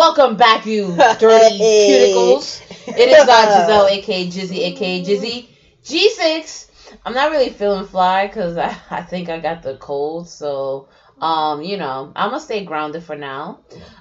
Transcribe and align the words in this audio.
Welcome 0.00 0.36
back, 0.36 0.64
you 0.64 0.96
dirty 1.18 1.58
Hey. 1.58 2.08
cuticles. 2.08 2.62
It 2.86 3.10
is 3.10 3.28
uh, 3.28 3.44
Giselle, 3.44 3.86
aka 3.90 4.26
Jizzy, 4.28 4.56
aka 4.60 5.04
Jizzy. 5.04 5.46
G6. 5.84 6.70
I'm 7.04 7.12
not 7.12 7.30
really 7.30 7.50
feeling 7.50 7.84
fly 7.84 8.26
because 8.26 8.56
I, 8.56 8.74
I 8.90 9.02
think 9.02 9.28
I 9.28 9.40
got 9.40 9.62
the 9.62 9.76
cold. 9.76 10.26
So, 10.26 10.88
um, 11.20 11.60
you 11.60 11.76
know, 11.76 12.12
I'm 12.16 12.30
going 12.30 12.40
to 12.40 12.44
stay 12.46 12.64
grounded 12.64 13.02
for 13.02 13.14
now. 13.14 13.60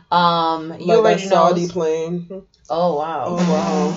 Um, 0.09 0.73
you 0.79 0.87
like 0.87 0.99
already 0.99 1.25
know. 1.25 1.31
Saudi 1.31 1.67
plane. 1.67 2.29
Oh, 2.69 2.95
wow. 2.95 3.25
Oh 3.27 3.35
wow. 3.51 3.91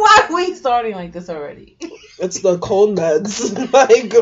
Why 0.00 0.26
are 0.26 0.34
we 0.34 0.54
starting 0.54 0.94
like 0.94 1.12
this 1.12 1.28
already? 1.28 1.76
it's 2.18 2.38
the 2.40 2.56
cold 2.56 2.96
meds. 2.96 3.52
like 3.74 4.14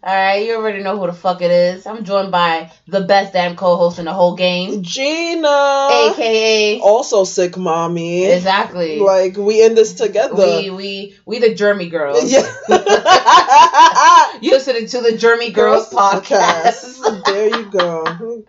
All 0.00 0.14
right, 0.14 0.46
you 0.46 0.54
already 0.54 0.82
know 0.84 0.96
who 0.96 1.06
the 1.08 1.12
fuck 1.12 1.42
it 1.42 1.50
is. 1.50 1.84
I'm 1.84 2.04
joined 2.04 2.30
by 2.30 2.70
the 2.86 3.00
best 3.00 3.32
damn 3.32 3.56
co-host 3.56 3.98
in 3.98 4.04
the 4.04 4.12
whole 4.12 4.36
game, 4.36 4.82
Gina. 4.84 5.88
aka 5.90 6.78
Also 6.80 7.24
sick 7.24 7.56
mommy. 7.56 8.24
exactly. 8.26 9.00
Like 9.00 9.36
we 9.36 9.64
in 9.64 9.74
this 9.74 9.94
together. 9.94 10.36
we 10.36 10.70
we 10.70 11.16
we 11.26 11.38
the 11.40 11.52
Jeremy 11.54 11.88
girls. 11.88 12.30
yeah. 12.30 12.46
You 14.40 14.52
listening 14.52 14.86
to 14.86 15.00
the 15.00 15.16
Jeremy 15.18 15.50
Girls 15.50 15.90
podcast. 15.90 17.24
there 17.26 17.48
you 17.58 17.64
go. 17.64 18.44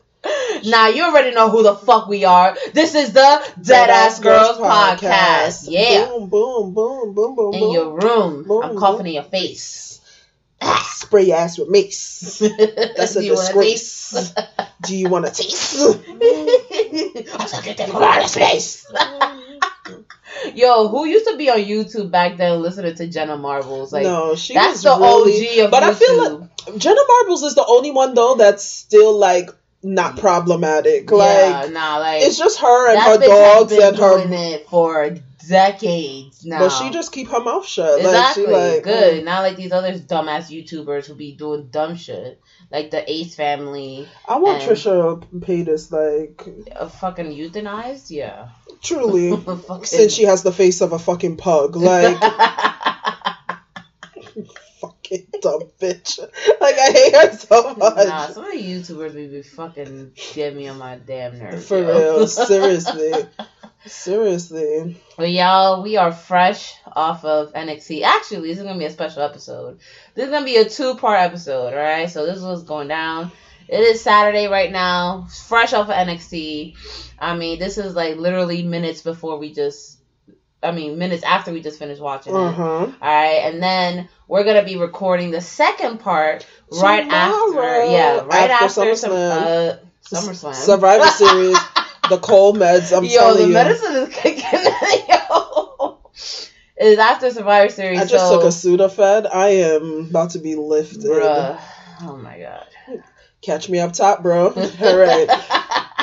now 0.65 0.87
you 0.89 1.03
already 1.05 1.31
know 1.33 1.49
who 1.49 1.63
the 1.63 1.73
fuck 1.75 2.07
we 2.07 2.25
are. 2.25 2.55
This 2.73 2.93
is 2.93 3.13
the 3.13 3.53
Dead 3.59 3.89
Ass 3.89 4.19
Girls 4.19 4.57
podcast. 4.59 5.65
Yeah. 5.67 6.05
Boom, 6.05 6.29
boom, 6.29 6.73
boom, 6.75 7.15
boom, 7.15 7.35
boom, 7.35 7.53
In 7.55 7.59
boom. 7.61 7.73
your 7.73 7.99
room. 7.99 8.43
Boom, 8.43 8.63
I'm 8.63 8.77
coughing 8.77 8.97
boom. 8.99 9.07
in 9.07 9.13
your 9.13 9.23
face. 9.23 9.88
Spray 10.61 11.23
your 11.23 11.37
ass 11.37 11.57
with 11.57 11.69
mace. 11.69 12.39
That's 12.39 13.15
a 13.15 13.21
Do 13.21 13.25
you 13.25 13.33
wanna 13.33 13.53
disgrace. 13.53 14.33
Do 14.81 14.95
you 14.95 15.09
want 15.09 15.25
to 15.25 15.31
taste? 15.31 15.75
I'm 15.79 17.47
so 17.47 17.61
get 17.61 17.77
that 17.77 17.89
from 17.89 18.03
out 18.03 18.23
of 18.23 18.29
space. 18.29 18.85
Yo, 20.55 20.87
who 20.87 21.05
used 21.05 21.27
to 21.27 21.37
be 21.37 21.49
on 21.49 21.57
YouTube 21.57 22.11
back 22.11 22.37
then 22.37 22.61
listening 22.61 22.95
to 22.95 23.07
Jenna 23.07 23.35
Marbles? 23.35 23.91
Like 23.91 24.03
no, 24.03 24.35
she 24.35 24.53
that's 24.53 24.83
was 24.83 24.83
the 24.83 24.97
really, 24.97 25.59
OG 25.59 25.65
of 25.65 25.71
But 25.71 25.83
YouTube. 25.83 25.87
I 25.87 25.93
feel 25.93 26.39
like 26.39 26.77
Jenna 26.77 27.01
Marbles 27.07 27.43
is 27.43 27.55
the 27.55 27.65
only 27.67 27.91
one 27.91 28.13
though 28.13 28.35
that's 28.35 28.63
still 28.63 29.17
like 29.17 29.49
not 29.83 30.17
problematic. 30.17 31.11
Like 31.11 31.65
yeah, 31.65 31.67
nah, 31.71 31.97
like 31.97 32.21
it's 32.23 32.37
just 32.37 32.59
her 32.59 32.91
and 32.91 32.99
her 32.99 33.17
dogs 33.25 33.73
and 33.73 33.97
her. 33.97 34.33
it 34.33 34.69
for 34.69 35.15
decades 35.49 36.45
now. 36.45 36.59
But 36.59 36.69
she 36.69 36.89
just 36.91 37.11
keep 37.11 37.27
her 37.29 37.41
mouth 37.41 37.65
shut. 37.65 37.99
exactly 37.99 38.45
Like 38.45 38.53
she 38.73 38.73
like 38.75 38.83
good. 38.83 39.25
Not 39.25 39.41
like 39.41 39.57
these 39.57 39.71
other 39.71 39.93
dumbass 39.93 40.49
YouTubers 40.49 41.05
who 41.07 41.15
be 41.15 41.33
doing 41.35 41.67
dumb 41.69 41.95
shit, 41.95 42.39
like 42.71 42.91
the 42.91 43.11
Ace 43.11 43.35
family, 43.35 44.07
I 44.27 44.37
want 44.37 44.61
Trisha 44.61 45.21
Paytas 45.39 45.91
like 45.91 46.47
uh, 46.75 46.87
fucking 46.87 47.27
euthanized. 47.27 48.11
Yeah, 48.11 48.49
truly. 48.81 49.35
Fucking- 49.37 49.85
Since 49.85 50.13
she 50.13 50.23
has 50.23 50.43
the 50.43 50.51
face 50.51 50.81
of 50.81 50.93
a 50.93 50.99
fucking 50.99 51.37
pug, 51.37 51.75
like 51.75 52.17
fucking 54.81 55.27
dumb 55.41 55.63
bitch. 55.79 56.19
Like 56.61 56.75
I 56.77 56.91
hate 56.91 57.15
her 57.15 57.37
so 57.37 57.73
much. 57.75 58.07
nah, 58.07 58.27
some 58.27 58.45
of 58.45 58.51
the 58.51 58.57
YouTubers 58.57 59.15
be 59.15 59.27
be 59.27 59.41
fucking 59.41 60.11
get 60.33 60.55
me 60.55 60.67
on 60.67 60.77
my 60.77 60.95
damn 60.97 61.37
nerves. 61.39 61.67
For 61.67 61.77
yo. 61.79 62.17
real, 62.17 62.27
seriously, 62.27 63.13
seriously. 63.85 64.97
But 65.17 65.31
y'all, 65.31 65.83
we 65.83 65.97
are 65.97 66.11
fresh 66.11 66.73
off 66.95 67.23
of 67.25 67.53
NXT. 67.53 68.03
Actually, 68.03 68.49
this 68.49 68.57
is 68.59 68.63
gonna 68.63 68.79
be 68.79 68.85
a 68.85 68.91
special 68.91 69.21
episode. 69.23 69.79
This 70.15 70.25
is 70.25 70.31
gonna 70.31 70.45
be 70.45 70.57
a 70.57 70.67
two 70.69 70.95
part 70.95 71.19
episode, 71.19 71.73
alright? 71.73 72.09
So 72.09 72.25
this 72.25 72.37
is 72.37 72.43
what's 72.43 72.63
going 72.63 72.87
down. 72.87 73.31
It 73.67 73.79
is 73.81 74.01
Saturday 74.01 74.47
right 74.47 74.71
now, 74.71 75.27
fresh 75.47 75.73
off 75.73 75.89
of 75.89 75.95
NXT. 75.95 76.75
I 77.19 77.35
mean, 77.35 77.59
this 77.59 77.77
is 77.77 77.95
like 77.95 78.17
literally 78.17 78.63
minutes 78.63 79.01
before 79.01 79.37
we 79.37 79.53
just 79.53 79.97
I 80.61 80.71
mean 80.71 80.97
minutes 80.97 81.23
after 81.23 81.53
we 81.53 81.61
just 81.61 81.79
finished 81.79 82.01
watching 82.01 82.35
it. 82.35 82.51
huh. 82.53 82.87
Alright, 83.01 83.43
and 83.43 83.61
then 83.63 84.09
we're 84.27 84.43
gonna 84.43 84.63
be 84.65 84.75
recording 84.77 85.31
the 85.31 85.41
second 85.41 85.99
part 85.99 86.45
right 86.81 87.03
Tomorrow. 87.03 87.85
after 87.85 87.91
yeah, 87.91 88.19
right 88.25 88.49
After 88.49 88.65
after, 88.81 88.95
some 88.95 89.11
SummerSlam. 89.11 89.73
uh 89.73 89.77
SummerSlam. 90.05 90.55
Survivor 90.55 91.05
Series, 91.11 91.57
the 92.09 92.17
cold 92.17 92.57
meds. 92.57 92.95
I'm 92.95 93.05
Yo, 93.05 93.33
the 93.35 93.47
you. 93.47 93.53
medicine 93.53 93.95
is 93.95 94.09
kicking. 94.15 94.43
Yo, 94.43 95.99
it 96.77 96.87
is 96.87 96.99
after 96.99 97.29
Survivor 97.31 97.69
Series. 97.69 97.99
I 97.99 98.05
just 98.05 98.27
so, 98.27 98.35
took 98.35 98.43
a 98.43 98.47
Sudafed. 98.47 99.29
I 99.33 99.47
am 99.49 100.07
about 100.09 100.31
to 100.31 100.39
be 100.39 100.55
lifted. 100.55 101.03
bruh. 101.03 101.59
Oh 102.01 102.17
my 102.17 102.39
god. 102.39 102.65
Catch 103.41 103.69
me 103.69 103.79
up 103.79 103.93
top, 103.93 104.21
bro. 104.21 104.47
All 104.81 104.97
right. 104.97 105.27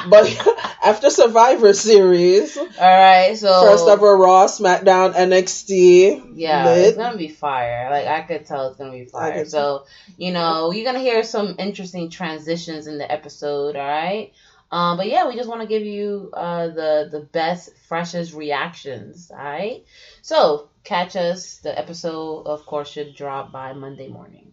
But 0.09 0.47
after 0.85 1.11
Survivor 1.11 1.73
Series, 1.73 2.57
All 2.57 2.67
right, 2.79 3.37
so 3.37 3.63
first 3.63 3.89
ever 3.89 4.17
Raw, 4.17 4.47
SmackDown, 4.47 5.15
NXT. 5.15 6.33
Yeah, 6.35 6.65
lit. 6.67 6.89
it's 6.89 6.97
gonna 6.97 7.17
be 7.19 7.29
fire. 7.29 7.91
Like 7.91 8.07
I 8.07 8.21
could 8.23 8.47
tell 8.47 8.69
it's 8.69 8.79
gonna 8.79 8.93
be 8.93 9.05
fire. 9.05 9.45
So 9.45 9.85
you 10.17 10.33
know 10.33 10.73
you're 10.73 10.85
gonna 10.85 11.01
hear 11.01 11.23
some 11.25 11.57
interesting 11.59 12.11
transitions 12.11 12.87
in 12.87 12.99
the 12.99 13.11
episode. 13.11 13.77
All 13.77 13.87
right. 13.87 14.33
Um, 14.71 14.97
but 14.97 15.09
yeah, 15.09 15.29
we 15.29 15.37
just 15.37 15.49
want 15.49 15.61
to 15.63 15.69
give 15.69 15.83
you 15.83 16.31
uh, 16.33 16.69
the 16.69 17.09
the 17.11 17.21
best, 17.21 17.77
freshest 17.89 18.35
reactions. 18.35 19.31
All 19.31 19.39
right. 19.39 19.85
So 20.23 20.71
catch 20.85 21.15
us. 21.17 21.59
The 21.59 21.77
episode, 21.79 22.47
of 22.47 22.67
course, 22.67 22.91
should 22.91 23.15
drop 23.15 23.53
by 23.53 23.73
Monday 23.73 24.09
morning. 24.09 24.53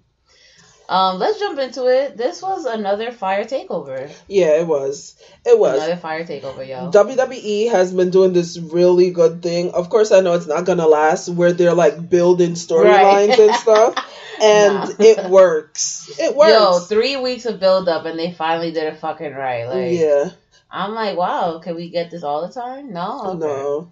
Um, 0.90 1.18
let's 1.18 1.40
jump 1.40 1.58
into 1.60 1.88
it. 1.88 2.18
This 2.18 2.42
was 2.42 2.66
another 2.66 3.12
fire 3.12 3.46
takeover. 3.46 4.12
Yeah, 4.28 4.60
it 4.60 4.68
was. 4.68 5.16
It 5.46 5.58
was. 5.58 5.78
Another 5.78 5.96
fire 5.96 6.26
takeover, 6.26 6.68
yo. 6.68 6.92
WWE 6.92 7.72
has 7.72 7.94
been 7.94 8.10
doing 8.10 8.34
this 8.34 8.58
really 8.60 9.12
good 9.12 9.42
thing. 9.42 9.72
Of 9.72 9.90
course, 9.90 10.12
I 10.12 10.20
know 10.20 10.34
it's 10.34 10.48
not 10.48 10.66
gonna 10.66 10.88
last, 10.88 11.30
where 11.30 11.54
they're 11.54 11.74
like 11.74 12.10
building 12.10 12.52
storylines 12.52 13.30
Right. 13.30 13.40
and 13.40 13.56
stuff, 13.56 13.96
and 14.42 14.74
Nah. 14.76 14.96
it 15.00 15.30
works. 15.30 16.12
It 16.20 16.36
works. 16.36 16.52
Yo, 16.52 16.80
three 16.80 17.16
weeks 17.18 17.46
of 17.46 17.60
build 17.62 17.88
up 17.88 18.06
and 18.06 18.20
they 18.20 18.32
finally 18.34 18.72
did 18.72 18.84
it 18.84 18.98
fucking 19.00 19.34
right. 19.34 19.66
Like, 19.66 19.98
yeah, 19.98 20.32
I'm 20.70 20.94
like, 20.94 21.18
wow, 21.18 21.60
can 21.64 21.76
we 21.76 21.90
get 21.90 22.12
this 22.12 22.24
all 22.24 22.46
the 22.46 22.54
time? 22.54 22.92
No, 22.92 23.22
okay. 23.32 23.40
no. 23.40 23.92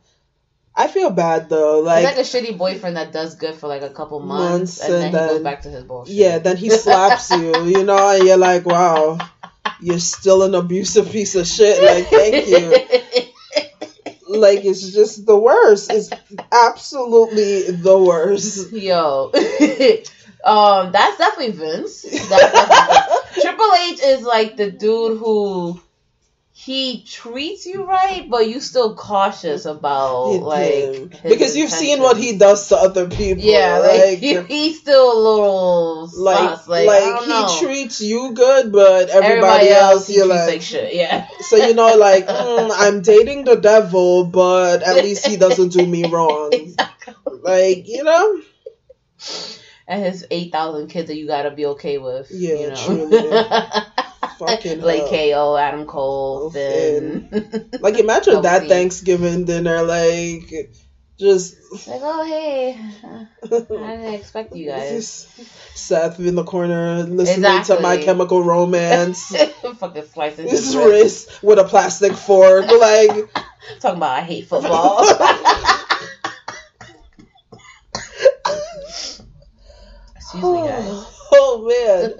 I 0.76 0.88
feel 0.88 1.10
bad 1.12 1.50
though. 1.50 1.82
Like, 1.82 2.06
He's 2.06 2.18
like 2.34 2.46
a 2.46 2.52
shitty 2.52 2.58
boyfriend 2.58 2.96
that 2.98 3.12
does 3.12 3.36
good 3.36 3.56
for 3.56 3.68
like 3.68 3.82
a 3.82 3.90
couple 3.90 4.20
months, 4.20 4.80
Months, 4.80 4.82
and, 4.82 4.94
then, 4.94 5.04
and 5.04 5.14
he 5.14 5.28
goes 5.36 5.44
back 5.44 5.62
to 5.64 5.70
his 5.70 5.84
bullshit. 5.84 6.16
yeah, 6.16 6.38
then 6.40 6.58
he 6.58 6.70
slaps 6.70 7.30
you, 7.32 7.66
you 7.66 7.84
know, 7.84 8.10
and 8.16 8.26
you're 8.26 8.38
like, 8.38 8.66
wow, 8.66 9.18
you're 9.82 10.00
still 10.00 10.44
an 10.44 10.56
abusive 10.56 11.12
piece 11.12 11.36
of 11.36 11.46
shit. 11.46 11.84
Like, 11.84 12.08
thank 12.08 12.48
you. 12.48 13.28
Like, 14.28 14.64
it's 14.64 14.94
just 14.94 15.26
the 15.26 15.38
worst. 15.38 15.92
It's 15.92 16.10
absolutely 16.54 17.70
the 17.72 18.00
worst. 18.02 18.72
Yo, 18.72 19.26
um, 20.46 20.92
that's 20.94 21.18
definitely 21.18 21.52
Vince. 21.52 22.04
That's 22.04 22.30
definitely 22.30 23.08
Vince. 23.36 23.42
Triple 23.42 23.72
H 23.90 24.00
is 24.02 24.22
like 24.24 24.56
the 24.56 24.72
dude 24.72 25.18
who 25.18 25.82
he 26.54 27.04
treats 27.04 27.66
you 27.66 27.86
right, 27.86 28.30
but 28.30 28.48
you 28.50 28.60
still 28.60 28.96
cautious 28.96 29.66
about 29.66 30.42
like 30.42 31.24
because 31.24 31.56
you've 31.56 31.72
seen 31.72 32.02
what 32.02 32.18
he 32.18 32.38
does 32.38 32.68
to 32.70 32.76
other 32.76 33.08
people. 33.08 33.44
Yeah, 33.44 33.80
like, 33.80 34.02
like, 34.02 34.20
he, 34.20 34.42
he's 34.42 34.80
still 34.80 35.14
a 35.14 35.20
little 35.20 36.10
like, 36.14 36.38
sus. 36.38 36.68
Like, 36.68 36.88
like, 36.88 37.28
know. 37.28 37.48
he 37.48 37.66
treats 37.66 38.02
you 38.02 38.34
good, 38.34 38.72
but 38.72 39.10
everybody, 39.10 39.28
Everybody 39.32 39.70
else, 39.70 39.94
else, 39.94 40.10
you're 40.10 40.28
like, 40.28 40.50
like 40.50 40.62
shit. 40.62 40.94
Yeah. 40.94 41.28
so 41.40 41.56
you 41.56 41.74
know, 41.74 41.96
like, 41.96 42.28
mm, 42.28 42.72
I'm 42.76 43.02
dating 43.02 43.46
the 43.46 43.56
devil, 43.56 44.26
but 44.26 44.84
at 44.84 44.98
least 44.98 45.26
he 45.26 45.38
doesn't 45.38 45.70
do 45.70 45.86
me 45.88 46.08
wrong. 46.12 46.50
exactly. 46.52 47.40
Like, 47.42 47.88
you 47.88 48.04
know, 48.04 48.42
and 49.88 50.04
his 50.04 50.28
eight 50.30 50.52
thousand 50.52 50.90
kids 50.90 51.08
that 51.08 51.16
you 51.16 51.28
gotta 51.28 51.52
be 51.52 51.66
okay 51.68 51.98
with. 51.98 52.30
Yeah, 52.30 52.56
you 52.56 52.70
know? 52.70 52.76
truly. 52.76 53.94
Fucking 54.48 54.82
like 54.82 55.08
hell. 55.08 55.54
KO, 55.54 55.58
Adam 55.58 55.86
Cole, 55.86 56.44
Oh, 56.46 56.50
Finn. 56.50 57.70
like 57.80 57.98
imagine 58.00 58.42
that. 58.42 58.68
Thanksgiving 58.68 59.46
dinner, 59.46 59.84
like, 59.84 60.52
just, 61.20 61.56
like, 61.88 62.00
oh 62.02 62.24
hey, 62.26 62.78
I 63.44 63.48
didn't 63.48 64.14
expect 64.14 64.56
you 64.56 64.68
guys. 64.68 65.28
Seth 65.76 66.20
in 66.20 66.36
the 66.36 66.44
corner 66.44 67.04
listening 67.04 67.64
to 67.66 67.80
My 67.80 67.98
Chemical 67.98 68.44
Romance. 68.44 69.36
Fucking 69.78 70.06
slicing 70.06 70.48
his 70.48 70.66
his 70.66 70.76
wrist. 70.76 71.28
wrist 71.30 71.44
with 71.44 71.60
a 71.60 71.64
plastic 71.64 72.14
fork, 72.14 72.66
like. 72.68 73.30
Talking 73.80 73.98
about 73.98 74.18
I 74.18 74.22
hate 74.22 74.48
football. 74.48 75.06
Excuse 80.16 80.44
me, 80.44 80.68
guys. 80.68 81.18
Oh 81.32 81.66
man. 81.68 82.14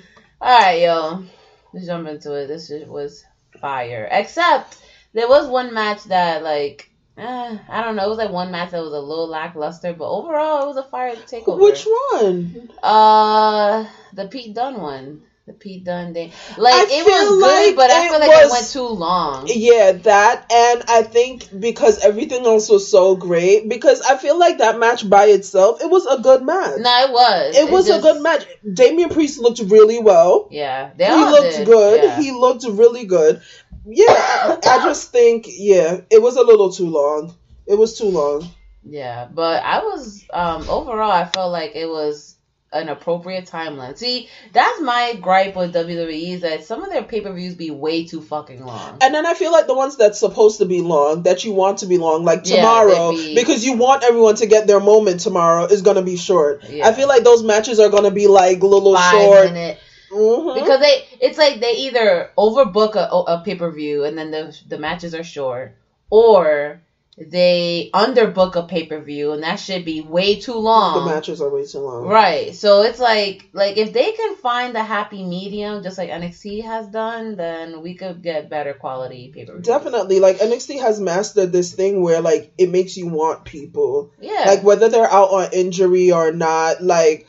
All 0.40 0.60
right, 0.60 0.82
yo, 0.82 1.24
let's 1.72 1.86
jump 1.86 2.08
into 2.08 2.32
it. 2.34 2.48
This 2.48 2.68
shit 2.68 2.88
was 2.88 3.24
fire. 3.60 4.08
Except 4.10 4.76
there 5.12 5.28
was 5.28 5.48
one 5.48 5.72
match 5.74 6.04
that 6.04 6.42
like. 6.42 6.90
Eh, 7.16 7.58
I 7.68 7.82
don't 7.82 7.94
know. 7.94 8.06
It 8.06 8.08
was 8.08 8.18
like 8.18 8.30
one 8.30 8.50
match 8.50 8.72
that 8.72 8.82
was 8.82 8.92
a 8.92 8.98
little 8.98 9.28
lackluster, 9.28 9.92
but 9.92 10.10
overall 10.10 10.64
it 10.64 10.66
was 10.66 10.76
a 10.76 10.82
fire 10.82 11.14
takeover. 11.14 11.60
Which 11.60 11.86
one? 12.10 12.70
Uh, 12.82 13.86
the 14.12 14.26
Pete 14.26 14.54
Dunne 14.54 14.80
one. 14.80 15.22
The 15.46 15.52
Pete 15.52 15.84
Dunne 15.84 16.14
thing. 16.14 16.32
Like 16.56 16.72
I 16.72 16.86
it 16.88 17.04
was 17.04 17.42
good, 17.42 17.76
but 17.76 17.90
I 17.90 18.08
feel 18.08 18.18
like 18.18 18.30
it 18.30 18.50
went 18.50 18.66
too 18.66 18.88
long. 18.88 19.44
Yeah, 19.46 19.92
that 19.92 20.50
and 20.50 20.82
I 20.88 21.02
think 21.02 21.48
because 21.60 21.98
everything 22.02 22.46
else 22.46 22.70
was 22.70 22.90
so 22.90 23.14
great, 23.14 23.68
because 23.68 24.00
I 24.00 24.16
feel 24.16 24.38
like 24.38 24.56
that 24.58 24.78
match 24.78 25.08
by 25.08 25.26
itself, 25.26 25.82
it 25.82 25.90
was 25.90 26.06
a 26.06 26.18
good 26.22 26.42
match. 26.42 26.78
No, 26.78 27.04
it 27.04 27.12
was. 27.12 27.56
it 27.58 27.70
was 27.70 27.86
just- 27.88 27.98
a 27.98 28.02
good 28.02 28.22
match. 28.22 28.46
Damian 28.72 29.10
Priest 29.10 29.38
looked 29.38 29.58
really 29.60 29.98
well. 29.98 30.48
Yeah, 30.50 30.92
they 30.96 31.04
he 31.04 31.12
looked 31.12 31.56
did. 31.58 31.66
good. 31.66 32.02
Yeah. 32.04 32.20
He 32.22 32.30
looked 32.32 32.64
really 32.64 33.04
good. 33.04 33.42
Yeah, 33.84 34.06
I, 34.08 34.58
I 34.64 34.84
just 34.84 35.12
think 35.12 35.44
yeah, 35.46 36.00
it 36.10 36.22
was 36.22 36.36
a 36.36 36.42
little 36.42 36.72
too 36.72 36.88
long. 36.88 37.34
It 37.66 37.74
was 37.78 37.98
too 37.98 38.08
long. 38.08 38.48
Yeah, 38.82 39.28
but 39.30 39.62
I 39.62 39.80
was 39.80 40.24
um 40.32 40.62
overall 40.70 41.10
I 41.10 41.26
felt 41.26 41.52
like 41.52 41.72
it 41.74 41.86
was 41.86 42.33
an 42.74 42.88
appropriate 42.88 43.46
timeline. 43.46 43.96
See, 43.96 44.28
that's 44.52 44.80
my 44.80 45.14
gripe 45.20 45.56
with 45.56 45.72
WWE 45.74 46.34
is 46.34 46.40
that 46.42 46.64
some 46.64 46.82
of 46.82 46.90
their 46.90 47.02
pay 47.04 47.20
per 47.20 47.32
views 47.32 47.54
be 47.54 47.70
way 47.70 48.04
too 48.04 48.20
fucking 48.20 48.64
long. 48.64 48.98
And 49.00 49.14
then 49.14 49.24
I 49.24 49.34
feel 49.34 49.52
like 49.52 49.66
the 49.66 49.74
ones 49.74 49.96
that's 49.96 50.18
supposed 50.18 50.58
to 50.58 50.66
be 50.66 50.82
long, 50.82 51.22
that 51.22 51.44
you 51.44 51.52
want 51.52 51.78
to 51.78 51.86
be 51.86 51.98
long, 51.98 52.24
like 52.24 52.42
tomorrow, 52.44 53.12
they 53.12 53.16
be- 53.16 53.34
because 53.36 53.64
you 53.64 53.76
want 53.76 54.02
everyone 54.04 54.34
to 54.36 54.46
get 54.46 54.66
their 54.66 54.80
moment 54.80 55.20
tomorrow, 55.20 55.64
is 55.66 55.82
gonna 55.82 56.02
be 56.02 56.16
short. 56.16 56.64
Yeah. 56.68 56.88
I 56.88 56.92
feel 56.92 57.08
like 57.08 57.24
those 57.24 57.42
matches 57.42 57.80
are 57.80 57.88
gonna 57.88 58.10
be 58.10 58.26
like 58.26 58.62
little 58.62 58.94
Five 58.94 59.12
short. 59.12 59.44
minute 59.52 59.78
Mhm. 60.12 60.54
because 60.54 60.80
they 60.80 61.04
it's 61.20 61.38
like 61.38 61.60
they 61.60 61.72
either 61.86 62.30
overbook 62.36 62.94
a, 62.96 63.08
a 63.32 63.42
pay 63.44 63.54
per 63.54 63.70
view 63.70 64.04
and 64.04 64.16
then 64.18 64.30
the 64.30 64.56
the 64.68 64.78
matches 64.78 65.14
are 65.14 65.24
short, 65.24 65.76
or 66.10 66.80
they 67.16 67.90
underbook 67.94 68.56
a 68.56 68.64
pay 68.64 68.86
per 68.86 69.00
view 69.00 69.32
and 69.32 69.42
that 69.44 69.56
should 69.56 69.84
be 69.84 70.00
way 70.00 70.40
too 70.40 70.54
long. 70.54 71.04
the 71.06 71.14
matches 71.14 71.40
are 71.40 71.48
way 71.48 71.64
too 71.64 71.78
long. 71.78 72.06
Right. 72.06 72.54
So 72.54 72.82
it's 72.82 72.98
like 72.98 73.48
like 73.52 73.76
if 73.76 73.92
they 73.92 74.12
can 74.12 74.34
find 74.36 74.74
the 74.74 74.82
happy 74.82 75.24
medium 75.24 75.82
just 75.82 75.96
like 75.96 76.10
NXT 76.10 76.64
has 76.64 76.88
done, 76.88 77.36
then 77.36 77.82
we 77.82 77.94
could 77.94 78.22
get 78.22 78.50
better 78.50 78.74
quality 78.74 79.30
pay 79.32 79.44
per 79.44 79.52
view. 79.52 79.62
Definitely, 79.62 80.18
like 80.18 80.38
NXT 80.38 80.80
has 80.80 81.00
mastered 81.00 81.52
this 81.52 81.72
thing 81.72 82.02
where 82.02 82.20
like 82.20 82.52
it 82.58 82.70
makes 82.70 82.96
you 82.96 83.06
want 83.06 83.44
people, 83.44 84.10
Yeah. 84.20 84.44
like 84.46 84.64
whether 84.64 84.88
they're 84.88 85.10
out 85.10 85.30
on 85.30 85.48
injury 85.52 86.10
or 86.10 86.32
not, 86.32 86.82
like 86.82 87.28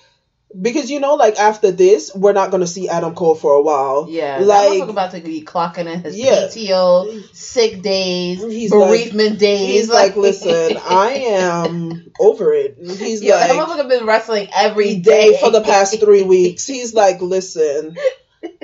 because 0.59 0.89
you 0.89 0.99
know, 0.99 1.15
like 1.15 1.37
after 1.37 1.71
this, 1.71 2.11
we're 2.15 2.33
not 2.33 2.51
gonna 2.51 2.67
see 2.67 2.87
Adam 2.89 3.13
Cole 3.15 3.35
for 3.35 3.53
a 3.53 3.61
while. 3.61 4.07
yeah. 4.09 4.39
like 4.39 4.79
Like 4.79 4.89
about 4.89 5.11
to 5.11 5.21
be 5.21 5.43
clocking 5.43 5.91
in 5.91 6.01
his 6.01 6.17
Yeah. 6.17 6.47
PTO, 6.47 7.35
sick 7.35 7.81
days, 7.81 8.41
He's 8.41 8.71
bereavement 8.71 9.39
days. 9.39 9.69
He's 9.69 9.89
like, 9.89 10.15
listen, 10.15 10.77
I 10.85 11.11
am 11.27 12.11
over 12.19 12.53
it. 12.53 12.77
He's 12.79 13.21
that 13.21 13.49
like, 13.55 13.67
motherfucker 13.67 13.89
been 13.89 14.05
wrestling 14.05 14.47
every 14.55 14.95
day 14.95 15.31
day 15.31 15.37
for 15.39 15.51
the 15.51 15.61
past 15.61 15.99
three 15.99 16.23
weeks. 16.23 16.65
He's 16.65 16.93
like, 16.93 17.21
listen, 17.21 17.95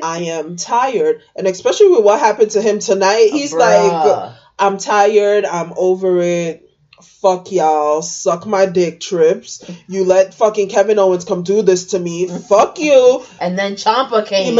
I 0.01 0.19
am 0.23 0.55
tired, 0.55 1.21
and 1.35 1.47
especially 1.47 1.89
with 1.89 2.03
what 2.03 2.19
happened 2.19 2.51
to 2.51 2.61
him 2.61 2.79
tonight, 2.79 3.29
uh, 3.31 3.35
he's 3.35 3.53
like, 3.53 4.33
I'm 4.59 4.77
tired. 4.77 5.45
I'm 5.45 5.73
over 5.75 6.21
it. 6.21 6.70
Fuck 7.21 7.51
y'all. 7.51 8.01
Suck 8.01 8.47
my 8.47 8.65
dick 8.65 8.99
trips. 8.99 9.63
You 9.87 10.05
let 10.05 10.33
fucking 10.33 10.69
Kevin 10.69 10.97
Owens 10.97 11.23
come 11.23 11.43
do 11.43 11.61
this 11.61 11.85
to 11.91 11.99
me. 11.99 12.27
Fuck 12.27 12.79
you. 12.79 13.23
and 13.39 13.57
then 13.57 13.73
Ciampa 13.75 14.25
came 14.25 14.57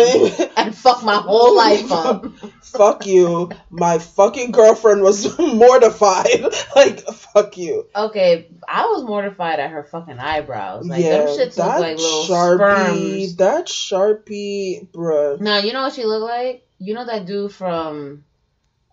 and 0.55 0.75
fucked 0.75 1.03
my 1.03 1.15
whole 1.15 1.55
life 1.55 1.91
up. 1.91 2.27
fuck 2.61 3.07
you. 3.07 3.49
My 3.71 3.97
fucking 3.97 4.51
girlfriend 4.51 5.01
was 5.01 5.37
mortified. 5.39 6.43
like, 6.75 6.99
fuck 6.99 7.57
you. 7.57 7.87
Okay, 7.95 8.47
I 8.67 8.85
was 8.85 9.03
mortified 9.03 9.59
at 9.59 9.71
her 9.71 9.83
fucking 9.83 10.19
eyebrows. 10.19 10.87
Like 10.87 11.03
yeah, 11.03 11.17
them 11.17 11.27
shits 11.29 11.55
that 11.55 11.79
look 11.79 11.79
like 11.79 11.97
little 11.97 12.23
sharpie, 12.25 13.23
sperms. 13.23 13.35
that 13.37 13.65
sharpie, 13.65 14.87
bruh. 14.91 15.39
Now 15.41 15.57
you 15.59 15.73
know 15.73 15.81
what 15.81 15.93
she 15.93 16.05
looked 16.05 16.29
like? 16.29 16.67
You 16.77 16.93
know 16.93 17.05
that 17.05 17.25
dude 17.25 17.51
from 17.53 18.23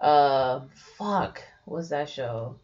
uh 0.01 0.61
fuck, 0.97 1.43
what's 1.65 1.91
that 1.91 2.09
show? 2.09 2.57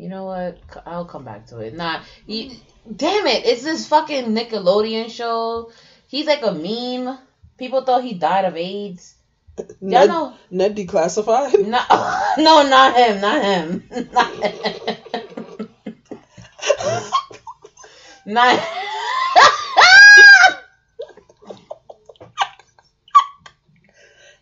You 0.00 0.08
know 0.08 0.24
what? 0.24 0.56
I'll 0.86 1.04
come 1.04 1.24
back 1.24 1.48
to 1.48 1.58
it. 1.58 1.76
Nah, 1.76 2.00
he, 2.26 2.46
mm-hmm. 2.48 2.92
damn 2.96 3.26
it! 3.26 3.44
It's 3.44 3.62
this 3.62 3.86
fucking 3.86 4.34
Nickelodeon 4.34 5.10
show. 5.10 5.72
He's 6.06 6.26
like 6.26 6.42
a 6.42 6.52
meme. 6.52 7.18
People 7.58 7.84
thought 7.84 8.02
he 8.02 8.14
died 8.14 8.46
of 8.46 8.56
AIDS. 8.56 9.14
Y'all 9.58 9.66
Ned, 9.82 10.08
know? 10.08 10.34
Ned 10.50 10.74
declassified. 10.74 11.52
No, 11.68 11.84
no, 12.38 12.66
not 12.66 12.96
him, 12.96 13.20
not 13.20 13.44
him, 13.44 13.84
not 14.10 14.32
him. 14.32 15.68
not. 18.24 18.58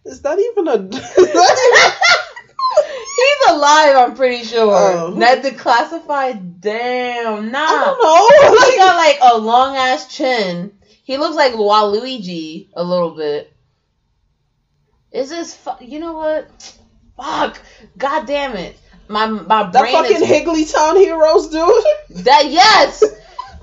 Is 0.04 0.22
that 0.22 0.38
even 0.38 0.68
a? 0.68 1.94
That 3.46 3.50
He's 3.50 3.56
alive, 3.56 3.96
I'm 3.96 4.16
pretty 4.16 4.44
sure. 4.44 4.74
Oh. 4.74 5.14
Ned 5.14 5.42
declassified. 5.42 6.60
Damn, 6.60 7.50
nah. 7.50 7.58
I 7.58 7.96
don't 8.00 8.54
know. 8.54 8.70
He 8.70 8.76
got 8.78 8.96
like 8.96 9.18
a 9.22 9.38
long 9.38 9.76
ass 9.76 10.14
chin. 10.14 10.72
He 11.04 11.16
looks 11.16 11.36
like 11.36 11.52
Waluigi 11.54 12.68
a 12.74 12.82
little 12.84 13.10
bit. 13.12 13.52
Is 15.12 15.30
this? 15.30 15.54
Fu- 15.54 15.70
you 15.84 15.98
know 16.00 16.12
what? 16.14 16.78
Fuck. 17.16 17.60
God 17.96 18.26
damn 18.26 18.56
it. 18.56 18.76
my 19.08 19.26
my 19.26 19.70
That 19.70 19.80
brain 19.80 19.92
fucking 19.92 20.16
is 20.16 20.22
Higglytown 20.22 20.96
heroes, 20.98 21.48
dude. 21.48 22.24
that 22.24 22.46
yes. 22.50 23.02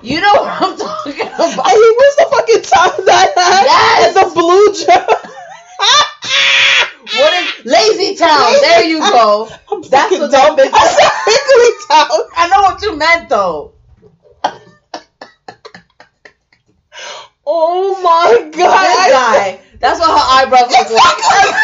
You 0.01 0.21
know 0.21 0.33
what 0.33 0.61
I'm 0.61 0.77
talking 0.77 1.13
And 1.19 1.29
about. 1.29 1.67
he 1.69 1.77
was 1.77 2.15
the 2.17 2.27
fucking 2.29 2.61
top 2.63 2.97
that 3.05 3.33
had 3.35 3.65
Yes. 3.65 4.15
and 4.15 4.29
the 4.29 4.33
blue 4.35 4.73
jump. 4.73 5.09
What 7.17 7.33
is 7.33 7.65
Lazy 7.65 8.15
Town? 8.15 8.53
There 8.61 8.83
you 8.83 8.99
go. 8.99 9.49
I'm 9.71 9.81
That's 9.81 9.91
fucking 10.15 10.19
what 10.21 10.31
that 10.31 10.47
dumb. 10.47 10.57
bitch- 10.57 10.71
I 10.73 10.87
said 10.87 11.11
Higglytown. 11.31 12.29
I 12.35 12.47
know 12.49 12.61
what 12.61 12.81
you 12.81 12.95
meant 12.97 13.29
though. 13.29 13.73
Oh 17.47 18.01
my 18.01 18.49
This 18.49 18.55
god. 18.55 19.09
guy. 19.11 19.59
That's 19.79 19.99
what 19.99 20.09
her 20.09 20.47
eyebrows 20.47 20.71
look 20.71 20.89
like. 20.89 21.55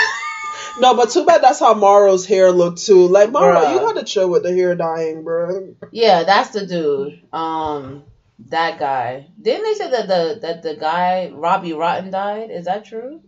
No, 0.79 0.95
but 0.95 1.09
too 1.09 1.25
bad 1.25 1.41
that's 1.41 1.59
how 1.59 1.73
Morrow's 1.73 2.25
hair 2.25 2.51
looked 2.51 2.85
too. 2.85 3.07
Like 3.07 3.31
Morrow, 3.31 3.59
Bruh. 3.59 3.73
you 3.73 3.87
had 3.87 3.93
to 3.97 4.03
chill 4.03 4.29
with 4.29 4.43
the 4.43 4.53
hair 4.53 4.75
dyeing, 4.75 5.23
bro. 5.23 5.75
yeah, 5.91 6.23
that's 6.23 6.51
the 6.51 6.65
dude. 6.65 7.21
Um, 7.33 8.03
that 8.49 8.79
guy. 8.79 9.27
Didn't 9.41 9.63
they 9.63 9.73
say 9.73 9.89
that 9.91 10.07
the 10.07 10.39
that 10.41 10.61
the 10.63 10.75
guy 10.75 11.29
Robbie 11.33 11.73
Rotten 11.73 12.11
died? 12.11 12.51
Is 12.51 12.65
that 12.65 12.85
true? 12.85 13.21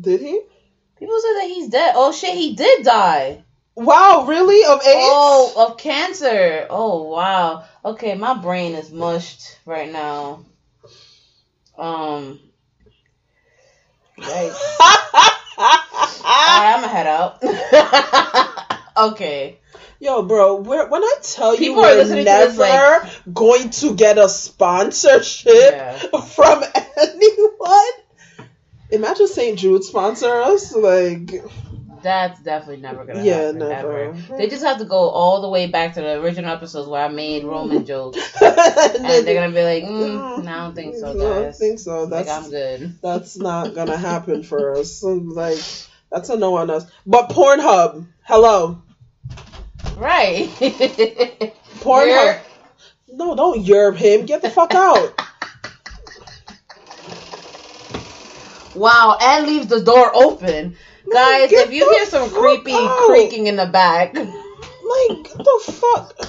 Did 0.00 0.20
he? 0.20 0.40
People 1.02 1.18
say 1.20 1.34
that 1.34 1.46
he's 1.48 1.68
dead. 1.68 1.94
Oh 1.96 2.12
shit, 2.12 2.32
he 2.32 2.54
did 2.54 2.84
die. 2.84 3.42
Wow, 3.74 4.24
really? 4.28 4.64
Of 4.64 4.78
AIDS? 4.86 4.86
Oh, 4.86 5.66
of 5.68 5.76
cancer. 5.76 6.68
Oh 6.70 7.02
wow. 7.08 7.64
Okay, 7.84 8.14
my 8.14 8.34
brain 8.38 8.76
is 8.76 8.92
mushed 8.92 9.58
right 9.66 9.90
now. 9.90 10.44
Um. 11.76 12.38
Right. 14.16 14.52
Alright, 15.58 15.80
I'm 16.28 16.80
gonna 16.82 16.88
head 16.88 17.06
out. 17.08 17.42
okay. 19.12 19.58
Yo, 19.98 20.22
bro, 20.22 20.56
when 20.56 21.02
I 21.02 21.14
tell 21.22 21.52
you 21.54 21.58
People 21.58 21.80
are 21.84 21.90
we're 21.92 21.96
listening 21.96 22.24
to 22.26 22.30
this, 22.30 22.56
never 22.56 23.08
going 23.32 23.70
to 23.70 23.94
get 23.94 24.18
a 24.18 24.28
sponsorship 24.28 25.52
Yeah. 25.52 25.96
from 26.20 26.62
anyone. 26.96 28.01
Imagine 28.92 29.26
St. 29.26 29.58
Jude 29.58 29.82
sponsor 29.84 30.30
us, 30.42 30.74
like 30.74 31.42
That's 32.02 32.40
definitely 32.40 32.82
never 32.82 33.04
gonna 33.04 33.22
Yeah, 33.24 33.36
happen. 33.46 33.58
never. 33.58 33.98
Ever. 34.02 34.36
They 34.36 34.48
just 34.48 34.62
have 34.64 34.78
to 34.78 34.84
go 34.84 35.08
all 35.08 35.40
the 35.40 35.48
way 35.48 35.66
back 35.68 35.94
to 35.94 36.00
the 36.00 36.20
original 36.20 36.50
episodes 36.52 36.88
where 36.88 37.02
I 37.04 37.08
made 37.08 37.44
Roman 37.44 37.86
jokes, 37.92 38.18
and 38.42 39.26
they're 39.26 39.34
gonna 39.34 39.54
be 39.54 39.62
like, 39.62 39.84
mm, 39.84 40.44
"No, 40.44 40.50
I 40.50 40.56
don't 40.64 40.74
think 40.74 40.96
so, 40.96 41.12
No, 41.12 41.32
I 41.32 41.42
don't 41.42 41.56
think 41.56 41.78
so. 41.78 42.04
Like 42.04 42.26
That's 42.26 42.44
I'm 42.44 42.50
good." 42.50 42.98
that's 43.00 43.36
not 43.38 43.74
gonna 43.74 43.96
happen 43.96 44.42
for 44.42 44.72
us. 44.78 44.92
So, 44.92 45.08
like 45.14 45.58
that's 46.10 46.28
a 46.28 46.36
no 46.36 46.56
on 46.58 46.70
us. 46.70 46.84
But 47.06 47.30
Pornhub, 47.30 48.06
hello, 48.24 48.82
Right. 49.96 50.48
Pornhub. 51.80 52.06
You're- 52.06 52.38
No, 53.14 53.34
don't 53.36 53.64
yerb 53.64 53.96
him. 53.96 54.26
Get 54.26 54.42
the 54.42 54.50
fuck 54.50 54.74
out. 54.74 55.20
Wow, 58.74 59.16
and 59.20 59.46
leaves 59.46 59.66
the 59.66 59.82
door 59.82 60.10
open. 60.14 60.76
Guys, 61.10 61.52
if 61.52 61.72
you 61.72 61.90
hear 61.90 62.06
some 62.06 62.30
creepy 62.30 62.72
out. 62.72 63.06
creaking 63.06 63.46
in 63.46 63.56
the 63.56 63.66
back, 63.66 64.14
Like 64.14 65.32
the 65.34 65.60
fuck. 65.64 66.28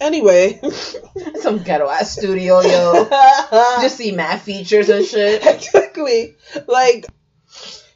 Anyway, 0.00 0.60
some 1.40 1.62
ghetto 1.62 1.88
ass 1.88 2.12
studio, 2.12 2.60
yo. 2.60 3.08
Just 3.80 3.96
see 3.96 4.12
mad 4.12 4.40
features 4.40 4.88
and 4.88 5.04
shit. 5.06 5.46
exactly. 5.46 6.34
Like, 6.66 7.06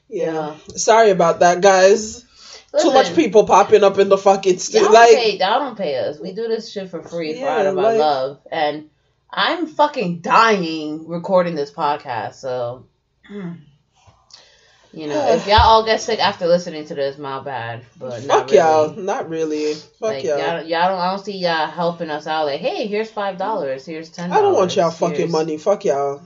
yeah. 0.09 0.57
Sorry 0.69 1.11
about 1.11 1.41
that, 1.41 1.61
guys. 1.61 2.25
Too 2.81 2.93
much 2.93 3.15
people 3.15 3.45
popping 3.47 3.83
up 3.83 3.99
in 3.99 4.09
the 4.09 4.19
fucking 4.19 4.59
studio. 4.59 4.91
Like, 4.91 5.17
pay, 5.17 5.39
y'all 5.39 5.61
don't 5.61 5.79
pay 5.79 5.97
us. 5.97 6.21
We 6.21 6.33
do 6.33 6.47
this 6.47 6.71
shit 6.71 6.91
for 6.91 7.03
free 7.03 7.41
for 7.41 7.49
out 7.49 7.67
of 7.67 7.77
our 7.79 7.85
like- 7.85 7.99
love. 7.99 8.41
And 8.53 8.91
I'm 9.31 9.67
fucking 9.67 10.21
dying 10.21 11.09
recording 11.09 11.55
this 11.55 11.73
podcast. 11.73 12.35
So, 12.35 12.87
you 13.31 15.07
know, 15.09 15.29
if 15.35 15.47
y'all 15.47 15.59
all 15.61 15.85
get 15.85 16.01
sick 16.01 16.19
after 16.21 16.47
listening 16.47 16.87
to 16.87 16.95
this, 16.95 17.19
my 17.19 17.41
bad. 17.43 17.85
But 17.99 18.21
fuck 18.23 18.27
not 18.27 18.53
y'all. 18.53 18.95
Not 18.95 19.29
really. 19.29 19.75
Fuck 19.75 20.01
Like, 20.01 20.25
y'all. 20.25 20.39
y'all, 20.39 20.63
y'all 20.63 20.89
don't. 20.89 20.99
I 20.99 21.11
don't 21.11 21.25
see 21.25 21.37
y'all 21.39 21.67
helping 21.67 22.11
us 22.11 22.27
out. 22.27 22.47
Like, 22.47 22.61
hey, 22.61 22.87
here's 22.87 23.11
five 23.11 23.37
dollars. 23.37 23.85
Here's 23.85 24.09
ten. 24.09 24.33
I 24.33 24.41
don't 24.41 24.55
want 24.55 24.75
y'all 24.77 24.91
fucking 24.91 25.31
money. 25.31 25.59
Fuck 25.59 25.85
y'all. 25.85 26.23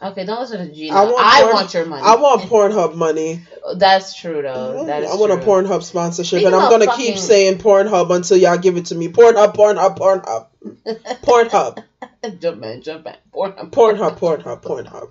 Okay, 0.00 0.24
don't 0.24 0.40
listen 0.40 0.66
to 0.66 0.74
Gina. 0.74 0.96
I 0.96 1.02
I 1.02 1.04
want 1.44 1.54
want, 1.54 1.74
your 1.74 1.86
money. 1.86 2.02
I 2.04 2.16
want 2.16 2.42
Pornhub 2.42 2.96
money. 2.96 3.40
That's 3.76 4.18
true 4.18 4.42
though. 4.42 4.74
Mm-hmm. 4.78 4.86
That 4.88 5.04
is 5.04 5.10
I 5.12 5.14
want 5.14 5.30
a. 5.30 5.36
Pornhub 5.36 5.82
sponsorship, 5.84 6.38
Speaking 6.40 6.46
and 6.46 6.56
I'm 6.56 6.68
gonna 6.70 6.86
fucking- 6.86 7.06
keep 7.06 7.18
saying 7.18 7.58
Pornhub 7.58 8.10
until 8.12 8.36
y'all 8.36 8.58
give 8.58 8.76
it 8.76 8.86
to 8.86 8.96
me. 8.96 9.08
Pornhub, 9.08 9.54
Pornhub, 9.54 9.96
Pornhub, 9.96 10.46
Pornhub, 11.22 12.40
jump 12.40 12.58
man, 12.58 12.82
jump 12.82 13.04
man. 13.04 13.16
Pornhub. 13.32 13.70
Pornhub, 13.70 14.18
Pornhub, 14.18 14.62
Pornhub. 14.62 15.10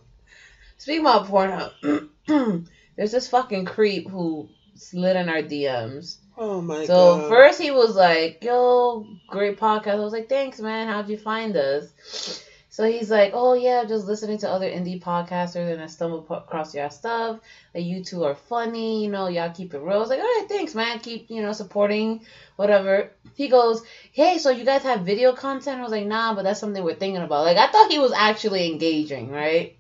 Speaking 0.82 1.02
about 1.02 1.28
Pornhub, 1.28 2.10
there's 2.96 3.12
this 3.12 3.28
fucking 3.28 3.66
creep 3.66 4.10
who 4.10 4.50
slid 4.74 5.16
in 5.16 5.30
our 5.30 5.44
DMs. 5.44 6.18
Oh 6.36 6.60
my 6.60 6.78
god. 6.78 6.88
So 6.88 7.30
first 7.30 7.62
he 7.62 7.70
was 7.70 7.96
like, 7.96 8.44
"Yo, 8.44 9.06
great 9.28 9.60
podcast." 9.60 9.90
I 9.90 9.96
was 9.98 10.12
like, 10.12 10.28
"Thanks, 10.28 10.60
man. 10.60 10.88
How'd 10.88 11.08
you 11.08 11.20
find 11.20 11.56
us?" 11.56 12.44
So 12.70 12.90
he's 12.90 13.12
like, 13.12 13.30
"Oh 13.36 13.54
yeah, 13.54 13.84
just 13.84 14.08
listening 14.08 14.40
to 14.40 14.50
other 14.50 14.68
indie 14.68 15.00
podcasters, 15.00 15.72
and 15.72 15.84
I 15.84 15.86
stumbled 15.86 16.26
across 16.32 16.74
your 16.74 16.90
stuff. 16.90 17.38
Like 17.76 17.84
you 17.84 18.04
two 18.04 18.24
are 18.24 18.34
funny. 18.34 19.04
You 19.04 19.12
know, 19.12 19.28
y'all 19.28 19.54
keep 19.54 19.76
it 19.76 19.82
real." 19.82 19.98
I 19.98 20.00
was 20.00 20.10
like, 20.10 20.20
"All 20.20 20.26
right, 20.26 20.48
thanks, 20.50 20.74
man. 20.74 20.98
Keep 20.98 21.30
you 21.30 21.44
know 21.44 21.54
supporting 21.54 22.22
whatever." 22.56 23.12
He 23.36 23.50
goes, 23.50 23.84
"Hey, 24.14 24.40
so 24.40 24.50
you 24.50 24.66
guys 24.66 24.82
have 24.82 25.02
video 25.02 25.34
content?" 25.34 25.80
I 25.80 25.84
was 25.84 25.92
like, 25.92 26.08
"Nah, 26.08 26.34
but 26.34 26.42
that's 26.42 26.60
something 26.60 26.84
we're 26.84 26.96
thinking 26.96 27.22
about." 27.22 27.46
Like 27.46 27.58
I 27.58 27.68
thought 27.68 27.92
he 27.92 28.00
was 28.00 28.14
actually 28.14 28.72
engaging, 28.72 29.30
right? 29.30 29.78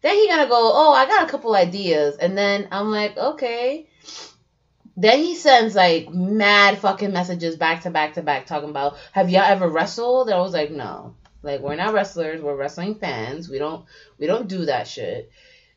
Then 0.00 0.14
he 0.14 0.28
gonna 0.28 0.48
go, 0.48 0.72
"Oh, 0.74 0.92
I 0.92 1.06
got 1.06 1.28
a 1.28 1.30
couple 1.30 1.54
ideas," 1.54 2.16
and 2.16 2.38
then 2.38 2.68
I'm 2.70 2.90
like, 2.90 3.16
"Okay." 3.16 3.88
Then 4.96 5.20
he 5.20 5.36
sends 5.36 5.76
like 5.76 6.10
mad 6.10 6.78
fucking 6.78 7.12
messages 7.12 7.54
back 7.54 7.82
to 7.82 7.90
back 7.90 8.14
to 8.14 8.22
back 8.22 8.46
talking 8.46 8.70
about 8.70 8.96
have 9.12 9.30
y'all 9.30 9.42
ever 9.42 9.68
wrestled? 9.68 10.28
And 10.28 10.36
I 10.36 10.40
was 10.40 10.52
like, 10.52 10.72
no. 10.72 11.14
Like 11.40 11.60
we're 11.60 11.76
not 11.76 11.94
wrestlers, 11.94 12.42
we're 12.42 12.56
wrestling 12.56 12.96
fans. 12.96 13.48
We 13.48 13.58
don't 13.58 13.84
we 14.18 14.26
don't 14.26 14.48
do 14.48 14.64
that 14.64 14.88
shit. 14.88 15.30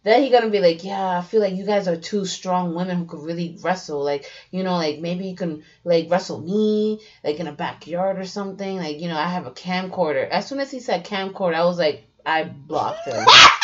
Then 0.03 0.23
he 0.23 0.31
gonna 0.31 0.49
be 0.49 0.59
like, 0.59 0.83
yeah, 0.83 1.19
I 1.19 1.21
feel 1.21 1.39
like 1.39 1.53
you 1.53 1.67
guys 1.67 1.87
are 1.87 1.97
two 1.97 2.25
strong 2.25 2.73
women 2.73 2.97
who 2.97 3.05
could 3.05 3.21
really 3.21 3.59
wrestle. 3.61 4.03
Like, 4.03 4.25
you 4.49 4.63
know, 4.63 4.73
like 4.73 4.97
maybe 4.97 5.27
you 5.27 5.35
can 5.35 5.63
like 5.83 6.09
wrestle 6.09 6.41
me, 6.41 6.99
like 7.23 7.39
in 7.39 7.45
a 7.45 7.51
backyard 7.53 8.17
or 8.17 8.25
something. 8.25 8.77
Like, 8.77 8.99
you 8.99 9.07
know, 9.07 9.17
I 9.17 9.27
have 9.27 9.45
a 9.45 9.51
camcorder. 9.51 10.27
As 10.27 10.47
soon 10.47 10.59
as 10.59 10.71
he 10.71 10.79
said 10.79 11.05
camcorder, 11.05 11.53
I 11.53 11.65
was 11.65 11.77
like, 11.77 12.07
I 12.25 12.43
blocked 12.43 13.07
him. 13.07 13.23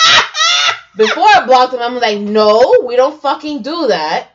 Before 0.98 1.24
I 1.24 1.46
blocked 1.46 1.74
him, 1.74 1.82
I'm 1.82 1.96
like, 2.00 2.20
no, 2.20 2.84
we 2.86 2.96
don't 2.96 3.22
fucking 3.22 3.62
do 3.62 3.88
that. 3.88 4.30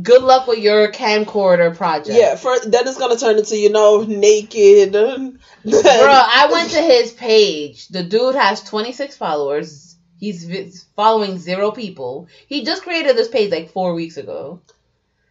Good 0.00 0.22
luck 0.22 0.46
with 0.48 0.58
your 0.58 0.90
camcorder 0.90 1.76
project. 1.76 2.18
yeah, 2.18 2.34
for 2.34 2.58
then 2.66 2.86
it's 2.88 2.98
gonna 2.98 3.16
turn 3.16 3.38
into 3.38 3.56
you 3.56 3.70
know 3.70 4.02
naked. 4.02 4.92
Bro, 4.92 5.32
I 5.64 6.48
went 6.50 6.70
to 6.72 6.82
his 6.82 7.12
page. 7.12 7.86
The 7.88 8.02
dude 8.02 8.34
has 8.34 8.62
26 8.64 9.16
followers. 9.16 9.96
He's 10.18 10.84
following 10.96 11.38
zero 11.38 11.70
people. 11.70 12.28
He 12.48 12.64
just 12.64 12.82
created 12.82 13.16
this 13.16 13.28
page 13.28 13.52
like 13.52 13.70
four 13.70 13.94
weeks 13.94 14.16
ago, 14.16 14.60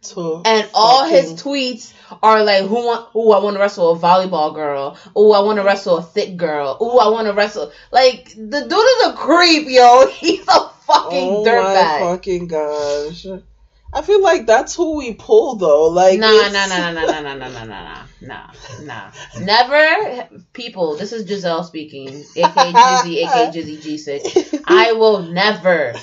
To 0.04 0.42
and 0.44 0.68
all 0.74 1.04
his 1.04 1.32
tweets 1.34 1.92
are 2.22 2.44
like, 2.44 2.64
"Who 2.64 2.74
want? 2.86 3.08
Oh, 3.14 3.32
I 3.32 3.42
want 3.42 3.54
to 3.56 3.60
wrestle 3.60 3.92
a 3.92 3.98
volleyball 3.98 4.54
girl. 4.54 4.96
Oh, 5.16 5.32
I 5.32 5.40
want 5.40 5.56
to 5.58 5.64
wrestle 5.64 5.96
a 5.98 6.02
thick 6.02 6.36
girl. 6.36 6.76
Oh, 6.80 6.98
I 6.98 7.08
want 7.08 7.26
to 7.26 7.32
wrestle." 7.32 7.72
Like 7.90 8.34
the 8.36 8.60
dude 8.60 8.72
is 8.72 9.06
a 9.06 9.12
creep, 9.14 9.66
yo. 9.68 10.06
He's 10.08 10.46
a 10.46 10.68
fucking 10.86 11.44
dirtbag. 11.44 12.00
oh 12.00 12.04
my 12.04 12.16
fucking 12.16 12.46
gosh. 12.48 13.26
I 13.96 14.02
feel 14.02 14.20
like 14.22 14.44
that's 14.46 14.74
who 14.74 14.96
we 14.98 15.14
pull 15.14 15.54
though. 15.54 15.84
Like 15.88 16.18
Nah, 16.18 16.32
it's- 16.32 16.52
nah, 16.52 16.66
nah, 16.66 16.90
nah, 16.90 17.20
nah, 17.20 17.34
nah, 17.34 17.34
nah, 17.34 17.48
nah, 17.48 17.64
nah, 17.64 17.84
nah, 18.20 18.46
nah, 18.82 18.82
nah. 18.82 19.10
Never, 19.40 20.28
people. 20.52 20.96
This 20.96 21.12
is 21.12 21.26
Giselle 21.28 21.62
speaking, 21.62 22.24
aka 22.36 22.72
Jizzy, 22.72 23.16
aka 23.18 23.52
Jizzy 23.52 23.78
G6. 23.80 24.62
I 24.66 24.92
will 24.92 25.22
never 25.22 25.94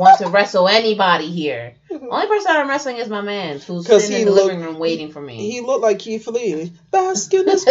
want 0.00 0.18
to 0.18 0.28
wrestle 0.28 0.68
anybody 0.68 1.30
here. 1.30 1.74
Only 1.90 2.26
person 2.26 2.50
I'm 2.52 2.68
wrestling 2.68 2.96
is 2.96 3.08
my 3.08 3.20
man, 3.20 3.60
who's 3.60 3.86
sitting 3.86 4.10
he 4.10 4.18
in 4.22 4.26
the 4.26 4.32
look- 4.32 4.46
living 4.46 4.62
room 4.62 4.78
waiting 4.78 5.10
for 5.10 5.20
me. 5.20 5.36
He 5.50 5.60
looked 5.60 5.82
like 5.82 5.98
Keith 6.00 6.26
Lee. 6.26 6.72
Bask 6.90 7.32
in 7.34 7.46
his. 7.48 7.64
For 7.64 7.70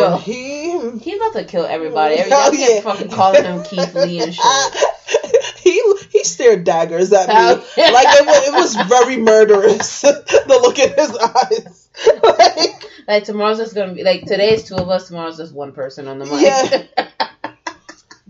Yo, 0.00 0.16
him. 0.16 1.00
he's 1.00 1.16
about 1.16 1.34
to 1.34 1.44
kill 1.44 1.66
everybody. 1.66 2.14
Oh, 2.14 2.18
Every 2.18 2.30
y'all 2.30 2.50
kept 2.50 2.72
yeah. 2.74 2.80
fucking 2.80 3.10
calling 3.10 3.44
him 3.44 3.62
Keith 3.62 3.94
Lee 3.94 4.20
and 4.22 4.34
shit. 4.34 4.44
he 5.58 5.82
he 6.10 6.24
stared 6.24 6.64
daggers 6.64 7.12
at 7.12 7.28
me. 7.28 7.34
Like 7.34 7.60
it, 7.76 8.26
wa- 8.26 8.42
it 8.46 8.52
was 8.54 8.74
very 8.88 9.18
murderous. 9.18 10.00
the 10.00 10.58
look 10.62 10.78
in 10.78 10.94
his 10.94 11.14
eyes. 11.18 11.88
like, 12.38 12.84
Like 13.06 13.24
tomorrow's 13.24 13.58
just 13.58 13.74
gonna 13.74 13.92
be 13.92 14.02
like 14.02 14.24
today's 14.24 14.64
two 14.64 14.76
of 14.76 14.88
us. 14.88 15.08
Tomorrow's 15.08 15.36
just 15.36 15.52
one 15.52 15.72
person 15.72 16.08
on 16.08 16.20
the 16.20 16.24
mic. 16.24 16.40
Yeah. 16.40 17.08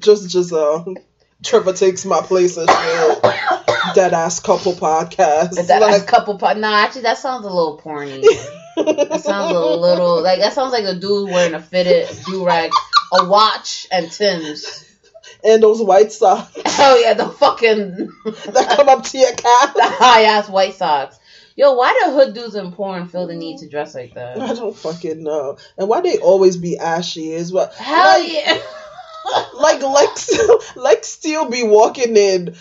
just 0.00 0.28
Giselle. 0.30 0.94
Trevor 1.42 1.72
takes 1.72 2.04
my 2.04 2.20
place 2.20 2.56
and 2.56 2.68
shit. 2.68 3.22
dead 3.94 4.12
ass 4.14 4.40
couple 4.40 4.72
podcast. 4.72 5.66
That 5.66 5.80
like, 5.80 6.06
couple 6.06 6.38
Nah, 6.38 6.74
actually, 6.74 7.02
that 7.02 7.18
sounds 7.18 7.44
a 7.44 7.50
little 7.50 7.80
porny. 7.82 8.22
That 8.76 9.20
sounds 9.22 9.54
a 9.54 9.60
little 9.60 10.22
like 10.22 10.40
that 10.40 10.52
sounds 10.52 10.72
like 10.72 10.84
a 10.84 10.94
dude 10.94 11.30
wearing 11.30 11.54
a 11.54 11.62
fitted 11.62 12.08
do 12.26 12.44
rag, 12.44 12.70
a 13.12 13.28
watch, 13.28 13.86
and 13.90 14.10
Tim's. 14.10 14.84
and 15.44 15.62
those 15.62 15.82
white 15.82 16.12
socks 16.12 16.52
Oh 16.78 16.98
yeah, 17.02 17.14
the 17.14 17.28
fucking 17.28 18.10
that 18.24 18.74
come 18.76 18.88
up 18.88 19.04
to 19.04 19.18
your 19.18 19.32
calf. 19.32 19.74
the 19.74 19.82
high 19.82 20.22
ass 20.24 20.48
white 20.48 20.74
socks. 20.74 21.18
Yo, 21.56 21.72
why 21.72 21.98
do 22.04 22.12
hood 22.12 22.34
dudes 22.34 22.54
in 22.54 22.70
porn 22.72 23.08
feel 23.08 23.26
the 23.26 23.34
need 23.34 23.58
to 23.58 23.68
dress 23.68 23.94
like 23.94 24.12
that? 24.12 24.38
I 24.38 24.52
don't 24.52 24.76
fucking 24.76 25.22
know. 25.22 25.56
And 25.78 25.88
why 25.88 26.02
they 26.02 26.18
always 26.18 26.58
be 26.58 26.76
ashy 26.76 27.32
is 27.32 27.50
what 27.50 27.72
Hell 27.74 28.20
like, 28.20 28.30
yeah. 28.30 28.58
Like 29.54 29.82
like 29.82 30.16
like 30.76 31.04
still 31.04 31.50
be 31.50 31.62
walking 31.62 32.16
in 32.16 32.56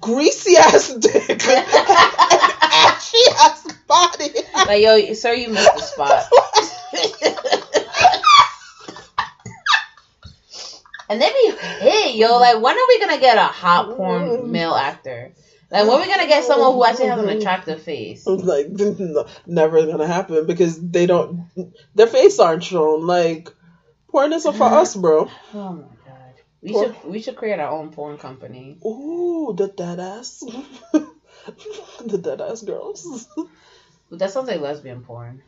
greasy 0.00 0.56
ass 0.56 0.94
dick 1.00 1.30
and 1.48 1.66
ashy 1.68 3.18
ass 3.38 3.66
body. 3.88 4.30
like 4.66 4.82
yo, 4.82 5.14
sir, 5.14 5.32
you 5.32 5.48
missed 5.48 5.74
the 5.74 5.80
spot. 5.80 6.24
and 11.08 11.20
they 11.20 11.28
be 11.28 11.56
hit, 11.80 12.14
yo. 12.14 12.38
Like, 12.38 12.60
when 12.60 12.76
are 12.76 12.88
we 12.88 13.00
gonna 13.00 13.20
get 13.20 13.38
a 13.38 13.44
hot 13.44 13.96
porn 13.96 14.50
male 14.50 14.74
actor? 14.74 15.32
Like, 15.70 15.86
when 15.88 15.98
are 15.98 16.00
we 16.02 16.06
gonna 16.06 16.28
get 16.28 16.44
someone 16.44 16.74
who 16.74 16.84
actually 16.84 17.06
has 17.06 17.20
an 17.20 17.28
attractive 17.30 17.82
face? 17.82 18.26
like 18.26 18.68
never 19.46 19.86
gonna 19.86 20.06
happen 20.06 20.46
because 20.46 20.78
they 20.78 21.06
don't 21.06 21.46
their 21.94 22.06
face 22.06 22.38
aren't 22.38 22.64
shown. 22.64 23.06
Like 23.06 23.50
porn 24.12 24.32
isn't 24.32 24.54
for 24.54 24.64
us, 24.64 24.94
bro. 24.94 25.28
Oh 25.54 25.72
my 25.72 25.82
god. 26.06 26.34
We 26.62 26.72
should 26.72 26.96
we 27.04 27.20
should 27.20 27.36
create 27.36 27.58
our 27.58 27.70
own 27.70 27.90
porn 27.90 28.18
company. 28.18 28.78
Ooh, 28.86 29.52
the 29.56 29.66
dead 29.66 29.98
ass. 29.98 30.44
the 30.92 32.18
dead 32.18 32.40
ass 32.40 32.62
girls. 32.62 33.26
That 34.12 34.30
sounds 34.30 34.46
like 34.46 34.60
lesbian 34.60 35.02
porn. 35.02 35.42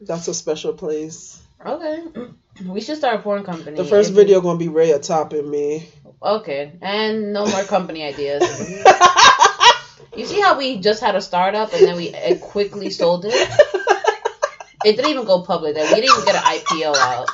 That's 0.00 0.28
a 0.28 0.34
special 0.34 0.74
place. 0.74 1.42
Okay. 1.64 2.04
We 2.64 2.80
should 2.80 2.98
start 2.98 3.20
a 3.20 3.22
porn 3.22 3.42
company. 3.42 3.76
The 3.76 3.84
first 3.84 4.10
If- 4.10 4.16
video 4.16 4.40
gonna 4.40 4.58
be 4.58 4.68
Rhea 4.68 4.98
topping 4.98 5.50
me. 5.50 5.88
Okay. 6.22 6.72
And 6.80 7.32
no 7.32 7.46
more 7.46 7.64
company 7.64 8.04
ideas. 8.04 8.44
You 10.16 10.26
see 10.26 10.40
how 10.40 10.58
we 10.58 10.80
just 10.80 11.00
had 11.00 11.14
a 11.14 11.22
startup 11.22 11.72
and 11.72 11.86
then 11.86 11.96
we 11.96 12.12
quickly 12.40 12.90
sold 12.90 13.24
it? 13.26 13.32
It 14.82 14.96
didn't 14.96 15.10
even 15.10 15.26
go 15.26 15.42
public. 15.42 15.76
Like, 15.76 15.90
we 15.90 16.00
didn't 16.00 16.16
even 16.16 16.24
get 16.24 16.36
an 16.36 16.42
IPO 16.42 16.96
out. 16.96 17.28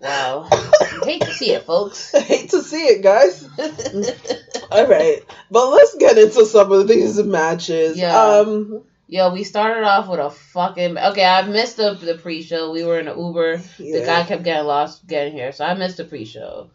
Wow. 0.00 0.48
Hate 1.04 1.22
to 1.22 1.32
see 1.32 1.52
it, 1.52 1.64
folks. 1.64 2.14
I 2.14 2.20
hate 2.20 2.50
to 2.50 2.62
see 2.62 2.84
it, 2.84 3.02
guys. 3.02 3.48
All 4.70 4.86
right, 4.86 5.22
but 5.50 5.70
let's 5.70 5.94
get 5.96 6.18
into 6.18 6.44
some 6.46 6.72
of 6.72 6.88
these 6.88 7.22
matches. 7.22 7.96
Yeah. 7.96 8.16
Um, 8.16 8.82
Yo, 9.08 9.32
we 9.32 9.44
started 9.44 9.84
off 9.84 10.08
with 10.08 10.18
a 10.18 10.30
fucking. 10.30 10.98
Okay, 10.98 11.24
I 11.24 11.42
missed 11.42 11.76
the, 11.76 11.94
the 11.94 12.14
pre 12.16 12.42
show. 12.42 12.72
We 12.72 12.82
were 12.82 12.98
in 12.98 13.06
an 13.06 13.16
Uber. 13.18 13.58
The 13.78 14.02
guy 14.04 14.24
kept 14.24 14.42
getting 14.42 14.66
lost 14.66 15.06
getting 15.06 15.32
here, 15.32 15.52
so 15.52 15.64
I 15.64 15.74
missed 15.74 15.98
the 15.98 16.04
pre 16.04 16.24
show. 16.24 16.70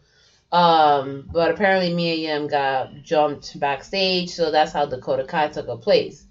Um, 0.50 1.28
but 1.30 1.50
apparently 1.50 1.94
Mia 1.94 2.14
Yim 2.14 2.46
got 2.46 3.02
jumped 3.02 3.58
backstage, 3.58 4.30
so 4.30 4.50
that's 4.50 4.72
how 4.72 4.86
Dakota 4.86 5.24
Kai 5.24 5.48
took 5.48 5.68
a 5.68 5.76
place. 5.76 6.24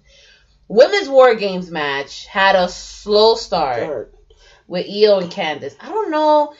Women's 0.66 1.08
War 1.08 1.34
Games 1.34 1.70
match 1.70 2.26
had 2.26 2.56
a 2.56 2.68
slow 2.68 3.34
start 3.34 3.80
Dark. 3.80 4.14
with 4.66 4.86
Io 4.86 5.18
and 5.18 5.30
Candice. 5.30 5.76
I 5.80 5.88
don't 5.88 6.10
know, 6.10 6.54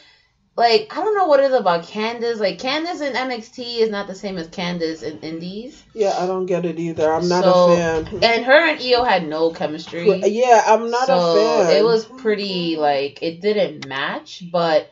like 0.55 0.87
I 0.91 0.95
don't 0.97 1.15
know 1.17 1.25
what 1.25 1.39
it 1.39 1.51
is 1.51 1.53
about 1.53 1.83
Candice. 1.83 2.39
Like 2.39 2.59
Candice 2.59 3.01
in 3.01 3.13
NXT 3.13 3.79
is 3.79 3.89
not 3.89 4.07
the 4.07 4.15
same 4.15 4.37
as 4.37 4.47
Candice 4.49 5.01
in 5.01 5.19
Indies, 5.19 5.83
Yeah, 5.93 6.15
I 6.19 6.27
don't 6.27 6.45
get 6.45 6.65
it 6.65 6.79
either. 6.79 7.11
I'm 7.11 7.27
not 7.27 7.43
So- 7.43 7.71
a 7.71 7.75
fan. 7.75 8.07
and 8.21 8.45
her 8.45 8.67
and 8.69 8.79
Io 8.81 9.03
had 9.03 9.27
no 9.27 9.51
chemistry. 9.51 10.07
Yeah, 10.25 10.63
I'm 10.65 10.91
not 10.91 11.07
so 11.07 11.17
a 11.17 11.65
fan. 11.65 11.75
it 11.77 11.83
was 11.83 12.05
pretty 12.05 12.75
like 12.75 13.21
it 13.23 13.41
didn't 13.41 13.87
match, 13.87 14.43
but 14.51 14.91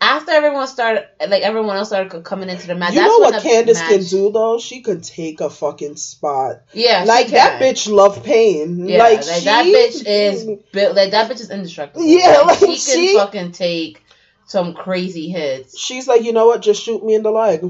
after 0.00 0.30
everyone 0.30 0.66
started, 0.68 1.06
like 1.28 1.42
everyone 1.42 1.76
else 1.76 1.88
started 1.88 2.22
coming 2.24 2.48
into 2.48 2.66
the 2.66 2.74
match. 2.74 2.94
You 2.94 3.02
know 3.02 3.18
what 3.18 3.42
Candice 3.42 3.86
can 3.88 4.02
do 4.02 4.30
though? 4.32 4.58
She 4.58 4.80
could 4.80 5.02
take 5.04 5.40
a 5.40 5.50
fucking 5.50 5.96
spot. 5.96 6.62
Yeah, 6.72 7.02
she 7.02 7.08
like 7.08 7.28
that 7.28 7.60
bitch 7.60 7.90
love 7.90 8.24
pain. 8.24 8.88
Yeah, 8.88 8.98
like, 8.98 9.26
like, 9.26 9.38
she, 9.38 9.44
that 9.44 9.64
bitch 9.66 10.04
is 10.06 10.44
built. 10.72 10.96
Like 10.96 11.12
that 11.12 11.30
bitch 11.30 11.40
is 11.40 11.50
indestructible. 11.50 12.04
Yeah, 12.04 12.42
like, 12.46 12.58
she 12.78 13.14
can 13.14 13.16
fucking 13.18 13.52
take 13.52 14.02
some 14.48 14.74
crazy 14.74 15.28
hits. 15.28 15.78
She's 15.78 16.08
like, 16.08 16.22
you 16.24 16.32
know 16.32 16.46
what? 16.46 16.62
Just 16.62 16.82
shoot 16.82 17.04
me 17.04 17.14
in 17.14 17.22
the 17.22 17.30
leg. 17.30 17.60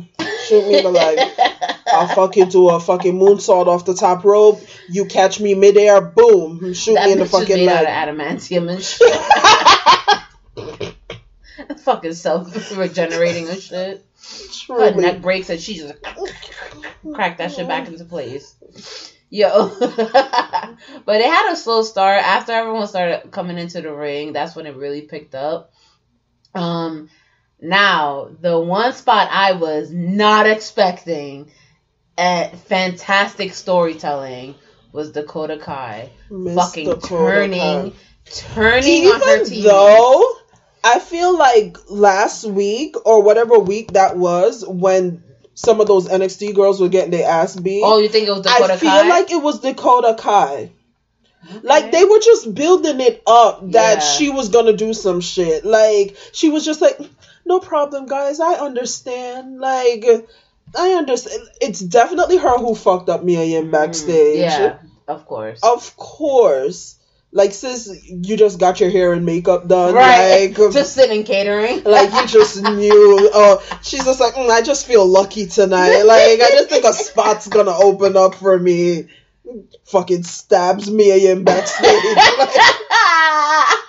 Shoot 0.47 0.67
me 0.67 0.79
in 0.79 0.85
the 0.85 0.91
leg. 0.91 1.19
I'll 1.93 2.09
fucking 2.15 2.49
do 2.49 2.71
a 2.71 2.81
fucking 2.81 3.15
moonsault 3.15 3.67
off 3.67 3.85
the 3.85 3.95
top 3.95 4.25
rope. 4.25 4.61
You 4.89 5.05
catch 5.05 5.41
me 5.41 5.55
midair, 5.55 6.01
boom, 6.01 6.73
shoot 6.75 6.95
that 6.95 7.07
me 7.07 7.13
in 7.13 7.19
the 7.19 7.27
fucking 7.27 7.67
made 7.67 7.69
out 7.69 7.85
leg. 7.85 8.09
of 8.09 8.17
adamantium 8.17 8.71
and 8.71 8.83
shit. 8.83 9.13
fucking 11.81 12.15
self 12.15 12.77
regenerating 12.77 13.49
and 13.49 13.61
shit. 13.61 14.05
Her 14.69 14.95
neck 14.95 15.21
breaks 15.21 15.51
and 15.51 15.61
she 15.61 15.79
just 15.79 15.95
crack 17.13 17.39
that 17.39 17.53
shit 17.53 17.67
back 17.67 17.89
into 17.89 18.05
place. 18.05 18.55
Yo. 19.31 19.69
but 19.79 21.21
it 21.21 21.27
had 21.27 21.53
a 21.53 21.57
slow 21.57 21.83
start. 21.83 22.23
After 22.23 22.53
everyone 22.53 22.87
started 22.87 23.31
coming 23.31 23.59
into 23.59 23.81
the 23.81 23.93
ring, 23.93 24.33
that's 24.33 24.55
when 24.55 24.67
it 24.67 24.77
really 24.77 25.03
picked 25.03 25.35
up. 25.35 25.73
Um 26.59 27.09
now 27.61 28.31
the 28.41 28.59
one 28.59 28.93
spot 28.93 29.29
I 29.31 29.53
was 29.53 29.91
not 29.91 30.47
expecting 30.47 31.51
at 32.17 32.57
fantastic 32.59 33.53
storytelling 33.55 34.55
was 34.93 35.13
Dakota 35.13 35.59
Kai 35.59 36.11
fucking 36.29 36.89
Dakota 36.89 37.07
turning 37.07 37.91
Kai. 37.91 37.97
turning 38.27 39.07
on 39.07 39.21
her 39.21 39.37
Even 39.37 39.45
team. 39.47 39.65
though 39.65 40.35
I 40.85 40.99
feel 41.01 41.37
like 41.37 41.77
last 41.89 42.45
week 42.45 42.95
or 43.05 43.23
whatever 43.23 43.59
week 43.59 43.93
that 43.93 44.17
was 44.17 44.65
when 44.67 45.23
some 45.55 45.81
of 45.81 45.89
those 45.89 46.09
NXT 46.09 46.55
girls 46.55 46.81
were 46.81 46.89
getting 46.89 47.11
their 47.11 47.29
ass 47.29 47.57
beat. 47.57 47.83
oh, 47.85 47.99
you 47.99 48.09
think 48.09 48.29
it 48.29 48.31
was 48.31 48.43
Dakota 48.43 48.75
I 48.75 48.77
feel 48.77 48.91
Kai? 48.91 49.09
like 49.09 49.31
it 49.33 49.43
was 49.43 49.61
Dakota 49.61 50.15
Kai. 50.17 50.71
Like 51.63 51.93
they 51.93 52.05
were 52.05 52.19
just 52.19 52.55
building 52.55 53.01
it 53.01 53.23
up 53.27 53.71
that 53.73 53.99
Yeah. 53.99 54.01
she 54.01 54.31
was 54.31 54.49
gonna 54.49 54.73
do 54.75 54.93
some 54.93 55.21
shit. 55.21 55.65
Like 55.65 56.17
she 56.33 56.49
was 56.51 56.65
just 56.65 56.81
like, 56.81 56.99
no 57.47 57.61
problem, 57.61 58.07
guys. 58.07 58.41
I 58.41 58.55
understand. 58.55 59.59
Like 59.61 60.05
I 60.77 60.91
understand. 60.93 61.43
It's 61.61 61.81
definitely 61.81 62.37
her 62.39 62.59
who 62.59 62.75
fucked 62.75 63.09
up 63.09 63.25
Mia 63.25 63.45
Yim 63.45 63.71
backstage. 63.71 64.39
Mm, 64.39 64.59
yeah, 64.61 64.79
of 65.07 65.25
course. 65.27 65.61
Of 65.63 65.97
course. 65.97 66.97
Like 67.31 67.53
sis, 67.53 67.91
you 68.09 68.37
just 68.39 68.59
got 68.59 68.81
your 68.81 68.89
hair 68.91 69.13
and 69.13 69.25
makeup 69.27 69.69
done. 69.69 69.95
right. 69.95 70.49
Like, 70.59 70.73
just 70.73 70.95
sitting 70.95 71.25
catering. 71.25 71.83
like 71.85 72.13
you 72.13 72.27
just 72.39 72.63
knew. 72.63 73.31
Oh, 73.33 73.63
she's 73.83 74.05
just 74.05 74.19
like, 74.21 74.35
"Mm, 74.35 74.51
I 74.51 74.63
just 74.63 74.87
feel 74.87 75.07
lucky 75.07 75.47
tonight. 75.47 76.03
Like 76.03 76.41
I 76.41 76.49
just 76.53 76.69
think 76.71 76.85
a 76.85 76.93
spot's 76.93 77.47
gonna 77.47 77.77
open 77.77 78.17
up 78.17 78.35
for 78.35 78.59
me. 78.59 79.09
Fucking 79.87 80.23
stabs 80.25 80.91
me 80.91 81.29
in 81.29 81.45
backstage. 81.45 81.89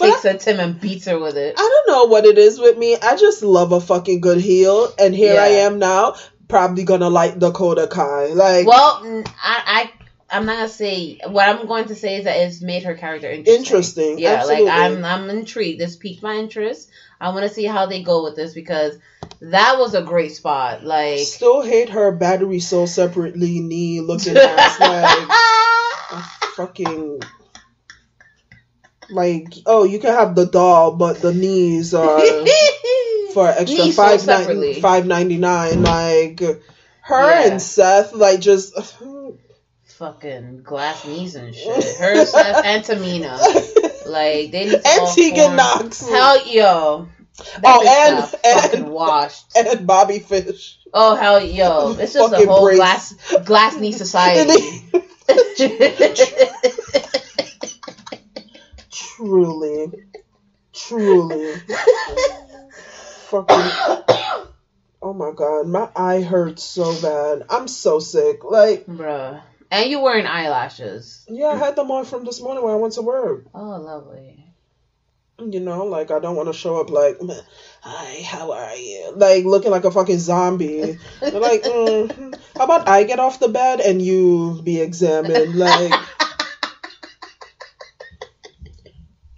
Like, 0.00 0.22
Takes 0.22 0.24
a 0.24 0.38
Tim 0.38 0.60
and 0.60 0.80
beats 0.80 1.06
her 1.06 1.18
with 1.18 1.36
it. 1.36 1.54
I 1.56 1.82
don't 1.86 1.94
know 1.94 2.04
what 2.04 2.26
it 2.26 2.36
is 2.38 2.58
with 2.58 2.76
me. 2.76 2.96
I 2.96 3.16
just 3.16 3.42
love 3.42 3.72
a 3.72 3.80
fucking 3.80 4.20
good 4.20 4.38
heel, 4.38 4.92
and 4.98 5.14
here 5.14 5.40
I 5.40 5.48
am 5.48 5.78
now, 5.78 6.16
probably 6.48 6.84
gonna 6.84 7.08
like 7.08 7.38
Dakota 7.38 7.86
Kai. 7.86 8.26
Like 8.34 8.66
Well, 8.66 9.00
I, 9.42 9.62
I, 9.66 9.92
I'm 10.28 10.44
not 10.44 10.56
gonna 10.56 10.68
say 10.68 11.20
what 11.26 11.48
I'm 11.48 11.66
going 11.66 11.86
to 11.86 11.94
say 11.94 12.16
is 12.16 12.24
that 12.24 12.36
it's 12.36 12.60
made 12.60 12.82
her 12.82 12.94
character 12.94 13.30
interesting. 13.30 13.64
Interesting, 13.64 14.18
Yeah, 14.18 14.34
absolutely. 14.34 14.64
like 14.66 14.90
I'm, 14.90 15.04
I'm 15.04 15.30
intrigued. 15.30 15.80
This 15.80 15.96
piqued 15.96 16.22
my 16.22 16.34
interest. 16.36 16.90
I 17.20 17.30
want 17.30 17.42
to 17.48 17.48
see 17.54 17.64
how 17.64 17.86
they 17.86 18.02
go 18.02 18.24
with 18.24 18.36
this 18.36 18.54
because 18.54 18.98
that 19.40 19.78
was 19.78 19.94
a 19.94 20.02
great 20.02 20.32
spot. 20.34 20.84
Like, 20.84 21.20
still 21.20 21.62
hate 21.62 21.90
her 21.90 22.12
battery 22.12 22.60
so 22.60 22.86
separately 22.86 23.60
knee 23.60 24.00
looking 24.00 24.36
ass 24.36 24.80
like 24.80 25.28
a 26.12 26.22
fucking 26.56 27.20
like 29.08 29.54
oh 29.66 29.84
you 29.84 30.00
can 30.00 30.12
have 30.12 30.34
the 30.34 30.46
doll 30.46 30.96
but 30.96 31.20
the 31.20 31.32
knees 31.32 31.94
are 31.94 32.20
for 33.34 33.48
extra 33.48 33.84
Knees 33.84 33.94
five 33.96 34.20
separately. 34.20 34.72
nine 34.72 34.82
five 34.82 35.06
ninety 35.06 35.36
nine 35.36 35.82
like 35.84 36.40
her 36.40 36.60
Yeah. 37.30 37.52
and 37.52 37.62
Seth 37.62 38.12
like 38.14 38.40
just 38.40 38.74
fucking 39.96 40.62
glass 40.62 41.06
knees 41.06 41.36
and 41.36 41.54
shit. 41.54 41.96
Her, 41.98 42.24
Seth, 42.26 42.64
and 42.64 42.84
Tamina. 42.84 43.38
Like 44.06 44.50
they 44.52 44.64
need 44.66 44.70
to 44.82 44.82
and 44.86 45.08
Tegan 45.14 45.56
Nox 45.56 46.00
Hell, 46.08 46.46
yo. 46.48 47.08
That 47.60 47.62
Oh, 47.64 48.32
and- 48.44 48.74
and- 48.82 48.90
washed. 48.90 49.44
and 49.56 49.86
Bobby 49.86 50.20
Fish 50.20 50.78
Oh 50.94 51.14
hell, 51.16 51.42
yo! 51.44 51.92
It's 51.98 52.14
just 52.14 52.32
a 52.32 52.46
whole 52.46 52.64
brace. 52.64 52.76
glass 52.78 53.14
glass 53.44 53.76
knee 53.76 53.92
society. 54.04 54.82
truly 58.90 59.86
truly 60.72 61.54
fucking 63.28 63.70
Oh 65.02 65.12
my 65.12 65.30
god, 65.36 65.68
my 65.68 65.88
eye 65.94 66.22
hurts 66.22 66.64
so 66.64 67.00
bad. 67.00 67.46
I'm 67.48 67.68
so 67.68 68.00
sick. 68.00 68.42
Like, 68.42 68.86
bruh. 68.86 69.40
And 69.70 69.90
you're 69.90 70.02
wearing 70.02 70.26
eyelashes. 70.26 71.24
Yeah, 71.28 71.48
I 71.48 71.56
had 71.56 71.76
them 71.76 71.90
on 71.90 72.04
from 72.04 72.24
this 72.24 72.40
morning 72.40 72.62
when 72.62 72.72
I 72.72 72.76
went 72.76 72.94
to 72.94 73.02
work. 73.02 73.44
Oh, 73.54 73.80
lovely. 73.80 74.44
You 75.38 75.60
know, 75.60 75.84
like 75.84 76.10
I 76.10 76.18
don't 76.18 76.36
want 76.36 76.48
to 76.48 76.54
show 76.54 76.76
up 76.80 76.88
like, 76.88 77.18
hi, 77.82 78.22
how 78.22 78.52
are 78.52 78.74
you? 78.76 79.12
Like 79.14 79.44
looking 79.44 79.70
like 79.70 79.84
a 79.84 79.90
fucking 79.90 80.18
zombie. 80.18 80.98
like, 81.20 81.62
mm, 81.62 82.38
how 82.56 82.64
about 82.64 82.88
I 82.88 83.04
get 83.04 83.20
off 83.20 83.38
the 83.38 83.48
bed 83.48 83.80
and 83.80 84.00
you 84.00 84.60
be 84.64 84.80
examined? 84.80 85.56
Like. 85.56 85.92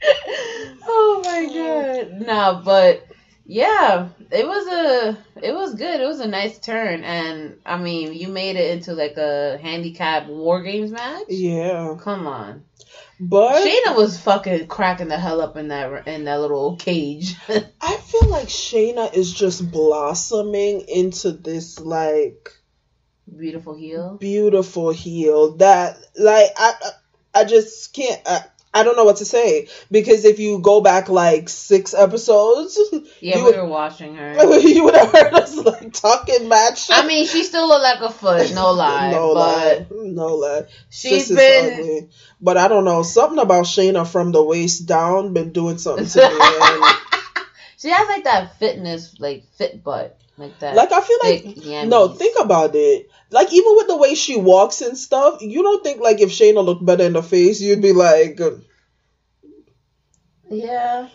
oh 0.86 1.22
my 1.24 1.46
god. 1.52 2.20
No, 2.20 2.62
but 2.64 3.07
yeah, 3.50 4.08
it 4.30 4.46
was 4.46 4.66
a 4.66 5.18
it 5.42 5.54
was 5.54 5.74
good. 5.74 6.02
It 6.02 6.06
was 6.06 6.20
a 6.20 6.28
nice 6.28 6.58
turn, 6.58 7.02
and 7.02 7.58
I 7.64 7.78
mean, 7.78 8.12
you 8.12 8.28
made 8.28 8.56
it 8.56 8.76
into 8.76 8.92
like 8.92 9.16
a 9.16 9.56
handicap 9.56 10.26
war 10.26 10.62
games 10.62 10.90
match. 10.90 11.24
Yeah, 11.28 11.96
come 11.98 12.26
on. 12.26 12.64
But 13.18 13.66
Shayna 13.66 13.96
was 13.96 14.20
fucking 14.20 14.66
cracking 14.68 15.08
the 15.08 15.18
hell 15.18 15.40
up 15.40 15.56
in 15.56 15.68
that 15.68 16.06
in 16.06 16.24
that 16.24 16.40
little 16.40 16.76
cage. 16.76 17.36
I 17.48 17.96
feel 17.96 18.28
like 18.28 18.48
Shayna 18.48 19.14
is 19.14 19.32
just 19.32 19.72
blossoming 19.72 20.82
into 20.82 21.32
this 21.32 21.80
like 21.80 22.52
beautiful 23.34 23.74
heel. 23.74 24.18
Beautiful 24.20 24.90
heel 24.90 25.56
that 25.56 25.96
like 26.18 26.50
I 26.54 26.74
I 27.34 27.44
just 27.44 27.94
can't. 27.94 28.20
I, 28.26 28.44
I 28.78 28.84
don't 28.84 28.96
know 28.96 29.04
what 29.04 29.16
to 29.16 29.24
say 29.24 29.68
because 29.90 30.24
if 30.24 30.38
you 30.38 30.60
go 30.60 30.80
back 30.80 31.08
like 31.08 31.48
six 31.48 31.94
episodes, 31.94 32.78
yeah, 33.20 33.36
we 33.36 33.42
would, 33.42 33.56
were 33.56 33.66
watching 33.66 34.14
her. 34.14 34.36
You 34.68 34.84
would 34.84 34.94
have 34.94 35.10
heard 35.10 35.34
us 35.34 35.56
like 35.56 35.92
talking 35.92 36.48
match. 36.48 36.88
I 36.90 37.06
mean, 37.06 37.26
she 37.26 37.42
still 37.42 37.66
looked 37.68 37.82
like 37.82 38.00
a 38.00 38.10
foot, 38.10 38.54
no 38.54 38.72
lie. 38.72 39.10
no 39.12 39.30
lie, 39.30 39.86
no 39.90 40.34
lie. 40.36 40.62
She's 40.90 41.28
been, 41.28 41.80
ugly. 41.80 42.08
but 42.40 42.56
I 42.56 42.68
don't 42.68 42.84
know 42.84 43.02
something 43.02 43.38
about 43.38 43.64
Shayna 43.64 44.06
from 44.06 44.32
the 44.32 44.42
waist 44.42 44.86
down 44.86 45.32
been 45.32 45.52
doing 45.52 45.78
something 45.78 46.06
to 46.06 46.20
me. 46.20 46.88
She 47.78 47.90
has 47.90 48.08
like 48.08 48.24
that 48.24 48.58
fitness, 48.58 49.14
like 49.20 49.44
fit 49.56 49.84
butt. 49.84 50.17
Like 50.38 50.58
that. 50.60 50.76
Like 50.76 50.92
I 50.92 51.00
feel 51.00 51.18
like 51.24 51.88
no, 51.88 52.08
think 52.08 52.38
about 52.40 52.74
it. 52.74 53.10
Like 53.30 53.52
even 53.52 53.76
with 53.76 53.88
the 53.88 53.96
way 53.96 54.14
she 54.14 54.36
walks 54.36 54.80
and 54.80 54.96
stuff, 54.96 55.42
you 55.42 55.62
don't 55.62 55.82
think 55.82 56.00
like 56.00 56.20
if 56.20 56.30
Shayna 56.30 56.64
looked 56.64 56.84
better 56.84 57.04
in 57.04 57.14
the 57.14 57.22
face, 57.22 57.60
you'd 57.60 57.82
be 57.82 57.92
like, 57.92 58.40
uh, 58.40 58.52
yeah, 60.48 61.08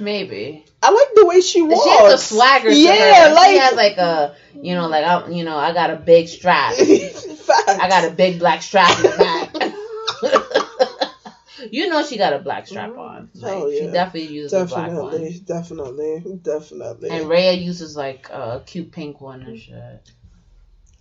maybe. 0.00 0.64
I 0.82 0.90
like 0.90 1.08
the 1.14 1.24
way 1.24 1.40
she 1.40 1.62
walks. 1.62 1.84
She 1.84 1.90
has 1.90 2.12
a 2.12 2.34
swagger. 2.34 2.70
yeah, 2.70 3.32
like 3.34 3.50
she 3.50 3.58
has 3.58 3.74
like 3.74 3.96
a, 3.96 4.36
you 4.60 4.74
know, 4.74 4.88
like 4.88 5.04
I, 5.04 5.28
you 5.28 5.44
know, 5.44 5.56
I 5.56 5.72
got 5.72 5.90
a 5.90 5.96
big 5.96 6.28
strap. 6.28 6.74
I 6.78 7.86
got 7.88 8.04
a 8.04 8.10
big 8.10 8.40
black 8.40 8.60
strap 8.60 8.94
in 8.98 9.02
the 9.04 9.16
back. 9.16 9.72
you 11.74 11.88
know, 11.88 12.04
she 12.04 12.16
got 12.16 12.32
a 12.32 12.38
black 12.38 12.68
strap 12.68 12.96
on. 12.96 13.30
Like, 13.34 13.52
oh 13.52 13.68
yeah, 13.68 13.80
she 13.80 13.86
definitely 13.88 14.32
uses 14.32 14.52
definitely, 14.52 14.84
a 14.84 14.94
black 14.94 15.12
one. 15.12 15.40
Definitely, 15.44 16.38
definitely. 16.42 17.10
And 17.10 17.28
Rhea 17.28 17.52
uses 17.52 17.96
like 17.96 18.28
a 18.30 18.62
cute 18.64 18.92
pink 18.92 19.20
one 19.20 19.42
and 19.42 19.58
shit. 19.58 20.12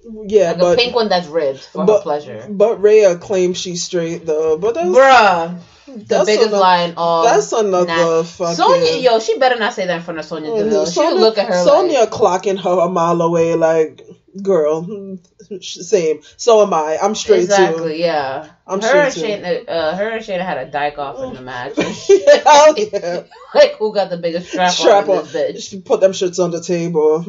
Yeah, 0.04 0.50
like 0.50 0.60
but, 0.60 0.74
a 0.74 0.76
pink 0.76 0.96
one 0.96 1.10
that's 1.10 1.28
ribbed 1.28 1.60
for 1.60 1.86
but, 1.86 1.98
her 1.98 2.02
pleasure. 2.02 2.48
But 2.50 2.82
Rhea 2.82 3.18
claims 3.18 3.60
she's 3.60 3.84
straight 3.84 4.26
though. 4.26 4.58
But 4.58 4.74
that's, 4.74 4.90
bruh, 4.90 5.60
the 5.86 6.24
biggest 6.26 6.48
another, 6.48 6.58
line 6.58 6.94
of 6.98 7.26
that's 7.26 7.52
another 7.52 7.86
nah. 7.86 8.24
fucking 8.24 8.56
Sonya. 8.56 8.98
Yo, 8.98 9.20
she 9.20 9.38
better 9.38 9.60
not 9.60 9.74
say 9.74 9.86
that 9.86 9.98
in 9.98 10.02
front 10.02 10.20
of 10.20 10.26
Sonya 10.26 10.50
mm-hmm. 10.50 10.70
Deville. 10.70 10.86
She 10.88 11.02
look 11.02 11.38
at 11.38 11.50
her. 11.50 11.64
Sonya 11.64 12.00
like, 12.00 12.10
clocking 12.10 12.60
her 12.60 12.80
a 12.80 12.90
mile 12.90 13.22
away, 13.22 13.54
like 13.54 14.02
girl. 14.41 15.17
Same. 15.62 16.22
So 16.38 16.62
am 16.63 16.74
I. 16.74 16.98
I'm 17.02 17.13
straight 17.15 17.43
exactly, 17.43 17.93
too. 17.98 18.00
yeah. 18.00 18.50
I'm 18.65 18.82
her 18.82 19.10
straight 19.12 19.41
Shayna, 19.41 19.60
too. 19.65 19.67
Uh, 19.72 19.96
her 19.96 20.10
and 20.10 20.26
Shayna 20.26 20.46
had 20.46 20.58
a 20.58 20.72
dyke 20.72 20.98
off 20.98 21.19
in 21.19 21.34
the 21.34 21.41
Mm. 21.41 21.43
match. 21.43 21.76
Hell 22.46 22.78
yeah. 22.78 23.24
like 23.54 23.74
who 23.76 23.93
got 23.93 24.10
the 24.10 24.17
biggest 24.17 24.50
strap, 24.50 24.72
Strap 24.72 25.10
on? 25.10 25.17
on. 25.19 25.26
Bitch. 25.26 25.69
She 25.69 25.82
put 25.82 26.02
them 26.02 26.12
shits 26.12 26.43
on 26.43 26.52
the 26.52 26.62
table. 26.62 27.26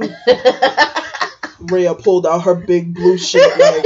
Rhea 1.73 1.95
pulled 1.95 2.27
out 2.27 2.43
her 2.43 2.55
big 2.55 2.95
blue 2.95 3.17
shit. 3.19 3.43
Like, 3.59 3.85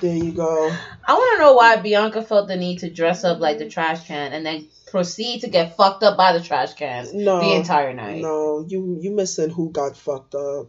there 0.00 0.16
you 0.16 0.32
go. 0.32 0.72
I 1.04 1.14
want 1.14 1.36
to 1.38 1.42
know 1.44 1.54
why 1.54 1.76
Bianca 1.76 2.22
felt 2.22 2.48
the 2.48 2.56
need 2.56 2.80
to 2.80 2.90
dress 2.90 3.24
up 3.24 3.40
like 3.40 3.58
the 3.58 3.68
trash 3.68 4.06
can 4.06 4.32
and 4.32 4.44
then 4.46 4.68
proceed 4.90 5.40
to 5.40 5.48
get 5.48 5.76
fucked 5.76 6.02
up 6.02 6.16
by 6.16 6.32
the 6.36 6.40
trash 6.42 6.74
can 6.74 7.06
No, 7.14 7.40
the 7.40 7.54
entire 7.56 7.92
night. 7.94 8.20
No, 8.20 8.64
you 8.68 8.98
you 9.00 9.10
missing 9.10 9.50
who 9.50 9.70
got 9.70 9.96
fucked 9.96 10.34
up? 10.34 10.68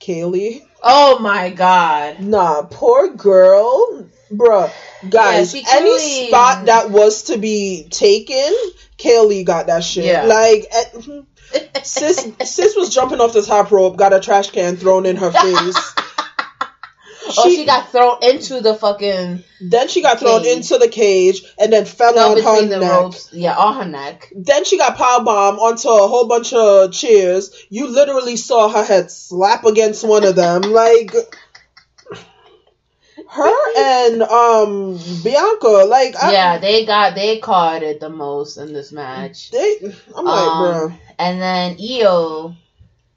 Kaylee. 0.00 0.62
Oh 0.82 1.18
my 1.18 1.50
god. 1.50 2.20
Nah, 2.20 2.62
poor 2.62 3.08
girl. 3.08 4.08
Bruh, 4.32 4.70
guys, 5.08 5.50
she 5.50 5.64
any 5.70 5.90
clearly- 5.90 6.28
spot 6.28 6.66
that 6.66 6.90
was 6.90 7.24
to 7.24 7.36
be 7.38 7.88
taken, 7.90 8.54
Kaylee 8.96 9.44
got 9.44 9.66
that 9.66 9.82
shit. 9.82 10.04
Yeah. 10.04 10.24
Like, 10.24 10.66
eh, 10.72 11.68
sis, 11.82 12.28
sis 12.44 12.76
was 12.76 12.94
jumping 12.94 13.20
off 13.20 13.32
the 13.32 13.42
top 13.42 13.72
rope, 13.72 13.96
got 13.96 14.12
a 14.12 14.20
trash 14.20 14.50
can 14.50 14.76
thrown 14.76 15.04
in 15.06 15.16
her 15.16 15.32
face. 15.32 15.94
oh, 17.36 17.50
she 17.50 17.64
got 17.64 17.90
thrown 17.90 18.18
into 18.22 18.60
the 18.60 18.74
fucking 18.74 19.42
Then 19.60 19.88
she 19.88 20.02
got 20.02 20.18
thrown 20.20 20.42
Cage. 20.42 20.56
into 20.56 20.78
the 20.78 20.88
cage 20.88 21.42
and 21.58 21.72
then 21.72 21.84
fell 21.84 22.18
on 22.18 22.36
her 22.42 22.66
the 22.66 22.78
neck. 22.78 22.90
ropes. 23.00 23.30
Yeah, 23.32 23.56
on 23.56 23.76
her 23.76 23.90
neck. 23.90 24.32
Then 24.34 24.64
she 24.64 24.78
got 24.78 24.96
power 24.96 25.24
bomb 25.24 25.58
onto 25.58 25.88
a 25.88 26.06
whole 26.08 26.26
bunch 26.28 26.52
of 26.52 26.92
chairs. 26.92 27.50
You 27.70 27.88
literally 27.88 28.36
saw 28.36 28.68
her 28.68 28.84
head 28.84 29.10
slap 29.10 29.64
against 29.64 30.04
one 30.06 30.24
of 30.24 30.36
them. 30.36 30.62
like 30.72 31.12
her 33.28 33.52
and 33.78 34.22
um 34.22 34.98
Bianca, 35.22 35.84
like 35.86 36.16
I, 36.16 36.32
yeah, 36.32 36.58
they 36.58 36.84
got 36.86 37.14
they 37.14 37.38
caught 37.38 37.82
it 37.82 38.00
the 38.00 38.08
most 38.08 38.56
in 38.56 38.72
this 38.72 38.90
match. 38.92 39.50
they. 39.50 39.76
I'm 40.16 40.24
like, 40.24 40.48
Um, 40.48 40.58
bro, 40.88 40.98
And 41.18 41.40
then 41.40 41.76
Io, 41.80 42.56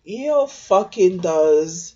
Io 0.08 0.46
fucking 0.46 1.18
does 1.20 1.96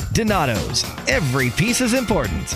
Donato's. 0.13 0.83
Every 1.07 1.49
piece 1.51 1.79
is 1.79 1.93
important. 1.93 2.55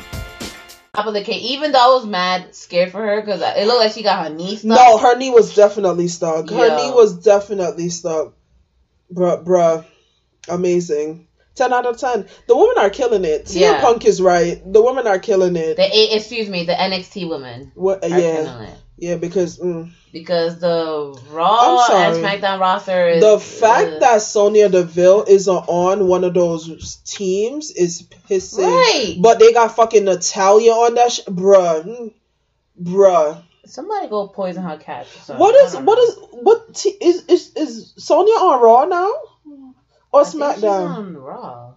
Top 0.93 1.07
of 1.07 1.13
the 1.13 1.23
cake. 1.23 1.43
Even 1.43 1.71
though 1.71 1.79
I 1.79 1.95
was 1.95 2.05
mad, 2.05 2.55
scared 2.55 2.91
for 2.91 3.01
her 3.01 3.21
because 3.21 3.41
it 3.41 3.65
looked 3.65 3.79
like 3.79 3.93
she 3.93 4.03
got 4.03 4.27
her 4.27 4.33
knee 4.33 4.55
stuck. 4.55 4.69
No, 4.69 4.97
her 4.97 5.17
knee 5.17 5.29
was 5.29 5.55
definitely 5.55 6.07
stuck. 6.07 6.49
Her 6.49 6.67
Yo. 6.67 6.75
knee 6.75 6.91
was 6.91 7.17
definitely 7.17 7.89
stuck. 7.89 8.33
Bruh, 9.13 9.43
bruh. 9.43 9.85
Amazing. 10.49 11.27
10 11.55 11.73
out 11.73 11.85
of 11.85 11.97
10. 11.97 12.27
The 12.47 12.55
women 12.55 12.77
are 12.77 12.89
killing 12.89 13.25
it. 13.25 13.45
CM 13.45 13.59
Yeah. 13.59 13.81
Punk 13.81 14.05
is 14.05 14.21
right. 14.21 14.61
The 14.65 14.81
women 14.81 15.05
are 15.05 15.19
killing 15.19 15.55
it. 15.55 15.75
The 15.75 15.83
A, 15.83 16.15
excuse 16.15 16.49
me, 16.49 16.65
the 16.65 16.73
NXT 16.73 17.29
women 17.29 17.71
What, 17.75 18.03
are 18.03 18.07
yeah. 18.07 18.75
Yeah, 19.01 19.15
because 19.15 19.57
mm, 19.57 19.89
because 20.13 20.59
the 20.59 21.19
Raw 21.31 21.87
and. 21.89 22.23
SmackDown 22.23 22.59
roster 22.59 23.09
is 23.09 23.23
the 23.23 23.39
fact 23.39 23.93
uh, 23.93 23.99
that 23.99 24.21
Sonya 24.21 24.69
Deville 24.69 25.23
is 25.23 25.47
on 25.47 26.07
one 26.07 26.23
of 26.23 26.35
those 26.35 26.97
teams 26.97 27.71
is 27.71 28.03
pissing. 28.29 28.59
right. 28.59 29.15
But 29.19 29.39
they 29.39 29.53
got 29.53 29.75
fucking 29.75 30.05
Natalya 30.05 30.71
on 30.73 30.93
that 30.93 31.11
sh- 31.11 31.21
bruh. 31.21 32.13
Bruh. 32.79 33.41
Somebody 33.65 34.07
go 34.07 34.27
poison 34.27 34.61
her 34.61 34.77
cat. 34.77 35.07
What 35.35 35.55
is 35.55 35.75
what 35.77 35.97
is 35.97 36.17
t- 36.79 36.97
is 37.01 37.25
is 37.25 37.55
is 37.55 37.93
Sonya 37.97 38.33
on 38.33 38.61
Raw 38.61 38.85
now? 38.85 39.11
Or 40.11 40.21
I 40.21 40.25
SmackDown? 40.25 40.85
on 40.89 41.17
Raw. 41.17 41.73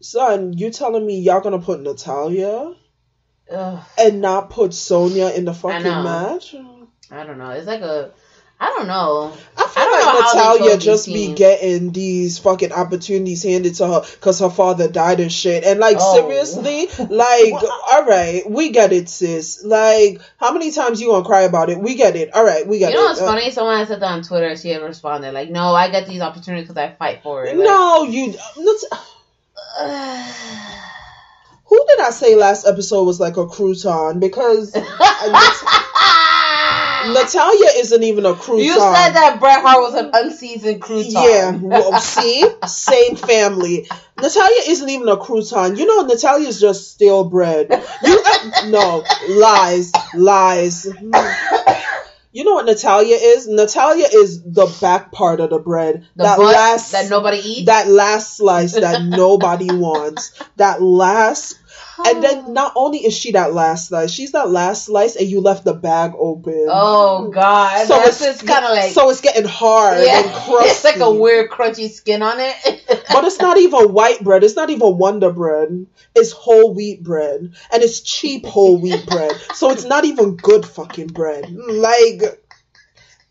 Son, 0.00 0.54
you 0.54 0.70
telling 0.70 1.06
me 1.06 1.20
y'all 1.20 1.42
gonna 1.42 1.58
put 1.58 1.82
Natalya 1.82 2.74
Ugh, 3.52 3.78
and 3.98 4.20
not 4.20 4.50
put 4.50 4.74
Sonya 4.74 5.28
in 5.28 5.44
the 5.44 5.54
fucking 5.54 5.82
match? 5.84 6.54
I 7.10 7.24
don't 7.24 7.38
know. 7.38 7.50
It's 7.50 7.66
like 7.68 7.82
a, 7.82 8.10
I 8.58 8.66
don't 8.70 8.88
know. 8.88 9.32
I 9.56 9.66
feel 9.66 9.82
I 9.84 10.42
like 10.42 10.58
Natalya 10.58 10.78
just 10.78 11.06
be 11.06 11.34
getting 11.34 11.92
these 11.92 12.38
fucking 12.38 12.72
opportunities 12.72 13.42
handed 13.44 13.74
to 13.76 13.86
her 13.86 14.00
because 14.14 14.40
her 14.40 14.50
father 14.50 14.88
died 14.88 15.20
and 15.20 15.30
shit. 15.30 15.62
And 15.62 15.78
like 15.78 15.98
Oh. 16.00 16.16
seriously, 16.16 16.88
like 17.06 17.52
all 17.92 18.04
right, 18.06 18.42
we 18.50 18.70
get 18.70 18.92
it, 18.92 19.08
sis. 19.08 19.62
Like 19.62 20.20
how 20.38 20.52
many 20.52 20.72
times 20.72 21.00
you 21.00 21.08
gonna 21.08 21.24
cry 21.24 21.42
about 21.42 21.70
it? 21.70 21.78
We 21.78 21.94
get 21.94 22.16
it. 22.16 22.34
All 22.34 22.44
right, 22.44 22.66
we 22.66 22.78
get 22.78 22.88
it. 22.88 22.94
You 22.94 23.00
know 23.00 23.06
what's 23.08 23.20
Uh, 23.20 23.26
funny? 23.26 23.50
Someone 23.50 23.78
had 23.78 23.88
said 23.88 24.00
that 24.00 24.10
on 24.10 24.22
Twitter. 24.22 24.56
She 24.56 24.70
had 24.70 24.82
responded 24.82 25.32
like, 25.32 25.50
"No, 25.50 25.74
I 25.74 25.90
get 25.90 26.08
these 26.08 26.22
opportunities 26.22 26.66
because 26.68 26.82
I 26.82 26.92
fight 26.92 27.22
for 27.22 27.44
it." 27.44 27.56
Like, 27.56 27.64
no, 27.66 28.04
you. 28.04 28.34
Ugh. 29.80 30.34
who 31.68 31.84
did 31.88 32.00
I 32.00 32.10
say 32.10 32.36
last 32.36 32.66
episode 32.66 33.04
was 33.04 33.18
like 33.20 33.36
a 33.36 33.46
crouton? 33.46 34.20
Because 34.20 34.74
Natalya 37.06 37.68
isn't 37.76 38.02
even 38.02 38.24
a 38.26 38.34
crouton. 38.34 38.64
you 38.64 38.72
said 38.72 39.10
that 39.12 39.38
Bret 39.40 39.62
Hart 39.62 39.80
was 39.80 39.94
an 39.94 40.10
unseasoned 40.12 40.80
crouton. 40.80 41.12
Yeah, 41.12 41.50
well, 41.56 42.00
see, 42.00 42.44
same 42.66 43.16
family. 43.16 43.88
Natalya 44.20 44.62
isn't 44.68 44.88
even 44.88 45.08
a 45.08 45.16
crouton. 45.16 45.76
You 45.78 45.86
know, 45.86 46.02
Natalya's 46.06 46.60
just 46.60 46.92
stale 46.92 47.24
bread. 47.24 47.68
You 48.04 48.22
uh, 48.24 48.68
no 48.68 49.04
lies, 49.28 49.92
lies. 50.14 50.86
You 52.36 52.44
know 52.44 52.52
what 52.52 52.66
Natalya 52.66 53.16
is? 53.16 53.48
Natalya 53.48 54.08
is 54.12 54.42
the 54.42 54.66
back 54.78 55.10
part 55.10 55.40
of 55.40 55.48
the 55.48 55.58
bread. 55.58 56.06
the 56.16 56.24
that 56.24 56.38
last 56.38 56.92
that 56.92 57.08
nobody 57.08 57.38
eats. 57.38 57.64
that 57.64 57.88
last 57.88 58.36
slice 58.36 58.74
that 58.74 59.04
nobody 59.04 59.68
wants. 59.72 60.38
That 60.56 60.82
last 60.82 61.58
and 62.04 62.22
then 62.22 62.44
oh. 62.46 62.52
not 62.52 62.72
only 62.76 62.98
is 62.98 63.16
she 63.16 63.32
that 63.32 63.52
last 63.52 63.88
slice, 63.88 64.10
she's 64.10 64.32
that 64.32 64.50
last 64.50 64.86
slice 64.86 65.16
and 65.16 65.28
you 65.28 65.40
left 65.40 65.64
the 65.64 65.74
bag 65.74 66.12
open. 66.18 66.66
oh 66.68 67.30
god, 67.30 67.86
so 67.86 67.98
that's 67.98 68.20
it's 68.20 68.42
kind 68.42 68.64
of 68.64 68.72
like 68.72 68.92
so 68.92 69.08
it's 69.10 69.20
getting 69.20 69.44
hard 69.44 69.98
and 69.98 70.06
yeah, 70.06 70.22
crusty. 70.46 70.68
it's 70.68 70.84
like 70.84 70.98
a 70.98 71.10
weird 71.10 71.50
crunchy 71.50 71.88
skin 71.90 72.22
on 72.22 72.38
it. 72.38 72.82
But 73.16 73.24
it's 73.24 73.38
not 73.38 73.56
even 73.56 73.92
white 73.92 74.22
bread. 74.22 74.44
It's 74.44 74.56
not 74.56 74.68
even 74.68 74.98
Wonder 74.98 75.32
Bread. 75.32 75.86
It's 76.14 76.32
whole 76.32 76.74
wheat 76.74 77.02
bread. 77.02 77.54
And 77.72 77.82
it's 77.82 78.00
cheap 78.00 78.44
whole 78.44 78.78
wheat 78.78 79.06
bread. 79.06 79.32
So 79.54 79.70
it's 79.70 79.84
not 79.84 80.04
even 80.04 80.36
good 80.36 80.66
fucking 80.66 81.08
bread. 81.08 81.50
Like, 81.50 82.22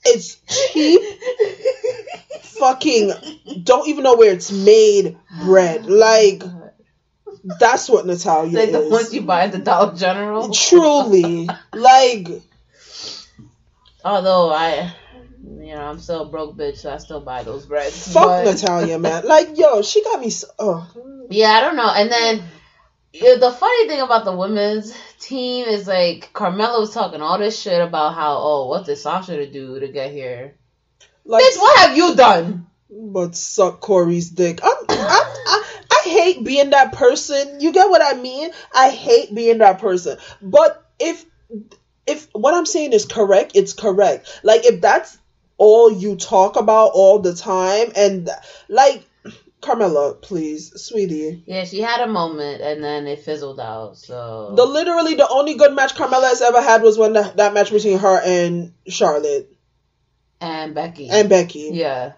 it's 0.03 0.37
cheap 0.47 1.01
fucking, 2.41 3.11
don't 3.63 3.87
even 3.87 4.03
know 4.03 4.15
where 4.15 4.33
it's 4.33 4.51
made 4.51 5.17
bread. 5.43 5.85
Like, 5.85 6.41
that's 7.59 7.89
what 7.89 8.05
Natalya 8.05 8.47
is 8.47 8.53
like 8.53 8.71
the 8.71 8.89
ones 8.89 9.13
you 9.13 9.21
buy 9.21 9.43
at 9.43 9.51
the 9.51 9.59
Dollar 9.59 9.95
General. 9.95 10.51
Truly. 10.51 11.47
Like, 11.73 12.27
Although 14.03 14.51
I, 14.51 14.93
you 15.43 15.73
know, 15.75 15.81
I'm 15.81 15.99
still 15.99 16.23
a 16.23 16.29
broke 16.29 16.55
bitch, 16.55 16.77
so 16.77 16.93
I 16.93 16.97
still 16.97 17.21
buy 17.21 17.43
those 17.43 17.65
breads. 17.65 18.13
fuck 18.13 18.23
but- 18.25 18.45
Natalya, 18.45 18.99
man. 18.99 19.23
Like, 19.27 19.57
yo, 19.57 19.81
she 19.81 20.03
got 20.03 20.21
me 20.21 20.29
so. 20.29 20.47
Oh. 20.59 21.27
Yeah, 21.29 21.49
I 21.49 21.61
don't 21.61 21.75
know. 21.75 21.89
And 21.91 22.11
then 22.11 22.43
the 23.39 23.51
funny 23.51 23.87
thing 23.87 24.01
about 24.01 24.25
the 24.25 24.35
women's 24.35 24.95
team 25.19 25.65
is 25.67 25.87
like 25.87 26.31
Carmella 26.33 26.79
was 26.79 26.93
talking 26.93 27.21
all 27.21 27.37
this 27.39 27.59
shit 27.59 27.81
about 27.81 28.13
how 28.13 28.37
oh 28.37 28.67
what 28.67 28.85
did 28.85 28.97
Sasha 28.97 29.37
to 29.37 29.49
do 29.49 29.79
to 29.79 29.87
get 29.87 30.11
here? 30.11 30.55
Like, 31.23 31.43
Bitch, 31.43 31.57
what 31.57 31.79
have 31.79 31.97
you 31.97 32.15
done? 32.15 32.67
but 32.89 33.35
suck 33.35 33.79
Corey's 33.79 34.29
dick. 34.29 34.59
I'm, 34.63 34.71
I'm, 34.89 34.97
I, 34.99 35.23
I 35.47 35.63
hate 36.09 36.43
being 36.43 36.71
that 36.71 36.93
person. 36.93 37.59
You 37.59 37.71
get 37.71 37.89
what 37.89 38.01
I 38.01 38.19
mean? 38.19 38.51
I 38.73 38.89
hate 38.89 39.33
being 39.33 39.59
that 39.59 39.79
person. 39.79 40.17
But 40.41 40.83
if 40.99 41.25
if 42.07 42.27
what 42.33 42.53
I'm 42.53 42.65
saying 42.65 42.93
is 42.93 43.05
correct, 43.05 43.53
it's 43.55 43.73
correct. 43.73 44.41
Like 44.43 44.65
if 44.65 44.81
that's 44.81 45.17
all 45.57 45.91
you 45.91 46.15
talk 46.15 46.55
about 46.55 46.91
all 46.93 47.19
the 47.19 47.33
time, 47.33 47.91
and 47.95 48.29
like 48.67 49.03
Carmella, 49.61 50.21
please, 50.21 50.79
sweetie. 50.81 51.43
Yeah, 51.45 51.65
she 51.65 51.81
had 51.81 52.01
a 52.01 52.07
moment 52.07 52.61
and 52.61 52.83
then 52.83 53.07
it 53.07 53.19
fizzled 53.19 53.59
out. 53.59 53.97
So 53.97 54.53
The 54.55 54.65
literally 54.65 55.15
the 55.15 55.27
only 55.27 55.55
good 55.55 55.73
match 55.73 55.95
Carmella 55.95 56.29
has 56.29 56.41
ever 56.41 56.61
had 56.61 56.83
was 56.83 56.97
when 56.97 57.13
the, 57.13 57.33
that 57.35 57.53
match 57.53 57.71
between 57.71 57.97
her 57.99 58.21
and 58.23 58.73
Charlotte 58.87 59.51
and 60.39 60.75
Becky 60.75 61.09
and 61.09 61.29
Becky. 61.29 61.71
yeah. 61.73 62.13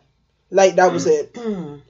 Like 0.49 0.75
that 0.75 0.91
was 0.91 1.05
mm. 1.05 1.11
it. 1.11 1.81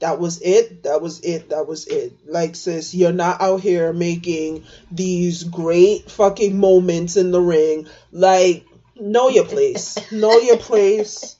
That 0.00 0.20
was 0.20 0.40
it. 0.42 0.84
That 0.84 1.02
was 1.02 1.20
it. 1.20 1.50
That 1.50 1.66
was 1.66 1.86
it. 1.86 2.12
Like 2.26 2.54
sis 2.54 2.94
you're 2.94 3.12
not 3.12 3.40
out 3.40 3.60
here 3.60 3.92
making 3.92 4.64
these 4.90 5.42
great 5.44 6.10
fucking 6.10 6.58
moments 6.58 7.16
in 7.16 7.32
the 7.32 7.40
ring. 7.40 7.88
Like 8.12 8.64
know 9.00 9.28
your 9.28 9.44
place. 9.44 9.96
Know 10.12 10.38
your 10.38 10.58
place. 10.58 11.36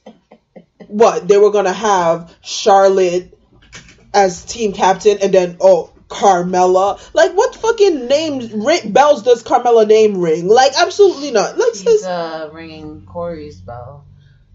What? 0.88 1.28
They 1.28 1.38
were 1.38 1.52
gonna 1.52 1.72
have 1.72 2.34
charlotte 2.42 3.38
as 4.12 4.44
team 4.44 4.72
captain 4.72 5.18
and 5.22 5.32
then 5.32 5.56
oh 5.60 5.92
Carmella, 6.08 6.98
like 7.14 7.32
what 7.32 7.54
fucking 7.54 8.06
names 8.06 8.50
ring, 8.52 8.92
bells 8.92 9.22
does 9.22 9.44
Carmella 9.44 9.86
name 9.86 10.18
ring? 10.18 10.48
Like 10.48 10.72
absolutely 10.76 11.30
not. 11.30 11.58
Like 11.58 11.74
He's 11.74 11.84
sis, 11.84 12.04
uh 12.04 12.48
ringing 12.52 13.04
Corey's 13.06 13.60
bell. 13.60 14.04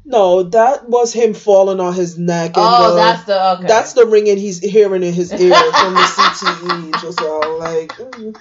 No, 0.06 0.44
that 0.44 0.90
was 0.90 1.14
him 1.14 1.34
falling 1.34 1.80
on 1.80 1.94
his 1.94 2.18
neck. 2.18 2.58
And 2.58 2.66
Oh, 2.66 2.90
the- 2.92 2.96
that's 2.96 3.24
the 3.24 3.52
okay. 3.54 3.68
That's 3.68 3.94
the 3.94 4.06
ringing 4.06 4.38
he's 4.38 4.60
hearing 4.60 5.04
in 5.04 5.14
his 5.14 5.32
ear 5.34 5.54
from 5.54 5.94
the 5.94 6.02
CTE. 6.02 7.02
Just 7.02 7.22
all 7.22 7.60
like, 7.60 7.90
mm. 7.90 8.36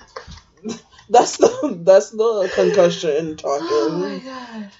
that's 1.09 1.37
the 1.37 1.79
that's 1.85 2.11
the 2.11 2.51
concussion 2.55 3.37
talking. 3.39 3.67
Oh 3.71 3.91
my 3.91 4.19
god. 4.19 4.71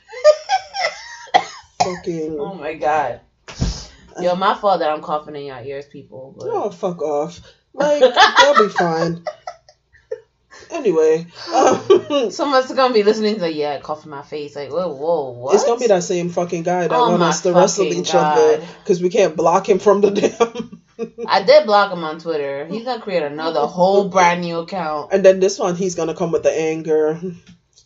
Fucking 1.83 2.37
Oh 2.39 2.55
my 2.55 2.75
god. 2.75 3.21
Yo, 4.21 4.35
my 4.37 4.55
fault 4.55 4.81
that 4.81 4.91
I'm 4.91 5.01
coughing 5.01 5.37
in 5.37 5.45
your 5.45 5.61
ears, 5.63 5.87
people. 5.87 6.35
But... 6.37 6.49
oh 6.49 6.71
fuck 6.71 7.03
off. 7.03 7.41
Like 7.75 8.01
they'll 8.01 8.69
be 8.69 8.69
fine. 8.69 9.25
Anyway, 10.73 11.27
um, 11.53 12.31
Someone's 12.31 12.73
gonna 12.73 12.95
be 12.95 13.03
listening 13.03 13.39
to 13.39 13.53
yeah, 13.53 13.79
cough 13.81 14.05
in 14.05 14.11
my 14.11 14.23
face. 14.23 14.57
Like, 14.57 14.71
whoa, 14.71 14.89
whoa, 14.89 15.31
what? 15.31 15.55
it's 15.55 15.65
gonna 15.65 15.79
be 15.79 15.87
that 15.89 16.03
same 16.03 16.31
fucking 16.31 16.63
guy 16.63 16.89
that 16.89 16.93
Oh 16.93 17.09
want 17.11 17.21
my 17.21 17.29
us 17.29 17.43
to 17.43 17.53
wrestle 17.53 17.85
each 17.85 18.15
other 18.15 18.65
because 18.83 19.03
we 19.03 19.11
can't 19.11 19.37
block 19.37 19.69
him 19.69 19.79
from 19.79 20.01
the 20.01 20.11
damn. 20.11 20.81
I 21.29 21.43
did 21.43 21.67
block 21.67 21.93
him 21.93 22.05
on 22.05 22.19
Twitter. 22.19 22.67
He's 22.67 22.85
gonna 22.85 23.03
create 23.03 23.23
another 23.23 23.61
whole 23.61 24.09
brand 24.09 24.41
new 24.41 24.59
account. 24.61 25.13
and 25.13 25.25
then 25.25 25.41
this 25.41 25.59
one, 25.59 25.77
he's 25.77 25.95
gonna 25.95 26.15
come 26.15 26.33
with 26.33 26.43
the 26.43 26.53
anger 26.53 27.21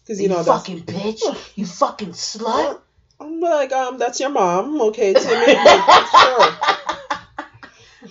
because 0.05 0.21
you 0.21 0.25
You, 0.25 0.29
know 0.29 0.43
fucking 0.45 0.83
bitch. 0.83 1.23
You 1.57 1.67
fucking 1.67 2.11
slut. 2.13 2.81
I'm 3.21 3.41
like, 3.41 3.73
um, 3.73 3.99
that's 3.99 4.21
your 4.21 4.29
mom, 4.29 4.81
okay, 4.83 5.15
Timmy. 5.15 5.55
Sure. 5.55 6.76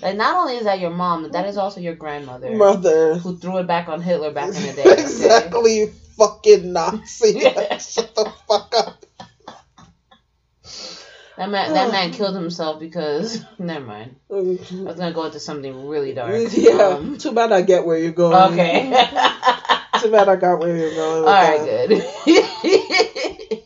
Like, 0.01 0.15
not 0.17 0.35
only 0.35 0.57
is 0.57 0.63
that 0.65 0.79
your 0.79 0.89
mom, 0.91 1.31
that 1.31 1.45
is 1.47 1.57
also 1.57 1.79
your 1.79 1.95
grandmother 1.95 2.51
Mother. 2.55 3.15
who 3.15 3.37
threw 3.37 3.57
it 3.57 3.67
back 3.67 3.87
on 3.87 4.01
Hitler 4.01 4.31
back 4.31 4.47
in 4.49 4.61
the 4.61 4.73
day. 4.75 4.81
okay? 4.91 5.01
exactly, 5.01 5.87
fucking 6.17 6.71
Nazi. 6.73 7.39
Shut 7.39 8.15
the 8.15 8.31
fuck 8.47 8.73
up. 8.77 9.05
That 11.37 11.49
man, 11.49 11.73
that 11.73 11.91
man 11.91 12.11
killed 12.13 12.35
himself 12.35 12.79
because. 12.79 13.43
Never 13.59 13.85
mind. 13.85 14.15
I 14.31 14.35
was 14.35 14.95
gonna 14.97 15.11
go 15.13 15.25
into 15.25 15.39
something 15.39 15.87
really 15.87 16.13
dark. 16.13 16.33
Yeah, 16.51 16.71
Um, 16.97 17.17
too 17.17 17.33
bad 17.33 17.51
I 17.51 17.61
get 17.61 17.85
where 17.85 17.97
you're 17.97 18.11
going. 18.13 18.53
okay. 18.53 18.89
Too 20.01 20.11
bad 20.11 20.27
I 20.29 20.35
got 20.37 20.59
where 20.59 20.75
you're 20.75 20.93
going. 20.95 21.19
All 21.19 21.25
right, 21.25 21.59
that. 21.87 21.89
good. 23.49 23.63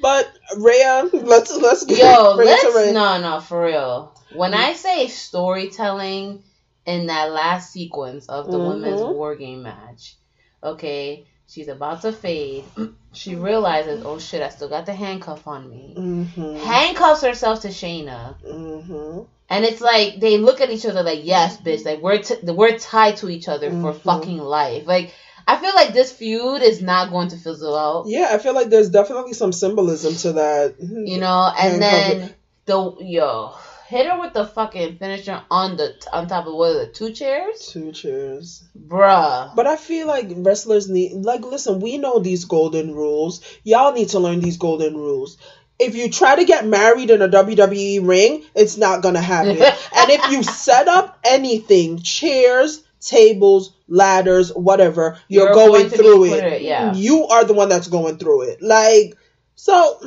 But 0.00 0.37
Rhea, 0.56 1.08
let's 1.12 1.54
let's 1.56 1.84
get 1.84 1.98
Yo, 1.98 2.34
let's 2.34 2.74
Rhea. 2.76 2.92
no, 2.92 3.20
no, 3.20 3.40
for 3.40 3.64
real. 3.64 4.14
When 4.34 4.54
I 4.54 4.72
say 4.74 5.08
storytelling 5.08 6.42
in 6.86 7.06
that 7.06 7.32
last 7.32 7.72
sequence 7.72 8.28
of 8.28 8.50
the 8.50 8.58
women's 8.58 9.00
Mhm. 9.00 9.14
war 9.14 9.34
game 9.36 9.62
match, 9.62 10.16
okay, 10.62 11.26
she's 11.46 11.68
about 11.68 12.02
to 12.02 12.12
fade. 12.12 12.64
She 13.10 13.36
realizes, 13.36 14.02
oh 14.04 14.18
shit, 14.18 14.42
I 14.42 14.50
still 14.50 14.68
got 14.68 14.84
the 14.84 14.92
handcuff 14.92 15.48
on 15.48 15.68
me. 15.70 15.94
Mm-hmm. 15.96 16.56
Handcuffs 16.58 17.22
herself 17.22 17.62
to 17.62 17.68
Shayna, 17.68 18.36
Mm-hmm. 18.42 19.22
and 19.48 19.64
it's 19.64 19.80
like 19.80 20.20
they 20.20 20.36
look 20.36 20.60
at 20.60 20.68
each 20.70 20.84
other 20.84 21.02
like, 21.02 21.20
yes, 21.24 21.56
bitch, 21.56 21.86
like 21.86 22.02
we're 22.02 22.18
t- 22.22 22.36
we're 22.44 22.76
tied 22.78 23.16
to 23.18 23.30
each 23.30 23.48
other 23.48 23.70
for 23.70 23.92
Mhm. 23.94 24.00
fucking 24.00 24.38
life. 24.38 24.86
Like 24.86 25.14
I 25.48 25.56
feel 25.56 25.74
like 25.74 25.94
this 25.94 26.12
feud 26.12 26.62
is 26.62 26.82
not 26.82 27.10
going 27.10 27.28
to 27.28 27.36
fizzle 27.36 27.74
out. 27.76 28.04
Yeah, 28.06 28.28
I 28.30 28.38
feel 28.38 28.54
like 28.54 28.68
there's 28.68 28.90
definitely 28.90 29.32
some 29.32 29.52
symbolism 29.52 30.14
to 30.16 30.32
that. 30.34 30.74
you 30.78 31.18
know, 31.18 31.50
and 31.58 31.80
then 31.82 32.34
the 32.66 32.94
yo 33.00 33.54
hit 33.88 34.04
her 34.06 34.20
with 34.20 34.34
the 34.34 34.44
fucking 34.46 34.98
finisher 34.98 35.42
on 35.50 35.78
the 35.78 35.94
on 36.12 36.28
top 36.28 36.46
of 36.46 36.52
what 36.52 36.76
are 36.76 36.86
the 36.86 36.92
two 36.92 37.10
chairs, 37.12 37.68
Two 37.72 37.90
chairs. 37.92 38.62
bruh. 38.78 39.56
But 39.56 39.66
I 39.66 39.76
feel 39.76 40.06
like 40.06 40.26
wrestlers 40.36 40.90
need 40.90 41.12
like 41.24 41.40
listen, 41.40 41.80
we 41.80 41.96
know 41.96 42.18
these 42.18 42.44
golden 42.44 42.94
rules. 42.94 43.40
Y'all 43.64 43.94
need 43.94 44.10
to 44.10 44.18
learn 44.20 44.40
these 44.40 44.58
golden 44.58 44.94
rules. 44.96 45.38
if 45.78 45.94
you 45.94 46.10
try 46.10 46.36
to 46.36 46.44
get 46.44 46.66
married 46.66 47.08
in 47.08 47.22
a 47.22 47.28
WWE 47.28 48.06
ring, 48.06 48.44
it's 48.54 48.76
not 48.76 49.00
gonna 49.02 49.22
happen. 49.22 49.56
and 49.96 50.10
if 50.10 50.30
you 50.30 50.42
set 50.42 50.88
up 50.88 51.18
anything, 51.24 52.00
chairs, 52.00 52.82
tables, 53.00 53.74
ladders, 53.88 54.52
whatever, 54.54 55.18
you're, 55.28 55.46
You're 55.46 55.54
going, 55.54 55.88
going 55.88 55.90
through 55.90 56.24
it. 56.26 56.62
yeah. 56.62 56.94
You 56.94 57.26
are 57.28 57.44
the 57.44 57.54
one 57.54 57.68
that's 57.68 57.88
going 57.88 58.18
through 58.18 58.42
it. 58.50 58.62
Like, 58.62 59.16
so 59.54 60.00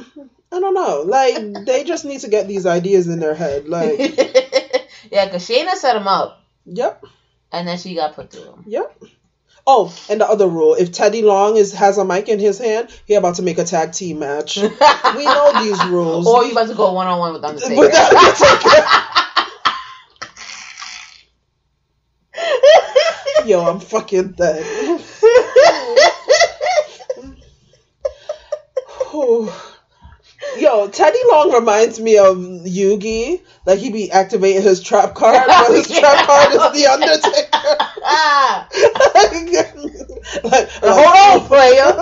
I 0.51 0.60
don't 0.60 0.73
know. 0.73 1.04
Like, 1.06 1.65
they 1.65 1.84
just 1.84 2.06
need 2.06 2.21
to 2.21 2.30
get 2.30 2.47
these 2.47 2.65
ideas 2.65 3.08
in 3.08 3.19
their 3.19 3.36
head. 3.36 3.67
Like, 3.67 3.97
yeah, 5.12 5.25
because 5.25 5.47
Shayna 5.47 5.73
set 5.75 5.95
him 5.95 6.08
up, 6.08 6.43
yep, 6.65 7.04
and 7.51 7.67
then 7.67 7.77
she 7.77 7.95
got 7.95 8.15
put 8.15 8.32
through 8.32 8.43
him. 8.54 8.63
yep. 8.67 9.01
Oh, 9.67 9.95
and 10.10 10.19
the 10.19 10.27
other 10.27 10.47
rule: 10.47 10.73
if 10.73 10.91
Teddy 10.91 11.21
Long 11.21 11.56
is 11.56 11.71
has 11.73 11.99
a 11.99 12.04
mic 12.04 12.27
in 12.30 12.39
his 12.39 12.58
hand, 12.58 12.89
he 13.06 13.13
about 13.13 13.36
to 13.36 13.43
make 13.43 13.60
a 13.60 13.63
tag 13.63 13.91
team 13.91 14.17
match. 14.17 14.58
we 14.58 15.25
know 15.25 15.63
these 15.63 15.86
rules. 15.86 16.27
Or 16.27 16.43
you 16.43 16.51
about 16.51 16.67
to 16.69 16.73
go 16.73 16.91
one 16.93 17.06
on 17.08 17.19
one 17.19 17.34
with 17.34 17.43
Undertaker. 17.43 17.80
With 17.80 17.93
Undertaker. 17.93 19.08
Yo, 23.52 23.66
I'm 23.66 23.82
fucking 23.82 24.32
dead. 24.32 24.66
Yo, 30.58 30.88
Teddy 30.88 31.18
Long 31.30 31.52
reminds 31.52 32.00
me 32.00 32.18
of 32.18 32.38
Yugi. 32.38 33.42
Like 33.66 33.80
he 33.80 33.90
be 33.92 34.10
activating 34.12 34.62
his 34.64 34.82
trap 34.82 35.14
card, 35.16 35.44
but 35.48 35.72
his 35.72 35.90
Yeah. 35.90 36.00
trap 36.02 36.26
card 36.28 36.54
is 36.54 36.82
the 36.82 36.88
Undertaker. 36.88 37.50
ah, 38.04 38.68
like, 40.44 40.70
hold 40.82 41.42
on, 41.42 41.48
player. 41.48 41.94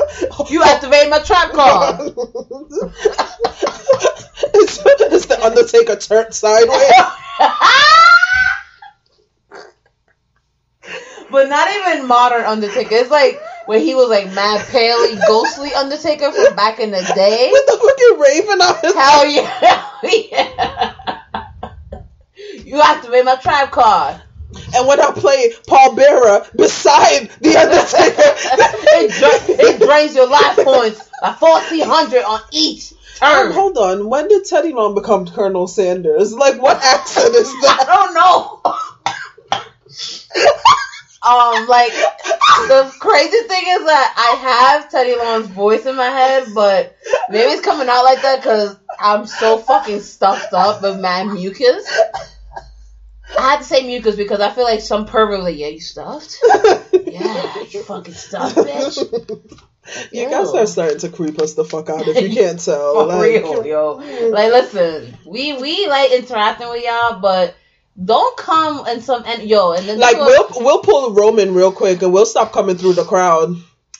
You 0.50 0.64
activated 0.72 1.10
my 1.10 1.20
trap 1.20 1.52
card. 1.52 2.00
it's, 4.54 4.80
it's 4.86 5.26
the 5.26 5.40
Undertaker 5.44 5.96
turned 5.96 6.34
sideways. 6.34 6.92
But 11.32 11.50
not 11.50 11.68
even 11.76 12.08
modern 12.08 12.44
Undertaker. 12.46 12.96
It's 12.96 13.10
like 13.12 13.40
when 13.66 13.82
he 13.82 13.96
was 13.96 14.10
like 14.10 14.32
mad 14.34 14.66
paley, 14.70 15.16
ghostly 15.28 15.74
Undertaker 15.74 16.32
from 16.32 16.56
back 16.56 16.80
in 16.80 16.92
the 16.92 17.02
day. 17.16 17.50
With 17.52 17.66
the 17.66 17.78
fucking 17.78 18.20
raven 18.20 18.62
on 18.62 18.76
his 18.82 18.94
Hell 18.94 19.26
yeah. 19.28 19.84
yeah. 20.04 20.94
You 22.66 22.82
activate 22.82 23.26
my 23.26 23.36
trap 23.36 23.72
card. 23.72 24.22
And 24.76 24.88
when 24.88 25.00
I 25.00 25.12
play 25.12 25.54
Paul 25.68 25.96
Bearer 25.96 26.46
beside 26.56 27.30
the 27.42 27.56
Undertaker, 27.56 28.16
it, 28.98 29.12
dra- 29.20 29.56
it 29.68 29.80
drains 29.80 30.16
your 30.16 30.28
life 30.28 30.56
points 30.58 31.08
by 31.22 31.34
1400 31.34 32.24
on 32.24 32.40
each 32.52 32.92
Um, 33.22 33.30
turn. 33.30 33.52
hold 33.54 33.78
on. 33.78 34.10
When 34.10 34.28
did 34.28 34.46
Teddy 34.46 34.74
Long 34.74 34.96
become 34.96 35.28
Colonel 35.28 35.68
Sanders? 35.68 36.34
Like, 36.34 36.60
what 36.62 36.82
accent 36.84 37.36
is 37.36 37.48
that? 37.62 37.86
I 37.88 37.96
don't 37.96 38.14
know. 38.16 38.62
Um, 41.22 41.68
like 41.68 41.92
the 41.92 42.94
crazy 43.00 43.48
thing 43.48 43.64
is 43.68 43.86
that 43.86 44.14
I 44.18 44.36
have 44.38 44.90
Teddy 44.90 45.16
Long's 45.16 45.48
voice 45.48 45.86
in 45.86 45.96
my 45.96 46.10
head, 46.10 46.48
but 46.54 46.96
maybe 47.30 47.52
it's 47.52 47.62
coming 47.62 47.90
out 47.90 48.04
like 48.04 48.22
that 48.22 48.38
because 48.38 48.78
I'm 49.00 49.26
so 49.26 49.58
fucking 49.58 50.02
stuffed 50.02 50.54
up 50.54 50.82
with 50.82 51.00
mad 51.00 51.28
mucus. 51.28 51.86
I 53.38 53.52
had 53.52 53.58
to 53.58 53.64
say 53.64 53.86
mucus 53.86 54.16
because 54.16 54.40
I 54.40 54.50
feel 54.52 54.64
like 54.64 54.82
some 54.82 55.06
pervert 55.06 55.42
like, 55.42 55.58
yeah, 55.58 55.68
you 55.68 55.80
stuffed? 55.80 56.38
Yeah, 57.06 57.64
you 57.70 57.84
fucking 57.84 58.14
stuffed, 58.14 58.56
bitch. 58.58 59.58
You 60.12 60.30
guys 60.30 60.50
are 60.50 60.68
starting 60.68 61.00
to 61.00 61.10
creep 61.10 61.40
us 61.40 61.54
the 61.54 61.64
fuck 61.64 61.90
out 61.90 62.08
if 62.08 62.22
you 62.22 62.30
can't 62.36 62.60
tell. 62.60 62.94
For 62.94 63.06
like, 63.06 63.22
real, 63.22 63.66
yo. 63.66 63.94
Like, 64.30 64.52
listen, 64.52 65.18
we 65.26 65.54
we 65.54 65.88
like 65.88 66.12
interacting 66.12 66.70
with 66.70 66.84
y'all, 66.84 67.20
but 67.20 67.56
don't 68.04 68.38
come 68.38 68.86
and 68.88 69.04
some 69.04 69.24
and 69.26 69.44
yo 69.44 69.72
and 69.74 69.88
then 69.88 70.00
like 70.00 70.16
is 70.16 70.20
what- 70.20 70.52
we'll 70.52 70.66
we'll 70.66 70.82
pull 70.82 71.14
Roman 71.14 71.54
real 71.54 71.72
quick 71.72 72.02
and 72.02 72.14
we'll 72.14 72.26
stop 72.26 72.52
coming 72.54 72.78
through 72.78 72.94
the 72.94 73.04
crowd. 73.04 73.56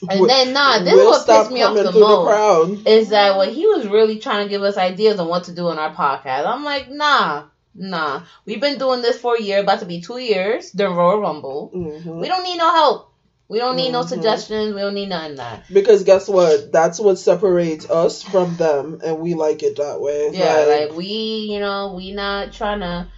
and 0.08 0.28
then 0.30 0.52
nah, 0.54 0.78
this 0.78 0.94
we'll 0.94 1.00
is 1.00 1.06
what 1.08 1.20
stop 1.22 1.42
pissed 1.44 1.52
me 1.52 1.62
off 1.62 1.68
coming 1.68 1.84
the 1.84 1.92
through 1.92 2.00
most. 2.00 2.26
crowd. 2.26 2.86
is 2.86 3.10
that 3.10 3.36
when 3.36 3.50
he 3.52 3.66
was 3.66 3.86
really 3.86 4.18
trying 4.18 4.44
to 4.46 4.48
give 4.50 4.62
us 4.62 4.78
ideas 4.78 5.20
on 5.20 5.28
what 5.28 5.44
to 5.44 5.52
do 5.52 5.68
on 5.68 5.78
our 5.78 5.94
podcast. 5.94 6.46
I'm 6.46 6.64
like, 6.64 6.90
nah, 6.90 7.44
nah. 7.74 8.22
We've 8.46 8.60
been 8.60 8.78
doing 8.78 9.02
this 9.02 9.18
for 9.18 9.36
a 9.36 9.42
year, 9.42 9.60
about 9.60 9.80
to 9.80 9.86
be 9.86 10.00
two 10.00 10.16
years 10.18 10.70
during 10.70 10.94
Royal 10.96 11.20
Rumble. 11.20 11.70
Mhm. 11.74 12.20
We 12.20 12.28
don't 12.28 12.44
need 12.44 12.56
no 12.56 12.70
help. 12.72 13.08
We 13.48 13.58
don't 13.58 13.76
need 13.76 13.90
no 13.90 14.02
Mhm. 14.04 14.08
suggestions. 14.08 14.74
We 14.74 14.80
don't 14.80 14.94
need 14.94 15.08
none 15.10 15.32
of 15.32 15.36
that. 15.38 15.64
Because 15.70 16.04
guess 16.04 16.28
what? 16.28 16.70
That's 16.72 16.98
what 17.00 17.18
separates 17.18 17.90
us 17.90 18.22
from 18.22 18.56
them, 18.56 19.00
and 19.04 19.18
we 19.18 19.34
like 19.34 19.62
it 19.64 19.76
that 19.76 20.00
way. 20.00 20.30
Yeah, 20.32 20.64
like 20.68 20.96
we, 20.96 21.04
you 21.52 21.58
know, 21.60 21.92
we 21.94 22.12
not 22.12 22.52
trying 22.52 22.80
to. 22.80 23.08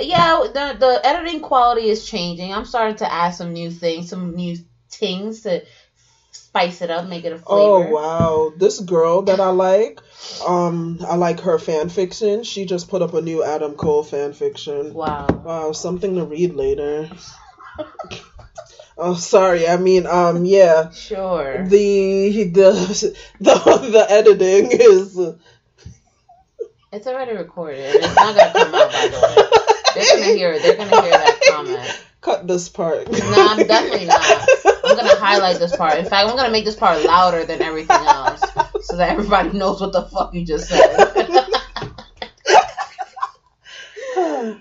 Yeah, 0.00 0.44
the 0.46 0.76
the 0.78 1.00
editing 1.04 1.40
quality 1.40 1.88
is 1.88 2.08
changing. 2.08 2.52
I'm 2.52 2.64
starting 2.64 2.96
to 2.96 3.12
add 3.12 3.30
some 3.30 3.52
new 3.52 3.70
things, 3.70 4.10
some 4.10 4.34
new 4.34 4.56
things 4.90 5.42
to 5.42 5.64
spice 6.30 6.82
it 6.82 6.90
up, 6.90 7.06
make 7.06 7.24
it 7.24 7.32
a 7.32 7.38
flavor. 7.38 7.88
Oh 7.88 7.90
wow, 7.90 8.52
this 8.56 8.80
girl 8.80 9.22
that 9.22 9.40
I 9.40 9.50
like, 9.50 10.00
um, 10.46 10.98
I 11.06 11.16
like 11.16 11.40
her 11.40 11.58
fan 11.58 11.88
fiction. 11.88 12.42
She 12.42 12.64
just 12.64 12.88
put 12.88 13.02
up 13.02 13.14
a 13.14 13.20
new 13.20 13.42
Adam 13.42 13.76
Cole 13.76 14.02
fan 14.02 14.32
fiction. 14.32 14.92
Wow. 14.94 15.26
Wow, 15.44 15.72
something 15.72 16.16
to 16.16 16.24
read 16.24 16.54
later. 16.54 17.10
oh, 18.98 19.14
sorry. 19.14 19.68
I 19.68 19.76
mean, 19.76 20.06
um, 20.06 20.44
yeah. 20.44 20.90
Sure. 20.90 21.66
The 21.66 22.44
the 22.44 23.18
the 23.40 23.54
the 23.92 24.06
editing 24.08 24.70
is. 24.72 25.18
It's 26.90 27.06
already 27.06 27.36
recorded. 27.36 27.96
It's 27.96 28.16
not 28.16 28.34
gonna 28.34 28.52
come 28.52 28.74
out 28.74 28.92
by 28.92 29.08
the 29.08 29.52
way. 29.56 29.64
They're 29.98 30.20
gonna 30.20 30.34
hear 30.34 30.52
it. 30.52 30.62
They're 30.62 30.76
gonna 30.76 31.02
hear 31.02 31.10
that 31.10 31.40
comment. 31.50 32.04
Cut 32.20 32.46
this 32.48 32.68
part. 32.68 33.10
No, 33.10 33.18
I'm 33.20 33.66
definitely 33.66 34.06
not. 34.06 34.48
I'm 34.84 34.96
gonna 34.96 35.16
highlight 35.16 35.58
this 35.58 35.74
part. 35.76 35.98
In 35.98 36.04
fact, 36.04 36.28
I'm 36.28 36.36
gonna 36.36 36.50
make 36.50 36.64
this 36.64 36.76
part 36.76 37.04
louder 37.04 37.44
than 37.44 37.62
everything 37.62 37.96
else, 37.96 38.40
so 38.82 38.96
that 38.96 39.10
everybody 39.10 39.56
knows 39.56 39.80
what 39.80 39.92
the 39.92 40.02
fuck 40.02 40.34
you 40.34 40.44
just 40.44 40.68
said. 40.68 40.96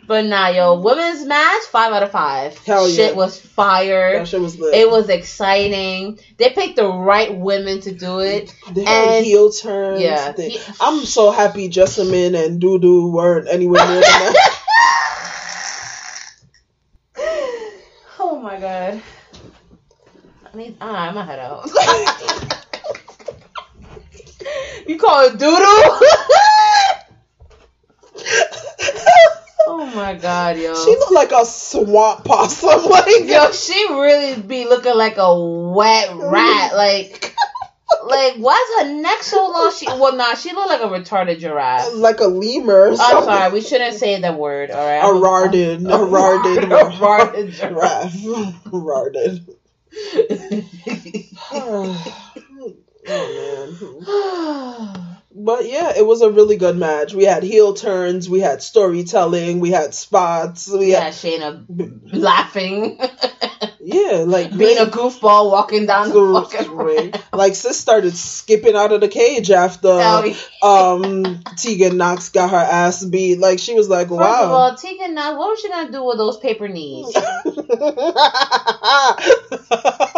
but 0.07 0.25
nah, 0.25 0.49
yo, 0.49 0.79
women's 0.79 1.25
match 1.25 1.63
five 1.71 1.91
out 1.93 2.03
of 2.03 2.11
five. 2.11 2.55
Hell 2.59 2.87
Shit 2.87 3.11
yeah. 3.11 3.17
was 3.17 3.39
fire. 3.39 4.19
That 4.19 4.27
shit 4.27 4.39
was 4.41 4.59
lit. 4.59 4.75
It 4.75 4.89
was 4.89 5.09
exciting. 5.09 6.19
They 6.37 6.49
picked 6.51 6.75
the 6.75 6.87
right 6.87 7.35
women 7.35 7.81
to 7.81 7.91
do 7.91 8.19
it. 8.19 8.53
They 8.71 8.83
had 8.83 9.09
and- 9.09 9.25
heel 9.25 9.51
turns. 9.51 10.01
Yeah. 10.01 10.33
He- 10.35 10.59
I'm 10.79 11.05
so 11.05 11.31
happy 11.31 11.69
Jessamyn 11.69 12.35
and 12.45 12.61
Dudu 12.61 13.11
weren't 13.11 13.47
anywhere 13.49 13.85
near 13.87 14.01
the 14.01 14.01
match. 17.17 17.25
oh 18.19 18.39
my 18.57 18.61
god. 18.61 19.01
I 20.53 20.57
need. 20.57 20.77
Ah, 20.81 21.07
I'm 21.07 21.13
gonna 21.13 21.25
head 21.25 21.39
out. 21.39 21.67
you 24.87 24.97
call 24.97 25.27
it 25.27 25.37
doodle? 25.37 25.47
oh 29.67 29.85
my 29.95 30.15
god, 30.15 30.57
yo. 30.57 30.73
She 30.73 30.97
looked 30.97 31.11
like 31.11 31.31
a 31.31 31.45
swamp 31.45 32.25
possum. 32.25 32.85
Like, 32.89 33.25
Yo, 33.25 33.51
she 33.51 33.85
really 33.91 34.41
be 34.41 34.65
looking 34.65 34.95
like 34.95 35.17
a 35.17 35.39
wet 35.39 36.15
rat. 36.15 36.75
Like, 36.75 37.35
like 38.05 38.35
why 38.35 38.53
is 38.53 38.87
her 38.87 38.93
neck 38.93 39.23
so 39.23 39.49
long? 39.49 39.71
She 39.71 39.85
well, 39.87 40.15
nah, 40.15 40.35
she 40.35 40.53
look 40.53 40.67
like 40.67 40.81
a 40.81 40.85
retarded 40.85 41.39
giraffe. 41.39 41.93
like 41.93 42.19
a 42.19 42.27
lemur. 42.27 42.89
I'm 42.91 42.97
sorry, 43.23 43.51
we 43.53 43.61
shouldn't 43.61 43.95
say 43.95 44.21
that 44.21 44.37
word. 44.37 44.71
All 44.71 44.85
right, 44.85 44.99
A 44.99 45.13
rarded, 45.19 45.85
a 45.85 45.97
rarded, 45.97 46.63
a 46.71 46.97
rarded 46.99 47.51
giraffe. 47.51 48.15
Rarded. 48.71 49.45
oh 51.51 52.13
man. 53.07 53.77
But 55.39 55.69
yeah, 55.69 55.93
it 55.95 56.05
was 56.05 56.21
a 56.21 56.31
really 56.31 56.57
good 56.57 56.77
match. 56.77 57.13
We 57.13 57.25
had 57.25 57.43
heel 57.43 57.75
turns, 57.75 58.27
we 58.27 58.39
had 58.39 58.63
storytelling, 58.63 59.59
we 59.59 59.69
had 59.69 59.93
spots, 59.93 60.67
we 60.67 60.91
yeah, 60.91 61.01
had 61.01 61.13
Shayna 61.13 61.63
laughing, 62.11 62.99
yeah, 63.87 64.25
like 64.27 64.55
being 64.57 64.77
a 64.77 64.85
goofball, 64.85 65.49
walking 65.49 65.85
down 65.85 66.09
the 66.09 66.41
fucking 66.51 66.75
ring. 66.75 67.13
Like 67.31 67.55
sis 67.55 67.79
started 67.79 68.17
skipping 68.17 68.75
out 68.75 68.91
of 68.91 68.99
the 68.99 69.07
cage 69.07 69.49
after 69.49 69.87
um 70.61 71.41
Tegan 71.55 71.95
Nox 71.95 72.27
got 72.27 72.49
her 72.49 72.57
ass 72.57 73.05
beat. 73.05 73.39
Like 73.39 73.59
she 73.59 73.75
was 73.75 73.87
like, 73.87 74.09
First 74.09 74.19
of 74.19 74.19
wow. 74.19 74.51
all, 74.51 74.75
Tegan 74.75 75.15
Nox, 75.15 75.37
what 75.37 75.51
was 75.51 75.61
she 75.61 75.69
gonna 75.69 75.89
do 75.89 76.03
with 76.03 76.17
those 76.17 76.37
paper 76.37 76.67
knees? 76.67 77.15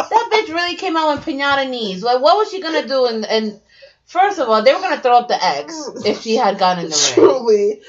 That 0.10 0.30
bitch 0.34 0.48
really 0.54 0.76
came 0.76 0.98
out 0.98 1.16
with 1.16 1.26
pinata 1.26 1.70
knees. 1.70 2.02
Like, 2.02 2.22
what 2.22 2.38
was 2.38 2.50
she 2.50 2.62
gonna 2.62 2.88
do? 2.88 3.06
And 3.06 3.24
and 3.26 3.60
first 4.10 4.40
of 4.40 4.50
all, 4.50 4.62
they 4.64 4.74
were 4.74 4.82
gonna 4.82 5.00
throw 5.00 5.18
up 5.20 5.28
the 5.30 5.42
X 5.44 5.74
if 6.06 6.22
she 6.22 6.36
had 6.36 6.58
gotten 6.60 6.84
in 6.86 6.90
the 6.90 6.96
ring. 6.96 7.14
truly. 7.16 7.82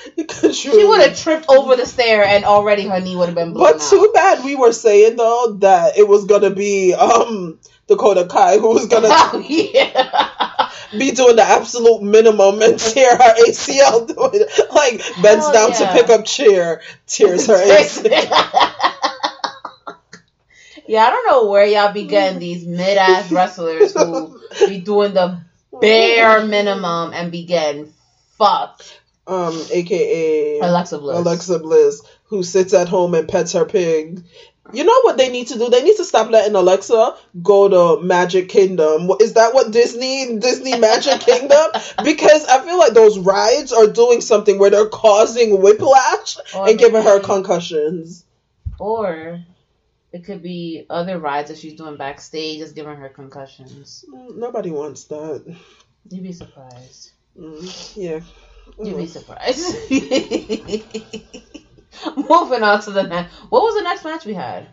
She 0.53 0.85
would 0.87 1.01
have 1.01 1.19
tripped 1.19 1.47
over 1.49 1.75
the 1.77 1.87
stair, 1.87 2.25
and 2.25 2.45
already 2.45 2.87
her 2.87 3.01
knee 3.01 3.17
would 3.17 3.27
have 3.27 3.35
been 3.35 3.53
blown 3.53 3.73
But 3.73 3.81
too 3.83 4.07
out. 4.09 4.15
bad 4.15 4.45
we 4.45 4.55
were 4.55 4.73
saying 4.73 5.17
though 5.17 5.57
that 5.61 5.99
it 5.99 6.07
was 6.07 6.25
gonna 6.27 6.51
be 6.51 6.95
um 6.95 7.59
Dakota 7.89 8.27
Kai 8.27 8.59
who 8.59 8.69
was 8.75 8.87
gonna 8.87 9.09
Oh, 9.11 9.43
yeah. 9.49 10.71
be 10.99 11.11
doing 11.13 11.37
the 11.37 11.43
absolute 11.43 12.03
minimum 12.03 12.61
and 12.63 12.79
tear 12.79 13.17
her 13.17 13.35
ACL 13.47 14.07
doing 14.07 14.31
it. 14.43 14.73
Like 14.73 15.01
bends 15.23 15.47
Hell 15.47 15.53
down 15.53 15.71
yeah. 15.71 15.79
to 15.79 15.93
pick 15.95 16.11
up 16.11 16.25
chair, 16.25 16.83
tears 17.07 17.47
her 17.47 17.55
ACL. 17.59 18.11
yeah, 20.87 21.03
I 21.05 21.11
don't 21.11 21.27
know 21.31 21.51
where 21.51 21.65
y'all 21.67 21.93
be 21.93 22.05
getting 22.07 22.39
these 22.39 22.67
mid 22.67 22.97
ass 22.99 23.31
wrestlers 23.33 23.95
who 23.95 24.39
be 24.67 24.79
doing 24.81 25.15
the 25.15 25.41
bare 25.73 26.45
minimum 26.45 27.13
and 27.13 27.31
be 27.31 27.45
getting 27.45 27.93
fucked. 28.39 29.01
Um, 29.27 29.61
aka 29.71 30.61
Alexa 30.61 30.99
Bliss. 30.99 31.19
Alexa 31.19 31.59
Bliss, 31.61 32.03
who 32.25 32.43
sits 32.43 32.75
at 32.75 32.89
home 32.89 33.15
and 33.15 33.29
pets 33.29 33.53
her 33.53 33.65
pig. 33.65 34.25
You 34.73 34.85
know 34.85 35.01
what 35.03 35.17
they 35.17 35.31
need 35.31 35.49
to 35.49 35.59
do? 35.59 35.69
They 35.69 35.83
need 35.83 35.97
to 35.97 36.05
stop 36.05 36.31
letting 36.31 36.55
Alexa 36.55 37.17
go 37.43 37.97
to 37.97 38.03
Magic 38.03 38.49
Kingdom. 38.49 39.11
Is 39.21 39.35
that 39.35 39.53
what 39.53 39.73
Disney 39.73 40.39
Disney 40.39 40.79
Magic 40.79 41.21
Kingdom? 41.27 41.71
Because 42.05 42.45
I 42.47 42.65
feel 42.65 42.79
like 42.79 42.93
those 42.93 43.19
rides 43.19 43.73
are 43.73 43.87
doing 43.87 44.21
something 44.21 44.59
where 44.59 44.71
they're 44.71 44.89
causing 44.89 45.61
whiplash 45.61 46.37
Or 46.55 46.69
and 46.69 46.79
giving 46.79 47.03
her 47.03 47.21
concussions. 47.21 48.25
Or 48.79 49.41
it 50.13 50.25
could 50.25 50.43
be 50.43 50.87
other 50.91 51.19
rides 51.19 51.49
that 51.51 51.59
she's 51.59 51.75
doing 51.75 51.97
backstage 51.97 52.61
that's 52.61 52.73
giving 52.73 52.97
her 52.97 53.09
concussions. 53.09 54.05
Mm, 54.13 54.37
Nobody 54.37 54.71
wants 54.71 55.05
that. 55.05 55.57
You'd 56.11 56.23
be 56.23 56.33
surprised. 56.33 57.13
Mm, 57.39 57.97
yeah. 57.97 58.21
You'd 58.83 58.97
be 58.97 59.05
Mm. 59.05 59.09
surprised. 59.09 59.91
Moving 62.17 62.63
on 62.63 62.81
to 62.83 62.91
the 62.93 63.03
next. 63.05 63.33
What 63.51 63.63
was 63.63 63.75
the 63.77 63.83
next 63.83 64.05
match 64.05 64.25
we 64.25 64.35
had? 64.35 64.69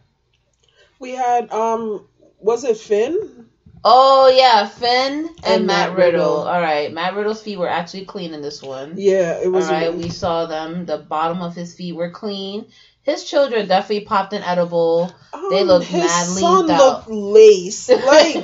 We 1.00 1.12
had 1.12 1.52
um, 1.52 2.08
was 2.40 2.64
it 2.64 2.78
Finn? 2.78 3.46
Oh 3.84 4.28
yeah, 4.28 4.68
Finn 4.68 5.28
and, 5.28 5.46
And 5.46 5.68
Matt, 5.68 5.90
Matt 5.90 5.98
Riddle. 5.98 6.20
Riddle. 6.22 6.48
All 6.48 6.62
right, 6.62 6.92
Matt 6.92 7.16
Riddle's 7.16 7.42
feet 7.42 7.58
were 7.60 7.70
actually 7.70 8.06
clean 8.06 8.34
in 8.34 8.42
this 8.42 8.62
one. 8.64 8.96
Yeah, 8.98 9.40
it 9.40 9.46
All 9.48 9.52
was. 9.54 9.70
right, 9.70 9.94
we 9.94 10.10
saw 10.10 10.46
them. 10.48 10.86
The 10.86 10.98
bottom 10.98 11.42
of 11.42 11.56
his 11.56 11.76
feet 11.76 11.94
were 11.96 12.12
clean. 12.12 12.68
His 13.08 13.24
children 13.24 13.68
definitely 13.70 14.04
popped 14.04 14.34
an 14.34 14.44
edible. 14.44 15.10
they 15.50 15.62
um, 15.62 15.68
look 15.68 15.84
his 15.84 16.04
mad 16.04 16.26
son 16.28 16.68
looked 16.68 17.08
laced. 17.10 17.88
Like 17.90 18.36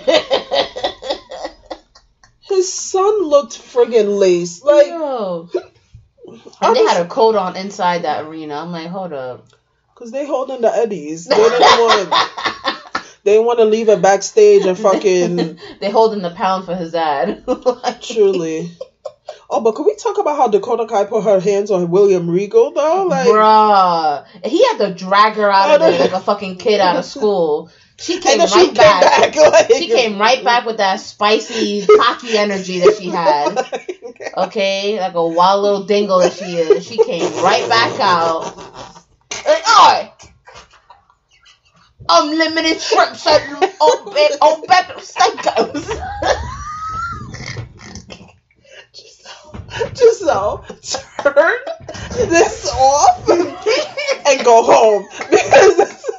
his 2.39 2.71
son 2.71 3.23
looked 3.23 3.53
friggin' 3.59 4.17
laced. 4.17 4.63
Like 4.63 4.87
Yo. 4.87 5.49
And 6.61 6.75
they 6.75 6.81
was- 6.81 6.91
had 6.93 7.05
a 7.05 7.09
coat 7.09 7.35
on 7.35 7.57
inside 7.57 8.03
that 8.03 8.23
arena. 8.23 8.55
I'm 8.55 8.71
like, 8.71 8.87
hold 8.87 9.11
up. 9.11 9.49
Cause 9.95 10.11
they 10.11 10.25
holding 10.25 10.61
the 10.61 10.73
eddies. 10.73 11.25
They 11.25 11.35
didn't 11.35 11.59
want. 11.61 12.13
They 13.25 13.39
want 13.39 13.59
to 13.59 13.65
leave 13.65 13.87
it 13.87 14.01
backstage 14.01 14.65
and 14.65 14.77
fucking 14.77 15.57
they 15.79 15.89
holding 15.89 16.21
the 16.21 16.31
pound 16.31 16.65
for 16.65 16.75
his 16.75 16.91
dad. 16.91 17.43
Like- 17.47 18.01
truly. 18.01 18.71
Oh, 19.55 19.59
but 19.59 19.75
can 19.75 19.85
we 19.85 19.95
talk 19.95 20.17
about 20.17 20.35
how 20.35 20.47
Dakota 20.47 20.87
Kai 20.87 21.03
put 21.05 21.23
her 21.25 21.39
hands 21.39 21.69
on 21.69 21.91
William 21.91 22.27
Regal 22.27 22.71
though? 22.71 23.03
Like, 23.03 23.27
Bruh. 23.27 24.25
He 24.43 24.63
had 24.65 24.77
to 24.79 24.93
drag 24.95 25.35
her 25.35 25.51
out 25.51 25.75
of 25.75 25.79
there 25.79 25.99
like 25.99 26.11
a 26.11 26.19
fucking 26.19 26.57
kid 26.57 26.79
out 26.81 26.95
of 26.95 27.05
school. 27.05 27.69
She 27.99 28.19
came 28.19 28.39
right 28.39 28.49
she 28.49 28.71
back. 28.71 29.31
came 29.33 29.43
back. 29.43 29.51
Like, 29.69 29.71
She 29.77 29.87
came 29.89 30.17
right 30.17 30.43
back 30.43 30.65
with 30.65 30.77
that 30.77 30.99
spicy, 30.99 31.85
cocky 31.85 32.35
energy 32.35 32.79
that 32.79 32.95
she 32.97 33.09
had. 33.09 33.55
Okay, 34.47 34.99
like 34.99 35.13
a 35.13 35.27
wild 35.27 35.61
little 35.61 35.83
dingo 35.83 36.19
that 36.21 36.33
she 36.33 36.57
is. 36.57 36.87
She 36.87 36.97
came 37.03 37.31
right 37.43 37.69
back 37.69 37.99
out. 37.99 38.57
Like, 39.45 39.69
Oi! 39.69 40.11
Unlimited 42.09 42.81
shrimps 42.81 43.27
at 43.27 43.41
Old 43.79 44.15
Be- 44.15 44.35
Old 44.41 44.65
Beckham 44.65 44.97
Steakhouse. 45.13 45.99
Giselle, 49.95 50.65
turn 51.21 51.57
this 52.15 52.69
off 52.71 53.29
and 53.29 54.45
go 54.45 54.63
home 54.63 55.07
because 55.29 56.13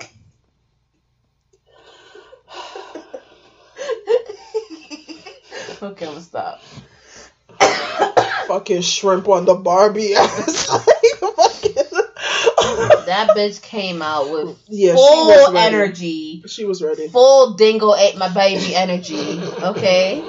okay, 5.83 6.07
I'm 6.07 6.21
stop. 6.21 6.61
fucking 8.49 8.83
shrimp 8.83 9.29
on 9.29 9.45
the 9.45 9.55
Barbie 9.55 10.15
ass. 10.15 10.69
Like, 10.71 10.87
fucking- 11.37 11.75
That 13.07 13.31
bitch 13.37 13.63
came 13.63 14.03
out 14.03 14.31
with 14.31 14.59
yeah, 14.69 14.95
full 14.95 15.53
ready. 15.53 15.75
energy. 15.77 16.43
She 16.47 16.65
was 16.65 16.83
ready. 16.83 17.09
full 17.09 17.55
dingo 17.55 17.95
ate 17.95 18.17
my 18.17 18.29
baby 18.33 18.75
energy. 18.75 19.41
Okay. 19.63 20.23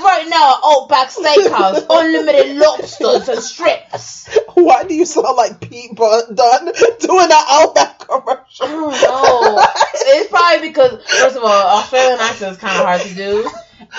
Right 0.00 0.26
now, 0.28 0.54
at 0.54 0.60
Outback 0.64 1.10
Steakhouse, 1.10 1.86
unlimited 1.90 2.56
lobsters 2.56 3.28
and 3.28 3.42
strips. 3.42 4.28
Why 4.54 4.84
do 4.84 4.94
you 4.94 5.04
sound 5.04 5.36
like 5.36 5.60
Pete 5.60 5.94
Dunne 5.94 6.72
doing 7.00 7.24
an 7.24 7.44
Outback 7.50 7.98
commercial? 7.98 8.66
I 8.66 8.68
don't 8.68 9.02
know. 9.02 9.64
It's 10.04 10.30
probably 10.30 10.68
because, 10.68 11.04
first 11.06 11.36
of 11.36 11.42
all, 11.42 11.78
Australian 11.78 12.18
accent 12.20 12.52
is 12.52 12.58
kind 12.58 12.76
of 12.78 12.84
hard 12.84 13.00
to 13.02 13.14
do. 13.14 13.50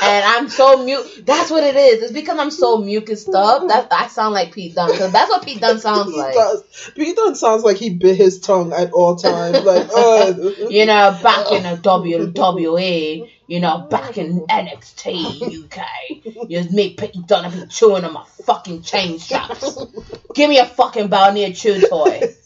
And 0.01 0.25
I'm 0.25 0.49
so 0.49 0.83
mute. 0.83 1.23
That's 1.25 1.51
what 1.51 1.63
it 1.63 1.75
is. 1.75 2.01
It's 2.03 2.11
because 2.11 2.39
I'm 2.39 2.49
so 2.51 2.77
mucused 2.77 3.33
up 3.33 3.67
that 3.67 3.87
I 3.91 4.07
sound 4.07 4.33
like 4.33 4.51
Pete 4.53 4.73
Dunne. 4.73 4.91
Because 4.91 5.11
that's 5.11 5.29
what 5.29 5.45
Pete 5.45 5.61
Dunne 5.61 5.79
sounds 5.79 6.11
he 6.11 6.17
like. 6.17 6.33
does. 6.33 6.63
Pete 6.95 7.15
Dunne 7.15 7.35
sounds 7.35 7.63
like 7.63 7.77
he 7.77 7.91
bit 7.91 8.17
his 8.17 8.39
tongue 8.39 8.73
at 8.73 8.91
all 8.91 9.15
times. 9.15 9.63
Like, 9.63 9.87
uh, 9.95 10.33
You 10.69 10.85
know, 10.87 11.17
back 11.21 11.51
in 11.51 11.63
the 11.63 11.77
WWE, 11.81 13.29
you 13.47 13.59
know, 13.59 13.79
back 13.89 14.17
in 14.17 14.41
NXT 14.47 15.65
UK, 15.65 16.49
you 16.49 16.63
me 16.71 16.95
Pete 16.95 17.27
Dunne 17.27 17.51
be 17.51 17.67
chewing 17.67 18.03
on 18.03 18.13
my 18.13 18.25
fucking 18.45 18.81
chain 18.81 19.19
straps. 19.19 19.77
Give 20.33 20.49
me 20.49 20.57
a 20.59 20.65
fucking 20.65 21.09
Balnea 21.09 21.55
chew 21.55 21.79
toy. 21.87 22.21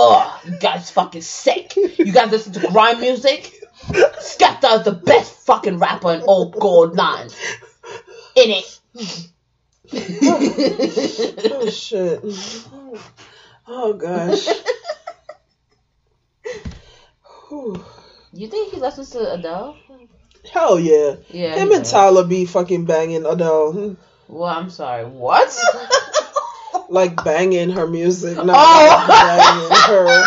Oh, 0.00 0.40
you 0.46 0.56
guys 0.58 0.92
fucking 0.92 1.22
sick. 1.22 1.74
You 1.74 2.12
guys 2.12 2.30
listen 2.30 2.52
to 2.52 2.68
grime 2.68 3.00
music? 3.00 3.57
Skepta 3.86 4.78
is 4.78 4.84
the 4.84 4.92
best 4.92 5.32
fucking 5.46 5.78
rapper 5.78 6.12
in 6.12 6.22
all 6.22 6.50
gold 6.50 6.96
line. 6.96 7.28
In 8.36 8.50
it. 8.50 8.80
oh 11.52 11.70
shit. 11.70 12.20
Oh 13.66 13.92
gosh. 13.94 14.48
You 18.32 18.48
think 18.48 18.72
he 18.74 18.80
listens 18.80 19.10
to 19.10 19.32
Adele? 19.34 19.76
Hell 20.52 20.78
yeah. 20.78 21.16
Yeah. 21.30 21.54
Him 21.56 21.72
and 21.72 21.82
does. 21.82 21.90
Tyler 21.90 22.24
be 22.24 22.44
fucking 22.44 22.84
banging 22.84 23.24
Adele. 23.26 23.96
Well, 24.28 24.44
I'm 24.50 24.70
sorry. 24.70 25.04
What? 25.04 25.58
Like 26.90 27.22
banging 27.24 27.70
her 27.70 27.86
music, 27.86 28.36
not 28.44 28.48
Oh. 28.50 29.06
banging 29.08 29.70
her. 29.96 30.24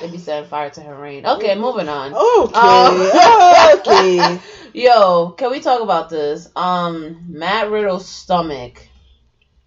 They 0.00 0.08
be 0.10 0.18
setting 0.18 0.48
fire 0.48 0.70
to 0.70 0.80
her 0.82 0.94
rain. 0.96 1.26
Okay, 1.26 1.54
moving 1.54 1.88
on. 1.88 2.12
Okay, 2.12 2.52
Oh. 2.54 3.78
okay. 3.80 4.40
Yo, 4.72 5.30
can 5.30 5.50
we 5.50 5.60
talk 5.60 5.82
about 5.82 6.08
this? 6.10 6.48
Um, 6.54 7.24
Matt 7.28 7.70
Riddle's 7.70 8.08
stomach 8.08 8.86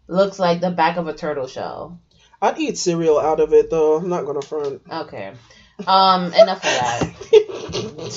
looks 0.08 0.40
like 0.40 0.62
the 0.62 0.72
back 0.72 0.98
of 0.98 1.08
a 1.08 1.14
turtle 1.14 1.48
shell. 1.48 2.00
I'd 2.42 2.58
eat 2.58 2.78
cereal 2.78 3.20
out 3.20 3.40
of 3.40 3.54
it 3.54 3.70
though. 3.70 3.96
I'm 3.98 4.10
not 4.10 4.26
gonna 4.26 4.42
front. 4.42 4.82
Okay. 4.90 5.34
Um, 5.88 6.34
enough 6.34 6.58
of 6.58 6.64
that. 6.64 7.14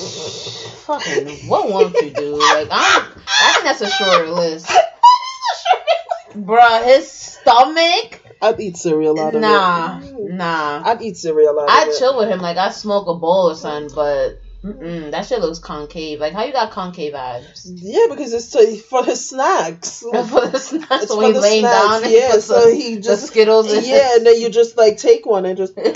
Fucking, 0.87 1.49
what 1.49 1.70
won't 1.70 1.95
you 2.03 2.11
do? 2.11 2.39
Like, 2.39 2.68
I'm, 2.70 3.03
I 3.26 3.53
think 3.55 3.64
that's 3.64 3.80
a 3.80 3.89
shorter 3.91 4.28
list. 4.30 4.70
Bruh, 6.34 6.84
his 6.84 7.11
stomach? 7.11 8.20
I'd 8.43 8.61
eat 8.61 8.76
cereal 8.76 9.18
out 9.20 9.34
of 9.34 9.41
Nah, 9.41 9.99
it. 9.99 10.12
nah. 10.12 10.18
Mm. 10.18 10.30
nah. 10.34 10.82
I'd 10.84 11.03
eat 11.03 11.16
cereal 11.16 11.59
out 11.61 11.68
it. 11.68 11.72
I'd 11.72 11.95
chill 11.99 12.16
with 12.18 12.28
him. 12.28 12.41
Like, 12.41 12.57
I'd 12.57 12.72
smoke 12.74 13.07
a 13.09 13.14
bowl 13.14 13.51
or 13.51 13.55
something, 13.55 13.95
but 13.95 14.41
mm-mm, 14.62 15.11
that 15.12 15.26
shit 15.26 15.41
looks 15.41 15.59
concave. 15.59 16.20
Like, 16.20 16.32
how 16.32 16.45
you 16.45 16.53
got 16.53 16.70
concave 16.72 17.14
abs? 17.14 17.70
Yeah, 17.70 18.07
because 18.11 18.32
it's 18.32 18.51
to, 18.51 18.76
for 18.78 19.05
his 19.05 19.28
snacks. 19.28 20.01
for 20.11 20.12
the 20.49 20.59
snacks, 20.59 21.05
It's 21.05 21.09
so 21.12 21.20
he's 21.20 21.34
the 21.34 21.41
laying 21.41 21.62
snacks, 21.62 21.87
down, 21.89 22.05
and 22.05 22.12
yeah, 22.12 22.39
so 22.39 22.66
the, 22.68 22.74
he 22.74 22.95
the 22.97 23.01
just- 23.03 23.26
Skittles 23.28 23.72
in 23.72 23.84
Yeah, 23.84 24.16
and 24.16 24.26
then 24.26 24.41
you 24.41 24.49
just 24.51 24.76
like 24.76 24.99
take 24.99 25.24
one 25.26 25.47
and 25.47 25.57
just. 25.57 25.74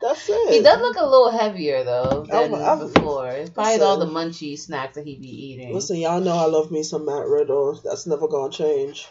That's 0.00 0.28
it. 0.28 0.52
He 0.52 0.62
does 0.62 0.80
look 0.80 0.96
a 0.96 1.04
little 1.06 1.30
heavier 1.30 1.84
though 1.84 2.26
than 2.28 2.52
I'm- 2.52 2.54
I'm- 2.54 2.78
before. 2.92 3.28
It's 3.28 3.50
probably 3.50 3.80
all 3.82 3.98
the 3.98 4.06
munchy 4.06 4.58
snacks 4.58 4.96
that 4.96 5.06
he 5.06 5.14
be 5.16 5.28
eating. 5.28 5.72
Listen, 5.72 5.96
y'all 5.96 6.20
know 6.20 6.32
I 6.36 6.46
love 6.46 6.72
me 6.72 6.82
some 6.82 7.04
Matt 7.06 7.26
Riddle. 7.28 7.80
That's 7.84 8.04
never 8.08 8.26
gonna 8.26 8.50
change. 8.52 9.06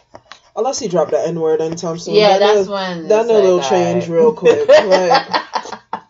Unless 0.54 0.78
he 0.80 0.88
dropped 0.88 1.10
the 1.12 1.20
N 1.26 1.40
word 1.40 1.60
anytime 1.62 1.98
soon. 1.98 2.14
yeah, 2.14 2.38
Then 2.38 2.40
that's 2.40 2.60
it'll- 2.60 2.74
when 2.74 3.08
Then 3.08 3.20
it's 3.22 3.30
it'll 3.30 3.60
change 3.62 4.04
alright. 4.04 4.08
real 4.08 4.32
quick. 4.34 4.68
Like, 4.68 5.42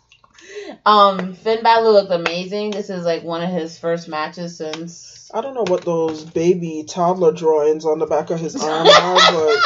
um, 0.87 1.35
Finn 1.35 1.63
Balor 1.63 1.91
looked 1.91 2.11
amazing. 2.13 2.71
This 2.73 2.91
is 2.91 3.05
like 3.05 3.23
one 3.23 3.43
of 3.43 3.51
his 3.51 3.79
first 3.79 4.09
matches 4.09 4.57
since. 4.57 5.31
I 5.33 5.41
don't 5.41 5.55
know 5.55 5.65
what 5.69 5.85
those 5.85 6.25
baby 6.25 6.85
toddler 6.87 7.33
drawings 7.33 7.85
on 7.87 7.99
the 8.01 8.07
back 8.07 8.31
of 8.31 8.39
his 8.41 8.57
arm 8.61 8.87
are, 8.87 9.15
but 9.15 9.61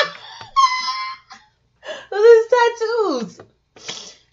Those 2.11 2.21
are 2.21 2.37
his 2.37 2.47
tattoos. 2.49 3.41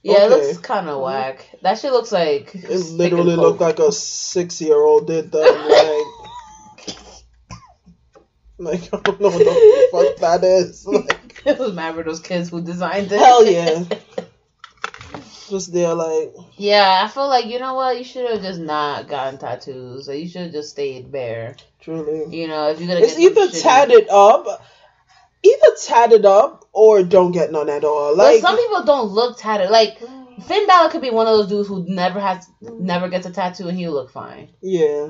Yeah, 0.03 0.25
it 0.25 0.29
looks 0.29 0.57
kind 0.57 0.89
of 0.89 1.01
whack. 1.01 1.47
That 1.61 1.79
shit 1.79 1.93
looks 1.93 2.11
like 2.11 2.53
It 2.53 2.69
literally 2.91 3.35
looked 3.37 3.61
like 3.61 3.79
a 3.79 3.91
six 3.91 4.59
year 4.61 4.75
old 4.77 5.07
did 5.07 5.31
that. 5.31 5.39
Like, 6.19 6.22
like 8.63 8.83
I 8.93 8.99
don't 8.99 9.19
know 9.21 9.29
what 9.29 9.39
the 9.39 9.87
fuck 9.91 10.17
that 10.17 10.43
is. 10.43 10.85
Like, 10.91 11.41
it 11.45 11.59
was 11.59 11.73
mad 11.73 11.95
for 11.95 12.03
those 12.03 12.19
kids 12.21 12.49
who 12.49 12.61
designed 12.61 13.11
it. 13.11 13.19
hell 13.19 13.45
yeah. 13.45 13.83
Just 15.49 15.73
there, 15.73 15.93
like, 15.93 16.33
yeah, 16.55 17.01
I 17.03 17.07
feel 17.09 17.27
like 17.27 17.45
you 17.45 17.59
know 17.59 17.75
what? 17.75 17.97
You 17.97 18.03
should 18.03 18.29
have 18.31 18.41
just 18.41 18.59
not 18.61 19.07
gotten 19.09 19.37
tattoos. 19.37 20.07
Or 20.09 20.15
you 20.15 20.27
should 20.27 20.43
have 20.43 20.51
just 20.51 20.69
stayed 20.69 21.11
bare. 21.11 21.57
truly. 21.81 22.35
You 22.35 22.47
know, 22.47 22.69
if 22.69 22.79
you're 22.79 22.87
gonna 22.87 23.01
It's 23.01 23.17
get 23.17 23.31
either 23.37 23.49
tatted 23.51 24.07
up, 24.09 24.47
either 25.43 25.75
tatted 25.85 26.25
up 26.25 26.65
or 26.71 27.03
don't 27.03 27.33
get 27.33 27.51
none 27.51 27.69
at 27.69 27.83
all. 27.83 28.15
But 28.15 28.23
Like, 28.35 28.41
some 28.41 28.57
people 28.57 28.83
don't 28.85 29.09
look 29.09 29.37
tatted. 29.37 29.69
Like 29.69 29.99
Finn 30.47 30.65
Balor 30.65 30.89
could 30.89 31.01
be 31.01 31.11
one 31.11 31.27
of 31.27 31.37
those 31.37 31.49
dudes 31.49 31.67
who 31.67 31.85
never 31.87 32.19
has, 32.21 32.49
never 32.61 33.09
gets 33.09 33.27
a 33.27 33.31
tattoo, 33.31 33.67
and 33.67 33.77
he 33.77 33.85
will 33.85 33.93
look 33.95 34.11
fine. 34.11 34.47
yeah. 34.61 35.09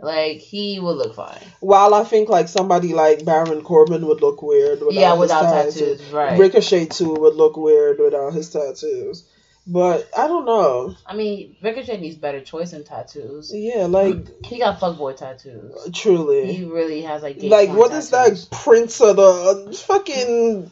Like 0.00 0.36
he 0.38 0.78
would 0.78 0.96
look 0.96 1.14
fine. 1.16 1.40
While 1.60 1.92
I 1.92 2.04
think 2.04 2.28
like 2.28 2.46
somebody 2.48 2.94
like 2.94 3.24
Baron 3.24 3.62
Corbin 3.62 4.06
would 4.06 4.20
look 4.20 4.42
weird 4.42 4.78
without 4.80 4.92
yeah, 4.94 5.14
without 5.14 5.42
tattoos. 5.42 5.74
tattoos, 5.74 6.02
right? 6.10 6.38
Ricochet 6.38 6.86
too 6.86 7.14
would 7.14 7.34
look 7.34 7.56
weird 7.56 7.98
without 7.98 8.32
his 8.32 8.50
tattoos. 8.50 9.24
But 9.66 10.08
I 10.16 10.28
don't 10.28 10.46
know. 10.46 10.94
I 11.04 11.14
mean, 11.14 11.56
Ricochet 11.62 12.00
needs 12.00 12.16
better 12.16 12.40
choice 12.40 12.72
in 12.72 12.84
tattoos. 12.84 13.52
Yeah, 13.54 13.84
like 13.86 14.46
He 14.46 14.58
got 14.60 14.78
fuckboy 14.80 15.16
tattoos. 15.16 15.90
truly. 15.92 16.54
He 16.54 16.64
really 16.64 17.02
has 17.02 17.22
like 17.22 17.36
like 17.42 17.70
what 17.70 17.92
is 17.92 18.10
that 18.10 18.46
prince 18.50 19.00
of 19.00 19.16
the 19.16 19.82
fucking 19.86 20.70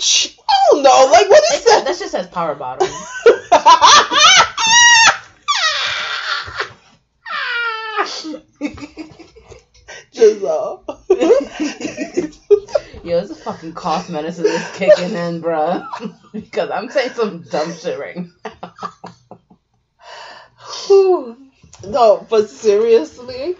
I 0.00 0.56
don't 0.70 0.82
know. 0.82 1.08
Like 1.12 1.28
what 1.28 1.44
is 1.52 1.60
It's- 1.60 1.64
that? 1.64 1.84
That 1.84 1.98
just 1.98 2.10
says 2.12 2.26
power 2.28 2.54
bottom. 2.54 2.88
Giselle. 10.14 10.84
Yo, 13.04 13.18
it's 13.18 13.30
a 13.30 13.34
fucking 13.34 13.74
cough 13.74 14.08
medicine 14.08 14.44
that's 14.44 14.78
kicking 14.78 15.12
in, 15.12 15.42
bruh. 15.42 15.86
because 16.32 16.70
I'm 16.70 16.88
saying 16.88 17.10
some 17.10 17.42
dumb 17.42 17.72
shit 17.74 17.98
right 17.98 18.16
now. 18.16 18.74
No, 21.86 22.26
but 22.30 22.48
seriously, 22.48 23.56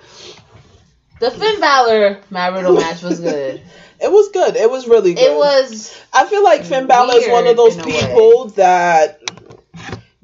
The 1.20 1.30
Finn 1.30 1.60
Balor 1.60 2.20
Matt 2.30 2.54
Riddle 2.54 2.74
match 2.74 3.02
was 3.02 3.20
good. 3.20 3.60
it 4.00 4.10
was 4.10 4.30
good. 4.30 4.56
It 4.56 4.70
was 4.70 4.88
really 4.88 5.14
good. 5.14 5.32
It 5.32 5.36
was 5.36 5.94
I 6.12 6.26
feel 6.26 6.42
like 6.42 6.64
Finn 6.64 6.86
Balor 6.86 7.16
is 7.18 7.28
one 7.28 7.46
of 7.46 7.56
those 7.56 7.76
people 7.76 8.46
that 8.56 9.20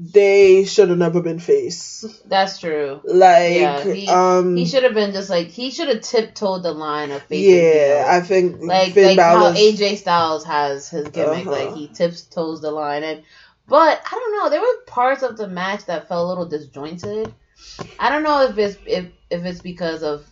they 0.03 0.65
should 0.65 0.89
have 0.89 0.97
never 0.97 1.21
been 1.21 1.39
face. 1.39 2.07
that's 2.25 2.59
true. 2.59 3.01
Like, 3.05 3.57
Yeah, 3.57 3.83
he, 3.85 4.09
um, 4.09 4.57
he 4.57 4.65
should 4.65 4.85
have 4.85 4.95
been 4.95 5.13
just 5.13 5.29
like 5.29 5.49
he 5.49 5.71
should 5.71 5.89
have 5.89 6.01
tiptoed 6.01 6.63
the 6.63 6.73
line 6.73 7.11
of 7.11 7.23
face. 7.25 7.47
yeah, 7.47 8.07
I 8.09 8.21
think 8.21 8.63
like 8.63 8.95
Finn 8.95 9.17
like 9.17 9.19
how 9.19 9.53
AJ 9.53 9.99
Styles 9.99 10.45
has 10.45 10.89
his 10.89 11.09
gimmick, 11.09 11.47
Uh-huh. 11.47 11.51
like 11.51 11.75
he 11.75 11.89
tiptoes 11.89 12.63
the 12.63 12.71
line, 12.71 13.03
and 13.03 13.23
but 13.69 14.01
I 14.05 14.11
don't 14.11 14.39
know, 14.39 14.49
there 14.49 14.61
were 14.63 14.85
parts 14.87 15.23
of 15.23 15.37
the 15.37 15.49
match 15.49 15.85
that 15.85 16.09
felt 16.09 16.25
a 16.25 16.29
little 16.29 16.47
disjointed. 16.49 17.35
I 17.99 18.09
don't 18.09 18.23
know 18.23 18.43
if 18.45 18.57
it's 18.57 18.79
if 18.87 19.07
if 19.29 19.45
it's 19.45 19.61
because 19.61 20.03
of 20.03 20.25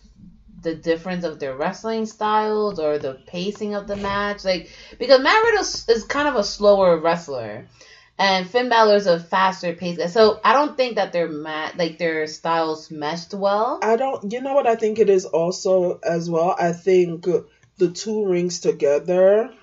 the 0.61 0.73
difference 0.73 1.23
of 1.23 1.39
their 1.39 1.55
wrestling 1.55 2.07
styles 2.07 2.79
or 2.79 2.97
the 2.97 3.13
pacing 3.27 3.75
of 3.75 3.85
the 3.87 3.95
match, 3.97 4.43
like 4.43 4.71
because 4.97 5.21
Matt 5.21 5.43
Riddle 5.43 5.61
is 5.61 6.05
kind 6.09 6.27
of 6.27 6.35
a 6.35 6.43
slower 6.43 6.97
wrestler. 6.99 7.67
And 8.19 8.49
Finn 8.49 8.67
Balor's 8.67 9.07
a 9.07 9.17
faster 9.17 9.73
pace, 9.73 10.11
so 10.13 10.41
I 10.43 10.51
don't 10.51 10.75
think 10.75 10.95
that 10.97 11.13
their 11.13 11.29
mat 11.29 11.77
like 11.77 11.97
their 11.97 12.27
styles 12.27 12.91
meshed 12.91 13.33
well. 13.33 13.79
I 13.81 13.95
don't. 13.95 14.31
You 14.33 14.41
know 14.41 14.53
what 14.53 14.67
I 14.67 14.75
think 14.75 14.99
it 14.99 15.09
is 15.09 15.23
also 15.25 15.99
as 16.03 16.29
well. 16.29 16.53
I 16.59 16.73
think 16.73 17.25
the 17.77 17.89
two 17.91 18.25
rings 18.27 18.59
together 18.59 19.53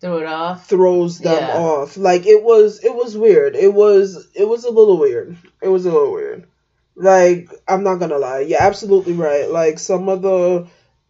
Threw 0.00 0.18
it 0.18 0.26
off. 0.26 0.68
throws 0.68 1.20
them 1.20 1.32
Yeah. 1.48 1.56
off. 1.58 1.96
Like 1.96 2.26
it 2.26 2.42
was. 2.42 2.82
It 2.82 2.92
was 2.92 3.16
weird. 3.16 3.54
It 3.54 3.72
was. 3.72 4.26
It 4.34 4.48
was 4.48 4.64
a 4.64 4.70
little 4.70 4.98
weird. 4.98 5.36
It 5.62 5.68
was 5.68 5.86
a 5.86 5.92
little 5.92 6.12
weird. 6.12 6.48
Like 6.96 7.50
I'm 7.68 7.84
not 7.84 8.00
gonna 8.00 8.18
lie. 8.18 8.40
You're 8.40 8.60
absolutely 8.60 9.12
right. 9.12 9.48
Like 9.48 9.78
some 9.78 10.08
of 10.08 10.22
the 10.22 10.66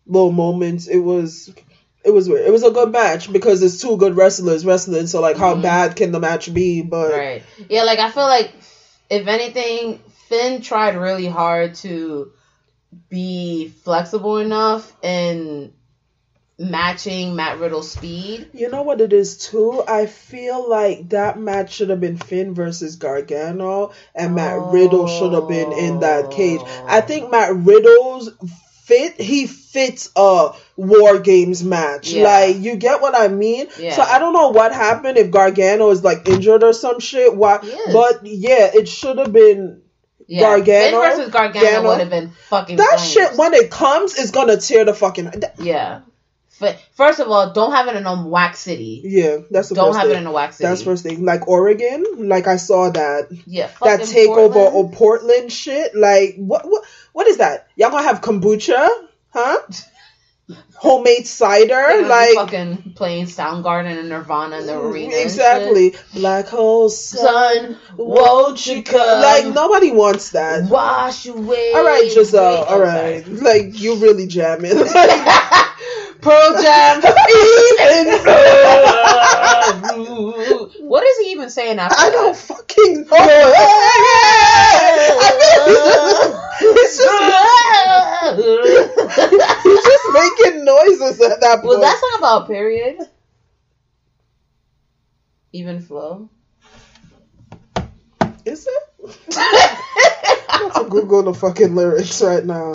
little 0.07 0.33
moments, 0.33 0.89
it 0.89 0.99
was. 0.99 1.51
It 2.05 2.11
was 2.11 2.29
weird. 2.29 2.47
It 2.47 2.53
was 2.53 2.65
a 2.65 2.71
good 2.71 2.91
match 2.91 3.33
because 3.33 3.63
it's 3.63 3.81
two 3.81 3.97
good 3.97 4.17
wrestlers 4.17 4.65
wrestling. 4.67 5.07
So 5.07 5.21
like, 5.21 5.37
how 5.37 5.55
Mhm. 5.55 5.63
bad 5.63 5.97
can 5.97 6.11
the 6.13 6.21
match 6.21 6.53
be? 6.53 6.83
But 6.83 7.13
Right. 7.13 7.43
Yeah, 7.69 7.85
like 7.85 7.99
I 8.01 8.11
feel 8.11 8.25
like 8.25 8.51
if 9.09 9.27
anything, 9.29 10.01
Finn 10.29 10.63
tried 10.63 10.97
really 10.97 11.27
hard 11.27 11.75
to 11.77 12.33
be 13.09 13.73
flexible 13.85 14.39
enough 14.39 14.93
in 15.03 15.73
matching 16.59 17.35
Matt 17.35 17.59
Riddle's 17.59 17.91
speed. 17.91 18.49
You 18.53 18.69
know 18.69 18.83
what 18.83 19.01
it 19.01 19.13
is 19.13 19.39
too? 19.39 19.83
I 19.87 20.07
feel 20.07 20.69
like 20.69 21.09
that 21.11 21.39
match 21.39 21.73
should 21.75 21.91
have 21.91 22.01
been 22.01 22.17
Finn 22.17 22.55
versus 22.55 22.97
Gargano, 22.97 23.93
and 24.15 24.35
Matt 24.35 24.61
Riddle 24.67 25.07
should 25.07 25.33
have 25.33 25.49
been 25.49 25.73
in 25.73 26.01
that 26.01 26.31
cage. 26.31 26.63
I 26.87 27.01
think 27.01 27.31
Matt 27.31 27.55
Riddle's 27.57 28.31
fit 28.85 29.21
he 29.21 29.47
fits 29.47 30.11
a 30.17 30.51
War 30.77 31.19
Games 31.19 31.63
match. 31.65 32.11
Yeah. 32.13 32.25
Like 32.25 32.59
you 32.59 32.77
get 32.77 33.01
what 33.01 33.15
I 33.17 33.29
mean? 33.29 33.69
Yeah. 33.79 33.95
So 33.97 34.03
I 34.03 34.19
don't 34.19 34.33
know 34.33 34.49
what 34.49 34.73
happened 34.73 35.19
if 35.19 35.31
Gargano 35.31 35.91
is 35.91 36.03
like 36.05 36.29
injured 36.29 36.63
or 36.65 36.73
some 36.73 37.01
shit. 37.01 37.35
Why? 37.37 37.59
But 37.93 38.25
yeah, 38.27 38.71
it 38.75 38.89
should 38.89 39.19
have 39.19 39.33
been 39.33 39.83
Yeah. 40.27 40.41
Gargano, 40.41 41.01
Finn 41.03 41.11
versus 41.17 41.33
Gargano 41.33 41.89
would 41.89 42.01
have 42.01 42.11
been 42.11 42.31
fucking 42.49 42.77
that 42.77 42.99
flames. 42.99 43.13
shit. 43.13 43.37
When 43.37 43.55
it 43.55 43.71
comes, 43.71 44.15
is 44.19 44.31
gonna 44.31 44.57
tear 44.57 44.85
the 44.85 44.95
fucking. 44.95 45.27
that- 45.27 45.55
Yeah. 45.59 46.01
First 46.93 47.19
of 47.21 47.29
all, 47.29 47.53
don't 47.53 47.73
have 47.73 47.89
it 47.89 47.97
in 47.97 48.07
a 48.07 48.27
wax 48.27 48.61
city. 48.61 49.01
yeah, 49.05 49.39
that's 49.51 49.71
the 49.71 49.75
Don't 49.75 49.95
have 49.95 50.05
thing. 50.05 50.17
it 50.17 50.19
in 50.19 50.27
a 50.27 50.33
wax 50.33 50.57
city. 50.57 50.69
That's 50.69 50.83
first 50.83 51.03
thing. 51.03 51.25
Like 51.25 51.49
Oregon, 51.49 52.05
like 52.29 52.47
I 52.47 52.57
saw 52.57 52.91
that 52.91 53.29
yeah. 53.47 53.71
that 53.83 54.01
takeover 54.01 54.53
Portland. 54.53 54.87
of 54.87 54.93
Portland 54.93 55.53
shit. 55.53 55.95
Like 55.95 56.37
what 56.37 56.65
what 56.69 56.85
what 57.13 57.27
is 57.27 57.39
that? 57.39 57.69
Y'all 57.77 57.91
gonna 57.91 58.05
have 58.05 58.21
kombucha? 58.21 58.89
Huh? 59.31 59.59
Homemade 60.77 61.27
cider? 61.27 61.69
They're 61.69 62.03
gonna 62.03 62.03
be 62.03 62.09
Like 62.09 62.35
fucking 62.35 62.93
playing 62.97 63.27
Soundgarden 63.27 63.99
and 63.99 64.09
Nirvana 64.09 64.59
in 64.59 64.67
the 64.67 64.73
mm, 64.73 64.91
arena. 64.91 65.15
exactly. 65.17 65.95
Black 66.13 66.49
hole 66.49 66.89
sun. 66.89 67.79
Won't 67.97 68.67
you 68.67 68.83
come? 68.83 69.23
Like 69.23 69.47
nobody 69.55 69.91
wants 69.93 70.31
that. 70.31 70.69
Wash 70.69 71.27
away. 71.27 71.73
All 71.73 71.85
right, 71.85 72.11
Giselle. 72.11 72.65
All 72.65 72.83
oh, 72.83 73.23
like 73.43 73.81
you 73.81 73.97
really 73.97 74.27
jamming. 74.27 74.73
sorry. 76.23 76.25
Pearl 76.53 76.63
Jam. 76.63 77.03
Even 77.29 78.25
though- 78.25 78.31
what 80.81 81.05
is 81.05 81.19
he 81.19 81.33
even 81.33 81.51
saying 81.51 81.79
after 81.79 81.97
I 81.99 82.11
that? 82.11 82.13
don't 82.13 82.37
fucking 82.37 83.03
know. 83.03 83.09
I 85.25 85.77
feel 85.79 85.95
he's 85.99 86.13
just, 86.13 86.33
he's 86.61 86.97
just 86.97 87.11
he's 89.63 89.85
just 89.85 90.07
making 90.13 90.65
noises 90.65 91.21
at 91.21 91.41
that 91.41 91.61
point. 91.63 91.65
Was 91.65 91.81
that 91.81 91.99
song 92.01 92.15
about 92.19 92.47
period? 92.47 92.99
Even 95.53 95.81
flow. 95.81 96.29
Is 98.45 98.67
it? 98.67 98.83
I'm 100.49 100.67
about 100.67 100.83
to 100.85 100.89
Google 100.89 101.23
the 101.25 101.35
fucking 101.35 101.75
lyrics 101.75 102.23
right 102.23 102.45
now. 102.45 102.73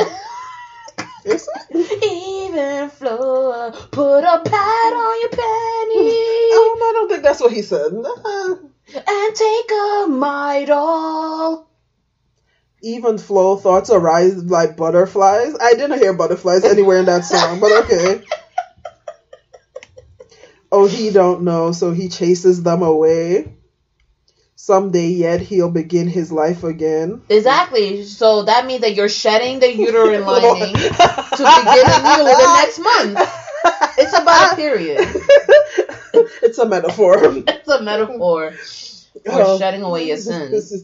Even 2.03 2.89
flow. 2.89 3.71
Put 3.91 4.23
a 4.23 4.41
pad 4.43 4.93
on 4.93 5.21
your 5.21 5.29
panties 5.29 6.37
Um, 6.57 6.81
I 6.81 6.91
don't 6.93 7.09
think 7.09 7.23
that's 7.23 7.41
what 7.41 7.51
he 7.51 7.61
said. 7.61 7.91
And 7.91 9.35
take 9.35 9.71
a 9.71 10.05
midol. 10.07 11.65
Even 12.81 13.17
flow 13.17 13.57
thoughts 13.57 13.89
arise 13.89 14.43
like 14.43 14.77
butterflies. 14.77 15.55
I 15.59 15.73
didn't 15.73 15.99
hear 15.99 16.13
butterflies 16.13 16.63
anywhere 16.63 16.99
in 16.99 17.05
that 17.05 17.25
song, 17.25 17.59
but 17.59 17.71
okay. 17.83 18.23
Oh, 20.69 20.85
he 20.85 21.11
don't 21.11 21.43
know, 21.43 21.71
so 21.71 21.93
he 21.93 22.09
chases 22.09 22.61
them 22.61 22.81
away. 22.83 23.56
Someday 24.67 25.07
yet 25.07 25.39
he'll 25.39 25.71
begin 25.71 26.07
his 26.09 26.29
life 26.29 26.65
again. 26.65 27.21
Exactly. 27.29 28.03
So 28.03 28.43
that 28.43 28.65
means 28.65 28.81
that 28.81 28.95
you're 28.95 29.07
shedding 29.07 29.59
the 29.61 29.71
uterine 29.73 30.25
lining 30.25 30.73
to 30.75 31.37
begin 31.37 31.85
anew 31.87 32.23
the 32.25 32.53
next 32.59 32.79
month. 32.79 33.29
It's 33.97 34.11
about 34.11 34.51
a 34.51 34.55
period. 34.57 34.99
it's 36.43 36.57
a 36.57 36.65
metaphor. 36.65 37.15
It's 37.47 37.69
a 37.69 37.81
metaphor 37.81 38.51
for 38.51 39.41
Oh. 39.41 39.57
shedding 39.57 39.83
away 39.83 40.07
your 40.09 40.17
sins. 40.17 40.83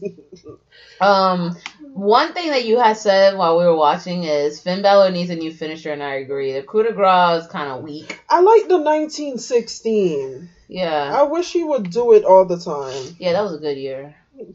Um, 0.98 1.54
One 1.94 2.34
thing 2.34 2.50
that 2.50 2.64
you 2.64 2.80
had 2.80 2.96
said 2.96 3.38
while 3.38 3.56
we 3.56 3.64
were 3.64 3.76
watching 3.76 4.24
is 4.24 4.60
Finn 4.60 4.82
Balor 4.82 5.12
needs 5.12 5.30
a 5.30 5.36
new 5.36 5.52
finisher, 5.52 5.92
and 5.92 6.02
I 6.02 6.14
agree. 6.14 6.52
The 6.52 6.62
coup 6.62 6.82
de 6.82 6.90
grace 6.90 7.44
is 7.44 7.48
kind 7.48 7.70
of 7.70 7.84
weak. 7.84 8.18
I 8.28 8.40
like 8.40 8.66
the 8.66 8.78
1916. 8.78 10.50
Yeah. 10.66 11.12
I 11.14 11.22
wish 11.22 11.52
he 11.52 11.62
would 11.62 11.90
do 11.90 12.12
it 12.14 12.24
all 12.24 12.46
the 12.46 12.58
time. 12.58 13.14
Yeah, 13.20 13.34
that 13.34 13.42
was 13.42 13.54
a 13.54 13.58
good 13.58 13.76
year. 13.76 14.16
I 14.40 14.48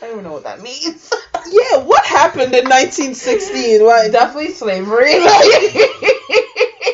don't 0.00 0.12
even 0.12 0.24
know 0.24 0.32
what 0.32 0.44
that 0.44 0.62
means. 0.62 1.12
Yeah, 1.50 1.84
what 1.84 2.02
happened 2.06 2.54
in 2.54 2.64
1916? 2.64 3.84
Like, 3.84 4.10
Definitely 4.10 4.52
slavery. 4.52 5.16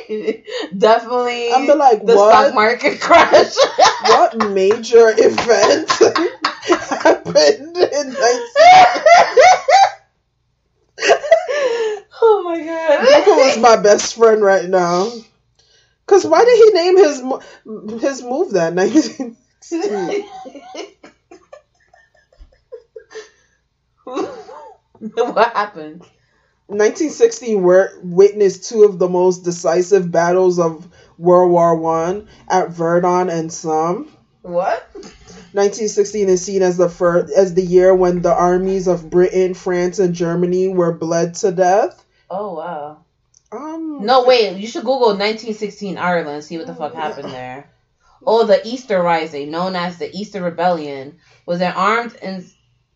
Definitely. 0.76 1.52
I'm 1.52 1.66
like, 1.78 2.04
the 2.04 2.16
what? 2.16 2.30
stock 2.30 2.54
market 2.54 3.00
crash. 3.00 3.54
what 4.06 4.38
major 4.38 5.12
event 5.16 5.90
happened 7.02 7.76
in 7.76 8.12
19? 8.12 8.18
oh 12.22 12.42
my 12.44 12.64
god. 12.64 13.04
Luca 13.04 13.30
was 13.30 13.58
my 13.58 13.76
best 13.76 14.14
friend 14.14 14.42
right 14.42 14.68
now. 14.68 15.10
Cause 16.06 16.24
why 16.24 16.42
did 16.42 16.56
he 16.56 16.70
name 16.70 16.96
his 16.96 17.22
mo- 17.22 17.42
his 18.00 18.22
move 18.22 18.52
that 18.52 18.72
1916? 18.72 20.24
what 25.34 25.52
happened? 25.52 26.02
1916 26.68 27.62
were, 27.62 27.92
witnessed 28.02 28.68
two 28.68 28.84
of 28.84 28.98
the 28.98 29.08
most 29.08 29.42
decisive 29.42 30.10
battles 30.12 30.58
of 30.58 30.86
World 31.16 31.50
War 31.50 31.74
One 31.74 32.28
at 32.46 32.70
Verdun 32.70 33.30
and 33.30 33.50
Somme. 33.50 34.06
What? 34.42 34.86
1916 35.52 36.28
is 36.28 36.44
seen 36.44 36.62
as 36.62 36.76
the 36.76 36.90
first 36.90 37.32
as 37.32 37.54
the 37.54 37.64
year 37.64 37.94
when 37.94 38.20
the 38.20 38.34
armies 38.34 38.86
of 38.86 39.08
Britain, 39.08 39.54
France, 39.54 39.98
and 39.98 40.14
Germany 40.14 40.68
were 40.68 40.92
bled 40.92 41.34
to 41.36 41.52
death. 41.52 42.04
Oh 42.28 42.54
wow. 42.54 42.98
Um, 43.50 44.04
No, 44.04 44.26
wait. 44.26 44.58
You 44.58 44.66
should 44.66 44.84
Google 44.84 45.16
1916 45.16 45.96
Ireland. 45.96 46.44
See 46.44 46.58
what 46.58 46.66
the 46.66 46.74
fuck 46.74 46.92
happened 46.92 47.32
there. 47.32 47.70
Oh, 48.26 48.44
the 48.44 48.66
Easter 48.66 49.02
Rising, 49.02 49.50
known 49.50 49.74
as 49.74 49.96
the 49.96 50.14
Easter 50.14 50.42
Rebellion, 50.42 51.16
was 51.46 51.62
an 51.62 51.72
armed 51.72 52.14
and 52.20 52.44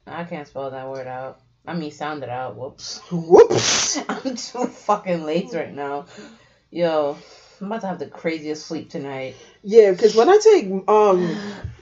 I 0.06 0.24
can't 0.24 0.46
spell 0.46 0.70
that 0.70 0.88
word 0.88 1.06
out. 1.06 1.40
I 1.66 1.74
mean, 1.74 1.90
sound 1.90 2.22
it 2.22 2.28
out. 2.28 2.56
Whoops. 2.56 3.00
Whoops. 3.10 3.98
I'm 4.08 4.36
too 4.36 4.66
fucking 4.66 5.24
late 5.24 5.50
right 5.52 5.74
now. 5.74 6.06
Yo, 6.70 7.16
I'm 7.60 7.66
about 7.66 7.82
to 7.82 7.86
have 7.86 7.98
the 7.98 8.06
craziest 8.06 8.66
sleep 8.66 8.90
tonight. 8.90 9.36
Yeah, 9.62 9.92
because 9.92 10.16
when 10.16 10.28
I 10.28 10.38
take 10.42 10.66
um 10.88 11.36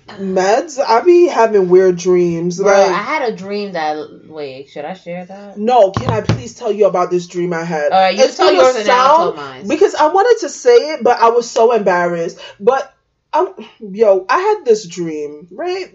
meds, 0.09 0.78
I 0.78 1.01
be 1.01 1.28
having 1.28 1.68
weird 1.68 1.97
dreams. 1.97 2.59
Bro, 2.59 2.66
like, 2.66 2.91
I 2.91 3.03
had 3.03 3.33
a 3.33 3.37
dream 3.37 3.72
that. 3.72 4.26
Wait, 4.26 4.68
should 4.68 4.85
I 4.85 4.95
share 4.95 5.24
that? 5.24 5.57
no, 5.57 5.93
can 5.93 6.11
I 6.11 6.20
please 6.20 6.55
tell 6.55 6.72
you 6.72 6.87
about 6.87 7.11
this 7.11 7.26
dream 7.26 7.55
I 7.55 7.64
had? 7.64 7.93
Alright, 7.93 8.16
you 8.16 8.24
It's 8.24 8.37
tell 8.37 8.53
yours 8.53 8.76
and 8.76 8.87
then 8.87 8.99
I'll 8.99 9.33
tell 9.33 9.35
mine. 9.35 9.68
Because 9.68 9.95
I 9.95 10.09
wanted 10.09 10.41
to 10.41 10.49
say 10.49 10.93
it, 10.95 11.03
but 11.03 11.18
I 11.18 11.31
was 11.31 11.51
so 11.51 11.72
embarrassed. 11.72 12.39
But 12.59 12.95
I, 13.33 13.53
yo, 13.78 14.26
I 14.28 14.39
had 14.41 14.64
this 14.64 14.87
dream, 14.87 15.49
right? 15.53 15.95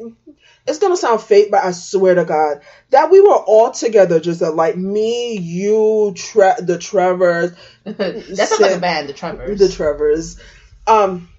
It's 0.67 0.79
gonna 0.79 0.97
sound 0.97 1.21
fake, 1.21 1.51
but 1.51 1.63
I 1.63 1.71
swear 1.71 2.15
to 2.15 2.25
God 2.25 2.61
that 2.89 3.11
we 3.11 3.21
were 3.21 3.35
all 3.35 3.71
together, 3.71 4.19
just 4.19 4.41
like 4.41 4.75
me, 4.75 5.37
you, 5.37 6.13
Tre- 6.15 6.55
the 6.59 6.77
Trevors, 6.77 7.51
that 7.83 8.35
sounds 8.37 8.61
like 8.61 8.75
a 8.75 8.79
band, 8.79 9.09
the 9.09 9.13
Trevors. 9.13 9.59
the 9.59 9.69
Trevors, 9.69 10.39
um, 10.87 11.29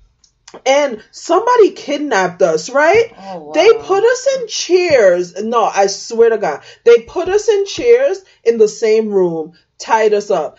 and 0.64 1.02
somebody 1.10 1.72
kidnapped 1.72 2.40
us, 2.40 2.70
right? 2.70 3.12
Oh, 3.18 3.38
wow. 3.38 3.52
They 3.52 3.72
put 3.72 4.04
us 4.04 4.28
in 4.36 4.48
chairs. 4.48 5.42
No, 5.42 5.64
I 5.64 5.86
swear 5.86 6.30
to 6.30 6.38
God, 6.38 6.62
they 6.84 7.00
put 7.00 7.28
us 7.28 7.48
in 7.48 7.66
chairs 7.66 8.24
in 8.44 8.58
the 8.58 8.68
same 8.68 9.08
room, 9.08 9.54
tied 9.78 10.14
us 10.14 10.30
up. 10.30 10.58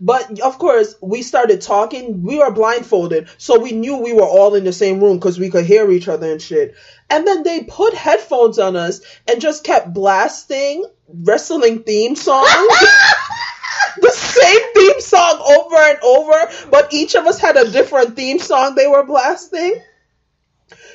But 0.00 0.40
of 0.40 0.58
course, 0.58 0.96
we 1.00 1.22
started 1.22 1.60
talking. 1.60 2.22
We 2.22 2.38
were 2.38 2.50
blindfolded, 2.50 3.28
so 3.38 3.58
we 3.58 3.72
knew 3.72 3.96
we 3.96 4.12
were 4.12 4.22
all 4.26 4.54
in 4.54 4.64
the 4.64 4.72
same 4.72 5.02
room 5.02 5.18
because 5.18 5.38
we 5.38 5.50
could 5.50 5.64
hear 5.64 5.90
each 5.90 6.08
other 6.08 6.30
and 6.30 6.42
shit. 6.42 6.74
And 7.08 7.26
then 7.26 7.42
they 7.42 7.62
put 7.62 7.94
headphones 7.94 8.58
on 8.58 8.76
us 8.76 9.00
and 9.28 9.40
just 9.40 9.64
kept 9.64 9.94
blasting 9.94 10.84
wrestling 11.08 11.82
theme 11.82 12.16
songs. 12.16 12.48
the 14.00 14.10
same 14.10 14.60
theme 14.74 15.00
song 15.00 15.40
over 15.58 15.76
and 15.76 15.98
over, 16.02 16.70
but 16.70 16.92
each 16.92 17.14
of 17.14 17.26
us 17.26 17.38
had 17.38 17.56
a 17.56 17.70
different 17.70 18.16
theme 18.16 18.38
song 18.38 18.74
they 18.74 18.86
were 18.86 19.04
blasting. 19.04 19.80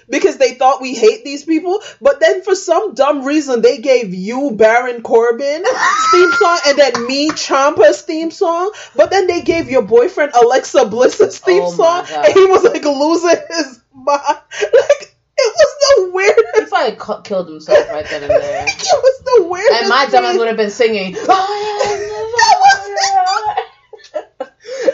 Because 0.10 0.38
they 0.38 0.56
thought 0.56 0.82
we 0.82 0.96
hate 0.96 1.24
these 1.24 1.46
people, 1.46 1.82
but 2.02 2.20
then 2.20 2.42
for 2.42 2.56
some 2.56 2.94
dumb 2.96 3.24
reason 3.26 3.62
they 3.62 3.78
gave 3.78 4.14
you 4.14 4.52
Baron 4.52 5.02
Corbin 5.04 5.64
theme 6.12 6.32
song 6.34 6.60
and 6.68 6.78
then 6.78 7.06
me 7.08 7.30
Ciampa's 7.30 8.02
theme 8.02 8.32
song, 8.32 8.72
but 8.96 9.12
then 9.12 9.28
they 9.28 9.42
gave 9.42 9.70
your 9.70 9.84
boyfriend 9.84 10.32
Alexa 10.34 10.86
Bliss's 10.88 11.40
oh 11.42 11.46
theme 11.46 11.64
Oh 11.64 11.72
song, 11.72 12.06
God. 12.10 12.26
and 12.26 12.34
he 12.34 12.46
was 12.46 12.64
like 12.64 12.84
losing 12.84 13.38
his 13.50 13.80
mind. 13.94 14.22
Like 14.74 15.16
it 15.42 15.54
was 15.56 15.74
the 15.80 16.04
He 16.06 16.12
weirdest. 16.12 16.70
probably 16.74 16.96
cu- 16.98 17.22
killed 17.22 17.48
himself 17.48 17.88
right 17.90 18.06
then 18.10 18.24
and 18.24 18.32
there. 18.32 18.66
it 18.68 18.78
was 19.04 19.20
the 19.24 19.48
weirdest. 19.48 19.80
And 19.82 19.90
my 19.90 20.06
dumbass 20.08 20.32
thing. 20.32 20.38
would 20.40 20.48
have 20.50 20.58
been 20.58 20.70
singing. 20.70 21.14
That 21.14 21.26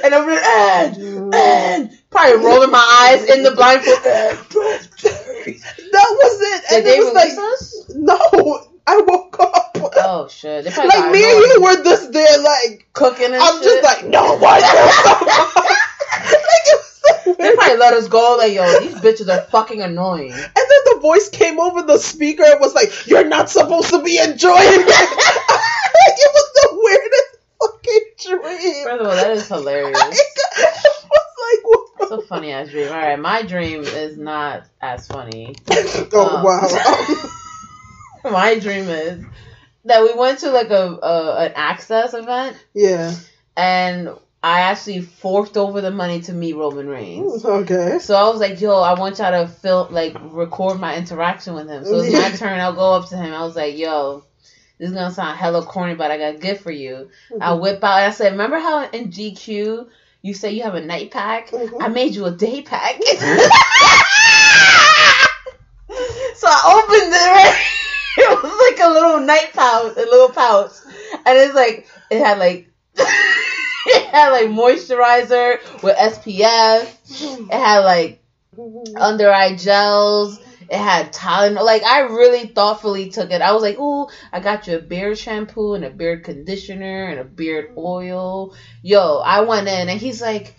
and 0.03 0.15
I'm 0.15 0.27
like, 0.27 0.43
and, 0.43 0.95
mm. 0.95 1.35
and, 1.35 1.99
probably 2.09 2.45
rolling 2.45 2.71
my 2.71 2.85
eyes 3.01 3.23
in 3.29 3.43
the 3.43 3.51
blindfold. 3.51 3.99
That 5.95 6.09
was 6.11 6.41
it. 6.41 6.63
Did 6.69 6.77
and 6.77 6.85
they 6.85 6.97
it 6.97 7.05
was 7.05 7.13
like, 7.13 7.31
us? 7.37 7.85
no, 7.95 8.67
I 8.87 9.01
woke 9.05 9.39
up. 9.39 9.77
Oh 9.97 10.27
shit! 10.27 10.65
Like 10.65 11.11
me 11.11 11.23
and 11.23 11.39
you 11.39 11.61
were 11.61 11.83
just 11.83 12.11
there, 12.11 12.37
like 12.39 12.87
cooking 12.93 13.27
and 13.27 13.35
I'm 13.35 13.61
shit. 13.61 13.81
just 13.81 13.83
like, 13.83 14.05
no 14.05 14.33
one. 14.37 14.41
like 14.41 14.61
it 16.65 16.79
was 16.81 17.01
the 17.25 17.35
they 17.39 17.55
probably 17.55 17.77
let 17.77 17.93
us 17.93 18.07
go. 18.07 18.35
Like 18.37 18.53
yo, 18.53 18.79
these 18.79 18.95
bitches 18.95 19.29
are 19.29 19.41
fucking 19.49 19.81
annoying. 19.81 20.31
And 20.31 20.41
then 20.55 20.81
the 20.93 20.99
voice 21.01 21.29
came 21.29 21.59
over 21.59 21.81
the 21.81 21.97
speaker 21.97 22.43
and 22.43 22.59
was 22.59 22.73
like, 22.75 23.07
"You're 23.07 23.27
not 23.27 23.49
supposed 23.49 23.89
to 23.91 24.01
be 24.03 24.17
enjoying 24.17 24.59
it." 24.63 24.87
like 24.87 26.17
it 26.17 26.31
was 26.33 26.51
the 26.53 26.69
weirdest 26.73 27.37
fucking 27.61 28.14
dream. 28.25 28.41
First 28.41 29.01
of 29.01 29.07
all, 29.07 29.15
that 29.15 29.31
is 29.31 29.47
hilarious. 29.47 29.99
was 31.99 32.09
like, 32.09 32.11
a 32.11 32.21
funny 32.23 32.51
ass 32.51 32.69
dream. 32.69 32.87
All 32.87 32.93
right, 32.93 33.19
my 33.19 33.43
dream 33.43 33.81
is 33.81 34.17
not 34.17 34.65
as 34.81 35.07
funny. 35.07 35.55
oh 35.71 36.37
um, 36.37 36.43
wow. 36.43 37.31
My 38.31 38.57
dream 38.57 38.89
is 38.89 39.23
that 39.85 40.01
we 40.01 40.15
went 40.15 40.39
to 40.39 40.49
like 40.49 40.71
a, 40.71 40.97
a 41.01 41.45
an 41.45 41.51
access 41.55 42.15
event 42.15 42.57
yeah. 42.73 43.13
and 43.55 44.09
I 44.45 44.61
actually 44.61 45.01
forked 45.01 45.57
over 45.57 45.81
the 45.81 45.91
money 45.91 46.21
to 46.21 46.33
meet 46.33 46.53
Roman 46.53 46.87
Reigns. 46.87 47.43
Okay. 47.43 47.97
So 47.99 48.15
I 48.15 48.29
was 48.29 48.39
like, 48.39 48.61
yo, 48.61 48.79
I 48.79 48.99
want 48.99 49.17
y'all 49.17 49.31
to 49.31 49.51
film, 49.51 49.91
like, 49.91 50.15
record 50.21 50.79
my 50.79 50.95
interaction 50.95 51.55
with 51.55 51.67
him. 51.67 51.83
So 51.83 51.99
it's 51.99 52.13
my 52.13 52.29
turn. 52.29 52.59
I'll 52.59 52.73
go 52.73 52.93
up 52.93 53.09
to 53.09 53.17
him. 53.17 53.33
I 53.33 53.43
was 53.43 53.55
like, 53.55 53.75
yo, 53.75 54.23
this 54.77 54.89
is 54.89 54.95
gonna 54.95 55.11
sound 55.11 55.37
hella 55.37 55.63
corny, 55.65 55.95
but 55.95 56.11
I 56.11 56.17
got 56.17 56.41
good 56.41 56.59
for 56.59 56.71
you. 56.71 57.09
Mm-hmm. 57.31 57.41
I 57.41 57.53
whip 57.53 57.83
out. 57.83 57.99
I 57.99 58.11
said, 58.11 58.33
remember 58.33 58.59
how 58.59 58.87
in 58.89 59.09
GQ 59.09 59.87
you 60.21 60.33
say 60.33 60.51
you 60.51 60.63
have 60.63 60.75
a 60.75 60.81
night 60.81 61.11
pack? 61.11 61.49
Mm-hmm. 61.49 61.81
I 61.81 61.87
made 61.87 62.13
you 62.15 62.25
a 62.25 62.31
day 62.31 62.61
pack. 62.61 62.95
so 66.35 66.47
I 66.47 66.83
opened 66.83 67.13
it. 67.13 67.31
Right? 67.31 67.61
It 68.17 68.29
was 68.29 68.71
like 68.71 68.79
a 68.79 68.93
little 68.93 69.19
night 69.19 69.51
pouch, 69.51 69.97
a 69.97 69.99
little 69.99 70.29
pouch, 70.29 70.71
and 71.25 71.37
it's 71.37 71.53
like 71.53 71.85
it 72.09 72.23
had 72.23 72.39
like. 72.39 72.69
it 72.95 74.05
had 74.07 74.29
like 74.29 74.47
moisturizer 74.47 75.59
with 75.83 75.97
SPF. 75.97 76.85
Mm-hmm. 76.85 77.51
It 77.51 77.59
had 77.59 77.79
like 77.81 78.23
mm-hmm. 78.57 78.95
under 78.95 79.29
eye 79.29 79.57
gels. 79.57 80.39
It 80.69 80.77
had 80.77 81.13
Tylenol. 81.13 81.63
Like 81.63 81.83
I 81.83 81.99
really 82.01 82.47
thoughtfully 82.47 83.09
took 83.09 83.31
it. 83.31 83.41
I 83.41 83.51
was 83.53 83.61
like, 83.61 83.77
"Ooh, 83.79 84.07
I 84.31 84.39
got 84.39 84.67
you 84.67 84.75
a 84.75 84.79
beard 84.79 85.17
shampoo 85.17 85.73
and 85.73 85.83
a 85.85 85.89
beard 85.89 86.23
conditioner 86.23 87.07
and 87.09 87.19
a 87.19 87.23
beard 87.23 87.73
oil." 87.77 88.53
Yo, 88.81 89.17
I 89.17 89.41
went 89.41 89.67
in 89.67 89.89
and 89.89 89.99
he's 89.99 90.21
like, 90.21 90.55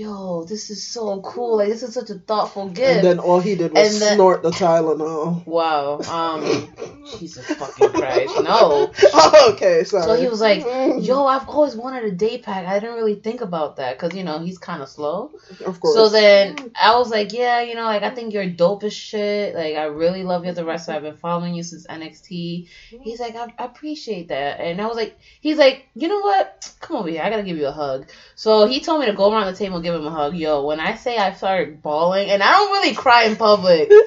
"Yo, 0.00 0.44
this 0.44 0.70
is 0.70 0.82
so 0.82 1.20
cool. 1.20 1.58
Like 1.58 1.68
this 1.68 1.82
is 1.82 1.94
such 1.94 2.10
a 2.10 2.14
thoughtful 2.14 2.68
gift." 2.68 2.96
And 2.96 3.04
then 3.04 3.18
all 3.18 3.40
he 3.40 3.54
did 3.54 3.72
was 3.72 4.00
then- 4.00 4.16
snort 4.16 4.42
the 4.42 4.50
Tylenol. 4.50 5.46
wow. 5.46 6.00
Um, 6.00 6.68
Jesus 7.18 7.46
fucking 7.46 7.90
Christ, 7.90 8.34
no. 8.42 8.90
Oh, 9.14 9.50
okay, 9.54 9.84
sorry. 9.84 10.04
So 10.04 10.14
he 10.20 10.28
was 10.28 10.40
like, 10.40 10.64
"Yo, 11.04 11.26
I've 11.26 11.48
always 11.48 11.76
wanted 11.76 12.04
a 12.04 12.12
day 12.12 12.38
pack. 12.38 12.66
I 12.66 12.78
didn't 12.78 12.96
really 12.96 13.16
think 13.16 13.40
about 13.40 13.76
that 13.76 13.98
because 13.98 14.16
you 14.16 14.24
know 14.24 14.38
he's 14.38 14.58
kind 14.58 14.82
of 14.82 14.88
slow." 14.88 15.32
of 15.66 15.80
course. 15.80 15.94
So 15.94 16.08
then 16.08 16.56
I 16.80 16.96
was 16.96 17.10
like, 17.10 17.32
yeah, 17.32 17.60
you 17.60 17.74
know, 17.74 17.84
like 17.84 18.02
I 18.02 18.10
think 18.10 18.32
you're 18.32 18.48
dope 18.48 18.84
as 18.84 18.94
shit. 18.94 19.54
Like 19.54 19.76
I 19.76 19.84
really 19.84 20.22
love 20.22 20.44
you 20.44 20.50
as 20.50 20.58
a 20.58 20.64
wrestler. 20.64 20.94
I've 20.94 21.02
been 21.02 21.16
following 21.16 21.54
you 21.54 21.62
since 21.62 21.86
NXT. 21.86 22.68
He's 23.02 23.20
like, 23.20 23.34
I, 23.36 23.52
I 23.58 23.64
appreciate 23.64 24.28
that. 24.28 24.60
And 24.60 24.80
I 24.80 24.86
was 24.86 24.96
like, 24.96 25.18
he's 25.40 25.58
like, 25.58 25.88
you 25.94 26.08
know 26.08 26.20
what? 26.20 26.72
Come 26.80 26.96
over 26.96 27.08
here. 27.08 27.22
I 27.22 27.30
gotta 27.30 27.42
give 27.42 27.56
you 27.56 27.66
a 27.66 27.72
hug. 27.72 28.08
So 28.34 28.66
he 28.66 28.80
told 28.80 29.00
me 29.00 29.06
to 29.06 29.12
go 29.12 29.32
around 29.32 29.52
the 29.52 29.58
table 29.58 29.76
and 29.76 29.84
give 29.84 29.89
him 29.94 30.06
a 30.06 30.10
hug. 30.10 30.36
Yo, 30.36 30.64
when 30.64 30.80
I 30.80 30.96
say 30.96 31.16
I 31.16 31.32
started 31.32 31.82
bawling, 31.82 32.30
and 32.30 32.42
I 32.42 32.52
don't 32.52 32.72
really 32.72 32.94
cry 32.94 33.24
in 33.24 33.36
public. 33.36 33.90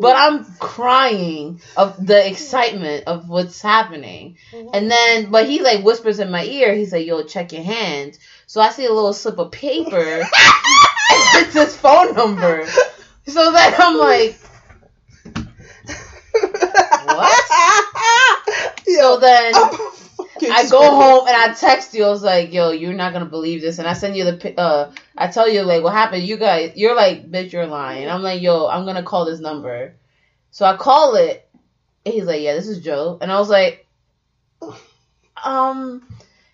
But 0.00 0.14
I'm 0.16 0.44
crying 0.60 1.60
of 1.76 2.04
the 2.04 2.24
excitement 2.24 3.08
of 3.08 3.28
what's 3.28 3.60
happening. 3.60 4.36
Mm-hmm. 4.52 4.68
And 4.72 4.90
then, 4.90 5.30
but 5.30 5.46
he 5.48 5.60
like 5.60 5.84
whispers 5.84 6.20
in 6.20 6.30
my 6.30 6.44
ear, 6.44 6.74
he's 6.74 6.92
like, 6.92 7.04
yo, 7.06 7.24
check 7.24 7.52
your 7.52 7.64
hands. 7.64 8.18
So 8.46 8.60
I 8.60 8.70
see 8.70 8.84
a 8.86 8.92
little 8.92 9.12
slip 9.12 9.38
of 9.38 9.50
paper. 9.50 9.90
it's 11.10 11.54
his 11.54 11.76
phone 11.76 12.14
number. 12.14 12.66
So 13.26 13.52
then 13.52 13.74
I'm 13.76 13.98
like, 13.98 14.38
what? 17.04 17.44
So 18.86 19.18
then 19.18 19.52
I 20.42 20.68
go 20.68 20.80
home 20.82 21.26
and 21.28 21.36
I 21.36 21.52
text 21.54 21.94
you. 21.94 22.04
I 22.04 22.08
was 22.08 22.22
like, 22.22 22.52
yo, 22.52 22.70
you're 22.70 22.92
not 22.92 23.12
gonna 23.12 23.26
believe 23.26 23.60
this. 23.60 23.78
And 23.78 23.88
I 23.88 23.92
send 23.92 24.16
you 24.16 24.24
the, 24.24 24.60
uh, 24.60 24.92
I 25.16 25.28
tell 25.28 25.48
you 25.48 25.62
like 25.62 25.82
what 25.82 25.92
happened. 25.92 26.22
You 26.24 26.36
guys, 26.36 26.72
you're 26.76 26.94
like, 26.96 27.30
bitch, 27.30 27.52
you're 27.52 27.66
lying. 27.66 28.08
I'm 28.08 28.22
like, 28.22 28.42
yo, 28.42 28.66
I'm 28.66 28.84
gonna 28.84 29.02
call 29.02 29.24
this 29.24 29.40
number. 29.40 29.94
So 30.50 30.64
I 30.66 30.76
call 30.76 31.14
it. 31.16 31.48
And 32.04 32.14
he's 32.14 32.24
like, 32.24 32.40
yeah, 32.40 32.54
this 32.54 32.68
is 32.68 32.80
Joe. 32.82 33.18
And 33.20 33.30
I 33.30 33.38
was 33.38 33.50
like, 33.50 33.86
um, 35.44 36.06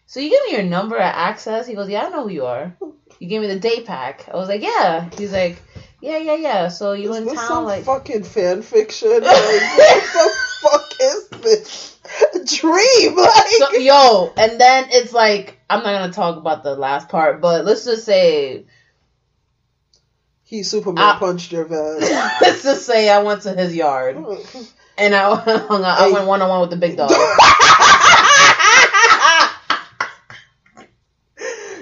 so 0.06 0.20
you 0.20 0.30
give 0.30 0.44
me 0.46 0.52
your 0.52 0.62
number 0.68 0.96
at 0.96 1.14
Access? 1.14 1.66
He 1.66 1.74
goes, 1.74 1.88
yeah, 1.88 2.04
I 2.06 2.08
know 2.10 2.24
who 2.24 2.30
you 2.30 2.46
are. 2.46 2.76
You 3.18 3.28
gave 3.28 3.40
me 3.40 3.46
the 3.46 3.58
day 3.58 3.82
pack. 3.82 4.28
I 4.32 4.36
was 4.36 4.48
like, 4.48 4.62
yeah. 4.62 5.08
He's 5.16 5.32
like, 5.32 5.60
yeah, 6.00 6.18
yeah, 6.18 6.34
yeah. 6.34 6.68
So 6.68 6.92
you 6.92 7.12
Is 7.12 7.18
in 7.18 7.26
town? 7.34 7.36
some 7.46 7.64
Like, 7.64 7.84
fucking 7.84 8.24
fan 8.24 8.62
fiction? 8.62 9.10
Like, 9.10 9.22
what 9.22 10.02
the 10.12 10.32
fuck 10.60 10.92
is 11.00 11.28
this? 11.42 11.93
Dream, 12.46 13.16
like. 13.16 13.46
so, 13.58 13.72
yo, 13.72 14.32
and 14.36 14.60
then 14.60 14.86
it's 14.90 15.12
like 15.12 15.58
I'm 15.70 15.82
not 15.82 15.92
gonna 16.00 16.12
talk 16.12 16.36
about 16.36 16.62
the 16.62 16.74
last 16.76 17.08
part, 17.08 17.40
but 17.40 17.64
let's 17.64 17.84
just 17.84 18.04
say, 18.04 18.66
he 20.44 20.62
Superman 20.62 21.02
I- 21.04 21.18
punched 21.18 21.52
your 21.52 21.64
vest. 21.66 22.10
let's 22.42 22.62
just 22.62 22.86
say 22.86 23.08
I 23.10 23.22
went 23.22 23.42
to 23.42 23.52
his 23.54 23.74
yard 23.74 24.16
and 24.98 25.14
I 25.14 25.34
hung 25.34 25.84
out. 25.84 25.98
I 26.00 26.10
went 26.12 26.26
one 26.26 26.42
on 26.42 26.48
one 26.48 26.60
with 26.60 26.70
the 26.70 26.76
big 26.76 26.96
dog. 26.96 27.10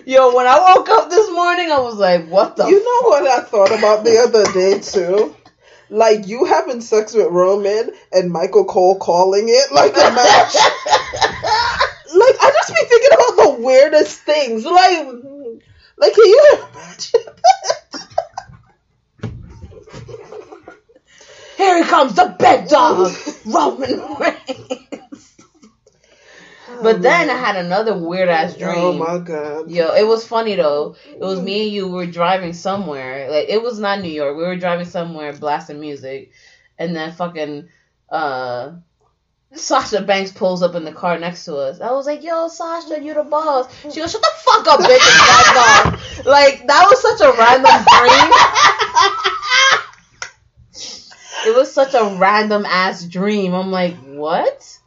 Yo, 0.04 0.34
when 0.34 0.46
I 0.46 0.58
woke 0.74 0.88
up 0.88 1.10
this 1.10 1.30
morning, 1.30 1.70
I 1.70 1.78
was 1.78 1.94
like, 1.96 2.26
"What 2.28 2.56
the?" 2.56 2.66
You 2.66 2.82
know 2.82 3.08
what 3.08 3.24
I 3.24 3.40
thought 3.42 3.70
about 3.70 4.02
the 4.04 4.18
other 4.18 4.44
day 4.52 4.80
too? 4.80 5.36
Like 5.92 6.26
you 6.26 6.46
having 6.46 6.80
sex 6.80 7.12
with 7.12 7.26
Roman 7.26 7.90
and 8.10 8.30
Michael 8.30 8.64
Cole 8.64 8.98
calling 8.98 9.44
it 9.46 9.72
like 9.72 9.92
a 9.92 10.10
match. 10.10 10.54
like 10.54 12.36
I 12.40 12.50
just 12.50 12.74
be 12.74 12.80
thinking 12.86 13.10
about 13.12 13.36
the 13.36 13.62
weirdest 13.62 14.20
things. 14.20 14.64
Like, 14.64 15.06
like 15.98 16.14
can 16.14 16.24
you 16.24 16.58
imagine? 16.62 17.20
Here 21.58 21.84
he 21.84 21.88
comes, 21.90 22.14
the 22.14 22.36
bed 22.38 22.68
dog, 22.68 23.14
Roman 23.44 24.00
Reigns. 24.18 25.31
But 26.80 27.02
then 27.02 27.30
I 27.30 27.34
had 27.34 27.56
another 27.56 27.96
weird 27.96 28.28
ass 28.28 28.56
dream. 28.56 28.70
Oh 28.76 28.92
my 28.92 29.18
god. 29.18 29.70
Yo, 29.70 29.92
it 29.94 30.06
was 30.06 30.26
funny 30.26 30.54
though. 30.54 30.96
It 31.04 31.20
was 31.20 31.40
me 31.40 31.64
and 31.64 31.72
you 31.72 31.86
we 31.86 31.92
were 31.92 32.06
driving 32.06 32.52
somewhere. 32.52 33.30
Like 33.30 33.48
it 33.48 33.62
was 33.62 33.78
not 33.78 34.00
New 34.00 34.10
York. 34.10 34.36
We 34.36 34.42
were 34.44 34.56
driving 34.56 34.86
somewhere 34.86 35.32
blasting 35.32 35.80
music. 35.80 36.32
And 36.78 36.94
then 36.96 37.12
fucking 37.12 37.68
uh 38.08 38.72
Sasha 39.54 40.00
Banks 40.00 40.32
pulls 40.32 40.62
up 40.62 40.74
in 40.74 40.84
the 40.84 40.92
car 40.92 41.18
next 41.18 41.44
to 41.44 41.56
us. 41.56 41.80
I 41.80 41.92
was 41.92 42.06
like, 42.06 42.22
"Yo, 42.22 42.48
Sasha, 42.48 43.02
you 43.02 43.12
the 43.12 43.22
boss." 43.22 43.66
She 43.92 44.00
goes, 44.00 44.12
"Shut 44.12 44.22
the 44.22 44.30
fuck 44.38 44.66
up, 44.66 44.80
bitch!" 44.80 44.98
and 44.98 45.18
drives 45.18 45.58
off. 45.58 46.26
Like 46.26 46.66
that 46.66 46.86
was 46.88 47.02
such 47.02 47.20
a 47.20 47.32
random 47.38 47.84
dream. 47.98 48.32
It 51.44 51.56
was 51.56 51.72
such 51.72 51.94
a 51.94 52.16
random 52.18 52.64
ass 52.64 53.04
dream. 53.04 53.52
I'm 53.52 53.72
like, 53.72 53.96
"What?" 53.96 54.78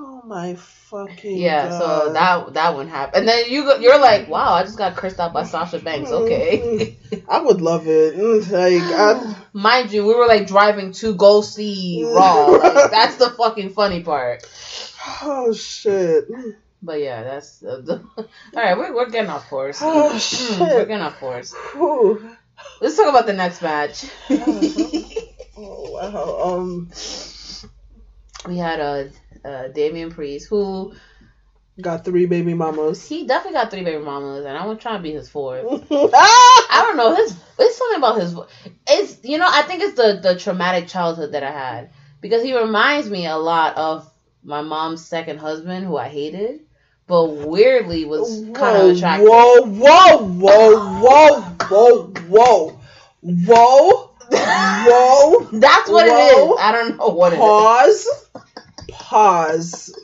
Oh 0.00 0.22
my 0.24 0.54
fucking 0.54 1.38
Yeah, 1.38 1.68
god. 1.68 1.80
so 2.06 2.12
that 2.12 2.54
that 2.54 2.74
one 2.74 2.86
happened, 2.88 3.20
and 3.20 3.28
then 3.28 3.50
you 3.50 3.64
go, 3.64 3.76
you're 3.78 3.98
like, 3.98 4.28
wow, 4.28 4.52
I 4.52 4.62
just 4.62 4.78
got 4.78 4.94
cursed 4.96 5.18
out 5.18 5.32
by 5.32 5.42
Sasha 5.42 5.80
Banks. 5.80 6.10
Okay, 6.10 6.96
I 7.28 7.40
would 7.40 7.60
love 7.60 7.88
it. 7.88 8.14
Mm, 8.16 8.50
Like 8.50 8.82
I, 8.82 9.36
mind 9.52 9.92
you, 9.92 10.06
we 10.06 10.14
were 10.14 10.26
like 10.28 10.46
driving 10.46 10.92
to 10.92 11.14
go 11.14 11.40
see 11.40 12.04
Raw. 12.04 12.46
Like, 12.46 12.90
that's 12.92 13.16
the 13.16 13.30
fucking 13.30 13.70
funny 13.70 14.02
part. 14.04 14.44
oh 15.22 15.52
shit. 15.52 16.28
But 16.80 17.00
yeah, 17.00 17.24
that's 17.24 17.60
uh, 17.64 17.80
the, 17.84 18.04
all 18.16 18.24
right. 18.54 18.78
We're 18.78 18.94
we're 18.94 19.10
getting 19.10 19.30
off 19.30 19.48
course. 19.48 19.80
Oh 19.82 20.16
shit! 20.16 20.60
we're 20.60 20.86
getting 20.86 21.02
off 21.02 21.18
course. 21.18 21.52
Whew. 21.74 22.36
Let's 22.80 22.96
talk 22.96 23.08
about 23.08 23.26
the 23.26 23.32
next 23.32 23.62
match. 23.62 24.04
Oh 25.60 25.90
wow. 25.90 26.54
Um 26.60 26.88
we 28.46 28.56
had 28.56 28.80
uh, 28.80 29.04
uh 29.44 29.68
Damian 29.68 30.10
Priest, 30.10 30.48
who 30.48 30.94
got 31.80 32.04
three 32.04 32.26
baby 32.26 32.54
mamas. 32.54 33.06
he 33.08 33.26
definitely 33.26 33.58
got 33.58 33.70
three 33.70 33.84
baby 33.84 34.02
mamas, 34.02 34.44
and 34.44 34.56
I 34.56 34.66
was 34.66 34.78
trying 34.78 34.98
to 34.98 35.02
be 35.02 35.12
his 35.12 35.28
fourth. 35.28 35.64
I 35.90 36.84
don't 36.86 36.96
know. 36.96 37.14
His 37.14 37.36
it's 37.58 37.76
something 37.76 37.98
about 37.98 38.20
his. 38.20 38.36
It's 38.88 39.24
you 39.24 39.38
know 39.38 39.48
I 39.48 39.62
think 39.62 39.82
it's 39.82 39.96
the 39.96 40.20
the 40.22 40.38
traumatic 40.38 40.88
childhood 40.88 41.32
that 41.32 41.42
I 41.42 41.50
had 41.50 41.90
because 42.20 42.42
he 42.42 42.56
reminds 42.56 43.08
me 43.08 43.26
a 43.26 43.36
lot 43.36 43.76
of 43.76 44.10
my 44.42 44.62
mom's 44.62 45.04
second 45.04 45.38
husband 45.38 45.84
who 45.86 45.96
I 45.96 46.08
hated, 46.08 46.60
but 47.06 47.24
weirdly 47.24 48.04
was 48.04 48.44
kind 48.54 48.76
of 48.76 48.96
attractive. 48.96 49.28
Whoa, 49.28 49.62
whoa, 49.62 50.18
whoa, 50.18 50.98
whoa, 51.00 51.40
whoa, 51.40 52.06
whoa, 52.28 52.80
whoa, 53.20 54.10
whoa. 54.30 55.48
That's 55.52 55.90
what 55.90 56.06
it 56.06 56.12
Whoa. 56.12 56.54
is. 56.54 56.60
I 56.60 56.72
don't 56.72 56.96
know 56.96 57.08
what 57.08 57.32
it 57.32 57.36
is. 57.36 57.40
Pause. 57.40 58.27
Pause. 59.08 59.98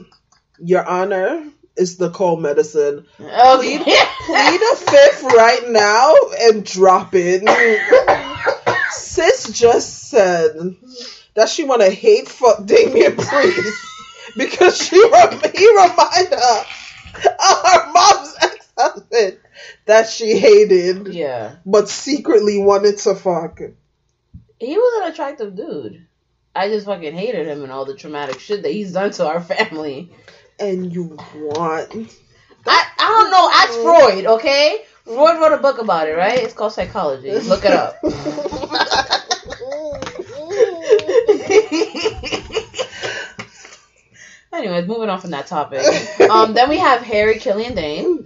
Your 0.58 0.82
Honor 0.82 1.44
is 1.76 1.98
the 1.98 2.08
cold 2.08 2.40
medicine. 2.40 3.04
Oh, 3.20 3.58
okay. 3.58 3.78
Plead 3.78 4.60
a 4.62 4.76
fifth 4.76 5.22
right 5.24 5.68
now 5.68 6.14
and 6.40 6.64
drop 6.64 7.10
it. 7.12 7.42
Sis 8.92 9.50
just 9.52 10.08
said 10.08 10.56
that 11.34 11.50
she 11.50 11.64
want 11.64 11.82
to 11.82 11.90
hate 11.90 12.28
fuck 12.28 12.64
Damian 12.64 13.16
Priest 13.16 13.86
because 14.38 14.78
she 14.78 14.98
rem- 15.10 15.40
he 15.54 15.68
remind 15.68 16.28
her 16.28 16.64
of 17.14 17.62
her 17.62 17.92
mom's 17.92 18.34
ex 18.40 18.72
husband 18.78 19.38
that 19.84 20.08
she 20.08 20.38
hated 20.38 21.08
yeah, 21.08 21.56
but 21.66 21.90
secretly 21.90 22.58
wanted 22.58 22.96
to 22.98 23.14
fuck. 23.14 23.60
he 24.58 24.78
was 24.78 25.02
an 25.02 25.12
attractive 25.12 25.54
dude. 25.54 26.06
I 26.54 26.68
just 26.68 26.86
fucking 26.86 27.14
hated 27.14 27.46
him 27.46 27.62
and 27.62 27.72
all 27.72 27.84
the 27.84 27.96
traumatic 27.96 28.40
shit 28.40 28.62
that 28.62 28.72
he's 28.72 28.92
done 28.92 29.10
to 29.12 29.26
our 29.26 29.40
family. 29.40 30.10
And 30.58 30.92
you 30.92 31.16
want 31.34 32.14
I, 32.66 32.86
I 32.98 33.08
don't 33.08 33.30
know. 33.30 33.50
Ask 33.52 33.80
Freud, 33.80 34.26
okay? 34.38 34.82
Freud 35.04 35.40
wrote 35.40 35.52
a 35.52 35.58
book 35.58 35.78
about 35.78 36.08
it, 36.08 36.12
right? 36.12 36.38
It's 36.38 36.54
called 36.54 36.72
Psychology. 36.72 37.32
Look 37.32 37.64
it 37.64 37.72
up. 37.72 37.96
Anyways, 44.52 44.86
moving 44.86 45.10
on 45.10 45.20
from 45.20 45.30
that 45.30 45.48
topic. 45.48 45.82
Um, 46.30 46.54
then 46.54 46.68
we 46.68 46.78
have 46.78 47.02
Harry 47.02 47.38
Killian 47.38 47.74
Dain. 47.74 48.24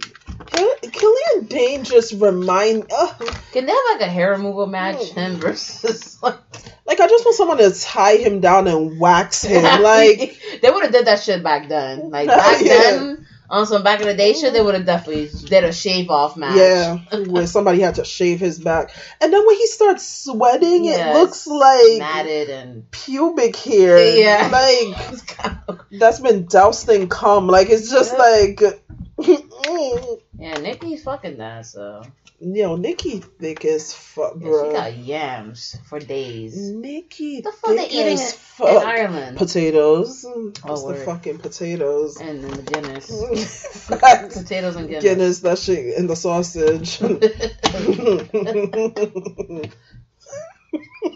Kill- 0.51 0.75
Killian 0.91 1.45
Dain 1.47 1.83
just 1.83 2.13
remind 2.13 2.85
uh, 2.91 3.13
Can 3.51 3.65
they 3.65 3.71
have 3.71 3.81
like 3.93 4.01
a 4.01 4.09
hair 4.11 4.31
removal 4.31 4.67
match? 4.67 5.03
Him 5.11 5.35
versus 5.37 6.17
like 6.23 6.37
Like 6.85 6.99
I 6.99 7.07
just 7.07 7.25
want 7.25 7.37
someone 7.37 7.57
to 7.59 7.71
tie 7.79 8.17
him 8.17 8.39
down 8.41 8.67
and 8.67 8.99
wax 8.99 9.43
him. 9.43 9.63
Like 9.81 10.39
they 10.61 10.69
would 10.71 10.83
have 10.83 10.91
did 10.91 11.05
that 11.07 11.21
shit 11.21 11.43
back 11.43 11.69
then. 11.69 12.09
Like 12.09 12.27
back 12.27 12.61
yeah. 12.61 12.77
then, 12.81 13.25
on 13.51 13.65
some 13.65 13.81
back 13.83 13.99
in 14.01 14.05
the 14.07 14.13
day 14.13 14.33
shit, 14.33 14.53
they 14.53 14.61
would 14.61 14.75
have 14.75 14.85
definitely 14.85 15.27
did 15.47 15.63
a 15.63 15.73
shave 15.73 16.09
off 16.11 16.37
match. 16.37 16.55
yeah, 16.55 16.97
where 17.27 17.47
somebody 17.47 17.79
had 17.79 17.95
to 17.95 18.05
shave 18.05 18.39
his 18.39 18.59
back, 18.59 18.91
and 19.19 19.33
then 19.33 19.43
when 19.47 19.55
he 19.55 19.65
starts 19.65 20.07
sweating, 20.25 20.85
Yeah, 20.85 21.09
it 21.09 21.13
looks 21.15 21.47
like 21.47 21.97
matted 21.97 22.51
and 22.51 22.91
pubic 22.91 23.55
hair. 23.55 23.97
Yeah. 24.15 24.49
like 24.51 25.89
that's 25.91 26.19
been 26.19 26.45
doused 26.45 26.87
in 26.89 27.07
cum. 27.09 27.47
Like 27.47 27.69
it's 27.71 27.89
just 27.89 28.13
Yeah. 28.13 28.19
like. 28.19 28.61
Yeah, 30.39 30.53
Nikki's 30.53 31.03
fucking 31.03 31.37
that. 31.37 31.65
So 31.65 32.03
Yo, 32.41 32.77
Nikki 32.77 33.19
thick 33.19 33.65
as 33.65 33.93
fuck, 33.93 34.35
yeah, 34.35 34.39
bro. 34.47 34.69
she 34.69 34.73
got 34.73 34.97
yams 34.97 35.75
for 35.89 35.99
days. 35.99 36.55
Nikki 36.57 37.41
The 37.41 37.51
fuck 37.51 37.71
they 37.71 37.77
thick 37.79 37.93
eating 37.93 38.13
as 38.13 38.39
in, 38.61 38.67
in. 38.67 38.77
Ireland 38.77 39.37
Potatoes. 39.37 40.25
Oh, 40.25 40.47
it's 40.47 40.61
the 40.63 40.85
word. 40.87 41.05
fucking 41.05 41.39
potatoes. 41.39 42.15
and 42.21 42.41
in 42.45 42.51
the 42.51 42.61
Guinness. 42.61 43.87
Potatoes 44.39 44.77
and 44.77 44.87
Guinness. 44.87 45.03
Guinness, 45.03 45.39
that 45.41 45.59
shit 45.59 45.97
and 45.97 46.09
the 46.09 46.15
sausage. 46.15 47.01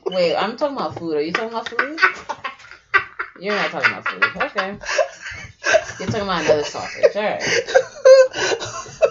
Wait, 0.07 0.35
I'm 0.35 0.57
talking 0.57 0.75
about 0.75 0.99
food. 0.99 1.15
Are 1.15 1.21
you 1.21 1.31
talking 1.31 1.49
about 1.49 1.69
food? 1.69 1.99
You're 3.39 3.55
not 3.55 3.71
talking 3.71 3.91
about 3.93 4.05
food. 4.07 4.23
Okay. 4.41 4.77
You're 5.99 6.07
talking 6.07 6.21
about 6.21 6.43
another 6.45 6.63
sausage. 6.63 7.15
All 7.15 7.21
right. 7.23 7.43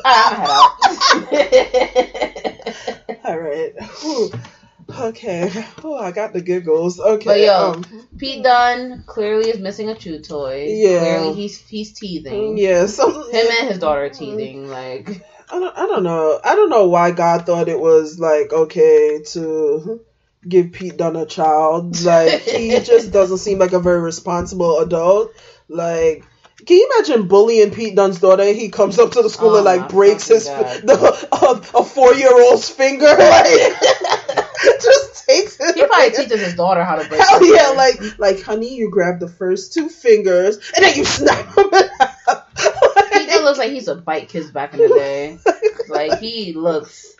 All 0.04 0.10
right, 0.10 0.72
I'm 1.12 1.24
gonna 1.24 1.36
head 1.36 2.64
out. 2.66 3.16
All 3.24 3.38
right. 3.38 3.72
Whew. 4.00 4.30
Okay. 5.00 5.50
Oh, 5.84 5.96
I 5.96 6.10
got 6.10 6.32
the 6.32 6.40
giggles. 6.42 6.98
Okay. 7.00 7.24
But 7.24 7.40
yo, 7.40 7.72
um, 7.72 7.84
Pete 8.18 8.42
Dunne 8.42 9.04
clearly 9.06 9.48
is 9.50 9.58
missing 9.60 9.88
a 9.88 9.94
chew 9.94 10.18
toy. 10.20 10.66
Yeah. 10.68 10.98
Clearly 10.98 11.34
he's 11.34 11.58
he's 11.60 11.92
teething. 11.92 12.58
yeah. 12.58 12.86
Some, 12.86 13.12
Him 13.30 13.46
and 13.60 13.68
his 13.68 13.78
daughter 13.78 14.04
are 14.04 14.10
teething. 14.10 14.68
Like 14.68 15.24
I 15.50 15.58
don't, 15.58 15.76
I 15.78 15.86
don't 15.86 16.02
know. 16.02 16.40
I 16.44 16.54
don't 16.56 16.68
know 16.70 16.88
why 16.88 17.12
God 17.12 17.46
thought 17.46 17.68
it 17.68 17.78
was 17.78 18.18
like 18.18 18.52
okay 18.52 19.22
to 19.28 20.00
give 20.46 20.72
Pete 20.72 20.96
Dunne 20.96 21.16
a 21.16 21.26
child. 21.26 22.02
Like 22.02 22.42
he 22.42 22.78
just 22.84 23.12
doesn't 23.12 23.38
seem 23.38 23.58
like 23.58 23.72
a 23.72 23.80
very 23.80 24.00
responsible 24.00 24.80
adult. 24.80 25.32
Like. 25.68 26.24
Can 26.66 26.76
you 26.76 26.90
imagine 26.96 27.26
bullying 27.28 27.70
Pete 27.72 27.96
Dunne's 27.96 28.20
daughter? 28.20 28.44
He 28.44 28.68
comes 28.68 28.98
up 28.98 29.12
to 29.12 29.22
the 29.22 29.30
school 29.30 29.50
Oh 29.50 29.56
and 29.56 29.64
like 29.64 29.88
breaks 29.88 30.28
his 30.28 30.44
the, 30.46 31.28
a, 31.32 31.78
a 31.78 31.84
four 31.84 32.14
year 32.14 32.30
old's 32.32 32.68
finger, 32.68 33.04
like 33.06 33.14
just 34.80 35.26
takes 35.26 35.58
it. 35.60 35.74
he 35.74 35.86
probably 35.86 36.10
teaches 36.10 36.40
his 36.40 36.54
daughter 36.54 36.84
how 36.84 36.96
to 36.96 37.08
break. 37.08 37.20
Hell 37.20 37.38
fingers. 37.40 37.58
yeah, 37.60 37.70
like 37.70 38.18
like 38.18 38.42
honey, 38.42 38.74
you 38.74 38.90
grab 38.90 39.18
the 39.20 39.28
first 39.28 39.72
two 39.74 39.88
fingers 39.88 40.58
and 40.76 40.84
then 40.84 40.96
you 40.96 41.04
snap 41.04 41.54
them 41.54 41.66
in 41.72 41.88
half. 41.98 42.48
He 43.12 43.26
just 43.26 43.42
looks 43.44 43.58
like 43.58 43.70
he's 43.70 43.88
a 43.88 43.94
bite 43.94 44.28
kiss 44.28 44.50
back 44.50 44.74
in 44.74 44.80
the 44.80 44.88
day. 44.88 45.38
Like 45.88 46.18
he 46.20 46.52
looks, 46.52 47.16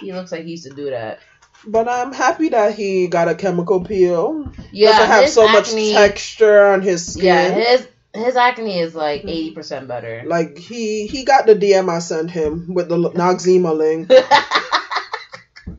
he 0.00 0.12
looks 0.12 0.32
like 0.32 0.44
he 0.44 0.50
used 0.52 0.64
to 0.64 0.74
do 0.74 0.90
that. 0.90 1.20
But 1.66 1.88
I'm 1.88 2.12
happy 2.12 2.50
that 2.50 2.74
he 2.74 3.08
got 3.08 3.28
a 3.28 3.34
chemical 3.34 3.82
peel. 3.82 4.52
Yeah, 4.70 4.90
Doesn't 4.90 5.06
have 5.06 5.24
his 5.24 5.32
so 5.32 5.48
much 5.48 5.72
texture 5.72 6.66
on 6.66 6.82
his 6.82 7.14
skin. 7.14 7.24
Yeah, 7.24 7.50
his 7.50 7.88
his 8.16 8.36
acne 8.36 8.78
is 8.80 8.94
like 8.94 9.22
eighty 9.24 9.52
percent 9.52 9.88
better. 9.88 10.22
like 10.26 10.58
he 10.58 11.06
he 11.06 11.24
got 11.24 11.46
the 11.46 11.54
DM 11.54 11.88
I 11.88 11.98
sent 12.00 12.30
him 12.30 12.74
with 12.74 12.88
the 12.88 12.96
Noxzema 13.14 13.76
link. 13.76 14.10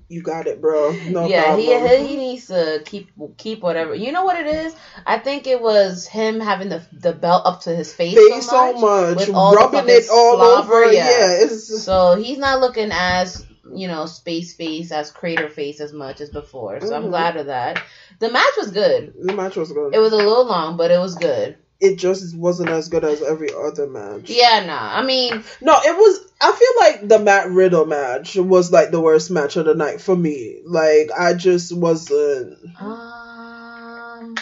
You 0.10 0.22
got 0.22 0.48
it, 0.48 0.62
bro. 0.62 0.92
No 1.10 1.28
yeah, 1.28 1.56
he, 1.58 1.66
problem. 1.68 2.02
he 2.02 2.08
he 2.08 2.16
needs 2.16 2.48
to 2.48 2.82
keep 2.86 3.10
keep 3.38 3.62
whatever. 3.62 3.94
You 3.94 4.14
know 4.14 4.24
what 4.24 4.38
it 4.38 4.48
is? 4.48 4.74
I 5.06 5.18
think 5.18 5.48
it 5.48 5.62
was 5.62 6.08
him 6.08 6.40
having 6.40 6.70
the 6.70 6.82
the 6.94 7.12
belt 7.14 7.44
up 7.46 7.62
to 7.62 7.76
his 7.76 7.94
face, 7.94 8.16
Face 8.16 8.50
so 8.50 8.72
much, 8.74 8.80
so 8.80 8.82
much, 8.82 9.18
with 9.28 9.36
all 9.36 9.52
the 9.52 9.58
rubbing 9.58 9.84
it 9.90 10.06
all 10.10 10.38
slobber, 10.38 10.74
over. 10.84 10.94
Yeah. 10.94 11.10
Yeah, 11.10 11.44
it's 11.44 11.84
So 11.84 12.16
he's 12.16 12.38
not 12.38 12.62
looking 12.62 12.90
as 12.92 13.46
you 13.74 13.88
know 13.90 14.06
space 14.06 14.54
face 14.54 14.92
as 14.94 15.12
crater 15.12 15.50
face 15.50 15.82
as 15.82 15.92
much 15.92 16.22
as 16.22 16.30
before. 16.30 16.80
So 16.82 16.94
I'm 16.96 17.04
Mhm. 17.06 17.10
glad 17.10 17.38
of 17.38 17.46
that. 17.48 17.82
The 18.20 18.30
match 18.32 18.54
was 18.58 18.72
good. 18.72 19.14
the 19.22 19.34
match 19.34 19.56
was 19.58 19.72
good. 19.74 19.94
It 19.94 20.00
was 20.00 20.14
a 20.14 20.18
little 20.18 20.46
long, 20.48 20.78
but 20.78 20.90
it 20.92 21.00
was 21.00 21.16
good. 21.16 21.58
It 21.80 21.98
just 21.98 22.36
wasn't 22.36 22.70
as 22.70 22.90
good 22.90 23.04
as 23.04 23.22
every 23.22 23.50
other 23.54 23.88
match. 23.88 24.30
Yeah, 24.30 24.66
nah. 24.66 24.98
I 24.98 25.04
mean, 25.04 25.44
No, 25.62 25.74
it 25.74 25.96
was. 25.96 26.32
I 26.40 26.52
feel 26.52 26.70
like 26.80 27.08
the 27.08 27.20
Matt 27.20 27.50
Riddle 27.50 27.86
match 27.86 28.36
was 28.36 28.72
like 28.72 28.92
the 28.92 29.02
worst 29.02 29.32
match 29.32 29.56
of 29.58 29.66
the 29.66 29.76
night 29.76 30.02
for 30.02 30.16
me. 30.16 30.62
Like 30.66 31.10
I 31.18 31.34
just 31.34 31.76
wasn't. 31.76 32.58
um, 32.80 34.36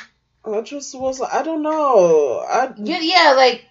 I 0.45 0.61
just 0.61 0.97
wasn't. 0.97 1.33
I 1.33 1.43
don't 1.43 1.61
know. 1.63 2.39
I 2.39 2.73
yeah, 2.77 2.99
yeah, 3.01 3.33
like 3.35 3.65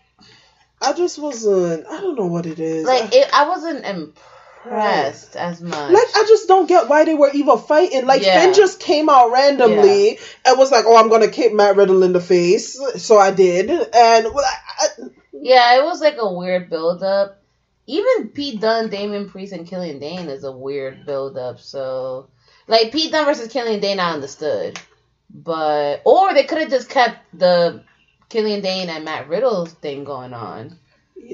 I 0.83 0.93
just 0.93 1.19
wasn't. 1.19 1.87
I 1.87 2.01
don't 2.01 2.17
know 2.17 2.27
what 2.27 2.47
it 2.47 2.59
is. 2.59 2.85
like 2.85 3.15
I, 3.15 3.17
it, 3.17 3.31
I 3.33 3.49
wasn't 3.49 3.85
impressed 3.85 4.34
Oh. 4.67 5.13
as 5.37 5.61
much. 5.61 5.91
like 5.91 6.17
I 6.17 6.25
just 6.27 6.49
don't 6.49 6.67
get 6.69 6.89
why 6.89 7.05
they 7.05 7.15
were 7.15 7.31
even 7.33 7.59
fighting. 7.59 8.07
Like 8.07 8.23
Yeah. 8.23 8.41
Finn 8.41 8.55
just 8.55 8.81
came 8.81 9.09
out 9.09 9.31
randomly 9.31 10.19
and 10.45 10.59
was 10.59 10.71
like, 10.71 10.85
"Oh, 10.87 10.97
I'm 10.97 11.09
gonna 11.11 11.29
kick 11.29 11.53
Matt 11.53 11.77
Riddle 11.77 12.03
in 12.03 12.13
the 12.13 12.21
face," 12.21 12.79
so 12.97 13.19
I 13.19 13.31
did. 13.31 13.71
And 13.71 14.35
well, 14.35 14.45
I, 14.45 14.85
I, 14.85 14.89
Yeah, 15.33 15.79
it 15.79 15.85
was 15.85 16.01
like 16.01 16.17
a 16.19 16.33
weird 16.33 16.71
build 16.71 17.03
up. 17.03 17.43
Even 17.87 18.29
Pete 18.29 18.61
Dunne, 18.61 18.89
Damian 18.89 19.29
Priest, 19.29 19.53
and 19.53 19.67
Killian 19.67 19.99
Dain 19.99 20.29
is 20.31 20.45
a 20.45 20.53
weird 20.53 21.05
build 21.05 21.37
up. 21.37 21.61
So, 21.61 22.29
like 22.67 22.93
Pete 22.93 23.13
Dunne 23.13 23.27
versus 23.27 23.53
Killian 23.53 23.81
Dain, 23.81 24.01
I 24.01 24.13
understood, 24.15 24.81
but 25.29 26.01
or 26.05 26.33
they 26.33 26.45
could 26.45 26.59
have 26.59 26.71
just 26.71 26.89
kept 26.89 27.19
the 27.35 27.83
Killian 28.31 28.63
Dain 28.63 28.89
and 28.89 29.05
Matt 29.05 29.29
Riddle 29.29 29.67
thing 29.67 30.05
going 30.05 30.33
on. 30.33 30.79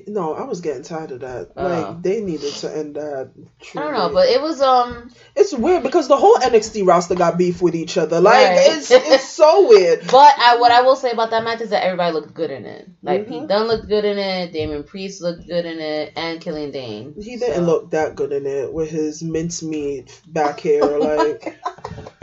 No, 0.07 0.35
I 0.35 0.45
was 0.45 0.61
getting 0.61 0.83
tired 0.83 1.11
of 1.13 1.21
that. 1.21 1.51
Oh. 1.57 1.67
Like 1.67 2.03
they 2.03 2.21
needed 2.21 2.53
to 2.55 2.77
end 2.77 2.97
that. 2.97 3.31
I 3.77 3.81
don't 3.81 3.93
know, 3.93 4.11
but 4.13 4.29
it 4.29 4.41
was 4.41 4.61
um. 4.61 5.11
It's 5.37 5.53
weird 5.53 5.83
because 5.83 6.09
the 6.09 6.17
whole 6.17 6.37
NXT 6.37 6.87
roster 6.87 7.15
got 7.15 7.39
beef 7.39 7.61
with 7.63 7.75
each 7.75 7.97
other. 7.97 8.21
Like 8.21 8.35
Right. 8.49 8.59
it's 8.71 8.91
it's 8.91 9.29
so 9.29 9.69
weird. 9.69 10.01
But 10.11 10.35
I, 10.39 10.57
what 10.59 10.73
I 10.73 10.83
will 10.83 10.97
say 10.97 11.11
about 11.11 11.31
that 11.31 11.45
match 11.45 11.61
is 11.61 11.71
that 11.71 11.85
everybody 11.85 12.13
looked 12.13 12.35
good 12.35 12.51
in 12.51 12.65
it. 12.65 12.89
Like 13.03 13.27
Mhm. 13.27 13.29
Pete 13.29 13.49
Dunne 13.49 13.67
looked 13.67 13.89
good 13.89 14.05
in 14.05 14.19
it, 14.19 14.53
Damian 14.53 14.85
Priest 14.85 15.21
looked 15.23 15.47
good 15.47 15.65
in 15.65 15.79
it, 15.79 16.13
and 16.17 16.41
Killian 16.41 16.71
Dain. 16.71 17.15
He 17.21 17.37
didn't 17.37 17.57
So- 17.57 17.63
look 17.63 17.91
that 17.91 18.15
good 18.17 18.33
in 18.33 18.47
it 18.47 18.73
with 18.73 18.91
his 18.91 19.23
mincemeat 19.23 20.21
back 20.27 20.61
hair. 20.61 20.83
Like 20.99 21.59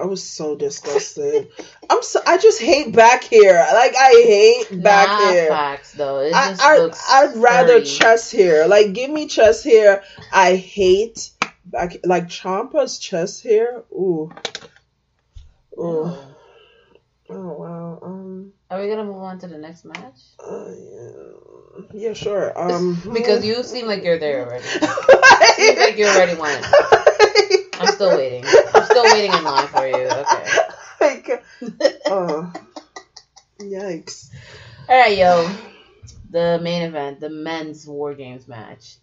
I 0.00 0.06
was 0.06 0.22
so 0.22 0.56
disgusted. 0.56 1.50
I'm 1.90 2.02
so 2.02 2.20
I 2.26 2.38
just 2.38 2.60
hate 2.60 2.94
back 2.94 3.24
hair. 3.24 3.66
Like 3.72 3.94
I 3.94 4.10
hate 4.24 4.82
back 4.82 5.08
Nah, 5.08 5.28
hair. 5.30 5.48
facts 5.48 5.92
though. 5.92 6.20
It 6.20 6.34
I, 6.34 6.48
just 6.50 6.62
I 6.62 6.78
looks. 6.78 7.12
I'd 7.12 7.36
rather 7.36 7.82
chest 7.82 8.32
hair. 8.32 8.66
Like 8.66 8.92
give 8.94 9.10
me 9.10 9.26
chest 9.26 9.64
hair. 9.64 10.02
I 10.32 10.56
hate 10.56 11.30
back 11.66 11.96
like 12.04 12.28
Ciampa's 12.28 12.98
chest 12.98 13.42
hair. 13.42 13.84
Ooh. 13.92 14.32
Ooh. 15.78 16.16
Oh 17.28 17.52
wow. 17.52 17.98
Um. 18.02 18.52
Are 18.70 18.80
we 18.80 18.88
gonna 18.88 19.04
move 19.04 19.22
on 19.22 19.38
to 19.40 19.48
the 19.48 19.58
next 19.58 19.84
match? 19.84 20.20
Uh, 20.38 20.70
yeah. 20.78 22.08
yeah, 22.08 22.12
sure. 22.14 22.58
Um. 22.58 23.00
Because 23.12 23.44
you 23.44 23.62
seem 23.64 23.86
like 23.86 24.02
you're 24.02 24.18
there 24.18 24.46
already. 24.46 24.64
Seems 25.56 25.78
like 25.78 25.98
you 25.98 26.06
already 26.06 26.40
went. 26.40 26.64
I'm 27.80 27.92
still 27.92 28.16
waiting. 28.16 28.44
I'm 28.74 28.84
still 28.84 29.04
waiting 29.04 29.32
in 29.32 29.44
line 29.44 29.66
for 29.68 29.86
you. 29.86 30.06
Okay. 30.06 30.46
like, 31.00 31.44
uh, 32.06 32.50
yikes. 33.60 34.30
All 34.88 34.96
right, 34.98 35.16
yo. 35.16 35.50
The 36.30 36.60
main 36.62 36.82
event, 36.82 37.20
the 37.20 37.30
men's 37.30 37.86
War 37.86 38.14
Games 38.14 38.46
match, 38.46 38.96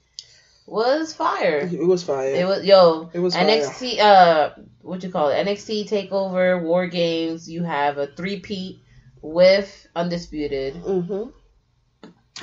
was 0.65 1.13
fire. 1.13 1.69
It 1.71 1.85
was 1.85 2.03
fire. 2.03 2.33
It 2.33 2.45
was 2.45 2.63
yo. 2.63 3.09
It 3.13 3.19
was 3.19 3.35
fire. 3.35 3.45
NXT. 3.45 3.99
Uh, 3.99 4.49
what 4.81 5.03
you 5.03 5.09
call 5.09 5.29
it? 5.29 5.45
NXT 5.45 5.89
Takeover 5.89 6.61
War 6.61 6.87
Games. 6.87 7.49
You 7.49 7.63
have 7.63 7.97
a 7.97 8.07
three 8.07 8.39
peat 8.39 8.81
with 9.21 9.87
undisputed. 9.95 10.75
hmm 10.75 11.29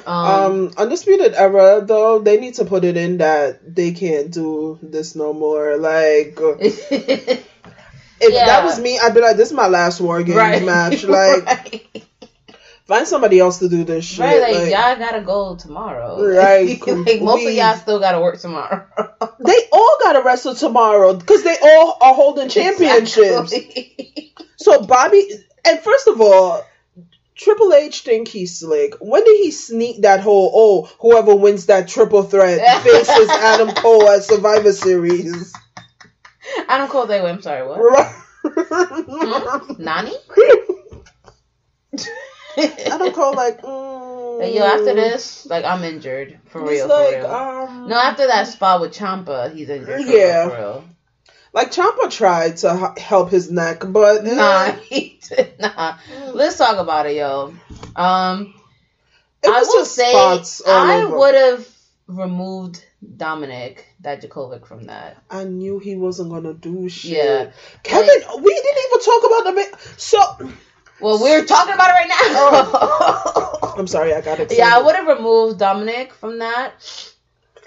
Um, 0.07 0.27
Um, 0.27 0.71
undisputed 0.77 1.35
era 1.35 1.83
though 1.87 2.19
they 2.19 2.39
need 2.39 2.55
to 2.55 2.65
put 2.65 2.85
it 2.85 2.97
in 2.97 3.19
that 3.19 3.75
they 3.75 3.93
can't 3.93 4.31
do 4.31 4.79
this 4.83 5.15
no 5.15 5.33
more. 5.33 5.77
Like, 5.77 6.37
if 6.41 6.91
Yeah. 8.21 8.47
that 8.47 8.65
was 8.65 8.81
me, 8.81 8.99
I'd 8.99 9.15
be 9.15 9.21
like, 9.21 9.37
"This 9.37 9.49
is 9.49 9.55
my 9.55 9.69
last 9.69 10.01
war 10.01 10.23
game 10.23 10.37
right 10.37 10.63
match." 10.65 11.05
Like, 11.15 11.45
right. 11.47 12.07
find 12.87 13.07
somebody 13.07 13.39
else 13.39 13.59
to 13.61 13.69
do 13.69 13.85
this 13.85 14.05
shit. 14.05 14.21
Right, 14.21 14.41
like, 14.41 14.55
Like, 14.55 14.71
y'all 14.73 14.97
gotta 14.97 15.21
go 15.21 15.57
tomorrow. 15.57 16.23
Right, 16.35 16.81
like 16.87 17.21
most 17.23 17.47
of 17.47 17.53
y'all 17.53 17.77
still 17.77 18.01
gotta 18.01 18.21
work 18.21 18.39
tomorrow. 18.41 18.87
they 19.41 19.59
all 19.73 19.97
gotta 20.03 20.23
wrestle 20.23 20.55
tomorrow 20.55 21.15
because 21.15 21.43
they 21.45 21.57
all 21.63 21.99
are 22.01 22.15
holding 22.15 22.49
championships. 22.49 23.53
Exactly. 23.53 24.33
So 24.57 24.83
Bobby, 24.87 25.29
and 25.67 25.79
first 25.81 26.09
of 26.09 26.21
all, 26.21 26.65
Triple 27.37 27.73
H 27.75 28.03
think 28.03 28.29
he's 28.29 28.59
slick. 28.61 28.95
When 29.01 29.25
did 29.25 29.37
he 29.39 29.51
sneak 29.51 30.03
that 30.03 30.21
whole 30.21 30.51
oh 30.55 30.91
whoever 31.01 31.35
wins 31.35 31.67
that 31.67 31.89
triple 31.89 32.23
threat 32.23 32.83
faces 32.83 33.29
Adam 33.31 33.75
Cole 33.75 34.09
at 34.09 34.23
Survivor 34.23 34.73
Series? 34.73 35.53
Adam 36.69 36.89
Cole, 36.89 37.07
they 37.07 37.21
I'm 37.21 37.43
sorry, 37.43 37.67
what? 37.67 38.07
Hmm? 38.47 39.83
Nani? 39.83 40.13
Adam 42.87 43.13
Cole 43.13 43.35
like. 43.35 43.61
Mm, 43.63 44.41
Like, 44.41 44.55
yo, 44.55 44.63
after 44.65 44.95
this, 44.95 45.47
like 45.47 45.65
I'm 45.65 45.83
injured 45.85 46.39
for 46.47 46.61
he's 46.61 46.81
real. 46.81 46.89
like, 46.89 47.15
for 47.15 47.27
real. 47.27 47.27
um, 47.27 47.89
no, 47.89 47.97
after 47.97 48.27
that 48.27 48.47
spot 48.49 48.81
with 48.81 48.93
Ciampa, 48.95 49.53
he's 49.55 49.69
injured. 49.71 50.03
For 50.03 50.07
Yeah. 50.11 50.43
real, 50.43 50.51
for 50.51 50.57
real. 50.57 50.85
Like 51.55 51.71
Ciampa 51.71 52.11
tried 52.11 52.57
to 52.59 52.93
help 52.99 53.31
his 53.31 53.49
neck, 53.51 53.85
but 53.87 54.27
eh, 54.27 54.35
Nah, 54.35 54.73
he 54.91 55.21
did 55.23 55.59
not. 55.61 56.01
Let's 56.33 56.59
talk 56.59 56.79
about 56.79 57.07
it, 57.07 57.15
yo. 57.17 57.55
Um, 57.95 58.55
it 59.43 59.49
I 59.49 59.61
was 59.61 59.69
will 59.69 59.85
say 59.85 60.13
I 60.67 61.05
would 61.05 61.35
have 61.37 61.69
removed 62.09 62.85
Dominik 63.17 63.79
Dijakovic 64.03 64.67
from 64.67 64.87
that. 64.87 65.23
I 65.31 65.45
knew 65.45 65.79
he 65.79 65.95
wasn't 65.95 66.31
gonna 66.31 66.55
do 66.55 66.89
shit. 66.89 67.13
Yeah. 67.13 67.53
Kevin, 67.85 68.43
we 68.43 68.53
didn't 68.55 68.85
even 68.89 69.05
talk 69.05 69.23
about 69.25 69.45
the. 69.45 69.53
Ma- 69.53 69.79
so 69.97 70.19
Well, 71.01 71.23
we're 71.23 71.45
talking 71.45 71.75
about 71.75 71.91
it 71.91 71.93
right 71.93 72.09
now. 72.09 73.75
I'm 73.79 73.87
sorry, 73.87 74.13
I 74.13 74.21
got 74.23 74.41
excited. 74.41 74.59
yeah, 74.59 74.77
I 74.77 74.83
would 74.83 74.97
have 74.97 75.07
removed 75.07 75.61
Dominik 75.61 76.11
from 76.13 76.41
that. 76.41 76.73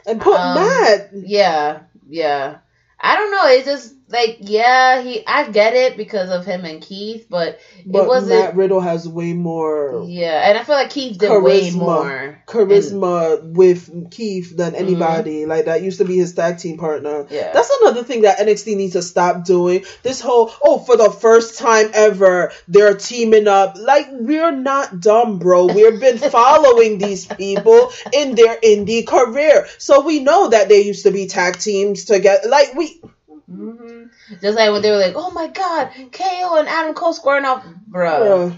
and 0.05 0.19
put 0.19 0.35
um, 0.35 0.55
Matt. 0.55 1.09
Yeah, 1.13 1.79
yeah. 2.09 2.57
I 3.01 3.17
don't 3.17 3.31
know. 3.31 3.47
It's 3.47 3.67
just 3.67 3.96
like, 4.09 4.37
yeah, 4.41 5.01
he. 5.01 5.25
I 5.25 5.49
get 5.49 5.73
it 5.73 5.97
because 5.97 6.29
of 6.29 6.45
him 6.45 6.65
and 6.65 6.81
Keith, 6.81 7.27
but, 7.29 7.59
But 7.85 8.03
it 8.03 8.07
wasn't. 8.07 8.41
Matt 8.41 8.55
Riddle 8.55 8.81
has 8.81 9.07
way 9.07 9.33
more 9.33 9.87
yeah, 10.05 10.49
and 10.49 10.57
I 10.57 10.63
feel 10.63 10.75
like 10.75 10.89
Keith 10.89 11.17
did 11.17 11.41
way 11.41 11.71
more. 11.71 12.41
charisma 12.47 13.41
with 13.43 14.11
Keith 14.11 14.55
than 14.55 14.75
anybody. 14.75 15.45
Like 15.45 15.65
that 15.65 15.81
used 15.81 15.99
to 15.99 16.05
be 16.05 16.17
his 16.17 16.33
tag 16.33 16.57
team 16.57 16.77
partner. 16.77 17.23
Mm-hmm. 17.23 17.33
Yeah. 17.33 17.51
That's 17.53 17.69
another 17.81 18.03
thing 18.03 18.21
that 18.21 18.39
NXT 18.39 18.75
needs 18.77 18.93
to 18.93 19.01
stop 19.01 19.45
doing. 19.45 19.85
This 20.03 20.21
whole 20.21 20.51
oh, 20.61 20.79
for 20.79 20.97
the 20.97 21.11
first 21.11 21.59
time 21.59 21.89
ever, 21.93 22.51
they're 22.67 22.95
teaming 22.95 23.47
up. 23.47 23.77
Like 23.77 24.07
we're 24.11 24.51
not 24.51 24.99
dumb, 24.99 25.39
bro. 25.39 25.67
We've 25.67 25.99
been 25.99 26.17
following 26.31 26.97
these 26.97 27.25
people 27.25 27.91
in 28.13 28.35
their 28.35 28.57
indie 28.57 29.05
career, 29.05 29.67
so 29.77 30.01
we 30.01 30.19
know 30.19 30.49
that 30.49 30.69
they 30.69 30.81
used 30.81 31.03
to 31.03 31.11
be 31.11 31.27
tag 31.27 31.59
teams 31.59 32.05
together. 32.05 32.47
Like 32.49 32.73
we. 32.75 33.01
Hmm 33.47 34.05
Just 34.41 34.57
like 34.57 34.71
when 34.71 34.81
they 34.81 34.91
were 34.91 34.97
like, 34.97 35.13
"Oh 35.15 35.31
my 35.31 35.47
God, 35.47 35.89
KO 36.11 36.55
and 36.57 36.67
Adam 36.67 36.93
Cole 36.93 37.13
squaring 37.13 37.45
off, 37.45 37.63
bro." 37.87 38.49
uh, 38.49 38.53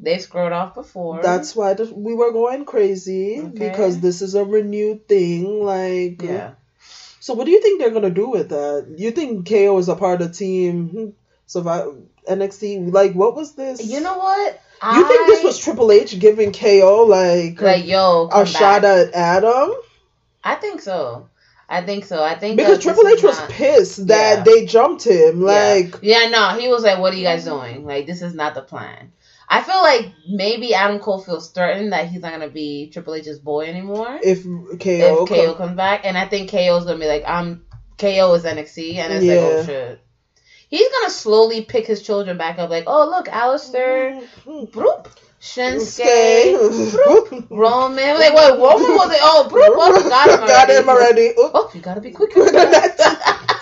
They 0.00 0.18
squared 0.18 0.52
off 0.52 0.74
before. 0.74 1.20
that's 1.22 1.54
why 1.54 1.74
the, 1.74 1.92
we 1.92 2.14
were 2.14 2.32
going 2.32 2.64
crazy 2.64 3.40
Okay. 3.40 3.68
because 3.68 4.00
this 4.00 4.22
is 4.22 4.34
a 4.34 4.44
renewed 4.44 5.06
thing. 5.08 5.62
Like, 5.64 6.22
yeah. 6.22 6.52
So 7.20 7.34
what 7.34 7.44
do 7.44 7.50
you 7.50 7.60
think 7.60 7.80
they're 7.80 7.90
gonna 7.90 8.10
do 8.10 8.28
with 8.28 8.48
that? 8.50 8.94
You 8.96 9.10
think 9.10 9.46
KO 9.48 9.76
is 9.78 9.88
a 9.88 9.96
part 9.96 10.22
of 10.22 10.32
team 10.32 11.12
survive 11.46 11.84
NXT? 12.28 12.92
Like 12.92 13.12
what 13.12 13.34
was 13.34 13.54
this? 13.54 13.80
You 13.84 14.00
know 14.00 14.16
what? 14.16 14.60
You 14.94 15.08
think 15.08 15.26
this 15.26 15.42
was 15.42 15.58
Triple 15.58 15.90
H 15.90 16.18
giving 16.18 16.52
KO 16.52 17.02
like, 17.02 17.60
like 17.60 17.84
yo 17.84 18.28
a 18.28 18.30
come 18.30 18.46
shot 18.46 18.84
at 18.84 19.12
Adam? 19.12 19.70
I 20.44 20.54
think 20.54 20.80
so. 20.80 21.28
I 21.68 21.82
think 21.82 22.04
so. 22.06 22.22
I 22.22 22.34
think 22.34 22.56
Because 22.56 22.78
Triple 22.82 23.06
H 23.08 23.22
was 23.22 23.38
not- 23.38 23.50
pissed 23.50 24.06
that 24.06 24.38
Yeah. 24.38 24.44
they 24.44 24.64
jumped 24.66 25.04
him. 25.06 25.42
Like 25.42 25.96
yeah, 26.02 26.28
no, 26.30 26.58
he 26.58 26.68
was 26.68 26.82
like, 26.82 26.98
"What 26.98 27.12
are 27.12 27.16
you 27.16 27.24
guys 27.24 27.44
doing? 27.44 27.84
Like, 27.84 28.06
this 28.06 28.22
is 28.22 28.34
not 28.34 28.54
the 28.54 28.62
plan." 28.62 29.12
I 29.50 29.62
feel 29.62 29.80
like 29.80 30.12
maybe 30.28 30.74
Adam 30.74 30.98
Cole 30.98 31.20
feels 31.20 31.50
threatened 31.50 31.92
that 31.92 32.08
he's 32.08 32.20
not 32.22 32.32
gonna 32.32 32.48
be 32.48 32.90
Triple 32.92 33.14
H's 33.14 33.38
boy 33.38 33.66
anymore 33.66 34.18
if 34.22 34.44
KO, 34.44 35.24
if 35.24 35.28
KO 35.28 35.46
come- 35.46 35.56
comes 35.56 35.76
back, 35.76 36.02
and 36.04 36.16
I 36.18 36.26
think 36.26 36.50
KO's 36.50 36.84
gonna 36.84 36.98
be 36.98 37.06
like, 37.06 37.24
"I'm 37.26 37.64
KO 37.98 38.34
is 38.34 38.44
NXT," 38.44 38.96
and 38.96 39.12
it's 39.12 39.24
like, 39.24 39.38
"Oh 39.38 39.64
shit." 39.64 40.00
He's 40.70 40.88
gonna 40.90 41.10
slowly 41.10 41.62
pick 41.62 41.86
his 41.86 42.02
children 42.02 42.36
back 42.36 42.58
up, 42.58 42.68
like, 42.68 42.84
"Oh 42.86 43.06
look, 43.08 43.26
Aleister, 43.28 44.20
mm-hmm. 44.46 44.64
broop, 44.66 45.08
Shinsuke, 45.40 47.46
Roman." 47.50 48.14
Like, 48.14 48.34
wait, 48.34 48.50
Roman 48.52 48.96
was 48.96 49.10
it? 49.12 49.18
Oh, 49.22 49.48
oh, 49.50 50.02
you 50.02 50.08
got 50.08 50.28
him 50.28 50.40
already. 50.40 50.48
Got 50.48 50.70
him 50.70 50.88
already. 50.88 51.32
Oh, 51.36 51.70
you 51.74 51.80
gotta 51.80 52.00
be 52.00 52.10
quicker. 52.10 52.44
than 52.44 52.54
that. 52.70 53.54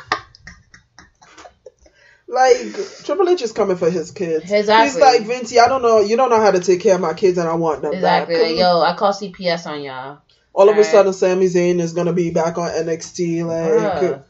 Like 2.28 2.56
Triple 3.04 3.28
H 3.28 3.42
is 3.42 3.52
coming 3.52 3.76
for 3.76 3.88
his 3.88 4.10
kids. 4.10 4.50
Exactly. 4.50 4.84
He's 4.84 4.98
like 5.00 5.22
Vince. 5.22 5.56
I 5.56 5.68
don't 5.68 5.82
know. 5.82 6.00
You 6.00 6.16
don't 6.16 6.28
know 6.28 6.40
how 6.40 6.50
to 6.50 6.60
take 6.60 6.80
care 6.80 6.96
of 6.96 7.00
my 7.00 7.14
kids, 7.14 7.38
and 7.38 7.48
I 7.48 7.54
want 7.54 7.82
them 7.82 7.94
exactly. 7.94 8.34
back. 8.34 8.56
Yo, 8.56 8.80
I 8.80 8.96
call 8.96 9.12
CPS 9.12 9.66
on 9.66 9.82
y'all. 9.82 10.18
All 10.52 10.68
of 10.68 10.76
a 10.76 10.84
sudden, 10.84 11.12
Sami 11.12 11.46
Zayn 11.46 11.80
is 11.80 11.92
gonna 11.92 12.12
be 12.12 12.30
back 12.30 12.58
on 12.58 12.70
NXT. 12.70 13.44
Like, 13.44 14.02
Bruh. 14.02 14.22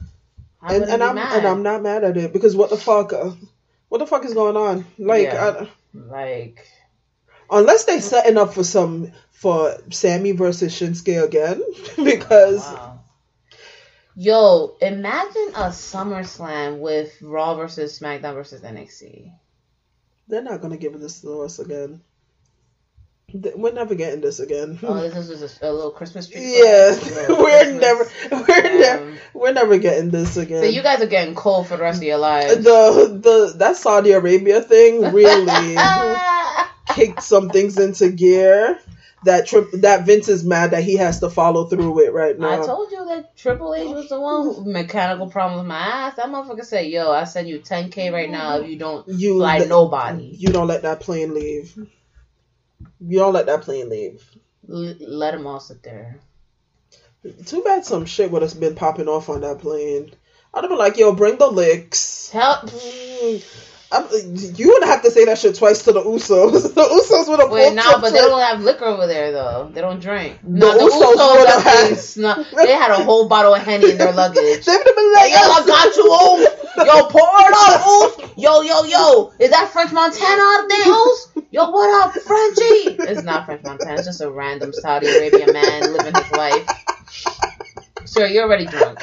And, 0.62 0.84
and 0.84 1.02
I'm 1.02 1.14
mad. 1.14 1.38
and 1.38 1.46
I'm 1.46 1.62
not 1.62 1.82
mad 1.82 2.04
at 2.04 2.16
it 2.16 2.32
because 2.32 2.56
what 2.56 2.70
the 2.70 2.76
fuck, 2.76 3.12
uh, 3.12 3.30
what 3.88 3.98
the 3.98 4.06
fuck 4.06 4.24
is 4.24 4.34
going 4.34 4.56
on? 4.56 4.84
Like, 4.98 5.24
Yeah. 5.24 5.54
I, 5.60 5.68
like 5.94 6.66
unless 7.50 7.84
they 7.84 8.00
setting 8.00 8.38
up 8.38 8.54
for 8.54 8.64
some 8.64 9.12
for 9.30 9.76
Sami 9.90 10.32
versus 10.32 10.72
Shinsuke 10.74 11.22
again, 11.22 11.62
because 12.04 12.64
wow. 12.64 13.00
Yo, 14.18 14.76
imagine 14.80 15.48
a 15.54 15.68
SummerSlam 15.68 16.78
with 16.78 17.20
Raw 17.20 17.54
versus 17.54 17.98
SmackDown 17.98 18.32
versus 18.32 18.62
NXT. 18.62 19.30
they're 20.26 20.42
not 20.42 20.62
gonna 20.62 20.78
give 20.78 20.98
this 20.98 21.20
to 21.20 21.42
us 21.42 21.58
again. 21.58 22.00
We're 23.34 23.72
never 23.72 23.94
getting 23.94 24.20
this 24.20 24.38
again. 24.38 24.78
Oh, 24.82 25.00
this 25.00 25.28
is 25.28 25.40
just 25.40 25.60
a, 25.60 25.68
a 25.68 25.72
little 25.72 25.90
Christmas 25.90 26.28
tree. 26.28 26.40
yeah, 26.40 26.90
we're 27.28 27.76
Christmas. 27.78 27.80
never, 27.80 28.08
we're 28.30 28.78
never, 28.78 29.18
we're 29.34 29.52
never 29.52 29.78
getting 29.78 30.10
this 30.10 30.36
again. 30.38 30.62
So 30.62 30.68
you 30.68 30.82
guys 30.82 31.02
are 31.02 31.06
getting 31.06 31.34
cold 31.34 31.66
for 31.66 31.76
the 31.76 31.82
rest 31.82 31.98
of 31.98 32.04
your 32.04 32.18
lives. 32.18 32.56
the 32.56 33.20
the 33.20 33.54
that 33.58 33.76
Saudi 33.76 34.12
Arabia 34.12 34.62
thing 34.62 35.12
really 35.12 35.76
kicked 36.88 37.22
some 37.22 37.48
things 37.48 37.78
into 37.78 38.10
gear. 38.10 38.78
That 39.24 39.46
trip, 39.46 39.66
that 39.72 40.04
Vince 40.06 40.28
is 40.28 40.44
mad 40.44 40.70
that 40.70 40.84
he 40.84 40.96
has 40.96 41.20
to 41.20 41.28
follow 41.28 41.64
through 41.64 41.90
with 41.92 42.12
right 42.12 42.38
now. 42.38 42.62
I 42.62 42.66
told 42.66 42.92
you 42.92 43.06
that 43.06 43.34
Triple 43.36 43.74
H 43.74 43.90
was 43.90 44.08
the 44.08 44.20
one 44.20 44.42
who 44.42 44.70
mechanical 44.70 45.28
problem 45.28 45.58
with 45.58 45.66
my 45.66 45.78
ass. 45.78 46.14
That 46.16 46.28
motherfucker 46.28 46.64
said, 46.64 46.86
"Yo, 46.86 47.10
I 47.10 47.24
send 47.24 47.48
you 47.48 47.58
10k 47.58 48.12
right 48.12 48.30
now 48.30 48.60
if 48.60 48.68
you 48.68 48.76
don't 48.76 49.08
you 49.08 49.38
fly 49.38 49.58
nobody. 49.58 50.36
You 50.38 50.48
don't 50.48 50.68
let 50.68 50.82
that 50.82 51.00
plane 51.00 51.34
leave. 51.34 51.74
You 53.00 53.18
don't 53.18 53.32
let 53.32 53.46
that 53.46 53.62
plane 53.62 53.88
leave. 53.88 54.30
L- 54.70 54.94
let 55.00 55.32
them 55.32 55.46
all 55.46 55.60
sit 55.60 55.82
there." 55.82 56.20
Too 57.46 57.62
bad 57.62 57.84
some 57.84 58.04
shit 58.04 58.30
would 58.30 58.42
have 58.42 58.60
been 58.60 58.74
popping 58.74 59.08
off 59.08 59.28
on 59.28 59.40
that 59.40 59.58
plane. 59.58 60.12
I'd 60.54 60.62
have 60.62 60.70
been 60.70 60.78
like, 60.78 60.96
yo, 60.96 61.12
bring 61.12 61.38
the 61.38 61.48
licks. 61.48 62.30
Help. 62.30 62.70
I'm, 63.92 64.04
you 64.56 64.68
would 64.68 64.82
have 64.84 65.02
to 65.02 65.10
say 65.12 65.26
that 65.26 65.38
shit 65.38 65.54
twice 65.54 65.84
to 65.84 65.92
the 65.92 66.02
Usos. 66.02 66.74
The 66.74 66.82
Usos 66.82 67.28
would 67.28 67.38
have 67.40 67.50
Wait, 67.50 67.64
pulled 67.66 67.76
nah, 67.76 68.00
but 68.00 68.10
they 68.12 68.18
don't 68.18 68.40
have 68.40 68.60
liquor 68.60 68.84
over 68.84 69.06
there 69.06 69.30
though. 69.30 69.70
They 69.72 69.80
don't 69.80 70.00
drink. 70.00 70.38
The 70.42 70.48
No, 70.58 70.72
the 70.72 70.84
Usos 70.90 71.14
Usos, 71.14 71.30
would've 71.32 71.46
definitely 71.46 71.88
had- 71.90 71.98
snuck- 72.00 72.46
They 72.50 72.72
had 72.72 72.90
a 72.90 73.04
whole 73.04 73.28
bottle 73.28 73.54
of 73.54 73.62
henny 73.62 73.92
in 73.92 73.98
their 73.98 74.12
luggage. 74.12 74.64
They 74.64 74.72
would 74.76 74.86
have 74.86 74.96
been 74.96 75.12
like, 75.14 75.30
Yo, 75.30 75.38
I 75.38 75.64
got 75.66 75.96
you, 75.96 76.06
Oos. 76.10 76.86
Yo, 76.86 77.08
pour 77.08 77.22
it 77.22 77.54
up, 77.56 77.86
Oos. 78.20 78.30
Yo, 78.36 78.60
yo, 78.62 78.82
yo. 78.84 79.32
Is 79.38 79.50
that 79.50 79.68
French 79.70 79.92
Montana 79.92 80.42
out 80.42 80.66
there, 80.68 80.92
Oos? 80.92 81.28
Yo, 81.52 81.70
what 81.70 82.06
up, 82.06 82.12
Frenchie? 82.22 82.96
It's 83.08 83.22
not 83.22 83.46
French 83.46 83.62
Montana. 83.62 83.94
It's 83.94 84.04
just 84.06 84.20
a 84.20 84.30
random 84.30 84.72
Saudi 84.72 85.06
Arabian 85.06 85.52
man 85.52 85.92
living 85.92 86.12
his 86.14 86.32
life. 86.32 86.68
Sir, 88.04 88.26
you're 88.26 88.44
already 88.44 88.66
drunk. 88.66 89.00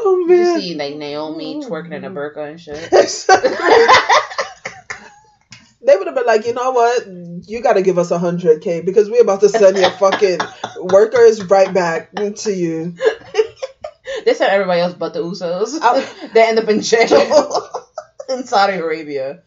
Oh 0.00 0.24
Did 0.28 0.38
you 0.38 0.60
see 0.60 0.74
like 0.74 0.96
Naomi 0.96 1.56
oh, 1.56 1.68
twerking 1.68 1.94
in 1.94 2.04
a 2.04 2.10
burqa 2.10 2.50
and 2.50 2.60
shit? 2.60 2.90
they 5.82 5.96
would 5.96 6.06
have 6.06 6.16
been 6.16 6.26
like, 6.26 6.46
you 6.46 6.52
know 6.52 6.70
what? 6.70 7.06
You 7.48 7.60
got 7.62 7.74
to 7.74 7.82
give 7.82 7.98
us 7.98 8.10
a 8.10 8.18
hundred 8.18 8.62
k 8.62 8.80
because 8.80 9.10
we're 9.10 9.22
about 9.22 9.40
to 9.40 9.48
send 9.48 9.76
your 9.76 9.90
fucking 9.90 10.38
workers 10.80 11.44
right 11.44 11.72
back 11.72 12.12
to 12.12 12.52
you. 12.52 12.94
They 14.24 14.34
said 14.34 14.50
everybody 14.50 14.80
else 14.80 14.94
but 14.94 15.14
the 15.14 15.22
Usos. 15.22 15.78
I- 15.80 16.28
they 16.34 16.42
end 16.42 16.58
up 16.58 16.68
in 16.68 16.82
jail 16.82 17.68
in 18.28 18.44
Saudi 18.44 18.74
Arabia. 18.74 19.42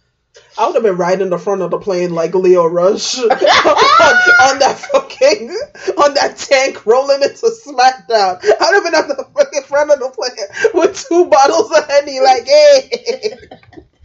I 0.57 0.65
would 0.65 0.75
have 0.75 0.83
been 0.83 0.97
riding 0.97 1.21
in 1.21 1.29
the 1.29 1.37
front 1.37 1.61
of 1.61 1.71
the 1.71 1.79
plane 1.79 2.13
like 2.13 2.35
Lio 2.35 2.65
Rush 2.65 3.17
on, 3.19 3.31
on 3.31 4.59
that 4.59 4.77
fucking 4.91 5.49
on 5.97 6.13
that 6.13 6.37
tank 6.37 6.85
rolling 6.85 7.21
into 7.21 7.47
SmackDown. 7.47 8.39
I 8.43 8.71
would 8.71 8.75
have 8.75 8.83
been 8.83 8.95
at 8.95 9.07
the 9.07 9.25
fucking 9.35 9.63
front 9.63 9.91
of 9.91 9.99
the 9.99 10.09
plane 10.09 10.73
with 10.73 11.05
two 11.07 11.25
bottles 11.25 11.71
of 11.71 11.87
Henny, 11.87 12.19
like, 12.19 12.47
hey, 12.47 13.37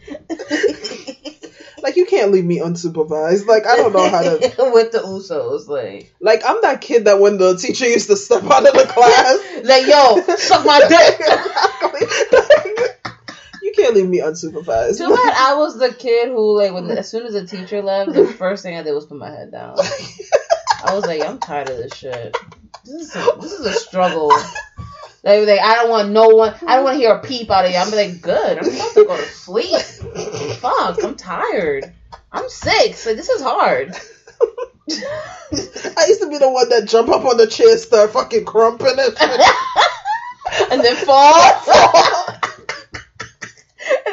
like 1.83 1.95
you 1.95 2.05
can't 2.05 2.31
leave 2.31 2.45
me 2.45 2.59
unsupervised. 2.59 3.45
Like 3.45 3.65
I 3.65 3.75
don't 3.75 3.93
know 3.93 4.09
how 4.09 4.21
to. 4.21 4.37
with 4.73 4.91
the 4.91 4.99
Usos, 4.99 5.67
like, 5.67 6.13
Like 6.19 6.41
I'm 6.45 6.61
that 6.61 6.81
kid 6.81 7.05
that 7.05 7.19
when 7.19 7.37
the 7.37 7.57
teacher 7.57 7.87
used 7.87 8.09
to 8.09 8.15
step 8.15 8.43
out 8.43 8.67
of 8.67 8.73
the 8.73 8.85
class, 8.87 9.39
like 9.63 9.87
yo, 9.87 10.21
suck 10.35 10.65
my 10.65 10.79
dick. 10.87 11.19
You 13.77 13.83
can't 13.83 13.95
leave 13.95 14.09
me 14.09 14.19
unsupervised. 14.19 14.97
Too 14.97 15.09
bad 15.09 15.33
I 15.37 15.55
was 15.55 15.77
the 15.77 15.93
kid 15.93 16.29
who, 16.29 16.57
like, 16.57 16.73
when 16.73 16.89
as 16.97 17.09
soon 17.09 17.25
as 17.25 17.33
the 17.33 17.45
teacher 17.45 17.81
left, 17.81 18.13
the 18.13 18.27
first 18.27 18.63
thing 18.63 18.75
I 18.75 18.83
did 18.83 18.93
was 18.93 19.05
put 19.05 19.17
my 19.17 19.29
head 19.29 19.51
down. 19.51 19.77
I 20.83 20.93
was 20.93 21.05
like, 21.05 21.21
I'm 21.23 21.39
tired 21.39 21.69
of 21.69 21.77
this 21.77 21.93
shit. 21.93 22.35
This 22.85 23.15
is 23.15 23.15
a, 23.15 23.37
this 23.41 23.51
is 23.51 23.65
a 23.65 23.73
struggle. 23.73 24.31
Like, 25.23 25.45
like 25.45 25.59
I 25.59 25.75
don't 25.75 25.89
want 25.89 26.11
no 26.11 26.29
one. 26.29 26.55
I 26.65 26.75
don't 26.75 26.85
want 26.85 26.95
to 26.95 26.99
hear 26.99 27.13
a 27.13 27.21
peep 27.21 27.49
out 27.51 27.65
of 27.65 27.71
you. 27.71 27.77
I'm 27.77 27.91
like, 27.91 28.21
good. 28.21 28.57
I'm 28.57 28.65
about 28.65 28.93
to 28.93 29.05
go 29.05 29.17
to 29.17 29.23
sleep. 29.23 29.81
Fuck, 30.59 31.03
I'm 31.03 31.15
tired. 31.15 31.93
I'm 32.31 32.47
sick. 32.47 32.95
So 32.95 33.13
this 33.13 33.27
is 33.27 33.41
hard. 33.41 33.93
I 34.89 36.05
used 36.07 36.21
to 36.21 36.29
be 36.29 36.37
the 36.37 36.49
one 36.49 36.69
that 36.69 36.87
jump 36.87 37.09
up 37.09 37.25
on 37.25 37.35
the 37.37 37.47
chair, 37.47 37.71
and 37.71 37.79
start 37.79 38.11
fucking 38.11 38.45
crumping 38.45 38.87
shit. 38.95 39.19
and 40.71 40.81
then 40.81 40.95
fall. 40.95 41.33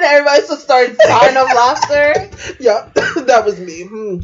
and 0.05 0.13
everybody 0.13 0.43
just 0.47 0.63
started 0.63 0.97
dying 0.99 1.37
of 1.37 1.47
laughter. 1.55 2.31
yeah, 2.61 2.89
that 3.25 3.43
was 3.45 3.59
me. 3.61 3.85
Hmm. 3.85 4.21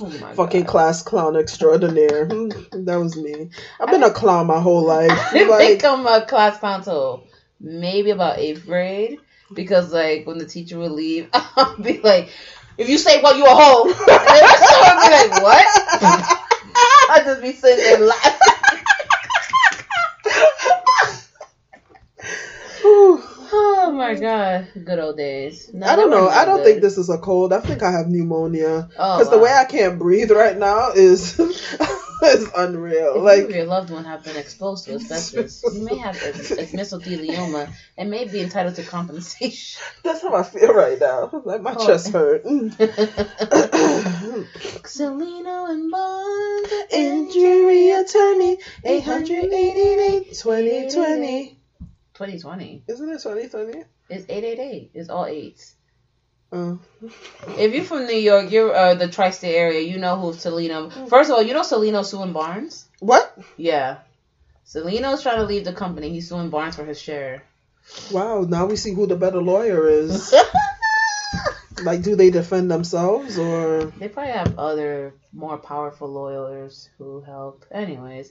Oh 0.00 0.10
Fucking 0.34 0.62
God. 0.62 0.70
class 0.70 1.02
clown 1.02 1.36
extraordinaire. 1.36 2.26
Hmm. 2.26 2.50
That 2.84 2.96
was 2.96 3.16
me. 3.16 3.50
I've 3.80 3.90
been 3.90 4.04
a 4.04 4.10
clown 4.12 4.46
my 4.46 4.60
whole 4.60 4.84
life. 4.84 5.10
I 5.32 5.44
Like, 5.44 5.78
become 5.78 6.06
a 6.06 6.24
class 6.24 6.58
clown 6.58 6.82
till 6.82 7.24
maybe 7.60 8.10
about 8.10 8.38
eighth 8.38 8.64
grade 8.64 9.18
because 9.52 9.92
like 9.92 10.26
when 10.26 10.38
the 10.38 10.46
teacher 10.46 10.78
would 10.78 10.92
leave, 10.92 11.28
I'd 11.32 11.74
be 11.82 11.98
like, 12.00 12.30
"If 12.76 12.88
you 12.88 12.96
say 12.98 13.20
what, 13.20 13.36
you 13.36 13.44
a 13.44 13.50
hoe," 13.50 13.88
and 13.88 13.96
then 13.98 14.58
someone 14.58 15.04
be 15.04 15.10
like, 15.12 15.42
"What?" 15.42 16.38
I'd 17.10 17.22
just 17.24 17.42
be 17.42 17.52
sitting 17.52 17.82
there 17.84 17.98
laughing. 18.06 18.54
oh 22.84 23.92
my 24.08 24.14
mm-hmm. 24.14 24.74
god, 24.74 24.84
good 24.84 24.98
old 24.98 25.16
days. 25.16 25.70
No, 25.72 25.86
I 25.86 25.96
don't 25.96 26.10
know. 26.10 26.28
I 26.28 26.44
don't 26.44 26.58
good. 26.58 26.66
think 26.66 26.82
this 26.82 26.98
is 26.98 27.10
a 27.10 27.18
cold. 27.18 27.52
I 27.52 27.60
think 27.60 27.82
I 27.82 27.90
have 27.90 28.08
pneumonia. 28.08 28.88
Oh, 28.98 29.18
Because 29.18 29.30
the 29.30 29.38
wow. 29.38 29.44
way 29.44 29.52
I 29.52 29.64
can't 29.64 29.98
breathe 29.98 30.30
right 30.30 30.56
now 30.56 30.90
is 30.92 31.38
is 32.22 32.48
unreal. 32.56 33.16
If 33.16 33.22
Like 33.22 33.44
or 33.44 33.50
your 33.50 33.66
loved 33.66 33.90
one 33.90 34.04
have 34.04 34.24
been 34.24 34.36
exposed 34.36 34.86
to 34.86 34.94
asbestos, 34.94 35.62
you 35.74 35.84
may 35.84 35.96
have 35.98 36.16
mesothelioma 36.16 37.70
and 37.96 38.10
may 38.10 38.24
be 38.26 38.40
entitled 38.40 38.76
to 38.76 38.82
compensation. 38.82 39.80
that's 40.04 40.22
how 40.22 40.34
I 40.34 40.42
feel 40.42 40.72
right 40.74 40.98
now. 40.98 41.42
Like 41.44 41.62
my 41.62 41.74
Oh. 41.76 41.86
chest 41.86 42.12
hurt. 42.12 42.44
Cellino 44.84 45.70
and 45.70 45.90
Bond, 45.90 46.66
Injury 46.90 47.90
attorney, 47.90 48.58
888 48.84 50.32
2020. 50.32 51.58
2020. 52.14 52.82
Isn't 52.88 53.08
it 53.10 53.22
2020? 53.22 53.84
It's 54.08 54.24
888. 54.28 54.90
It's 54.94 55.08
all 55.08 55.26
eights. 55.26 55.74
Oh. 56.50 56.78
If 57.58 57.74
you're 57.74 57.84
from 57.84 58.06
New 58.06 58.16
York, 58.16 58.50
you're 58.50 58.74
uh, 58.74 58.94
the 58.94 59.08
tri-state 59.08 59.54
area. 59.54 59.80
You 59.80 59.98
know 59.98 60.18
who 60.18 60.32
Cellino. 60.32 60.90
First 61.10 61.30
of 61.30 61.36
all, 61.36 61.42
you 61.42 61.52
know 61.52 61.60
Cellino 61.60 62.02
suing 62.02 62.32
Barnes. 62.32 62.86
What? 63.00 63.36
Yeah, 63.58 63.98
Cellino's 64.68 65.22
trying 65.22 65.38
to 65.38 65.44
leave 65.44 65.64
the 65.64 65.72
company. 65.72 66.10
He's 66.10 66.28
suing 66.28 66.50
Barnes 66.50 66.76
for 66.76 66.84
his 66.84 67.00
share. 67.00 67.42
Wow, 68.10 68.42
now 68.42 68.66
we 68.66 68.76
see 68.76 68.92
who 68.92 69.06
the 69.06 69.16
better 69.16 69.40
lawyer 69.40 69.88
is. 69.88 70.34
like, 71.82 72.02
do 72.02 72.16
they 72.16 72.30
defend 72.30 72.70
themselves 72.70 73.38
or. 73.38 73.86
They 73.98 74.08
probably 74.08 74.32
have 74.32 74.58
other 74.58 75.14
more 75.32 75.56
powerful 75.56 76.08
lawyers 76.08 76.90
who 76.98 77.22
help. 77.22 77.64
Anyways, 77.70 78.30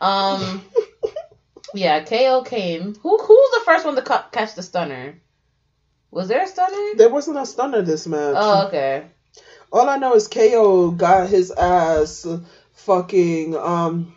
um, 0.00 0.64
yeah, 1.74 2.04
KO 2.04 2.42
came. 2.42 2.94
Who 2.96 3.18
who's 3.18 3.50
the 3.52 3.62
first 3.64 3.84
one 3.84 3.96
to 3.96 4.02
ca- 4.02 4.28
catch 4.32 4.54
the 4.54 4.62
stunner? 4.62 5.20
Was 6.10 6.28
there 6.28 6.42
a 6.42 6.46
stunner? 6.46 6.94
There 6.96 7.10
wasn't 7.10 7.38
a 7.38 7.46
stunner 7.46 7.82
this 7.82 8.06
match. 8.06 8.36
Oh, 8.38 8.66
okay. 8.68 9.06
All 9.72 9.88
I 9.88 9.96
know 9.96 10.14
is 10.14 10.28
KO 10.28 10.90
got 10.92 11.28
his 11.28 11.50
ass 11.50 12.26
fucking 12.72 13.56
um 13.56 14.12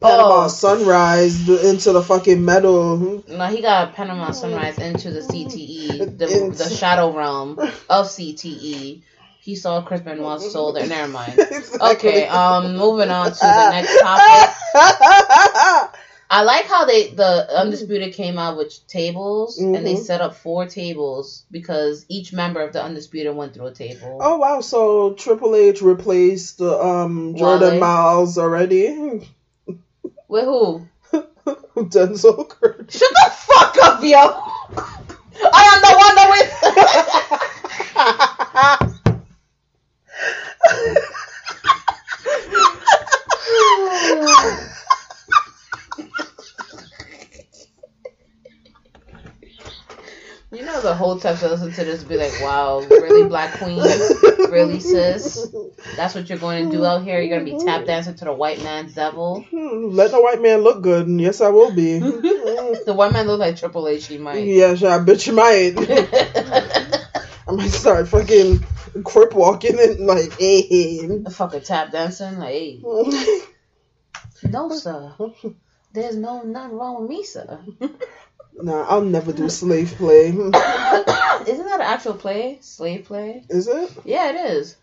Panama 0.00 0.44
Oh. 0.44 0.48
Sunrise 0.48 1.48
into 1.48 1.92
the 1.92 2.02
fucking 2.02 2.44
metal. 2.44 3.24
No, 3.26 3.46
he 3.46 3.62
got 3.62 3.94
Panama 3.94 4.30
Sunrise 4.30 4.78
into 4.78 5.10
the 5.10 5.20
CTE, 5.20 6.18
the, 6.18 6.44
Into- 6.44 6.56
the 6.58 6.68
shadow 6.70 7.12
realm 7.16 7.58
of 7.58 8.06
CTE. 8.06 9.02
He 9.40 9.54
saw 9.54 9.80
Chris 9.82 10.00
Benoit's 10.00 10.50
soul 10.52 10.72
there. 10.72 10.86
Never 10.86 11.08
mind. 11.12 11.38
Exactly. 11.38 11.90
Okay, 12.10 12.26
um, 12.26 12.76
moving 12.76 13.10
on 13.10 13.26
to 13.26 13.38
the 13.38 13.70
next 13.70 14.00
topic. 14.00 15.90
I 16.28 16.42
like 16.42 16.64
how 16.66 16.84
they 16.86 17.08
the 17.10 17.46
undisputed 17.56 18.14
came 18.14 18.36
out 18.36 18.56
with 18.56 18.74
tables 18.88 19.58
and 19.58 19.86
they 19.86 19.94
Mhm. 19.94 20.04
set 20.04 20.20
up 20.20 20.34
four 20.34 20.66
tables 20.66 21.44
because 21.50 22.04
each 22.08 22.32
member 22.32 22.60
of 22.60 22.72
the 22.72 22.82
undisputed 22.82 23.34
went 23.36 23.54
through 23.54 23.66
a 23.66 23.72
table. 23.72 24.18
oh 24.20 24.36
wow, 24.38 24.60
so 24.60 25.12
Triple 25.12 25.54
H 25.54 25.82
replaced 25.82 26.60
um 26.60 27.34
Jordan 27.36 27.70
Wale. 27.72 27.80
Miles 27.80 28.38
already. 28.38 29.30
With 30.28 30.44
who? 30.44 30.86
Denzel 31.76 32.48
Curry. 32.48 32.84
Shut 32.88 33.12
the 33.12 33.30
fuck 33.32 33.76
up, 33.82 34.02
yo! 34.02 34.18
I 35.52 35.62
am 35.72 35.80
the 35.82 35.94
one 35.96 36.14
that 36.16 36.28
wins. 37.30 37.40
Whole 50.96 51.18
time 51.20 51.36
to 51.38 51.48
listen 51.48 51.72
to 51.72 51.84
this 51.84 52.02
be 52.02 52.16
like, 52.16 52.32
wow, 52.42 52.80
really 52.80 53.28
black 53.28 53.58
queen? 53.58 53.78
Really 54.50 54.80
sis? 54.80 55.46
That's 55.96 56.14
what 56.14 56.28
you're 56.28 56.38
going 56.38 56.70
to 56.70 56.76
do 56.76 56.84
out 56.84 57.02
here? 57.04 57.20
You're 57.20 57.38
gonna 57.38 57.50
be 57.58 57.64
tap 57.64 57.84
dancing 57.84 58.14
to 58.16 58.24
the 58.24 58.32
white 58.32 58.62
man's 58.62 58.94
devil? 58.94 59.44
Hmm, 59.50 59.90
Let 59.90 60.10
the 60.12 60.20
white 60.20 60.40
man 60.40 60.60
look 60.60 60.82
good, 60.82 61.06
and 61.06 61.20
yes, 61.20 61.40
I 61.40 61.48
will 61.50 61.72
be. 61.72 61.98
the 61.98 62.94
white 62.96 63.12
man 63.12 63.26
looks 63.26 63.40
like 63.40 63.56
Triple 63.56 63.88
H, 63.88 64.06
he 64.06 64.18
might. 64.18 64.44
yeah, 64.44 64.74
sure, 64.74 64.90
I 64.90 64.98
bet 64.98 65.26
you 65.26 65.32
might. 65.34 65.74
I 67.48 67.52
might 67.52 67.70
start 67.70 68.08
fucking 68.08 68.64
crip 69.04 69.34
walking 69.34 69.78
and 69.78 70.00
like, 70.06 70.38
hey. 70.38 71.06
The 71.06 71.30
fucking 71.30 71.62
tap 71.62 71.92
dancing, 71.92 72.38
like, 72.38 72.52
hey. 72.52 72.80
No, 74.42 74.68
sir. 74.70 75.14
There's 75.92 76.16
no 76.16 76.42
nothing 76.42 76.76
wrong 76.76 77.00
with 77.00 77.10
me, 77.10 77.24
sir. 77.24 77.58
Nah, 78.62 78.86
I'll 78.88 79.02
never 79.02 79.32
do 79.32 79.48
slave 79.48 79.94
play. 79.96 80.28
Isn't 80.30 80.52
that 80.52 81.80
an 81.80 81.80
actual 81.80 82.14
play? 82.14 82.58
Slave 82.60 83.04
play? 83.04 83.44
Is 83.48 83.68
it? 83.68 83.90
Yeah, 84.04 84.30
it 84.30 84.50
is. 84.52 84.76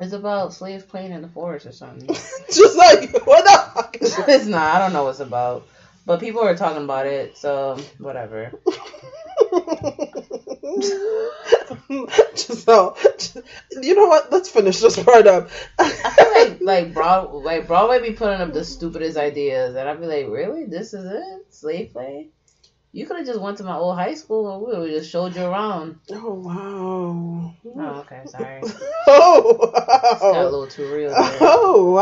It's 0.00 0.12
about 0.12 0.54
slaves 0.54 0.84
playing 0.84 1.12
in 1.12 1.22
the 1.22 1.28
forest 1.28 1.66
or 1.66 1.72
something. 1.72 2.06
Just 2.52 2.76
like 2.76 3.26
what 3.26 3.44
the 3.44 3.70
fuck 3.74 3.96
it's 4.00 4.46
not. 4.46 4.76
I 4.76 4.78
don't 4.78 4.92
know 4.92 5.04
what 5.04 5.10
it's 5.10 5.20
about. 5.20 5.66
But 6.06 6.20
people 6.20 6.40
are 6.40 6.56
talking 6.56 6.84
about 6.84 7.06
it, 7.06 7.36
so 7.36 7.78
whatever. 7.98 8.52
just 12.34 12.64
so, 12.64 12.96
you 13.82 13.94
know 13.94 14.06
what? 14.06 14.32
Let's 14.32 14.48
finish 14.50 14.78
this 14.80 15.02
part 15.02 15.26
up. 15.26 15.50
I 15.78 15.88
feel 15.90 16.32
like 16.32 16.60
like 16.62 16.94
Broad 16.94 17.34
like 17.34 17.66
Broadway 17.66 18.00
be 18.00 18.14
putting 18.14 18.40
up 18.40 18.54
the 18.54 18.64
stupidest 18.64 19.18
ideas, 19.18 19.74
and 19.76 19.86
I'd 19.86 20.00
be 20.00 20.06
like, 20.06 20.28
really? 20.28 20.64
This 20.64 20.94
is 20.94 21.04
it? 21.04 21.52
Slave 21.52 21.92
play? 21.92 22.30
You 22.92 23.06
could 23.06 23.18
have 23.18 23.26
just 23.26 23.40
went 23.40 23.58
to 23.58 23.64
my 23.64 23.76
old 23.76 23.96
high 23.96 24.14
school 24.14 24.50
and 24.52 24.62
we 24.62 24.76
would 24.78 24.90
have 24.90 24.98
just 25.00 25.10
showed 25.10 25.34
you 25.36 25.42
around. 25.44 25.96
oh 26.12 26.32
wow. 26.34 27.54
Oh, 27.76 27.98
okay, 28.00 28.22
sorry. 28.26 28.62
Oh, 29.10 29.70
Got 29.72 30.22
a 30.22 30.38
Oh 30.40 30.44
little 30.44 30.66
too 30.68 30.86
real 30.92 31.10
there. 31.18 31.38
Oh 31.40 31.92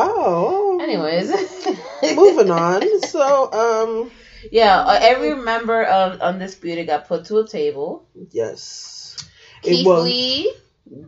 wow. 0.79 0.85
Anyways, 0.85 1.31
moving 2.17 2.51
on. 2.51 3.01
So 3.01 3.53
um 3.53 4.11
Yeah, 4.51 4.79
uh, 4.79 4.99
every 5.01 5.35
member 5.37 5.83
of 5.83 6.21
Undisputed 6.21 6.87
got 6.87 7.09
put 7.09 7.27
to 7.27 7.39
a 7.39 7.47
table. 7.47 8.07
yes. 8.31 9.17
Keith 9.63 9.87
was- 9.87 10.05
Lee, 10.05 10.53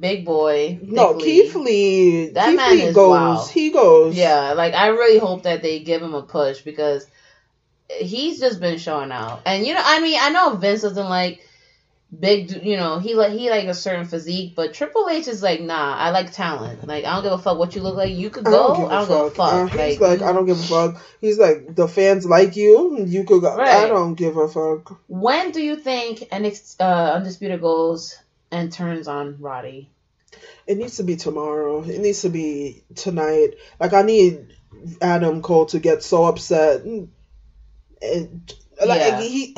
big 0.00 0.24
boy. 0.24 0.78
No, 0.82 1.14
Dick 1.14 1.22
Keith 1.24 1.54
Lee. 1.54 2.26
That 2.30 2.48
Keith 2.50 2.56
man 2.56 2.70
Lee 2.76 2.82
is 2.82 2.94
goes. 2.94 3.10
wild. 3.10 3.48
He 3.50 3.70
goes. 3.70 4.14
Yeah, 4.16 4.52
like 4.54 4.74
I 4.74 4.88
really 4.88 5.18
hope 5.18 5.44
that 5.44 5.62
they 5.62 5.80
give 5.80 6.02
him 6.02 6.14
a 6.14 6.22
push 6.22 6.62
because 6.62 7.06
he's 7.88 8.40
just 8.40 8.60
been 8.60 8.78
showing 8.78 9.12
out. 9.12 9.42
And 9.46 9.66
you 9.66 9.74
know, 9.74 9.82
I 9.82 10.00
mean, 10.00 10.18
I 10.20 10.30
know 10.30 10.56
Vince 10.56 10.82
doesn't 10.82 11.08
like 11.08 11.44
big, 12.18 12.64
you 12.64 12.76
know, 12.76 12.98
he 12.98 13.14
like 13.14 13.32
he 13.32 13.50
like 13.50 13.66
a 13.66 13.74
certain 13.74 14.06
physique, 14.06 14.54
but 14.54 14.74
Triple 14.74 15.08
H 15.08 15.28
is 15.28 15.42
like, 15.42 15.60
nah, 15.60 15.96
I 15.96 16.10
like 16.10 16.32
talent. 16.32 16.86
Like 16.86 17.04
I 17.04 17.14
don't 17.14 17.22
give 17.22 17.32
a 17.32 17.38
fuck 17.38 17.58
what 17.58 17.74
you 17.74 17.82
look 17.82 17.96
like. 17.96 18.10
You 18.10 18.30
could 18.30 18.46
I 18.46 18.50
go. 18.50 18.68
don't 18.68 18.76
give 18.80 18.90
a 18.90 18.94
I 18.94 18.98
don't 19.04 19.08
give 19.08 19.26
a 19.26 19.30
fuck. 19.30 19.52
Uh, 19.52 19.66
he's 19.66 20.00
like, 20.00 20.20
like, 20.20 20.28
I 20.28 20.32
don't 20.32 20.46
give 20.46 20.60
a 20.60 20.62
fuck. 20.62 21.02
He's 21.20 21.38
like, 21.38 21.74
the 21.74 21.88
fans 21.88 22.26
like 22.26 22.56
you. 22.56 23.04
You 23.04 23.24
could 23.24 23.40
go. 23.40 23.58
I 23.58 23.88
don't 23.88 24.14
give 24.14 24.36
a 24.36 24.48
fuck. 24.48 24.98
when 25.08 25.50
do 25.50 25.62
you 25.62 25.76
think 25.76 26.20
NXT 26.20 26.76
uh, 26.80 27.12
Undisputed 27.14 27.60
goes 27.60 28.18
and 28.50 28.72
turns 28.72 29.08
on 29.08 29.36
Roddy? 29.40 29.90
It 30.66 30.76
needs 30.76 30.98
to 30.98 31.02
be 31.02 31.16
tomorrow. 31.16 31.82
It 31.82 32.00
needs 32.00 32.22
to 32.22 32.28
be 32.28 32.84
tonight. 32.94 33.54
Like 33.80 33.94
I 33.94 34.02
need 34.02 34.54
Adam 35.00 35.42
Cole 35.42 35.66
to 35.66 35.78
get 35.78 36.02
so 36.02 36.26
upset. 36.26 36.82
And, 38.02 38.52
like 38.84 39.00
Yeah. 39.00 39.20
he, 39.20 39.56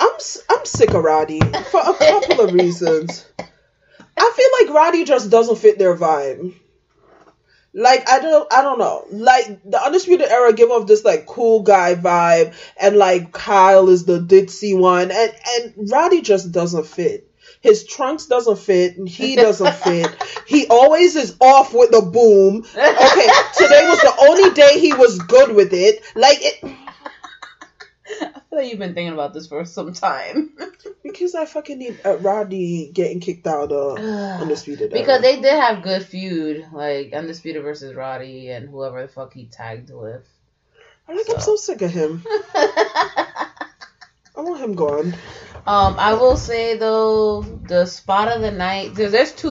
I'm 0.00 0.12
I'm 0.50 0.64
sick 0.64 0.90
of 0.94 1.02
Roddy 1.02 1.40
for 1.40 1.80
a 1.80 1.94
couple 1.94 2.40
of 2.40 2.52
reasons. 2.52 3.24
I 4.16 4.32
feel 4.36 4.66
like 4.66 4.76
Roddy 4.76 5.04
just 5.04 5.30
doesn't 5.30 5.58
fit 5.58 5.78
their 5.78 5.96
vibe. 5.96 6.54
Like 7.74 8.08
I 8.10 8.18
don't 8.20 8.52
I 8.52 8.62
don't 8.62 8.78
know. 8.78 9.04
Like 9.10 9.60
the 9.64 9.80
Undisputed 9.80 10.26
Era 10.28 10.52
give 10.52 10.70
off 10.70 10.86
this 10.86 11.04
like 11.04 11.26
cool 11.26 11.62
guy 11.62 11.94
vibe 11.94 12.54
and 12.80 12.96
like 12.96 13.32
Kyle 13.32 13.88
is 13.88 14.04
the 14.04 14.20
ditzy 14.20 14.76
one 14.78 15.10
and 15.10 15.34
and 15.56 15.90
Roddy 15.90 16.22
just 16.22 16.50
doesn't 16.50 16.86
fit. 16.86 17.30
His 17.60 17.84
trunks 17.84 18.26
doesn't 18.26 18.58
fit 18.58 18.96
and 18.96 19.08
he 19.08 19.36
doesn't 19.46 19.74
fit. 19.74 20.10
He 20.46 20.66
always 20.68 21.14
is 21.14 21.36
off 21.40 21.74
with 21.74 21.90
the 21.90 22.00
boom. 22.02 22.64
Okay, 22.74 23.28
today 23.56 23.86
was 23.86 24.00
the 24.00 24.14
only 24.28 24.50
day 24.54 24.80
he 24.80 24.94
was 24.94 25.18
good 25.18 25.54
with 25.54 25.72
it. 25.72 26.02
Like 26.16 26.38
it 26.40 26.64
I 28.20 28.40
feel 28.48 28.58
like 28.58 28.70
you've 28.70 28.78
been 28.78 28.94
thinking 28.94 29.12
about 29.12 29.34
this 29.34 29.46
for 29.46 29.64
some 29.64 29.92
time. 29.92 30.56
because 31.02 31.34
I 31.34 31.44
fucking 31.44 31.78
need 31.78 32.00
uh, 32.04 32.16
Roddy 32.18 32.90
getting 32.92 33.20
kicked 33.20 33.46
out 33.46 33.72
of 33.72 33.98
Undisputed 33.98 34.92
Era. 34.92 35.00
because 35.00 35.22
they 35.22 35.40
did 35.40 35.54
have 35.54 35.82
good 35.82 36.04
feud, 36.04 36.66
like 36.72 37.12
Undisputed 37.12 37.62
versus 37.62 37.94
Roddy 37.94 38.50
and 38.50 38.68
whoever 38.68 39.02
the 39.02 39.08
fuck 39.08 39.34
he 39.34 39.46
tagged 39.46 39.90
with. 39.92 40.26
I'm 41.08 41.16
like 41.16 41.26
I'm 41.30 41.40
so 41.40 41.56
sick 41.56 41.80
of 41.82 41.90
him. 41.90 42.22
I 42.54 43.50
want 44.36 44.60
him 44.60 44.74
gone. 44.74 45.14
Um, 45.66 45.96
I 45.98 46.14
will 46.14 46.36
say 46.36 46.76
though, 46.76 47.42
the 47.42 47.86
spot 47.86 48.28
of 48.28 48.42
the 48.42 48.50
night. 48.50 48.94
There's, 48.94 49.12
there's 49.12 49.32
two. 49.32 49.50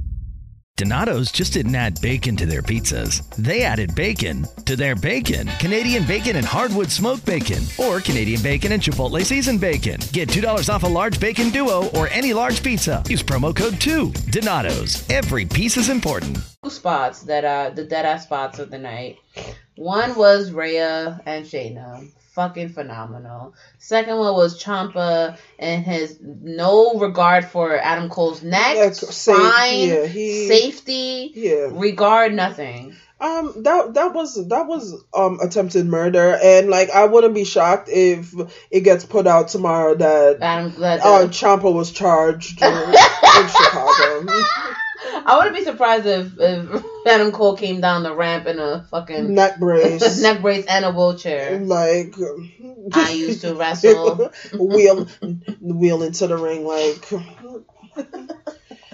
Donato's 0.77 1.31
just 1.31 1.53
didn't 1.53 1.75
add 1.75 2.01
bacon 2.01 2.35
to 2.37 2.45
their 2.45 2.61
pizzas. 2.61 3.27
They 3.35 3.63
added 3.63 3.93
bacon 3.93 4.45
to 4.65 4.75
their 4.75 4.95
bacon. 4.95 5.47
Canadian 5.59 6.05
bacon 6.07 6.37
and 6.37 6.45
hardwood 6.45 6.89
smoked 6.89 7.25
bacon, 7.25 7.61
or 7.77 7.99
Canadian 7.99 8.41
bacon 8.41 8.71
and 8.71 8.81
Chipotle 8.81 9.23
seasoned 9.23 9.61
bacon. 9.61 9.99
Get 10.11 10.29
$2 10.29 10.73
off 10.73 10.83
a 10.83 10.87
large 10.87 11.19
bacon 11.19 11.49
duo 11.49 11.89
or 11.89 12.07
any 12.07 12.33
large 12.33 12.63
pizza. 12.63 13.03
Use 13.07 13.21
promo 13.21 13.55
code 13.55 13.79
2. 13.79 14.11
Donato's. 14.31 15.07
Every 15.09 15.45
piece 15.45 15.77
is 15.77 15.89
important. 15.89 16.39
two 16.63 16.69
spots 16.71 17.21
that 17.23 17.45
are 17.45 17.69
the 17.69 17.83
dead 17.83 18.05
ass 18.05 18.23
spots 18.23 18.57
of 18.57 18.71
the 18.71 18.79
night. 18.79 19.17
One 19.75 20.15
was 20.15 20.51
Rhea 20.51 21.21
and 21.25 21.45
Shayna. 21.45 22.09
Fucking 22.33 22.69
phenomenal. 22.69 23.53
Second 23.77 24.17
one 24.17 24.33
was 24.35 24.61
Ciampa 24.63 25.37
and 25.59 25.83
his 25.83 26.17
no 26.21 26.93
regard 26.93 27.43
for 27.45 27.77
Adam 27.77 28.09
Cole's 28.09 28.41
neck, 28.41 28.75
Yeah, 28.77 28.91
safe- 28.91 29.09
spine, 29.37 29.89
yeah, 29.89 30.05
he- 30.05 30.47
safety, 30.47 31.31
Yeah. 31.35 31.67
regard 31.71 32.33
nothing. 32.33 32.95
Um, 33.19 33.53
that 33.63 33.93
that 33.95 34.13
was 34.13 34.47
that 34.47 34.65
was 34.65 34.95
um 35.13 35.39
attempted 35.41 35.85
murder, 35.85 36.39
and 36.41 36.69
like 36.69 36.89
I 36.89 37.05
wouldn't 37.05 37.35
be 37.35 37.43
shocked 37.43 37.87
if 37.89 38.33
it 38.71 38.79
gets 38.81 39.05
put 39.05 39.27
out 39.27 39.49
tomorrow 39.49 39.93
that 39.95 40.37
Adam, 40.41 40.73
that, 40.79 41.01
uh, 41.01 41.27
Ciampa 41.27 41.71
was 41.71 41.91
charged 41.91 42.61
in 42.63 42.93
Chicago. 43.47 44.25
I 45.25 45.37
wouldn't 45.37 45.55
be 45.55 45.63
surprised 45.63 46.05
if, 46.05 46.33
if 46.39 46.85
Adam 47.07 47.31
Cole 47.31 47.55
came 47.55 47.81
down 47.81 48.03
the 48.03 48.15
ramp 48.15 48.47
in 48.47 48.59
a 48.59 48.85
fucking 48.89 49.33
Neck 49.33 49.59
brace, 49.59 50.21
neck 50.23 50.41
brace 50.41 50.65
and 50.67 50.85
a 50.85 50.91
wheelchair. 50.91 51.59
like 51.59 52.15
I 52.93 53.11
used 53.11 53.41
to 53.41 53.55
wrestle. 53.55 54.31
wheel 54.53 55.05
wheel 55.61 56.03
into 56.03 56.27
the 56.27 56.37
ring 56.37 56.65
like. 56.65 57.07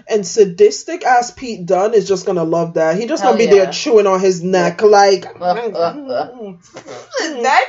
And 0.10 0.26
sadistic 0.26 1.04
ass 1.04 1.32
Pete 1.32 1.66
Dunne 1.66 1.94
is 1.94 2.08
just 2.08 2.26
gonna 2.26 2.46
love 2.46 2.76
that. 2.76 2.98
He 2.98 3.08
just 3.08 3.22
Hell 3.22 3.34
gonna 3.34 3.44
be 3.44 3.54
yeah. 3.54 3.66
there 3.66 3.74
chewing 3.74 4.08
on 4.08 4.22
his 4.22 4.42
neck, 4.42 4.82
like, 4.82 5.24
neck? 5.38 7.68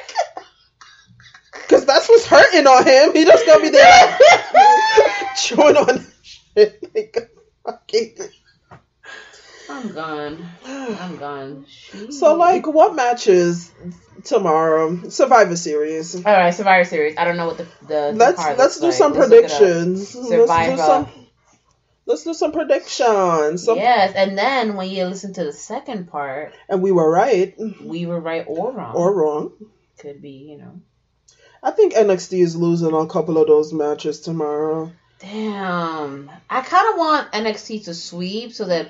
cause 1.68 1.84
that's 1.84 2.08
what's 2.08 2.26
hurting 2.26 2.66
on 2.66 2.86
him. 2.86 3.12
He 3.12 3.24
just 3.24 3.44
gonna 3.44 3.62
be 3.62 3.70
there 3.70 4.18
like, 4.54 5.36
chewing 5.36 5.76
on 5.76 6.06
shit. 6.22 6.94
Like, 6.94 7.30
fucking. 7.64 8.16
I'm 9.68 9.92
gone. 9.92 10.46
I'm 10.66 11.16
gone. 11.18 11.66
So, 12.10 12.34
like, 12.36 12.66
what 12.66 12.94
matches 12.94 13.70
tomorrow? 14.24 15.08
Survivor 15.10 15.56
Series. 15.56 16.14
All 16.16 16.22
right, 16.32 16.54
Survivor 16.54 16.84
Series. 16.84 17.16
I 17.18 17.24
don't 17.24 17.36
know 17.36 17.46
what 17.46 17.58
the 17.58 17.64
the, 17.82 17.86
the 17.88 18.12
Let's 18.14 18.36
card 18.42 18.58
let's 18.58 18.80
looks 18.80 18.98
do 18.98 19.04
like. 19.06 19.12
some 19.12 19.12
Let's 19.12 19.30
look 19.30 19.44
it 19.44 19.50
up. 19.52 19.58
predictions. 19.58 20.14
Let's 20.14 20.28
do 20.28 20.36
Survivor. 20.36 20.76
some. 20.78 21.08
Let's 22.06 22.24
do 22.24 22.32
some 22.34 22.52
predictions. 22.52 23.64
Some, 23.64 23.76
Yes, 23.76 24.14
and 24.16 24.38
then 24.38 24.76
when 24.76 24.88
you 24.88 25.04
listen 25.04 25.34
to 25.34 25.44
the 25.44 25.52
second 25.52 26.08
part, 26.08 26.54
And 26.68 26.80
we 26.82 26.90
were 26.90 27.10
right 27.10 27.54
we 27.84 28.06
were 28.06 28.18
right 28.20 28.44
or 28.48 28.72
wrong. 28.72 28.94
or 28.96 29.14
wrong. 29.14 29.52
could 29.98 30.22
be, 30.22 30.30
you 30.50 30.56
know. 30.58 30.80
I 31.62 31.72
think 31.72 31.92
NXT 31.92 32.40
is 32.42 32.56
losing 32.56 32.94
a 32.94 33.06
couple 33.06 33.36
of 33.36 33.46
those 33.48 33.74
matches 33.74 34.20
tomorrow. 34.20 34.90
Damn. 35.18 36.30
I 36.48 36.60
kind 36.62 36.92
of 36.92 36.98
want 36.98 37.32
NXT 37.32 37.84
to 37.86 37.94
sweep 37.94 38.52
so 38.54 38.64
that 38.66 38.88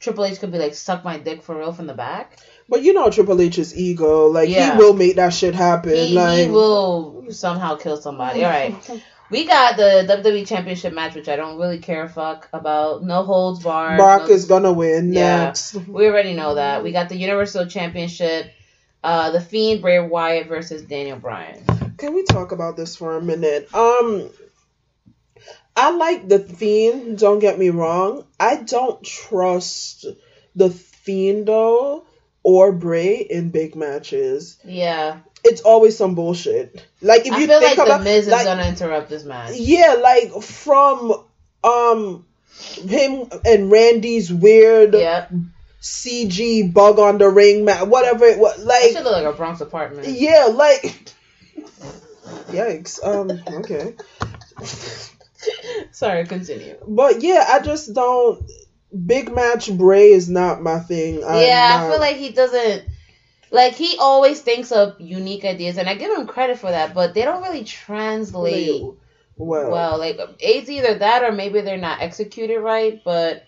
Triple 0.00 0.24
H 0.24 0.40
could 0.40 0.50
be 0.50 0.58
like, 0.58 0.74
suck 0.74 1.04
my 1.04 1.18
dick 1.18 1.42
for 1.42 1.56
real 1.58 1.72
from 1.72 1.86
the 1.86 1.94
back. 1.94 2.38
But 2.68 2.82
you 2.82 2.92
know 2.94 3.10
Triple 3.10 3.40
H's 3.40 3.76
ego, 3.76 4.26
like 4.28 4.48
Yeah. 4.48 4.72
he 4.72 4.78
will 4.78 4.94
make 4.94 5.16
that 5.16 5.32
shit 5.34 5.54
happen. 5.54 5.94
He, 5.94 6.14
like 6.14 6.46
he 6.46 6.50
will 6.50 7.26
somehow 7.30 7.76
kill 7.76 7.96
somebody. 7.96 8.44
All 8.44 8.50
right. 8.50 8.74
We 9.30 9.44
got 9.46 9.76
the 9.76 10.04
WWE 10.08 10.44
Championship 10.44 10.92
match, 10.92 11.14
which 11.14 11.28
I 11.28 11.36
don't 11.36 11.56
really 11.56 11.78
care 11.78 12.02
a 12.02 12.08
fuck 12.08 12.48
about. 12.52 13.04
No 13.04 13.22
holds 13.22 13.62
barred. 13.62 13.96
Brock 13.96 14.22
no- 14.22 14.34
is 14.34 14.46
gonna 14.46 14.72
win 14.72 15.12
Yeah. 15.12 15.44
next. 15.44 15.74
We 15.86 16.08
already 16.08 16.34
know 16.34 16.56
that. 16.56 16.82
We 16.82 16.90
got 16.90 17.08
the 17.08 17.16
Universal 17.16 17.66
Championship. 17.66 18.50
Uh, 19.04 19.30
the 19.30 19.40
Fiend 19.40 19.82
Bray 19.82 20.00
Wyatt 20.00 20.48
versus 20.48 20.82
Daniel 20.82 21.16
Bryan. 21.16 21.62
Can 21.96 22.12
we 22.12 22.24
talk 22.24 22.50
about 22.50 22.76
this 22.76 22.96
for 22.96 23.16
a 23.18 23.22
minute? 23.22 23.72
Um 23.72 24.28
I 25.76 25.90
like 25.92 26.28
the 26.28 26.38
Fiend, 26.38 27.18
don't 27.18 27.38
get 27.38 27.58
me 27.58 27.70
wrong. 27.70 28.24
I 28.38 28.56
don't 28.56 29.02
trust 29.04 30.04
the 30.56 30.70
Fiend 30.70 31.46
though 31.46 32.04
or 32.42 32.72
Bray 32.72 33.16
in 33.18 33.50
big 33.50 33.76
matches. 33.76 34.58
Yeah, 34.64 35.18
It's 35.44 35.60
always 35.62 35.96
some 35.96 36.14
bullshit. 36.14 36.84
Like 37.00 37.26
if 37.26 37.32
I 37.32 37.38
you 37.40 37.46
feel 37.46 37.60
think 37.60 37.78
like 37.78 37.86
about 37.86 37.98
the 37.98 38.04
Miz 38.04 38.26
is 38.26 38.32
like, 38.32 38.44
gonna 38.44 38.66
interrupt 38.66 39.08
this 39.08 39.24
match. 39.24 39.54
Yeah, 39.56 39.94
like 40.02 40.42
from 40.42 41.12
um 41.64 42.26
him 42.82 43.28
and 43.46 43.70
Randy's 43.70 44.32
weird 44.32 44.94
Yep, 44.94 45.32
CG 45.80 46.72
bug 46.74 46.98
on 46.98 47.18
the 47.18 47.28
ring 47.28 47.64
mat, 47.64 47.88
whatever 47.88 48.26
it 48.26 48.38
was. 48.38 48.62
Like 48.62 48.92
should 48.92 49.04
look 49.04 49.12
like 49.12 49.24
a 49.24 49.36
Bronx 49.36 49.60
apartment. 49.60 50.08
yeah, 50.08 50.46
like 50.52 51.14
yikes. 52.48 53.02
Um, 53.02 53.30
okay. 53.60 53.94
Sorry, 55.92 56.26
continue. 56.26 56.76
But 56.86 57.22
yeah, 57.22 57.44
I 57.48 57.60
just 57.60 57.94
don't. 57.94 58.42
Big 59.06 59.32
match 59.32 59.70
Bray 59.72 60.10
is 60.10 60.28
not 60.28 60.62
my 60.62 60.80
thing. 60.80 61.22
I'm 61.24 61.40
yeah, 61.42 61.80
I 61.80 61.90
feel 61.90 62.00
like 62.00 62.16
he 62.16 62.30
doesn't. 62.30 62.84
Like 63.52 63.74
he 63.74 63.96
always 63.98 64.40
thinks 64.40 64.72
of 64.72 65.00
unique 65.00 65.44
ideas, 65.44 65.76
and 65.78 65.88
I 65.88 65.94
give 65.94 66.16
him 66.16 66.26
credit 66.26 66.58
for 66.58 66.70
that. 66.70 66.94
But 66.94 67.14
they 67.14 67.22
don't 67.22 67.42
really 67.42 67.64
translate 67.64 68.82
well. 69.36 69.70
well. 69.70 69.98
Like 69.98 70.18
it's 70.40 70.68
either 70.68 70.98
that 70.98 71.22
or 71.22 71.32
maybe 71.32 71.60
they're 71.60 71.76
not 71.76 72.00
executed 72.00 72.60
right. 72.60 73.00
But 73.04 73.44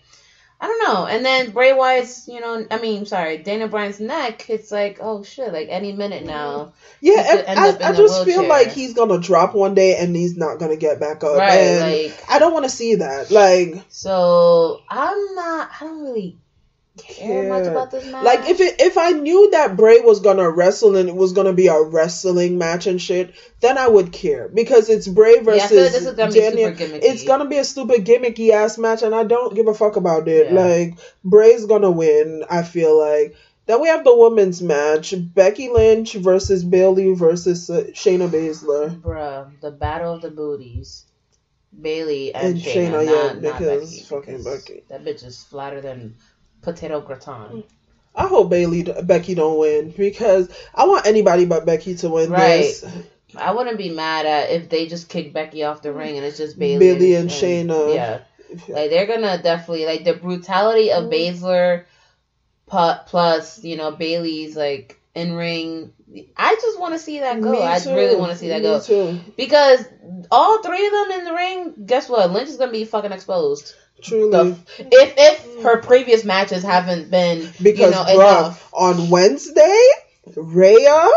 I 0.63 0.67
don't 0.67 0.87
know. 0.87 1.05
And 1.05 1.25
then 1.25 1.51
Bray 1.51 1.73
Wyatt's, 1.73 2.25
you 2.29 2.39
know, 2.39 2.65
I 2.71 2.79
mean, 2.79 3.05
sorry, 3.05 3.39
Dana 3.39 3.67
Bryan's 3.67 3.99
neck. 3.99 4.49
It's 4.49 4.71
like, 4.71 4.97
oh 5.01 5.21
shit, 5.21 5.51
like 5.51 5.67
any 5.69 5.91
minute 5.91 6.23
now. 6.23 6.71
yeah, 7.01 7.43
and 7.47 7.59
I, 7.59 7.67
I 7.89 7.91
just 7.91 8.23
feel 8.23 8.47
like 8.47 8.71
he's 8.71 8.93
gonna 8.93 9.19
drop 9.19 9.53
one 9.55 9.75
day 9.75 9.97
and 9.97 10.15
he's 10.15 10.37
not 10.37 10.59
gonna 10.59 10.77
get 10.77 11.01
back 11.01 11.21
up. 11.25 11.35
Right, 11.37 11.51
and 11.59 12.03
like- 12.05 12.23
I 12.29 12.39
don't 12.39 12.53
want 12.53 12.63
to 12.63 12.69
see 12.69 12.95
that. 12.95 13.29
Like, 13.29 13.83
So 13.89 14.79
I'm 14.89 15.35
not. 15.35 15.69
I 15.81 15.83
don't 15.83 16.01
really 16.03 16.37
care 16.97 17.49
much 17.49 17.65
about 17.65 17.91
this 17.91 18.05
match. 18.11 18.23
like 18.23 18.49
if 18.49 18.59
it 18.59 18.79
if 18.79 18.97
I 18.97 19.11
knew 19.11 19.49
that 19.51 19.75
Bray 19.75 19.99
was 20.01 20.19
gonna 20.19 20.49
wrestle 20.49 20.95
and 20.95 21.09
it 21.09 21.15
was 21.15 21.33
gonna 21.33 21.53
be 21.53 21.67
a 21.67 21.81
wrestling 21.81 22.57
match 22.57 22.85
and 22.85 23.01
shit, 23.01 23.33
then 23.61 23.77
I 23.77 23.87
would 23.87 24.11
care 24.11 24.47
because 24.47 24.89
it's 24.89 25.07
Bray 25.07 25.39
versus 25.39 25.57
Yeah, 25.57 25.65
I 25.65 25.67
feel 25.67 25.83
like 25.83 25.91
this 25.91 26.05
is 26.05 26.13
gonna 26.13 26.31
be 26.31 26.39
Daniel. 26.39 26.71
super 26.71 26.83
gimmicky. 26.83 27.03
It's 27.03 27.23
gonna 27.23 27.45
be 27.45 27.57
a 27.57 27.63
stupid 27.63 28.05
gimmicky 28.05 28.51
ass 28.51 28.77
match, 28.77 29.01
and 29.01 29.15
I 29.15 29.23
don't 29.23 29.55
give 29.55 29.67
a 29.67 29.73
fuck 29.73 29.95
about 29.95 30.27
it. 30.27 30.51
Yeah. 30.51 30.59
Like 30.59 30.99
Bray's 31.23 31.65
gonna 31.65 31.91
win. 31.91 32.43
I 32.49 32.63
feel 32.63 32.97
like. 32.97 33.35
Then 33.65 33.79
we 33.79 33.87
have 33.87 34.03
the 34.03 34.15
women's 34.15 34.61
match: 34.61 35.13
Becky 35.17 35.69
Lynch 35.69 36.13
versus 36.15 36.65
Bayley 36.65 37.13
versus 37.13 37.69
uh, 37.69 37.85
Shayna 37.93 38.27
Baszler. 38.29 38.99
Bruh, 38.99 39.49
the 39.61 39.71
battle 39.71 40.13
of 40.13 40.21
the 40.21 40.31
booties. 40.31 41.05
Bayley 41.81 42.33
and, 42.35 42.55
And 42.55 42.57
Shayna, 42.57 42.91
Shayna, 42.91 42.91
not, 42.91 43.05
yeah, 43.05 43.33
not 43.33 43.59
because 43.59 43.91
Becky, 43.91 44.03
fucking 44.03 44.37
because 44.37 44.65
Becky. 44.65 44.83
That 44.89 45.03
bitch 45.03 45.25
is 45.25 45.43
flatter 45.43 45.81
than 45.81 46.15
potato 46.63 47.01
gratin. 47.01 47.33
Mm. 47.33 47.63
I 48.15 48.27
hope 48.27 48.49
Bayley 48.49 48.83
Becky 48.83 49.35
don't 49.35 49.57
win 49.57 49.93
because 49.97 50.49
I 50.73 50.85
want 50.85 51.07
anybody 51.07 51.45
but 51.45 51.65
Becky 51.65 51.95
to 51.95 52.09
win 52.09 52.29
Right. 52.29 52.61
this. 52.61 52.85
I 53.35 53.51
wouldn't 53.51 53.77
be 53.77 53.89
mad 53.89 54.25
at 54.25 54.51
if 54.51 54.69
they 54.69 54.87
just 54.87 55.09
kick 55.09 55.33
Becky 55.33 55.63
off 55.63 55.81
the 55.81 55.91
ring 55.91 56.17
and 56.17 56.25
it's 56.25 56.37
just 56.37 56.57
Bayley, 56.59 56.93
Bayley 56.93 57.15
and 57.15 57.29
Shayna. 57.29 57.95
Yeah, 57.95 58.19
like 58.67 58.91
they're 58.91 59.07
gonna 59.07 59.41
definitely 59.41 59.85
like 59.85 60.03
the 60.03 60.13
brutality 60.13 60.91
of 60.91 61.05
mm. 61.05 61.11
Baszler, 61.11 61.85
plus 62.67 63.63
you 63.63 63.77
know 63.77 63.91
Bayley's 63.91 64.55
like 64.55 64.99
in 65.15 65.33
ring. 65.33 65.91
I 66.37 66.53
just 66.55 66.79
want 66.79 66.93
to 66.93 66.99
see 66.99 67.19
that 67.19 67.41
go. 67.41 67.59
I 67.59 67.83
really 67.85 68.15
want 68.15 68.31
to 68.31 68.37
see 68.37 68.49
that 68.49 68.61
Me 68.61 68.67
go 68.67 68.79
too. 68.79 69.19
because 69.35 69.83
all 70.29 70.61
three 70.61 70.85
of 70.85 70.91
them 70.91 71.11
in 71.19 71.25
the 71.25 71.33
ring. 71.33 71.73
Guess 71.87 72.09
what? 72.09 72.31
Lynch 72.31 72.49
is 72.49 72.57
gonna 72.57 72.71
be 72.71 72.85
fucking 72.85 73.11
exposed. 73.11 73.73
Truly. 74.03 74.51
The, 74.51 74.57
if 74.91 75.13
if 75.17 75.63
her 75.63 75.81
previous 75.81 76.23
matches 76.23 76.63
haven't 76.63 77.09
been 77.09 77.49
Because 77.61 77.79
you 77.79 77.91
know 77.91 78.03
bruh, 78.03 78.39
enough. 78.39 78.69
on 78.73 79.09
Wednesday, 79.09 79.87
Rhea 80.35 81.09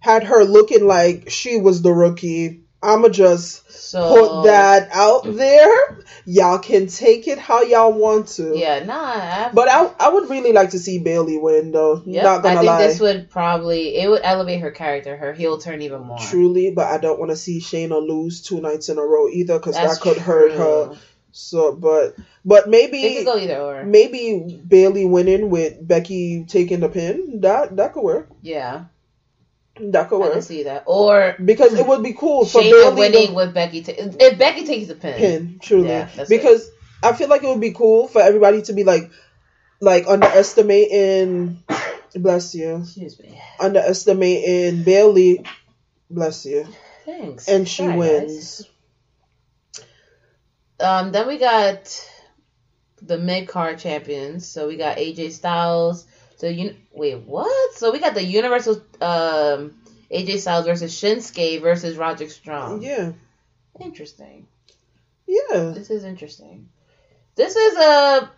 had 0.00 0.24
her 0.24 0.44
looking 0.44 0.86
like 0.86 1.30
she 1.30 1.58
was 1.58 1.82
the 1.82 1.92
rookie. 1.92 2.60
I'ma 2.84 3.10
just 3.10 3.70
So 3.70 4.08
put 4.08 4.42
that 4.46 4.88
out 4.92 5.22
there. 5.24 5.98
Y'all 6.26 6.58
can 6.58 6.88
take 6.88 7.28
it 7.28 7.38
how 7.38 7.62
y'all 7.62 7.92
want 7.92 8.26
to. 8.28 8.56
Yeah, 8.56 8.82
nah. 8.84 8.94
I, 8.94 9.50
But 9.54 9.68
I 9.68 9.88
I 10.00 10.08
would 10.08 10.28
really 10.28 10.52
like 10.52 10.70
to 10.70 10.80
see 10.80 10.98
Bayley 10.98 11.38
win 11.38 11.70
though. 11.70 12.02
Yep, 12.04 12.24
Not 12.24 12.42
gonna 12.42 12.54
I 12.54 12.60
think 12.60 12.66
lie. 12.66 12.86
this 12.88 12.98
would 12.98 13.30
probably 13.30 13.94
it 13.96 14.10
would 14.10 14.22
elevate 14.24 14.60
her 14.62 14.72
character, 14.72 15.16
her 15.16 15.32
heel 15.32 15.58
turn 15.58 15.82
even 15.82 16.02
more. 16.02 16.18
Truly, 16.18 16.72
but 16.72 16.88
I 16.88 16.98
don't 16.98 17.20
want 17.20 17.30
to 17.30 17.36
see 17.36 17.60
Shayna 17.60 18.04
lose 18.04 18.42
two 18.42 18.60
nights 18.60 18.88
in 18.88 18.98
a 18.98 19.02
row 19.02 19.28
either 19.28 19.58
because 19.60 19.76
that 19.76 20.00
could 20.00 20.18
hurt 20.18 20.52
her. 20.52 20.96
So, 21.32 21.74
but 21.74 22.14
but 22.44 22.68
maybe 22.68 23.16
could 23.16 23.24
go 23.24 23.38
either 23.38 23.56
or. 23.58 23.84
maybe 23.84 24.60
Bayley 24.68 25.06
winning 25.06 25.48
with 25.50 25.86
Becky 25.86 26.44
taking 26.46 26.80
the 26.80 26.88
pin. 26.88 27.40
That 27.40 27.74
that 27.76 27.94
could 27.94 28.02
work. 28.02 28.28
Yeah, 28.42 28.84
That 29.80 30.08
could 30.10 30.18
work. 30.20 30.30
I 30.30 30.34
can 30.34 30.42
see 30.42 30.64
that. 30.64 30.84
Or 30.86 31.34
because 31.42 31.72
it 31.74 31.86
would 31.86 32.02
be 32.02 32.12
cool 32.12 32.44
for 32.44 32.60
Shayna 32.60 32.70
Bayley 32.70 33.00
winning 33.00 33.28
to 33.28 33.34
with 33.34 33.54
Becky. 33.54 33.82
Ta- 33.82 33.92
if 33.96 34.38
Becky 34.38 34.66
takes 34.66 34.88
the 34.88 34.94
pin, 34.94 35.16
pin. 35.16 35.58
Truly, 35.62 35.88
Yeah, 35.88 36.08
because 36.28 36.70
I 37.02 37.14
feel 37.14 37.28
like 37.28 37.42
it 37.42 37.48
would 37.48 37.60
be 37.60 37.72
cool 37.72 38.08
for 38.08 38.20
everybody 38.20 38.60
to 38.62 38.72
be 38.74 38.84
like 38.84 39.10
like 39.80 40.06
underestimating. 40.06 41.62
Bless 42.14 42.54
you. 42.54 42.76
excuse 42.82 43.18
me. 43.18 43.40
Underestimating 43.58 44.82
Bayley. 44.82 45.44
Bless 46.10 46.44
you. 46.44 46.66
Thanks. 47.06 47.48
And 47.48 47.66
she 47.66 47.84
Sorry, 47.84 47.96
wins. 47.96 48.58
guys. 48.60 48.68
Um, 50.82 51.12
then 51.12 51.26
we 51.28 51.38
got 51.38 52.10
the 53.00 53.18
mid 53.18 53.48
card 53.48 53.78
champions. 53.78 54.46
So 54.46 54.66
we 54.66 54.76
got 54.76 54.96
AJ 54.96 55.32
Styles. 55.32 56.06
So 56.36 56.48
you 56.48 56.76
wait, 56.92 57.20
what? 57.20 57.74
So 57.74 57.92
we 57.92 57.98
got 57.98 58.14
the 58.14 58.24
Universal 58.24 58.82
um 59.00 59.74
AJ 60.10 60.38
Styles 60.38 60.66
versus 60.66 60.92
Shinsuke 60.94 61.60
versus 61.60 61.96
Roderick 61.96 62.30
Strong. 62.30 62.82
Yeah. 62.82 63.12
Interesting. 63.80 64.46
Yeah. 65.26 65.72
This 65.74 65.90
is 65.90 66.04
interesting. 66.04 66.68
This 67.34 67.56
is 67.56 67.76
a 67.76 68.30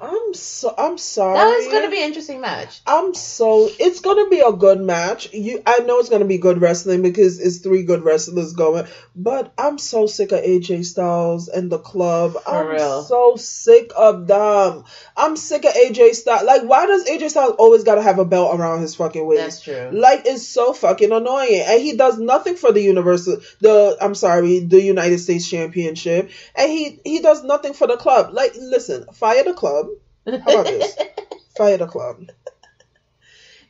I'm 0.00 0.34
so 0.34 0.74
I'm 0.76 0.98
sorry. 0.98 1.38
that 1.38 1.48
is 1.60 1.68
going 1.68 1.84
to 1.84 1.90
be 1.90 1.98
an 1.98 2.04
interesting 2.04 2.40
match. 2.40 2.80
I'm 2.86 3.14
so 3.14 3.68
it's 3.78 4.00
gonna 4.00 4.28
be 4.28 4.40
a 4.40 4.52
good 4.52 4.80
match. 4.80 5.32
You 5.32 5.62
I 5.66 5.80
know 5.80 5.98
it's 5.98 6.08
gonna 6.08 6.24
be 6.24 6.38
good 6.38 6.60
wrestling 6.60 7.02
because 7.02 7.38
it's 7.40 7.58
three 7.58 7.82
good 7.82 8.02
wrestlers 8.02 8.52
going, 8.52 8.86
but 9.14 9.52
I'm 9.58 9.78
so 9.78 10.06
sick 10.06 10.32
of 10.32 10.40
AJ 10.40 10.84
Styles 10.84 11.48
and 11.48 11.70
the 11.70 11.78
club. 11.78 12.36
I'm 12.46 12.68
real. 12.68 13.02
so 13.02 13.36
sick 13.36 13.90
of 13.96 14.26
them. 14.26 14.84
I'm 15.16 15.36
sick 15.36 15.64
of 15.64 15.72
AJ 15.72 16.14
Styles. 16.14 16.44
Like 16.44 16.62
why 16.62 16.86
does 16.86 17.08
AJ 17.08 17.30
Styles 17.30 17.56
always 17.58 17.84
gotta 17.84 18.02
have 18.02 18.18
a 18.18 18.24
belt 18.24 18.58
around 18.58 18.80
his 18.80 18.94
fucking 18.94 19.26
waist? 19.26 19.42
That's 19.42 19.60
true. 19.62 19.90
Like 19.92 20.22
it's 20.26 20.46
so 20.46 20.72
fucking 20.72 21.12
annoying, 21.12 21.62
and 21.66 21.80
he 21.80 21.96
does 21.96 22.18
nothing 22.18 22.56
for 22.56 22.72
the 22.72 22.82
universal. 22.82 23.38
The 23.60 23.96
I'm 24.00 24.14
sorry, 24.14 24.60
the 24.60 24.80
United 24.80 25.18
States 25.18 25.48
Championship, 25.48 26.30
and 26.54 26.70
he 26.70 27.00
he 27.04 27.20
does 27.20 27.42
nothing 27.44 27.74
for 27.74 27.86
the 27.86 27.96
club. 27.96 28.32
Like, 28.32 28.52
listen, 28.58 29.04
fire 29.12 29.44
the 29.44 29.52
club. 29.52 29.77
How 30.26 30.50
about 30.50 30.66
this? 30.68 30.96
Fire 31.56 31.76
the 31.78 31.86
club. 31.86 32.20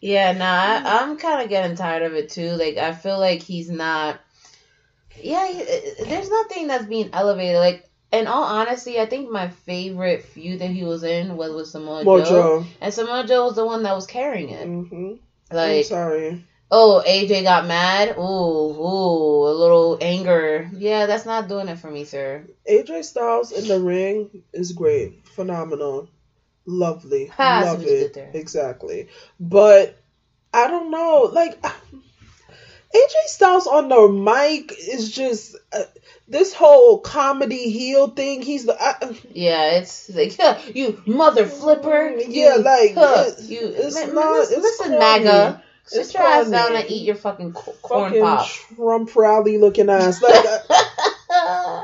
Yeah, 0.01 0.33
nah, 0.33 0.45
I, 0.85 1.03
I'm 1.03 1.17
kind 1.17 1.43
of 1.43 1.49
getting 1.49 1.77
tired 1.77 2.03
of 2.05 2.15
it 2.15 2.31
too. 2.31 2.51
Like, 2.53 2.77
I 2.77 2.93
feel 2.93 3.19
like 3.19 3.43
he's 3.43 3.69
not. 3.69 4.21
Yeah, 5.21 5.47
he, 5.49 6.05
there's 6.05 6.29
nothing 6.29 6.69
that's 6.69 6.87
being 6.87 7.11
elevated. 7.13 7.57
Like, 7.59 7.85
in 8.13 8.27
all 8.27 8.45
honesty, 8.45 9.01
I 9.01 9.07
think 9.07 9.29
my 9.29 9.49
favorite 9.49 10.23
feud 10.23 10.61
that 10.61 10.71
he 10.71 10.85
was 10.85 11.03
in 11.03 11.37
was 11.37 11.53
with 11.53 11.69
Samoa 11.69 12.05
Joe, 12.05 12.09
Mojo. 12.09 12.67
and 12.81 12.95
Samoa 12.95 13.25
Joe 13.27 13.45
was 13.47 13.57
the 13.57 13.65
one 13.67 13.83
that 13.83 13.95
was 13.95 14.07
carrying 14.07 14.51
it. 14.51 14.65
hmm 14.67 15.15
I'm 15.51 15.57
Like, 15.57 15.85
sorry. 15.87 16.45
oh, 16.71 17.03
AJ 17.05 17.43
got 17.43 17.67
mad. 17.67 18.17
Ooh, 18.17 18.21
ooh, 18.21 19.49
a 19.49 19.53
little 19.53 19.99
anger. 20.01 20.69
Yeah, 20.73 21.07
that's 21.07 21.27
not 21.27 21.49
doing 21.49 21.69
it 21.69 21.79
for 21.79 21.91
me, 21.91 22.05
sir. 22.05 22.47
AJ 22.71 23.05
Styles 23.05 23.53
in 23.53 23.67
the 23.67 23.81
ring 23.81 24.43
is 24.53 24.73
great, 24.73 25.13
phenomenal, 25.39 26.09
lovely, 26.67 27.31
love 27.39 27.81
see 27.81 27.87
what 27.87 27.91
you 28.01 28.05
it 28.07 28.31
exactly. 28.35 29.09
But 29.39 29.97
I 30.53 30.67
don't 30.69 30.91
know, 30.91 31.31
like 31.33 31.61
AJ 32.95 33.15
Styles 33.27 33.67
on 33.67 33.89
the 33.89 34.09
mic 34.09 34.73
is 34.73 35.11
just 35.11 35.57
uh, 35.73 35.85
this 36.27 36.53
whole 36.55 36.99
comedy 37.01 37.71
heel 37.71 38.09
thing. 38.09 38.43
He's 38.43 38.65
the 38.67 38.77
I, 38.81 39.15
Yeah, 39.31 39.79
it's 39.79 40.09
like 40.11 40.37
huh, 40.37 40.59
you 40.75 41.01
mother 41.07 41.47
flipper. 41.47 42.17
Yeah, 42.19 42.57
you, 42.57 42.63
like, 42.63 42.95
huh, 42.95 43.25
it's- 43.29 43.49
you. 43.49 43.61
it's 43.67 43.95
man, 43.95 44.15
not- 44.15 44.43
it's 44.43 44.51
listen 44.51 44.87
corny. 44.99 45.25
MAGA. 45.25 45.63
Sit 45.85 46.01
It's 46.01 46.15
your 46.15 46.23
ass 46.23 46.51
down 46.51 46.77
and 46.77 46.91
eat 46.91 47.07
your 47.07 47.15
fucking 47.15 47.53
co- 47.55 47.75
corn 47.81 48.11
fucking 48.11 48.21
pop. 48.23 48.47
Trump 48.47 49.17
rally 49.17 49.57
looking 49.57 49.89
ass. 49.89 50.21
Like, 50.21 50.45
uh, 51.31 51.83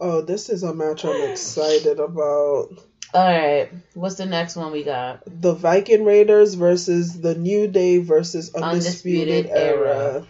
oh, 0.00 0.22
this 0.22 0.48
is 0.48 0.62
a 0.62 0.74
match 0.74 1.04
I'm 1.04 1.30
excited 1.30 2.00
about. 2.00 2.68
All 3.14 3.24
right, 3.24 3.70
what's 3.94 4.16
the 4.16 4.26
next 4.26 4.56
one 4.56 4.72
we 4.72 4.82
got? 4.82 5.22
the 5.26 5.54
Viking 5.54 6.04
Raiders 6.04 6.54
versus 6.54 7.20
the 7.20 7.34
New 7.34 7.68
Day 7.68 7.98
versus 7.98 8.52
Undisputed, 8.54 9.46
Undisputed 9.46 9.46
Era. 9.50 9.88
Era. 9.88 10.26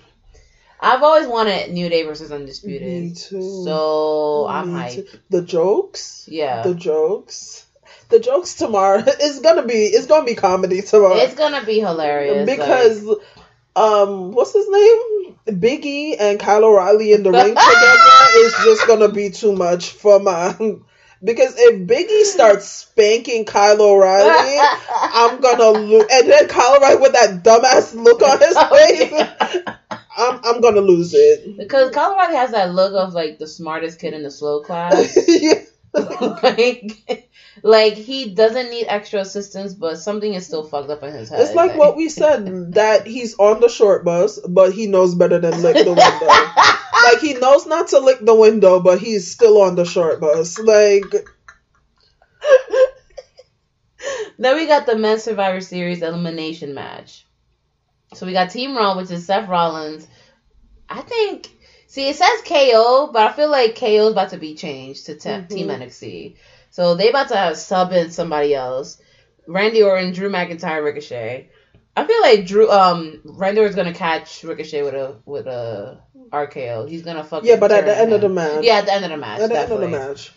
I've 0.81 1.03
always 1.03 1.27
wanted 1.27 1.71
New 1.73 1.89
Day 1.89 2.03
versus 2.03 2.31
Undisputed. 2.31 2.87
Me 2.87 3.15
too. 3.15 3.63
So 3.65 4.47
I'm 4.49 4.69
hyped. 4.71 5.11
too. 5.11 5.19
The 5.31 5.41
jokes, 5.43 6.27
Yeah, 6.29 6.63
the 6.63 6.75
jokes, 6.75 7.65
the 8.11 8.21
jokes 8.21 8.55
tomorrow 8.57 9.03
is 9.21 9.41
gonna 9.41 9.65
be 9.65 9.85
it's 9.87 10.07
gonna 10.07 10.27
be 10.27 10.35
comedy 10.35 10.83
tomorrow 10.83 11.17
it's 11.17 11.35
gonna 11.35 11.65
be 11.65 11.81
hilarious 11.81 12.45
because 12.45 13.03
like- 13.03 13.19
um 13.77 14.33
what's 14.33 14.53
his 14.53 14.69
name 14.69 15.14
Biggie 15.47 16.17
and 16.19 16.41
Kyle 16.41 16.65
O'Reilly 16.65 17.13
in 17.13 17.23
the 17.23 17.31
ring 17.31 17.55
together 17.55 18.39
is 18.39 18.55
just 18.65 18.87
gonna 18.87 19.09
be 19.09 19.31
too 19.31 19.53
much 19.53 19.91
for 19.91 20.19
my. 20.21 20.55
Because 21.23 21.55
if 21.57 21.87
Biggie 21.89 22.25
starts 22.25 22.67
spanking 22.67 23.45
Kyle 23.47 23.81
O'Reilly, 23.81 24.59
I'm 24.91 25.41
gonna 25.41 25.79
lose. 25.79 26.05
And 26.11 26.31
then 26.31 26.49
Kyle 26.49 26.77
O'Reilly 26.77 27.01
with 27.01 27.13
that 27.13 27.43
dumbass 27.43 27.95
look 27.95 28.21
on 28.23 28.39
his 28.39 28.55
oh, 28.59 28.75
face, 28.75 29.13
I'm 30.17 30.41
I'm 30.45 30.61
gonna 30.61 30.81
lose 30.81 31.13
it. 31.15 31.57
because 31.57 31.91
Colorado 31.93 32.35
has 32.37 32.53
that 32.53 32.75
look 32.75 32.93
of 32.95 33.15
like 33.15 33.39
the 33.39 33.47
smartest 33.47 33.99
kid 34.01 34.15
in 34.15 34.23
the 34.23 34.31
slow 34.31 34.61
class. 34.63 35.17
Yeah. 35.29 35.55
like, 36.43 37.29
like 37.63 37.95
he 37.95 38.35
doesn't 38.35 38.71
need 38.71 38.87
extra 38.89 39.21
assistance, 39.21 39.75
but 39.75 39.97
something 39.97 40.35
is 40.35 40.47
still 40.47 40.65
fucked 40.65 40.91
up 40.91 41.03
in 41.03 41.13
his 41.13 41.29
head. 41.29 41.41
It's 41.41 41.55
like 41.55 41.77
what 41.77 41.97
we 41.97 42.09
said 42.09 42.73
that 42.75 43.07
he's 43.07 43.39
on 43.39 43.61
the 43.61 43.69
short 43.69 44.05
bus, 44.05 44.39
but 44.41 44.73
he 44.73 44.87
knows 44.87 45.15
better 45.15 45.39
than 45.39 45.63
lick 45.63 45.77
the 45.77 45.93
window. 45.93 46.27
like 47.13 47.21
he 47.21 47.35
knows 47.35 47.67
not 47.67 47.89
to 47.89 48.01
lick 48.01 48.19
the 48.21 48.35
window, 48.35 48.81
but 48.81 48.99
he's 48.99 49.31
still 49.31 49.63
on 49.63 49.77
the 49.77 49.85
short 49.85 50.21
bus. 50.21 50.59
Like 50.59 51.05
Then 54.39 54.57
we 54.57 54.67
got 54.67 54.87
the 54.87 54.97
men's 54.97 55.23
Survivor 55.23 55.61
Series 55.61 56.03
elimination 56.03 56.75
match. 56.75 57.27
So 58.15 58.27
we 58.27 58.33
got 58.33 58.51
Team 58.51 58.77
Raw, 58.77 58.97
which 58.97 59.11
is 59.11 59.27
Seth 59.27 59.49
Rollins. 59.49 60.07
I 60.89 61.03
think. 61.03 61.51
See, 61.95 62.09
it 62.09 62.17
says 62.17 62.41
KO, 62.45 63.11
but 63.13 63.23
I 63.23 63.33
feel 63.33 63.49
like 63.49 63.77
KO 63.79 64.07
is 64.09 64.13
about 64.13 64.31
to 64.31 64.37
be 64.37 64.55
changed 64.57 65.07
to 65.07 65.15
te- 65.15 65.29
Mhm. 65.29 65.49
Team 65.49 65.69
NXT. 65.71 66.35
So 66.73 66.97
they 66.97 67.09
about 67.09 67.29
to 67.29 67.37
have 67.37 67.57
sub 67.57 67.93
in 67.93 68.11
somebody 68.11 68.53
else. 68.53 68.99
Randy 69.47 69.81
Orton, 69.81 70.11
Drew 70.13 70.29
McIntyre, 70.29 70.83
Ricochet. 70.83 71.47
I 71.97 72.05
feel 72.05 72.21
like 72.21 72.47
Drew, 72.47 72.69
um, 72.69 73.21
Randy 73.25 73.61
Orton's 73.61 73.77
gonna 73.77 73.95
catch 73.95 74.43
Ricochet 74.43 74.83
with 74.83 74.95
a 74.95 75.15
with 75.25 75.47
a 75.47 75.99
RKO. 76.33 76.85
He's 76.89 77.03
gonna 77.03 77.23
fuck. 77.23 77.45
yeah, 77.45 77.55
but 77.61 77.71
at 77.71 77.85
the 77.87 77.97
end 77.97 78.13
of 78.13 78.23
the 78.23 78.29
match, 78.29 78.65
Yeah, 78.65 78.79
at 78.79 78.87
the 78.87 78.93
end 78.93 79.05
of 79.05 79.11
the 79.13 79.17
match. 79.17 79.39
at 79.41 79.51
the 79.51 79.61
end 79.61 79.71
of 79.73 79.81
the 79.81 79.87
match, 79.87 80.33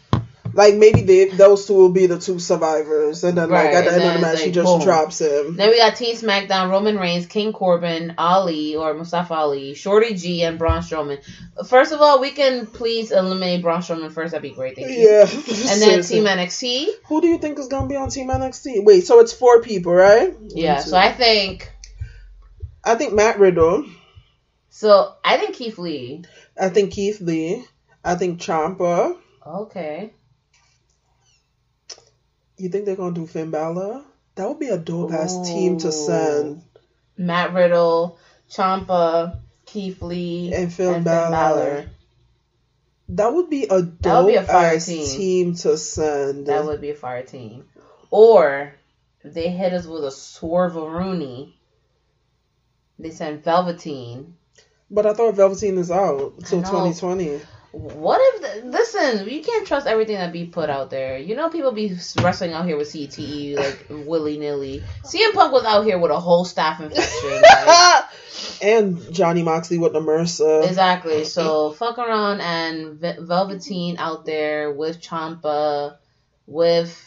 Like 0.54 0.76
maybe 0.76 1.02
they, 1.02 1.26
those 1.26 1.66
two 1.66 1.74
will 1.74 1.92
be 1.92 2.08
the 2.08 2.20
two 2.20 2.40
survivors, 2.40 3.24
and 3.24 3.38
then 3.38 3.50
like 3.50 3.66
Right, 3.66 3.76
at 3.76 3.86
the 3.86 3.94
end 3.94 4.04
of 4.04 4.14
the 4.14 4.20
match, 4.20 4.34
it's 4.36 4.44
she 4.44 4.52
just 4.52 4.66
boom. 4.66 4.82
drops 4.82 5.22
him. 5.22 5.56
Then 5.56 5.70
we 5.70 5.78
got 5.78 5.96
Team 5.96 6.16
SmackDown, 6.16 6.70
Roman 6.70 6.98
Reigns, 6.98 7.26
King 7.26 7.54
Corbin, 7.54 8.16
Ali 8.18 8.76
or 8.76 8.94
Mustafa 8.94 9.34
Ali, 9.34 9.74
Shorty 9.74 10.14
G, 10.16 10.44
and 10.44 10.58
Braun 10.58 10.82
Strowman. 10.82 11.20
First 11.68 11.92
of 11.92 12.02
all, 12.02 12.20
we 12.20 12.32
can 12.32 12.66
please 12.66 13.12
eliminate 13.12 13.62
Braun 13.62 13.82
Strowman 13.82 14.12
first. 14.12 14.32
That'd 14.32 14.50
be 14.50 14.56
great. 14.56 14.76
Thank 14.76 14.90
you. 14.90 15.10
Yeah. 15.10 15.22
And 15.22 15.82
then. 15.82 16.04
Team 16.04 16.26
NXT. 16.26 16.88
Who 17.08 17.22
do 17.22 17.28
you 17.28 17.38
think 17.38 17.60
is 17.60 17.68
gonna 17.68 17.88
be 17.88 17.96
on 17.96 18.10
Team 18.10 18.30
NXT? 18.30 18.84
Wait, 18.86 19.06
so 19.06 19.20
it's 19.20 19.34
four 19.34 19.62
people, 19.62 19.94
right? 19.94 20.34
Yeah. 20.48 20.80
So 20.80 20.98
I 20.98 21.12
think. 21.12 21.72
I 22.84 22.96
think 22.96 23.14
Matt 23.14 23.40
Riddle. 23.40 23.86
So 24.70 25.16
I 25.24 25.38
think 25.38 25.56
Keith 25.56 25.78
Lee. 25.78 26.24
I 26.60 26.70
think 26.70 26.94
Keith 26.94 27.20
Lee. 27.20 27.66
I 28.04 28.16
think 28.16 28.40
Ciampa. 28.40 29.18
Okay. 29.46 30.14
You 32.58 32.70
think 32.70 32.86
they're 32.86 32.96
gonna 32.96 33.14
do 33.14 33.28
Finn 33.28 33.52
Balor? 33.52 34.04
That 34.36 34.48
would 34.50 34.60
be 34.60 34.68
a 34.70 34.78
dope 34.78 35.12
ass 35.14 35.48
team 35.48 35.78
to 35.80 35.92
send. 35.92 36.64
Matt 37.18 37.54
Riddle, 37.54 38.18
Ciampa, 38.50 39.40
Keith 39.66 40.02
Lee, 40.02 40.54
And 40.54 40.74
Finn 40.74 41.04
Balor. 41.04 41.90
That 43.10 43.34
would 43.34 43.50
be 43.50 43.66
a 43.66 43.82
That 43.82 44.24
would 44.24 44.28
be 44.28 44.36
a 44.36 44.42
dope 44.42 44.50
fire 44.50 44.76
ass 44.76 44.86
team. 44.86 45.08
team. 45.08 45.56
to 45.56 45.78
send. 45.78 46.48
That 46.48 46.66
would 46.66 46.82
be 46.82 46.90
a 46.90 46.96
fire 46.96 47.24
team. 47.24 47.66
Or 48.10 48.74
if 49.24 49.34
they 49.34 49.50
hit 49.50 49.74
us 49.74 49.86
with 49.86 50.04
a 50.04 50.12
swerve 50.12 50.76
Rooney, 50.76 51.56
they 53.00 53.12
send 53.12 53.44
Velveteen. 53.44 54.34
But 54.90 55.06
I 55.06 55.14
thought 55.14 55.36
Velveteen 55.36 55.78
is 55.78 55.92
out 55.92 56.34
until 56.38 56.62
know. 56.62 56.68
2020. 56.92 57.42
What 57.78 58.20
if? 58.22 58.64
The, 58.64 58.70
listen, 58.70 59.30
you 59.30 59.44
can't 59.44 59.68
trust 59.68 59.86
everything 59.86 60.16
that 60.18 60.34
be 60.34 60.46
put 60.46 60.70
out 60.70 60.90
there. 60.90 61.18
You 61.20 61.36
know, 61.36 61.50
people 61.50 61.72
be 61.72 61.96
wrestling 62.22 62.54
out 62.54 62.66
here 62.66 62.76
with 62.76 62.88
CTE 62.88 63.56
like 63.56 63.86
willy 63.90 64.40
nilly. 64.40 64.84
CM 65.04 65.34
Punk 65.34 65.54
was 65.54 65.64
out 65.64 65.86
here 65.86 66.00
with 66.00 66.10
a 66.10 66.20
whole 66.20 66.44
staph 66.44 66.80
infection. 66.80 67.42
like, 67.66 68.06
and 68.64 69.14
Johnny 69.14 69.44
Moxley 69.44 69.78
with 69.78 69.94
the 69.94 70.00
MRSA. 70.00 70.68
exactly. 70.68 71.24
So 71.24 71.72
fuck 71.72 72.00
around 72.00 72.42
and 72.42 72.96
Ve- 72.96 73.18
Velveteen 73.20 73.98
out 74.00 74.26
there 74.26 74.72
with 74.72 75.00
Ciampa, 75.00 75.98
with 76.48 77.04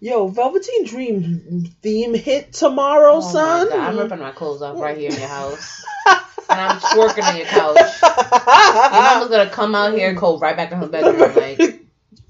Yo, 0.00 0.28
Velveteen 0.28 0.84
Dream 0.86 1.72
theme 1.82 2.14
hit 2.14 2.52
tomorrow, 2.52 3.16
oh 3.16 3.20
son. 3.20 3.68
I'm 3.72 3.98
ripping 3.98 4.18
my 4.18 4.32
clothes 4.32 4.60
off 4.60 4.78
right 4.78 4.98
here 4.98 5.10
in 5.10 5.18
your 5.18 5.28
house, 5.28 5.84
and 6.58 6.60
I'm 6.72 6.78
twerking 6.80 7.22
on 7.28 7.36
your 7.36 7.46
couch. 7.46 7.76
Your 8.02 8.90
mama's 8.90 9.28
gonna 9.28 9.50
come 9.50 9.74
out 9.74 9.94
here, 9.94 10.08
and 10.10 10.18
go 10.18 10.38
right 10.38 10.56
back 10.56 10.72
in 10.72 10.78
her 10.78 10.86
bedroom. 10.88 11.34
Like, 11.34 11.80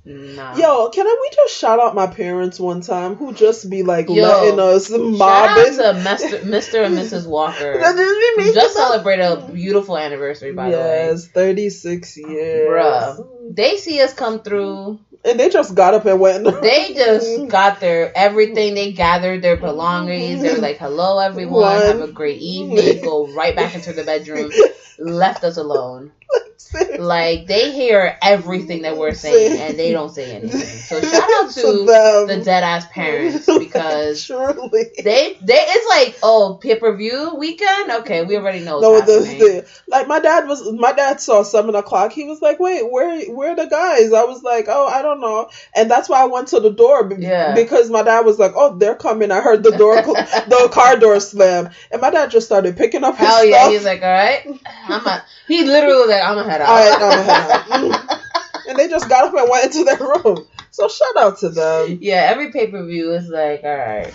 nah. 0.04 0.56
Yo, 0.56 0.90
can 0.90 1.06
I, 1.06 1.18
we 1.22 1.34
just 1.34 1.56
shout 1.58 1.80
out 1.80 1.94
my 1.94 2.06
parents 2.06 2.60
one 2.60 2.80
time 2.82 3.14
who 3.14 3.32
just 3.32 3.68
be 3.70 3.82
like 3.82 4.08
Yo, 4.08 4.14
letting 4.22 4.60
us 4.60 4.88
Shout 4.88 5.00
mob 5.00 5.50
out 5.50 5.58
it? 5.58 5.76
to 5.76 5.82
Mr. 6.08 6.40
Mr. 6.42 6.84
and 6.86 6.96
Mrs. 6.96 7.26
Walker. 7.26 7.78
That 7.78 7.96
just 7.96 8.54
Just 8.54 8.76
us- 8.78 8.88
celebrated 8.88 9.24
a 9.24 9.52
beautiful 9.52 9.96
anniversary, 9.96 10.52
by 10.52 10.70
yes, 10.70 11.26
36 11.28 12.16
years. 12.18 12.28
way. 12.28 12.66
Bruh. 12.70 13.54
They 13.54 13.76
see 13.76 14.00
us 14.02 14.12
come 14.14 14.40
through. 14.42 14.98
And 15.24 15.40
they 15.40 15.48
just 15.48 15.74
got 15.74 15.94
up 15.94 16.04
and 16.04 16.20
went. 16.20 16.44
They 16.62 16.94
just 16.94 17.48
got 17.48 17.80
their 17.80 18.12
everything. 18.16 18.74
They 18.74 18.92
gathered 18.92 19.42
their 19.42 19.56
belongings. 19.56 20.42
They 20.42 20.52
were 20.52 20.60
like, 20.60 20.78
hello, 20.78 21.18
everyone. 21.18 21.62
One. 21.62 21.80
Have 21.80 22.00
a 22.00 22.12
great 22.12 22.40
evening. 22.40 23.02
Go 23.02 23.26
right 23.28 23.56
back 23.56 23.74
into 23.74 23.92
the 23.92 24.04
bedroom. 24.04 24.52
Left 24.98 25.44
us 25.44 25.56
alone. 25.56 26.12
Like, 26.98 27.46
they 27.46 27.72
hear 27.72 28.16
everything 28.22 28.82
that 28.82 28.96
we're 28.96 29.14
saying 29.14 29.60
and 29.68 29.78
they 29.78 29.92
don't 29.92 30.10
say 30.10 30.32
anything. 30.36 30.60
So, 30.60 31.00
shout 31.10 31.22
out 31.22 31.50
to 31.52 31.84
them. 31.84 32.26
the 32.38 32.42
dead 32.44 32.62
ass 32.62 32.86
parents 32.86 33.46
because 33.46 34.22
Surely. 34.22 34.68
they, 35.02 35.36
they, 35.42 35.54
it's 35.54 35.88
like, 35.88 36.18
oh, 36.22 36.58
pay 36.62 36.76
per 36.76 36.96
view 36.96 37.34
weekend? 37.36 37.90
Okay, 37.90 38.24
we 38.24 38.36
already 38.36 38.60
know 38.60 38.80
No, 38.80 39.00
the, 39.00 39.68
like 39.88 40.06
my 40.08 40.20
dad 40.20 40.46
was 40.46 40.70
my 40.72 40.92
dad 40.92 41.20
saw 41.20 41.42
seven 41.42 41.74
o'clock. 41.74 42.12
He 42.12 42.24
was 42.24 42.40
like, 42.40 42.58
"Wait, 42.60 42.90
where 42.90 43.22
where 43.32 43.52
are 43.52 43.56
the 43.56 43.66
guys?" 43.66 44.12
I 44.12 44.24
was 44.24 44.42
like, 44.42 44.66
"Oh, 44.68 44.86
I 44.86 45.02
don't 45.02 45.20
know." 45.20 45.50
And 45.74 45.90
that's 45.90 46.08
why 46.08 46.22
I 46.22 46.26
went 46.26 46.48
to 46.48 46.60
the 46.60 46.70
door 46.70 47.04
be- 47.04 47.22
Yeah. 47.22 47.54
because 47.54 47.90
my 47.90 48.02
dad 48.02 48.20
was 48.24 48.38
like, 48.38 48.52
"Oh, 48.56 48.76
they're 48.76 48.94
coming." 48.94 49.30
I 49.30 49.40
heard 49.40 49.62
the 49.62 49.72
door, 49.76 49.96
the 50.02 50.68
car 50.72 50.96
door 50.96 51.20
slam, 51.20 51.70
and 51.90 52.00
my 52.00 52.10
dad 52.10 52.30
just 52.30 52.46
started 52.46 52.76
picking 52.76 53.04
up 53.04 53.16
his 53.16 53.26
Hell 53.26 53.44
yeah, 53.44 53.60
stuff. 53.62 53.72
he's 53.72 53.84
like, 53.84 54.02
all 54.02 54.08
right, 54.08 54.46
I'm 54.88 55.06
a. 55.06 55.24
He 55.46 55.62
literally 55.64 55.96
was 55.96 56.08
like, 56.08 56.22
I'm 56.22 56.36
gonna 56.36 56.48
head 56.50 56.60
out. 56.64 56.92
I'm 56.92 57.00
gonna 57.00 57.22
head 57.22 57.50
out. 58.10 58.20
and 58.68 58.78
they 58.78 58.88
just 58.88 59.08
got 59.08 59.24
up 59.24 59.34
and 59.34 59.48
went 59.50 59.64
into 59.66 59.84
their 59.84 59.98
room. 59.98 60.46
So 60.70 60.88
shout 60.88 61.16
out 61.18 61.38
to 61.38 61.50
them. 61.50 61.98
yeah, 62.00 62.26
every 62.30 62.50
pay 62.50 62.66
per 62.68 62.84
view 62.84 63.12
is 63.12 63.28
like, 63.28 63.62
all 63.64 63.76
right. 63.76 64.12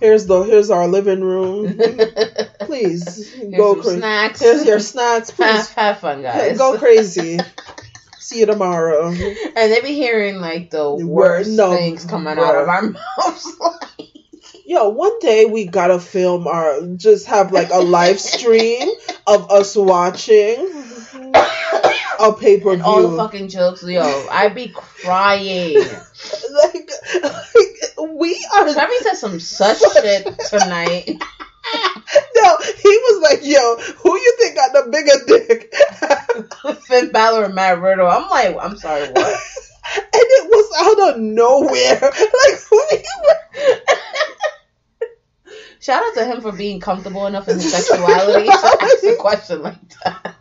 Here's 0.00 0.26
the 0.26 0.42
here's 0.42 0.68
our 0.70 0.88
living 0.88 1.20
room. 1.22 1.78
Please 2.60 3.32
Here's 3.32 3.54
go 3.54 3.76
crazy. 3.76 3.98
snacks. 3.98 4.40
Here's 4.40 4.66
your 4.66 4.80
snacks. 4.80 5.30
have, 5.36 5.36
Please 5.36 5.68
have 5.74 6.00
fun, 6.00 6.22
guys. 6.22 6.58
go 6.58 6.76
crazy. 6.76 7.38
See 8.18 8.40
you 8.40 8.46
tomorrow. 8.46 9.08
And 9.08 9.16
they 9.72 9.80
be 9.80 9.94
hearing 9.94 10.40
like 10.40 10.70
the 10.70 10.92
worst 10.92 11.50
no, 11.50 11.72
things 11.76 12.04
coming 12.04 12.36
out 12.38 12.56
of 12.56 12.68
our 12.68 12.82
mouths. 12.82 13.56
Yo, 14.64 14.88
one 14.88 15.18
day 15.20 15.44
we 15.44 15.66
gotta 15.66 16.00
film 16.00 16.46
our 16.48 16.80
just 16.96 17.26
have 17.26 17.52
like 17.52 17.70
a 17.70 17.78
live 17.80 18.18
stream 18.18 18.88
of 19.26 19.50
us 19.50 19.76
watching 19.76 20.72
a 22.22 22.32
pay 22.32 22.60
per 22.60 22.72
and 22.72 22.82
all 22.82 23.08
the 23.08 23.16
fucking 23.16 23.48
jokes, 23.48 23.82
yo, 23.82 24.02
I'd 24.30 24.54
be 24.54 24.68
crying. 24.68 25.76
Like, 26.52 26.90
like 27.22 28.10
we 28.16 28.46
are. 28.54 28.72
Trevor 28.72 28.92
said 29.00 29.14
some 29.14 29.40
such 29.40 29.78
shit 29.94 30.26
tonight. 30.48 31.10
No, 32.36 32.56
he 32.58 32.88
was 32.88 33.22
like, 33.22 33.40
"Yo, 33.42 33.76
who 34.02 34.14
you 34.14 34.36
think 34.38 34.56
got 34.56 34.72
the 34.72 34.90
bigger 34.90 35.24
dick?" 35.26 35.72
Finn 36.82 37.12
Balor 37.12 37.44
and 37.44 37.54
Matt 37.54 37.80
Riddle. 37.80 38.08
I'm 38.08 38.28
like, 38.28 38.56
I'm 38.60 38.76
sorry, 38.76 39.08
what? 39.08 39.40
and 39.96 40.06
it 40.12 40.50
was 40.50 40.72
out 40.80 41.14
of 41.14 41.20
nowhere. 41.20 42.00
Like 42.02 42.70
we 42.70 43.04
were. 43.24 43.80
Shout 45.80 46.02
out 46.04 46.14
to 46.14 46.24
him 46.24 46.40
for 46.40 46.52
being 46.52 46.78
comfortable 46.80 47.26
enough 47.26 47.48
in 47.48 47.56
his 47.56 47.72
sexuality 47.72 48.46
to 48.46 48.78
ask 48.82 49.04
a 49.04 49.16
question 49.16 49.62
like 49.62 49.88
that. 50.04 50.36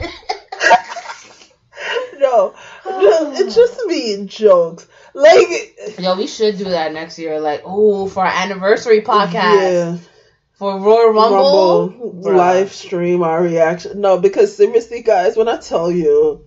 No, 2.18 2.54
it's 2.86 3.54
just 3.54 3.80
being 3.88 4.26
jokes. 4.26 4.86
Like, 5.14 5.96
Yo, 5.98 6.16
we 6.16 6.26
should 6.26 6.58
do 6.58 6.64
that 6.64 6.92
next 6.92 7.18
year. 7.18 7.40
Like, 7.40 7.62
oh, 7.64 8.06
for 8.06 8.24
our 8.24 8.32
anniversary 8.32 9.02
podcast 9.02 9.60
yeah. 9.60 9.96
for 10.54 10.78
Royal 10.78 11.10
Rumble. 11.10 11.88
Rumble 11.88 12.36
live 12.36 12.72
stream 12.72 13.22
our 13.22 13.42
reaction. 13.42 14.00
No, 14.00 14.18
because 14.18 14.56
seriously, 14.56 15.02
guys, 15.02 15.36
when 15.36 15.48
I 15.48 15.58
tell 15.58 15.90
you, 15.90 16.44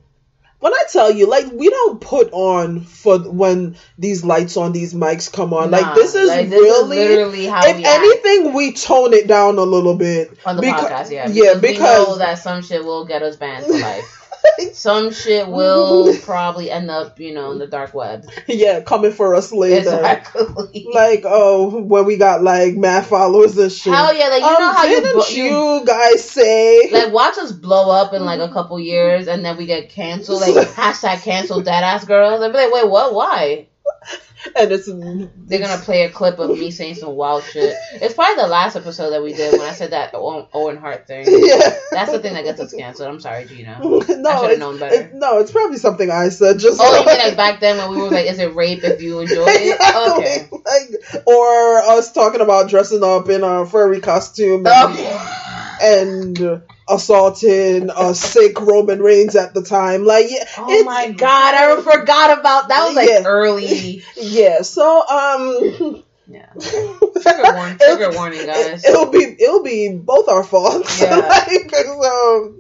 when 0.59 0.73
I 0.73 0.83
tell 0.91 1.11
you, 1.11 1.27
like 1.27 1.51
we 1.51 1.69
don't 1.69 2.01
put 2.01 2.31
on 2.33 2.81
for 2.81 3.19
when 3.19 3.77
these 3.97 4.23
lights 4.23 4.57
on 4.57 4.71
these 4.71 4.93
mics 4.93 5.31
come 5.31 5.53
on. 5.53 5.71
Nah, 5.71 5.77
like 5.77 5.95
this 5.95 6.15
is 6.15 6.27
like, 6.27 6.49
this 6.49 6.59
is 6.59 6.89
really, 6.89 6.97
literally 6.97 7.45
how 7.45 7.65
if 7.65 7.77
we 7.77 7.85
act. 7.85 7.97
anything, 7.97 8.53
we 8.53 8.73
tone 8.73 9.13
it 9.13 9.27
down 9.27 9.57
a 9.57 9.63
little 9.63 9.95
bit 9.95 10.37
on 10.45 10.57
the 10.57 10.61
Beca- 10.61 10.89
podcast, 10.89 11.11
yeah. 11.11 11.29
yeah, 11.29 11.57
we 11.57 11.77
know 11.77 12.17
that 12.17 12.39
some 12.39 12.61
shit 12.61 12.83
will 12.83 13.05
get 13.05 13.23
us 13.23 13.37
banned 13.37 13.65
for 13.65 13.73
life. 13.73 14.15
some 14.73 15.11
shit 15.11 15.47
will 15.47 16.15
probably 16.21 16.71
end 16.71 16.89
up, 16.89 17.19
you 17.19 17.33
know, 17.33 17.51
in 17.51 17.59
the 17.59 17.67
dark 17.67 17.93
web. 17.93 18.25
yeah, 18.47 18.81
coming 18.81 19.11
for 19.11 19.35
us 19.35 19.51
later. 19.51 19.89
Exactly. 19.89 20.87
Like 20.93 21.23
oh, 21.25 21.81
when 21.81 22.05
we 22.05 22.17
got 22.17 22.43
like 22.43 22.75
mad 22.75 23.05
followers 23.05 23.57
and 23.57 23.71
shit. 23.71 23.93
Hell 23.93 24.15
yeah, 24.15 24.27
like 24.27 24.41
you 24.41 24.47
um, 24.47 24.59
know 24.59 24.71
how 24.71 24.85
you, 24.85 25.01
didn't 25.01 25.35
you, 25.35 25.43
you 25.43 25.85
guys 25.85 26.29
say 26.29 26.89
like 26.91 27.13
watch 27.13 27.37
us 27.37 27.51
blow 27.51 27.91
up 27.91 28.13
in 28.13 28.23
like 28.23 28.39
a 28.39 28.51
couple 28.51 28.79
years 28.79 29.27
and 29.27 29.43
then 29.43 29.57
we 29.57 29.65
get 29.65 29.89
canceled, 29.89 30.41
like 30.41 30.67
hashtag 30.69 31.21
cancel 31.23 31.61
dead 31.61 31.83
ass 31.83 32.05
girls. 32.05 32.41
I'd 32.41 32.51
be 32.51 32.57
like, 32.57 32.71
wait, 32.71 32.89
what? 32.89 33.13
Why? 33.13 33.67
and 34.55 34.71
it's 34.71 34.87
They're 34.87 35.59
gonna 35.59 35.81
play 35.81 36.03
a 36.03 36.09
clip 36.09 36.39
of 36.39 36.51
me 36.51 36.71
saying 36.71 36.95
some 36.95 37.13
wild 37.15 37.43
shit. 37.43 37.75
It's 37.93 38.13
probably 38.13 38.41
the 38.41 38.47
last 38.47 38.75
episode 38.75 39.11
that 39.11 39.21
we 39.21 39.33
did 39.33 39.51
when 39.59 39.67
I 39.67 39.73
said 39.73 39.91
that 39.91 40.11
Owen, 40.13 40.77
Hart 40.77 41.07
thing. 41.07 41.25
yeah. 41.27 41.77
That's 41.91 42.11
the 42.11 42.19
thing 42.19 42.33
that 42.33 42.43
gets 42.45 42.59
us 42.61 42.73
canceled. 42.73 43.09
I'm 43.09 43.19
sorry, 43.19 43.45
Gina. 43.45 43.79
no, 43.83 43.99
I 43.99 44.05
should 44.05 44.17
have 44.25 44.43
it's- 44.43 44.59
known 44.59 44.79
better. 44.79 44.95
it- 44.95 45.13
no, 45.13 45.39
it's 45.39 45.51
probably 45.51 45.77
something 45.77 46.09
I 46.09 46.29
said. 46.29 46.59
Just 46.59 46.79
Oh, 46.81 46.99
you 46.99 47.05
mean 47.05 47.17
like 47.17 47.35
back 47.37 47.59
then 47.59 47.77
when 47.77 47.91
we 47.97 48.01
were 48.03 48.09
like, 48.09 48.27
is 48.27 48.39
it 48.39 48.55
rape 48.55 48.83
if 48.83 49.01
you 49.01 49.19
enjoy 49.19 49.45
it? 49.47 49.73
Exactly. 49.73 50.23
Okay. 50.23 50.47
Like, 50.51 51.25
or 51.27 51.77
us 51.79 52.11
talking 52.11 52.41
about 52.41 52.69
dressing 52.69 53.03
up 53.03 53.27
in 53.29 53.43
a 53.43 53.65
furry 53.65 53.99
costume 54.01 54.65
and, 54.65 54.67
oh, 54.69 54.93
Okay. 54.93 55.45
And 55.81 56.61
assaulting 56.87 57.89
a 57.95 58.15
sick 58.15 58.59
Roman 58.59 59.01
Reigns 59.01 59.35
at 59.35 59.53
the 59.53 59.63
time. 59.63 60.05
Like, 60.05 60.27
yeah, 60.29 60.45
Oh 60.57 60.83
my 60.83 61.11
god, 61.11 61.55
I 61.55 61.81
forgot 61.81 62.39
about 62.39 62.67
that. 62.69 62.85
Was 62.87 62.95
like 62.95 63.09
Yeah. 63.09 63.23
early. 63.25 64.03
yeah. 64.17 64.61
So, 64.61 65.07
um, 65.07 66.03
Yeah. 66.27 66.45
Trigger 66.59 67.43
warning, 67.53 67.77
trigger 67.77 68.11
warning, 68.13 68.45
guys. 68.45 68.83
It, 68.85 68.91
will 68.93 69.11
be 69.11 69.23
it'll 69.39 69.63
be 69.63 69.89
both 69.95 70.29
our 70.29 70.43
faults. 70.43 71.01
Yeah. 71.01 71.17
like, 71.47 71.73
so, 71.75 72.55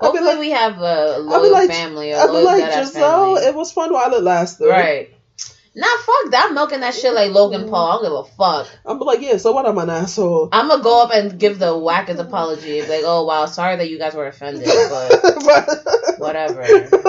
Hopefully, 0.00 0.24
like, 0.26 0.38
we 0.40 0.50
have 0.50 0.78
a 0.80 1.14
I'll 1.18 1.22
be 1.22 1.30
loyal 1.30 1.52
like, 1.52 1.70
family, 1.70 2.10
a 2.10 2.18
I'll 2.18 2.32
be 2.32 2.42
like, 2.42 2.72
Giselle, 2.72 3.36
family. 3.36 3.42
it 3.48 3.54
was 3.54 3.70
fun 3.72 3.92
while 3.92 4.12
it 4.14 4.22
lasted. 4.22 4.66
Right. 4.68 5.11
Nah, 5.74 5.86
fuck 5.86 6.30
that. 6.32 6.46
I'm 6.48 6.54
milking 6.54 6.80
that 6.80 6.94
shit 6.94 7.14
like 7.14 7.32
Logan 7.32 7.68
Paul. 7.68 7.88
I 7.88 7.92
don't 7.94 8.02
give 8.04 8.12
a 8.12 8.24
fuck. 8.36 8.68
I'm 8.84 8.98
like, 8.98 9.22
yeah, 9.22 9.38
so 9.38 9.52
what? 9.52 9.64
I'm 9.66 9.78
an 9.78 9.88
asshole. 9.88 10.50
I'm 10.52 10.68
gonna 10.68 10.82
go 10.82 11.02
up 11.02 11.10
and 11.14 11.38
give 11.38 11.58
the 11.58 11.72
wackest 11.72 12.18
apology. 12.18 12.82
Like, 12.82 13.02
oh 13.04 13.24
wow, 13.24 13.46
sorry 13.46 13.76
that 13.76 13.88
you 13.88 13.98
guys 13.98 14.14
were 14.14 14.26
offended, 14.26 14.66
but 14.66 16.18
whatever. 16.18 16.60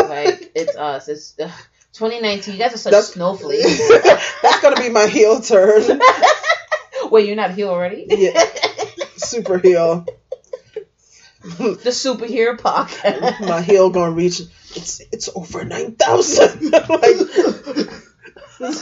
like, 0.07 0.51
it's 0.55 0.77
us. 0.77 1.09
It's 1.09 1.35
ugh, 1.41 1.51
2019. 1.93 2.53
You 2.53 2.59
guys 2.59 2.73
are 2.73 2.77
such 2.77 2.91
That's- 2.91 3.13
snowflakes. 3.13 3.79
That's 4.41 4.61
gonna 4.61 4.79
be 4.79 4.89
my 4.89 5.07
heel 5.07 5.41
turn. 5.41 5.99
Wait, 7.11 7.27
you're 7.27 7.35
not 7.35 7.51
heel 7.51 7.67
already? 7.69 8.05
Yeah. 8.07 8.41
Super 9.17 9.57
heel. 9.57 10.05
the 11.43 11.89
superhero 11.91 12.57
podcast. 12.57 13.41
My 13.45 13.61
heel 13.61 13.89
gonna 13.89 14.11
reach. 14.11 14.39
It's 14.75 15.01
it's 15.11 15.27
over 15.35 15.65
nine 15.65 15.95
thousand. 15.95 16.71
like, 16.71 17.89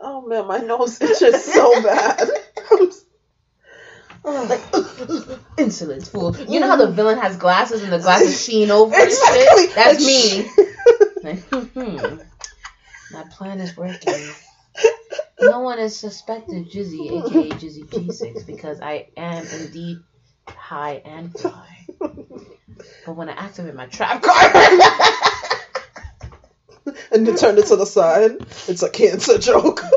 oh 0.00 0.22
man, 0.26 0.46
my 0.46 0.58
nose 0.58 1.00
itches 1.00 1.44
so 1.44 1.82
bad. 1.82 2.28
Oh. 4.26 5.38
Insolent 5.58 6.06
fool. 6.06 6.34
You 6.36 6.58
know 6.60 6.66
how 6.66 6.76
the 6.76 6.90
villain 6.90 7.18
has 7.18 7.36
glasses 7.36 7.82
and 7.82 7.92
the 7.92 7.98
glasses 7.98 8.42
sheen 8.42 8.70
over 8.70 8.94
and 8.94 9.04
Exactly. 9.04 9.66
shit? 9.66 9.74
That's 9.74 10.06
me. 10.06 10.48
Like, 11.22 11.38
hmm. 11.48 12.18
My 13.12 13.22
plan 13.30 13.58
is 13.60 13.74
working. 13.78 14.28
No 15.40 15.60
one 15.60 15.78
has 15.78 15.96
suspected 15.98 16.70
Jizzy, 16.70 17.10
aka 17.12 17.48
Jizzy 17.50 17.86
G6, 17.86 18.44
because 18.46 18.80
I 18.82 19.06
am 19.16 19.46
indeed 19.46 19.98
high 20.46 21.00
and 21.02 21.32
fly. 21.32 21.86
But 21.98 23.14
when 23.16 23.30
I 23.30 23.32
activate 23.32 23.74
my 23.74 23.86
trap 23.86 24.22
card, 24.22 24.52
and 27.12 27.26
you 27.26 27.36
turn 27.36 27.58
it 27.58 27.66
to 27.66 27.76
the 27.76 27.86
side. 27.86 28.32
It's 28.68 28.82
a 28.82 28.90
cancer 28.90 29.38
joke. 29.38 29.82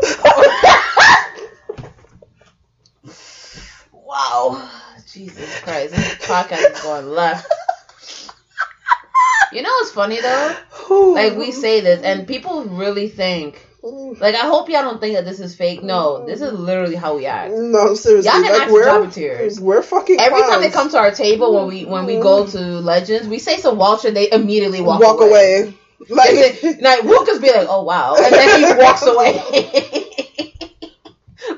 wow, 3.94 4.70
Jesus 5.12 5.60
Christ, 5.62 5.96
this 5.96 6.16
podcast 6.26 6.74
is 6.74 6.82
going 6.82 7.10
left. 7.10 7.52
You 9.54 9.62
know 9.62 9.70
what's 9.70 9.92
funny 9.92 10.20
though? 10.22 10.56
Like 11.14 11.36
we 11.38 11.52
say 11.52 11.80
this, 11.82 12.02
and 12.04 12.28
people 12.28 12.66
really 12.66 13.10
think. 13.10 13.64
Like 13.84 14.36
I 14.36 14.48
hope 14.48 14.70
y'all 14.70 14.82
don't 14.82 15.00
think 15.00 15.16
that 15.16 15.24
this 15.24 15.40
is 15.40 15.56
fake. 15.56 15.82
No, 15.84 16.26
this 16.26 16.42
is 16.42 16.52
literally 16.52 16.96
how 16.96 17.16
we 17.16 17.26
act. 17.26 17.54
No, 17.54 17.96
seriously. 17.96 18.30
Y'all 18.30 18.42
can 18.42 18.52
like 18.52 18.64
ask 18.64 19.62
we're, 19.62 19.82
fucking 19.82 20.20
Every 20.20 20.42
time 20.42 20.62
they 20.62 20.70
clowns. 20.70 20.74
come 20.74 20.90
to 20.90 20.98
our 20.98 21.12
table 21.12 21.56
when 21.56 21.68
we 21.68 21.86
when 21.86 22.06
we 22.06 22.16
go 22.16 22.44
mm-hmm. 22.44 22.58
to 22.58 22.60
Legends, 22.82 23.28
we 23.28 23.40
say 23.40 23.58
some 23.58 23.78
Walter. 23.78 24.12
They 24.12 24.30
immediately 24.32 24.82
walk, 24.82 25.00
walk 25.00 25.22
away. 25.22 25.74
Like 26.10 26.62
Like, 26.62 26.82
like 26.82 27.04
we'll 27.04 27.26
just 27.26 27.42
be 27.42 27.52
like, 27.52 27.68
"Oh 27.70 27.84
wow," 27.84 28.16
and 28.16 28.34
then 28.34 28.60
he 28.60 28.84
walks 28.84 29.02
away. 29.06 29.34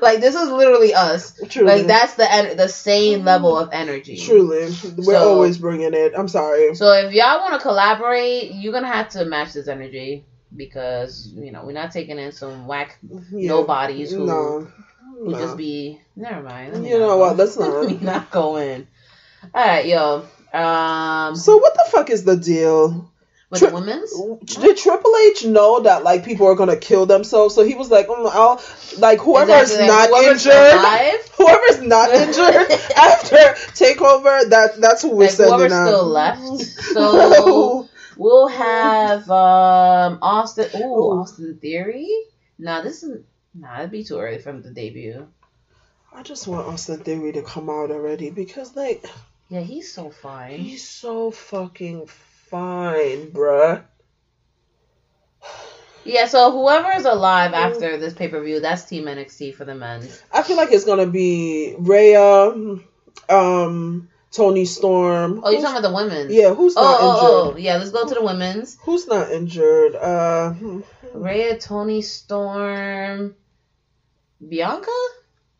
like 0.00 0.20
this 0.20 0.34
is 0.34 0.50
literally 0.50 0.94
us. 0.94 1.38
Truly. 1.48 1.78
Like 1.78 1.86
that's 1.86 2.14
the 2.14 2.30
en- 2.32 2.56
the 2.56 2.68
same 2.68 3.24
level 3.24 3.56
of 3.56 3.70
energy. 3.72 4.16
truly, 4.16 4.66
we're 4.96 5.14
So- 5.14 5.32
always 5.34 5.58
bringing 5.58 5.94
it. 5.94 6.12
I'm 6.16 6.28
sorry. 6.28 6.74
So 6.74 6.92
if 6.92 7.12
y'all 7.12 7.40
want 7.40 7.54
to 7.54 7.60
collaborate, 7.60 8.52
you're 8.52 8.72
gonna 8.72 8.86
have 8.92 9.10
to 9.10 9.24
match 9.24 9.52
this 9.52 9.68
energy 9.68 10.24
because 10.56 11.28
you 11.34 11.52
know 11.52 11.64
we're 11.64 11.72
not 11.72 11.92
taking 11.92 12.18
in 12.18 12.32
some 12.32 12.66
whack 12.66 12.98
Yeah. 13.32 13.48
nobodies 13.50 14.10
who 14.12 14.26
No. 14.26 14.68
who 15.18 15.30
no. 15.32 15.38
just 15.38 15.56
be. 15.56 16.00
Never 16.16 16.42
mind. 16.42 16.86
You 16.86 16.98
know 16.98 17.08
go- 17.08 17.18
what, 17.18 17.36
let's 17.36 17.58
not. 17.58 17.70
Let 17.82 17.90
me 17.90 17.98
not 18.00 18.30
go 18.30 18.56
in. 18.56 18.86
All 19.54 19.66
right, 19.66 19.86
yo. 19.86 20.22
Um, 20.52 21.36
So 21.36 21.56
what 21.58 21.74
the 21.74 21.84
fuck 21.90 22.10
is 22.10 22.24
the 22.24 22.36
deal? 22.36 23.09
With 23.50 23.60
tri- 23.60 23.68
the 23.70 23.74
women's. 23.74 24.12
Did 24.44 24.76
Triple 24.78 25.12
H 25.28 25.44
know 25.44 25.80
that 25.80 26.04
like 26.04 26.24
people 26.24 26.46
are 26.46 26.54
gonna 26.54 26.76
kill 26.76 27.06
themselves? 27.06 27.54
So 27.54 27.62
he 27.64 27.74
was 27.74 27.90
like, 27.90 28.06
mm, 28.08 28.30
"I'll 28.32 28.62
like 28.98 29.18
whoever's 29.18 29.72
Exactly, 29.72 29.86
not 29.86 30.08
whoever's 30.08 30.46
injured, 30.46 30.72
alive, 30.72 31.30
whoever's 31.36 31.82
not 31.82 32.10
injured 32.14 32.70
after 32.96 33.36
takeover. 33.74 34.48
That 34.50 34.80
that's 34.80 35.02
who 35.02 35.10
we're 35.10 35.24
like 35.24 35.30
sending 35.32 35.54
whoever's 35.56 35.72
out." 35.72 35.86
still 35.88 36.04
left. 36.06 36.40
So 36.90 37.88
we'll 38.16 38.48
have 38.48 39.30
um 39.30 40.18
Austin. 40.22 40.68
Ooh, 40.80 41.20
Austin 41.20 41.58
Theory. 41.60 42.08
Nah, 42.58 42.82
this 42.82 43.02
is 43.02 43.22
nah. 43.54 43.78
It'd 43.80 43.90
be 43.90 44.04
too 44.04 44.18
early 44.18 44.38
from 44.38 44.62
the 44.62 44.70
debut. 44.70 45.26
I 46.12 46.22
just 46.22 46.46
want 46.48 46.66
Austin 46.66 46.98
Theory 47.00 47.32
to 47.32 47.42
come 47.42 47.70
out 47.70 47.90
already 47.90 48.30
because 48.30 48.74
like 48.76 49.06
Yeah, 49.48 49.60
he's 49.60 49.92
so 49.92 50.10
fine. 50.10 50.58
he's 50.58 50.86
so 50.88 51.30
fucking 51.30 52.08
fine, 52.50 53.30
bruh. 53.30 53.82
Yeah, 56.04 56.26
so 56.26 56.50
whoever 56.50 56.90
is 56.96 57.04
alive 57.04 57.52
after 57.52 57.96
this 57.98 58.14
pay 58.14 58.28
per 58.28 58.42
view, 58.42 58.60
that's 58.60 58.84
Team 58.84 59.04
NXT 59.04 59.54
for 59.54 59.64
the 59.64 59.74
men. 59.74 60.08
I 60.32 60.42
feel 60.42 60.56
like 60.56 60.72
it's 60.72 60.84
gonna 60.84 61.06
be 61.06 61.74
Rhea, 61.78 62.52
um, 63.28 64.08
Toni 64.32 64.64
Storm. 64.64 65.40
Oh, 65.44 65.50
you're 65.50 65.60
Who's- 65.60 65.62
talking 65.70 65.78
about 65.84 65.88
the 65.88 65.94
women? 65.94 66.28
Yeah, 66.30 66.54
who's 66.54 66.74
Oh, 66.76 66.82
not 66.82 66.98
oh, 67.00 67.18
oh, 67.20 67.48
injured? 67.48 67.62
yeah. 67.62 67.76
Let's 67.76 67.90
go 67.90 68.06
to 68.08 68.14
the 68.14 68.22
women's. 68.24 68.78
Who's 68.82 69.06
not 69.06 69.30
injured? 69.30 69.94
Uh, 69.94 70.50
hmm. 70.54 70.80
Rhea, 71.14 71.58
Toni 71.58 72.00
Storm, 72.02 73.34
Bianca. 74.48 74.90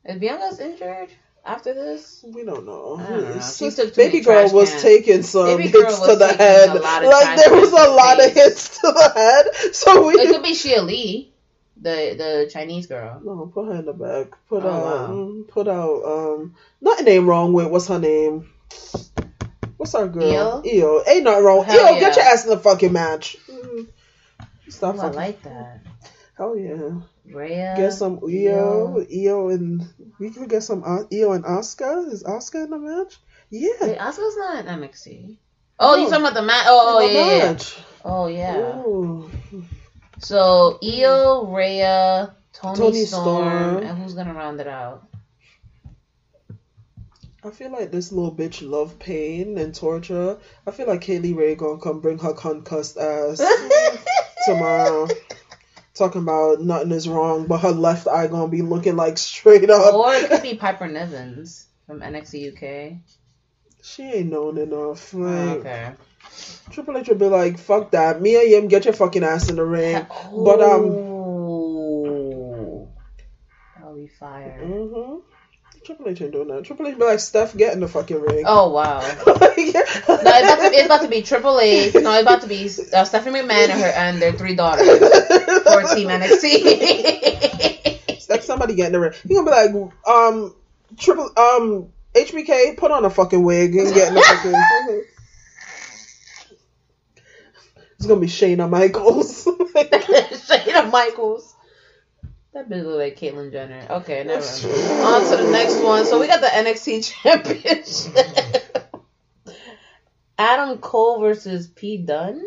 Is 0.07 0.19
Bianca's 0.19 0.59
injured 0.61 1.11
after 1.45 1.75
this? 1.75 2.25
we 2.35 2.45
don't 2.45 2.67
know. 2.67 2.97
I 3.01 3.11
don't 3.11 3.23
know. 3.23 3.29
It's 3.37 3.57
She 3.57 3.67
just- 3.67 3.77
took 3.79 3.95
too 3.95 4.01
baby 4.03 4.21
girl 4.21 4.51
was 4.53 4.71
cans. 4.71 4.83
taking 4.83 5.23
some 5.23 5.47
Baby 5.57 5.69
hits 5.69 5.99
to 6.01 6.17
the 6.17 6.29
head. 6.29 6.71
a 6.71 6.75
lot 6.81 7.03
of 7.05 7.11
Like 7.11 7.37
there 7.39 7.53
was 7.55 7.73
a 7.73 7.91
lot 7.91 8.25
of 8.25 8.33
hits 8.33 8.79
to 8.81 8.93
the 8.93 9.13
head. 9.15 9.47
So 9.75 10.07
we 10.07 10.15
It 10.15 10.29
could 10.31 10.43
be 10.43 10.53
Xia 10.55 10.85
Li, 10.85 11.33
the 11.81 12.15
the 12.17 12.51
Chinese 12.53 12.87
girl. 12.87 13.21
no 13.25 13.51
put 13.53 13.67
her 13.67 13.77
in 13.81 13.85
the 13.87 13.93
back. 13.93 14.37
Put 14.49 14.65
Oh, 14.65 14.69
out. 14.69 14.83
wow. 14.85 15.15
mm, 15.15 15.49
Put 15.49 15.69
out. 15.69 16.03
Um, 16.05 16.55
nothing 16.81 17.09
ain't 17.09 17.27
wrong 17.27 17.53
with 17.53 17.69
what's 17.69 17.89
her 17.89 17.99
name. 17.99 18.51
What's 19.77 19.95
our 19.95 20.09
girl? 20.09 20.63
Io. 20.67 21.03
Ain't 21.07 21.25
nothing 21.25 21.45
wrong. 21.45 21.65
Hell 21.65 21.95
Io, 21.95 21.99
get 22.01 22.17
your 22.17 22.25
ass 22.27 22.45
in 22.45 22.51
the 22.51 22.59
fucking 22.59 22.93
match. 22.93 23.37
Mm. 23.49 23.87
Stop 24.69 24.97
Oh, 24.97 24.99
I 24.99 25.03
fucking. 25.03 25.17
like 25.17 25.43
that. 25.45 25.81
Hell 26.37 26.57
yeah. 26.57 27.01
Rhea. 27.35 27.75
Get 27.77 27.93
some 27.93 28.21
Io, 28.25 29.05
Io, 29.13 29.49
and 29.49 29.83
we 30.19 30.31
could 30.31 30.49
get 30.49 30.63
some 30.63 30.83
uh, 30.85 31.05
Io 31.13 31.33
and 31.33 31.45
Asuka. 31.45 32.11
Is 32.13 32.23
Asuka 32.25 32.65
in 32.65 32.71
the 32.71 32.79
match? 32.79 33.19
Yeah. 33.51 33.69
Wait, 33.83 33.99
Asuka's 33.99 34.37
not 34.37 34.67
in 34.67 34.81
NXT. 34.81 35.39
Oh, 35.79 35.97
you 35.97 36.05
No. 36.05 36.11
talking 36.11 36.25
about 36.27 36.35
the 36.35 36.43
match? 36.43 36.65
Oh, 36.69 36.99
oh 36.99 37.09
yeah, 37.09 37.37
yeah. 37.37 37.59
Oh 38.05 38.27
yeah. 38.27 38.77
Ooh. 38.77 39.31
So 40.19 40.79
Io, 40.83 41.47
Rhea, 41.47 42.35
Toni, 42.53 42.77
Toni 42.79 43.05
Storm, 43.07 43.29
Storm. 43.79 43.83
and 43.83 43.99
who's 43.99 44.15
gonna 44.15 44.35
round 44.35 44.61
it 44.61 44.67
out? 44.67 45.07
I 47.43 47.49
feel 47.51 47.71
like 47.71 47.91
this 47.91 48.13
little 48.13 48.35
bitch 48.35 48.61
love 48.69 48.99
pain 48.99 49.57
and 49.57 49.75
torture. 49.75 50.37
I 50.67 50.71
feel 50.73 50.87
like 50.87 51.01
Kaylee 51.01 51.35
Ray 51.35 51.55
gonna 51.55 51.79
come 51.81 52.01
bring 52.01 52.19
her 52.19 52.35
concussed 52.35 52.99
ass 52.99 53.41
tomorrow. 54.45 55.09
Talking 56.01 56.23
about 56.23 56.63
nothing 56.63 56.93
is 56.93 57.07
wrong, 57.07 57.47
but 57.47 57.59
her 57.59 57.73
left 57.73 58.09
eye 58.09 58.27
gonna 58.27 58.49
be 58.49 58.63
looking 58.63 58.97
like 58.97 59.19
straight 59.19 59.69
up. 59.69 59.93
or 59.93 60.15
it 60.15 60.31
could 60.31 60.41
be 60.41 60.55
Piper 60.55 60.87
Nivens 60.89 61.67
from 61.87 62.01
NXT 62.01 62.57
UK. 62.57 62.97
She 63.83 64.05
ain't 64.05 64.31
known 64.31 64.57
enough. 64.57 65.13
Oh, 65.15 65.19
Like 65.19 65.59
okay. 65.59 65.93
Triple 66.71 66.97
H 66.97 67.09
would 67.09 67.19
be 67.19 67.27
like, 67.27 67.59
"Fuck 67.59 67.91
that, 67.91 68.23
Mia 68.23 68.43
Yim, 68.45 68.69
get 68.69 68.87
your 68.87 68.95
fucking 68.95 69.23
ass 69.23 69.51
in 69.51 69.57
the 69.57 69.63
ring." 69.63 70.07
But 70.33 70.63
um, 70.63 70.97
Ooh. 70.97 72.89
that'll 73.77 73.95
be 73.95 74.07
fire. 74.07 74.59
hmm 74.59 75.17
Triple 75.91 76.09
H 76.09 76.23
ain't 76.23 76.31
doing 76.31 76.47
that. 76.47 76.63
Triple 76.63 76.87
H 76.87 76.97
be 76.97 77.05
like, 77.05 77.19
"Steph, 77.19 77.57
get 77.57 77.73
in 77.73 77.81
the 77.81 77.89
fucking 77.89 78.21
ring." 78.21 78.45
Oh 78.47 78.71
wow. 78.71 79.01
No, 79.27 80.17
it's 80.17 80.53
about, 80.53 80.71
to, 80.71 80.77
it's 80.77 80.87
about 80.87 81.03
to 81.03 81.09
be 81.09 81.23
Triple 81.27 81.59
H. 81.59 81.95
No, 81.95 82.13
it's 82.13 82.23
about 82.23 82.43
to 82.43 82.47
be 82.47 82.67
uh, 82.95 83.05
Stephanie 83.05 83.41
McMahon 83.41 83.71
and 83.71 83.81
her 83.81 83.89
and 83.89 84.23
their 84.23 84.33
three 84.33 84.55
daughters 84.55 84.87
for 84.87 85.83
Team 85.95 86.09
NXT. 86.09 86.51
Steph, 88.21 88.43
somebody 88.43 88.77
get 88.77 88.87
in 88.87 88.93
the 88.93 89.01
ring. 89.01 89.13
He 89.27 89.35
gonna 89.35 89.47
be 89.47 89.51
like, 89.51 89.73
um, 90.07 90.55
triple, 90.97 91.25
um, 91.37 91.89
HBK, 92.15 92.77
put 92.77 92.93
on 92.93 93.05
a 93.05 93.11
fucking 93.11 93.43
wig 93.43 93.75
and 93.75 93.93
get 93.93 94.09
in 94.09 94.15
the 94.15 94.23
fucking. 94.23 94.55
it's 97.97 98.07
gonna 98.07 98.21
be 98.21 98.29
Shayna 98.29 98.71
Michaels. 98.71 99.45
Shayna 99.45 100.89
Michaels. 100.91 101.57
That 102.53 102.69
bitch 102.69 102.85
look 102.85 102.99
like 102.99 103.17
Caitlyn 103.17 103.53
Jenner. 103.53 103.87
Okay, 103.91 104.25
never 104.25 104.45
mind. 104.45 105.05
On 105.05 105.31
to 105.31 105.37
the 105.45 105.51
next 105.53 105.81
one. 105.83 106.05
So 106.05 106.19
we 106.19 106.27
got 106.27 106.41
the 106.41 106.49
NXT 106.49 107.13
Championship. 107.23 109.05
Adam 110.37 110.79
Cole 110.79 111.21
versus 111.21 111.69
Pete 111.69 112.07
Dunne. 112.07 112.43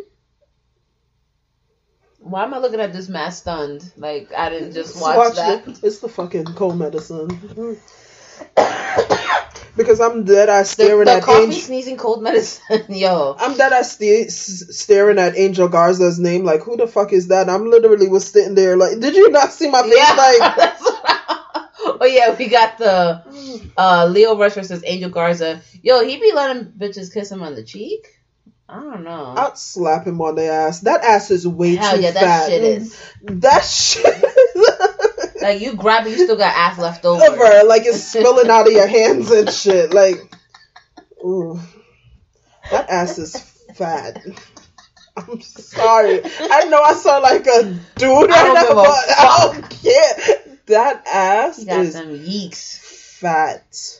Why 2.19 2.43
am 2.43 2.53
I 2.53 2.57
looking 2.57 2.79
at 2.81 2.91
this 2.91 3.07
match 3.07 3.33
stunned? 3.33 3.91
Like 3.95 4.33
I 4.35 4.49
didn't 4.49 4.73
just 4.73 5.01
watch, 5.01 5.35
that. 5.35 5.67
it. 5.67 5.83
It's 5.83 5.99
the 5.99 6.09
fucking 6.09 6.45
cold 6.45 6.77
medicine. 6.77 7.29
because 9.75 9.99
I'm 9.99 10.23
dead 10.23 10.49
ass 10.49 10.75
The, 10.75 10.83
staring 10.85 11.05
the 11.05 11.13
at 11.13 11.23
coffee 11.23 11.43
Angel. 11.45 11.59
sneezing 11.59 11.97
cold 11.97 12.21
medicine, 12.23 12.85
yo. 12.89 13.35
I'm 13.39 13.57
dead 13.57 13.73
ass 13.73 13.93
sta- 13.93 14.25
s- 14.25 14.65
staring 14.77 15.19
at 15.19 15.37
Angel 15.37 15.67
Garza's 15.67 16.19
name. 16.19 16.43
Like, 16.43 16.61
who 16.61 16.77
the 16.77 16.87
fuck 16.87 17.13
is 17.13 17.27
that? 17.29 17.49
I'm 17.49 17.69
literally 17.69 18.07
was 18.07 18.27
sitting 18.27 18.55
there 18.55 18.77
like, 18.77 18.99
did 18.99 19.15
you 19.15 19.29
not 19.31 19.51
see 19.51 19.69
my 19.69 19.81
face? 19.83 19.93
Yeah. 19.97 20.13
Like, 20.15 20.55
That's 20.57 20.81
what 20.81 21.01
I- 21.05 21.97
oh 22.01 22.05
yeah, 22.05 22.35
we 22.35 22.47
got 22.47 22.77
the 22.77 23.69
uh, 23.77 24.07
Lio 24.09 24.37
Rush 24.37 24.53
versus 24.53 24.83
Angel 24.85 25.09
Garza. 25.09 25.61
Yo, 25.81 26.03
he 26.05 26.17
be 26.19 26.31
letting 26.33 26.65
bitches 26.65 27.13
kiss 27.13 27.31
him 27.31 27.41
on 27.43 27.55
the 27.55 27.63
cheek. 27.63 28.07
I 28.69 28.79
don't 28.79 29.03
know. 29.03 29.33
I'd 29.37 29.57
slap 29.57 30.07
him 30.07 30.21
on 30.21 30.35
the 30.35 30.45
ass. 30.47 30.79
That 30.81 31.03
ass 31.03 31.29
is 31.31 31.45
way 31.47 31.75
Hell 31.75 31.95
too 31.97 32.01
yeah, 32.01 32.11
that 32.11 32.21
fat. 32.23 32.47
shit 32.49 32.63
is. 32.63 33.11
That 33.23 33.63
shit. 33.65 34.05
Like 35.43 35.61
you 35.61 35.75
grab 35.75 36.07
it, 36.07 36.11
you 36.11 36.23
still 36.23 36.37
got 36.37 36.55
ass 36.55 36.79
left 36.79 37.05
over. 37.05 37.23
over. 37.23 37.67
Like 37.67 37.83
it's 37.85 38.01
spilling 38.03 38.49
out 38.49 38.65
of 38.67 38.73
your 38.73 38.87
hands 38.87 39.29
and 39.29 39.49
shit. 39.51 39.93
Like, 39.93 40.15
ooh, 41.23 41.59
that 42.71 42.89
ass 42.89 43.17
is 43.19 43.35
fat. 43.75 44.19
I'm 45.15 45.41
sorry. 45.41 46.21
I 46.23 46.65
know 46.69 46.81
I 46.81 46.93
sound 46.93 47.21
like 47.23 47.45
a 47.45 47.63
dude 47.97 48.31
I 48.31 48.47
right 48.47 48.53
don't 48.53 48.53
now, 48.55 48.73
but 48.73 48.87
I 48.87 49.39
don't 49.53 49.69
care. 49.69 50.55
That 50.67 51.03
ass 51.05 51.57
He 51.57 51.65
got 51.65 51.79
is 51.81 51.93
them 51.93 52.09
yeeks. 52.17 52.77
fat. 53.19 53.99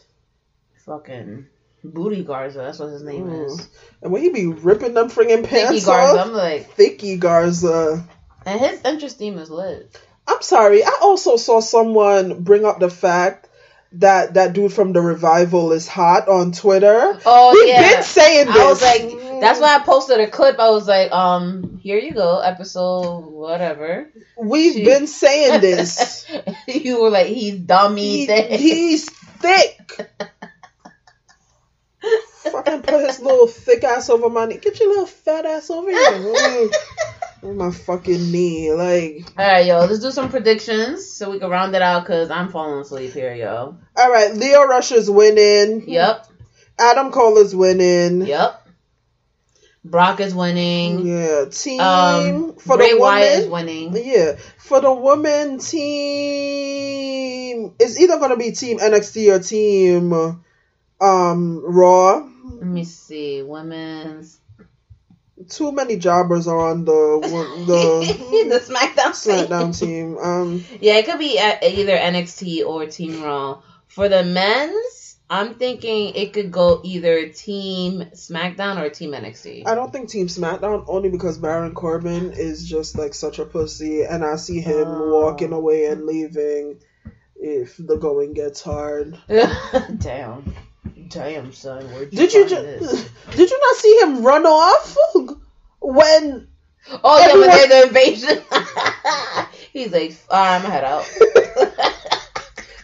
Fucking 0.86 1.46
booty 1.84 2.24
Garza. 2.24 2.60
That's 2.60 2.80
what 2.80 2.90
his 2.90 3.04
name 3.04 3.30
is. 3.30 3.68
And 4.02 4.12
when 4.12 4.22
he 4.22 4.30
be 4.30 4.48
ripping 4.48 4.94
them 4.94 5.10
friggin' 5.10 5.44
Thicky 5.46 5.66
pants 5.66 5.86
Garza. 5.86 6.20
off, 6.20 6.28
I'm 6.28 6.34
like, 6.34 6.72
thicky 6.74 7.18
Garza. 7.18 8.08
and 8.46 8.60
his 8.60 8.82
entrance 8.84 9.14
theme 9.14 9.38
is 9.38 9.50
lit. 9.50 10.00
I'm 10.28 10.42
sorry. 10.42 10.84
I 10.84 10.98
also 11.02 11.38
saw 11.38 11.60
someone 11.60 12.44
bring 12.44 12.66
up 12.66 12.80
the 12.80 12.90
fact 12.90 13.50
that 13.94 14.34
that 14.36 14.54
dude 14.54 14.74
from 14.74 14.92
the 14.94 15.02
revival 15.02 15.72
is 15.72 15.88
hot 15.88 16.28
on 16.28 16.52
Twitter. 16.52 17.20
Oh 17.26 17.52
We've 17.54 17.68
yeah. 17.68 17.90
been 17.96 18.04
saying 18.04 18.48
this. 18.48 18.56
I 18.58 18.66
was 18.66 18.82
like, 18.82 19.42
that's 19.42 19.60
why 19.60 19.76
I 19.76 19.80
posted 19.84 20.20
a 20.20 20.28
clip. 20.28 20.58
I 20.60 20.70
was 20.72 20.88
like, 20.88 21.12
um, 21.12 21.78
here 21.84 22.00
you 22.00 22.12
go, 22.14 22.40
episode 22.40 23.26
whatever. 23.26 24.10
We've 24.40 24.74
She- 24.74 24.84
been 24.86 25.06
saying 25.08 25.62
this. 25.62 26.26
you 26.68 27.02
were 27.04 27.10
like, 27.12 27.28
he's 27.28 27.60
dummy 27.60 28.20
He- 28.22 28.26
thick. 28.28 28.52
he's 28.60 29.10
thick. 29.10 30.10
Fucking 32.52 32.82
put 32.82 33.06
his 33.08 33.20
little 33.20 33.48
thick 33.48 33.84
ass 33.84 34.10
over 34.10 34.30
my 34.30 34.46
knee. 34.46 34.58
Get 34.58 34.80
your 34.80 34.90
little 34.90 35.06
fat 35.06 35.46
ass 35.46 35.70
over 35.70 35.90
here. 35.92 36.70
On 37.44 37.58
my 37.58 37.72
fucking 37.72 38.32
knee. 38.32 38.72
Like, 38.72 39.26
All 39.38 39.46
right, 39.46 39.66
yo, 39.66 39.80
let's 39.80 40.00
do 40.00 40.12
some 40.12 40.30
predictions 40.30 41.12
so 41.12 41.30
we 41.32 41.40
can 41.40 41.50
round 41.50 41.76
it 41.76 41.82
out 41.82 42.04
because 42.04 42.30
I'm 42.32 42.50
falling 42.50 42.80
asleep 42.82 43.12
here, 43.14 43.34
yo. 43.34 43.78
all 43.98 44.12
right, 44.12 44.34
Lio 44.34 44.64
Rush 44.66 44.92
is 44.94 45.10
winning. 45.12 45.84
Yep, 45.88 46.28
Adam 46.80 47.12
Cole 47.12 47.38
is 47.38 47.54
winning. 47.56 48.26
yep. 48.26 48.62
Brock 49.86 50.22
is 50.22 50.34
winning. 50.34 51.06
Yeah, 51.06 51.46
team 51.52 51.82
Um, 51.82 52.54
for 52.54 52.78
Bray 52.78 52.94
the 52.94 53.00
Wyatt 53.00 53.40
is 53.40 53.48
winning. 53.50 53.92
Yeah, 53.94 54.38
for 54.58 54.80
the 54.80 54.94
woman 54.94 55.60
team, 56.54 57.74
it's 57.80 58.00
either 58.00 58.18
gonna 58.20 58.38
be 58.38 58.52
Team 58.54 58.80
NXT 58.80 59.36
or 59.36 59.40
Team 59.40 60.14
um 61.02 61.62
Raw. 61.66 62.30
Let 62.46 62.64
me 62.66 62.86
see, 62.86 63.42
women's. 63.44 64.40
Too 65.50 65.72
many 65.72 65.98
jobbers 65.98 66.48
are 66.48 66.70
on 66.72 66.86
the 66.86 67.20
the 67.68 68.46
the 68.50 68.60
SmackDown. 68.60 69.14
team. 69.24 69.34
SmackDown 69.48 69.80
team. 69.80 70.18
Um, 70.18 70.64
Yeah, 70.82 70.96
it 70.98 71.06
could 71.06 71.20
be 71.20 71.40
either 71.40 71.98
NXT 71.98 72.66
or 72.66 72.86
Team 72.86 73.22
Raw. 73.24 73.62
For 73.88 74.10
the 74.10 74.24
men's, 74.24 75.18
I'm 75.30 75.56
thinking 75.56 76.16
it 76.16 76.34
could 76.34 76.52
go 76.52 76.82
either 76.84 77.30
Team 77.30 78.06
SmackDown 78.14 78.82
or 78.82 78.90
Team 78.90 79.12
NXT. 79.12 79.68
I 79.68 79.76
don't 79.76 79.92
think 79.92 80.10
Team 80.10 80.28
SmackDown 80.28 80.86
only 80.88 81.10
because 81.10 81.38
Baron 81.38 81.74
Corbin 81.74 82.32
is 82.34 82.68
just 82.68 82.98
like 82.98 83.14
such 83.14 83.40
a 83.40 83.46
pussy, 83.46 84.04
and 84.04 84.24
I 84.26 84.36
see 84.38 84.62
him 84.62 84.88
Oh. 84.88 85.22
walking 85.22 85.54
away 85.54 85.86
and 85.86 86.06
leaving 86.06 86.80
if 87.36 87.76
the 87.78 87.98
going 87.98 88.34
gets 88.34 88.62
hard. 88.62 89.18
Damn. 90.00 90.54
Damn, 91.10 91.54
son. 91.54 91.86
Where'd 91.92 92.12
you 92.14 92.20
Did 92.20 92.34
you 92.34 92.48
just 92.50 93.12
did 93.36 93.50
you 93.50 93.60
not 93.60 93.76
see 93.78 94.00
him 94.02 94.24
run 94.24 94.46
off 94.46 94.98
when 95.82 96.48
Oh, 97.04 97.20
yeah, 97.20 97.28
Everyone- 97.30 97.50
there's 97.50 97.70
the 97.70 97.88
invasion. 97.88 98.44
He's 99.74 99.92
like, 99.94 100.16
I'm 100.30 100.62
head 100.62 100.84
out. 100.84 101.06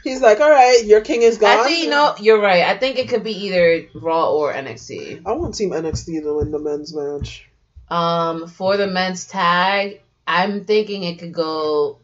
he's 0.03 0.21
like, 0.21 0.39
"All 0.39 0.49
right, 0.49 0.83
your 0.85 1.01
king 1.01 1.21
is 1.21 1.37
gone." 1.37 1.59
Actually, 1.59 1.83
you 1.83 1.89
know, 1.89 2.15
you're 2.19 2.41
right. 2.41 2.63
I 2.63 2.77
think 2.77 2.97
it 2.97 3.09
could 3.09 3.23
be 3.23 3.45
either 3.45 3.87
Raw 3.93 4.31
or 4.31 4.51
NXT. 4.53 5.21
I 5.25 5.31
want 5.33 5.53
Team 5.55 5.69
NXT 5.71 6.21
to 6.23 6.37
win 6.37 6.49
the 6.51 6.57
men's 6.59 6.95
match. 6.95 7.47
Um, 7.89 8.47
for 8.47 8.77
the 8.77 8.87
men's 8.87 9.27
tag, 9.27 10.01
I'm 10.25 10.65
thinking 10.65 11.03
it 11.03 11.19
could 11.19 11.33
go 11.33 11.99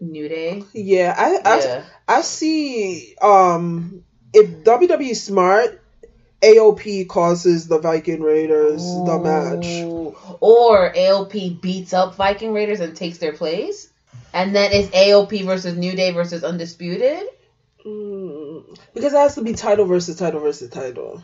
New 0.00 0.28
Day. 0.28 0.64
Yeah, 0.74 1.14
I 1.16 1.40
I, 1.50 1.58
Yeah. 1.60 1.84
I 2.08 2.20
see. 2.22 3.14
Um, 3.22 4.04
if 4.32 4.64
WWE 4.64 5.14
smart, 5.14 5.80
AOP 6.42 7.08
causes 7.08 7.68
the 7.68 7.78
Viking 7.78 8.22
Raiders 8.22 8.82
the 8.82 9.18
match. 9.18 10.36
Or 10.40 10.92
AOP 10.92 11.60
beats 11.60 11.92
up 11.92 12.16
Viking 12.16 12.52
Raiders 12.52 12.80
and 12.80 12.96
takes 12.96 13.18
their 13.18 13.32
place. 13.32 13.90
And 14.34 14.54
then 14.54 14.72
it's 14.72 14.88
AOP 14.88 15.44
versus 15.44 15.76
New 15.76 15.92
Day 15.92 16.10
versus 16.12 16.42
Undisputed. 16.42 17.22
Mm, 17.86 18.78
because 18.94 19.12
it 19.12 19.16
has 19.16 19.34
to 19.34 19.42
be 19.42 19.54
title 19.54 19.86
versus 19.86 20.16
title 20.16 20.40
versus 20.40 20.70
title, 20.70 21.20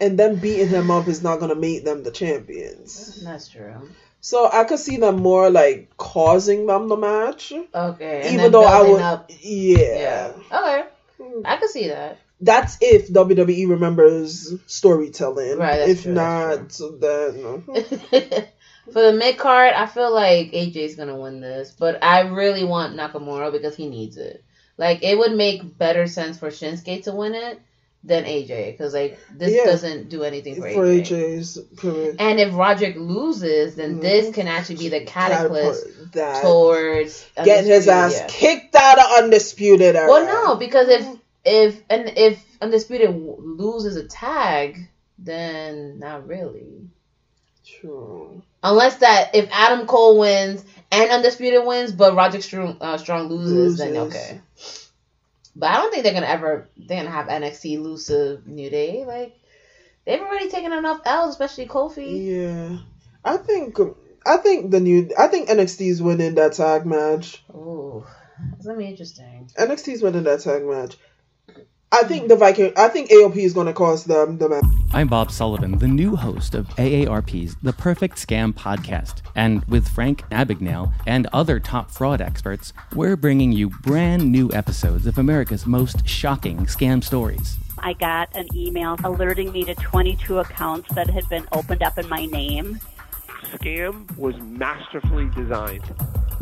and 0.00 0.18
them 0.18 0.36
beating 0.36 0.70
them 0.70 0.90
up 0.90 1.08
is 1.08 1.22
not 1.22 1.40
gonna 1.40 1.54
make 1.54 1.82
them 1.84 2.02
the 2.02 2.10
champions. 2.10 3.22
That's 3.24 3.48
true. 3.48 3.88
So 4.20 4.50
I 4.50 4.64
could 4.64 4.78
see 4.78 4.98
them 4.98 5.16
more 5.16 5.50
like 5.50 5.96
causing 5.96 6.66
them 6.66 6.88
the 6.88 6.96
match, 6.96 7.52
Okay. 7.52 8.20
And 8.22 8.26
even 8.26 8.36
then 8.36 8.52
though 8.52 8.64
I 8.64 8.82
would. 8.82 9.00
Up. 9.00 9.30
Yeah. 9.40 9.96
Yeah. 9.98 10.32
Okay. 10.52 10.84
I 11.44 11.56
could 11.56 11.70
see 11.70 11.88
that. 11.88 12.18
That's 12.44 12.76
if 12.80 13.08
WWE 13.08 13.68
remembers 13.68 14.52
storytelling. 14.66 15.58
Right, 15.58 15.78
that's 15.78 15.90
if 15.90 16.02
true, 16.04 16.12
not, 16.12 16.68
then 17.00 17.64
For 18.92 19.00
the 19.00 19.12
mid 19.14 19.38
card, 19.38 19.72
I 19.72 19.86
feel 19.86 20.12
like 20.12 20.52
AJ's 20.52 20.96
gonna 20.96 21.16
win 21.16 21.40
this, 21.40 21.74
but 21.78 22.04
I 22.04 22.20
really 22.20 22.64
want 22.64 22.96
Nakamura 22.96 23.50
because 23.50 23.74
he 23.74 23.88
needs 23.88 24.16
it. 24.18 24.44
Like 24.76 25.02
it 25.02 25.16
would 25.16 25.32
make 25.32 25.78
better 25.78 26.06
sense 26.06 26.38
for 26.38 26.48
Shinsuke 26.48 27.04
to 27.04 27.12
win 27.12 27.34
it 27.34 27.60
than 28.02 28.24
AJ 28.24 28.72
because 28.72 28.92
like 28.92 29.18
this 29.32 29.54
Yeah. 29.54 29.64
doesn't 29.64 30.10
do 30.10 30.22
anything 30.24 30.56
for, 30.56 30.68
for 30.70 30.84
AJ. 30.84 31.06
AJ's 31.06 31.58
period. 31.78 32.16
And 32.18 32.38
if 32.38 32.54
Roderick 32.54 32.96
loses, 32.96 33.76
then 33.76 33.96
Mhm. 33.96 34.02
this 34.02 34.34
can 34.34 34.46
actually 34.48 34.76
be 34.76 34.88
the 34.90 35.04
catalyst 35.06 35.86
that 36.12 36.42
towards 36.42 37.24
getting 37.42 37.70
his 37.70 37.88
ass 37.88 38.12
yeah. 38.14 38.26
kicked 38.28 38.74
out 38.74 38.98
of 38.98 39.24
undisputed 39.24 39.96
era. 39.96 40.10
Well, 40.10 40.26
no, 40.26 40.56
because 40.56 40.88
if 40.88 41.06
if 41.44 41.82
and 41.90 42.12
if 42.16 42.42
Undisputed 42.60 43.10
loses 43.14 43.96
a 43.96 44.06
tag, 44.06 44.88
then 45.18 45.98
not 45.98 46.26
really. 46.26 46.88
True. 47.64 48.42
Unless 48.62 48.96
that 48.98 49.34
if 49.34 49.48
Adam 49.52 49.86
Cole 49.86 50.18
wins 50.18 50.64
and 50.90 51.10
Undisputed 51.10 51.64
wins, 51.64 51.92
but 51.92 52.14
Roderick 52.14 52.42
Strong, 52.42 52.78
uh, 52.80 52.96
Strong 52.98 53.28
loses, 53.28 53.78
then 53.78 53.96
okay. 53.96 54.40
But 55.56 55.70
I 55.70 55.74
don't 55.76 55.90
think 55.92 56.02
they're 56.02 56.12
gonna 56.12 56.26
ever 56.26 56.68
they're 56.76 57.02
gonna 57.02 57.14
have 57.14 57.26
NXT 57.26 57.80
lose 57.80 58.06
to 58.06 58.40
New 58.46 58.70
Day. 58.70 59.04
Like 59.04 59.38
they've 60.04 60.20
already 60.20 60.48
taken 60.48 60.72
enough 60.72 61.00
L's, 61.04 61.30
especially 61.30 61.66
Kofi. 61.66 62.26
Yeah, 62.26 62.78
I 63.24 63.36
think 63.36 63.78
I 64.26 64.38
think 64.38 64.70
the 64.70 64.80
new 64.80 65.10
I 65.18 65.28
think 65.28 65.48
NXT 65.48 65.88
is 65.88 66.02
winning 66.02 66.34
that 66.34 66.54
tag 66.54 66.86
match. 66.86 67.42
Ooh, 67.54 68.04
that's 68.50 68.66
gonna 68.66 68.78
be 68.78 68.86
interesting. 68.86 69.48
NXT's 69.56 70.02
winning 70.02 70.24
that 70.24 70.40
tag 70.40 70.64
match. 70.64 70.96
I 71.94 72.02
think 72.02 72.26
the 72.26 72.34
Viking. 72.34 72.72
I 72.76 72.88
think 72.88 73.08
AOP 73.10 73.36
is 73.36 73.52
going 73.52 73.68
to 73.68 73.72
cost 73.72 74.08
them 74.08 74.38
the 74.38 74.48
match. 74.48 74.64
I'm 74.92 75.06
Bob 75.06 75.30
Sullivan, 75.30 75.78
the 75.78 75.86
new 75.86 76.16
host 76.16 76.56
of 76.56 76.66
AARP's 76.70 77.54
The 77.62 77.72
Perfect 77.72 78.16
Scam 78.16 78.52
podcast. 78.52 79.22
And 79.36 79.64
with 79.66 79.86
Frank 79.86 80.28
Abagnale 80.30 80.92
and 81.06 81.28
other 81.32 81.60
top 81.60 81.92
fraud 81.92 82.20
experts, 82.20 82.72
we're 82.96 83.14
bringing 83.14 83.52
you 83.52 83.70
brand 83.70 84.32
new 84.32 84.50
episodes 84.52 85.06
of 85.06 85.18
America's 85.18 85.66
most 85.66 86.04
shocking 86.04 86.66
scam 86.66 87.02
stories. 87.02 87.58
I 87.78 87.92
got 87.92 88.28
an 88.34 88.48
email 88.56 88.96
alerting 89.04 89.52
me 89.52 89.62
to 89.62 89.76
22 89.76 90.40
accounts 90.40 90.92
that 90.96 91.08
had 91.08 91.28
been 91.28 91.46
opened 91.52 91.84
up 91.84 91.96
in 91.96 92.08
my 92.08 92.26
name. 92.26 92.80
Scam 93.52 94.18
was 94.18 94.36
masterfully 94.40 95.30
designed. 95.36 95.84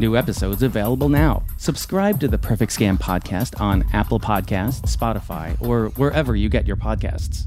New 0.03 0.16
episodes 0.16 0.65
available 0.65 1.09
now. 1.09 1.45
Subscribe 1.59 2.19
to 2.19 2.27
the 2.27 2.37
Perfect 2.37 2.77
Scam 2.77 2.99
podcast 2.99 3.61
on 3.61 3.85
Apple 3.93 4.19
Podcasts, 4.19 4.81
Spotify, 4.81 5.57
or 5.65 5.91
wherever 5.91 6.35
you 6.35 6.49
get 6.49 6.66
your 6.66 6.74
podcasts. 6.74 7.47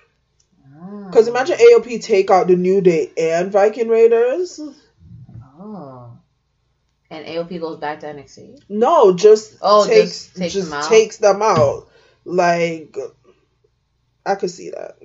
Because 1.11 1.27
imagine 1.27 1.57
AOP 1.57 2.01
take 2.03 2.31
out 2.31 2.47
the 2.47 2.55
New 2.55 2.81
Day 2.81 3.11
and 3.17 3.51
Viking 3.51 3.87
Raiders. 3.89 4.59
Oh. 5.59 6.17
And 7.09 7.25
AOP 7.25 7.59
goes 7.59 7.77
back 7.77 7.99
to 8.01 8.07
NXT. 8.07 8.61
No, 8.69 9.13
just 9.13 9.57
Oh, 9.61 9.85
takes 9.85 10.25
just 10.27 10.35
takes 10.37 10.53
just 10.53 10.69
them 10.69 10.79
out? 10.79 10.89
takes 10.89 11.17
them 11.17 11.41
out. 11.41 11.87
Like 12.25 12.95
I 14.25 14.35
could 14.35 14.49
see 14.51 14.69
that. 14.71 14.97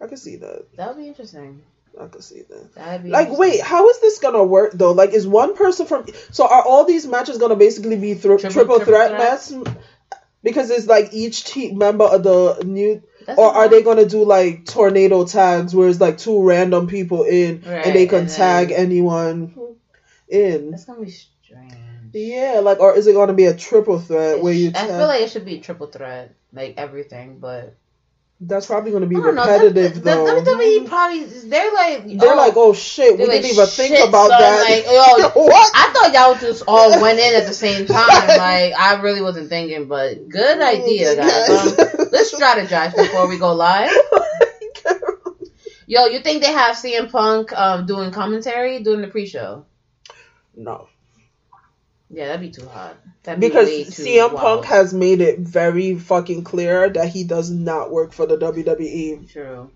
I 0.00 0.06
could 0.06 0.18
see 0.18 0.36
that. 0.36 0.66
That 0.76 0.88
would 0.88 1.02
be 1.02 1.08
interesting. 1.08 1.62
I 2.00 2.06
could 2.06 2.22
see 2.24 2.42
that. 2.48 2.74
That 2.74 2.92
would 2.92 3.02
be 3.04 3.10
Like, 3.10 3.36
wait, 3.36 3.60
how 3.60 3.88
is 3.88 4.00
this 4.00 4.18
gonna 4.18 4.44
work 4.44 4.72
though? 4.72 4.92
Like, 4.92 5.10
is 5.10 5.26
one 5.26 5.54
person 5.56 5.86
from? 5.86 6.06
So, 6.32 6.46
are 6.46 6.62
all 6.62 6.84
these 6.84 7.06
matches 7.06 7.38
gonna 7.38 7.56
basically 7.56 7.96
be 7.96 8.14
thro- 8.14 8.36
Triple- 8.38 8.52
triple, 8.52 8.76
triple 8.76 8.92
threat 8.94 9.10
threats? 9.12 9.50
match? 9.52 9.76
Because 10.42 10.70
it's 10.70 10.86
like 10.86 11.14
each 11.14 11.44
team 11.44 11.78
member 11.78 12.04
of 12.04 12.22
the 12.22 12.62
new, 12.66 13.02
That's 13.26 13.38
or 13.38 13.48
are 13.52 13.68
they 13.68 13.82
gonna 13.82 14.06
do 14.06 14.24
like 14.24 14.66
tornado 14.66 15.24
tags 15.26 15.74
where 15.74 15.88
it's 15.88 16.00
like 16.00 16.18
two 16.18 16.42
random 16.42 16.86
people 16.86 17.22
in 17.24 17.62
Right, 17.66 17.86
and 17.86 17.94
they 17.94 18.06
can 18.06 18.20
and 18.20 18.28
then- 18.28 18.36
tag 18.36 18.70
anyone 18.72 19.54
in? 20.28 20.70
That's 20.70 20.84
gonna 20.84 21.00
be 21.04 21.10
strange. 21.10 21.74
Yeah, 22.12 22.60
like, 22.62 22.78
or 22.80 22.96
is 22.96 23.06
it 23.08 23.14
gonna 23.14 23.32
be 23.34 23.46
a 23.46 23.54
triple 23.56 23.98
threat 23.98 24.40
where 24.42 24.52
you? 24.52 24.68
I 24.68 24.72
Tag? 24.72 24.88
feel 24.88 25.06
like 25.06 25.22
it 25.22 25.30
should 25.30 25.44
be 25.44 25.58
triple 25.58 25.88
threat, 25.88 26.32
like 26.52 26.74
everything, 26.76 27.38
but 27.40 27.74
That's 28.40 28.66
probably 28.66 28.90
gonna 28.90 29.06
be 29.06 29.16
I 29.16 29.20
know. 29.20 29.30
repetitive 29.30 30.02
though. 30.02 30.26
The 30.26 30.50
WWE 30.50 30.88
probably 30.88 31.24
they're 31.24 31.72
like 31.72 32.18
They're 32.18 32.34
like, 32.34 32.54
oh 32.56 32.74
shit, 32.74 33.16
we 33.16 33.26
like, 33.26 33.42
didn't 33.42 33.52
even 33.52 33.66
think 33.66 34.08
about 34.08 34.30
son," 34.30 34.40
that. 34.40 34.64
Like, 34.68 34.84
yo, 34.84 35.42
what? 35.44 35.70
I 35.74 35.92
thought 35.92 36.12
y'all 36.12 36.34
just 36.34 36.64
all 36.66 36.90
went 37.02 37.20
in 37.20 37.34
at 37.34 37.46
the 37.46 37.54
same 37.54 37.86
time. 37.86 38.28
Like, 38.28 38.74
I 38.74 39.00
really 39.02 39.22
wasn't 39.22 39.48
thinking, 39.48 39.86
but 39.86 40.28
good 40.28 40.60
idea, 40.60 41.16
guys. 41.16 41.48
Um, 41.48 42.08
let's 42.10 42.34
strategize 42.34 42.96
before 42.96 43.28
we 43.28 43.38
go 43.38 43.54
live. 43.54 43.92
Yo, 45.86 46.06
you 46.06 46.20
think 46.20 46.42
they 46.42 46.52
have 46.52 46.76
CM 46.76 47.10
Punk 47.10 47.52
um, 47.52 47.86
doing 47.86 48.10
commentary 48.10 48.82
during 48.82 49.02
the 49.02 49.08
pre-show? 49.08 49.66
no. 50.56 50.88
Yeah, 52.14 52.26
that'd 52.28 52.40
be 52.40 52.50
too 52.50 52.66
hot. 52.68 52.96
That'd 53.24 53.40
because 53.40 53.68
too 53.68 54.02
CM 54.02 54.32
wild. 54.32 54.36
Punk 54.40 54.64
has 54.66 54.94
made 54.94 55.20
it 55.20 55.38
very 55.40 55.96
fucking 55.96 56.44
clear 56.44 56.88
that 56.90 57.08
he 57.08 57.24
does 57.24 57.50
not 57.50 57.90
work 57.90 58.12
for 58.12 58.26
the 58.26 58.36
WWE. 58.36 59.30
True. 59.32 59.70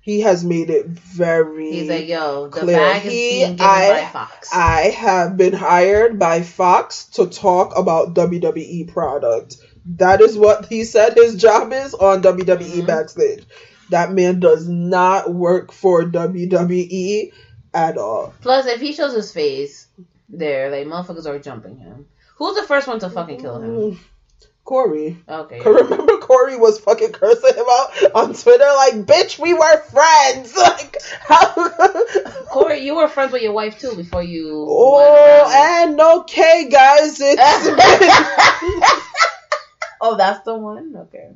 He 0.00 0.20
has 0.22 0.42
made 0.42 0.70
it 0.70 0.86
very 0.86 1.70
He's 1.70 1.88
like, 1.90 2.08
yo, 2.08 2.48
the 2.48 2.60
clear. 2.60 2.78
bag 2.78 3.04
is 3.06 3.12
He- 3.12 3.18
being 3.40 3.50
given 3.56 3.66
I- 3.66 3.90
by 3.90 4.06
Fox. 4.10 4.48
I 4.54 4.80
have 4.96 5.36
been 5.36 5.52
hired 5.52 6.18
by 6.18 6.40
Fox 6.42 7.04
to 7.14 7.26
talk 7.26 7.76
about 7.76 8.14
WWE 8.14 8.84
product. 8.90 9.56
That 9.96 10.20
is 10.22 10.36
what 10.36 10.66
he 10.66 10.84
said 10.84 11.14
his 11.14 11.36
job 11.36 11.72
is 11.72 11.92
on 11.94 12.22
WWE 12.22 12.82
Mhm. 12.82 12.86
backstage. 12.86 13.44
That 13.90 14.12
man 14.12 14.40
does 14.40 14.66
not 14.66 15.32
work 15.34 15.72
for 15.72 16.04
WWE 16.04 17.32
at 17.74 17.98
all. 17.98 18.32
Plus, 18.40 18.66
if 18.66 18.80
he 18.80 18.92
shows 18.92 19.12
his 19.14 19.30
face 19.32 19.86
there, 20.28 20.70
like 20.70 20.86
motherfuckers 20.86 21.26
are 21.26 21.38
jumping 21.38 21.78
him. 21.78 22.06
Who's 22.36 22.56
the 22.56 22.62
first 22.62 22.86
one 22.86 23.00
to 23.00 23.10
fucking 23.10 23.40
kill 23.40 23.60
him? 23.60 23.98
Corey. 24.68 25.16
Okay. 25.26 25.60
Remember 25.64 26.18
Corey 26.18 26.56
was 26.56 26.78
fucking 26.80 27.12
cursing 27.12 27.54
him 27.54 27.64
out 27.66 28.14
on 28.14 28.34
Twitter 28.34 28.66
like, 28.76 28.96
bitch, 29.06 29.38
we 29.38 29.54
were 29.54 29.78
friends. 29.78 30.54
Like, 30.68 30.96
how? 31.20 31.68
Corey, 32.50 32.80
you 32.80 32.96
were 32.96 33.08
friends 33.08 33.32
with 33.32 33.40
your 33.40 33.52
wife 33.52 33.78
too 33.80 33.94
before 33.96 34.22
you. 34.22 34.66
oh, 34.68 35.84
and 35.86 35.98
okay, 35.98 36.68
guys, 36.70 37.18
it's 37.20 37.40
oh, 40.00 40.16
that's 40.16 40.44
the 40.44 40.54
one. 40.54 40.94
Okay. 40.96 41.30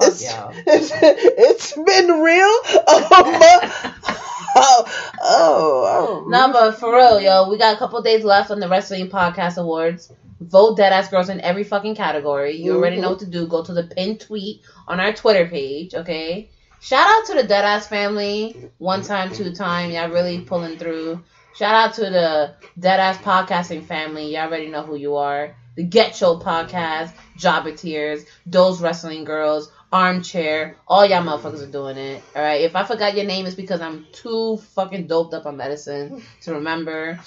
It's, 0.00 0.22
it's, 0.66 0.90
it's 0.92 1.72
been 1.72 2.20
real. 2.20 2.54
Um, 2.88 4.20
oh, 4.58 5.12
oh, 5.22 6.24
oh. 6.24 6.28
Nah, 6.28 6.52
but 6.52 6.72
for 6.78 6.94
real, 6.94 7.20
yo, 7.20 7.48
we 7.50 7.58
got 7.58 7.74
a 7.74 7.78
couple 7.78 8.00
days 8.02 8.24
left 8.24 8.50
on 8.50 8.60
the 8.60 8.68
Wrestling 8.68 9.08
Podcast 9.08 9.58
Awards. 9.58 10.12
Vote 10.40 10.78
Deadass 10.78 11.10
Girls 11.10 11.28
in 11.28 11.40
every 11.40 11.64
fucking 11.64 11.94
category. 11.94 12.56
You 12.56 12.74
already 12.76 12.96
Mhm. 12.96 13.00
know 13.02 13.10
what 13.10 13.18
to 13.20 13.26
do. 13.26 13.46
Go 13.46 13.62
to 13.64 13.72
the 13.72 13.84
pinned 13.84 14.20
tweet 14.20 14.62
on 14.88 15.00
our 15.00 15.12
Twitter 15.12 15.46
page, 15.46 15.94
okay? 15.94 16.50
Shout 16.80 17.06
out 17.08 17.26
to 17.26 17.34
the 17.34 17.42
Deadass 17.48 17.88
family. 17.88 18.70
One 18.78 19.02
time, 19.02 19.32
two 19.32 19.52
time. 19.52 19.90
Y'all 19.90 20.10
really 20.10 20.40
pulling 20.40 20.78
through. 20.78 21.22
Shout 21.54 21.74
out 21.74 21.94
to 21.94 22.02
the 22.02 22.54
Deadass 22.78 23.16
Podcasting 23.16 23.84
family. 23.84 24.32
Y'all 24.34 24.42
already 24.48 24.68
know 24.68 24.82
who 24.82 24.94
you 24.96 25.16
are. 25.16 25.54
The 25.74 25.84
Get 25.84 26.14
Show 26.16 26.38
Podcast, 26.38 27.12
Jobber 27.36 27.72
Tears, 27.72 28.24
Those 28.46 28.80
Wrestling 28.80 29.24
Girls, 29.24 29.70
Armchair. 29.96 30.76
All 30.86 31.06
y'all 31.06 31.22
motherfuckers 31.22 31.62
are 31.66 31.70
doing 31.70 31.96
it. 31.96 32.22
Alright? 32.34 32.60
If 32.62 32.76
I 32.76 32.84
forgot 32.84 33.16
your 33.16 33.24
name, 33.24 33.46
it's 33.46 33.54
because 33.54 33.80
I'm 33.80 34.06
too 34.12 34.58
fucking 34.74 35.06
doped 35.06 35.32
up 35.34 35.46
on 35.46 35.56
medicine 35.56 36.22
to 36.42 36.54
remember. 36.54 37.18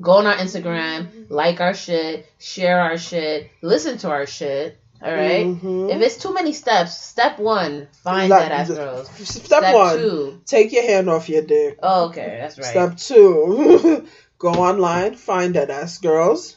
Go 0.00 0.12
on 0.12 0.26
our 0.26 0.36
Instagram, 0.36 1.26
like 1.28 1.60
our 1.60 1.74
shit, 1.74 2.26
share 2.38 2.80
our 2.80 2.96
shit, 2.96 3.50
listen 3.60 3.98
to 3.98 4.08
our 4.10 4.26
shit. 4.26 4.78
All 5.02 5.12
right? 5.12 5.46
Mhm. 5.46 5.90
If 5.94 6.00
it's 6.02 6.16
too 6.18 6.32
many 6.32 6.52
steps, 6.52 6.96
step 7.02 7.38
one, 7.38 7.88
find 8.04 8.30
Like, 8.30 8.48
that 8.48 8.52
ass 8.52 8.68
girls. 8.70 9.10
Step, 9.28 9.74
one, 9.74 9.96
two. 9.98 10.40
take 10.46 10.72
your 10.72 10.84
hand 10.84 11.08
off 11.10 11.28
your 11.28 11.42
dick. 11.42 11.78
Oh, 11.82 12.06
okay, 12.08 12.38
that's 12.40 12.56
right. 12.58 12.66
Step 12.66 12.96
two, 12.98 14.06
go 14.38 14.50
online, 14.52 15.14
find 15.16 15.54
that 15.56 15.70
ass 15.70 15.98
girls, 15.98 16.56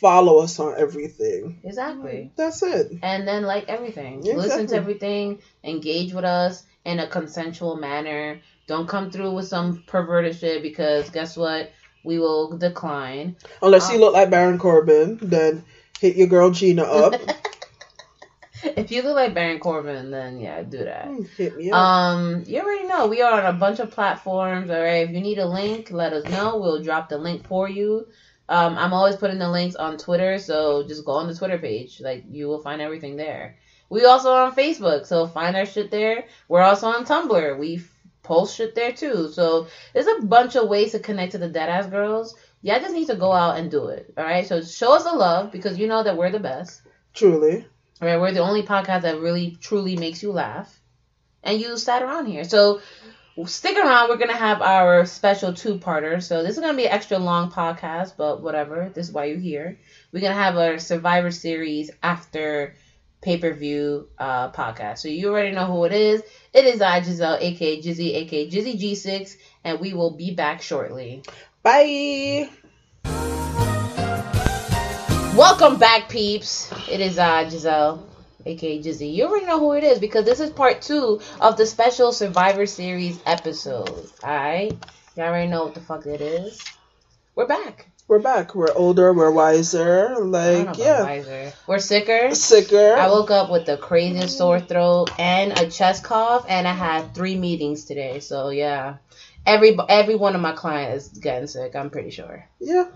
follow 0.00 0.38
us 0.38 0.58
on 0.58 0.74
everything. 0.78 1.60
Exactly. 1.62 2.32
That's 2.36 2.62
it. 2.62 2.92
And 3.02 3.28
then 3.28 3.42
like 3.42 3.68
everything. 3.68 4.22
Yeah, 4.24 4.34
Listen 4.34 4.66
to 4.68 4.76
everything, 4.76 5.40
engage 5.62 6.12
with 6.14 6.24
us 6.24 6.64
in 6.84 6.98
a 6.98 7.06
consensual 7.06 7.76
manner. 7.76 8.40
Don't 8.66 8.88
come 8.88 9.10
through 9.10 9.32
with 9.32 9.46
some 9.46 9.82
perverted 9.86 10.36
shit 10.36 10.62
because 10.62 11.10
guess 11.10 11.36
what? 11.36 11.70
We 12.02 12.18
will 12.18 12.56
decline. 12.56 13.36
Unless 13.60 13.90
you 13.90 13.96
Um, 13.96 14.00
look 14.00 14.14
like 14.14 14.30
Baron 14.30 14.58
Corbin, 14.58 15.18
then 15.20 15.64
hit 16.00 16.16
your 16.16 16.28
girl 16.28 16.50
Gina 16.50 16.82
up. 16.82 17.14
If 18.62 18.90
you 18.90 19.00
look 19.02 19.14
like 19.16 19.32
Baron 19.32 19.58
Corbin, 19.58 20.10
then 20.10 20.38
yeah, 20.38 20.62
do 20.62 20.84
that. 20.84 21.08
hit 21.38 21.56
me 21.56 21.70
up. 21.70 21.78
Um, 21.78 22.44
you 22.46 22.60
already 22.60 22.86
know 22.86 23.06
we 23.06 23.22
are 23.22 23.40
on 23.40 23.54
a 23.54 23.58
bunch 23.58 23.78
of 23.78 23.90
platforms. 23.90 24.70
All 24.70 24.78
right, 24.78 25.08
if 25.08 25.12
you 25.12 25.20
need 25.22 25.38
a 25.38 25.46
link, 25.46 25.90
let 25.90 26.12
us 26.12 26.24
know. 26.30 26.58
We'll 26.58 26.82
drop 26.82 27.08
the 27.08 27.16
link 27.16 27.46
for 27.48 27.70
you. 27.70 28.06
Um, 28.50 28.76
I'm 28.76 28.92
always 28.92 29.14
putting 29.14 29.38
the 29.38 29.48
links 29.48 29.76
on 29.76 29.96
Twitter, 29.96 30.38
so 30.38 30.82
just 30.82 31.04
go 31.04 31.12
on 31.12 31.28
the 31.28 31.34
Twitter 31.34 31.56
page. 31.56 32.00
Like 32.00 32.24
you 32.28 32.48
will 32.48 32.60
find 32.60 32.82
everything 32.82 33.14
there. 33.14 33.56
We 33.88 34.04
also 34.04 34.32
are 34.32 34.46
on 34.46 34.56
Facebook, 34.56 35.06
so 35.06 35.28
find 35.28 35.56
our 35.56 35.64
shit 35.64 35.92
there. 35.92 36.24
We're 36.48 36.62
also 36.62 36.88
on 36.88 37.04
Tumblr. 37.04 37.58
We 37.58 37.82
post 38.24 38.56
shit 38.56 38.74
there 38.74 38.92
too. 38.92 39.28
So 39.32 39.68
there's 39.94 40.08
a 40.08 40.26
bunch 40.26 40.56
of 40.56 40.68
ways 40.68 40.92
to 40.92 40.98
connect 40.98 41.32
to 41.32 41.38
the 41.38 41.48
Deadass 41.48 41.90
Girls. 41.90 42.34
Y'all 42.62 42.80
just 42.80 42.92
need 42.92 43.06
to 43.06 43.14
go 43.14 43.32
out 43.32 43.56
and 43.56 43.70
do 43.70 43.86
it. 43.86 44.12
All 44.18 44.24
right, 44.24 44.46
so 44.46 44.62
show 44.62 44.94
us 44.94 45.04
the 45.04 45.12
love 45.12 45.52
because 45.52 45.78
you 45.78 45.86
know 45.86 46.02
that 46.02 46.16
we're 46.16 46.32
the 46.32 46.40
best. 46.40 46.82
Truly. 47.14 47.64
All 48.02 48.08
right, 48.08 48.20
we're 48.20 48.32
the 48.32 48.40
only 48.40 48.64
podcast 48.64 49.02
that 49.02 49.20
really 49.20 49.56
truly 49.60 49.96
makes 49.96 50.24
you 50.24 50.32
laugh, 50.32 50.80
and 51.44 51.60
you 51.60 51.76
sat 51.76 52.02
around 52.02 52.26
here. 52.26 52.44
So 52.44 52.80
stick 53.46 53.76
around. 53.76 54.08
We're 54.08 54.16
gonna 54.16 54.32
have 54.32 54.60
our 54.60 55.06
special 55.06 55.52
two-parter. 55.52 56.22
So 56.22 56.42
this 56.42 56.56
is 56.56 56.60
gonna 56.60 56.76
be 56.76 56.86
an 56.86 56.92
extra 56.92 57.18
long 57.18 57.50
podcast, 57.50 58.14
but 58.16 58.42
whatever. 58.42 58.90
This 58.94 59.08
is 59.08 59.12
why 59.12 59.26
you're 59.26 59.38
here. 59.38 59.78
We're 60.12 60.20
gonna 60.20 60.34
have 60.34 60.56
our 60.56 60.78
Survivor 60.78 61.30
Series 61.30 61.90
after 62.02 62.74
pay-per-view 63.22 64.08
uh, 64.18 64.50
podcast. 64.50 64.98
So 64.98 65.08
you 65.08 65.28
already 65.28 65.52
know 65.52 65.66
who 65.66 65.84
it 65.84 65.92
is. 65.92 66.22
It 66.52 66.64
is 66.64 66.80
I 66.80 67.02
Giselle, 67.02 67.38
aka 67.40 67.82
Jizzy, 67.82 68.14
aka 68.14 68.50
Jizzy 68.50 68.80
G6, 68.80 69.36
and 69.64 69.80
we 69.80 69.92
will 69.92 70.12
be 70.12 70.34
back 70.34 70.62
shortly. 70.62 71.22
Bye. 71.62 72.48
Welcome 75.36 75.78
back, 75.78 76.08
peeps. 76.08 76.72
It 76.90 77.00
is 77.00 77.18
I, 77.18 77.48
Giselle, 77.48 78.06
aka 78.46 78.82
Jizzy. 78.82 79.12
You 79.14 79.26
already 79.26 79.46
know 79.46 79.58
who 79.58 79.72
it 79.72 79.84
is 79.84 79.98
because 79.98 80.24
this 80.24 80.40
is 80.40 80.50
part 80.50 80.82
two 80.82 81.20
of 81.40 81.56
the 81.56 81.66
special 81.66 82.12
Survivor 82.12 82.66
Series 82.66 83.20
episode. 83.26 84.08
Alright? 84.22 84.72
Y'all 85.16 85.26
already 85.26 85.48
know 85.50 85.64
what 85.64 85.74
the 85.74 85.80
fuck 85.80 86.06
it 86.06 86.20
is. 86.20 86.62
We're 87.34 87.46
back. 87.46 87.86
We're 88.08 88.18
back. 88.18 88.54
We're 88.56 88.74
older. 88.74 89.12
We're 89.12 89.30
wiser. 89.30 90.08
I 90.10 90.14
don't 90.14 90.30
know 90.32 90.64
Like 90.66 90.78
yeah, 90.78 91.02
wiser. 91.02 91.52
We're 91.68 91.78
sicker. 91.78 92.34
sicker. 92.34 92.94
I 92.94 93.06
woke 93.06 93.30
up 93.30 93.50
with 93.50 93.66
the 93.66 93.76
craziest 93.76 94.36
sore 94.36 94.58
throat 94.60 95.10
and 95.18 95.56
a 95.58 95.70
chest 95.70 96.02
cough, 96.02 96.44
and 96.48 96.66
I 96.66 96.72
had 96.72 97.14
three 97.14 97.36
meetings 97.36 97.84
today. 97.84 98.18
So 98.18 98.48
yeah, 98.50 98.96
every 99.46 99.76
every 99.88 100.16
one 100.16 100.34
of 100.34 100.40
my 100.40 100.52
clients 100.52 101.12
is 101.12 101.18
getting 101.18 101.46
sick. 101.46 101.76
I'm 101.76 101.90
pretty 101.90 102.10
sure. 102.10 102.48
yeah, 102.58 102.86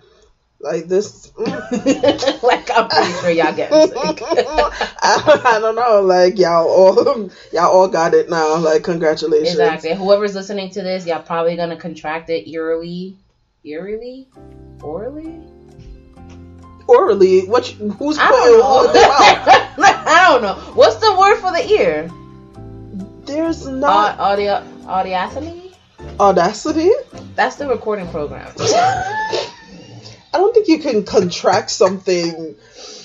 like 0.64 0.88
this. 0.88 1.30
like 1.38 2.70
I'm 2.74 2.88
pretty 2.88 3.12
sure 3.20 3.30
y'all 3.30 3.54
sick. 3.54 3.94
I, 3.96 5.42
I 5.44 5.58
don't 5.60 5.74
know. 5.76 6.00
Like 6.02 6.38
y'all 6.38 6.66
all 6.68 7.30
y'all 7.52 7.70
all 7.70 7.88
got 7.88 8.14
it 8.14 8.28
now. 8.30 8.56
Like 8.56 8.82
congratulations. 8.82 9.50
exactly. 9.50 9.94
Whoever's 9.94 10.34
listening 10.34 10.70
to 10.70 10.82
this, 10.82 11.06
y'all 11.06 11.22
probably 11.22 11.56
gonna 11.56 11.76
contract 11.76 12.30
it 12.30 12.50
eerily, 12.50 13.16
eerily, 13.62 14.28
orally. 14.82 15.40
Orally, 16.86 17.46
what? 17.46 17.78
you- 17.78 17.90
Who's 17.92 18.18
I 18.18 18.28
putting 18.28 18.58
know. 18.58 18.88
out? 18.88 20.06
I 20.06 20.28
don't 20.30 20.42
know. 20.42 20.54
What's 20.74 20.96
the 20.96 21.14
word 21.18 21.36
for 21.40 21.50
the 21.52 21.66
ear? 21.72 22.10
There's 23.24 23.66
Uh, 23.66 23.70
not 23.70 24.18
audio 24.18 24.62
audacity. 24.86 25.72
audacity. 26.20 26.90
That's 27.36 27.56
the 27.56 27.66
recording 27.68 28.06
program. 28.08 28.52
I 30.34 30.38
don't 30.38 30.52
think 30.52 30.66
you 30.68 30.78
can 30.80 31.04
contract 31.04 31.70
something 31.70 32.56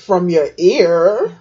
from 0.06 0.30
your 0.30 0.50
ear. 0.58 1.32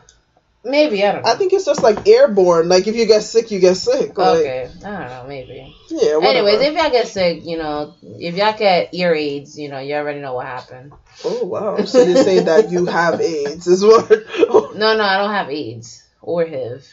Maybe 0.65 1.03
I 1.05 1.13
don't 1.13 1.25
know. 1.25 1.31
I 1.31 1.35
think 1.37 1.53
it's 1.55 1.65
just 1.65 1.83
like 1.83 2.07
airborne. 2.07 2.69
Like 2.69 2.87
if 2.87 2.95
you 2.95 3.07
get 3.07 3.23
sick, 3.23 3.51
you 3.51 3.59
get 3.59 3.77
sick. 3.77 4.19
Like, 4.19 4.39
okay, 4.41 4.71
I 4.85 4.91
don't 4.91 5.09
know. 5.09 5.25
Maybe. 5.27 5.75
Yeah. 5.89 6.17
Whatever. 6.17 6.49
Anyways, 6.49 6.61
if 6.61 6.75
y'all 6.75 6.91
get 6.91 7.09
sick, 7.09 7.47
you 7.47 7.57
know, 7.57 7.95
if 8.03 8.35
y'all 8.37 8.59
get 8.59 8.93
ear 8.93 9.15
aids, 9.15 9.59
you 9.59 9.71
know, 9.71 9.79
you 9.79 9.95
already 9.95 10.21
know 10.21 10.35
what 10.35 10.47
happened. 10.47 10.93
oh 11.25 11.45
wow. 11.45 11.85
So 11.85 12.03
you're 12.03 12.23
saying 12.23 12.45
that 12.47 12.71
you 12.71 12.85
have 12.87 13.21
AIDS 13.21 13.67
is 13.67 13.83
what? 13.85 14.11
No, 14.75 14.97
no, 14.97 15.03
I 15.03 15.17
don't 15.19 15.31
have 15.31 15.49
AIDS 15.51 16.05
or 16.21 16.45
HIV. 16.45 16.87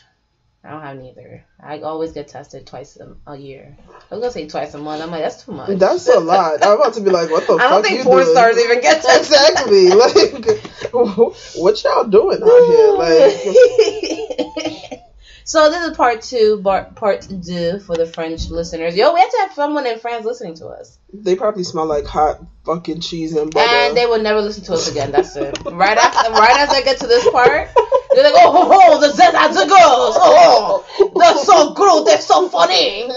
I 0.65 0.71
don't 0.71 0.81
have 0.81 0.97
neither. 0.97 1.45
I 1.61 1.81
always 1.81 2.13
get 2.13 2.27
tested 2.27 2.65
twice 2.65 2.97
a, 2.97 3.15
a 3.31 3.37
year. 3.37 3.77
I 4.09 4.15
was 4.15 4.21
gonna 4.21 4.31
say 4.31 4.47
twice 4.47 4.73
a 4.73 4.79
month. 4.79 5.03
I'm 5.03 5.11
like, 5.11 5.21
that's 5.21 5.45
too 5.45 5.51
much. 5.51 5.77
That's 5.77 6.07
a 6.07 6.19
lot. 6.19 6.63
I'm 6.63 6.79
about 6.79 6.95
to 6.95 7.01
be 7.01 7.11
like, 7.11 7.29
what 7.29 7.45
the 7.45 7.53
I 7.53 7.57
fuck 7.57 7.69
don't 7.69 7.83
think 7.83 8.01
porn 8.03 8.23
doing? 8.23 8.35
stars 8.35 8.57
even 8.57 8.81
get 8.81 9.01
tested. 9.03 9.37
Exactly. 9.37 9.89
Like, 9.89 10.63
what 11.55 11.83
y'all 11.83 12.05
doing 12.05 12.41
out 12.41 12.65
here? 12.65 12.93
Like, 12.93 15.01
so 15.45 15.69
this 15.69 15.87
is 15.87 15.95
part 15.95 16.21
two, 16.21 16.61
part 16.95 17.27
deux 17.41 17.79
for 17.79 17.95
the 17.95 18.05
French 18.05 18.49
listeners. 18.49 18.97
Yo, 18.97 19.13
we 19.13 19.19
have 19.19 19.31
to 19.31 19.37
have 19.41 19.53
someone 19.53 19.85
in 19.85 19.99
France 19.99 20.25
listening 20.25 20.55
to 20.55 20.67
us, 20.67 20.97
they 21.23 21.35
probably 21.35 21.63
smell 21.63 21.85
like 21.85 22.05
hot 22.05 22.41
fucking 22.65 22.99
cheese 22.99 23.33
and 23.35 23.53
butter. 23.53 23.69
and 23.69 23.95
they 23.95 24.05
will 24.05 24.21
never 24.21 24.41
listen 24.41 24.63
to 24.65 24.73
us 24.73 24.89
again. 24.89 25.11
That's 25.11 25.35
it. 25.35 25.57
Right 25.63 25.97
after, 25.97 26.31
right 26.31 26.59
as 26.59 26.69
I 26.69 26.81
get 26.81 26.97
to 26.99 27.07
this 27.07 27.29
part, 27.29 27.69
they're 28.13 28.23
like, 28.23 28.33
oh, 28.35 28.51
oh, 28.55 28.69
oh 28.71 28.99
the 28.99 29.11
Zeta 29.11 29.53
the 29.53 29.65
girls, 29.67 30.15
oh, 30.17 30.83
they're 31.15 31.37
so 31.43 31.73
good, 31.73 32.05
they're 32.07 32.21
so 32.21 32.49
funny. 32.49 33.09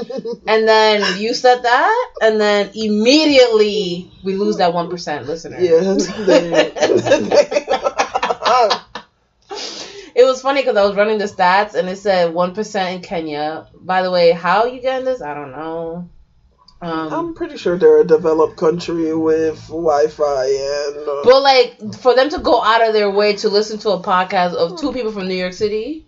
And 0.46 0.68
then 0.68 1.18
you 1.20 1.34
said 1.34 1.62
that, 1.62 2.10
and 2.20 2.40
then 2.40 2.70
immediately 2.74 4.10
we 4.22 4.34
lose 4.34 4.58
that 4.58 4.72
one 4.74 4.90
percent 4.90 5.26
listener. 5.26 5.58
yeah. 5.60 5.96
They, 6.26 6.72
It 10.18 10.24
was 10.24 10.42
funny 10.42 10.62
because 10.62 10.76
I 10.76 10.84
was 10.84 10.96
running 10.96 11.18
the 11.18 11.26
stats 11.26 11.74
and 11.74 11.88
it 11.88 11.96
said 11.96 12.34
one 12.34 12.52
percent 12.52 12.96
in 12.96 13.02
Kenya. 13.02 13.68
By 13.72 14.02
the 14.02 14.10
way, 14.10 14.32
how 14.32 14.66
you 14.66 14.80
getting 14.80 15.04
this? 15.04 15.22
I 15.22 15.32
don't 15.32 15.52
know. 15.52 16.10
Um, 16.82 17.12
I'm 17.12 17.34
pretty 17.34 17.56
sure 17.56 17.78
they're 17.78 18.00
a 18.00 18.04
developed 18.04 18.56
country 18.56 19.14
with 19.14 19.64
Wi-Fi 19.68 20.46
and. 20.46 21.08
Uh, 21.08 21.22
but 21.22 21.40
like 21.40 21.94
for 22.00 22.16
them 22.16 22.30
to 22.30 22.40
go 22.40 22.60
out 22.60 22.84
of 22.84 22.94
their 22.94 23.08
way 23.08 23.36
to 23.36 23.48
listen 23.48 23.78
to 23.78 23.90
a 23.90 24.02
podcast 24.02 24.54
of 24.54 24.80
two 24.80 24.92
people 24.92 25.12
from 25.12 25.28
New 25.28 25.36
York 25.36 25.52
City, 25.52 26.04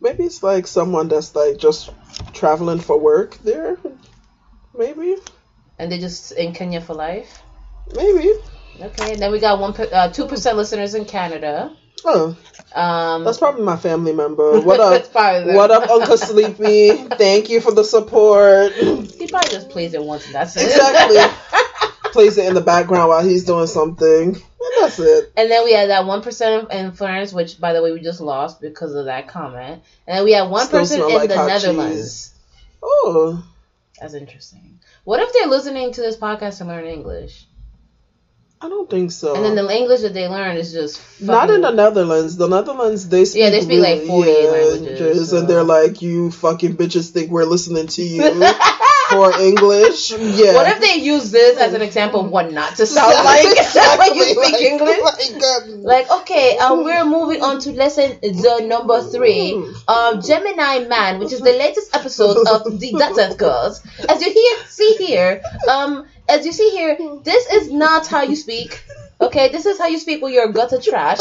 Maybe 0.00 0.22
it's 0.22 0.44
like 0.44 0.68
someone 0.68 1.08
that's 1.08 1.34
like 1.34 1.56
just 1.56 1.90
traveling 2.32 2.78
for 2.78 2.96
work 2.96 3.38
there. 3.38 3.76
Maybe. 4.78 5.16
and 5.80 5.90
they 5.90 5.98
just 5.98 6.30
in 6.30 6.52
Kenya 6.52 6.80
for 6.80 6.94
life. 6.94 7.42
Maybe. 7.92 8.32
Okay, 8.80 9.16
then 9.16 9.32
we 9.32 9.40
got 9.40 9.58
one 9.58 9.74
uh, 9.92 10.12
two 10.12 10.26
percent 10.26 10.56
listeners 10.56 10.94
in 10.94 11.04
Canada. 11.04 11.76
Oh, 12.04 12.36
Um, 12.74 13.24
that's 13.24 13.38
probably 13.38 13.62
my 13.62 13.76
family 13.76 14.12
member. 14.12 14.60
What 14.60 14.80
up? 15.14 15.14
what 15.14 15.70
up, 15.70 15.88
Uncle 15.90 16.16
Sleepy? 16.16 16.90
Thank 17.16 17.50
you 17.50 17.60
for 17.60 17.72
the 17.72 17.84
support. 17.84 18.72
he 18.72 19.26
probably 19.28 19.50
just 19.50 19.70
plays 19.70 19.94
it 19.94 20.02
once 20.02 20.26
and 20.26 20.34
that's 20.34 20.56
it. 20.56 20.64
Exactly. 20.66 21.18
Plays 22.12 22.36
it 22.36 22.46
in 22.46 22.52
the 22.52 22.60
background 22.60 23.08
while 23.08 23.24
he's 23.24 23.44
doing 23.44 23.66
something. 23.66 24.34
And 24.34 24.72
that's 24.82 24.98
it. 24.98 25.32
And 25.34 25.50
then 25.50 25.64
we 25.64 25.72
had 25.72 25.88
that 25.88 26.04
one 26.04 26.20
percent 26.20 26.70
in 26.70 26.92
France, 26.92 27.32
which 27.32 27.58
by 27.58 27.72
the 27.72 27.80
way 27.82 27.90
we 27.90 28.00
just 28.00 28.20
lost 28.20 28.60
because 28.60 28.94
of 28.94 29.06
that 29.06 29.28
comment. 29.28 29.82
And 30.06 30.18
then 30.18 30.24
we 30.24 30.32
had 30.32 30.50
one 30.50 30.66
Still 30.66 30.80
person 30.80 31.00
in 31.00 31.14
like 31.14 31.30
the 31.30 31.46
Netherlands. 31.46 32.34
Oh. 32.82 33.42
That's 33.98 34.12
interesting. 34.12 34.78
What 35.04 35.20
if 35.20 35.32
they're 35.32 35.46
listening 35.48 35.92
to 35.92 36.00
this 36.02 36.18
podcast 36.18 36.58
to 36.58 36.66
learn 36.66 36.84
English? 36.84 37.46
I 38.64 38.68
don't 38.68 38.88
think 38.88 39.10
so. 39.10 39.34
And 39.34 39.44
then 39.44 39.56
the 39.56 39.74
English 39.74 40.02
that 40.02 40.14
they 40.14 40.28
learn 40.28 40.56
is 40.56 40.72
just 40.72 41.00
Not 41.20 41.50
in 41.50 41.62
the 41.62 41.72
Netherlands. 41.72 42.36
The 42.36 42.46
Netherlands, 42.46 43.08
they 43.08 43.24
speak 43.24 43.42
Yeah, 43.42 43.50
they 43.50 43.60
speak, 43.60 43.80
like, 43.80 44.02
really- 44.02 44.06
48 44.06 44.42
yeah, 44.44 44.50
languages, 44.50 45.30
so- 45.30 45.38
and 45.38 45.48
they're 45.48 45.64
like, 45.64 46.00
"You 46.00 46.30
fucking 46.30 46.76
bitches 46.76 47.10
think 47.10 47.32
we're 47.32 47.44
listening 47.44 47.88
to 47.88 48.02
you 48.02 48.22
English." 49.40 50.12
Yeah. 50.12 50.54
What 50.54 50.68
if 50.68 50.80
they 50.80 51.02
use 51.02 51.30
this 51.30 51.58
as 51.58 51.74
an 51.74 51.82
example 51.82 52.20
of 52.20 52.30
what 52.30 52.52
not 52.52 52.76
to 52.76 52.86
sound 52.86 53.14
like 53.24 53.44
when 53.98 54.14
you 54.16 54.24
speak 54.24 54.52
like, 54.52 54.60
English? 54.60 55.00
Like, 55.00 55.64
Like, 55.92 56.10
okay, 56.20 56.56
um, 56.58 56.84
we're 56.84 57.04
moving 57.04 57.42
on 57.42 57.60
to 57.60 57.72
lesson 57.72 58.18
the 58.22 58.64
number 58.66 59.02
three, 59.02 59.54
um, 59.88 60.20
Gemini 60.20 60.86
Man, 60.86 61.18
which 61.18 61.32
is 61.32 61.40
the 61.40 61.52
latest 61.52 61.94
episode 61.94 62.46
of 62.48 62.80
the 62.80 62.92
Dutton 62.92 63.36
Girls. 63.36 63.82
As 64.08 64.22
you 64.22 64.32
hear, 64.32 64.58
see 64.66 64.94
here, 64.98 65.42
um, 65.68 66.06
as 66.28 66.46
you 66.46 66.52
see 66.52 66.70
here, 66.70 66.96
this 67.22 67.50
is 67.52 67.72
not 67.72 68.06
how 68.06 68.22
you 68.22 68.36
speak. 68.36 68.82
Okay, 69.20 69.50
this 69.50 69.66
is 69.66 69.78
how 69.78 69.86
you 69.86 69.98
speak 69.98 70.22
when 70.22 70.32
you're 70.32 70.48
gutter 70.52 70.80
trash. 70.80 71.18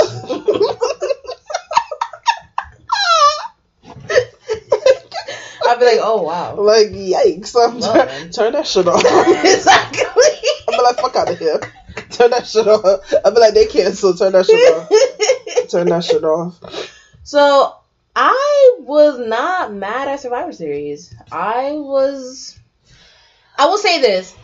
I'll 5.72 5.80
be 5.80 5.86
like, 5.86 6.00
oh 6.02 6.24
wow. 6.24 6.56
like, 6.56 6.88
yikes! 6.90 7.56
I'm 7.56 7.80
Well, 7.80 7.94
turn, 7.94 8.32
turn 8.32 8.54
that 8.54 8.68
shit 8.68 8.88
off. 8.88 9.02
exactly. 9.46 10.50
I'm 10.68 10.78
be 10.78 10.84
like, 10.84 10.98
fuck 10.98 11.16
out 11.16 11.32
of 11.32 11.40
here. 11.40 11.62
Turn 12.10 12.32
that 12.32 12.46
shit 12.46 12.68
off. 12.68 13.14
I'll 13.24 13.32
be 13.32 13.40
like, 13.40 13.54
they 13.54 13.68
cancel. 13.68 14.14
Turn 14.14 14.34
that 14.34 14.46
shit 14.46 14.74
off. 14.74 15.70
Turn 15.70 15.88
that 15.88 16.04
shit 16.04 16.24
off. 16.24 16.60
So 17.24 17.76
I 18.16 18.78
was 18.80 19.20
not 19.20 19.72
mad 19.72 20.08
at 20.08 20.20
Survivor 20.20 20.52
Series. 20.52 21.14
I 21.32 21.74
was. 21.74 22.60
I 23.58 23.68
will 23.68 23.78
say 23.78 24.02
this: 24.02 24.36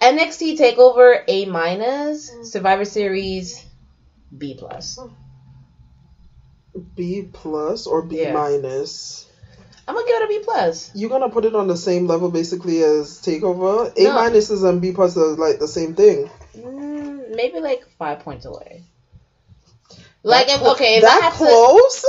NXT 0.00 0.58
Takeover 0.58 1.22
A 1.28 1.44
minus, 1.44 2.28
mm. 2.28 2.44
Survivor 2.44 2.84
Series 2.84 3.64
B 4.36 4.56
plus. 4.58 4.98
Mm. 4.98 5.12
B 6.96 7.28
plus 7.32 7.86
or 7.86 8.02
B 8.02 8.22
Yeah. 8.22 8.32
minus? 8.32 9.26
I'm 9.86 9.94
gonna 9.94 10.06
give 10.06 10.22
it 10.22 10.24
a 10.24 10.28
B 10.28 10.40
plus. 10.44 10.90
You're 10.94 11.10
gonna 11.10 11.28
put 11.28 11.44
it 11.44 11.54
on 11.54 11.66
the 11.66 11.76
same 11.76 12.06
level 12.06 12.30
basically 12.30 12.82
as 12.82 13.20
Takeover. 13.20 13.92
A 13.96 14.04
No. 14.04 14.14
minus 14.14 14.50
and 14.50 14.80
B 14.80 14.92
plus 14.92 15.16
are 15.16 15.34
like 15.36 15.58
the 15.58 15.68
same 15.68 15.94
thing. 15.94 16.30
Mm, 16.56 17.34
maybe 17.34 17.60
like 17.60 17.86
five 17.98 18.20
points 18.20 18.44
away. 18.44 18.82
Like 20.22 20.48
if, 20.48 20.62
okay, 20.62 20.98
if 20.98 21.04
I 21.04 21.20
that 21.20 21.30
to, 21.32 21.36
close? 21.36 22.04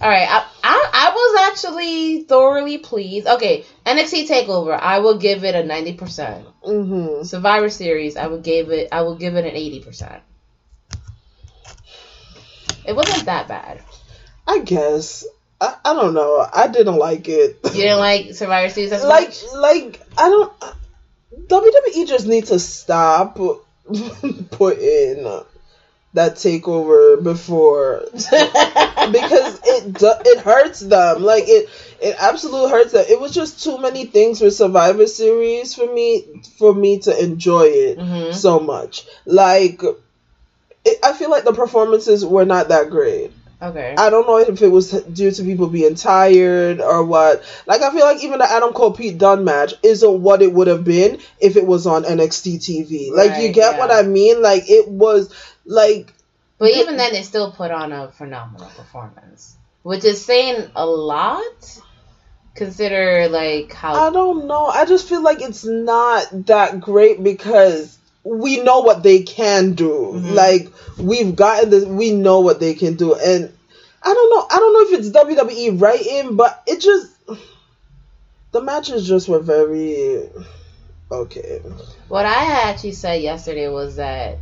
all 0.00 0.08
right, 0.08 0.28
I, 0.30 0.46
I 0.62 0.90
I 0.92 1.10
was 1.12 1.50
actually 1.50 2.22
thoroughly 2.22 2.78
pleased. 2.78 3.26
Okay, 3.26 3.64
NXT 3.84 4.28
Takeover, 4.28 4.78
I 4.78 5.00
will 5.00 5.18
give 5.18 5.42
it 5.42 5.56
a 5.56 5.64
ninety 5.64 5.94
percent. 5.94 6.46
Mm-hmm. 6.64 7.24
Survivor 7.24 7.68
Series, 7.68 8.16
I 8.16 8.28
would 8.28 8.44
give 8.44 8.70
it 8.70 8.90
I 8.92 9.02
would 9.02 9.18
give 9.18 9.34
it 9.34 9.44
an 9.44 9.56
eighty 9.56 9.80
percent. 9.80 10.22
It 12.84 12.94
wasn't 12.94 13.26
that 13.26 13.48
bad. 13.48 13.82
I 14.46 14.60
guess. 14.60 15.24
I, 15.62 15.76
I 15.84 15.94
don't 15.94 16.12
know. 16.12 16.44
I 16.52 16.66
didn't 16.66 16.96
like 16.96 17.28
it. 17.28 17.56
You 17.64 17.70
didn't 17.70 18.00
like 18.00 18.34
Survivor 18.34 18.68
Series 18.68 18.90
as 18.90 19.04
like 19.04 19.28
much? 19.28 19.44
like 19.54 20.00
I 20.18 20.28
don't. 20.28 20.52
WWE 21.46 22.06
just 22.08 22.26
need 22.26 22.46
to 22.46 22.58
stop 22.58 23.36
putting 24.50 25.22
that 26.14 26.34
takeover 26.34 27.22
before 27.22 28.04
because 28.12 29.60
it 29.64 29.92
do, 29.94 30.12
it 30.26 30.38
hurts 30.40 30.80
them. 30.80 31.22
Like 31.22 31.44
it 31.46 31.68
it 32.00 32.16
absolutely 32.18 32.70
hurts 32.70 32.92
them. 32.92 33.04
It 33.08 33.20
was 33.20 33.32
just 33.32 33.62
too 33.62 33.78
many 33.78 34.04
things 34.04 34.40
with 34.40 34.54
Survivor 34.54 35.06
Series 35.06 35.74
for 35.74 35.86
me 35.86 36.42
for 36.58 36.74
me 36.74 36.98
to 37.00 37.22
enjoy 37.22 37.66
it 37.68 37.98
Mhm. 37.98 38.34
so 38.34 38.58
much. 38.58 39.06
Like 39.24 39.80
it, 40.84 40.98
I 41.04 41.12
feel 41.12 41.30
like 41.30 41.44
the 41.44 41.52
performances 41.52 42.24
were 42.26 42.44
not 42.44 42.68
that 42.68 42.90
great. 42.90 43.30
Okay. 43.62 43.94
I 43.96 44.10
don't 44.10 44.26
know 44.26 44.38
if 44.38 44.60
it 44.60 44.68
was 44.68 44.90
due 44.90 45.30
to 45.30 45.44
people 45.44 45.68
being 45.68 45.94
tired 45.94 46.80
or 46.80 47.04
what. 47.04 47.44
Like 47.64 47.80
I 47.80 47.92
feel 47.92 48.04
like 48.04 48.22
even 48.24 48.40
the 48.40 48.50
Adam 48.50 48.72
Cole 48.72 48.90
Pete 48.90 49.18
Dunne 49.18 49.44
match 49.44 49.74
isn't 49.84 50.20
what 50.20 50.42
it 50.42 50.52
would 50.52 50.66
have 50.66 50.82
been 50.82 51.20
if 51.40 51.56
it 51.56 51.64
was 51.64 51.86
on 51.86 52.02
NXT 52.02 52.56
TV. 52.56 53.12
Like 53.12 53.40
you 53.40 53.52
get 53.52 53.74
yeah. 53.74 53.78
what 53.78 53.92
I 53.92 54.02
mean? 54.02 54.42
Like 54.42 54.68
it 54.68 54.88
was 54.88 55.32
like 55.64 56.12
But 56.58 56.72
even 56.72 56.96
then, 56.96 57.12
they 57.12 57.22
still 57.22 57.52
put 57.52 57.70
on 57.70 57.92
a 57.92 58.10
phenomenal 58.10 58.66
performance, 58.66 59.56
which 59.82 60.04
is 60.04 60.24
saying 60.24 60.68
a 60.74 60.84
lot. 60.84 61.80
Consider 62.56 63.28
like 63.28 63.72
how 63.72 63.94
I 63.94 64.10
don't 64.10 64.46
know. 64.46 64.66
I 64.66 64.86
just 64.86 65.08
feel 65.08 65.22
like 65.22 65.40
it's 65.40 65.64
not 65.64 66.46
that 66.46 66.80
great 66.80 67.22
because 67.22 67.96
we 68.24 68.62
know 68.62 68.80
what 68.80 69.02
they 69.02 69.22
can 69.22 69.74
do. 69.74 70.12
Mm-hmm. 70.14 70.34
Like 70.34 70.72
we've 70.98 71.34
gotten 71.34 71.70
this, 71.70 71.84
we 71.84 72.12
know 72.12 72.40
what 72.40 72.60
they 72.60 72.74
can 72.74 72.94
do, 72.94 73.14
and 73.14 73.52
I 74.02 74.14
don't 74.14 74.30
know. 74.30 74.46
I 74.50 74.58
don't 74.58 74.72
know 74.72 74.94
if 74.94 75.00
it's 75.00 75.10
WWE 75.10 75.80
writing, 75.80 76.36
but 76.36 76.62
it 76.66 76.80
just 76.80 77.12
the 78.52 78.62
matches 78.62 79.06
just 79.06 79.28
were 79.28 79.40
very 79.40 80.28
okay. 81.10 81.60
What 82.08 82.26
I 82.26 82.70
actually 82.70 82.92
said 82.92 83.22
yesterday 83.22 83.68
was 83.68 83.96
that 83.96 84.38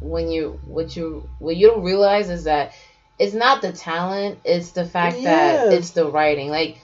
when 0.00 0.30
you 0.30 0.60
what 0.66 0.94
you 0.96 1.28
what 1.38 1.56
you 1.56 1.68
don't 1.68 1.82
realize 1.82 2.28
is 2.28 2.44
that 2.44 2.72
it's 3.18 3.34
not 3.34 3.62
the 3.62 3.72
talent, 3.72 4.38
it's 4.44 4.72
the 4.72 4.84
fact 4.84 5.22
that 5.22 5.72
it's 5.72 5.90
the 5.90 6.10
writing. 6.10 6.50
Like 6.50 6.78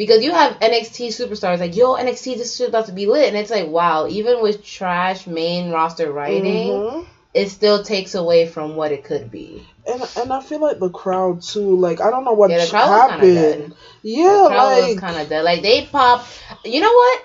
because 0.00 0.24
you 0.24 0.32
have 0.32 0.58
NXT 0.60 1.08
superstars 1.08 1.58
like 1.60 1.76
yo 1.76 1.94
NXT 1.94 2.38
this 2.38 2.56
shit 2.56 2.70
about 2.70 2.86
to 2.86 2.92
be 2.92 3.04
lit, 3.04 3.28
and 3.28 3.36
it's 3.36 3.50
like 3.50 3.68
wow, 3.68 4.06
even 4.08 4.40
with 4.40 4.64
trash 4.64 5.26
main 5.26 5.70
roster 5.70 6.10
writing, 6.10 6.70
Mhm. 6.70 7.06
it 7.34 7.50
still 7.50 7.82
takes 7.84 8.14
away 8.14 8.46
from 8.46 8.76
what 8.76 8.92
it 8.92 9.04
could 9.04 9.30
be. 9.30 9.66
And 9.86 10.00
and 10.16 10.32
I 10.32 10.40
feel 10.40 10.60
like 10.60 10.78
the 10.78 10.88
crowd 10.88 11.42
too. 11.42 11.76
Like 11.76 12.00
I 12.00 12.10
don't 12.10 12.24
know 12.24 12.32
what 12.32 12.48
Yeah, 12.50 12.64
happened. 12.64 13.74
Yeah, 14.00 14.44
the 14.44 14.48
crowd 14.48 14.72
was 14.78 14.88
like 14.88 15.00
kind 15.00 15.18
of 15.20 15.28
dead. 15.28 15.44
Like 15.44 15.60
they 15.60 15.84
pop. 15.84 16.24
You 16.64 16.80
know 16.80 16.94
what? 17.02 17.18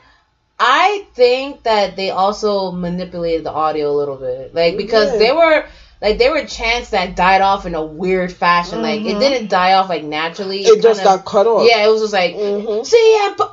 I 0.60 1.06
think 1.14 1.64
that 1.64 1.96
they 1.96 2.10
also 2.10 2.72
manipulated 2.72 3.46
the 3.46 3.52
audio 3.54 3.90
a 3.90 3.96
little 4.02 4.18
bit, 4.18 4.54
like 4.54 4.76
because 4.76 5.14
Yeah. 5.14 5.20
they 5.20 5.32
were 5.32 5.66
like 6.06 6.20
there 6.20 6.32
were 6.32 6.46
chants 6.46 6.92
that 6.92 7.16
died 7.16 7.42
off 7.42 7.66
in 7.66 7.74
a 7.74 7.84
weird 7.84 8.32
fashion. 8.32 8.82
Like 8.84 9.02
it 9.02 9.16
Mhm. 9.16 9.20
didn't 9.20 9.50
die 9.50 9.74
off 9.74 9.90
like 9.90 10.04
naturally. 10.04 10.62
it 10.62 10.82
just 10.82 11.02
kinda- 11.02 11.18
got 11.18 11.26
cut 11.26 11.48
off. 11.48 11.68
Yeah, 11.68 11.84
it 11.84 11.90
was 11.90 12.02
just 12.02 12.14
like 12.14 12.36
Mhm. 12.36 12.86
see 12.86 13.18
ya. 13.18 13.34
bu-" 13.36 13.44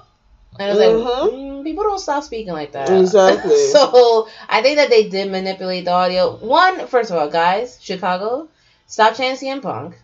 And 0.58 0.68
it 0.68 0.74
was 0.76 0.86
like 0.86 1.16
Mhm. 1.16 1.32
mm, 1.32 1.64
people 1.64 1.84
don't 1.84 1.98
stop 1.98 2.22
speaking 2.24 2.52
like 2.52 2.72
that. 2.72 2.90
Exactly. 2.90 3.56
so 3.72 4.28
I 4.50 4.60
think 4.60 4.76
that 4.76 4.90
they 4.90 5.04
did 5.04 5.30
manipulate 5.30 5.86
the 5.86 5.92
audio. 5.92 6.36
One, 6.36 6.86
first 6.88 7.10
of 7.10 7.16
all, 7.16 7.28
guys, 7.28 7.78
Chicago, 7.80 8.48
stop 8.86 9.14
chanting 9.16 9.48
CM 9.48 9.62
Punk. 9.62 9.94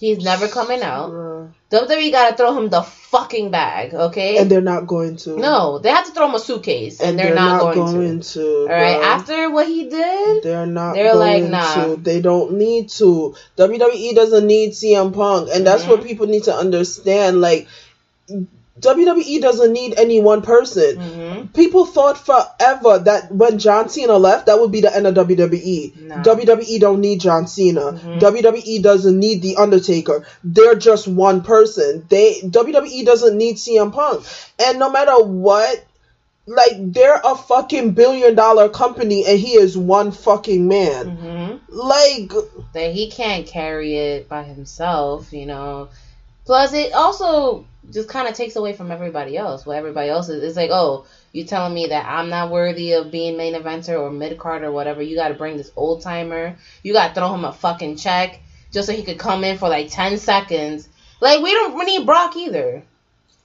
He's 0.00 0.24
never 0.24 0.48
coming 0.48 0.80
out. 0.82 1.10
Bruh. 1.10 1.52
WWE 1.70 2.10
gotta 2.10 2.34
throw 2.36 2.56
him 2.58 2.68
the 2.70 2.82
fucking 2.82 3.50
bag, 3.50 3.92
okay? 3.94 4.38
And 4.38 4.50
they're 4.50 4.60
not 4.62 4.86
going 4.86 5.16
to. 5.18 5.36
no, 5.38 5.78
they 5.78 5.90
have 5.90 6.06
to 6.06 6.12
throw 6.12 6.26
him 6.26 6.34
a 6.34 6.38
suitcase, 6.40 7.00
and, 7.00 7.18
they're, 7.18 7.34
not, 7.34 7.74
going, 7.74 8.20
to. 8.22 8.32
to. 8.32 8.46
All 8.62 8.66
right, 8.68 8.96
bruh. 8.98 9.04
after 9.04 9.50
what 9.50 9.68
he 9.68 9.88
did, 9.90 10.42
They're 10.42 10.66
not 10.66 10.94
They're 10.94 11.14
like, 11.14 11.42
going 11.42 11.50
nah. 11.52 11.74
to. 11.84 11.96
They 11.96 12.20
don't 12.22 12.54
need 12.54 12.88
to. 12.98 13.36
WWE 13.58 14.14
doesn't 14.14 14.46
need 14.46 14.70
CM 14.70 15.12
Punk. 15.14 15.50
And 15.54 15.66
that's 15.66 15.82
Mm-hmm. 15.82 15.90
what 15.92 16.02
people 16.02 16.26
need 16.26 16.44
to 16.44 16.54
understand. 16.54 17.40
Like, 17.40 17.68
WWE 18.80 19.40
doesn't 19.42 19.72
need 19.72 19.98
any 19.98 20.20
one 20.22 20.40
person. 20.42 20.96
Mm-hmm. 20.96 21.29
People 21.48 21.86
thought 21.86 22.18
forever 22.18 22.98
that 23.00 23.32
when 23.32 23.58
John 23.58 23.88
Cena 23.88 24.16
left, 24.16 24.46
that 24.46 24.58
would 24.60 24.72
be 24.72 24.80
the 24.80 24.94
end 24.94 25.06
of 25.06 25.14
WWE. 25.14 25.96
No. 26.02 26.16
WWE 26.16 26.80
don't 26.80 27.00
need 27.00 27.20
John 27.20 27.46
Cena. 27.46 27.80
Mm-hmm. 27.80 28.18
WWE 28.18 28.82
doesn't 28.82 29.18
need 29.18 29.42
The 29.42 29.56
Undertaker. 29.56 30.26
They're 30.44 30.74
just 30.74 31.08
one 31.08 31.42
person. 31.42 32.06
They 32.08 32.40
WWE 32.40 33.04
doesn't 33.04 33.36
need 33.36 33.56
CM 33.56 33.92
Punk. 33.92 34.24
And 34.58 34.78
no 34.78 34.90
matter 34.90 35.22
what, 35.22 35.84
like 36.46 36.72
they're 36.92 37.20
a 37.22 37.36
fucking 37.36 37.92
billion 37.92 38.34
dollar 38.34 38.68
company 38.68 39.24
and 39.26 39.38
he 39.38 39.52
is 39.52 39.76
one 39.76 40.10
fucking 40.10 40.66
man. 40.66 41.16
Mm-hmm. 41.16 41.76
Like 41.76 42.32
that 42.72 42.92
he 42.92 43.10
can't 43.10 43.46
carry 43.46 43.96
it 43.96 44.28
by 44.28 44.42
himself, 44.42 45.32
you 45.32 45.46
know. 45.46 45.88
Plus, 46.44 46.72
it 46.72 46.92
also 46.92 47.66
just 47.92 48.08
kind 48.08 48.28
of 48.28 48.34
takes 48.34 48.56
away 48.56 48.72
from 48.72 48.90
everybody 48.90 49.36
else. 49.36 49.64
What 49.64 49.76
everybody 49.76 50.08
else 50.08 50.28
is, 50.28 50.42
it's 50.42 50.56
like, 50.56 50.70
oh, 50.72 51.06
you 51.32 51.44
telling 51.44 51.74
me 51.74 51.86
that 51.86 52.06
I'm 52.06 52.28
not 52.28 52.50
worthy 52.50 52.92
of 52.92 53.10
being 53.10 53.36
main 53.36 53.54
eventer 53.54 54.00
or 54.00 54.10
mid 54.10 54.38
card 54.38 54.62
or 54.62 54.72
whatever. 54.72 55.02
You 55.02 55.16
got 55.16 55.28
to 55.28 55.34
bring 55.34 55.56
this 55.56 55.70
old 55.76 56.02
timer. 56.02 56.56
You 56.82 56.92
got 56.92 57.08
to 57.08 57.14
throw 57.14 57.32
him 57.34 57.44
a 57.44 57.52
fucking 57.52 57.96
check 57.96 58.40
just 58.72 58.86
so 58.86 58.92
he 58.92 59.02
could 59.02 59.18
come 59.18 59.44
in 59.44 59.58
for 59.58 59.68
like 59.68 59.90
ten 59.90 60.18
seconds. 60.18 60.88
Like 61.20 61.42
we 61.42 61.52
don't 61.52 61.86
need 61.86 62.06
Brock 62.06 62.36
either. 62.36 62.82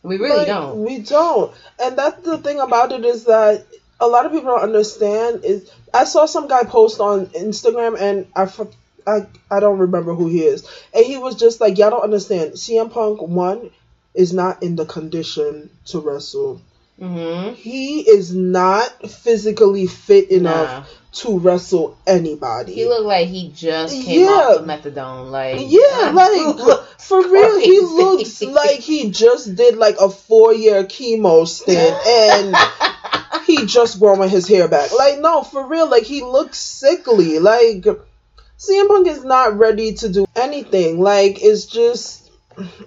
We 0.02 0.18
really 0.18 0.40
like, 0.40 0.48
don't. 0.48 0.84
We 0.84 1.00
don't. 1.00 1.54
And 1.80 1.98
that's 1.98 2.24
the 2.24 2.38
thing 2.38 2.60
about 2.60 2.92
it 2.92 3.06
is 3.06 3.26
that 3.26 3.66
a 4.00 4.08
lot 4.08 4.26
of 4.26 4.32
people 4.32 4.52
don't 4.52 4.62
understand 4.62 5.44
is 5.44 5.72
I 5.94 6.04
saw 6.04 6.26
some 6.26 6.48
guy 6.48 6.64
post 6.64 7.00
on 7.00 7.28
Instagram 7.28 8.00
and 8.00 8.28
I 8.36 8.50
I, 9.08 9.28
I 9.52 9.60
don't 9.60 9.80
remember 9.80 10.14
who 10.14 10.28
he 10.28 10.44
is. 10.44 10.68
And 10.94 11.06
he 11.06 11.18
was 11.18 11.36
just 11.36 11.62
like, 11.62 11.78
Y'all 11.78 11.92
don't 11.92 12.04
understand. 12.04 12.54
CM 12.54 12.92
Punk 12.92 13.22
one 13.22 13.72
is 14.14 14.34
not 14.34 14.64
in 14.64 14.76
the 14.76 14.86
condition 14.86 15.70
to 15.86 16.00
wrestle. 16.00 16.62
Hmm 17.00 17.50
He 17.54 18.00
is 18.02 18.34
not 18.34 19.10
physically 19.10 19.88
fit 19.88 20.32
enough 20.32 20.70
Nah. 20.70 20.84
to 21.14 21.40
wrestle 21.40 21.98
anybody. 22.08 22.74
He 22.74 22.86
looked 22.86 23.06
like 23.06 23.28
he 23.28 23.50
just 23.50 23.94
came 24.04 24.22
Yeah. 24.22 24.28
off 24.30 24.62
the 24.62 24.68
methadone. 24.68 25.30
Like 25.32 25.60
Yeah, 25.60 26.12
like 26.12 26.80
for 27.00 27.22
real, 27.30 27.60
he 27.60 27.80
looks 27.80 28.42
like 28.62 28.80
he 28.80 29.10
just 29.12 29.56
did 29.56 29.78
like 29.78 29.98
a 30.00 30.10
four 30.10 30.54
year 30.54 30.84
chemo 30.86 31.48
stint 31.48 31.96
and 32.08 32.56
he 33.46 33.66
just 33.66 34.00
growing 34.00 34.30
his 34.30 34.48
hair 34.48 34.68
back. 34.68 34.92
Like 34.98 35.20
no, 35.20 35.44
for 35.44 35.68
real, 35.68 35.90
like 35.90 36.04
he 36.04 36.22
looks 36.22 36.58
sickly. 36.58 37.40
Like 37.40 37.86
CM 38.58 38.88
Punk 38.88 39.08
is 39.08 39.24
not 39.26 39.58
ready 39.58 39.94
to 39.96 40.10
do 40.10 40.26
anything. 40.36 41.02
Like 41.02 41.44
it's 41.44 41.66
just, 41.66 42.30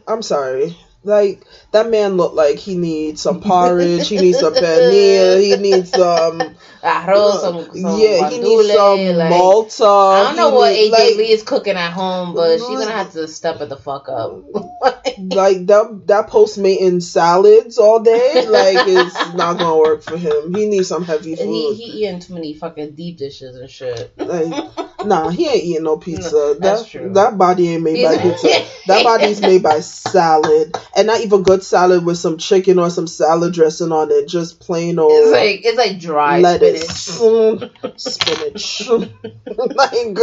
I'm 0.07 0.23
sorry. 0.23 0.77
Like 1.05 1.45
that 1.73 1.91
man 1.91 2.17
looked 2.17 2.35
like 2.35 2.57
he 2.57 2.75
needs 2.77 3.21
some 3.21 3.41
porridge. 3.41 4.09
he 4.09 4.19
needs 4.19 4.39
some 4.39 4.55
pernil. 4.55 5.41
He 5.43 5.57
needs 5.57 5.91
some. 5.91 6.41
arroz, 6.83 7.41
some, 7.41 7.65
some 7.65 8.01
yeah, 8.01 8.29
he 8.31 8.39
needs 8.39 8.73
some 8.73 9.17
like- 9.17 9.31
Malta. 9.31 9.85
I 9.85 10.23
don't 10.29 10.37
know 10.37 10.51
He 10.51 10.57
what 10.57 10.73
need- 10.73 10.89
AJ 10.89 10.93
like, 10.93 11.17
Lee 11.17 11.33
is 11.33 11.43
cooking 11.43 11.77
at 11.77 11.93
home, 11.93 12.35
but 12.35 12.59
she's 12.59 12.67
gonna 12.79 12.91
have 12.91 13.13
to 13.13 13.29
step 13.29 13.61
it 13.61 13.69
the 13.69 13.77
fuck 13.77 14.09
up. 14.09 14.45
like 15.19 15.67
that 15.67 16.03
that 16.07 16.29
postmating 16.29 17.01
salads 17.01 17.77
all 17.79 17.99
day 18.01 18.35
like 18.49 18.87
it's 18.87 19.35
not 19.35 19.59
gonna 19.59 19.77
work 19.77 20.03
for 20.03 20.17
him 20.17 20.55
he 20.55 20.67
needs 20.67 20.87
some 20.87 21.03
heavy 21.03 21.35
food 21.35 21.45
he 21.47 21.75
he 21.75 21.85
eating 22.05 22.21
too 22.21 22.35
many 22.35 22.55
fucking 22.55 22.93
deep 22.95 23.17
dishes 23.19 23.57
and 23.57 23.69
shit. 23.69 24.13
like, 24.17 24.49
nah 25.05 25.29
he 25.29 25.49
ain't 25.49 25.65
eating 25.65 25.83
no 25.83 25.97
pizza 25.97 26.31
No, 26.33 26.55
that's 26.55 26.83
that, 26.83 26.89
true. 26.91 27.13
that 27.15 27.37
body 27.37 27.69
ain't 27.71 27.83
made 27.83 28.05
by 28.05 28.17
pizza 28.19 28.47
that 28.87 29.03
body's 29.03 29.41
made 29.41 29.63
by 29.63 29.81
salad 29.81 30.77
and 30.97 31.07
not 31.09 31.21
even 31.21 31.43
good 31.43 31.58
salad 31.63 32.05
with 32.05 32.19
some 32.19 32.39
chicken 32.39 32.79
or 32.79 32.91
some 32.91 33.07
salad 33.07 33.53
dressing 33.55 33.93
on 33.93 34.11
it 34.11 34.29
just 34.29 34.61
plain 34.61 34.99
old 34.99 35.13
It's 35.13 35.33
like 35.33 35.65
it's 35.65 35.79
like 35.79 35.99
dry 35.99 36.41
lettuce 36.41 36.89
spinach. 36.89 37.73
Spinach 37.97 38.91
like. 38.91 40.19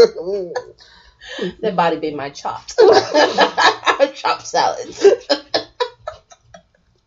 That 1.61 1.75
body 1.75 1.97
made 1.97 2.15
my 2.15 2.29
chops. 2.29 2.75
Chopped 4.13 4.45
salads. 4.45 5.05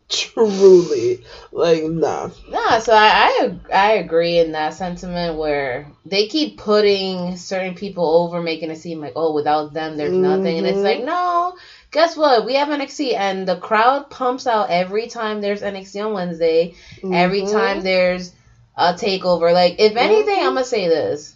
truly 0.08 1.22
like 1.52 1.84
nah 1.84 2.30
Nah, 2.48 2.78
so 2.78 2.92
I, 2.94 3.50
I 3.70 3.74
I 3.74 3.92
agree 3.94 4.38
in 4.38 4.52
that 4.52 4.74
sentiment 4.74 5.36
where 5.36 5.92
they 6.06 6.28
keep 6.28 6.58
putting 6.58 7.36
certain 7.36 7.74
people 7.74 8.04
over, 8.04 8.40
making 8.40 8.70
it 8.70 8.76
seem 8.76 9.00
like 9.00 9.12
oh 9.16 9.34
without 9.34 9.74
them 9.74 9.96
there's 9.96 10.16
nothing, 10.16 10.58
and 10.58 10.66
it's 10.66 10.78
like 10.78 10.98
mm-hmm. 10.98 11.06
no. 11.06 11.56
Guess 11.90 12.16
what? 12.16 12.44
We 12.44 12.54
have 12.54 12.68
NXT, 12.68 13.14
and 13.14 13.48
the 13.48 13.56
crowd 13.56 14.10
pumps 14.10 14.46
out 14.46 14.68
every 14.70 15.06
time 15.06 15.40
there's 15.40 15.62
NXT 15.62 16.04
on 16.04 16.12
Wednesday. 16.12 16.74
Every 17.02 17.42
Mhm. 17.42 17.50
time 17.52 17.80
there's 17.82 18.30
a 18.76 18.92
takeover. 18.92 19.52
Like 19.54 19.76
if 19.78 19.96
anything, 19.96 20.38
Mhm. 20.38 20.46
I'm 20.46 20.54
gonna 20.54 20.64
say 20.64 20.86
this. 20.86 21.34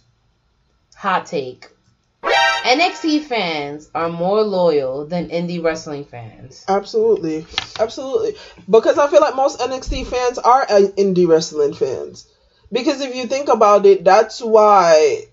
Hot 0.95 1.25
take. 1.25 1.69
NXT 2.65 3.19
fans 3.19 3.89
are 3.93 4.09
more 4.09 4.41
loyal 4.41 5.03
than 5.05 5.27
indie 5.27 5.61
wrestling 5.61 6.05
fans. 6.05 6.63
Absolutely, 6.67 7.45
absolutely. 7.77 8.35
Because 8.69 8.97
I 8.97 9.07
feel 9.07 9.19
like 9.19 9.35
most 9.35 9.59
NXT 9.59 10.05
fans 10.05 10.37
are 10.37 10.61
uh, 10.61 10.87
indie 10.95 11.27
wrestling 11.27 11.73
fans. 11.73 12.25
Because 12.71 13.01
if 13.01 13.13
you 13.13 13.25
think 13.25 13.49
about 13.49 13.85
it, 13.85 14.03
that's 14.03 14.41
why 14.41 15.25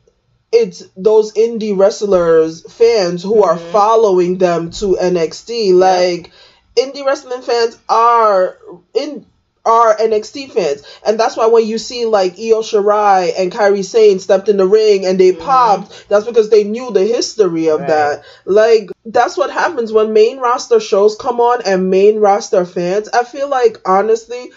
it's 0.53 0.83
those 0.97 1.33
indie 1.35 1.77
wrestlers 1.79 2.63
fans 2.73 3.23
who 3.23 3.43
are 3.43 3.57
Mhm. 3.57 3.73
following 3.73 4.39
them 4.39 4.71
to 4.73 4.97
NXT. 4.99 5.73
Like 5.73 6.31
indie 6.77 7.05
wrestling 7.05 7.43
fans 7.43 7.77
are 7.89 8.57
in 8.95 9.27
are 9.65 9.95
NXT 10.01 10.47
fans. 10.51 10.83
And 11.07 11.21
that's 11.21 11.37
why 11.37 11.47
when 11.47 11.67
you 11.67 11.77
see 11.77 12.07
like 12.07 12.39
Io 12.39 12.63
Shirai 12.63 13.35
and 13.39 13.53
Kairi 13.53 13.85
Sane 13.85 14.19
stepped 14.19 14.49
in 14.49 14.57
the 14.57 14.67
ring 14.67 15.05
and 15.05 15.21
they 15.21 15.33
popped, 15.33 16.09
that's 16.09 16.25
because 16.25 16.49
they 16.49 16.65
knew 16.65 16.91
the 16.91 17.05
history 17.05 17.69
of 17.69 17.81
Right. 17.81 17.89
that. 17.89 18.23
Like 18.47 18.91
that's 19.05 19.37
what 19.37 19.51
happens 19.51 19.93
when 19.93 20.15
main 20.15 20.39
roster 20.39 20.81
shows 20.81 21.15
come 21.15 21.41
on 21.43 21.61
and 21.67 21.91
main 21.91 22.19
roster 22.21 22.65
fans. 22.65 23.09
I 23.13 23.23
feel 23.25 23.49
like 23.49 23.79
honestly 23.85 24.51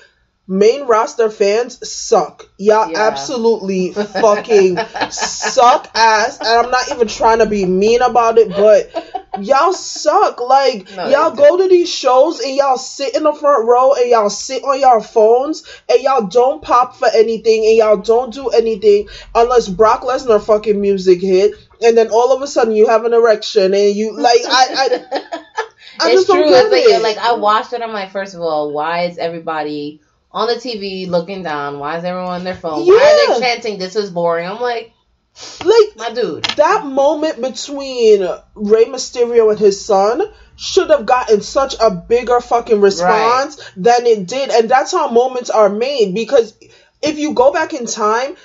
main 0.47 0.83
roster 0.83 1.29
fans 1.29 1.87
suck. 1.89 2.49
Y'all 2.57 2.91
Yeah. 2.91 3.07
absolutely 3.07 3.91
fucking 3.93 4.77
suck 5.09 5.89
ass. 5.95 6.39
And 6.39 6.47
I'm 6.47 6.71
not 6.71 6.91
even 6.91 7.07
trying 7.07 7.39
to 7.39 7.45
be 7.45 7.65
mean 7.65 8.01
about 8.01 8.37
it, 8.37 8.49
but 8.49 8.91
y'all 9.39 9.73
suck. 9.73 10.41
Like 10.41 10.93
No, 10.95 11.07
y'all 11.07 11.31
go 11.31 11.57
to 11.57 11.67
these 11.67 11.89
shows 11.89 12.41
and 12.41 12.55
y'all 12.55 12.77
sit 12.77 13.15
in 13.15 13.23
the 13.23 13.33
front 13.33 13.67
row 13.67 13.93
and 13.93 14.09
y'all 14.09 14.29
sit 14.29 14.63
on 14.63 14.79
y'all 14.79 15.01
phones 15.01 15.63
and 15.89 16.01
y'all 16.01 16.27
don't 16.27 16.61
pop 16.61 16.97
for 16.97 17.07
anything 17.13 17.65
and 17.65 17.77
y'all 17.77 17.97
don't 17.97 18.33
do 18.33 18.49
anything 18.49 19.07
unless 19.33 19.69
Brock 19.69 20.01
Lesnar 20.01 20.43
fucking 20.43 20.79
music 20.79 21.21
hit. 21.21 21.53
And 21.81 21.97
then 21.97 22.09
all 22.09 22.33
of 22.33 22.41
a 22.41 22.47
sudden 22.47 22.75
you 22.75 22.87
have 22.87 23.05
an 23.05 23.13
erection 23.13 23.73
and 23.73 23.95
you 23.95 24.17
like 24.17 24.41
I 24.45 24.67
I, 25.11 25.21
I 25.99 26.11
it's 26.11 26.25
true. 26.25 26.43
It's 26.43 26.71
like, 26.71 26.83
it. 26.83 27.01
like 27.01 27.17
I 27.17 27.33
watched 27.33 27.71
it. 27.71 27.81
I'm 27.81 27.93
like, 27.93 28.11
first 28.11 28.33
of 28.33 28.41
all, 28.41 28.71
why 28.71 29.03
is 29.03 29.17
everybody 29.17 30.01
on 30.33 30.47
the 30.47 30.55
TV 30.55 31.07
looking 31.07 31.43
down? 31.43 31.79
Why 31.79 31.97
is 31.97 32.03
everyone 32.03 32.33
on 32.33 32.43
their 32.43 32.55
phone? 32.55 32.85
Why 32.85 33.27
are 33.29 33.35
they 33.35 33.45
chanting? 33.45 33.77
This 33.77 33.95
is 33.95 34.09
boring. 34.09 34.47
I'm 34.47 34.59
like, 34.61 34.91
like 35.63 35.95
my 35.95 36.11
dude. 36.13 36.43
that 36.57 36.85
moment 36.85 37.41
between 37.41 38.21
Rey 38.55 38.85
Mysterio 38.85 39.49
and 39.49 39.59
his 39.59 39.83
son 39.85 40.21
should 40.55 40.89
have 40.89 41.05
gotten 41.05 41.41
such 41.41 41.75
a 41.79 41.89
bigger 41.89 42.39
fucking 42.39 42.81
response 42.81 43.59
than 43.75 44.05
it 44.05 44.27
did. 44.27 44.49
And 44.51 44.69
that's 44.69 44.91
how 44.91 45.09
moments 45.09 45.49
are 45.49 45.69
made 45.69 46.13
because 46.13 46.53
if 47.01 47.17
you 47.17 47.33
go 47.33 47.51
back 47.51 47.73
in 47.73 47.85
time, 47.85 48.35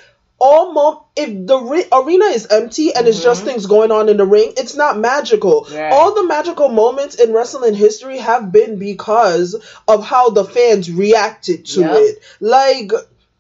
all 0.41 0.73
mo- 0.73 1.05
if 1.17 1.47
the 1.47 1.59
ri- 1.59 1.89
arena 1.93 2.27
is 2.27 2.47
empty 2.47 2.95
and 2.95 3.07
it's 3.09 3.23
just 3.23 3.45
things 3.45 3.67
going 3.67 3.91
on 3.91 4.09
in 4.09 4.17
the 4.17 4.25
ring, 4.27 4.53
it's 4.57 4.77
not 4.77 4.99
magical. 4.99 5.65
Mm-hmm. 5.65 5.93
All 5.93 6.15
the 6.15 6.25
magical 6.27 6.69
moments 6.69 7.17
in 7.17 7.33
wrestling 7.33 7.75
history 7.75 8.19
have 8.19 8.53
been 8.53 8.79
because 8.79 9.55
of 9.89 10.05
how 10.05 10.31
the 10.31 10.45
fans 10.45 10.91
reacted 10.91 11.67
to 11.67 11.81
Yep. 11.81 11.91
it. 11.97 12.19
Like 12.41 12.93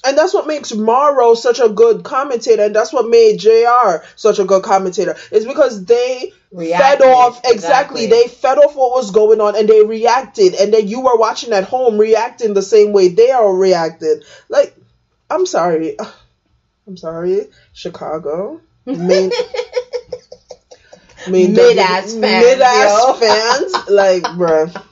and 0.05 0.17
that's 0.17 0.33
what 0.33 0.47
makes 0.47 0.73
Mauro 0.73 1.35
such 1.35 1.59
a 1.59 1.69
good 1.69 2.05
commentator, 2.05 2.63
and 2.63 2.75
that's 2.75 2.93
what 2.93 3.09
made 3.09 3.39
JR 3.41 4.05
such 4.15 4.39
a 4.39 4.45
good 4.45 4.63
commentator. 4.63 5.17
Is 5.33 5.45
because 5.45 5.85
they 5.87 6.33
Reacted, 6.53 7.01
fed 7.01 7.03
off 7.13 7.39
exactly. 7.45 7.55
exactly. 8.05 8.07
They 8.07 8.29
fed 8.29 8.59
off 8.59 8.77
what 8.77 8.93
was 8.93 9.11
going 9.11 9.41
on, 9.41 9.57
and 9.57 9.69
they 9.69 9.85
reacted, 9.85 10.55
and 10.55 10.73
then 10.73 10.87
you 10.87 11.01
were 11.01 11.17
watching 11.17 11.53
at 11.53 11.65
home 11.65 11.99
reacting 11.99 12.55
the 12.55 12.63
same 12.63 12.93
way 12.93 13.09
they 13.09 13.33
all 13.33 13.53
reacted. 13.53 14.23
Like, 14.49 14.73
I'm 15.29 15.47
sorry, 15.47 15.97
I'm 16.89 16.97
sorry, 16.97 17.43
Chicago. 17.75 18.63
Main, 18.87 19.31
main 21.29 21.53
Mid-ass 21.53 22.15
fans, 22.15 22.45
mid-ass 22.45 23.19
fans, 23.19 23.89
like, 23.91 24.23
bruh, 24.23 24.85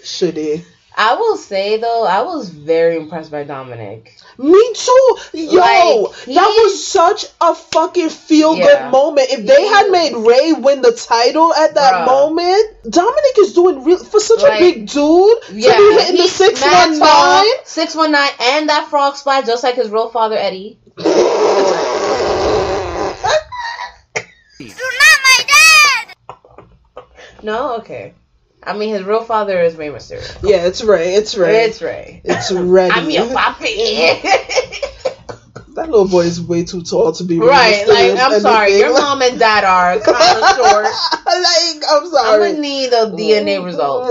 shitty. 0.00 0.64
I 0.96 1.14
will 1.16 1.36
say 1.36 1.76
though, 1.76 2.04
I 2.04 2.22
was 2.22 2.48
very 2.48 2.96
impressed 2.96 3.30
by 3.30 3.44
Dominik. 3.44 4.21
Me 4.38 4.72
too. 4.74 5.16
Yo, 5.34 5.60
Like, 5.60 6.12
that 6.26 6.26
he's- 6.26 6.62
was 6.62 6.86
such 6.86 7.26
a 7.40 7.54
fucking 7.54 8.08
feel 8.10 8.54
good 8.54 8.64
Yeah. 8.64 8.88
moment. 8.90 9.28
If 9.30 9.46
they 9.46 9.62
He- 9.62 9.68
had 9.68 9.90
made 9.90 10.14
Rey 10.16 10.52
win 10.52 10.80
the 10.82 10.92
title 10.92 11.52
at 11.54 11.74
that 11.74 11.92
Bruh. 11.92 12.06
moment, 12.06 12.82
Dominik 12.84 13.38
is 13.38 13.52
doing 13.52 13.84
real 13.84 13.98
for 13.98 14.20
such 14.20 14.42
Like, 14.42 14.54
a 14.54 14.58
big 14.58 14.88
dude 14.88 15.38
Yeah, 15.52 15.72
to 15.76 15.78
be 15.78 15.94
hitting 16.00 16.16
the 16.16 16.22
he's 16.22 16.32
six 16.32 16.60
mad 16.60 16.90
one 16.90 16.98
tall, 17.00 17.42
nine. 17.42 17.52
619, 17.64 18.34
and 18.40 18.68
that 18.68 18.88
frog 18.88 19.16
splash, 19.16 19.46
just 19.46 19.62
like 19.62 19.74
his 19.76 19.90
real 19.90 20.08
father 20.10 20.36
Eddie. 20.36 20.78
You're 24.58 24.68
not 24.68 25.18
my 25.24 25.44
dad. 25.48 27.04
No, 27.42 27.74
okay. 27.78 28.14
I 28.64 28.76
mean, 28.76 28.94
his 28.94 29.02
real 29.02 29.22
father 29.24 29.60
is 29.60 29.74
Rey 29.76 29.88
Mysterio. 29.88 30.38
Yeah, 30.48 30.66
it's 30.66 30.82
Rey. 30.84 31.14
It's 31.14 31.36
Rey. 31.36 31.64
It's 31.64 31.82
Rey. 31.82 32.20
It's 32.24 32.52
ready. 32.52 32.92
I'm 32.92 33.10
your 33.10 33.26
papi. 33.26 34.22
That 35.74 35.88
little 35.88 36.06
boy 36.06 36.20
is 36.24 36.38
way 36.40 36.64
too 36.64 36.82
tall 36.82 37.12
to 37.12 37.24
be 37.24 37.38
Rey 37.40 37.46
right, 37.46 37.88
like, 37.88 38.20
I'm 38.20 38.38
sorry. 38.40 38.72
anything. 38.72 38.80
Your 38.80 38.92
mom 38.92 39.22
and 39.22 39.38
dad 39.38 39.64
are 39.64 39.98
kind 40.00 40.42
of 40.44 40.56
short. 40.56 40.84
like, 40.84 41.82
I'm 41.90 42.06
sorry. 42.10 42.28
I'm 42.44 42.50
gonna 42.52 42.60
need 42.60 42.92
a 42.92 43.06
DNA 43.06 43.64
result. 43.64 44.04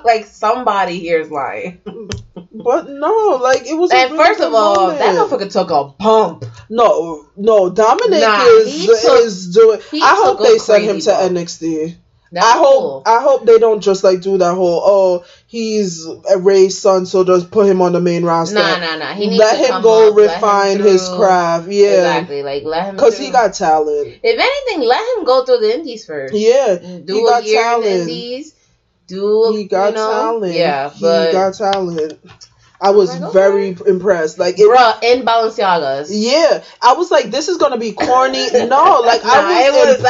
like 0.06 0.24
somebody 0.24 0.98
here 1.00 1.20
is 1.20 1.30
lying. 1.30 1.82
but 1.84 2.88
no, 2.88 3.38
like 3.42 3.66
it 3.66 3.74
was. 3.74 3.90
And 3.92 4.12
really 4.12 4.24
first 4.24 4.40
of 4.40 4.54
all, 4.54 4.74
moment. 4.88 4.98
that 5.00 5.16
motherfucker 5.16 5.52
took 5.52 5.70
a 5.70 5.84
bump. 6.02 6.46
No, 6.70 7.26
no, 7.36 7.70
Dominik 7.70 8.20
Nah, 8.22 8.44
is 8.46 8.86
took- 9.02 9.20
is 9.26 9.54
doing. 9.54 9.80
I 10.02 10.14
hope 10.24 10.40
they 10.40 10.56
send 10.56 10.84
him 10.84 10.98
to 11.00 11.10
bump. 11.10 11.32
NXT. 11.36 11.96
That's 12.30 12.46
I 12.46 12.58
hope 12.58 12.80
cool. 12.80 13.02
I 13.06 13.22
hope 13.22 13.44
they 13.46 13.58
don't 13.58 13.80
just 13.80 14.04
like 14.04 14.20
do 14.20 14.36
that 14.38 14.54
whole 14.54 14.80
oh 14.84 15.24
he's 15.46 16.06
a 16.06 16.38
Rey's 16.38 16.76
son 16.78 17.06
so 17.06 17.24
just 17.24 17.50
put 17.50 17.66
him 17.66 17.80
on 17.80 17.92
the 17.92 18.00
main 18.00 18.24
roster. 18.24 18.54
Nah, 18.56 18.78
nah, 18.78 18.96
nah. 18.96 19.14
He 19.14 19.26
needs 19.28 19.38
let 19.38 19.56
to 19.56 19.74
him 19.74 19.82
go 19.82 20.08
up, 20.10 20.16
let 20.16 20.28
him 20.28 20.34
refine 20.34 20.80
his 20.80 21.08
craft. 21.08 21.68
Yeah, 21.68 21.88
Exactly. 22.18 22.42
Like 22.42 22.64
let 22.64 22.84
him. 22.86 22.96
because 22.96 23.18
he 23.18 23.30
got 23.30 23.54
talent. 23.54 24.20
If 24.22 24.38
anything, 24.38 24.86
let 24.86 25.16
him 25.16 25.24
go 25.24 25.44
through 25.44 25.58
the 25.58 25.74
indies 25.74 26.04
first. 26.04 26.34
Yeah, 26.34 26.74
Do 26.76 27.14
he 27.14 27.20
a 27.20 27.24
got 27.24 27.44
year 27.44 27.60
in 27.60 27.64
talent. 27.64 27.84
the 27.84 28.00
indies. 28.00 28.54
Do 29.06 29.52
He 29.56 29.64
got 29.64 29.88
you 29.88 29.94
know, 29.94 30.10
talent. 30.10 30.52
Yeah, 30.52 30.90
he 30.90 31.00
got 31.32 31.54
talent. 31.54 32.18
I 32.80 32.90
was 32.90 33.10
like, 33.10 33.22
okay. 33.22 33.32
very 33.32 33.76
impressed. 33.86 34.38
Like 34.38 34.58
it, 34.58 34.62
bruh, 34.68 35.02
in 35.02 35.24
Balenciagas. 35.24 36.08
Yeah, 36.10 36.62
I 36.80 36.92
was 36.94 37.10
like, 37.10 37.30
this 37.32 37.48
is 37.48 37.56
gonna 37.56 37.78
be 37.78 37.92
corny. 37.92 38.46
No, 38.68 39.00
like 39.04 39.24
Nah, 39.24 39.30
I 39.34 39.70
was, 39.70 39.98
was 39.98 40.04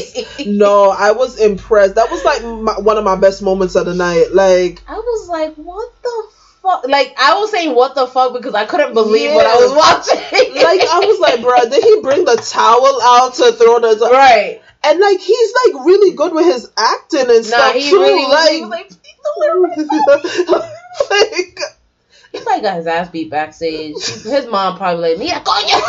impressed. 0.00 0.16
actually- 0.18 0.52
no, 0.56 0.90
I 0.90 1.12
was 1.12 1.38
impressed. 1.40 1.96
That 1.96 2.10
was 2.10 2.24
like 2.24 2.42
my, 2.42 2.78
one 2.78 2.96
of 2.98 3.04
my 3.04 3.16
best 3.16 3.42
moments 3.42 3.74
of 3.76 3.86
the 3.86 3.94
night. 3.94 4.28
Like, 4.32 4.80
I 4.88 4.94
was 4.94 5.28
like, 5.28 5.54
what 5.56 5.92
the 6.02 6.22
fuck? 6.62 6.88
Like 6.88 7.14
I 7.18 7.38
was 7.38 7.50
saying, 7.50 7.74
what 7.74 7.94
the 7.94 8.06
fuck, 8.06 8.32
because 8.32 8.54
I 8.54 8.64
couldn't 8.64 8.94
believe 8.94 9.32
what 9.32 9.46
I 9.46 9.56
was 9.56 9.72
watching. 9.72 10.16
like 10.62 10.80
I 10.80 11.00
was 11.00 11.18
like, 11.20 11.42
bro, 11.42 11.68
did 11.68 11.82
he 11.84 12.00
bring 12.00 12.24
the 12.24 12.36
towel 12.36 13.00
out 13.02 13.34
to 13.34 13.52
throw 13.52 13.78
the? 13.80 14.08
right. 14.10 14.62
And 14.82 14.98
like 14.98 15.20
he's 15.20 15.52
like 15.66 15.84
really 15.84 16.16
good 16.16 16.32
with 16.32 16.46
his 16.46 16.70
acting 16.78 17.20
and 17.20 17.28
Nah, 17.28 17.42
stuff 17.42 17.74
he 17.74 17.90
too. 17.90 18.00
really 18.00 18.26
like, 18.26 18.50
he 18.52 18.60
was 18.62 18.70
like, 18.70 18.88
"Please 18.88 19.18
don't 19.22 19.68
let 19.68 19.76
me 19.76 19.84
like, 21.10 21.58
He 22.32 22.40
probably 22.40 22.62
got 22.62 22.76
his 22.76 22.86
ass 22.86 23.08
beat 23.10 23.30
backstage. 23.30 23.96
His 24.04 24.46
mom 24.46 24.76
probably 24.76 25.10
like, 25.10 25.18
Mia, 25.18 25.40
coño. 25.40 25.80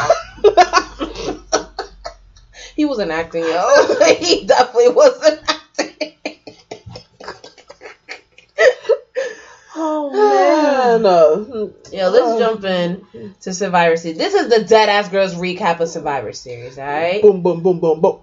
he 2.75 2.85
wasn't 2.85 3.11
acting, 3.11 3.43
yo. 3.43 3.95
he 4.19 4.45
definitely 4.45 4.89
wasn't 4.89 5.39
acting. 5.47 6.13
oh 9.75 10.09
man, 10.11 11.05
uh, 11.05 11.67
Yo, 11.95 12.09
let's 12.09 12.39
jump 12.39 12.63
in 12.63 13.35
to 13.41 13.53
Survivor 13.53 13.97
Series. 13.97 14.17
This 14.17 14.33
is 14.33 14.49
the 14.49 14.63
Dead 14.63 14.89
Ass 14.89 15.09
Girls 15.09 15.35
recap 15.35 15.79
of 15.79 15.89
Survivor 15.89 16.33
Series, 16.33 16.79
alright? 16.79 17.21
boom, 17.21 17.43
boom, 17.43 17.61
boom, 17.61 17.79
boom, 17.79 18.01
boom. 18.01 18.19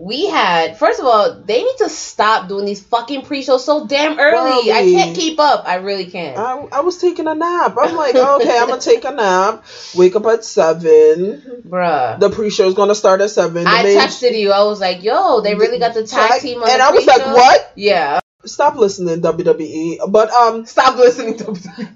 We 0.00 0.28
had, 0.28 0.78
first 0.78 1.00
of 1.00 1.06
all, 1.06 1.42
they 1.44 1.60
need 1.64 1.76
to 1.78 1.88
stop 1.88 2.48
doing 2.48 2.64
these 2.64 2.80
fucking 2.80 3.22
pre 3.22 3.42
shows 3.42 3.64
so 3.64 3.84
damn 3.88 4.16
early. 4.20 4.70
I 4.70 4.82
can't 4.92 5.16
keep 5.16 5.40
up. 5.40 5.64
I 5.66 5.76
really 5.76 6.06
can't. 6.06 6.38
I, 6.38 6.54
I 6.70 6.80
was 6.82 6.98
taking 6.98 7.26
a 7.26 7.34
nap. 7.34 7.76
I'm 7.76 7.96
like, 7.96 8.14
okay, 8.14 8.56
I'm 8.58 8.68
gonna 8.68 8.80
take 8.80 9.04
a 9.04 9.10
nap. 9.10 9.64
Wake 9.96 10.14
up 10.14 10.24
at 10.26 10.44
seven. 10.44 11.62
Bruh. 11.66 12.20
The 12.20 12.30
pre-show 12.30 12.68
is 12.68 12.74
gonna 12.74 12.94
start 12.94 13.20
at 13.22 13.30
seven. 13.30 13.64
The 13.64 13.70
I 13.70 13.82
main- 13.82 13.98
texted 13.98 14.38
you. 14.38 14.52
I 14.52 14.62
was 14.62 14.80
like, 14.80 15.02
yo, 15.02 15.40
they 15.40 15.56
really 15.56 15.80
got 15.80 15.94
the 15.94 16.06
tag 16.06 16.30
Tag- 16.30 16.42
team 16.42 16.62
on 16.62 16.70
and 16.70 16.80
I 16.80 16.92
was 16.92 17.04
like, 17.04 17.26
what? 17.26 17.72
Yeah. 17.74 18.20
Stop 18.44 18.76
listening, 18.76 19.20
WWE. 19.20 19.98
But 20.12 20.30
um, 20.30 20.64
Stop 20.64 20.96
listening 20.96 21.38
to 21.38 21.88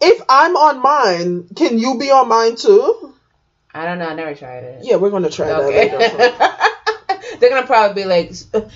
if 0.00 0.22
I'm 0.28 0.56
on 0.56 0.80
mine, 0.80 1.48
can 1.56 1.76
you 1.76 1.98
be 1.98 2.12
on 2.12 2.28
mine 2.28 2.54
too? 2.54 3.14
I 3.74 3.84
don't 3.84 3.98
know. 3.98 4.08
I 4.08 4.14
never 4.14 4.34
tried 4.36 4.62
it. 4.62 4.84
Yeah, 4.84 4.94
we're 4.96 5.10
gonna 5.10 5.28
try 5.28 5.50
Okay. 5.50 5.88
that 5.88 5.98
later. 5.98 6.74
They're 7.38 7.50
gonna 7.50 7.66
probably 7.66 8.02
be 8.02 8.08
like, 8.08 8.30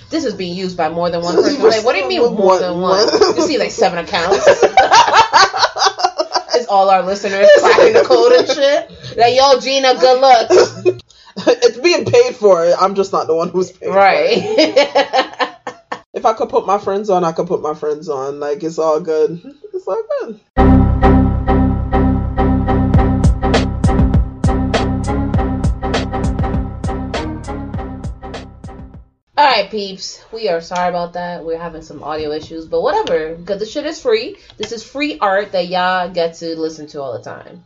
"This 0.09 0.23
is 0.25 0.33
being 0.35 0.55
used 0.55 0.77
by 0.77 0.89
more 0.89 1.09
than 1.09 1.21
one 1.21 1.35
person." 1.35 1.61
Like, 1.61 1.83
what 1.83 1.93
do 1.93 1.99
you 1.99 2.07
mean 2.07 2.21
more 2.21 2.57
than 2.59 2.79
one? 2.79 3.05
You 3.35 3.41
see, 3.47 3.57
like 3.57 3.71
seven 3.71 3.97
accounts. 3.99 4.47
it's 6.55 6.67
all 6.67 6.89
our 6.89 7.03
listeners 7.03 7.47
cracking 7.59 7.93
the 7.93 8.03
code 8.05 8.31
and 8.33 8.47
shit. 8.47 8.91
Like, 9.17 9.35
yo, 9.35 9.59
Gina, 9.59 9.95
good 9.95 10.21
luck. 10.21 10.47
it's 11.37 11.77
being 11.79 12.05
paid 12.05 12.35
for. 12.35 12.63
I'm 12.79 12.93
just 12.95 13.11
not 13.11 13.27
the 13.27 13.35
one 13.35 13.49
who's 13.49 13.71
paid. 13.71 13.87
for 13.87 13.89
it. 13.89 13.95
Right. 13.95 15.49
If 16.15 16.27
I 16.27 16.33
could 16.33 16.49
put 16.49 16.67
my 16.67 16.77
friends 16.77 17.09
on, 17.09 17.23
I 17.23 17.31
could 17.31 17.47
put 17.47 17.63
my 17.63 17.73
friends 17.73 18.07
on. 18.07 18.39
Like 18.39 18.61
it's 18.63 18.77
all 18.77 18.99
good. 18.99 19.41
It's 19.73 19.87
all 19.87 20.03
good. 20.21 20.39
All 29.43 29.49
right, 29.49 29.69
peeps. 29.69 30.23
We 30.31 30.47
are 30.47 30.61
sorry 30.61 30.87
about 30.87 31.13
that. 31.13 31.43
We're 31.43 31.57
having 31.57 31.81
some 31.81 32.01
audio 32.01 32.31
issues, 32.31 32.65
but 32.65 32.81
whatever. 32.81 33.35
Because 33.35 33.59
the 33.59 33.65
shit 33.65 33.85
is 33.85 34.01
free. 34.01 34.37
This 34.55 34.71
is 34.71 34.83
free 34.83 35.19
art 35.19 35.51
that 35.51 35.67
y'all 35.67 36.09
get 36.09 36.35
to 36.35 36.57
listen 36.57 36.87
to 36.87 37.01
all 37.01 37.17
the 37.17 37.23
time. 37.25 37.65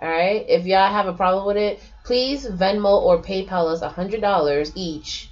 All 0.00 0.08
right. 0.08 0.46
If 0.48 0.64
y'all 0.64 0.90
have 0.90 1.08
a 1.08 1.12
problem 1.12 1.46
with 1.46 1.58
it, 1.58 1.78
please 2.04 2.46
Venmo 2.46 3.02
or 3.02 3.20
PayPal 3.20 3.70
us 3.70 3.82
a 3.82 3.90
hundred 3.90 4.22
dollars 4.22 4.72
each. 4.74 5.29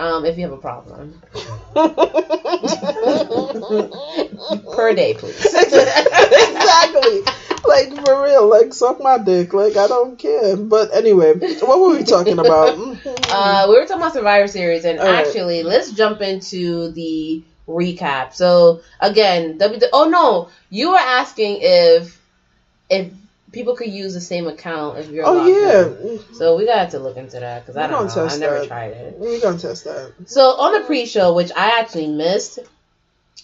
Um, 0.00 0.24
if 0.24 0.38
you 0.38 0.44
have 0.44 0.52
a 0.52 0.56
problem. 0.56 1.20
per 4.72 4.94
day, 4.94 5.12
please. 5.12 5.44
exactly. 5.54 7.20
Like 7.66 7.92
for 8.02 8.24
real, 8.24 8.48
like 8.48 8.72
suck 8.72 8.98
my 8.98 9.18
dick. 9.18 9.52
Like 9.52 9.76
I 9.76 9.88
don't 9.88 10.18
care. 10.18 10.56
But 10.56 10.94
anyway, 10.94 11.34
what 11.34 11.80
were 11.80 11.96
we 11.96 12.04
talking 12.04 12.38
about? 12.38 12.96
Uh, 13.30 13.66
we 13.68 13.76
were 13.76 13.82
talking 13.82 14.02
about 14.02 14.12
Survivor 14.12 14.48
Series, 14.48 14.84
and 14.84 14.98
All 14.98 15.06
right. 15.06 15.24
actually, 15.24 15.62
let's 15.62 15.92
jump 15.92 16.20
into 16.20 16.90
the 16.90 17.44
recap. 17.68 18.34
So 18.34 18.80
again, 18.98 19.56
W. 19.58 19.80
Oh 19.92 20.08
no, 20.08 20.48
you 20.68 20.90
were 20.90 20.98
asking 20.98 21.58
if 21.60 22.20
if 22.88 23.12
people 23.52 23.76
could 23.76 23.90
use 23.90 24.14
the 24.14 24.20
same 24.20 24.46
account 24.46 24.98
if 24.98 25.10
you're. 25.10 25.24
Oh 25.26 25.46
yeah, 25.46 26.12
in. 26.12 26.34
So 26.34 26.56
we 26.56 26.66
got 26.66 26.90
to 26.90 26.98
look 26.98 27.16
into 27.16 27.40
that 27.40 27.62
because 27.62 27.76
I 27.76 27.86
don't 27.86 28.06
know. 28.06 28.14
test 28.14 28.36
I 28.36 28.38
never 28.38 28.60
that. 28.60 28.68
tried 28.68 28.92
it. 28.92 29.18
we're 29.18 29.40
gonna 29.40 29.58
test 29.58 29.84
that. 29.84 30.12
So 30.26 30.42
on 30.42 30.80
the 30.80 30.86
pre-show, 30.86 31.34
which 31.34 31.50
I 31.56 31.80
actually 31.80 32.08
missed, 32.08 32.60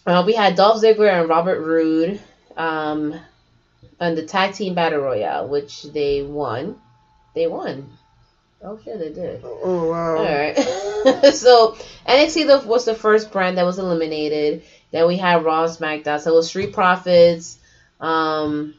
uh, 0.07 0.23
we 0.27 0.35
had 0.35 0.57
Dolph 0.57 0.83
Ziggler 0.83 1.21
and 1.21 1.29
Robert 1.29 1.61
Roode 1.61 2.21
um, 2.57 3.19
on 4.01 4.15
the 4.15 4.25
tag 4.25 4.55
team 4.55 4.75
battle 4.75 5.01
royale, 5.01 5.49
which 5.49 5.83
they 5.85 6.23
won. 6.23 6.81
They 7.35 7.47
won. 7.47 7.91
Oh 8.63 8.79
shit, 8.83 8.99
they 8.99 9.13
did. 9.13 9.43
Oh 9.45 9.91
wow. 9.91 10.17
All 10.17 10.25
right. 10.25 10.57
so 11.35 11.77
NXT 12.09 12.67
was 12.67 12.85
the 12.85 12.95
first 12.95 13.31
brand 13.31 13.59
that 13.59 13.65
was 13.65 13.79
eliminated. 13.79 14.63
Then 14.91 15.07
we 15.07 15.17
had 15.17 15.45
Raw 15.45 15.65
and 15.65 15.73
SmackDown. 15.73 16.21
So 16.21 16.33
it 16.33 16.37
was 16.37 16.49
Street 16.49 16.73
Profits, 16.73 17.59
um, 18.01 18.75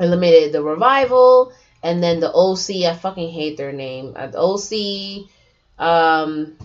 eliminated 0.00 0.52
the 0.52 0.62
Revival, 0.62 1.52
and 1.82 2.02
then 2.02 2.20
the 2.20 2.32
OC. 2.32 2.90
I 2.90 2.94
fucking 2.94 3.30
hate 3.30 3.56
their 3.56 3.72
name. 3.72 4.14
Uh, 4.16 4.26
the 4.28 4.38
OC. 4.38 5.28
Um, 5.78 6.56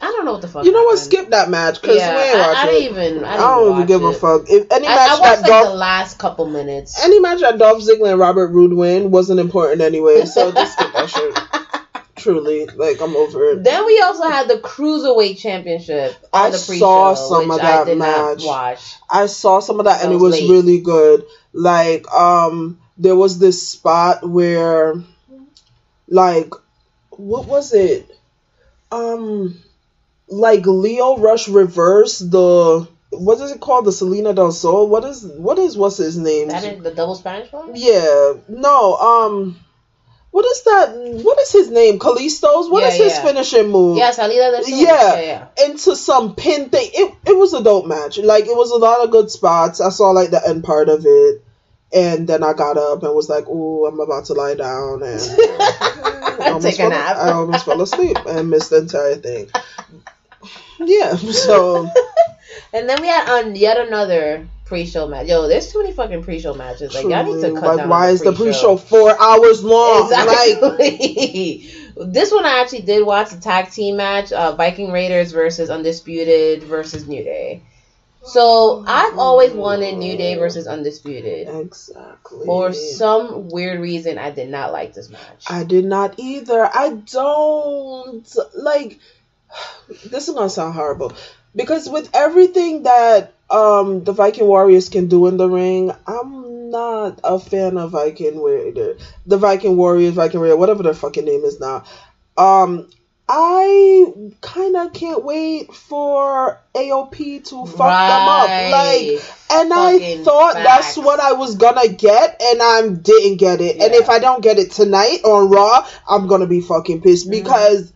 I 0.00 0.06
don't 0.08 0.24
know 0.26 0.32
what 0.32 0.42
the 0.42 0.48
fuck. 0.48 0.64
You 0.66 0.72
know 0.72 0.82
what? 0.84 0.98
Skip 0.98 1.30
that 1.30 1.48
match 1.48 1.80
because 1.80 1.96
Yeah, 1.96 2.14
we 2.14 2.22
ain't 2.22 2.36
I, 2.36 2.40
watching 2.48 2.56
I 2.56 2.62
it. 2.68 2.72
didn't 2.72 2.90
even. 2.92 3.24
I, 3.24 3.28
I 3.28 3.36
didn't 3.36 3.40
don't 3.48 3.72
even 3.74 3.86
give 3.86 4.02
a 4.04 4.12
fuck. 4.12 4.42
If 4.50 4.70
any 4.70 4.86
I, 4.86 4.94
match 4.94 5.10
I 5.10 5.20
watched 5.20 5.22
that 5.22 5.40
like 5.42 5.46
Dolph, 5.46 5.68
the 5.68 5.74
last 5.76 6.18
couple 6.18 6.46
minutes. 6.46 7.02
any 7.04 7.20
match 7.20 7.40
that 7.40 7.58
Dolph 7.58 7.82
Ziggler 7.82 8.10
and 8.10 8.18
Robert 8.20 8.48
Roode 8.48 8.74
win 8.74 9.10
wasn't 9.10 9.40
important 9.40 9.80
anyway. 9.80 10.24
So 10.26 10.52
just 10.52 10.72
skip 10.74 10.92
that 10.92 11.08
shit. 11.08 11.38
Truly, 12.24 12.64
like 12.64 13.02
I'm 13.02 13.14
over 13.14 13.50
it. 13.50 13.64
Then 13.64 13.84
we 13.84 14.00
also 14.00 14.22
had 14.26 14.48
the 14.48 14.54
cruiserweight 14.54 15.36
championship 15.36 16.16
I 16.32 16.48
the 16.48 16.56
saw 16.56 17.12
some 17.12 17.50
of 17.50 17.58
I 17.60 17.62
that 17.62 17.84
did 17.84 17.98
match. 17.98 18.38
not 18.38 18.46
watch. 18.46 18.94
I 19.10 19.26
saw 19.26 19.60
some 19.60 19.78
of 19.78 19.84
that 19.84 20.02
and 20.02 20.10
it 20.10 20.14
was 20.16 20.22
was 20.22 20.40
late. 20.40 20.48
really 20.50 20.80
good. 20.80 21.26
Like, 21.52 22.10
um, 22.10 22.80
there 22.96 23.14
was 23.14 23.38
this 23.38 23.68
spot 23.68 24.26
where, 24.26 24.94
like, 26.08 26.50
what 27.10 27.46
was 27.46 27.74
it? 27.74 28.10
Um, 28.90 29.60
like 30.26 30.64
Lio 30.64 31.18
Rush 31.18 31.48
reversed 31.48 32.30
the 32.30 32.88
what 33.10 33.38
is 33.38 33.52
it 33.52 33.60
called? 33.60 33.84
The 33.84 33.92
Salida 33.92 34.32
Del 34.32 34.50
Sol. 34.50 34.88
What 34.88 35.04
is 35.04 35.26
what 35.26 35.58
is 35.58 35.76
what's 35.76 35.98
his 35.98 36.16
name? 36.16 36.48
That 36.48 36.64
is 36.64 36.82
the 36.82 36.90
double 36.94 37.16
Spanish 37.16 37.52
one. 37.52 37.72
Yeah, 37.74 38.32
no. 38.48 38.96
Um, 38.96 39.60
what 40.34 40.44
is 40.46 40.62
that? 40.64 40.86
What 41.22 41.38
is 41.38 41.52
his 41.52 41.70
name? 41.70 42.00
Kalisto's. 42.00 42.68
What 42.68 42.82
Yeah, 42.82 42.88
is 42.88 42.96
his 42.96 43.12
yeah. 43.12 43.22
finishing 43.22 43.70
move? 43.70 43.96
Yeah, 43.98 44.10
Salida 44.10 44.64
Sol. 44.64 44.78
Yeah. 44.78 45.14
yeah, 45.14 45.20
yeah. 45.56 45.64
into 45.66 45.94
some 45.94 46.34
pin 46.34 46.70
thing. 46.70 46.90
It 46.92 47.14
it 47.24 47.36
was 47.36 47.54
a 47.54 47.62
dope 47.62 47.86
match. 47.86 48.18
Like 48.18 48.46
it 48.46 48.56
was 48.56 48.72
a 48.72 48.76
lot 48.76 49.04
of 49.04 49.12
good 49.12 49.30
spots. 49.30 49.80
I 49.80 49.90
saw 49.90 50.10
like 50.10 50.30
the 50.30 50.42
end 50.44 50.64
part 50.64 50.88
of 50.88 51.06
it. 51.06 51.42
And 51.92 52.26
then 52.26 52.42
I 52.42 52.52
got 52.54 52.76
up 52.76 53.04
and 53.04 53.14
was 53.14 53.28
like, 53.28 53.46
"Ooh, 53.46 53.86
I'm 53.86 54.00
about 54.00 54.24
to 54.24 54.32
lie 54.34 54.54
down," 54.54 55.04
and 55.04 55.20
I 55.38 56.48
almost 56.50 56.66
Take 56.66 56.74
a 56.74 56.76
fell- 56.78 56.90
nap. 56.90 57.16
I 57.16 57.30
almost 57.30 57.64
fell 57.64 57.80
asleep 57.80 58.16
and 58.26 58.50
missed 58.50 58.70
the 58.70 58.78
entire 58.78 59.14
thing. 59.14 59.48
Yeah, 60.80 61.14
so 61.14 61.88
And 62.74 62.88
then 62.88 63.00
we 63.00 63.06
had 63.06 63.28
on 63.30 63.54
yet 63.54 63.78
another 63.78 64.46
pre-show 64.64 65.06
match. 65.06 65.26
Yo, 65.26 65.46
there's 65.46 65.70
too 65.70 65.82
many 65.82 65.92
fucking 65.92 66.22
pre-show 66.22 66.54
matches. 66.54 66.94
Like 66.94 67.04
y'all 67.04 67.24
need 67.24 67.40
to 67.42 67.52
cut 67.52 67.62
like, 67.62 67.76
down. 67.78 67.88
why 67.88 68.10
is 68.10 68.22
the 68.22 68.32
pre-show 68.32 68.76
four 68.76 69.20
hours 69.20 69.62
long? 69.62 70.10
Like, 70.10 70.48
Exactly. 70.48 71.70
this 72.06 72.32
one 72.32 72.44
I 72.44 72.60
actually 72.60 72.82
did 72.82 73.06
watch 73.06 73.30
the 73.30 73.40
tag 73.40 73.70
team 73.70 73.96
match, 73.96 74.32
uh, 74.32 74.54
Viking 74.56 74.90
Raiders 74.90 75.32
versus 75.32 75.70
Undisputed 75.70 76.62
versus 76.64 77.06
New 77.06 77.22
Day. 77.22 77.62
So 78.24 78.82
I've 78.86 79.18
always 79.18 79.52
wanted 79.52 79.98
New 79.98 80.16
Day 80.16 80.36
versus 80.36 80.66
Undisputed. 80.66 81.46
exactly. 81.46 82.46
For 82.46 82.72
some 82.72 83.50
weird 83.50 83.80
reason, 83.80 84.16
I 84.16 84.30
did 84.30 84.48
not 84.48 84.72
like 84.72 84.94
this 84.94 85.10
match. 85.10 85.44
I 85.46 85.64
did 85.64 85.84
not 85.84 86.18
either. 86.18 86.64
I 86.64 86.90
don't 86.90 88.36
like. 88.54 88.98
This 90.06 90.28
is 90.28 90.34
gonna 90.34 90.48
sound 90.48 90.74
horrible 90.74 91.12
because 91.54 91.88
with 91.88 92.08
everything 92.14 92.84
that 92.84 93.33
um 93.50 94.04
the 94.04 94.12
Viking 94.12 94.46
Warriors 94.46 94.88
can 94.88 95.08
do 95.08 95.26
in 95.26 95.36
the 95.36 95.48
ring, 95.48 95.92
I'm 96.06 96.70
not 96.70 97.20
a 97.24 97.38
fan 97.38 97.78
of 97.78 97.90
Viking 97.90 98.40
Warrior, 98.40 98.96
the 99.26 99.36
Viking 99.38 99.76
Warriors, 99.76 100.14
Viking 100.14 100.40
Warrior, 100.40 100.56
whatever 100.56 100.82
their 100.82 100.94
fucking 100.94 101.24
name 101.24 101.44
is 101.44 101.60
now. 101.60 101.84
Um, 102.36 102.88
I 103.26 104.12
kind 104.42 104.76
of 104.76 104.92
can't 104.92 105.24
wait 105.24 105.72
for 105.72 106.60
AOP 106.74 107.44
to 107.48 107.64
fuck 107.64 107.78
them 107.78 108.28
up, 108.28 108.48
like. 108.48 109.22
And 109.50 109.72
I 109.72 109.92
Fucking 109.92 110.24
thought 110.24 110.54
that's 110.54 110.96
what 110.98 111.20
I 111.20 111.32
was 111.32 111.54
gonna 111.54 111.88
get, 111.88 112.42
and 112.42 112.60
I 112.62 112.88
didn't 112.88 113.36
get 113.38 113.60
it. 113.62 113.80
And 113.80 113.94
if 113.94 114.10
I 114.10 114.18
don't 114.18 114.42
get 114.42 114.58
it 114.58 114.72
tonight 114.72 115.20
on 115.24 115.48
Raw, 115.48 115.86
I'm 116.08 116.26
gonna 116.26 116.46
be 116.46 116.60
fucking 116.60 117.00
pissed 117.00 117.30
Mm-hmm. 117.30 117.44
because 117.44 117.92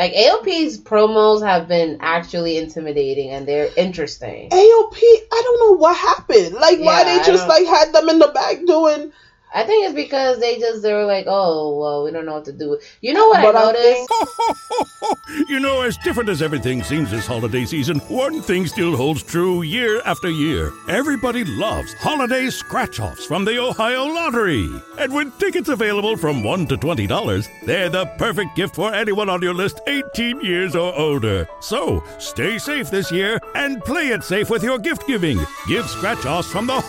Like 0.00 0.14
AOP's 0.14 0.78
promos 0.78 1.46
have 1.46 1.68
been 1.68 1.98
actually 2.00 2.56
intimidating 2.56 3.28
and 3.32 3.46
they're 3.46 3.68
interesting. 3.76 4.48
AOP, 4.48 4.96
I 4.96 5.42
don't 5.44 5.60
know 5.60 5.76
what 5.76 5.94
happened. 5.94 6.54
Like, 6.54 6.80
why 6.80 7.04
they 7.04 7.20
I 7.20 7.22
just 7.22 7.46
don't- 7.46 7.48
like 7.50 7.66
had 7.66 7.92
them 7.92 8.08
in 8.08 8.18
the 8.18 8.28
back 8.28 8.64
doing. 8.66 9.12
I 9.52 9.64
think 9.64 9.84
it's 9.84 9.94
because 9.94 10.38
they 10.38 10.58
just 10.58 10.82
they 10.82 10.92
were 10.94 11.04
like, 11.06 11.24
oh 11.28 11.78
well, 11.78 12.04
we 12.04 12.10
don't 12.12 12.24
know 12.26 12.34
what 12.34 12.44
to 12.46 12.52
do. 12.52 12.78
You 13.00 13.14
know 13.14 13.28
what 13.28 13.42
But 13.42 13.56
I 13.56 13.70
I 13.70 13.72
think- 13.72 14.10
You 15.48 15.58
know, 15.60 15.82
as 15.82 15.96
different 15.98 16.28
as 16.28 16.42
everything 16.42 16.82
seems 16.82 17.10
this 17.10 17.26
holiday 17.26 17.64
season, 17.64 17.98
one 18.08 18.40
thing 18.42 18.66
still 18.66 18.96
holds 18.96 19.22
true 19.22 19.62
year 19.62 20.00
after 20.04 20.28
year. 20.30 20.72
Everybody 20.88 21.44
loves 21.44 21.94
holiday 21.94 22.50
scratch 22.50 23.00
offs 23.00 23.24
from 23.26 23.44
the 23.44 23.58
Ohio 23.58 24.04
Lottery. 24.04 24.68
And 24.98 25.12
with 25.14 25.36
tickets 25.38 25.68
available 25.68 26.16
from 26.16 26.42
$1 26.42 26.68
to 26.68 26.76
$20, 26.76 27.48
they're 27.66 27.88
the 27.88 28.06
perfect 28.18 28.54
gift 28.56 28.74
for 28.76 28.92
anyone 28.94 29.28
on 29.28 29.42
your 29.42 29.54
list 29.54 29.80
18 29.86 30.40
years 30.42 30.74
or 30.76 30.94
older. 30.96 31.48
So 31.60 32.02
stay 32.18 32.58
safe 32.58 32.90
this 32.90 33.10
year 33.10 33.40
and 33.54 33.82
play 33.84 34.08
it 34.08 34.22
safe 34.24 34.50
with 34.50 34.62
your 34.62 34.78
gift 34.78 35.06
giving. 35.06 35.38
Give 35.68 35.88
scratch 35.88 36.24
offs 36.26 36.50
from 36.50 36.66
the 36.66 36.74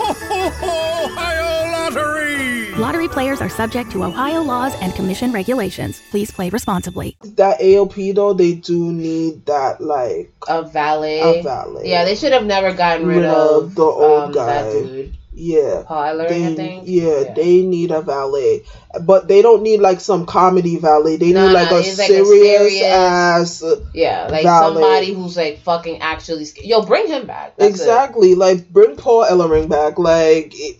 Ohio 0.61 1.71
Lottery. 1.71 2.50
Lottery 2.77 3.07
players 3.07 3.41
are 3.41 3.49
subject 3.49 3.91
to 3.91 4.03
Ohio 4.03 4.41
laws 4.41 4.73
and 4.81 4.93
commission 4.95 5.31
regulations. 5.31 6.01
Please 6.09 6.31
play 6.31 6.49
responsibly. 6.49 7.15
That 7.35 7.59
AOP 7.59 8.15
though, 8.15 8.33
they 8.33 8.53
do 8.53 8.91
need 8.91 9.45
that 9.45 9.81
like 9.81 10.31
A 10.47 10.63
valet. 10.63 11.39
a 11.39 11.43
valet. 11.43 11.89
Yeah, 11.89 12.05
they 12.05 12.15
should 12.15 12.31
have 12.31 12.45
never 12.45 12.73
gotten 12.73 13.05
rid, 13.07 13.17
Rid 13.17 13.25
of, 13.25 13.63
of 13.65 13.75
the 13.75 13.83
old 13.83 14.23
um, 14.23 14.31
guy. 14.31 14.63
That 14.63 14.71
dude, 14.71 15.13
yeah. 15.33 15.83
Paul 15.85 16.03
Ellering, 16.17 16.29
They, 16.29 16.55
think. 16.55 16.83
yeah, 16.87 17.33
they 17.33 17.61
need 17.61 17.91
a 17.91 18.01
valet, 18.01 18.63
but 19.03 19.27
they 19.27 19.41
don't 19.41 19.63
need 19.63 19.79
like 19.79 19.99
some 19.99 20.25
comedy 20.25 20.77
valet. 20.77 21.17
They 21.17 21.31
No, 21.33 21.47
need 21.47 21.53
like 21.53 21.71
no, 21.71 21.77
a 21.77 21.79
it's 21.81 21.97
like 21.99 22.09
a 22.09 22.13
serious, 22.25 22.57
serious- 22.73 22.83
ass. 22.83 23.63
uh, 23.63 23.79
Yeah, 23.93 24.27
like 24.31 24.43
Valet. 24.43 24.73
somebody 24.73 25.13
who's 25.13 25.37
like 25.37 25.59
fucking 25.59 26.01
actually. 26.01 26.45
sc- 26.45 26.63
Yo, 26.65 26.81
bring 26.85 27.07
him 27.07 27.27
back. 27.27 27.55
That's 27.57 27.67
it. 27.69 27.81
exactly, 27.81 28.35
like 28.35 28.69
bring 28.69 28.95
Paul 28.95 29.25
Ellering 29.25 29.69
back. 29.69 29.97
Like, 29.99 30.51
it, 30.55 30.77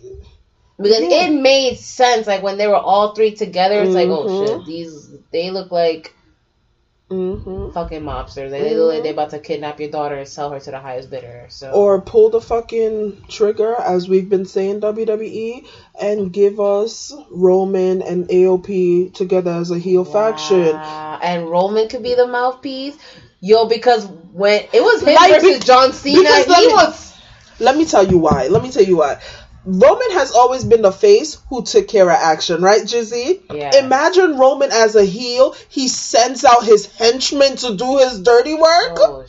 because 0.78 1.02
Yeah. 1.02 1.26
it 1.26 1.32
made 1.32 1.76
sense. 1.76 2.26
Like 2.26 2.42
when 2.42 2.58
they 2.58 2.66
were 2.66 2.76
all 2.76 3.14
three 3.14 3.32
together, 3.32 3.82
it's 3.82 3.94
like, 3.94 4.08
oh 4.08 4.26
shit, 4.28 4.64
these 4.64 5.10
they 5.30 5.50
look 5.50 5.70
like 5.70 6.12
hmm 7.08 7.68
fucking 7.70 8.00
mobsters. 8.00 8.50
They, 8.50 8.62
they 8.62 8.74
look 8.74 8.88
like 8.94 9.02
they 9.02 9.10
about 9.10 9.30
to 9.30 9.38
kidnap 9.38 9.80
your 9.80 9.90
daughter 9.90 10.16
and 10.16 10.26
sell 10.28 10.50
her 10.50 10.60
to 10.60 10.70
the 10.70 10.78
highest 10.78 11.10
bidder. 11.10 11.46
So 11.50 11.70
or 11.72 11.98
pull 12.00 12.30
the 12.30 12.40
fucking 12.40 13.24
trigger, 13.28 13.74
as 13.74 14.08
we've 14.08 14.28
been 14.28 14.46
saying 14.46 14.80
WWE, 14.80 15.64
and 16.00 16.32
give 16.32 16.58
us 16.60 17.12
Roman 17.30 18.02
and 18.02 18.26
AOP 18.28 19.12
together 19.12 19.50
as 19.52 19.70
a 19.70 19.78
heel 19.78 20.04
faction. 20.04 20.74
And 21.22 21.50
Roman 21.50 21.88
could 21.88 22.02
be 22.02 22.14
the 22.14 22.26
mouthpiece. 22.26 22.96
Yo, 23.40 23.64
because 23.66 24.06
when 24.06 24.62
it 24.72 24.80
was 24.80 25.02
him 25.02 25.14
Like, 25.14 25.30
versus 25.32 25.58
be- 25.58 25.64
John 25.64 25.92
Cena, 25.92 26.38
he 26.38 26.46
me- 26.46 26.66
was 26.66 27.12
Let 27.58 27.76
me 27.76 27.84
tell 27.84 28.02
you 28.04 28.18
why. 28.18 28.46
Let 28.48 28.62
me 28.62 28.70
tell 28.70 28.82
you 28.84 28.96
why. 28.96 29.16
Roman 29.64 30.10
has 30.12 30.32
always 30.32 30.64
been 30.64 30.82
the 30.82 30.92
face 30.92 31.38
who 31.48 31.62
took 31.62 31.88
care 31.88 32.10
of 32.10 32.16
action, 32.16 32.62
right, 32.62 32.82
Jizzy? 32.82 33.42
Yeah. 33.52 33.76
Imagine 33.76 34.36
Roman 34.36 34.72
as 34.72 34.96
a 34.96 35.04
heel. 35.04 35.54
He 35.68 35.88
sends 35.88 36.44
out 36.44 36.64
his 36.64 36.86
henchmen 36.86 37.56
to 37.56 37.76
do 37.76 37.98
his 37.98 38.20
dirty 38.20 38.54
work. 38.54 38.98
Oh. 38.98 39.24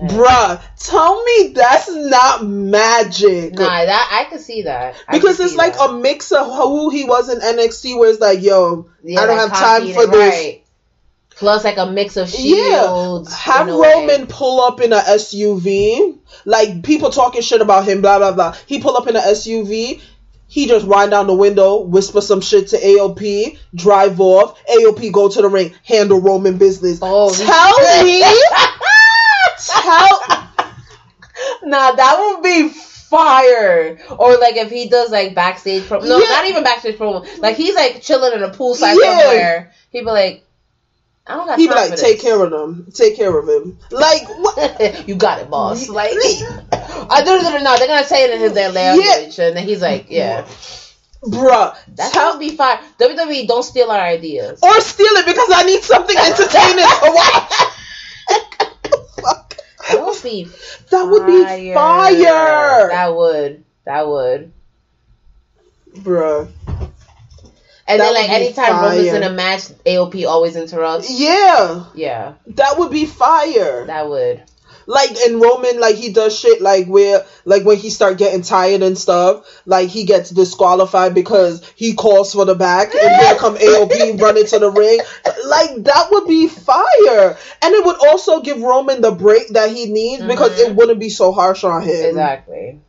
Bruh, 0.00 0.60
tell 0.76 1.22
me 1.24 1.52
that's 1.54 1.88
not 1.88 2.44
magic. 2.44 3.54
Nah, 3.54 3.84
that 3.84 4.08
I 4.10 4.28
could 4.28 4.40
see 4.40 4.62
that. 4.62 4.96
I 5.06 5.12
because 5.12 5.38
it's 5.38 5.54
like 5.54 5.74
that. 5.74 5.90
a 5.90 5.92
mix 5.92 6.32
of 6.32 6.46
who 6.46 6.90
he 6.90 7.04
was 7.04 7.28
in 7.28 7.38
NXT, 7.38 7.98
where 7.98 8.10
it's 8.10 8.20
like, 8.20 8.42
yo, 8.42 8.88
Yeah, 9.04 9.20
I 9.20 9.26
don't 9.26 9.38
have 9.38 9.52
time 9.52 9.92
for 9.92 10.06
this. 10.06 10.63
Plus, 11.36 11.64
like 11.64 11.78
a 11.78 11.86
mix 11.90 12.16
of 12.16 12.28
shields. 12.30 13.30
Yeah, 13.30 13.36
have 13.36 13.68
a 13.68 13.76
way. 13.76 13.92
Roman 13.92 14.26
pull 14.28 14.60
up 14.60 14.80
in 14.80 14.92
a 14.92 15.00
SUV. 15.00 16.18
Like 16.44 16.82
people 16.82 17.10
talking 17.10 17.42
shit 17.42 17.60
about 17.60 17.86
him, 17.86 18.00
blah 18.00 18.18
blah 18.18 18.32
blah. 18.32 18.52
He 18.66 18.80
pull 18.80 18.96
up 18.96 19.06
in 19.08 19.16
a 19.16 19.20
SUV. 19.20 20.00
He 20.46 20.66
just 20.68 20.86
wind 20.86 21.10
down 21.10 21.26
the 21.26 21.34
window, 21.34 21.80
whisper 21.80 22.20
some 22.20 22.40
shit 22.40 22.68
to 22.68 22.76
AOP, 22.76 23.58
drive 23.74 24.20
off. 24.20 24.60
AOP 24.66 25.10
go 25.10 25.28
to 25.28 25.42
the 25.42 25.48
ring, 25.48 25.74
handle 25.84 26.20
Roman 26.20 26.58
business. 26.58 27.00
Oh, 27.02 27.34
tell 27.34 28.04
me, 28.04 28.22
tell 29.58 30.20
Nah, 31.64 31.92
that 31.92 32.16
would 32.18 32.42
be 32.42 32.68
fire. 32.68 33.98
Or 34.18 34.36
like 34.38 34.56
if 34.56 34.70
he 34.70 34.88
does 34.88 35.10
like 35.10 35.34
backstage 35.34 35.82
promo. 35.84 36.06
No, 36.08 36.18
Yeah. 36.18 36.26
not 36.28 36.46
even 36.46 36.62
backstage 36.62 36.96
promo. 36.98 37.26
Like 37.40 37.56
he's 37.56 37.74
like 37.74 38.02
chilling 38.02 38.34
in 38.34 38.42
a 38.42 38.50
poolside 38.50 38.96
Yeah. 39.00 39.18
somewhere. 39.18 39.72
He'd 39.90 40.00
be 40.00 40.06
like, 40.06 40.44
I 41.26 41.36
don't 41.36 41.46
got 41.46 41.58
he 41.58 41.68
be 41.68 41.74
like, 41.74 41.96
take 41.96 42.20
care 42.20 42.42
of 42.42 42.50
them, 42.50 42.88
take 42.92 43.16
care 43.16 43.36
of 43.36 43.48
him. 43.48 43.78
Like 43.90 44.28
what? 44.28 45.08
you 45.08 45.14
got 45.14 45.40
it, 45.40 45.48
boss. 45.48 45.88
Like, 45.88 46.12
I 46.72 47.22
don't 47.24 47.64
know. 47.64 47.76
They're 47.78 47.86
gonna 47.88 48.04
say 48.04 48.24
it 48.24 48.30
in 48.34 48.40
his 48.40 48.52
their 48.52 48.70
language, 48.70 49.38
and 49.38 49.56
then 49.56 49.66
he's 49.66 49.80
like, 49.80 50.06
"Yeah, 50.10 50.42
Bruh, 51.22 51.74
that 51.96 52.30
would 52.30 52.40
be 52.40 52.54
fire." 52.54 52.78
WWE, 52.98 53.48
don't 53.48 53.62
steal 53.62 53.90
our 53.90 54.00
ideas. 54.00 54.60
or 54.62 54.78
steal 54.82 55.06
it 55.06 55.24
because 55.24 55.48
I 55.50 55.62
need 55.62 55.82
something 55.82 56.16
entertaining 56.18 56.84
to 56.84 57.10
watch. 57.14 57.52
Fuck. 59.22 59.56
That 59.88 60.04
would 60.04 60.22
be 60.22 60.44
That 60.90 61.08
would 61.08 61.26
be 61.26 61.72
fire. 61.72 62.88
That 62.88 63.14
would. 63.16 63.64
That 63.86 64.06
would. 64.08 64.52
Bruh. 65.96 66.50
And 67.86 68.00
That 68.00 68.12
then 68.12 68.14
like 68.14 68.30
anytime 68.30 68.80
Roman's 68.80 69.08
fire. 69.08 69.16
in 69.16 69.22
a 69.22 69.30
match, 69.30 69.62
AOP 69.84 70.26
always 70.26 70.56
interrupts. 70.56 71.10
Yeah. 71.10 71.84
Yeah, 71.94 72.34
That 72.48 72.78
would 72.78 72.90
be 72.90 73.06
fire. 73.06 73.86
that 73.86 74.08
would. 74.08 74.42
Like 74.86 75.10
in 75.26 75.40
Roman, 75.40 75.80
like 75.80 75.96
he 75.96 76.12
does 76.12 76.38
shit 76.38 76.60
like 76.60 76.86
where 76.86 77.24
like 77.44 77.64
when 77.64 77.78
he 77.78 77.88
start 77.88 78.18
getting 78.18 78.42
tired 78.42 78.82
and 78.82 78.98
stuff, 78.98 79.62
like 79.64 79.88
he 79.88 80.04
gets 80.04 80.28
disqualified 80.30 81.14
because 81.14 81.66
he 81.74 81.94
calls 81.94 82.34
for 82.34 82.44
the 82.44 82.54
back 82.54 82.94
and 82.94 83.22
here 83.22 83.34
come 83.38 83.56
AOP 83.56 84.20
running 84.20 84.46
to 84.46 84.58
the 84.58 84.70
ring. 84.70 85.00
Like 85.46 85.84
that 85.84 86.08
would 86.10 86.28
be 86.28 86.48
fire. 86.48 87.38
And 87.62 87.74
it 87.74 87.84
would 87.84 87.96
also 88.06 88.42
give 88.42 88.60
Roman 88.60 89.00
the 89.00 89.12
break 89.12 89.48
that 89.50 89.70
he 89.70 89.86
needs 89.86 90.22
because 90.22 90.58
it 90.58 90.68
mm-hmm. 90.68 90.76
wouldn't 90.76 91.00
be 91.00 91.08
so 91.08 91.32
harsh 91.32 91.64
on 91.64 91.82
him. 91.82 92.06
Exactly. 92.06 92.80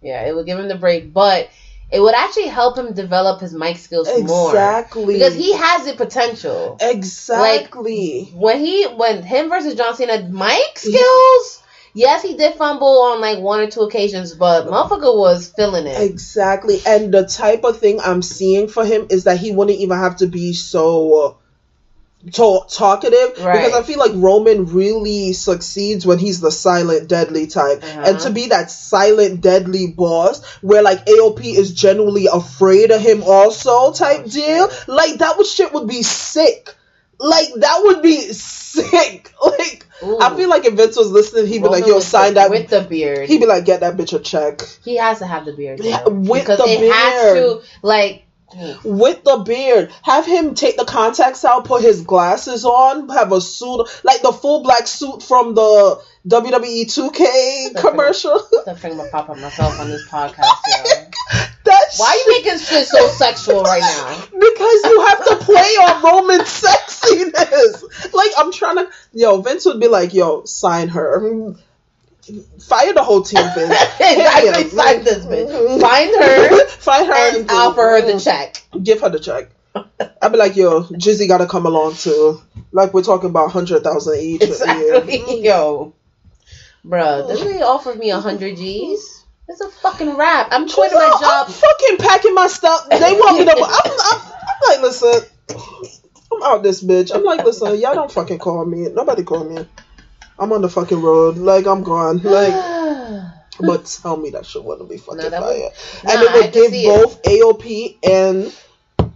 Yeah, 0.00 0.26
it 0.26 0.34
would 0.34 0.46
give 0.46 0.58
him 0.58 0.68
the 0.68 0.78
break, 0.78 1.12
but 1.12 1.48
it 1.92 2.00
would 2.00 2.14
actually 2.14 2.48
help 2.48 2.76
him 2.76 2.94
develop 2.94 3.40
his 3.40 3.52
mic 3.52 3.76
skills 3.76 4.08
more. 4.22 4.50
Exactly. 4.50 5.14
Because 5.14 5.34
he 5.34 5.52
has 5.52 5.84
the 5.84 5.92
potential. 5.92 6.78
Exactly. 6.80 8.30
When 8.34 8.60
he 8.60 8.84
when 8.86 9.22
him 9.22 9.50
versus 9.50 9.74
John 9.74 9.94
Cena 9.94 10.26
mic 10.28 10.78
skills, 10.78 11.62
yes, 11.92 12.22
he 12.22 12.34
did 12.34 12.54
fumble 12.54 13.02
on 13.02 13.20
like 13.20 13.38
one 13.38 13.60
or 13.60 13.70
two 13.70 13.82
occasions, 13.82 14.34
but 14.34 14.66
motherfucker 14.66 15.16
was 15.16 15.52
feeling 15.54 15.86
it. 15.86 16.00
Exactly. 16.00 16.80
And 16.86 17.12
the 17.12 17.26
type 17.26 17.64
of 17.64 17.78
thing 17.78 18.00
I'm 18.00 18.22
seeing 18.22 18.68
for 18.68 18.86
him 18.86 19.08
is 19.10 19.24
that 19.24 19.38
he 19.38 19.52
wouldn't 19.52 19.78
even 19.78 19.98
have 19.98 20.16
to 20.16 20.26
be 20.26 20.54
so 20.54 21.36
to- 22.32 22.60
talkative 22.68 23.38
Right. 23.44 23.56
because 23.64 23.72
I 23.74 23.82
feel 23.82 23.98
like 23.98 24.12
Roman 24.14 24.66
really 24.66 25.32
succeeds 25.32 26.06
when 26.06 26.18
he's 26.18 26.40
the 26.40 26.52
silent 26.52 27.08
deadly 27.08 27.46
type. 27.48 27.82
Uh-huh. 27.82 28.02
And 28.04 28.20
to 28.20 28.30
be 28.30 28.46
that 28.48 28.70
silent 28.70 29.40
deadly 29.40 29.88
boss 29.88 30.44
where 30.60 30.82
like 30.82 31.04
AOP 31.06 31.44
is 31.56 31.72
genuinely 31.72 32.26
afraid 32.32 32.90
of 32.90 33.00
him 33.00 33.22
also 33.24 33.92
type 33.92 34.26
deal, 34.26 34.68
like 34.86 35.18
that 35.18 35.36
would 35.36 35.46
shit 35.46 35.72
would 35.72 35.88
be 35.88 36.02
sick. 36.02 36.74
Like 37.18 37.48
that 37.56 37.80
would 37.84 38.02
be 38.02 38.20
sick. 38.32 39.32
Like 39.44 39.86
I 40.20 40.34
feel 40.36 40.48
like 40.48 40.64
if 40.64 40.74
Vince 40.74 40.96
was 40.96 41.12
listening, 41.12 41.46
he'd 41.46 41.58
be 41.58 41.64
Roman 41.64 41.80
like, 41.82 41.86
"Yo, 41.88 42.00
sign 42.00 42.34
that." 42.34 42.50
with 42.50 42.68
the 42.70 42.80
beard. 42.80 43.28
He'd 43.28 43.38
be 43.38 43.46
like, 43.46 43.64
"Get 43.64 43.80
that 43.80 43.96
bitch 43.96 44.12
a 44.12 44.18
check." 44.18 44.62
he 44.84 44.96
has 44.96 45.20
to 45.20 45.26
have 45.26 45.44
the 45.44 45.52
beard 45.52 45.78
though. 45.78 45.84
Yeah, 45.84 46.04
with 46.08 46.42
because 46.42 46.58
the 46.58 46.64
it 46.66 46.92
has 46.92 47.34
beard. 47.34 47.36
to 47.62 47.66
like 47.82 48.24
with 48.84 49.24
the 49.24 49.38
beard. 49.38 49.92
Have 50.02 50.26
him 50.26 50.54
take 50.54 50.76
the 50.76 50.84
contacts 50.84 51.44
out, 51.44 51.64
put 51.64 51.82
his 51.82 52.02
glasses 52.02 52.64
on, 52.64 53.08
have 53.08 53.32
a 53.32 53.40
suit 53.40 53.86
like 54.04 54.22
the 54.22 54.32
full 54.32 54.62
black 54.62 54.86
suit 54.86 55.22
from 55.22 55.54
the 55.54 56.00
WWE 56.28 56.84
2K 56.84 57.80
commercial. 57.80 58.40
the 58.64 58.74
thing 58.74 58.96
gonna 58.96 59.10
pop 59.10 59.28
up 59.28 59.38
myself 59.38 59.78
on 59.80 59.88
this 59.88 60.06
podcast, 60.08 60.46
Why 61.98 62.06
are 62.06 62.16
you 62.16 62.42
making 62.42 62.58
shit 62.58 62.86
so 62.86 63.08
sexual 63.08 63.62
right 63.62 63.80
now? 63.80 64.24
because 64.32 64.84
you 64.84 65.06
have 65.08 65.24
to 65.26 65.36
play 65.44 65.56
on 65.56 66.02
Roman 66.02 66.40
sexiness. 66.40 68.12
Like 68.14 68.30
I'm 68.38 68.52
trying 68.52 68.76
to, 68.76 68.88
yo, 69.12 69.40
Vince 69.42 69.66
would 69.66 69.80
be 69.80 69.88
like, 69.88 70.14
yo, 70.14 70.44
sign 70.44 70.88
her. 70.88 71.54
Fire 72.60 72.92
the 72.92 73.02
whole 73.02 73.22
team, 73.22 73.42
Vince. 73.54 73.72
exactly, 74.00 75.02
this 75.02 75.26
bitch. 75.26 75.80
Find 75.80 76.14
her 76.14 76.66
Find 76.68 77.06
her 77.08 77.38
and 77.38 77.50
offer 77.50 77.80
her 77.82 78.00
the 78.02 78.20
check. 78.20 78.62
Give 78.80 79.00
her 79.00 79.08
the 79.08 79.18
check. 79.18 79.48
I'd 80.20 80.30
be 80.30 80.38
like, 80.38 80.54
yo, 80.54 80.84
Jizzy 80.84 81.26
gotta 81.26 81.46
come 81.46 81.66
along 81.66 81.94
too. 81.94 82.40
Like 82.70 82.94
we're 82.94 83.02
talking 83.02 83.30
about 83.30 83.50
hundred 83.50 83.82
thousand 83.82 84.20
each. 84.20 84.42
Exactly, 84.42 85.40
yo. 85.44 85.94
Bruh, 86.84 87.26
this 87.26 87.40
nigga 87.40 87.62
offered 87.62 87.98
me 87.98 88.10
a 88.10 88.20
hundred 88.20 88.56
G's. 88.56 89.24
It's 89.48 89.60
a 89.60 89.68
fucking 89.68 90.16
rap. 90.16 90.48
I'm 90.52 90.68
quitting 90.68 90.98
my 90.98 91.16
job. 91.20 91.46
I'm 91.48 91.52
fucking 91.52 91.96
packing 91.98 92.34
my 92.34 92.46
stuff. 92.46 92.88
They 92.88 92.98
want 92.98 93.38
me 93.38 93.44
to. 93.44 93.50
I'm, 93.50 93.58
I'm, 93.58 94.32
I'm 94.48 94.58
like, 94.68 94.80
listen, 94.80 95.22
I'm 96.32 96.42
out 96.44 96.62
this 96.62 96.82
bitch. 96.82 97.12
I'm 97.14 97.24
like, 97.24 97.44
listen, 97.44 97.78
y'all 97.80 97.94
don't 97.94 98.10
fucking 98.10 98.38
call 98.38 98.64
me. 98.64 98.88
Nobody 98.90 99.24
call 99.24 99.44
me. 99.44 99.66
I'm 100.38 100.52
on 100.52 100.62
the 100.62 100.68
fucking 100.68 101.00
road. 101.02 101.36
Like 101.36 101.66
I'm 101.66 101.82
gone. 101.82 102.20
Like, 103.58 103.68
but 103.68 103.84
tell 104.02 104.16
me 104.16 104.30
that 104.30 104.46
shit 104.46 104.64
wouldn't 104.64 104.88
be 104.88 104.96
fucking 104.96 105.18
No, 105.18 105.30
fire. 105.30 105.40
would- 105.42 106.10
and 106.10 106.22
it 106.22 106.32
would 106.32 106.52
give 106.52 106.70
see 106.70 106.86
it. 106.86 106.88
both 106.88 107.22
AOP 107.22 107.96
and 108.02 108.54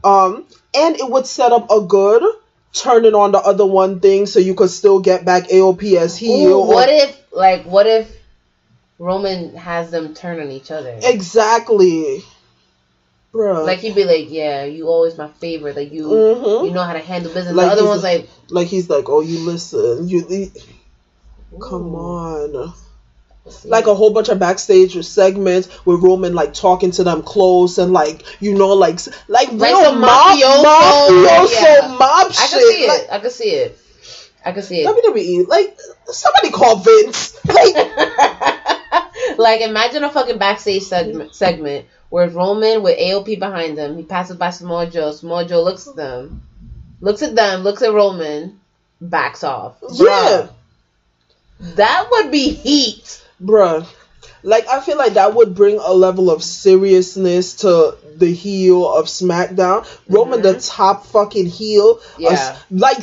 um, 0.05 0.45
and 0.75 0.95
it 0.97 1.11
would 1.11 1.27
set 1.27 1.53
up 1.53 1.71
a 1.71 1.81
good 1.81 2.23
turning 2.73 3.15
on 3.15 3.33
the 3.33 3.39
other 3.39 3.65
one 3.67 3.99
thing 4.01 4.27
so 4.27 4.39
you 4.39 4.55
could 4.55 4.69
still 4.71 5.01
get 5.01 5.25
back 5.25 5.45
AOP 5.49 5.97
as 5.97 6.17
heel. 6.19 6.51
Ooh, 6.51 6.61
or- 6.61 6.67
what 6.67 6.89
if, 6.91 7.19
like, 7.33 7.65
what 7.65 7.87
if 7.87 8.15
Roman 8.99 9.57
has 9.57 9.91
them 9.91 10.13
turn 10.15 10.39
on 10.39 10.51
each 10.51 10.71
other? 10.71 11.01
exactly, 11.03 12.23
bro? 13.33 13.65
Like 13.65 13.79
he'd 13.79 13.95
be 13.95 14.05
like, 14.05 14.27
"Yeah, 14.31 14.65
you 14.65 14.87
always 14.89 15.17
my 15.19 15.29
favorite. 15.29 15.77
Like 15.77 15.93
you, 15.93 16.09
Mhm. 16.09 16.67
you 16.67 16.71
know 16.73 16.83
how 16.83 16.93
to 16.93 16.99
handle 17.01 17.33
business." 17.33 17.55
Like 17.55 17.67
the 17.69 17.73
other 17.73 17.85
one's 17.87 18.03
like, 18.03 18.29
like 18.51 18.69
he's 18.69 18.89
like, 18.91 19.09
oh, 19.09 19.21
you 19.23 19.41
listen, 19.47 20.09
you. 20.09 20.51
Come 21.61 21.95
on. 21.95 22.75
Like 23.65 23.87
a 23.87 23.95
whole 23.95 24.13
bunch 24.13 24.29
of 24.29 24.41
backstage 24.41 25.01
segments 25.07 25.69
with 25.87 26.03
Roman 26.03 26.35
like 26.35 26.53
talking 26.53 26.91
to 26.93 27.05
them 27.05 27.23
close 27.23 27.79
and 27.79 27.93
like 27.93 28.25
you 28.43 28.55
know 28.55 28.71
like 28.71 28.99
like, 29.29 29.53
Like 29.53 29.69
real 29.69 29.85
some 29.85 30.01
mob 30.01 30.37
mafioso, 30.37 31.99
mob 31.99 32.33
I 32.33 32.49
can 32.51 32.71
see 32.71 32.89
like, 32.89 33.01
it. 33.03 33.09
I 33.13 33.19
can 33.21 33.31
see 33.31 33.51
it. 33.51 33.79
I 34.45 34.53
can 34.53 34.63
see 34.63 34.81
it. 34.81 34.87
WWE, 34.87 35.49
like 35.49 35.79
somebody 36.07 36.51
call 36.51 36.79
Vince. 36.79 37.37
Like 37.45 37.77
like 39.39 39.61
imagine 39.61 40.03
a 40.03 40.11
fucking 40.11 40.39
backstage 40.39 40.83
segment, 40.83 41.35
segment 41.35 41.87
where 42.09 42.29
Roman 42.29 42.83
with 42.83 42.99
AOP 42.99 43.39
behind 43.39 43.79
him. 43.79 43.97
He 43.97 44.03
passes 44.03 44.37
by 44.37 44.51
Samoa 44.51 44.91
Joe. 44.91 45.13
Samoa 45.13 45.47
Joe 45.47 45.63
looks 45.63 45.87
at 45.87 45.97
them, 45.97 46.43
looks 47.01 47.23
at 47.23 47.35
them, 47.35 47.63
looks 47.63 47.83
at 47.83 47.93
Roman, 47.93 48.61
backs 49.01 49.45
off. 49.45 49.77
yeah, 49.93 50.49
That 51.61 52.09
would 52.11 52.31
be 52.31 52.51
heat. 52.51 53.23
bruh. 53.43 53.87
Like 54.43 54.69
I 54.69 54.81
feel 54.81 54.97
like 54.97 55.15
that 55.15 55.35
would 55.35 55.55
bring 55.55 55.79
a 55.79 55.93
level 55.93 56.31
of 56.31 56.43
seriousness 56.43 57.55
to 57.57 57.97
the 58.17 58.33
heel 58.33 58.89
of 58.89 59.07
SmackDown. 59.07 59.87
Roman, 60.09 60.43
the 60.43 60.61
top 60.61 61.07
fucking 61.07 61.47
heel. 61.47 61.97
Mm-hmm. 61.97 62.23
Yeah. 62.23 62.57
Like 62.71 62.99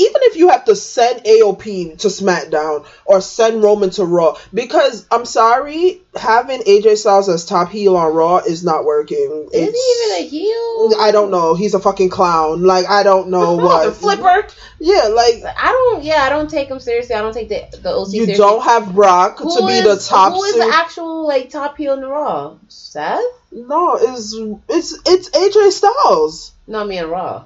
even 0.00 0.20
if 0.24 0.36
you 0.36 0.48
have 0.48 0.64
to 0.64 0.74
send 0.76 1.24
AOP 1.24 1.98
to 1.98 2.08
SmackDown 2.08 2.86
or 3.04 3.20
send 3.20 3.62
Roman 3.62 3.90
to 3.90 4.04
Raw, 4.04 4.36
because 4.52 5.06
I'm 5.10 5.24
sorry, 5.24 6.00
having 6.14 6.60
AJ 6.62 6.96
Styles 6.98 7.28
as 7.28 7.44
top 7.44 7.68
heel 7.70 7.96
on 7.96 8.14
Raw 8.14 8.38
is 8.38 8.64
not 8.64 8.84
working. 8.84 9.48
Is 9.52 9.68
It's- 9.68 9.72
he 9.74 10.14
even 10.14 10.24
a 10.24 10.28
heel? 10.28 11.00
I 11.00 11.10
don't 11.12 11.30
know. 11.30 11.54
He's 11.54 11.74
a 11.74 11.80
fucking 11.80 12.08
clown. 12.08 12.62
Like 12.62 12.88
I 12.88 13.02
don't 13.02 13.28
know 13.28 13.56
The 13.60 13.62
what. 13.64 13.96
flipper. 13.96 14.46
Yeah, 14.78 15.08
like 15.08 15.42
I 15.44 15.68
don't. 15.72 16.02
Yeah, 16.04 16.22
I 16.22 16.30
don't 16.30 16.48
take 16.48 16.68
him 16.68 16.80
seriously. 16.80 17.14
I 17.14 17.20
don't 17.20 17.34
take 17.34 17.48
the 17.50 17.78
the 17.82 17.90
OC 17.92 18.06
you 18.14 18.20
seriously. 18.24 18.34
don't 18.36 18.62
have 18.62 18.94
Brock 18.94 19.38
Who 19.40 19.54
to 19.60 19.66
be 19.66 19.80
the 19.82 19.96
top. 19.98 20.32
Who 20.32 20.42
is 20.44 20.54
ser- 20.54 20.66
the 20.66 20.74
actual 20.74 21.26
like 21.26 21.50
top 21.50 21.76
heel 21.76 21.94
in 21.94 22.00
Raw? 22.06 22.56
Seth. 22.68 23.20
No, 23.52 23.96
it's 24.00 24.34
it's 24.68 24.98
it's 25.06 25.28
AJ 25.30 25.72
Styles. 25.72 26.52
No, 26.66 26.84
me 26.84 26.96
and 26.98 27.10
Raw. 27.10 27.44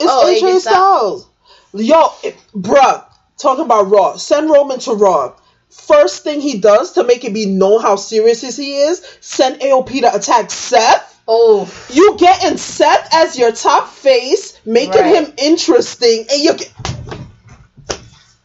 It's 0.00 0.10
Oh, 0.10 0.24
AJ, 0.26 0.40
AJ 0.54 0.60
Styles. 0.60 1.26
Yo, 1.74 2.12
it, 2.22 2.36
bruh, 2.54 3.04
talking 3.38 3.64
about 3.64 3.90
Raw. 3.90 4.16
Send 4.16 4.50
Roman 4.50 4.78
to 4.80 4.92
Raw. 4.92 5.34
First 5.70 6.22
thing 6.22 6.40
he 6.40 6.58
does 6.58 6.92
to 6.92 7.04
make 7.04 7.24
it 7.24 7.32
be 7.32 7.46
known 7.46 7.80
how 7.80 7.96
serious 7.96 8.42
he 8.56 8.76
is, 8.76 9.02
send 9.20 9.60
AOP 9.60 10.00
to 10.02 10.14
attack 10.14 10.50
Seth. 10.50 11.08
Oh, 11.26 11.70
You 11.90 12.16
getting 12.18 12.58
Seth 12.58 13.08
as 13.14 13.38
your 13.38 13.52
top 13.52 13.88
face, 13.88 14.58
making 14.66 15.00
Right. 15.00 15.24
him 15.24 15.32
interesting, 15.38 16.26
and 16.30 16.42
you 16.42 16.54
get 16.54 16.70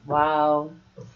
wow. 0.05 0.71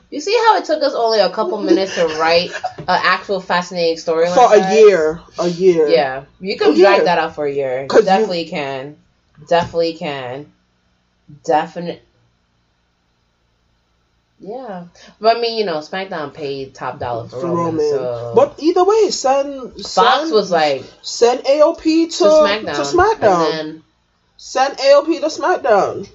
You 0.09 0.19
see 0.19 0.35
how 0.45 0.57
it 0.57 0.65
took 0.65 0.83
us 0.83 0.93
only 0.93 1.19
a 1.19 1.29
couple 1.29 1.61
minutes 1.61 1.95
to 1.95 2.05
write 2.19 2.51
an 2.79 2.85
actual 2.89 3.39
fascinating 3.39 3.97
story 3.97 4.27
for 4.27 4.53
a 4.53 4.59
guys? 4.59 4.75
year, 4.77 5.21
a 5.39 5.47
year. 5.47 5.87
Yeah, 5.87 6.23
you 6.41 6.57
can 6.57 6.73
A 6.73 6.75
drag 6.75 6.95
year. 6.97 7.05
that 7.05 7.17
out 7.17 7.35
for 7.35 7.45
a 7.45 7.53
year. 7.53 7.83
you- 7.89 8.01
Definitely 8.01 8.45
can. 8.45 8.97
Definitely 9.47 9.93
can. 9.93 10.51
Definite. 11.43 12.01
Yeah, 14.39 14.85
but 15.19 15.37
I 15.37 15.39
mean, 15.39 15.57
you 15.59 15.65
know, 15.65 15.77
SmackDown 15.77 16.33
paid 16.33 16.73
top 16.73 16.97
dollar 16.99 17.27
for 17.29 17.41
For 17.41 17.45
Roman, 17.47 17.75
Roman. 17.75 17.79
so 17.89 18.33
But 18.35 18.55
either 18.57 18.83
way, 18.83 19.11
send 19.11 19.73
Fox 19.73 19.91
send, 19.91 20.31
was 20.31 20.49
like 20.49 20.83
send 21.03 21.41
AOP 21.43 21.83
to 21.83 22.09
to 22.09 22.23
SmackDown, 22.23 22.75
to 22.75 22.81
SmackDown. 22.81 23.45
and 23.45 23.69
then 23.69 23.83
Send 24.37 24.77
AOP 24.79 25.19
to 25.19 25.27
SmackDown. 25.27 26.09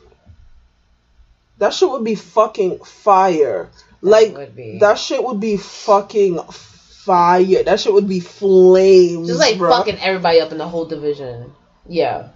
That 1.58 1.72
shit 1.72 1.88
would 1.88 2.02
be 2.02 2.16
fucking 2.16 2.80
fire. 2.80 3.70
Like 4.00 4.36
would 4.36 4.56
be. 4.56 4.78
that 4.80 4.98
shit 4.98 5.22
would 5.22 5.38
be 5.38 5.56
fucking 5.56 6.38
fire. 6.40 7.62
That 7.62 7.78
shit 7.78 7.92
would 7.92 8.08
be 8.08 8.18
flames. 8.18 9.28
just 9.28 9.38
like 9.38 9.56
fucking 9.58 10.00
everybody 10.00 10.40
up 10.40 10.50
in 10.50 10.58
the 10.58 10.66
whole 10.68 10.86
division. 10.86 11.52
Yeah, 11.88 12.30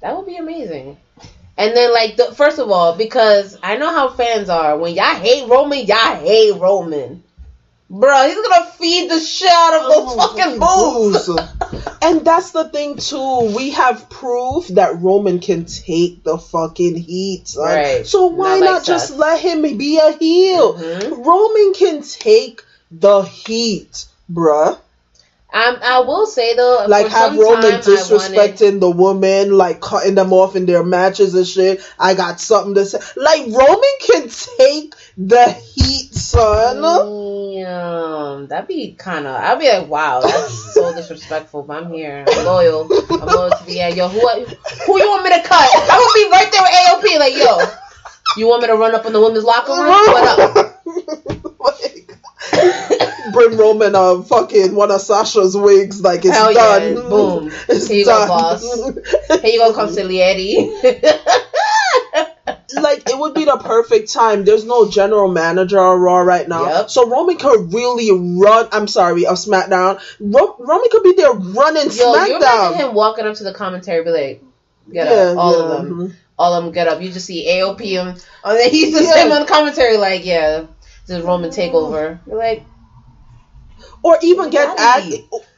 that 0.00 0.16
would 0.16 0.26
be 0.26 0.36
amazing. 0.36 0.96
And 1.58 1.76
then, 1.76 1.92
like, 1.92 2.16
the, 2.16 2.32
first 2.34 2.60
of 2.60 2.70
all, 2.70 2.94
because 2.96 3.58
I 3.62 3.76
know 3.76 3.90
how 3.90 4.10
fans 4.10 4.48
are. 4.48 4.78
When 4.78 4.94
y'all 4.94 5.16
hate 5.16 5.48
Roman, 5.48 5.84
y'all 5.84 6.14
hate 6.14 6.54
Roman. 6.54 7.24
Bro, 7.90 8.28
he's 8.28 8.46
gonna 8.46 8.70
feed 8.72 9.10
the 9.10 9.18
shit 9.18 9.50
out 9.50 9.80
of 9.80 9.92
those 9.92 10.14
fucking 10.16 10.58
boobs. 10.58 11.30
And 12.00 12.24
that's 12.24 12.52
the 12.52 12.68
thing 12.68 12.96
too. 12.96 13.52
We 13.56 13.70
have 13.70 14.08
proof 14.08 14.68
that 14.68 15.00
Roman 15.00 15.40
can 15.40 15.64
take 15.64 16.22
the 16.22 16.38
fucking 16.38 16.94
heat. 16.96 17.54
Right. 17.58 18.06
So 18.06 18.28
why 18.28 18.60
Not 18.60 18.64
not, 18.64 18.72
like 18.74 18.84
just 18.84 19.16
let 19.16 19.40
him 19.40 19.62
be 19.76 19.98
a 19.98 20.12
heel? 20.12 20.74
Mhm. 20.74 21.26
Roman 21.26 21.74
can 21.74 22.02
take 22.02 22.62
the 22.90 23.22
heat, 23.22 24.06
bruh. 24.32 24.78
Um, 25.50 25.78
I 25.82 26.00
will 26.00 26.26
say 26.26 26.54
though, 26.56 26.84
like 26.88 27.06
have 27.08 27.32
Roman 27.36 27.64
I 27.64 27.70
wanted- 27.76 27.84
disrespecting 27.84 28.80
the 28.80 28.90
woman, 28.90 29.56
like 29.56 29.80
cutting 29.80 30.14
them 30.14 30.32
off 30.34 30.56
in 30.56 30.66
their 30.66 30.84
matches 30.84 31.34
and 31.34 31.46
shit. 31.46 31.80
I 31.98 32.12
got 32.14 32.38
something 32.38 32.74
to 32.74 32.84
say. 32.84 32.98
Like 33.16 33.46
Roman 33.46 33.94
can 34.00 34.28
take 34.28 34.94
the 35.16 35.50
heat, 35.50 36.12
son. 36.14 36.82
Damn, 37.54 38.46
that'd 38.48 38.68
be 38.68 38.92
kind 38.92 39.26
of. 39.26 39.34
I'd 39.42 39.58
be 39.58 39.68
like, 39.70 39.88
wow, 39.88 40.20
that's 40.20 40.52
so 40.74 40.94
disrespectful. 40.94 41.62
But 41.62 41.82
I'm 41.84 41.92
here. 41.92 42.24
I'm 42.28 42.44
loyal. 42.44 42.82
I'm 43.10 43.26
loyal 43.26 43.50
to 43.50 43.64
the 43.64 43.80
end. 43.80 43.96
Yo, 43.96 44.06
who 44.08 44.20
who 44.20 44.98
you 44.98 45.08
want 45.08 45.24
me 45.24 45.30
to 45.30 45.42
cut? 45.48 45.68
I 45.72 45.98
would 45.98 46.14
be 46.14 46.30
right 46.30 46.52
there 46.52 46.62
with 46.62 46.72
AOP. 47.10 47.18
Like, 47.18 47.36
yo, 47.36 47.58
you 48.36 48.46
want 48.48 48.60
me 48.62 48.68
to 48.68 48.74
run 48.74 48.94
up 48.94 49.06
in 49.06 49.14
the 49.14 49.20
women's 49.20 49.44
locker 49.44 49.72
room? 49.72 49.88
What 49.88 50.56
up? 50.56 51.44
Bring 53.32 53.56
Roman 53.58 53.94
a 53.94 54.22
fucking 54.22 54.74
one 54.74 54.90
of 54.90 55.00
Sasha's 55.00 55.56
wigs, 55.56 56.00
like 56.00 56.24
it's 56.24 56.36
Hell 56.36 56.52
yeah, 56.52 56.78
done. 56.78 56.94
boom. 57.10 57.52
It's 57.68 57.86
Here 57.88 57.98
you 57.98 58.04
go, 58.06 58.10
done. 58.26 58.28
boss. 58.28 58.62
Here 58.62 59.50
you 59.52 59.58
go, 59.58 59.72
like 62.80 63.08
it 63.08 63.18
would 63.18 63.34
be 63.34 63.44
the 63.44 63.56
perfect 63.58 64.12
time. 64.12 64.44
There's 64.44 64.64
no 64.64 64.88
general 64.90 65.28
manager 65.28 65.78
on 65.78 66.00
Raw 66.00 66.18
right 66.20 66.48
now, 66.48 66.64
Yep. 66.64 66.90
so 66.90 67.08
Roman 67.08 67.36
could 67.36 67.72
really 67.72 68.10
run. 68.40 68.68
I'm 68.72 68.88
sorry, 68.88 69.26
of 69.26 69.36
SmackDown. 69.36 70.00
Ro- 70.20 70.56
Roman 70.58 70.88
could 70.90 71.02
be 71.02 71.12
there 71.14 71.32
running 71.32 71.90
Yo, 71.90 72.14
you 72.14 72.36
imagine 72.36 72.78
him 72.78 72.94
walking 72.94 73.26
up 73.26 73.36
to 73.36 73.44
the 73.44 73.54
commentary, 73.54 74.04
be 74.04 74.10
like, 74.10 74.42
get 74.92 75.06
Yeah, 75.06 75.12
up, 75.32 75.38
all 75.38 75.52
yeah, 75.52 75.58
of 75.64 75.68
them. 75.86 75.98
mhm. 76.08 76.14
all 76.38 76.54
of 76.54 76.64
them 76.64 76.72
get 76.72 76.88
up. 76.88 77.00
You 77.02 77.10
just 77.10 77.26
see 77.26 77.46
AOP 77.48 77.80
him, 77.80 78.08
and 78.08 78.18
then 78.58 78.70
he's 78.70 78.94
just 78.94 79.14
Yeah. 79.14 79.24
him 79.26 79.32
on 79.32 79.40
the 79.42 79.46
commentary 79.48 79.96
like, 79.96 80.24
yeah, 80.24 80.64
this 81.08 81.18
is 81.18 81.24
Roman 81.24 81.50
takeover. 81.50 82.20
You're 82.26 82.36
like, 82.36 82.64
or 84.02 84.18
even 84.22 84.50
get 84.50 84.78
act, 84.78 85.06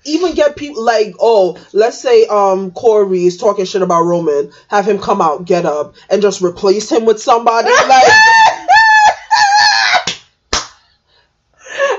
even 0.05 0.35
get 0.35 0.57
people 0.57 0.83
like 0.85 1.15
oh 1.21 1.59
let's 1.73 2.01
say 2.01 2.27
um 2.27 2.71
Corey 2.71 3.25
is 3.25 3.37
talking 3.37 3.65
shit 3.65 3.83
about 3.83 4.03
Roman 4.03 4.53
have 4.69 4.87
him 4.89 4.99
come 4.99 5.21
out 5.21 5.45
get 5.45 5.67
up 5.67 5.95
and 6.09 6.23
just 6.23 6.41
replace 6.41 6.91
him 6.91 7.05
with 7.05 7.21
somebody 7.21 7.69
like 7.89 8.07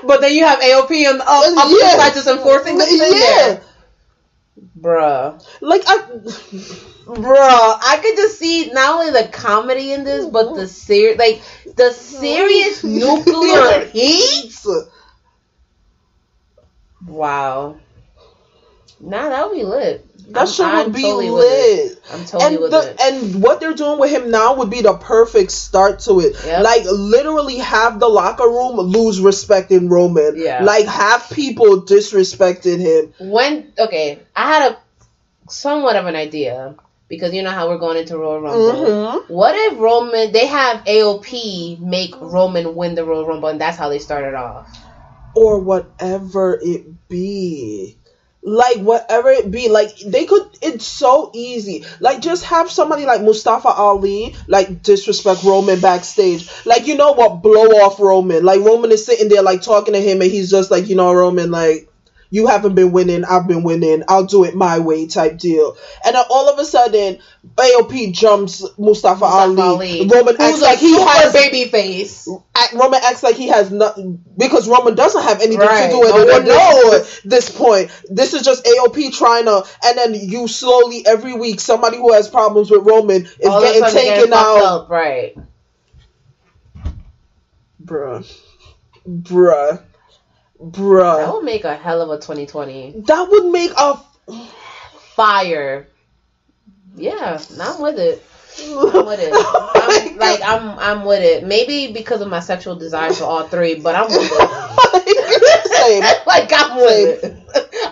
but 0.03 0.21
then 0.21 0.33
you 0.33 0.45
have 0.45 0.59
AOP 0.59 1.09
on 1.09 1.17
the 1.19 1.23
up, 1.23 1.57
up 1.57 1.69
Yeah. 1.69 1.77
the 1.77 1.97
side 1.97 2.13
just 2.13 2.27
enforcing 2.27 2.77
the 2.77 2.85
thing 2.85 2.97
yeah 2.97 3.09
there. 3.19 3.61
Bruh. 4.79 5.45
like 5.61 5.83
I 5.85 6.87
Bruh, 7.05 7.35
I 7.81 7.99
could 8.01 8.15
just 8.15 8.37
see 8.39 8.69
not 8.71 8.99
only 8.99 9.11
the 9.11 9.27
comedy 9.29 9.91
in 9.91 10.03
this, 10.03 10.25
but 10.25 10.55
the 10.55 10.67
ser- 10.67 11.15
like 11.17 11.41
the 11.75 11.91
serious 11.91 12.83
nuclear 12.85 13.85
heat. 13.85 14.55
Wow. 17.05 17.77
Nah, 18.99 19.29
that 19.29 19.49
would 19.49 19.57
be 19.57 19.63
lit. 19.63 20.05
that 20.33 20.37
I'm- 20.41 20.47
shit 20.47 20.65
I'm 20.65 20.85
would 20.85 20.93
be 20.93 21.01
totally 21.01 21.29
lit 21.31 21.99
I'm 22.13 22.25
totally 22.25 22.53
and 22.53 22.61
with 22.61 22.71
the 22.71 22.91
it. 22.91 23.01
and 23.01 23.43
what 23.43 23.59
they're 23.59 23.73
doing 23.73 23.99
with 23.99 24.11
him 24.11 24.29
now 24.29 24.53
would 24.55 24.69
be 24.69 24.81
the 24.81 24.93
perfect 24.93 25.49
start 25.51 25.99
to 26.01 26.19
it. 26.19 26.35
Yep. 26.45 26.63
Like 26.63 26.83
literally 26.85 27.57
have 27.57 27.99
the 27.99 28.07
locker 28.07 28.47
room 28.47 28.75
lose 28.77 29.19
respect 29.19 29.71
in 29.71 29.89
Roman. 29.89 30.35
Yeah. 30.37 30.63
Like 30.63 30.85
have 30.85 31.27
people 31.31 31.81
disrespecting 31.81 32.79
him. 32.79 33.13
when 33.19 33.73
okay, 33.79 34.19
I 34.35 34.47
had 34.53 34.71
a 34.73 34.77
somewhat 35.49 35.95
of 35.95 36.05
an 36.05 36.15
idea 36.15 36.75
because 37.11 37.31
you 37.35 37.43
know 37.43 37.51
how 37.51 37.69
we're 37.69 37.77
going 37.77 37.97
into 37.97 38.17
Royal 38.17 38.41
Rumble. 38.41 38.73
Mhm. 38.73 39.29
What 39.29 39.53
if 39.55 39.77
Roman? 39.79 40.31
They 40.31 40.47
have 40.47 40.83
AOP 40.85 41.77
make 41.79 42.15
Roman 42.19 42.73
win 42.73 42.95
the 42.95 43.05
Royal 43.05 43.27
Rumble, 43.27 43.49
and 43.49 43.61
that's 43.61 43.77
how 43.77 43.89
they 43.89 43.99
started 43.99 44.33
off. 44.33 44.65
or 45.35 45.59
whatever 45.59 46.59
it 46.61 47.07
be. 47.07 47.95
Like 48.43 48.77
whatever 48.79 49.29
it 49.29 49.51
be, 49.51 49.69
like 49.69 49.95
they 49.99 50.25
could. 50.25 50.45
It's 50.63 50.85
so 50.85 51.31
easy. 51.35 51.85
Like 51.99 52.21
just 52.21 52.43
have 52.45 52.71
somebody 52.71 53.05
like 53.05 53.21
Mustafa 53.21 53.69
Ali 53.69 54.35
like 54.47 54.81
disrespect 54.81 55.43
Roman 55.43 55.79
backstage. 55.79 56.49
Like 56.65 56.87
you 56.87 56.95
know 56.97 57.11
what, 57.13 57.43
blow 57.43 57.67
off 57.83 57.99
Roman. 57.99 58.43
Like 58.43 58.61
Roman 58.61 58.91
is 58.91 59.05
sitting 59.05 59.29
there 59.29 59.43
like 59.43 59.61
talking 59.61 59.93
to 59.93 60.01
him, 60.01 60.21
and 60.21 60.31
he's 60.31 60.49
just 60.49 60.71
like, 60.71 60.89
you 60.89 60.95
know, 60.95 61.13
Roman, 61.13 61.51
like 61.51 61.87
you 62.31 62.47
haven't 62.47 62.75
been 62.75 62.91
winning, 62.93 63.25
I've 63.25 63.45
been 63.47 63.61
winning. 63.63 64.03
I'll 64.07 64.25
do 64.25 64.45
it 64.45 64.55
my 64.55 64.79
way, 64.79 65.05
type 65.07 65.37
deal. 65.37 65.77
And 66.05 66.15
then 66.15 66.23
all 66.29 66.49
of 66.49 66.57
a 66.57 66.65
sudden, 66.65 67.19
AOP 67.55 68.13
jumps 68.13 68.65
Mustafa, 68.79 69.25
Ali. 69.25 69.61
Ali, 69.61 70.07
Roman 70.07 70.37
who's 70.37 70.39
acts 70.39 70.61
like 70.61 70.79
he 70.79 70.93
has 70.99 71.33
baby 71.33 71.65
face. 71.69 72.27
Roman 72.73 73.01
acts 73.03 73.21
like 73.21 73.35
he 73.35 73.49
has 73.49 73.69
nothing 73.69 74.23
because 74.37 74.67
Roman 74.67 74.95
doesn't 74.95 75.21
have 75.23 75.41
anything 75.41 75.59
Right. 75.59 75.87
to 75.87 75.91
do 75.91 75.99
with 75.99 76.09
No 76.11 76.17
it 76.21 76.31
one 76.31 76.41
at 77.01 77.21
this, 77.25 77.49
point. 77.49 77.91
This 78.09 78.33
is 78.33 78.43
just 78.43 78.65
AOP 78.65 79.11
trying 79.17 79.45
to, 79.45 79.65
and 79.83 79.97
then 79.97 80.13
you 80.15 80.47
slowly 80.47 81.05
every 81.05 81.33
week 81.33 81.59
somebody 81.59 81.97
who 81.97 82.13
has 82.13 82.29
problems 82.29 82.71
with 82.71 82.85
Roman 82.85 83.23
is 83.23 83.29
All 83.45 83.59
getting 83.61 83.83
taken 83.83 84.31
out, 84.31 84.63
up, 84.63 84.89
right? 84.89 85.35
bruh, 87.83 88.25
bruh, 89.07 89.81
That 91.17 91.33
would 91.33 91.43
make 91.43 91.63
a 91.63 91.75
hell 91.75 92.01
of 92.01 92.09
a 92.09 92.17
2020 92.17 93.01
That 93.07 93.29
would 93.29 93.51
make 93.51 93.71
a 93.77 93.99
fire. 95.15 95.87
Yeah, 96.95 97.41
I'm 97.59 97.81
with 97.81 97.97
it. 97.97 98.23
I'm 98.59 99.05
with 99.05 99.19
it. 99.21 99.31
I'm, 99.75 100.17
like 100.17 100.41
I'm, 100.43 100.77
I'm 100.77 101.05
with 101.05 101.21
it. 101.21 101.45
Maybe 101.45 101.93
because 101.93 102.21
of 102.21 102.27
my 102.27 102.41
sexual 102.41 102.75
desire 102.75 103.13
for 103.13 103.23
all 103.23 103.47
three, 103.47 103.75
but 103.75 103.95
I'm 103.95 104.07
with 104.07 104.31
it. 104.31 104.41
like 106.27 106.51
I'm 106.53 106.77
with 106.77 107.23
it. 107.23 107.37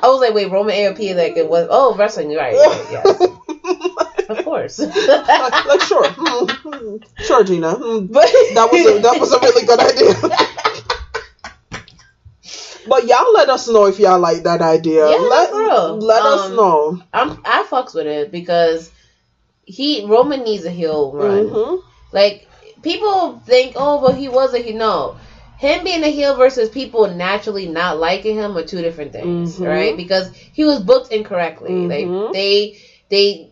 I 0.02 0.08
was 0.08 0.22
like, 0.22 0.34
wait, 0.34 0.52
Roman 0.52 0.76
AOP, 0.76 1.16
like 1.16 1.38
it 1.38 1.50
was. 1.50 1.68
Oh, 1.70 1.96
wrestling, 1.96 2.36
right? 2.36 2.54
right 2.54 2.88
yes, 2.92 4.30
of 4.30 4.44
course. 4.44 4.80
like, 4.80 5.66
like 5.66 5.82
sure, 5.82 6.04
mm, 6.06 7.04
sure, 7.20 7.44
Gina. 7.44 7.76
Mm, 7.76 8.12
but 8.12 8.26
that 8.54 8.70
was 8.72 8.86
a, 8.86 9.02
that 9.02 9.20
was 9.20 9.34
a 9.34 9.40
really 9.40 9.66
good 9.66 9.80
idea. 9.80 10.79
But 12.88 13.06
y'all 13.08 13.34
let 13.34 13.50
us 13.50 13.68
know 13.68 13.86
if 13.86 14.00
y'all 14.00 14.20
like 14.20 14.44
that 14.44 14.62
idea. 14.62 15.10
Yeah, 15.10 15.18
let 15.18 15.54
let 16.02 16.24
us 16.24 16.50
Um, 16.50 16.56
know. 16.56 17.02
I'm 17.14 17.42
I 17.46 17.64
fucks 17.70 17.94
with 17.94 18.08
it 18.08 18.32
because 18.32 18.92
he 19.66 20.06
Roman 20.06 20.44
needs 20.44 20.66
a 20.66 20.72
heel 20.72 21.12
run. 21.12 21.50
Mhm. 21.50 21.82
Like 22.12 22.48
people 22.82 23.42
think, 23.46 23.74
oh, 23.76 24.00
but 24.00 24.16
he 24.16 24.30
was 24.30 24.54
a 24.54 24.60
he. 24.60 24.72
No, 24.74 25.16
him 25.58 25.84
being 25.84 26.04
a 26.04 26.08
heel 26.10 26.36
versus 26.36 26.70
people 26.70 27.08
naturally 27.08 27.68
not 27.68 28.00
liking 28.00 28.36
him 28.36 28.58
are 28.58 28.64
two 28.64 28.82
different 28.82 29.12
things, 29.12 29.60
Mhm. 29.60 29.68
right? 29.68 29.98
Because 29.98 30.30
he 30.54 30.64
was 30.64 30.80
booked 30.80 31.12
incorrectly. 31.12 31.72
Mhm. 31.72 31.90
Like 32.26 32.34
they 32.34 32.78
they 33.10 33.49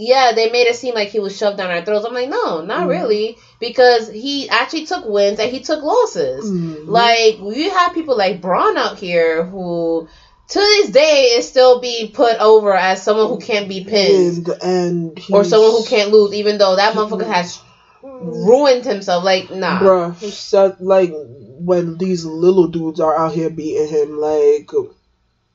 yeah, 0.00 0.32
they 0.32 0.50
made 0.50 0.66
it 0.66 0.76
seem 0.76 0.94
like 0.94 1.08
he 1.08 1.18
was 1.20 1.36
shoved 1.36 1.58
down 1.58 1.70
our 1.70 1.84
throats. 1.84 2.06
I'm 2.06 2.14
like, 2.14 2.28
no, 2.28 2.62
not 2.62 2.86
Mhm. 2.86 2.90
really, 2.90 3.36
because 3.60 4.08
he 4.08 4.48
actually 4.48 4.86
took 4.86 5.04
wins 5.04 5.38
and 5.38 5.50
he 5.50 5.60
took 5.60 5.82
losses. 5.82 6.50
Mhm. 6.50 6.84
Like 6.88 7.38
you 7.38 7.70
have 7.70 7.92
people 7.92 8.16
like 8.16 8.40
Braun 8.40 8.76
out 8.78 8.98
here 8.98 9.44
who, 9.44 10.08
to 10.48 10.58
this 10.58 10.88
day, 10.90 11.34
is 11.36 11.46
still 11.46 11.80
being 11.80 12.12
put 12.12 12.40
over 12.40 12.74
as 12.74 13.02
someone 13.02 13.28
who 13.28 13.38
can't 13.38 13.68
be 13.68 13.84
pinned 13.84 14.48
and, 14.62 15.20
or 15.30 15.44
someone 15.44 15.72
who 15.72 15.84
can't 15.84 16.10
lose, 16.10 16.32
even 16.32 16.56
though 16.58 16.76
that 16.76 16.94
motherfucker 16.94 17.26
has 17.26 17.58
ruined 18.02 18.84
himself. 18.84 19.22
Like, 19.22 19.50
nah, 19.50 19.78
Bruh, 19.80 20.74
like 20.80 21.10
when 21.12 21.98
these 21.98 22.24
little 22.24 22.66
dudes 22.66 23.00
are 23.00 23.14
out 23.14 23.32
here 23.32 23.50
beating 23.50 23.88
him, 23.88 24.18
like 24.18 24.70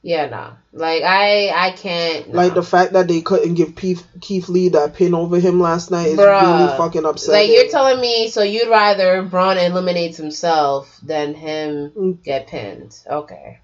yeah, 0.06 0.28
nah. 0.28 0.52
Like 0.72 1.02
I, 1.02 1.50
I 1.50 1.72
can't. 1.72 2.30
Nah. 2.30 2.38
like 2.38 2.54
the 2.54 2.62
fact 2.62 2.94
that 2.94 3.08
they 3.08 3.22
couldn't 3.22 3.56
give 3.56 3.76
Keith, 3.76 4.06
Keith 4.22 4.48
Lee 4.50 4.70
that 4.70 4.94
pin 4.94 5.16
over 5.16 5.40
him 5.40 5.60
last 5.60 5.90
night 5.90 6.10
is 6.10 6.20
Bruh. 6.20 6.42
really 6.42 6.78
fucking 6.78 7.06
upsetting. 7.06 7.50
Like 7.50 7.50
you're 7.50 7.72
telling 7.72 8.00
me, 8.00 8.28
so 8.28 8.44
you'd 8.44 8.70
rather 8.70 9.24
Braun 9.24 9.58
eliminates 9.58 10.18
himself 10.18 11.00
than 11.02 11.34
him 11.34 11.90
Mm. 11.98 12.24
get 12.24 12.46
pinned? 12.46 12.96
Okay, 13.10 13.58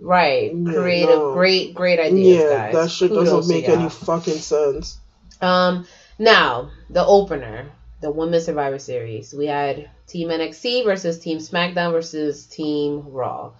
right. 0.00 0.54
Yeah, 0.54 0.72
Creative, 0.72 1.18
no. 1.18 1.34
great, 1.34 1.74
great 1.74 2.00
ideas, 2.00 2.38
yeah, 2.44 2.70
guys. 2.70 2.74
that 2.74 2.90
shit 2.90 3.10
Kudos 3.10 3.28
doesn't 3.28 3.54
make 3.54 3.68
any 3.68 3.90
fucking 3.90 4.38
sense. 4.38 4.98
Um, 5.42 5.86
now 6.18 6.70
the 6.88 7.04
opener, 7.04 7.66
the 8.00 8.10
Women's 8.10 8.46
Survivor 8.46 8.78
Series. 8.78 9.34
We 9.34 9.48
had 9.48 9.90
Team 10.06 10.28
NXT 10.30 10.84
versus 10.84 11.18
Team 11.18 11.36
SmackDown 11.38 11.92
versus 11.92 12.46
Team 12.46 13.02
Raw. 13.08 13.52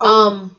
Um, 0.00 0.54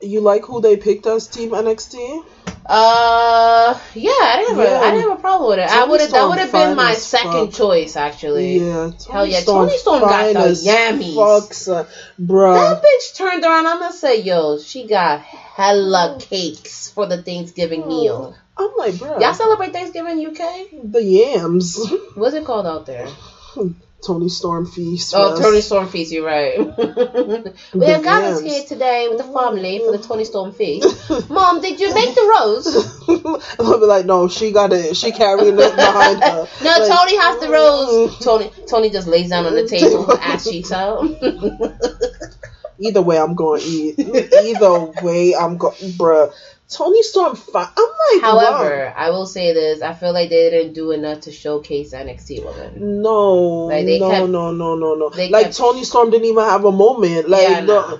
You 0.00 0.20
like 0.20 0.44
who 0.44 0.60
they 0.60 0.76
picked 0.76 1.06
as 1.06 1.26
Team 1.26 1.50
NXT? 1.50 2.24
uh, 2.68 3.78
yeah, 3.94 4.10
I 4.10 4.36
didn't 4.38 4.56
have 4.56 4.66
a, 4.66 4.70
Yeah. 4.70 4.80
I 4.80 4.90
didn't 4.90 5.08
have 5.08 5.18
a 5.18 5.20
problem 5.20 5.50
with 5.50 5.58
it. 5.60 5.70
I 5.70 5.84
would 5.84 6.00
have, 6.00 6.10
that 6.10 6.28
would 6.28 6.38
have 6.38 6.52
been 6.52 6.76
my 6.76 6.94
second 6.94 7.46
fuck. 7.46 7.54
choice 7.54 7.96
actually. 7.96 8.58
Yeah, 8.58 8.90
Toni 8.98 9.12
Hell 9.12 9.26
yeah, 9.26 9.40
Toni 9.40 9.78
Storm 9.78 10.00
got 10.00 10.32
the 10.32 10.40
yammies. 10.40 11.14
Fuck, 11.14 11.54
son. 11.54 11.86
bruh. 12.20 12.54
That 12.54 12.82
bitch 12.82 13.16
turned 13.16 13.44
around. 13.44 13.66
I'm 13.66 13.78
gonna 13.78 13.92
say, 13.92 14.22
yo, 14.22 14.58
she 14.58 14.86
got 14.86 15.20
hella 15.20 16.18
cakes 16.20 16.90
for 16.90 17.06
the 17.06 17.22
Thanksgiving 17.22 17.86
meal. 17.86 18.36
I'm 18.58 18.70
like, 18.76 18.94
bruh. 18.94 19.20
Y'all 19.20 19.34
celebrate 19.34 19.72
Thanksgiving 19.72 20.26
UK? 20.26 20.92
the 20.92 21.02
yams. 21.02 21.78
What's 22.14 22.34
it 22.34 22.44
called 22.44 22.66
out 22.66 22.86
there? 22.86 23.08
Toni 24.04 24.28
Storm 24.28 24.66
feast. 24.66 25.14
Oh. 25.16 25.40
Toni 25.40 25.60
Storm 25.60 25.88
Feast, 25.88 26.12
you're 26.12 26.24
right. 26.24 26.58
we 27.74 27.86
have 27.86 28.02
gathered 28.02 28.44
here 28.44 28.62
today 28.64 29.08
with 29.08 29.18
the 29.18 29.24
family 29.24 29.78
for 29.78 29.96
the 29.96 29.98
Toni 29.98 30.24
Storm 30.24 30.52
Feast. 30.52 31.10
Mom, 31.30 31.60
did 31.60 31.80
you 31.80 31.92
make 31.94 32.14
the 32.14 32.36
rose? 32.38 33.56
I'll 33.58 33.80
be 33.80 33.86
like, 33.86 34.06
no, 34.06 34.28
she 34.28 34.52
got 34.52 34.72
it. 34.72 34.96
She 34.96 35.12
carrying 35.12 35.54
it 35.58 35.76
behind 35.76 36.22
her. 36.22 36.48
No, 36.62 36.70
Like, 36.70 36.88
Toni 36.88 37.16
has 37.18 37.40
the 37.40 37.48
rose. 37.50 38.16
Mm. 38.16 38.24
Toni 38.24 38.50
Toni 38.66 38.90
just 38.90 39.08
lays 39.08 39.30
down 39.30 39.46
on 39.46 39.54
the 39.54 39.66
table, 39.66 40.12
ass 40.12 40.48
cheeks 40.48 40.72
out. 40.72 41.02
Either 42.78 43.00
way, 43.00 43.18
I'm 43.18 43.34
going 43.34 43.60
to 43.60 43.66
eat. 43.66 43.98
Either 43.98 44.92
way, 45.02 45.34
I'm 45.34 45.56
going, 45.56 45.74
bruh. 45.92 46.32
Toni 46.68 47.02
Storm, 47.04 47.36
fi- 47.36 47.70
I'm 47.76 47.88
like, 48.14 48.22
However, 48.22 48.92
I 48.96 49.10
will 49.10 49.26
say 49.26 49.52
this: 49.52 49.82
I 49.82 49.92
feel 49.94 50.12
like 50.12 50.30
they 50.30 50.50
didn't 50.50 50.72
do 50.72 50.90
enough 50.90 51.20
to 51.22 51.32
showcase 51.32 51.92
NXT 51.92 52.44
women. 52.44 53.02
No, 53.02 53.66
Like, 53.66 53.86
they 53.86 53.98
no, 54.00 54.10
kept- 54.10 54.28
no, 54.28 54.50
no, 54.50 54.74
no, 54.74 54.94
no. 54.94 55.06
Like 55.06 55.30
kept- 55.30 55.56
Toni 55.56 55.84
Storm 55.84 56.10
didn't 56.10 56.26
even 56.26 56.42
have 56.44 56.64
a 56.64 56.72
moment. 56.72 57.28
Like, 57.28 57.48
Yeah, 57.48 57.60
no. 57.60 57.80
nah. 57.88 57.96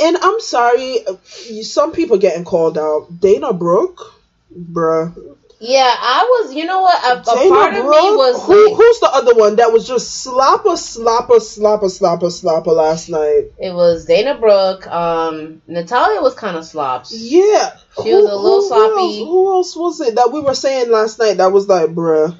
and 0.00 0.16
I'm 0.20 0.40
sorry, 0.40 1.06
uh, 1.06 1.14
some 1.62 1.92
people 1.92 2.18
getting 2.18 2.44
called 2.44 2.76
out. 2.76 3.06
Dana 3.20 3.52
Brooke, 3.52 4.14
bruh. 4.52 5.14
Yeah, 5.60 5.92
I 5.92 6.22
was. 6.44 6.54
You 6.54 6.66
know 6.66 6.82
what? 6.82 7.04
A, 7.04 7.20
a 7.20 7.48
part 7.48 7.74
of 7.74 7.84
me 7.84 7.90
was 7.90 8.40
Who, 8.44 8.68
like, 8.68 8.76
who's 8.76 9.00
the 9.00 9.10
other 9.12 9.34
one 9.34 9.56
that 9.56 9.72
was 9.72 9.88
just 9.88 10.24
slapper, 10.24 10.76
slapper, 10.76 11.38
slapper, 11.40 11.90
slapper, 11.90 12.30
slapper 12.30 12.66
last 12.76 13.08
night? 13.08 13.50
it 13.58 13.74
was 13.74 14.04
Dana 14.04 14.36
Brooke. 14.38 14.86
Um, 14.86 15.60
Natalya 15.66 16.22
was 16.22 16.34
kind 16.34 16.56
of 16.56 16.64
slops. 16.64 17.12
Yeah, 17.12 17.76
She 18.02 18.14
was 18.14 18.24
a 18.24 18.36
little 18.36 18.60
who 18.62 18.68
sloppy. 18.68 19.02
Else, 19.02 19.16
who 19.16 19.52
else 19.52 19.76
was 19.76 20.00
it 20.00 20.14
that 20.14 20.30
we 20.32 20.40
were 20.40 20.54
saying 20.54 20.90
last 20.90 21.18
night 21.18 21.38
that 21.38 21.50
was 21.50 21.68
like, 21.68 21.90
bruh? 21.90 22.38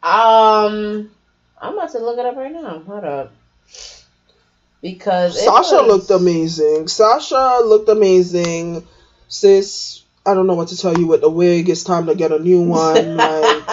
Um, 0.00 1.10
I'm 1.60 1.74
about 1.74 1.90
to 1.90 1.98
look 1.98 2.18
it 2.18 2.26
up 2.26 2.36
right 2.36 2.52
now. 2.52 2.78
Hold 2.86 3.04
up. 3.04 3.32
Because 4.80 5.42
Sasha 5.44 5.82
was- 5.82 6.08
looked 6.08 6.10
amazing. 6.10 6.86
Sasha 6.86 7.60
looked 7.64 7.88
amazing. 7.88 8.86
Sis, 9.26 9.97
I 10.28 10.34
don't 10.34 10.46
know 10.46 10.54
what 10.54 10.68
to 10.68 10.76
tell 10.76 10.96
you 10.98 11.06
with 11.06 11.22
the 11.22 11.30
wig. 11.30 11.68
It's 11.70 11.82
time 11.84 12.06
to 12.06 12.14
get 12.14 12.32
a 12.32 12.38
new 12.38 12.62
one. 12.68 13.16
like 13.16 13.64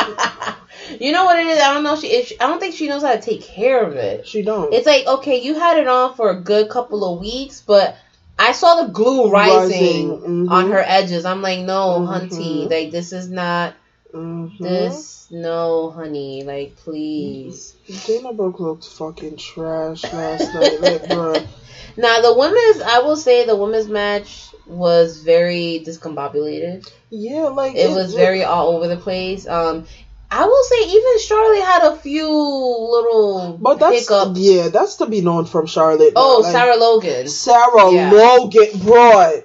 you 0.99 1.11
know 1.11 1.25
what 1.25 1.37
it 1.39 1.47
is? 1.47 1.61
I 1.61 1.73
don't 1.73 1.83
know. 1.83 1.95
She, 1.95 2.07
if 2.07 2.27
she, 2.27 2.39
I 2.39 2.47
don't 2.47 2.59
think 2.59 2.75
she 2.75 2.87
knows 2.87 3.01
how 3.03 3.13
to 3.13 3.21
take 3.21 3.41
care 3.41 3.83
of 3.83 3.95
it. 3.95 4.27
she 4.27 4.41
don't. 4.41 4.73
It's 4.73 4.87
like 4.87 5.05
okay, 5.05 5.41
you 5.41 5.55
had 5.55 5.77
it 5.77 5.87
on 5.87 6.15
for 6.15 6.29
a 6.29 6.39
good 6.39 6.69
couple 6.69 7.03
of 7.13 7.19
weeks, 7.19 7.61
but 7.65 7.97
I 8.39 8.51
saw 8.53 8.83
the 8.83 8.91
glue 8.91 9.29
rising, 9.29 10.09
Rising, 10.11 10.47
mhm. 10.47 10.51
on 10.51 10.71
her 10.71 10.83
edges. 10.85 11.25
I'm 11.25 11.41
like, 11.41 11.59
no, 11.61 11.99
Mhm. 11.99 12.29
hunty, 12.29 12.69
like 12.69 12.91
this 12.91 13.11
is 13.13 13.29
not 13.29 13.73
Mhm. 14.13 14.59
this. 14.59 15.27
No, 15.31 15.89
honey, 15.89 16.43
like 16.43 16.75
please. 16.77 17.73
Dana 18.05 18.31
Brooke 18.31 18.59
looked 18.59 18.85
fucking 18.87 19.37
trash 19.37 20.03
last 20.13 20.53
night. 20.53 20.79
Like, 20.79 21.03
bruh. 21.03 21.45
Now 21.97 22.19
the 22.21 22.33
women's, 22.35 22.81
I 22.81 22.99
will 22.99 23.15
say, 23.17 23.45
the 23.45 23.55
women's 23.55 23.87
match 23.87 24.49
was 24.67 25.21
very 25.21 25.83
discombobulated. 25.85 26.89
Yeah, 27.09 27.43
like 27.45 27.75
It 27.75 27.89
was 27.91 28.13
very 28.13 28.43
all 28.43 28.69
over 28.75 28.87
the 28.87 28.97
place. 28.97 29.47
Um, 29.47 29.85
I 30.31 30.45
will 30.45 30.63
say 30.63 30.89
even 30.89 31.19
Charlotte 31.19 31.63
had 31.63 31.83
a 31.93 31.95
few 31.97 32.27
little 32.27 33.57
But 33.61 33.79
that's 33.79 34.01
hiccups. 34.09 34.39
yeah, 34.39 34.69
that's 34.69 34.95
to 34.97 35.05
be 35.05 35.21
known 35.21 35.45
from 35.45 35.67
Charlotte. 35.67 36.13
Oh, 36.15 36.39
Like, 36.43 36.51
Sarah 36.51 36.75
Logan. 36.77 37.27
Sarah 37.27 37.91
Yeah. 37.91 38.11
Logan, 38.11 38.79
bro. 38.79 39.41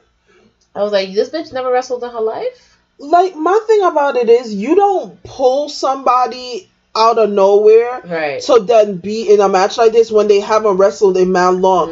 I 0.75 0.83
was 0.83 0.93
like, 0.93 1.13
this 1.13 1.31
bitch 1.31 1.53
never 1.53 1.71
wrestled 1.71 2.03
in 2.05 2.11
her 2.11 2.21
life. 2.21 2.79
Like 2.99 3.35
my 3.37 3.59
thing 3.67 3.83
about 3.85 4.17
it 4.17 4.29
is, 4.29 4.55
you 4.55 4.75
don't 4.75 5.23
pull 5.23 5.69
somebody 5.69 6.69
out 6.95 7.19
of 7.19 7.31
nowhere 7.31 8.01
Right. 8.05 8.43
to 8.43 8.61
then 8.61 8.97
be 8.97 9.33
in 9.33 9.41
a 9.41 9.49
match 9.49 9.79
like 9.79 9.93
this 9.93 10.11
when 10.11 10.29
they 10.29 10.41
haven't 10.41 10.77
wrestled 10.77 11.17
in 11.17 11.31
man 11.33 11.61
long. 11.63 11.91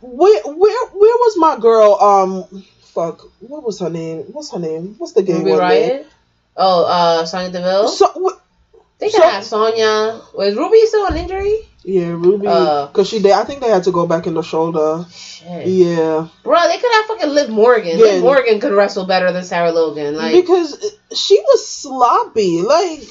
Where 0.00 0.42
where 0.44 0.86
where 0.88 1.16
was 1.24 1.36
my 1.38 1.58
girl? 1.58 1.94
Um, 1.94 2.64
fuck, 2.82 3.22
what 3.40 3.62
was 3.62 3.78
her 3.80 3.90
name? 3.90 4.24
What's 4.32 4.52
her 4.52 4.58
name? 4.58 4.94
What's 4.98 5.12
the 5.12 5.22
game? 5.22 5.44
Ruby 5.44 5.58
name? 5.68 6.04
Oh, 6.56 6.84
uh, 6.84 7.24
Sonya 7.26 7.50
Deville. 7.50 7.88
So 7.88 8.06
wh- 8.14 8.78
they 8.98 9.08
so- 9.10 9.22
have 9.22 9.44
Sonya. 9.44 10.20
Was 10.34 10.56
Ruby 10.56 10.84
still 10.86 11.06
on 11.06 11.16
injury? 11.16 11.66
yeah, 11.82 12.08
Ruby, 12.08 12.46
Uh. 12.46 12.86
because 12.86 13.08
she 13.08 13.20
did. 13.22 13.32
I 13.32 13.44
think 13.44 13.60
they 13.60 13.70
had 13.70 13.84
to 13.84 13.90
go 13.92 14.06
back 14.06 14.26
in 14.26 14.34
the 14.34 14.42
shoulder. 14.42 15.06
Shit. 15.10 15.66
Yeah, 15.66 16.28
Bro, 16.42 16.68
they 16.68 16.76
could 16.78 16.92
have 16.92 17.04
fucking 17.06 17.30
Liv 17.30 17.48
Morgan. 17.48 17.96
Yeah. 17.98 18.04
Liv 18.04 18.22
Morgan 18.22 18.60
could 18.60 18.72
wrestle 18.72 19.06
better 19.06 19.32
than 19.32 19.44
Sarah 19.44 19.72
Logan. 19.72 20.16
Like, 20.16 20.34
because 20.34 20.76
she 21.14 21.40
was 21.40 21.66
sloppy. 21.66 22.60
Like 22.60 23.02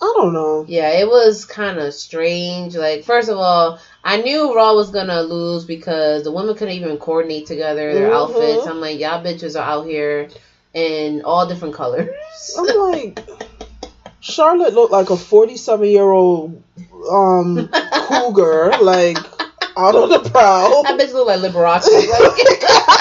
I 0.00 0.12
don't 0.16 0.32
know. 0.34 0.64
yeah, 0.68 0.90
it 1.00 1.08
was 1.08 1.44
kind 1.44 1.78
of 1.78 1.92
strange. 1.94 2.76
Like, 2.76 3.04
first 3.04 3.28
of 3.28 3.38
all, 3.38 3.80
I 4.08 4.16
knew 4.22 4.54
Raw 4.56 4.74
was 4.74 4.90
gonna 4.90 5.20
lose 5.20 5.66
because 5.66 6.22
the 6.24 6.32
women 6.32 6.54
couldn't 6.54 6.72
even 6.72 6.96
coordinate 6.96 7.44
together 7.44 7.92
their 7.92 8.08
Mhm. 8.08 8.14
outfits. 8.14 8.66
I'm 8.66 8.80
like, 8.80 8.98
y'all 8.98 9.22
bitches 9.22 9.54
are 9.54 9.62
out 9.62 9.84
here 9.84 10.28
in 10.72 11.20
all 11.26 11.44
different 11.46 11.74
colors. 11.74 12.08
I'm 12.58 12.64
like, 12.90 13.20
Charlotte 14.20 14.72
looked 14.72 14.92
like 14.92 15.10
a 15.10 15.16
47 15.18 15.90
year 15.90 16.10
old 16.10 16.62
um 17.10 17.68
cougar, 17.92 18.72
like 18.80 19.18
out 19.76 19.94
on 19.94 20.08
the 20.08 20.20
prowl. 20.30 20.84
that 20.84 20.98
bitch 20.98 21.12
look 21.12 21.26
like 21.26 21.40
Liberace. 21.40 21.86
Like, 22.08 22.48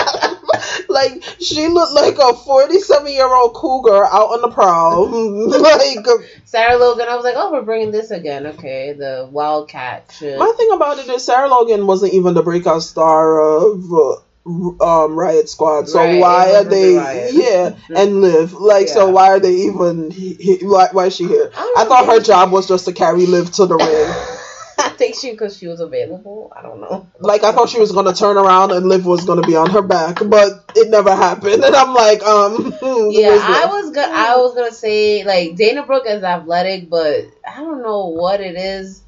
like 0.98 1.24
she 1.40 1.68
looked 1.68 1.94
like 1.94 2.18
a 2.18 2.34
47 2.34 3.12
year 3.12 3.28
old 3.34 3.54
cougar 3.54 4.06
out 4.06 4.30
on 4.34 4.42
the 4.42 4.50
prowl. 4.50 5.08
like 5.62 6.06
Sarah 6.46 6.78
Logan, 6.78 7.08
I 7.08 7.16
was 7.16 7.24
like, 7.24 7.36
oh, 7.38 7.52
we're 7.52 7.62
bringing 7.62 7.92
this 7.92 8.12
again. 8.12 8.48
Okay, 8.48 8.94
the 8.94 9.30
Wildcat 9.32 10.14
shit. 10.18 10.40
my 10.40 10.52
thing 10.58 10.72
about 10.74 11.00
it 11.00 11.08
is 11.10 11.24
Sarah 11.24 11.50
Logan 11.50 11.88
wasn't 11.88 12.14
even 12.14 12.34
the 12.34 12.44
breakout 12.44 12.84
star 12.84 13.40
of. 13.40 13.94
Uh, 13.94 14.16
um, 14.48 15.16
Riot 15.20 15.50
Squad. 15.50 15.90
So 15.90 16.00
Right, 16.00 16.22
why 16.22 16.56
are 16.56 16.64
they? 16.64 16.94
Ruby 16.94 16.98
Riot. 16.98 17.34
Yeah, 17.34 17.76
and 17.98 18.22
Liv 18.22 18.54
like 18.54 18.88
so. 18.88 19.10
Why 19.10 19.28
are 19.28 19.42
they 19.42 19.54
even? 19.54 20.10
He, 20.10 20.36
he, 20.36 20.66
why, 20.66 20.88
why 20.94 21.08
is 21.08 21.16
she 21.18 21.28
here? 21.28 21.52
I 21.54 21.74
I 21.80 21.84
thought 21.84 22.06
her 22.06 22.22
job 22.22 22.52
was 22.52 22.66
just 22.66 22.86
to 22.86 22.94
carry 22.94 23.26
Liv 23.26 23.52
to 23.54 23.66
the 23.66 23.76
ring. 23.76 24.34
I 24.80 24.90
think 24.90 25.16
she 25.16 25.32
because 25.32 25.58
she 25.58 25.68
was 25.68 25.80
available. 25.80 26.52
I 26.56 26.62
don't 26.62 26.82
know. 26.82 27.08
Like 27.20 27.44
I 27.44 27.52
thought 27.52 27.70
she 27.70 27.80
was 27.80 27.92
gonna 27.92 28.14
turn 28.14 28.38
around 28.38 28.72
and 28.72 28.88
Liv 28.88 29.06
was 29.06 29.26
gonna 29.26 29.42
be 29.42 29.56
on 29.56 29.70
her 29.72 29.82
back, 29.82 30.20
but 30.26 30.72
it 30.76 30.90
never 30.90 31.16
happened. 31.16 31.64
And 31.64 31.76
I'm 31.76 31.94
like, 31.94 32.22
um, 32.24 32.74
Yeah, 33.12 33.38
I 33.42 33.66
was 33.68 33.92
gonna 33.92 34.14
I 34.14 34.36
was 34.38 34.56
gonna 34.56 34.72
say 34.72 35.24
like 35.24 35.56
Dana 35.56 35.84
Brooke 35.84 36.06
is 36.06 36.24
athletic, 36.24 36.90
but 36.90 37.26
I 37.48 37.58
don't 37.58 37.82
know 37.82 38.08
what 38.08 38.40
it 38.40 38.56
is. 38.56 39.02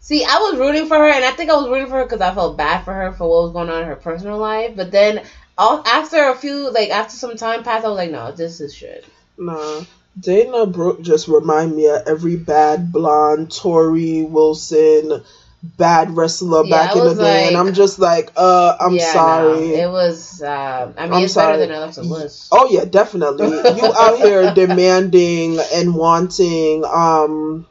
See, 0.00 0.24
I 0.24 0.36
was 0.38 0.58
rooting 0.58 0.86
for 0.86 0.96
her, 0.96 1.10
and 1.10 1.24
I 1.24 1.32
think 1.32 1.50
I 1.50 1.56
was 1.56 1.68
rooting 1.68 1.88
for 1.88 1.98
her 1.98 2.04
because 2.04 2.22
I 2.22 2.34
felt 2.34 2.56
bad 2.56 2.84
for 2.84 2.94
her 2.94 3.12
for 3.12 3.28
what 3.28 3.44
was 3.44 3.52
going 3.52 3.68
on 3.68 3.82
in 3.82 3.88
her 3.88 3.96
personal 3.96 4.38
life. 4.38 4.74
But 4.74 4.90
then, 4.90 5.22
all, 5.58 5.82
after 5.86 6.30
a 6.30 6.34
few, 6.34 6.70
like 6.70 6.88
after 6.88 7.14
some 7.14 7.36
time 7.36 7.62
passed, 7.62 7.84
I 7.84 7.88
was 7.88 7.98
like, 7.98 8.10
no, 8.10 8.32
this 8.32 8.60
is 8.60 8.74
shit. 8.74 9.04
Nah. 9.36 9.84
Dana 10.20 10.66
Brooke 10.66 11.02
just 11.02 11.28
remind 11.28 11.74
me 11.74 11.86
of 11.86 12.06
every 12.06 12.36
bad 12.36 12.92
blonde 12.92 13.48
Torrie 13.48 14.28
Wilson 14.28 15.22
bad 15.62 16.16
wrestler 16.16 16.64
Yeah, 16.64 16.70
back 16.70 16.96
in 16.96 17.04
the 17.04 17.14
day, 17.14 17.48
and 17.48 17.56
I'm 17.56 17.74
just 17.74 17.98
like, 17.98 18.32
uh, 18.36 18.76
I'm 18.80 18.94
Yeah, 18.94 19.12
sorry. 19.12 19.68
no, 19.68 19.74
it 19.74 19.90
was. 19.90 20.42
Uh, 20.42 20.92
I 20.96 21.04
mean, 21.04 21.12
I'm 21.14 21.24
it's 21.24 21.34
sorry. 21.34 21.58
better 21.58 21.66
than 21.66 21.76
Alexa 21.76 22.02
Bliss. 22.02 22.48
Oh 22.50 22.68
yeah, 22.70 22.84
definitely. 22.84 23.48
You 23.48 23.92
out 23.94 24.18
here 24.18 24.54
demanding 24.54 25.58
and 25.74 25.94
wanting 25.94 26.84
um 26.84 27.66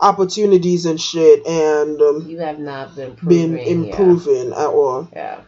opportunities 0.00 0.86
and 0.86 1.00
shit, 1.00 1.46
and 1.46 2.00
um, 2.00 2.26
You 2.28 2.38
have 2.38 2.58
not 2.58 2.96
been 2.96 3.14
been 3.22 3.58
proving, 3.58 3.88
improving 3.88 4.52
at 4.52 4.66
all. 4.66 5.08
Yeah. 5.12 5.40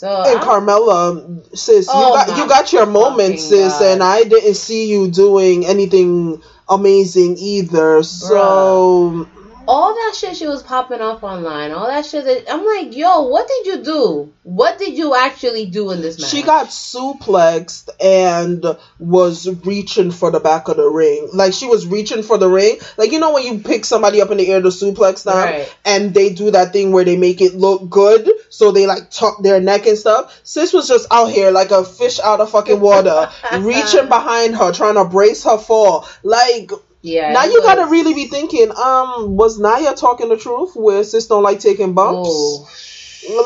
So 0.00 0.08
And 0.26 0.40
I- 0.40 0.44
Carmella, 0.44 1.56
sis, 1.56 1.88
Oh 1.92 1.98
you 1.98 2.12
got 2.14 2.38
you 2.38 2.48
got 2.48 2.72
your 2.72 2.86
moments, 2.86 3.44
sis, 3.44 3.80
God. 3.80 3.86
and 3.94 4.02
I 4.02 4.24
didn't 4.24 4.54
see 4.54 4.88
you 4.88 5.10
doing 5.10 5.66
anything 5.66 6.42
amazing 6.68 7.36
either. 7.38 8.02
So 8.04 9.28
all 9.72 9.94
that 9.94 10.14
shit 10.18 10.36
she 10.36 10.48
was 10.48 10.64
popping 10.64 11.00
off 11.00 11.22
online, 11.22 11.70
all 11.70 11.86
that 11.86 12.04
shit 12.04 12.24
that 12.24 12.52
I'm 12.52 12.66
like, 12.66 12.96
yo, 12.96 13.22
what 13.28 13.46
did 13.46 13.66
you 13.66 13.84
do? 13.84 14.32
What 14.42 14.78
did 14.78 14.98
you 14.98 15.14
actually 15.14 15.66
do 15.66 15.92
in 15.92 16.00
this 16.02 16.18
match? 16.18 16.28
she 16.30 16.42
got 16.42 16.66
suplexed 16.68 17.88
and 18.00 18.64
was 18.98 19.48
reaching 19.64 20.10
for 20.10 20.30
the 20.32 20.40
back 20.40 20.66
of 20.68 20.76
the 20.76 20.88
ring. 20.88 21.28
Like 21.32 21.52
she 21.52 21.66
was 21.66 21.86
reaching 21.86 22.22
for 22.24 22.36
the 22.36 22.48
ring. 22.48 22.78
Like 22.96 23.12
you 23.12 23.20
know 23.20 23.32
when 23.32 23.44
you 23.44 23.60
pick 23.60 23.84
somebody 23.84 24.20
up 24.20 24.30
in 24.30 24.38
the 24.38 24.48
air 24.48 24.60
to 24.60 24.68
suplex 24.68 25.22
them 25.24 25.36
Right. 25.36 25.76
and 25.84 26.12
they 26.14 26.32
do 26.34 26.50
that 26.50 26.72
thing 26.72 26.90
where 26.92 27.04
they 27.04 27.16
make 27.16 27.40
it 27.40 27.54
look 27.54 27.88
good, 27.88 28.28
so 28.48 28.72
they 28.72 28.86
like 28.88 29.10
tuck 29.10 29.40
their 29.42 29.60
neck 29.60 29.86
and 29.86 29.96
stuff. 29.96 30.40
Sis 30.42 30.72
was 30.72 30.88
just 30.88 31.06
out 31.12 31.30
here 31.30 31.52
like 31.52 31.70
a 31.70 31.84
fish 31.84 32.18
out 32.18 32.40
of 32.40 32.50
fucking 32.50 32.80
water, 32.80 33.30
reaching 33.60 34.08
behind 34.08 34.56
her, 34.56 34.72
trying 34.72 34.94
to 34.96 35.04
brace 35.04 35.44
her 35.44 35.58
fall. 35.58 36.08
Like 36.24 36.70
yeah. 37.02 37.32
now 37.32 37.44
you 37.44 37.62
gotta 37.62 37.86
really 37.86 38.14
be 38.14 38.26
thinking, 38.26 38.70
um, 38.76 39.36
was 39.36 39.58
Naya 39.58 39.94
talking 39.94 40.28
the 40.28 40.36
truth 40.36 40.74
where 40.74 41.02
sis 41.04 41.26
don't 41.26 41.42
like 41.42 41.60
taking 41.60 41.94
bumps? 41.94 42.28
Oh, 42.30 42.68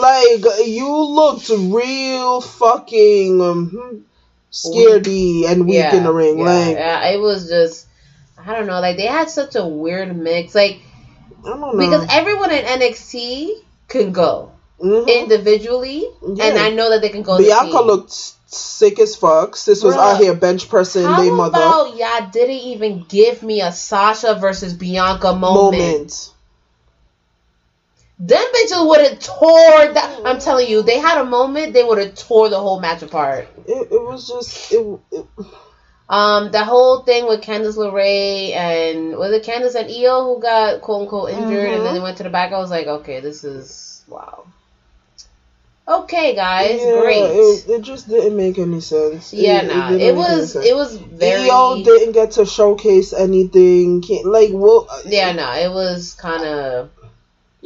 Like 0.01 0.67
you 0.67 0.89
looked 0.89 1.49
real 1.51 2.41
fucking 2.41 3.41
um, 3.41 4.05
scaredy 4.51 5.47
and 5.47 5.67
weak 5.67 5.75
yeah, 5.75 5.95
in 5.97 6.05
the 6.05 6.13
ring. 6.13 6.39
yeah, 6.39 6.45
like 6.45 6.77
yeah, 6.77 7.09
it 7.09 7.21
was 7.21 7.49
just, 7.49 7.87
I 8.39 8.55
don't 8.55 8.67
know, 8.67 8.81
like 8.81 8.97
they 8.97 9.07
had 9.07 9.29
such 9.31 9.57
a 9.57 9.67
weird 9.67 10.17
mix, 10.17 10.55
like 10.55 10.79
I 11.45 11.49
don't 11.49 11.61
know. 11.61 11.77
because 11.77 12.07
everyone 12.11 12.51
in 12.53 12.65
NXT 12.65 13.51
can 13.89 14.13
go 14.13 14.54
Mhm. 14.83 15.07
individually, 15.09 16.05
Yeah. 16.23 16.45
and 16.47 16.59
I 16.59 16.71
know 16.71 16.91
that 16.91 17.01
they 17.01 17.09
can 17.09 17.23
go. 17.23 17.39
Bianca 17.39 17.81
looked 17.81 18.13
sick 18.47 18.99
as 18.99 19.17
fuck. 19.17 19.57
Sis 19.57 19.83
was 19.83 19.95
Bruh. 19.95 20.15
out 20.15 20.21
here 20.21 20.35
bench 20.35 20.69
pressing 20.69 21.05
How 21.07 21.23
their 21.23 21.33
mother. 21.33 21.59
about 21.59 21.97
y'all 21.97 22.29
didn't 22.31 22.57
even 22.57 23.05
give 23.09 23.43
me 23.43 23.61
a 23.63 23.73
Sasha 23.73 24.35
versus 24.35 24.75
Bianca 24.75 25.33
moment? 25.35 25.79
moment. 25.79 26.31
Them 28.19 28.45
bitches 28.55 28.89
would 28.89 29.01
have 29.01 29.19
tore 29.19 29.93
that. 29.95 30.21
I'm 30.25 30.39
telling 30.39 30.69
you, 30.69 30.83
they 30.83 30.99
had 30.99 31.19
a 31.19 31.25
moment. 31.25 31.73
They 31.73 31.83
would 31.83 31.99
have 31.99 32.15
tore 32.15 32.49
the 32.49 32.59
whole 32.61 32.81
match 32.81 33.03
apart. 33.03 33.49
It, 33.67 33.89
it 33.91 34.01
was 34.03 34.29
just 34.29 34.73
it, 34.73 34.99
it, 35.11 35.27
Um, 36.09 36.51
the 36.53 36.65
whole 36.65 37.03
thing 37.03 37.27
with 37.27 37.41
Candice 37.41 37.77
LeRae 37.77 38.53
and 38.53 39.17
was 39.17 39.33
it 39.33 39.43
Candice 39.45 39.75
and 39.75 39.91
Io 39.91 40.25
who 40.25 40.41
got 40.41 40.81
quote 40.83 41.03
unquote 41.03 41.31
injured 41.31 41.73
and 41.73 41.85
then 41.85 41.95
they 41.95 42.01
went 42.01 42.19
to 42.19 42.23
the 42.23 42.31
back. 42.31 42.53
I 42.53 42.59
was 42.59 42.71
like, 42.71 42.87
okay, 42.87 43.21
this 43.21 43.43
is 43.43 44.05
wow. 44.07 44.45
Okay, 45.87 46.35
guys, 46.35 46.81
yeah, 46.81 46.93
great. 47.01 47.19
It, 47.23 47.69
it 47.69 47.83
just 47.83 48.09
didn't 48.09 48.37
make 48.39 48.57
any 48.59 48.81
sense. 48.81 49.35
yeah, 49.35 49.61
it, 49.61 49.67
nah, 49.69 49.89
didn't 49.91 50.01
it, 50.01 50.15
was 50.15 50.57
it 50.57 50.75
was 50.75 50.97
very 50.97 51.51
Io 51.51 51.83
didn't 51.85 52.13
get 52.13 52.33
to 52.33 52.47
showcase 52.47 53.13
anything. 53.13 54.01
Can't, 54.01 54.25
like, 54.25 54.49
well, 54.53 54.87
uh, 54.91 55.01
yeah, 55.05 55.33
no, 55.33 55.53
it 55.53 55.71
was 55.71 56.15
kind 56.15 56.43
of 56.45 56.91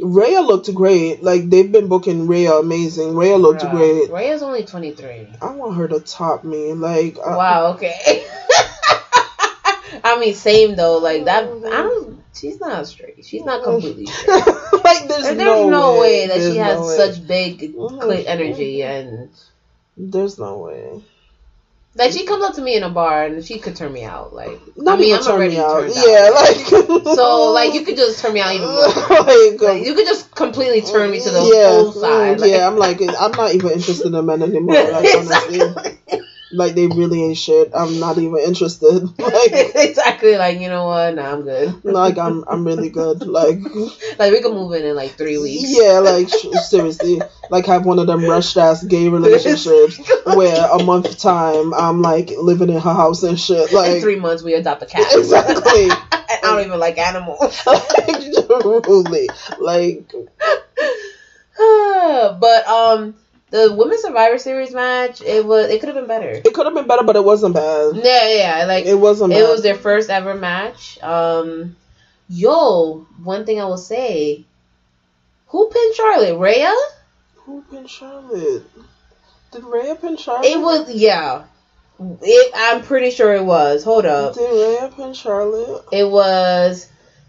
Rhea 0.01 0.40
looked 0.40 0.73
great. 0.74 1.23
Like 1.23 1.49
they've 1.49 1.70
been 1.70 1.86
booking 1.89 2.27
Rhea 2.27 2.55
amazing. 2.55 3.15
Rhea 3.16 3.36
looked 3.36 3.65
great. 3.69 4.11
Rhea's 4.11 4.43
only 4.43 4.65
twenty 4.65 4.93
three. 4.93 5.28
I 5.40 5.53
want 5.53 5.77
her 5.77 5.86
to 5.89 6.01
top 6.01 6.43
me. 6.45 6.73
Like 6.73 7.19
I- 7.24 7.36
Wow, 7.36 7.73
okay. 7.74 8.27
I 10.05 10.19
mean, 10.20 10.35
same 10.35 10.77
though. 10.77 10.99
Like 10.99 11.24
that, 11.27 11.45
I 11.45 11.82
don't. 11.82 12.18
She's 12.40 12.60
not 12.60 12.86
straight. 12.86 13.24
She's 13.24 13.43
not 13.44 13.62
completely 13.65 14.06
straight. 14.06 14.47
like 14.85 15.09
there's, 15.09 15.23
There's, 15.24 15.36
no, 15.36 15.69
no, 15.69 16.01
way, 16.01 16.27
that 16.27 16.39
There's 16.39 16.52
she 16.52 16.59
has 16.59 16.78
no 16.78 16.89
such 16.89 17.27
big 17.27 17.59
clit 17.60 18.24
energy 18.27 18.82
and 18.82 19.31
There's 19.97 20.39
no 20.39 20.59
way. 20.59 21.02
like 21.94 22.12
she 22.12 22.27
comes 22.27 22.44
up 22.44 22.55
to 22.55 22.62
me 22.62 22.77
in 22.77 22.82
a 22.85 22.90
bar 22.90 23.24
and 23.24 23.44
she 23.44 23.59
could 23.59 23.74
turn 23.74 23.93
me 23.93 24.05
out. 24.05 24.32
Like 24.32 24.60
Not 24.77 24.94
I 24.98 25.01
mean, 25.01 25.09
even 25.09 25.19
I'm 25.19 25.24
turn 25.24 25.35
already 25.35 25.55
me 25.56 25.60
out. 25.60 25.81
turned 25.81 25.94
Yeah, 25.97 26.31
like 26.35 26.56
so 27.16 27.52
like 27.55 27.74
you 27.74 27.85
could 27.85 27.97
just 27.97 28.20
turn 28.20 28.35
me 28.35 28.40
out 28.40 28.55
even 28.55 28.69
more. 28.69 28.86
like, 28.86 29.60
Like, 29.60 29.85
you 29.85 29.94
could 29.94 30.06
just 30.06 30.32
completely 30.35 30.82
turn 30.82 31.10
me 31.10 31.20
to 31.20 31.31
the 31.31 31.51
yeah, 31.55 31.70
whole 31.70 31.93
side. 31.93 32.39
mm, 32.39 32.51
yeah. 32.51 32.66
I'm 32.69 32.77
like 32.77 33.01
I'm 33.01 33.32
not 33.32 33.55
even 33.55 33.70
interested 33.73 34.15
in 34.15 34.27
men 34.27 34.43
anymore. 34.43 34.74
Like 34.74 35.15
honestly, 35.16 35.60
exactly. 35.60 36.20
Like 36.51 36.75
they 36.75 36.87
really 36.87 37.23
ain't 37.25 37.37
shit. 37.37 37.70
I'm 37.75 38.01
not 38.01 38.19
even 38.19 38.39
interested. 38.39 39.09
Like 39.19 39.75
exactly. 39.75 40.37
Like 40.39 40.61
you 40.61 40.69
know 40.69 40.87
what? 40.87 41.15
Nah, 41.15 41.33
I'm 41.33 41.43
good. 41.43 41.85
like 41.85 42.19
I'm 42.19 42.45
I'm 42.49 42.65
really 42.65 42.89
good. 42.89 43.27
Like 43.27 43.59
Like 44.19 44.33
we 44.33 44.41
can 44.41 44.53
move 44.53 44.73
in 44.73 44.85
in 44.85 44.97
like 44.97 45.12
three 45.12 45.39
weeks. 45.39 45.77
yeah, 45.77 45.99
like 45.99 46.29
seriously, 46.29 47.20
like 47.51 47.66
have 47.66 47.85
one 47.85 47.99
of 47.99 48.07
them 48.07 48.25
rushed 48.25 48.57
ass 48.57 48.83
gay 48.83 49.09
relationships 49.09 50.01
where 50.25 50.66
a 50.70 50.83
month 50.83 51.19
time 51.19 51.75
I'm 51.75 52.01
like 52.01 52.31
living 52.31 52.70
in 52.70 52.81
her 52.81 52.95
house 52.95 53.23
and 53.23 53.39
shit. 53.39 53.73
Like 53.73 53.97
in 53.97 54.01
three 54.01 54.16
months 54.16 54.43
we 54.43 54.55
adopt 54.55 54.83
a 54.83 54.87
cat. 54.87 55.07
exactly. 55.15 55.85
and 55.85 55.93
I 55.93 56.39
don't 56.43 56.66
even 56.66 56.79
like 56.81 56.99
animals. 56.99 57.66
like 57.66 58.47
truly, 58.47 59.29
like 59.59 60.11
but 61.59 62.66
um, 62.69 63.15
the 63.51 63.73
women's 63.73 64.03
Survivor 64.03 64.39
Series 64.39 64.75
match, 64.75 65.20
it 65.23 65.45
was 65.45 65.70
it 65.70 65.81
could 65.81 65.89
have 65.89 65.97
been 65.97 66.07
better. 66.07 66.31
it 66.31 66.55
could 66.55 66.66
have 66.66 66.75
been 66.75 66.87
better, 66.87 67.03
but 67.05 67.16
it 67.16 67.25
wasn't 67.25 67.55
bad. 67.55 67.97
Yeah, 67.97 68.29
yeah, 68.29 68.65
like 68.66 68.85
It 68.87 68.95
wasn't. 68.95 69.33
Bad. 69.33 69.41
It 69.41 69.45
bad. 69.45 69.51
was 69.53 69.62
their 69.62 69.75
first 69.75 70.11
ever 70.11 70.35
match. 70.35 70.99
Um, 71.03 71.77
yo, 72.29 73.07
one 73.23 73.45
thing 73.47 73.61
I 73.61 73.65
will 73.65 73.79
say, 73.79 74.45
who 75.49 75.70
pinned 75.70 75.95
Charlotte? 75.95 76.39
Rhea? 76.39 76.75
Who 77.37 77.62
pinned 77.70 77.89
Charlotte? 77.89 78.65
Did 79.51 79.65
Rhea 79.65 79.95
pin 79.95 80.16
Charlotte? 80.19 80.47
It 80.47 80.61
was 80.61 80.91
yeah. 80.93 81.45
It, 82.01 82.53
I'm 82.55 82.83
pretty 82.83 83.11
sure 83.11 83.35
it 83.35 83.45
was. 83.45 83.83
Hold 83.83 84.05
up. 84.07 84.35
Did 84.35 84.51
Rhea 84.51 84.91
pin 84.95 85.15
Charlotte? 85.15 85.85
It 85.91 86.09
was 86.09 86.89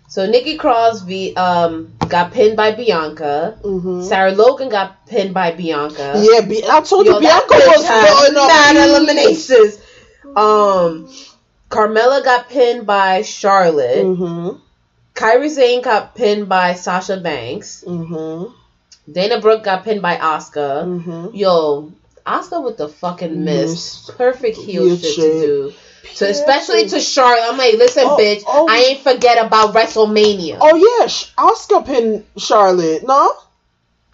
so 0.09 0.25
Nikki 0.25 0.57
Cross 0.57 1.01
v, 1.03 1.33
um 1.35 1.93
got 2.09 2.33
pinned 2.33 2.57
by 2.57 2.71
Bianca. 2.73 3.57
Mm-hmm. 3.63 4.03
Sarah 4.03 4.31
Logan 4.33 4.69
got 4.69 5.05
pinned 5.07 5.33
by 5.33 5.51
Bianca. 5.51 6.13
Yeah, 6.17 6.41
I 6.75 6.81
told 6.81 7.05
Yo, 7.05 7.13
you 7.13 7.19
Bianca 7.19 7.53
was 7.53 7.85
blowing 7.85 8.35
up. 8.37 8.47
mad 8.49 8.75
eliminations. 8.89 9.79
Um, 10.35 11.07
Carmella 11.69 12.23
got 12.23 12.49
pinned 12.49 12.85
by 12.85 13.21
Charlotte. 13.21 14.05
Mm-hmm. 14.05 14.57
Kairi 15.13 15.49
Sane 15.49 15.81
got 15.81 16.15
pinned 16.15 16.47
by 16.49 16.73
Sasha 16.73 17.17
Banks. 17.17 17.83
Mm-hmm. 17.85 18.53
Dana 19.11 19.41
Brooke 19.41 19.63
got 19.63 19.83
pinned 19.83 20.01
by 20.01 20.15
Asuka. 20.17 20.85
Mm-hmm. 20.85 21.35
Yo, 21.35 21.91
Asuka 22.25 22.63
with 22.63 22.77
the 22.77 22.87
fucking 22.89 23.43
miss. 23.43 24.09
Perfect 24.11 24.57
heel 24.57 24.85
Heel 24.85 24.97
shit, 24.97 25.13
shit. 25.13 25.23
to 25.25 25.41
do. 25.41 25.73
So 26.13 26.25
especially 26.27 26.87
to 26.89 26.99
Charlotte, 26.99 27.43
I'm 27.49 27.57
like, 27.57 27.75
listen, 27.75 28.03
Oh, 28.05 28.17
bitch, 28.17 28.43
oh. 28.45 28.67
I 28.69 28.77
ain't 28.89 29.01
forget 29.01 29.43
about 29.45 29.73
WrestleMania. 29.73 30.57
Oh 30.59 30.75
yeah, 30.99 31.07
Sh- 31.07 31.31
Asuka 31.37 31.85
pinned 31.85 32.25
Charlotte. 32.37 33.03
No, 33.05 33.33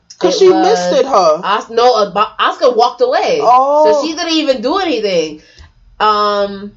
because 0.09 0.35
It 0.35 0.39
she 0.39 0.49
was- 0.49 0.65
listed 0.65 1.05
her. 1.05 1.41
Os- 1.43 1.69
no, 1.69 2.11
Asuka 2.13 2.75
walked 2.75 3.01
away. 3.01 3.39
Oh. 3.41 4.01
So 4.01 4.07
she 4.07 4.15
didn't 4.15 4.33
even 4.33 4.61
do 4.61 4.77
anything. 4.77 5.41
Um, 5.99 6.73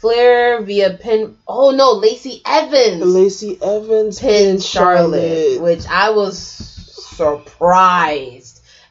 Flair 0.00 0.60
via 0.62 0.98
pin. 1.00 1.36
Oh 1.48 1.70
no, 1.70 1.92
Lacey 1.92 2.42
Evans 2.44 3.02
Lacey 3.04 3.58
Evans 3.62 4.20
pinned 4.20 4.62
Charlotte, 4.62 5.60
which 5.62 5.86
I 5.88 6.10
was 6.10 6.38
surprised. 6.38 8.43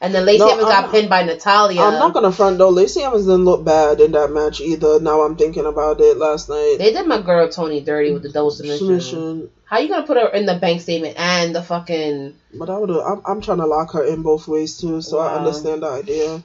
And 0.04 0.14
then 0.14 0.26
Lacey 0.26 0.40
No, 0.40 0.48
Evans 0.50 0.68
I'm- 0.68 0.82
got 0.82 0.90
pinned 0.92 1.08
by 1.08 1.22
Natalya. 1.22 1.80
I'm 1.80 1.94
not 1.98 2.12
gonna 2.12 2.30
front 2.30 2.58
though. 2.58 2.68
Lacey 2.68 3.00
Evans 3.02 3.24
didn't 3.24 3.46
look 3.46 3.64
bad 3.64 4.02
in 4.02 4.12
that 4.12 4.30
match 4.30 4.60
either. 4.60 5.00
Now 5.00 5.22
I'm 5.22 5.34
thinking 5.34 5.64
about 5.64 5.98
it. 6.02 6.18
Last 6.18 6.50
night, 6.50 6.76
They 6.78 6.92
did 6.92 7.06
my 7.06 7.22
girl 7.22 7.48
Toni 7.48 7.80
dirty 7.80 8.12
with 8.12 8.22
the 8.22 8.28
double 8.28 8.50
submission. 8.50 9.00
submission. 9.00 9.48
How 9.64 9.78
you 9.78 9.88
gonna 9.88 10.06
put 10.06 10.18
her 10.18 10.28
in 10.28 10.44
the 10.44 10.56
bank 10.56 10.82
statement 10.82 11.14
and 11.18 11.54
the 11.54 11.62
fucking? 11.62 12.34
But 12.52 12.68
I 12.68 12.76
would. 12.76 12.90
I'm, 12.90 13.22
I'm 13.24 13.40
trying 13.40 13.58
to 13.58 13.66
lock 13.66 13.92
her 13.92 14.04
in 14.04 14.20
both 14.20 14.46
ways 14.46 14.76
too, 14.78 15.00
so 15.00 15.20
I 15.20 15.36
understand 15.36 15.82
the 15.82 15.88
idea. 15.88 16.42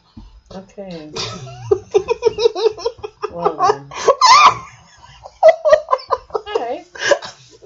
Okay. 0.56 1.12
well. 3.34 3.60
All 6.34 6.44
right. 6.58 6.86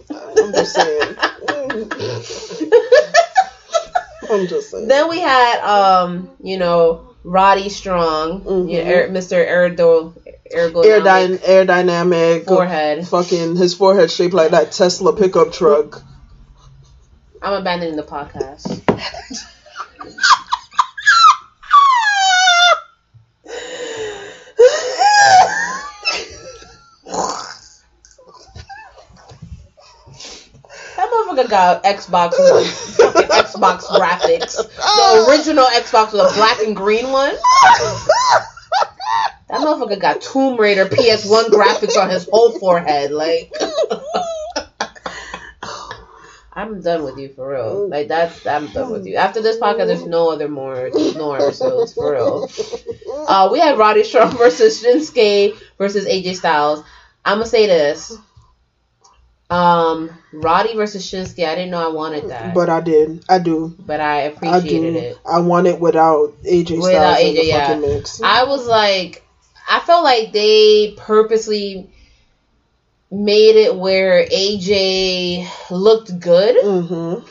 I'm 0.09 0.51
just 0.53 0.73
saying. 0.73 1.15
I'm 4.29 4.47
just 4.47 4.71
saying. 4.71 4.87
Then 4.87 5.09
we 5.09 5.19
had, 5.19 5.59
um, 5.61 6.29
you 6.41 6.57
know, 6.57 7.09
Roddy 7.23 7.69
Strong, 7.69 8.41
Mhm. 8.41 8.69
you 8.69 8.83
know, 8.83 8.89
Aer- 8.89 9.09
Mr. 9.09 9.47
Erdo, 9.47 10.13
Ergo, 10.55 10.83
Aerodyn- 10.83 11.37
aerodynamic 11.39 12.45
Forehead. 12.45 13.07
fucking 13.07 13.55
his 13.55 13.73
forehead 13.73 14.11
shaped 14.11 14.33
like 14.33 14.51
that 14.51 14.71
Tesla 14.71 15.13
pickup 15.15 15.51
truck. 15.53 16.01
I'm 17.41 17.53
abandoning 17.53 17.95
the 17.95 18.03
podcast. 18.03 18.81
motherfucker 31.33 31.49
got 31.49 31.83
Xbox 31.83 32.31
One, 32.39 32.63
fucking 33.13 33.29
Xbox 33.29 33.83
graphics. 33.83 34.55
The 34.55 35.25
original 35.29 35.65
Xbox 35.65 36.13
with 36.13 36.21
a 36.21 36.33
black 36.35 36.59
and 36.61 36.75
green 36.75 37.11
one. 37.11 37.33
That 39.49 39.61
motherfucker 39.61 39.99
got 39.99 40.21
Tomb 40.21 40.59
Raider 40.59 40.85
PS1 40.85 41.49
graphics 41.49 41.95
on 42.01 42.09
his 42.09 42.27
whole 42.31 42.57
forehead. 42.57 43.11
Like, 43.11 43.53
I'm 46.55 46.81
done 46.81 47.03
with 47.03 47.17
you 47.17 47.29
for 47.29 47.49
real. 47.51 47.89
Like 47.89 48.07
that's 48.07 48.45
I'm 48.45 48.67
done 48.67 48.91
with 48.91 49.05
you. 49.05 49.15
After 49.15 49.41
this 49.41 49.57
podcast, 49.57 49.87
there's 49.87 50.05
no 50.05 50.31
other 50.31 50.47
more 50.47 50.89
no 50.93 51.33
episodes 51.33 51.93
for 51.93 52.13
real. 52.13 52.47
Uh, 53.27 53.49
we 53.51 53.59
had 53.59 53.77
Roddy 53.77 54.03
Strong 54.03 54.31
versus 54.37 54.83
Shinsuke 54.83 55.57
versus 55.77 56.05
AJ 56.05 56.35
Styles. 56.35 56.83
I'm 57.25 57.37
gonna 57.37 57.47
say 57.47 57.65
this. 57.67 58.15
Um, 59.49 60.09
Roddy 60.31 60.75
versus 60.75 61.05
Shinsuke. 61.05 61.45
I 61.47 61.53
didn't 61.55 61.71
know 61.71 61.83
I 61.85 61.93
wanted 61.93 62.29
that, 62.29 62.53
but, 62.55 62.69
I 62.69 62.81
did. 62.81 63.23
I 63.29 63.37
do. 63.39 63.75
But 63.77 63.99
I 63.99 64.21
I 64.21 64.21
appreciated 64.23 64.93
do. 64.93 64.99
it. 64.99 65.17
I 65.29 65.39
want 65.39 65.67
it 65.67 65.79
without 65.79 66.33
AJ 66.43 66.67
Styles 66.67 66.83
Without 66.85 67.17
AJ, 67.17 67.43
yeah. 67.47 67.75
mix. 67.79 68.21
I 68.21 68.45
was 68.45 68.65
like, 68.65 69.23
I 69.69 69.79
felt 69.81 70.03
like 70.03 70.31
they 70.33 70.93
purposely 70.97 71.89
made 73.11 73.55
it 73.57 73.75
where 73.75 74.25
AJ 74.25 75.47
looked 75.69 76.19
good, 76.19 76.55
mm-hmm. 76.55 77.25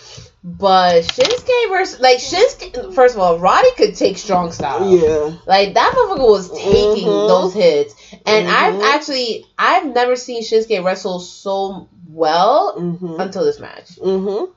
but 0.44 1.02
Shinsuke 1.02 1.68
versus 1.70 1.98
like 2.00 2.18
Shinsuke. 2.18 2.94
First 2.94 3.16
of 3.16 3.20
all, 3.20 3.38
Roddy 3.40 3.70
could 3.76 3.96
take 3.96 4.16
strong 4.16 4.52
style. 4.52 4.88
Yeah. 4.88 5.36
Like 5.46 5.74
that 5.74 5.92
motherfucker 5.96 6.28
was 6.30 6.50
taking 6.50 7.08
Mhm. 7.08 7.28
those 7.28 7.52
hits, 7.54 7.94
and 8.26 8.46
Mhm. 8.46 8.50
I've 8.52 8.82
actually 8.94 9.46
I've 9.58 9.86
never 9.94 10.16
seen 10.16 10.42
Shinsuke 10.42 10.84
wrestle 10.84 11.20
so 11.20 11.88
well 12.08 12.74
Mm-hmm. 12.78 13.20
until 13.20 13.44
this 13.44 13.58
match. 13.60 13.96
Mm-hmm. 13.96 14.50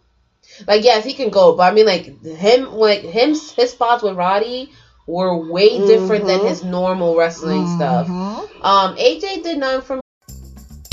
Like 0.68 0.84
yes, 0.84 1.04
he 1.06 1.14
can 1.14 1.30
go, 1.30 1.56
but 1.56 1.64
I 1.72 1.76
mean 1.76 1.86
like 1.86 2.24
him 2.24 2.74
like 2.74 3.02
him 3.02 3.30
his 3.30 3.72
spots 3.72 4.04
with 4.04 4.16
Roddy 4.16 4.72
were 5.08 5.52
way 5.52 5.78
different 5.86 6.26
than 6.26 6.40
Mhm. 6.42 6.48
his 6.50 6.64
normal 6.64 7.16
wrestling 7.16 7.68
stuff. 7.76 8.08
Um, 8.10 8.96
AJ 8.98 9.44
did 9.44 9.58
none 9.60 9.82
from 9.82 10.00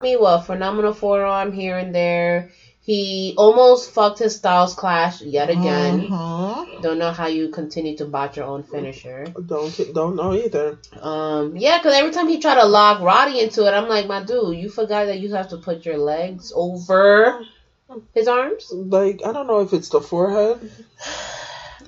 Me 0.00 0.16
well, 0.16 0.40
phenomenal 0.40 0.92
forearm 0.92 1.50
here 1.50 1.76
and 1.76 1.92
there. 1.92 2.50
He 2.80 3.34
almost 3.36 3.90
fucked 3.90 4.20
his 4.20 4.36
Styles 4.36 4.72
Clash 4.74 5.20
yet 5.20 5.50
again. 5.50 6.06
Mhm. 6.08 6.82
Don't 6.82 6.98
know 6.98 7.10
how 7.10 7.26
you 7.26 7.48
continue 7.48 7.96
to 7.96 8.04
botch 8.04 8.36
your 8.36 8.46
own 8.46 8.62
finisher. 8.62 9.24
Don't 9.24 9.92
don't 9.92 10.14
know 10.14 10.34
either. 10.34 10.78
Um, 11.02 11.56
yeah, 11.56 11.78
because 11.78 11.94
every 11.94 12.12
time 12.12 12.28
he 12.28 12.38
tried 12.38 12.60
to 12.60 12.64
lock 12.64 13.02
Roddy 13.02 13.40
into 13.40 13.66
it, 13.66 13.72
I'm 13.72 13.88
like, 13.88 14.06
my 14.06 14.22
dude, 14.22 14.56
you 14.56 14.68
forgot 14.68 15.06
that 15.06 15.18
you 15.18 15.34
have 15.34 15.48
to 15.48 15.56
put 15.56 15.84
your 15.84 15.98
legs 15.98 16.52
over 16.54 17.44
his 18.14 18.28
arms. 18.28 18.70
Like 18.72 19.22
I 19.26 19.32
don't 19.32 19.48
know 19.48 19.62
if 19.62 19.72
it's 19.72 19.88
the 19.88 20.00
forehead. 20.00 20.70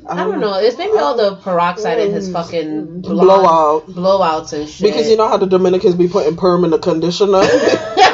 I 0.08 0.16
don't 0.16 0.40
know. 0.40 0.54
It's 0.58 0.78
maybe 0.78 0.98
all 0.98 1.16
the 1.16 1.36
peroxide 1.36 1.98
in 1.98 2.12
his 2.12 2.30
fucking 2.32 2.86
mm. 2.86 3.02
blowout. 3.02 3.86
blowouts 3.86 4.52
and 4.52 4.68
shit. 4.68 4.82
Because 4.82 5.08
you 5.08 5.16
know 5.16 5.28
how 5.28 5.36
the 5.36 5.46
Dominicans 5.46 5.94
be 5.94 6.08
putting 6.08 6.36
perm 6.36 6.64
in 6.64 6.70
the 6.70 6.78
conditioner. 6.78 7.42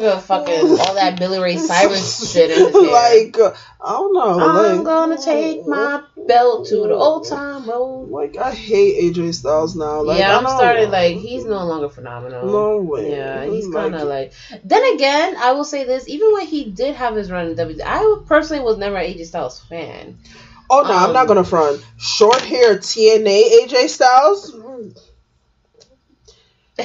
that 0.00 0.22
motherfucker 0.22 0.46
fucking 0.46 0.80
all 0.80 0.94
that 0.94 1.18
Billy 1.18 1.38
Ray 1.38 1.56
Cyrus 1.56 2.32
shit 2.32 2.50
in 2.50 2.58
his 2.66 2.72
hair. 2.74 2.82
like 2.92 3.38
uh, 3.38 3.54
I 3.82 3.92
don't 3.92 4.14
know. 4.14 4.40
I'm 4.40 4.76
like, 4.76 4.84
gonna 4.84 5.20
take 5.22 5.66
my 5.66 6.02
belt 6.26 6.66
to 6.68 6.76
the 6.76 6.94
old 6.94 7.26
time 7.28 7.68
road. 7.68 8.08
like 8.10 8.36
I 8.36 8.52
hate 8.52 9.14
AJ 9.14 9.34
Styles 9.34 9.74
now. 9.76 10.02
Like, 10.02 10.18
yeah, 10.18 10.34
I 10.36 10.38
I'm 10.38 10.46
starting 10.46 10.90
like 10.90 11.16
he's 11.16 11.44
no 11.44 11.64
longer 11.66 11.88
phenomenal. 11.88 12.46
No 12.46 12.78
way. 12.82 13.10
Yeah, 13.12 13.44
he's 13.46 13.68
kind 13.72 13.94
of 13.94 14.08
like. 14.08 14.32
Then 14.64 14.94
again, 14.94 15.36
I 15.36 15.52
will 15.52 15.64
say 15.64 15.84
this: 15.84 16.08
even 16.08 16.32
when 16.32 16.46
he 16.46 16.64
did 16.70 16.94
have 16.96 17.14
his 17.16 17.30
run 17.30 17.46
in 17.48 17.54
WWE, 17.56 17.80
I 17.84 18.16
personally 18.26 18.62
was 18.62 18.78
never 18.78 18.96
an 18.96 19.12
AJ 19.12 19.26
Styles 19.26 19.60
fan. 19.60 20.18
Oh 20.72 20.82
no, 20.82 20.92
I'm 20.96 21.06
Um, 21.08 21.12
not 21.14 21.26
gonna 21.26 21.42
front. 21.42 21.84
Short 21.98 22.40
hair 22.42 22.76
TNA 22.76 23.64
AJ 23.66 23.88
Styles. 23.88 24.52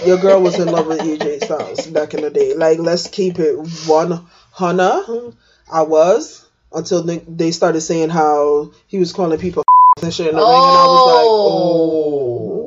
Your 0.06 0.18
girl 0.18 0.42
was 0.42 0.60
in 0.60 0.68
love 0.68 0.88
with 0.88 1.00
AJ 1.00 1.44
Styles 1.46 1.88
back 1.88 2.14
in 2.14 2.22
the 2.22 2.30
day. 2.30 2.54
Like, 2.54 2.80
let's 2.80 3.08
keep 3.08 3.40
it 3.40 3.56
one 3.88 4.26
hundred. 4.52 5.34
I 5.72 5.82
was 5.84 6.46
until 6.74 7.04
they- 7.04 7.24
they 7.28 7.52
started 7.52 7.82
saying 7.82 8.10
how 8.10 8.72
he 8.88 8.98
was 9.00 9.14
calling 9.14 9.40
people 9.40 9.64
and 10.02 10.14
shit 10.14 10.28
in 10.28 10.36
the 10.36 10.42
ring, 10.42 10.48
and 10.48 10.78
I 10.78 10.86
was 10.86 11.06
like, 11.08 11.26
oh. 11.28 12.62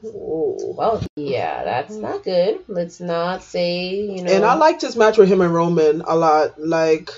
oh. 0.00 0.74
Well, 0.76 1.02
yeah, 1.16 1.62
that's 1.64 1.94
not 1.94 2.24
good. 2.24 2.60
Let's 2.68 3.00
not 3.00 3.42
say 3.42 3.94
you 3.94 4.22
know. 4.22 4.32
And 4.32 4.44
I 4.44 4.54
liked 4.54 4.82
his 4.82 4.96
match 4.96 5.16
with 5.18 5.28
him 5.28 5.40
and 5.40 5.54
Roman 5.54 6.00
a 6.02 6.16
lot. 6.16 6.58
Like, 6.60 7.10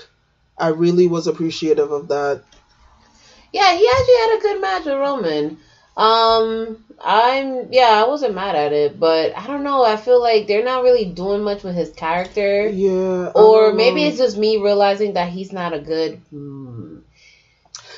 I 0.57 0.69
really 0.69 1.07
was 1.07 1.27
appreciative 1.27 1.91
of 1.91 2.09
that. 2.09 2.43
Yeah, 3.53 3.75
he 3.75 3.89
actually 3.89 4.13
had 4.15 4.37
a 4.37 4.41
good 4.41 4.61
match 4.61 4.85
with 4.85 4.97
Roman. 4.97 5.57
Um, 5.95 6.83
I'm 6.99 7.71
yeah, 7.71 8.03
I 8.03 8.07
wasn't 8.07 8.33
mad 8.35 8.55
at 8.55 8.73
it, 8.73 8.99
but 8.99 9.37
I 9.37 9.45
don't 9.47 9.63
know. 9.63 9.83
I 9.83 9.97
feel 9.97 10.21
like 10.21 10.47
they're 10.47 10.63
not 10.63 10.83
really 10.83 11.05
doing 11.05 11.41
much 11.43 11.63
with 11.63 11.75
his 11.75 11.91
character, 11.91 12.67
Yeah. 12.67 13.31
Or 13.35 13.73
maybe 13.73 14.01
know. 14.01 14.07
it's 14.09 14.17
just 14.17 14.37
me 14.37 14.57
realizing 14.57 15.13
that 15.13 15.29
he's 15.29 15.51
not 15.53 15.73
a 15.73 15.79
good. 15.79 16.19
Hmm, 16.31 16.99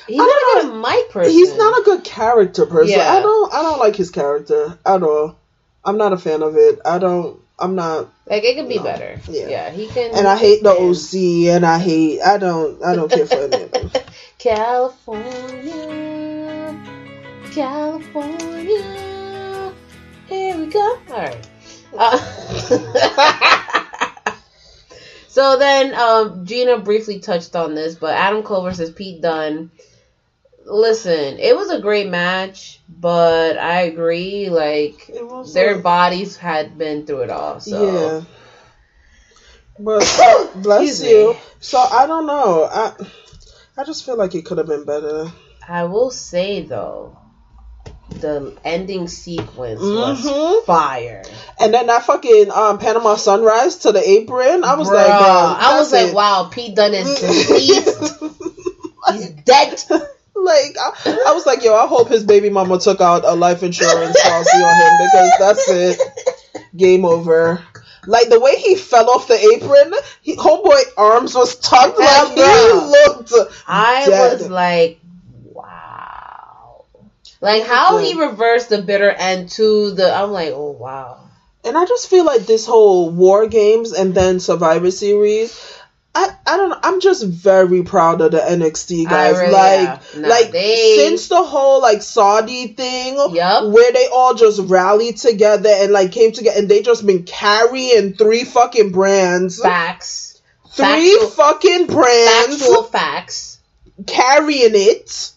he's 0.06 0.18
not 0.18 0.26
a 0.28 0.60
good 0.62 0.82
mic 0.82 1.10
person. 1.10 1.32
He's 1.32 1.56
not 1.56 1.78
a 1.80 1.82
good 1.82 2.04
character 2.04 2.66
person. 2.66 2.98
Yeah. 2.98 3.10
I 3.10 3.20
don't 3.20 3.54
I 3.54 3.62
don't 3.62 3.78
like 3.78 3.96
his 3.96 4.10
character 4.10 4.78
at 4.84 5.02
all. 5.02 5.36
I'm 5.84 5.96
not 5.96 6.12
a 6.12 6.18
fan 6.18 6.42
of 6.42 6.56
it. 6.56 6.78
I 6.84 6.98
don't 6.98 7.40
I'm 7.58 7.74
not 7.74 8.08
like 8.26 8.44
it 8.44 8.56
could 8.56 8.68
be 8.68 8.76
No. 8.78 8.84
better. 8.84 9.18
Yeah. 9.28 9.48
Yeah. 9.48 9.70
he 9.70 9.86
can. 9.86 10.14
and 10.14 10.26
I 10.26 10.36
hate 10.36 10.62
the 10.62 10.70
OC 10.70 11.54
and 11.54 11.64
I 11.64 11.78
hate 11.78 12.20
I 12.20 12.36
don't 12.36 12.82
I 12.84 12.94
don't 12.94 13.10
care 13.10 13.26
for 13.26 13.36
any 13.36 13.62
of 13.62 13.70
them. 13.72 13.90
California, 14.38 15.72
California. 17.52 19.72
Here 20.28 20.56
we 20.56 20.66
go. 20.66 20.98
All 21.10 21.16
right. 21.16 21.48
Uh, 21.96 22.18
so 25.28 25.58
then, 25.58 25.94
um, 25.94 26.46
Gina 26.46 26.78
briefly 26.78 27.18
touched 27.18 27.56
on 27.56 27.74
this, 27.74 27.94
but 27.96 28.14
Adam 28.14 28.42
Cole 28.42 28.62
versus 28.62 28.90
Pete 28.90 29.20
Dunne. 29.20 29.70
Listen, 30.64 31.38
it 31.38 31.56
was 31.56 31.70
a 31.70 31.80
great 31.80 32.08
match, 32.08 32.80
but 32.88 33.58
I 33.58 33.82
agree. 33.82 34.48
Like 34.50 35.10
their 35.52 35.76
a- 35.76 35.82
bodies 35.82 36.36
had 36.36 36.78
been 36.78 37.06
through 37.06 37.22
it 37.22 37.30
all. 37.30 37.60
So 37.60 37.84
Yeah. 37.84 38.22
But 39.78 40.52
bless 40.56 41.02
you. 41.02 41.36
So 41.58 41.78
I 41.78 42.06
don't 42.06 42.26
know. 42.26 42.68
I 42.70 42.92
I 43.76 43.84
just 43.84 44.04
feel 44.04 44.16
like 44.16 44.34
it 44.34 44.44
could 44.44 44.58
have 44.58 44.66
been 44.66 44.84
better. 44.84 45.32
I 45.66 45.84
will 45.84 46.10
say 46.10 46.62
though, 46.62 47.16
the 48.10 48.56
ending 48.64 49.08
sequence 49.08 49.80
was 49.80 50.24
Mhm. 50.24 50.64
fire. 50.64 51.22
And 51.58 51.72
then 51.72 51.86
that 51.86 52.04
fucking 52.04 52.50
um, 52.50 52.78
Panama 52.78 53.16
Sunrise 53.16 53.76
to 53.78 53.92
the 53.92 54.06
apron. 54.08 54.64
I 54.64 54.74
was 54.76 54.88
Bruh, 54.88 54.94
like, 54.94 55.06
bro, 55.06 55.16
I 55.16 55.78
was 55.78 55.90
that's 55.90 56.02
like, 56.04 56.12
it. 56.12 56.14
wow, 56.16 56.48
Pete 56.50 56.74
Dunne 56.74 56.94
is 56.94 57.20
deceased. 57.20 58.14
He's 59.12 59.30
dead. 59.44 59.82
Like 60.42 60.74
I, 60.80 61.24
I 61.28 61.32
was 61.34 61.44
like, 61.44 61.62
yo, 61.62 61.74
I 61.74 61.86
hope 61.86 62.08
his 62.08 62.24
baby 62.24 62.48
mama 62.48 62.78
took 62.78 63.02
out 63.02 63.26
a 63.26 63.34
life 63.34 63.62
insurance 63.62 64.18
policy 64.22 64.56
on 64.56 64.76
him 64.80 64.98
because 65.06 65.30
that's 65.38 65.68
it. 65.68 66.00
Game 66.74 67.04
over. 67.04 67.62
Like 68.06 68.30
the 68.30 68.40
way 68.40 68.56
he 68.56 68.74
fell 68.76 69.10
off 69.10 69.28
the 69.28 69.34
apron, 69.34 69.92
he, 70.22 70.36
homeboy 70.36 70.80
arms 70.96 71.34
was 71.34 71.56
tucked 71.56 71.98
like 71.98 72.28
he 72.28 72.40
looked. 72.40 73.34
I 73.68 74.06
dead. 74.06 74.40
was 74.40 74.48
like. 74.48 74.98
Like 77.40 77.64
how 77.64 77.98
he 77.98 78.14
reversed 78.20 78.68
the 78.68 78.82
bitter 78.82 79.10
end 79.10 79.50
to 79.52 79.92
the. 79.92 80.12
I'm 80.14 80.30
like, 80.30 80.50
oh 80.52 80.70
wow. 80.72 81.28
And 81.64 81.76
I 81.76 81.84
just 81.86 82.08
feel 82.08 82.24
like 82.24 82.42
this 82.46 82.66
whole 82.66 83.10
War 83.10 83.46
Games 83.46 83.92
and 83.92 84.14
then 84.14 84.40
Survivor 84.40 84.90
Series. 84.90 85.76
I, 86.14 86.28
I 86.46 86.56
don't 86.56 86.70
know. 86.70 86.78
I'm 86.82 87.00
just 87.00 87.24
very 87.24 87.82
proud 87.84 88.20
of 88.20 88.32
the 88.32 88.38
NXT 88.38 89.08
guys. 89.08 89.38
really 89.38 89.52
like. 89.52 90.16
Nah, 90.16 90.28
like 90.28 90.50
they- 90.50 90.96
since 91.06 91.28
the 91.28 91.42
whole 91.42 91.80
like 91.80 92.02
Saudi 92.02 92.68
thing, 92.68 93.14
Yup. 93.34 93.72
where 93.72 93.92
they 93.92 94.08
all 94.12 94.34
just 94.34 94.60
rallied 94.62 95.18
together 95.18 95.70
and 95.72 95.92
like 95.92 96.10
came 96.12 96.32
together 96.32 96.58
and 96.58 96.68
they 96.68 96.82
just 96.82 97.06
been 97.06 97.22
carrying 97.22 98.14
three 98.14 98.42
fucking 98.44 98.90
brands, 98.90 99.62
Facts. 99.62 100.40
three 100.72 100.84
Factual- 100.84 101.28
fucking 101.30 101.86
brands, 101.86 102.58
Factual 102.58 102.82
facts. 102.84 103.58
carrying 104.06 104.72
it. 104.74 105.30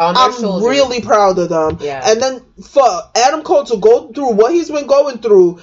On 0.00 0.14
their 0.14 0.24
I'm 0.24 0.32
shoulders. 0.32 0.68
really 0.68 1.00
proud 1.02 1.38
of 1.38 1.50
them. 1.50 1.76
Yeah. 1.80 2.00
And 2.04 2.20
then 2.20 2.40
for 2.64 2.82
Adam 3.14 3.42
Cole 3.42 3.64
to 3.64 3.76
go 3.76 4.10
through 4.12 4.30
what 4.32 4.52
he's 4.52 4.70
been 4.70 4.86
going 4.86 5.18
through, 5.18 5.60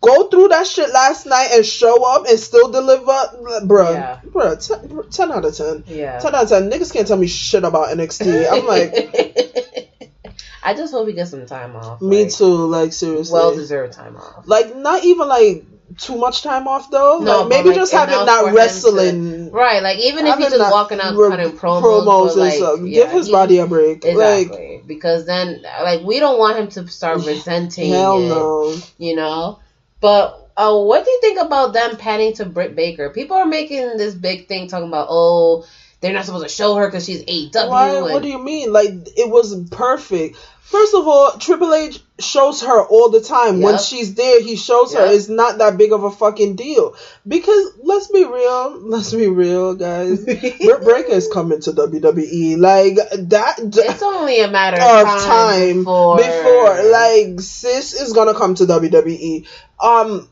go 0.00 0.28
through 0.28 0.48
that 0.48 0.66
shit 0.66 0.90
last 0.92 1.26
night 1.26 1.50
and 1.52 1.64
show 1.64 2.02
up 2.04 2.26
and 2.26 2.38
still 2.40 2.70
deliver, 2.72 3.04
bruh, 3.06 3.94
Yeah. 3.94 4.20
bruh, 4.26 4.66
10, 4.66 5.10
10 5.10 5.32
out 5.32 5.44
of 5.44 5.56
10. 5.56 5.84
Yeah. 5.86 6.18
10 6.18 6.34
out 6.34 6.42
of 6.42 6.48
10. 6.48 6.70
Niggas 6.70 6.92
can't 6.92 7.06
tell 7.06 7.16
me 7.16 7.28
shit 7.28 7.62
about 7.64 7.96
NXT. 7.96 8.50
I'm 8.50 8.66
like, 8.66 9.88
I 10.62 10.74
just 10.74 10.92
hope 10.92 11.06
he 11.06 11.14
gets 11.14 11.30
some 11.30 11.46
time 11.46 11.76
off. 11.76 12.02
me 12.02 12.24
like, 12.24 12.32
too, 12.34 12.66
like, 12.66 12.92
seriously. 12.92 13.32
Well 13.32 13.54
deserved 13.54 13.92
time 13.92 14.16
off. 14.16 14.42
like, 14.46 14.74
not 14.76 15.04
even 15.04 15.28
like 15.28 15.64
too 15.96 16.16
much 16.16 16.42
time 16.42 16.68
off 16.68 16.90
though. 16.90 17.18
No, 17.20 17.40
like, 17.40 17.48
maybe 17.48 17.68
like, 17.70 17.76
just 17.76 17.92
have 17.92 18.08
him 18.08 18.26
not 18.26 18.52
wrestling. 18.52 19.50
Right, 19.50 19.82
like 19.82 19.98
even 19.98 20.26
if 20.26 20.38
he's 20.38 20.50
just 20.50 20.70
walking 20.72 21.00
out 21.00 21.16
re- 21.16 21.28
cutting 21.30 21.52
promos, 21.56 22.32
and 22.32 22.40
like, 22.40 22.52
stuff. 22.54 22.80
yeah, 22.82 23.02
Give 23.04 23.10
his 23.10 23.26
he- 23.26 23.32
body 23.32 23.58
a 23.58 23.66
break. 23.66 24.04
Like, 24.04 24.12
Exactly, 24.46 24.82
because 24.86 25.26
then 25.26 25.62
like 25.82 26.02
we 26.02 26.20
don't 26.20 26.38
want 26.38 26.58
him 26.58 26.68
to 26.68 26.86
start 26.88 27.18
resenting. 27.26 27.90
hell 27.92 28.18
it, 28.18 28.28
no. 28.28 28.76
You 28.98 29.16
know, 29.16 29.60
but 30.00 30.50
uh, 30.56 30.78
what 30.82 31.04
do 31.04 31.10
you 31.10 31.20
think 31.20 31.40
about 31.40 31.72
them 31.72 31.96
panning 31.96 32.34
to 32.34 32.44
Britt 32.44 32.74
Baker? 32.76 33.10
People 33.10 33.36
are 33.36 33.46
making 33.46 33.96
this 33.96 34.14
big 34.14 34.46
thing 34.48 34.68
talking 34.68 34.88
about 34.88 35.06
oh 35.10 35.64
they're 36.00 36.12
not 36.12 36.24
supposed 36.24 36.44
to 36.44 36.52
show 36.54 36.76
her 36.76 36.86
because 36.86 37.06
she's 37.06 37.22
AEW. 37.24 37.68
Why? 37.68 37.88
and- 37.96 38.04
What 38.04 38.22
do 38.22 38.28
you 38.28 38.38
mean? 38.42 38.72
Like 38.72 38.90
it 39.16 39.28
was 39.28 39.68
perfect. 39.70 40.36
First 40.68 40.94
of 40.94 41.08
all, 41.08 41.32
Triple 41.38 41.72
H 41.72 41.98
shows 42.18 42.60
her 42.60 42.82
all 42.84 43.08
the 43.08 43.22
time. 43.22 43.62
When 43.62 43.78
she's 43.78 44.14
there, 44.16 44.42
he 44.42 44.54
shows 44.54 44.92
her. 44.92 45.06
It's 45.06 45.30
not 45.30 45.56
that 45.58 45.78
big 45.78 45.92
of 45.94 46.04
a 46.04 46.10
fucking 46.10 46.56
deal. 46.56 46.94
Because 47.26 47.72
let's 47.82 48.08
be 48.08 48.22
real. 48.22 48.78
Let's 48.78 49.14
be 49.14 49.28
real, 49.28 49.74
guys. 49.76 50.22
Britt 50.26 50.60
Baker 50.84 51.12
is 51.12 51.26
coming 51.32 51.62
to 51.62 51.72
WWE. 51.72 52.58
Like 52.58 52.96
that. 53.30 53.54
It's 53.60 54.02
only 54.02 54.40
a 54.42 54.48
matter 54.50 54.76
of 54.76 55.08
of 55.08 55.22
time 55.24 55.78
before. 55.78 56.18
before 56.18 56.82
like 56.90 57.40
sis 57.40 57.94
is 57.94 58.12
gonna 58.12 58.34
come 58.34 58.54
to 58.56 58.64
WWE. 58.64 59.46
Um 59.82 60.28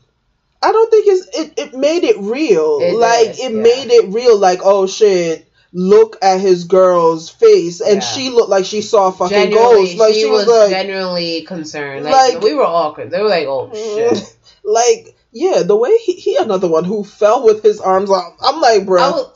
I 0.61 0.71
don't 0.71 0.91
think 0.91 1.07
it's 1.07 1.37
it, 1.37 1.53
it 1.57 1.73
made 1.73 2.03
it 2.03 2.17
real. 2.19 2.77
It 2.79 2.93
like 2.93 3.37
did, 3.37 3.39
it 3.39 3.55
yeah. 3.55 3.61
made 3.61 3.91
it 3.91 4.13
real 4.13 4.37
like 4.37 4.59
oh 4.63 4.85
shit 4.85 5.46
look 5.73 6.17
at 6.21 6.39
his 6.39 6.63
girl's 6.63 7.29
face 7.29 7.81
and 7.81 7.95
Yeah. 7.95 7.99
she 7.99 8.29
looked 8.29 8.49
like 8.49 8.65
she 8.65 8.81
saw 8.81 9.09
a 9.09 9.11
fucking 9.11 9.51
ghost. 9.51 9.97
Like 9.97 10.13
she, 10.13 10.21
she, 10.21 10.29
was, 10.29 10.45
was, 10.47 10.57
like 10.57 10.69
genuinely 10.69 11.41
concerned. 11.43 12.05
Like, 12.05 12.35
like- 12.35 12.43
we 12.43 12.53
were 12.53 12.63
all 12.65 12.93
con- 12.93 13.09
they 13.09 13.21
were 13.21 13.29
like, 13.29 13.47
oh 13.47 13.69
shit. 13.73 14.37
like 14.63 15.15
yeah, 15.31 15.63
the 15.63 15.75
way 15.75 15.97
he, 15.97 16.13
he 16.13 16.37
another 16.37 16.67
one 16.67 16.83
who 16.83 17.03
fell 17.03 17.43
with 17.43 17.61
his 17.61 17.79
arms 17.79 18.09
out. 18.09 18.33
I'm 18.41 18.59
like, 18.61 18.85
bro. 18.85 19.31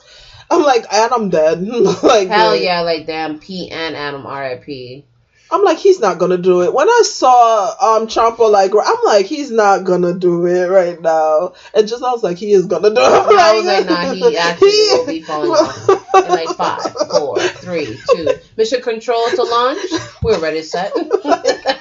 I'm 0.50 0.64
like, 0.64 0.86
Adam 0.92 1.30
dead. 1.30 1.62
like, 2.04 2.28
hell 2.28 2.56
yeah, 2.56 2.82
like 2.82 3.06
damn 3.06 3.40
Pete 3.40 3.72
and 3.72 3.96
Adam 3.96 4.26
R.I.P. 4.26 5.06
I'm 5.52 5.64
like, 5.64 5.78
he's 5.78 6.00
not 6.00 6.18
gonna 6.18 6.38
do 6.38 6.62
it. 6.62 6.74
When 6.74 6.88
I 6.90 7.02
saw 7.04 7.66
um 7.80 8.08
Ciampa 8.08 8.50
like, 8.50 8.72
I'm 8.74 9.04
like, 9.06 9.26
he's 9.26 9.52
not 9.52 9.84
gonna 9.84 10.14
do 10.14 10.46
it 10.46 10.68
right 10.68 11.00
now. 11.02 11.54
And 11.74 11.88
just 11.88 12.04
I 12.04 12.12
was 12.12 12.24
like, 12.24 12.38
he 12.38 12.54
is 12.54 12.66
gonna 12.68 12.90
do 12.90 13.02
it. 13.02 13.04
I 13.04 13.54
was 13.54 13.66
like, 13.66 13.86
nah, 13.86 14.14
he 14.14 14.38
actually 14.38 14.70
will 14.94 15.06
be 15.06 15.22
falling 15.22 15.52
off 15.52 15.90
in 16.16 16.30
like 16.30 16.50
five, 16.56 16.94
four, 17.12 17.40
three, 17.40 18.00
two. 18.12 18.30
Mission 18.58 18.82
control 18.82 19.28
to 19.30 19.44
launch. 19.44 19.92
We're 20.24 20.40
ready, 20.40 20.62
set. 20.62 20.94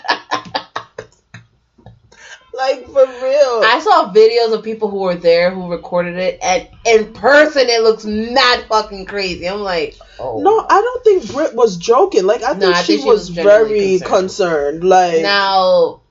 like 2.60 2.86
for 2.86 3.06
real. 3.06 3.62
I 3.64 3.80
saw 3.82 4.12
videos 4.12 4.52
of 4.56 4.62
people 4.62 4.90
who 4.90 5.00
were 5.00 5.14
there 5.14 5.50
who 5.50 5.70
recorded 5.70 6.16
it, 6.16 6.38
and 6.42 6.68
in 6.86 7.12
person 7.12 7.68
it 7.68 7.82
looks 7.82 8.04
mad 8.04 8.64
fucking 8.68 9.06
crazy. 9.06 9.48
I'm 9.48 9.60
like, 9.60 9.96
oh 10.18 10.40
no, 10.40 10.60
I 10.68 10.80
don't 10.80 11.04
think 11.04 11.32
Britt 11.32 11.54
was 11.54 11.76
joking. 11.76 12.24
Like 12.24 12.42
I 12.42 12.50
think, 12.50 12.60
No, 12.60 12.70
I 12.72 12.82
she, 12.82 12.94
think 12.94 13.02
she 13.02 13.08
was, 13.08 13.28
was 13.28 13.30
very 13.30 13.98
concerned. 14.00 14.84
Like 14.84 15.22
Now, 15.22 16.02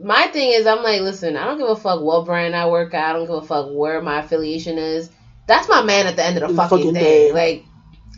my 0.00 0.26
thing 0.28 0.52
is, 0.52 0.66
I'm 0.66 0.82
like, 0.82 1.00
listen, 1.00 1.36
I 1.36 1.44
don't 1.46 1.58
give 1.58 1.68
a 1.68 1.76
fuck 1.76 2.00
what 2.02 2.26
brand 2.26 2.54
I 2.54 2.68
work 2.68 2.94
at. 2.94 3.10
I 3.10 3.12
don't 3.14 3.26
give 3.26 3.36
a 3.36 3.42
fuck 3.42 3.68
where 3.70 4.00
my 4.00 4.20
affiliation 4.20 4.78
is. 4.78 5.10
That's 5.46 5.68
my 5.68 5.82
man 5.82 6.06
at 6.06 6.16
the 6.16 6.24
end 6.24 6.36
of 6.36 6.42
the 6.42 6.48
The 6.48 6.54
fucking, 6.54 6.78
fucking 6.78 6.94
day. 6.94 7.28
day. 7.28 7.32
Like, 7.32 7.64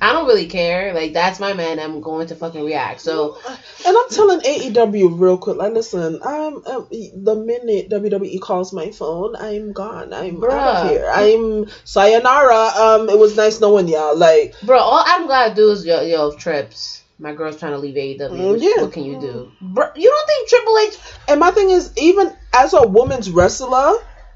I 0.00 0.12
don't 0.12 0.26
really 0.26 0.46
care. 0.46 0.92
Like, 0.92 1.12
that's 1.12 1.40
my 1.40 1.52
man. 1.54 1.78
I'm 1.78 2.00
going 2.00 2.26
to 2.26 2.34
fucking 2.34 2.64
react. 2.64 3.00
So, 3.00 3.38
And 3.46 3.96
I'm 3.96 4.08
telling 4.10 4.40
AEW 4.40 5.18
real 5.18 5.38
quick, 5.38 5.56
like, 5.56 5.72
listen, 5.72 6.20
I'm 6.22 6.56
um, 6.66 6.88
the 6.90 7.34
minute 7.36 7.88
WWE 7.90 8.40
calls 8.40 8.72
my 8.72 8.90
phone, 8.90 9.36
I'm 9.36 9.72
gone. 9.72 10.12
I'm 10.12 10.42
out 10.44 10.86
of 10.86 10.90
here. 10.90 11.10
I'm 11.12 11.66
sayonara. 11.84 12.72
Um, 12.76 13.08
it 13.08 13.18
was 13.18 13.36
nice 13.36 13.60
knowing 13.60 13.88
y'all. 13.88 14.16
Like, 14.16 14.54
bro, 14.62 14.78
all 14.78 15.02
I'm 15.06 15.26
gonna 15.26 15.54
do 15.54 15.70
is 15.70 15.84
yo, 15.84 16.02
yo 16.02 16.32
trips. 16.36 17.02
My 17.18 17.32
girl's 17.32 17.58
trying 17.58 17.72
to 17.72 17.78
leave 17.78 17.94
AEW. 17.94 18.30
Mm, 18.30 18.60
yeah. 18.60 18.82
What 18.82 18.92
can 18.92 19.04
you 19.04 19.20
do? 19.20 19.52
Bro, 19.60 19.90
you 19.94 20.10
don't 20.10 20.26
think 20.26 20.48
Triple 20.48 20.78
H? 20.78 20.98
and 21.28 21.40
my 21.40 21.52
thing 21.52 21.70
is, 21.70 21.92
even 21.96 22.32
as 22.52 22.74
a 22.74 22.86
woman's 22.86 23.30
wrestler, 23.30 23.92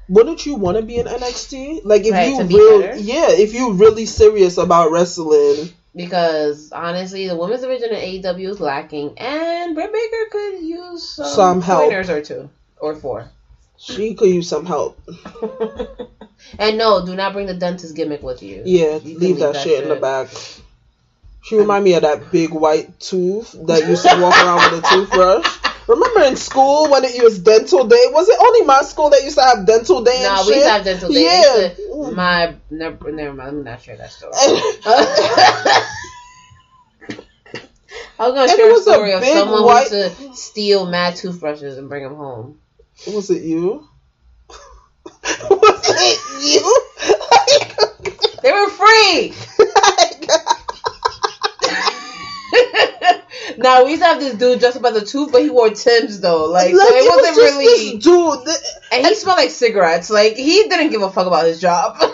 wouldn't 0.09 0.45
you 0.45 0.55
want 0.55 0.77
to 0.77 0.83
be 0.83 0.97
in 0.97 1.05
NXT? 1.05 1.81
Like, 1.85 2.03
if 2.05 2.11
Right, 2.13 2.29
you 2.31 2.37
to 2.39 2.43
be 2.45 2.55
real, 2.55 2.81
better? 2.81 2.97
yeah, 2.97 3.29
if 3.31 3.53
you 3.53 3.73
really 3.73 4.05
serious 4.05 4.57
about 4.57 4.91
wrestling, 4.91 5.69
Because 5.95 6.71
honestly, 6.71 7.27
the 7.27 7.35
women's 7.37 7.61
division 7.61 7.89
in 7.91 8.21
AEW 8.21 8.49
is 8.49 8.59
lacking, 8.59 9.17
and 9.17 9.75
Britt 9.75 9.91
Baker 9.93 10.25
could 10.31 10.59
use 10.61 11.07
some, 11.07 11.25
Some 11.27 11.61
help. 11.61 11.83
pointers 11.85 12.09
or 12.09 12.21
two 12.21 12.49
or 12.79 12.95
four. 12.95 13.29
she 13.77 14.13
could 14.15 14.29
use 14.29 14.49
some 14.49 14.65
help. 14.65 14.99
And 16.57 16.77
no, 16.77 17.05
do 17.05 17.15
not 17.15 17.33
bring 17.33 17.47
the 17.47 17.53
dentist 17.53 17.95
gimmick 17.95 18.23
with 18.23 18.41
you. 18.41 18.63
Yeah, 18.65 18.95
You 18.95 19.17
can 19.17 19.19
leave, 19.19 19.39
that, 19.39 19.57
shit 19.57 19.83
in 19.83 19.89
the 19.89 19.95
back. 19.97 20.29
She 21.43 21.55
remind 21.57 21.83
me 21.83 21.93
of 21.95 22.03
that 22.03 22.31
big 22.31 22.51
white 22.51 22.97
tooth 22.99 23.53
that 23.67 23.87
used 23.87 24.03
to 24.03 24.21
walk 24.21 24.35
around 24.37 24.71
with 24.71 24.83
a 24.83 24.87
toothbrush. 24.93 25.57
Remember 25.89 26.21
in 26.21 26.35
school 26.35 26.87
when 26.91 27.03
it 27.03 27.23
was 27.23 27.39
dental 27.39 27.83
day? 27.87 28.03
Was 28.11 28.29
it 28.29 28.37
only 28.39 28.61
my 28.61 28.83
school 28.83 29.09
that 29.09 29.23
used 29.23 29.37
to 29.39 29.43
have 29.43 29.65
dental 29.65 30.03
day? 30.03 30.19
No, 30.21 30.35
and 30.37 30.47
we 30.47 30.53
used 30.53 30.65
to 30.67 30.71
have 30.71 30.83
dental 30.83 31.09
day. 31.11 31.23
Yeah. 31.23 31.69
To- 31.69 32.11
my 32.11 32.53
never, 32.69 33.11
never 33.11 33.33
mind. 33.33 33.49
I'm 33.49 33.63
not 33.63 33.81
share 33.81 33.97
that 33.97 34.11
story. 34.11 34.31
I 38.19 38.27
was 38.27 38.33
gonna 38.35 38.41
And 38.41 38.51
share 38.51 38.69
a 38.69 38.71
was 38.71 38.85
a 38.87 38.93
story 38.93 39.13
of 39.13 39.23
someone 39.25 39.63
white- 39.63 39.87
who 39.89 39.97
used 39.97 40.17
to 40.17 40.33
steal 40.35 40.85
mad 40.85 41.15
toothbrushes 41.15 41.79
and 41.79 41.89
bring 41.89 42.03
them 42.03 42.15
home. 42.17 42.59
Was 43.07 43.31
it 43.31 43.41
you? 43.41 43.87
was 45.49 45.81
it 45.89 46.19
you? 46.43 46.85
They 48.43 48.51
were 48.51 48.69
free. 48.69 49.33
now 53.63 53.83
we 53.83 53.91
used 53.91 54.01
to 54.01 54.07
have 54.07 54.19
this 54.19 54.35
dude 54.35 54.59
dressed 54.59 54.77
up 54.77 54.85
as 54.85 54.95
a 55.01 55.05
tooth, 55.05 55.31
but 55.31 55.41
he 55.41 55.49
wore 55.49 55.69
Tim's 55.69 56.19
though. 56.19 56.45
Like, 56.45 56.73
so 56.73 56.81
it, 56.81 56.95
it 56.95 57.01
was 57.03 57.17
wasn't 57.17 57.35
just 57.35 57.53
really. 57.55 57.65
this 57.97 58.03
dude. 58.03 58.45
that- 58.45 58.63
and 58.91 59.05
he 59.05 59.15
smelled 59.15 59.37
like 59.37 59.51
cigarettes. 59.51 60.09
Like 60.09 60.35
he 60.35 60.67
didn't 60.69 60.89
give 60.91 61.01
a 61.01 61.11
fuck 61.11 61.27
about 61.27 61.45
his 61.45 61.61
job. 61.61 61.97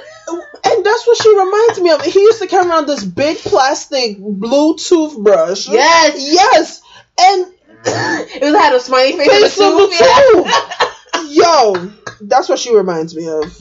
And 0.67 0.83
that's 0.83 1.05
what 1.05 1.15
she 1.21 1.29
reminds 1.37 1.79
me 1.79 1.91
of. 1.91 2.01
He 2.01 2.19
used 2.19 2.41
to 2.41 2.47
carry 2.47 2.67
around 2.67 2.87
this 2.87 3.03
big 3.03 3.37
plastic 3.37 4.17
blue 4.19 4.75
toothbrush. 4.75 5.69
Yes. 5.69 6.15
Yes. 6.33 6.81
And 7.21 7.53
it 7.85 8.41
was 8.41 8.55
had 8.59 8.73
a 8.73 8.79
smiley 8.79 9.11
face 9.11 9.27
the 9.27 9.37
Face 9.41 9.61
on 9.61 9.77
the 9.77 10.41
tooth. 10.41 11.29
Yeah. 11.29 11.73
Yo, 11.75 11.91
that's 12.21 12.49
what 12.49 12.57
she 12.57 12.75
reminds 12.75 13.15
me 13.15 13.27
of. 13.29 13.55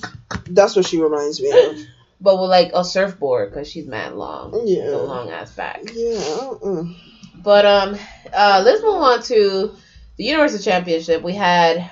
That's 0.46 0.74
what 0.76 0.86
she 0.86 0.98
reminds 0.98 1.42
me 1.42 1.50
of. 1.52 1.76
but 2.22 2.40
with 2.40 2.48
like 2.48 2.70
a 2.72 2.82
surfboard 2.82 3.50
because 3.50 3.70
she's 3.70 3.86
mad 3.86 4.14
long. 4.14 4.62
Yeah. 4.66 4.86
The 4.86 4.98
long 5.02 5.28
ass 5.30 5.52
back. 5.54 5.82
Yeah. 5.92 6.20
mm. 6.62 6.96
But 7.44 7.66
um, 7.66 7.96
uh, 8.32 8.62
let's 8.64 8.82
move 8.82 8.94
on 8.94 9.22
to 9.24 9.76
the 10.16 10.24
Universal 10.24 10.60
Championship. 10.60 11.22
We 11.22 11.34
had 11.34 11.90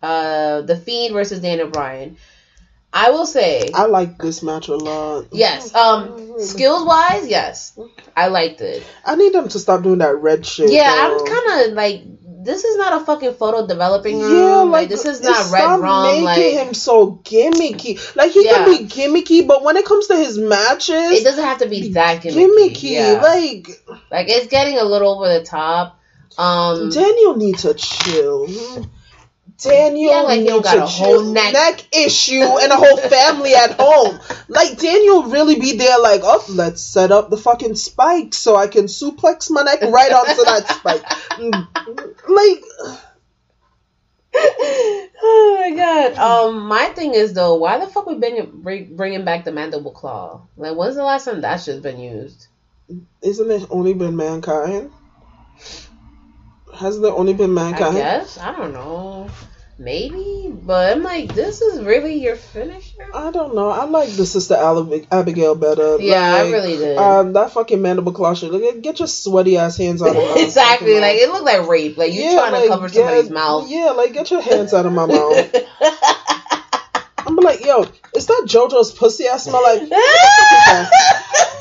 uh 0.00 0.62
the 0.62 0.76
Fiend 0.76 1.12
versus 1.12 1.40
Daniel 1.40 1.68
Bryan. 1.68 2.16
I 2.92 3.10
will 3.10 3.26
say, 3.26 3.68
I 3.74 3.84
like 3.84 4.16
this 4.18 4.42
match 4.42 4.68
a 4.68 4.76
lot. 4.76 5.26
yes. 5.32 5.74
Um, 5.74 6.40
skills 6.40 6.86
wise, 6.86 7.28
yes, 7.28 7.78
I 8.16 8.28
liked 8.28 8.62
it. 8.62 8.82
I 9.04 9.14
need 9.14 9.34
them 9.34 9.48
to 9.48 9.58
stop 9.58 9.82
doing 9.82 9.98
that 9.98 10.16
red 10.16 10.46
shit. 10.46 10.70
Yeah, 10.70 11.08
though. 11.08 11.18
I'm 11.18 11.26
kind 11.26 11.68
of 11.68 11.76
like, 11.76 12.02
this 12.48 12.64
is 12.64 12.76
not 12.78 13.02
a 13.02 13.04
fucking 13.04 13.34
photo 13.34 13.66
developing 13.66 14.18
room. 14.20 14.32
Yeah, 14.32 14.54
like, 14.62 14.70
like 14.72 14.88
this 14.88 15.04
is 15.04 15.20
not 15.20 15.36
red 15.52 15.60
stop 15.60 15.80
making 15.80 16.24
Like, 16.24 16.66
him 16.66 16.72
so 16.72 17.20
gimmicky. 17.22 18.16
Like 18.16 18.30
he 18.32 18.44
Yeah. 18.44 18.64
can 18.64 18.70
be 18.78 18.84
gimmicky, 18.86 19.46
but 19.46 19.62
when 19.62 19.76
it 19.76 19.84
comes 19.84 20.06
to 20.06 20.16
his 20.16 20.38
matches, 20.38 21.20
it 21.20 21.24
doesn't 21.24 21.44
have 21.44 21.58
to 21.58 21.68
be 21.68 21.92
that 21.92 22.22
gimmicky. 22.22 22.48
gimmicky. 22.48 22.90
Yeah. 22.92 23.20
Like 23.22 23.68
like 24.10 24.28
it's 24.30 24.46
getting 24.46 24.78
a 24.78 24.84
little 24.84 25.16
over 25.16 25.28
the 25.38 25.44
top. 25.44 26.00
Um, 26.38 26.88
Daniel 26.90 27.36
need 27.36 27.58
to 27.58 27.74
chill. 27.74 28.46
Daniel 29.60 30.12
Yeah, 30.12 30.20
like 30.22 30.62
got 30.62 30.78
a 30.78 30.86
whole 30.86 31.20
chill. 31.22 31.32
neck. 31.32 31.84
issue 31.92 32.40
and 32.42 32.70
a 32.72 32.76
whole 32.76 32.96
family 32.96 33.54
at 33.54 33.72
home. 33.78 34.18
Like 34.48 34.78
Daniel 34.78 35.24
really 35.24 35.58
be 35.58 35.76
there. 35.76 35.98
Like, 35.98 36.20
oh, 36.24 36.44
let's 36.50 36.80
set 36.80 37.10
up 37.10 37.28
the 37.28 37.36
fucking 37.36 37.74
spike 37.74 38.34
so 38.34 38.54
I 38.54 38.68
can 38.68 38.84
suplex 38.84 39.50
my 39.50 39.62
neck 39.62 39.80
right 39.82 40.12
onto 40.12 40.44
that 40.44 40.68
spike. 40.68 41.02
Mm, 41.38 41.66
Like, 42.28 42.62
oh 44.34 45.56
my 45.60 45.76
god. 45.76 46.14
Um, 46.18 46.66
my 46.68 46.86
thing 46.94 47.14
is 47.14 47.32
though, 47.32 47.56
why 47.56 47.78
the 47.78 47.86
fuck 47.88 48.06
we 48.06 48.14
been 48.16 48.60
bring, 48.62 48.94
bringing 48.96 49.24
back 49.24 49.44
the 49.44 49.52
mandible 49.52 49.92
claw? 49.92 50.42
Like, 50.56 50.76
when's 50.76 50.94
the 50.96 51.02
last 51.04 51.24
time 51.24 51.40
that 51.40 51.56
shit's 51.60 51.80
been 51.80 51.98
used? 51.98 52.46
isn't 53.22 53.50
it 53.50 53.66
only 53.70 53.92
been 53.92 54.16
mankind? 54.16 54.90
Hasn't 56.78 57.04
it 57.04 57.08
only 57.08 57.34
been 57.34 57.50
I 57.58 57.62
mankind? 57.62 57.96
guess 57.96 58.38
I 58.38 58.52
don't 58.52 58.72
know. 58.72 59.28
Maybe, 59.80 60.48
but 60.52 60.96
I'm 60.96 61.04
like, 61.04 61.34
this 61.34 61.60
is 61.60 61.80
really 61.84 62.14
your 62.14 62.34
finisher. 62.34 63.08
I 63.14 63.30
don't 63.30 63.54
know. 63.54 63.68
I 63.68 63.84
like 63.84 64.10
the 64.10 64.26
sister 64.26 64.54
Abigail 64.56 65.54
better. 65.54 65.98
Yeah, 66.00 66.34
I 66.34 66.50
really 66.50 66.76
did. 66.76 66.98
Um, 66.98 67.32
that 67.34 67.52
fucking 67.52 67.80
mandible 67.80 68.10
claw 68.10 68.34
shit. 68.34 68.52
Like, 68.52 68.82
get 68.82 68.98
your 68.98 69.06
sweaty 69.06 69.56
ass 69.56 69.76
hands 69.76 70.02
out 70.02 70.10
of 70.10 70.16
my 70.16 70.34
exactly. 70.38 70.88
fucking 70.88 71.00
Like 71.00 71.16
it 71.18 71.30
looked 71.30 71.44
like 71.44 71.68
rape. 71.68 71.96
Like 71.96 72.12
you 72.12 72.24
Yeah, 72.24 72.48
trying 72.48 72.62
to 72.62 72.68
cover 72.68 72.88
somebody's 72.88 73.30
mouth. 73.30 73.68
Yeah, 73.68 73.90
like 73.90 74.12
get 74.12 74.32
your 74.32 74.40
hands 74.40 74.74
out 74.74 74.86
of 74.86 74.92
my 74.92 75.06
mouth. 75.06 75.54
I'm 77.26 77.36
like, 77.36 77.64
yo, 77.64 77.86
is 78.16 78.26
that 78.26 78.46
JoJo's 78.48 78.92
pussy? 78.92 79.28
I 79.28 79.36
smell 79.36 79.62
like. 79.62 79.82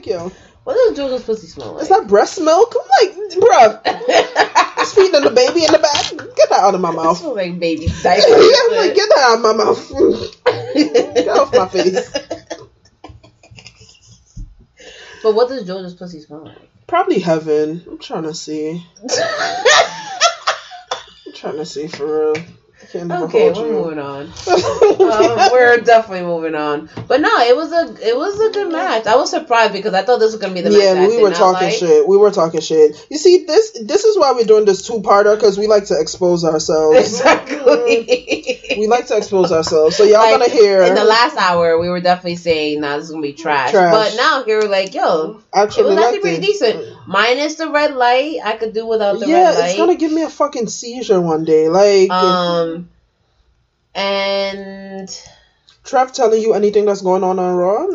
like 0.00 0.06
yo, 0.06 0.32
what 0.64 0.74
does 0.74 0.98
JoJo's 0.98 1.24
pussy 1.24 1.46
smell 1.46 1.72
like? 1.74 1.82
is 1.82 1.88
that 1.90 2.06
breast 2.06 2.40
milk? 2.40 2.74
I'm 2.74 2.88
like, 3.08 3.16
bruh, 3.32 3.80
it's 4.78 4.94
feeding 4.94 5.20
the 5.22 5.30
baby 5.30 5.64
in 5.64 5.72
the 5.72 5.78
back. 5.78 6.10
Get 6.36 6.48
that 6.50 6.60
out 6.60 6.74
of 6.74 6.80
my 6.80 6.90
It 6.90 6.96
mouth. 6.96 7.18
smells 7.18 7.36
like 7.36 7.58
baby 7.60 7.84
yeah, 7.86 8.02
diaper. 8.02 8.26
I'm 8.28 8.76
like, 8.76 8.94
get 8.94 9.08
that 9.08 9.24
out 9.28 9.36
of 9.36 9.42
my 9.42 9.52
mouth. 9.52 9.90
get 11.14 11.28
off 11.28 11.52
my 11.54 11.68
face. 11.68 12.10
but 15.22 15.34
what 15.34 15.48
does 15.48 15.68
JoJo's 15.68 15.94
pussy 15.94 16.20
smell 16.20 16.44
like? 16.44 16.56
Probably 16.86 17.18
heaven. 17.20 17.84
I'm 17.86 17.98
trying 17.98 18.24
to 18.24 18.34
see. 18.34 18.84
I'm 21.26 21.32
trying 21.34 21.56
to 21.56 21.66
see 21.66 21.86
for 21.88 22.32
real. 22.32 22.42
Can't 22.92 23.12
Okay, 23.12 23.52
we're 23.52 23.66
you. 23.66 23.72
moving 23.72 23.98
on. 24.00 24.22
um, 24.50 25.52
we're 25.52 25.78
definitely 25.78 26.24
moving 26.26 26.54
on. 26.56 26.88
But 27.06 27.20
no, 27.20 27.30
it 27.40 27.54
was 27.54 27.72
a 27.72 28.08
it 28.08 28.16
was 28.16 28.40
a 28.40 28.50
good 28.52 28.72
match. 28.72 29.06
I 29.06 29.14
was 29.16 29.30
surprised 29.30 29.72
because 29.72 29.94
I 29.94 30.02
thought 30.02 30.18
this 30.18 30.32
was 30.32 30.40
gonna 30.40 30.54
be 30.54 30.60
the 30.60 30.70
match. 30.70 30.80
yeah, 30.80 30.94
that 30.94 31.08
we 31.08 31.22
were 31.22 31.30
talking 31.30 31.68
like. 31.68 31.76
shit. 31.78 32.06
We 32.06 32.16
were 32.16 32.32
talking 32.32 32.60
shit. 32.60 33.06
You 33.08 33.16
see, 33.18 33.44
this 33.44 33.70
this 33.84 34.04
is 34.04 34.18
why 34.18 34.32
we're 34.32 34.44
doing 34.44 34.64
this 34.64 34.84
two 34.86 35.00
parter 35.02 35.36
because 35.36 35.56
we 35.56 35.68
like 35.68 35.84
to 35.86 36.00
expose 36.00 36.44
ourselves. 36.44 36.98
Exactly. 36.98 38.58
We 38.78 38.86
like 38.86 39.06
to 39.08 39.16
expose 39.16 39.50
ourselves. 39.52 39.96
So 39.96 40.04
y'all 40.04 40.20
Like, 40.20 40.38
gonna 40.38 40.48
hear 40.48 40.82
in 40.82 40.94
the 40.94 41.04
last 41.04 41.36
hour, 41.36 41.78
we 41.80 41.88
were 41.88 42.00
definitely 42.00 42.36
saying, 42.36 42.80
"Nah, 42.80 42.96
this 42.96 43.06
is 43.06 43.10
gonna 43.10 43.20
be 43.22 43.32
trash." 43.32 43.72
Trash. 43.72 43.92
But 43.92 44.16
now 44.16 44.44
here, 44.44 44.60
we're 44.60 44.68
like, 44.68 44.94
"Yo, 44.94 45.40
it 45.52 45.58
actually 45.58 45.94
was 45.94 45.98
actually 45.98 46.20
pretty 46.20 46.40
decent." 46.46 46.86
Minus 47.06 47.56
the 47.56 47.68
red 47.68 47.94
light, 47.94 48.38
I 48.44 48.56
could 48.56 48.72
do 48.72 48.86
without 48.86 49.18
the 49.18 49.26
Yeah, 49.26 49.34
red 49.42 49.54
light. 49.54 49.58
Yeah, 49.58 49.66
it's 49.66 49.76
gonna 49.76 49.96
give 49.96 50.12
me 50.12 50.22
a 50.22 50.30
fucking 50.30 50.68
seizure 50.68 51.20
one 51.20 51.44
day. 51.44 51.68
Like 51.68 52.10
um, 52.10 52.79
and 53.94 55.08
Trev 55.84 56.12
telling 56.12 56.40
you 56.42 56.54
anything 56.54 56.84
that's 56.84 57.02
going 57.02 57.24
on 57.24 57.38
on 57.38 57.54
Raw. 57.54 57.86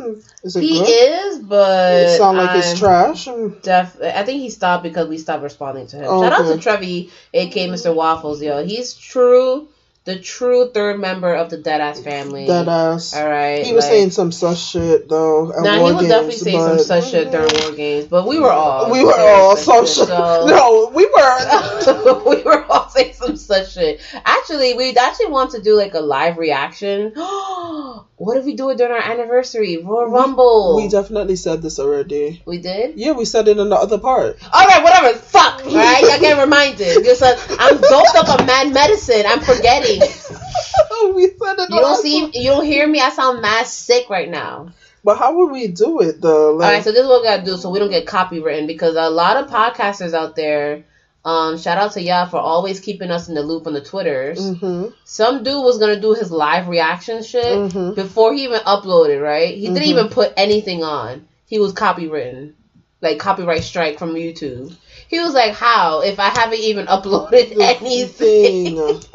Is 0.44 0.56
it 0.56 0.62
he 0.62 0.80
good? 0.80 0.90
is, 0.90 1.40
but 1.40 1.94
it 1.94 2.18
sound 2.18 2.38
like 2.38 2.58
it's 2.58 2.72
I'm 2.72 2.78
trash. 2.78 3.26
Def- 3.62 4.02
I 4.02 4.24
think 4.24 4.42
he 4.42 4.50
stopped 4.50 4.84
because 4.84 5.08
we 5.08 5.18
stopped 5.18 5.44
responding 5.44 5.88
to 5.88 5.98
him. 5.98 6.06
Oh, 6.08 6.22
Shout 6.24 6.34
out 6.34 6.54
to 6.54 6.60
Trevi, 6.60 7.12
aka 7.34 7.68
Mr. 7.70 7.94
Waffles, 7.96 8.42
yo. 8.42 8.66
He's 8.66 8.94
true, 8.96 9.68
the 10.04 10.20
true 10.20 10.70
third 10.72 11.00
member 11.00 11.34
of 11.34 11.50
the 11.50 11.58
Deadass 11.58 12.04
family. 12.04 12.48
That 12.48 12.68
ass. 12.68 13.16
All 13.16 13.28
right. 13.28 13.66
He 13.66 13.74
was 13.74 13.86
like- 13.86 13.92
saying 13.92 14.12
some 14.12 14.32
such 14.32 14.60
shit 14.60 15.08
though. 15.10 15.52
At 15.54 15.64
Nah, 15.64 15.80
War 15.80 15.88
he 15.90 15.94
was 15.94 16.02
Games, 16.04 16.10
definitely 16.10 16.36
saying 16.38 16.60
some 16.60 16.78
but- 16.78 16.84
such 16.86 17.10
shit 17.12 17.32
during 17.32 17.50
war 17.62 17.72
games, 17.72 18.06
but 18.06 18.28
we 18.28 18.40
were 18.40 18.52
all 18.52 18.92
We 18.92 19.04
were 19.04 19.14
all 19.20 19.56
such 19.58 19.88
some 19.88 20.06
shit. 20.06 20.08
so- 20.08 20.46
No, 20.50 20.92
we 20.94 21.06
were. 21.06 22.24
we 22.36 22.44
were 22.44 22.66
all 22.66 22.85
saying 22.96 23.14
some 23.14 23.38
such 23.38 23.74
shit. 23.74 24.02
Actually, 24.26 24.74
we 24.76 24.96
actually 24.96 25.28
want 25.28 25.52
to 25.52 25.62
do 25.62 25.76
like 25.76 25.94
a 25.94 26.00
live 26.00 26.38
reaction. 26.38 27.12
what 27.16 28.38
if 28.38 28.46
we 28.46 28.56
do 28.56 28.70
it 28.70 28.78
during 28.78 28.94
our 28.94 29.12
anniversary, 29.12 29.78
Royal 29.78 30.08
Rumble? 30.08 30.78
We 30.78 30.88
definitely 30.88 31.36
said 31.36 31.62
this 31.62 31.80
already. 31.80 32.42
We 32.46 32.60
did. 32.60 32.98
Yeah, 32.98 33.12
we 33.12 33.26
said 33.26 33.48
it 33.48 33.58
in 33.58 33.70
the 33.70 33.76
other 33.76 33.98
part. 33.98 34.38
All 34.54 34.68
right, 34.68 34.84
whatever. 34.84 35.18
Fuck. 35.18 35.64
Right, 35.76 36.04
I 36.06 36.20
get 36.20 36.42
reminded. 36.42 37.06
Uh, 37.06 37.36
I'm 37.60 37.82
doped 37.82 38.16
up 38.16 38.30
on 38.30 38.46
mad 38.46 38.74
medicine. 38.74 39.24
I'm 39.28 39.40
forgetting. 39.40 40.00
we 41.14 41.28
said 41.28 41.60
it. 41.60 41.70
You 41.70 41.80
don't 41.80 42.02
see. 42.02 42.32
You 42.34 42.52
don't 42.52 42.66
hear 42.66 42.88
me. 42.88 43.02
I 43.02 43.10
sound 43.10 43.42
mad 43.42 43.68
sick 43.68 44.10
right 44.10 44.30
now. 44.30 44.70
But 45.04 45.18
how 45.18 45.36
would 45.36 45.52
we 45.52 45.68
do 45.68 46.02
it 46.02 46.20
though? 46.22 46.54
All 46.54 46.60
right, 46.60 46.84
so 46.84 46.92
this 46.92 47.02
is 47.02 47.08
what 47.08 47.22
we 47.22 47.28
gotta 47.28 47.44
do 47.46 47.58
so 47.58 47.70
we 47.70 47.78
don't 47.78 47.92
get 47.92 48.08
copywritten 48.08 48.66
because 48.68 48.96
a 48.96 49.10
lot 49.10 49.38
of 49.38 49.50
podcasters 49.50 50.14
out 50.14 50.36
there. 50.36 50.84
Um, 51.26 51.58
shout 51.58 51.80
out 51.80 51.92
to 51.94 52.02
y'all 52.02 52.28
for 52.28 52.38
always 52.38 52.80
keeping 52.80 53.10
us 53.10 53.28
in 53.28 53.34
the 53.34 53.42
loop 53.42 53.66
on 53.66 53.74
the 53.74 53.82
Twitters. 53.82 54.38
hmm 54.58 54.88
Some 55.06 55.42
dude 55.44 55.64
was 55.64 55.80
gonna 55.80 56.00
do 56.00 56.14
his 56.14 56.32
live 56.32 56.68
reaction 56.68 57.24
shit 57.24 57.44
Mhm. 57.72 57.96
before 57.96 58.32
he 58.34 58.44
even 58.44 58.62
uploaded. 58.62 59.22
Right? 59.24 59.56
He 59.58 59.68
didn't 59.68 59.84
Mhm. 59.84 59.88
even 59.88 60.10
put 60.10 60.34
anything 60.38 60.84
on. 60.84 61.28
He 61.48 61.58
was 61.58 61.74
copywritten, 61.74 62.54
like 63.02 63.18
copyright 63.18 63.64
strike 63.64 63.98
from 63.98 64.14
YouTube. 64.14 64.76
He 65.08 65.20
was 65.20 65.34
like, 65.34 65.54
"How? 65.54 66.02
If 66.02 66.20
I 66.20 66.30
haven't 66.30 66.60
even 66.60 66.86
uploaded 66.96 67.60
anything?" 67.60 69.02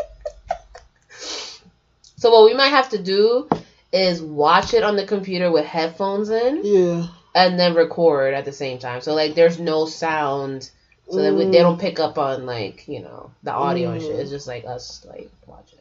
So 2.16 2.30
what 2.30 2.44
we 2.44 2.52
might 2.54 2.68
have 2.68 2.90
to 2.90 2.98
do 2.98 3.48
is 3.92 4.20
watch 4.20 4.74
it 4.74 4.82
on 4.82 4.96
the 4.96 5.06
computer 5.06 5.50
with 5.50 5.64
headphones 5.64 6.28
in 6.28 6.60
Yeah. 6.64 7.06
and 7.34 7.58
then 7.58 7.74
record 7.74 8.34
at 8.34 8.44
the 8.44 8.52
same 8.52 8.78
time. 8.78 9.00
So 9.00 9.14
like 9.14 9.34
there's 9.34 9.58
no 9.58 9.86
sound 9.86 10.68
so 11.10 11.22
that 11.22 11.34
we, 11.34 11.44
Mm. 11.44 11.52
they 11.52 11.58
don't 11.58 11.80
pick 11.80 11.98
up 12.00 12.18
on 12.18 12.46
like, 12.46 12.86
you 12.88 13.00
know, 13.02 13.30
the 13.42 13.52
audio 13.52 13.90
and 13.90 14.00
shit. 14.00 14.14
Mm. 14.16 14.18
It's 14.20 14.30
just 14.30 14.46
like 14.46 14.64
us 14.64 15.04
like 15.08 15.30
watch 15.46 15.72
it. 15.72 15.76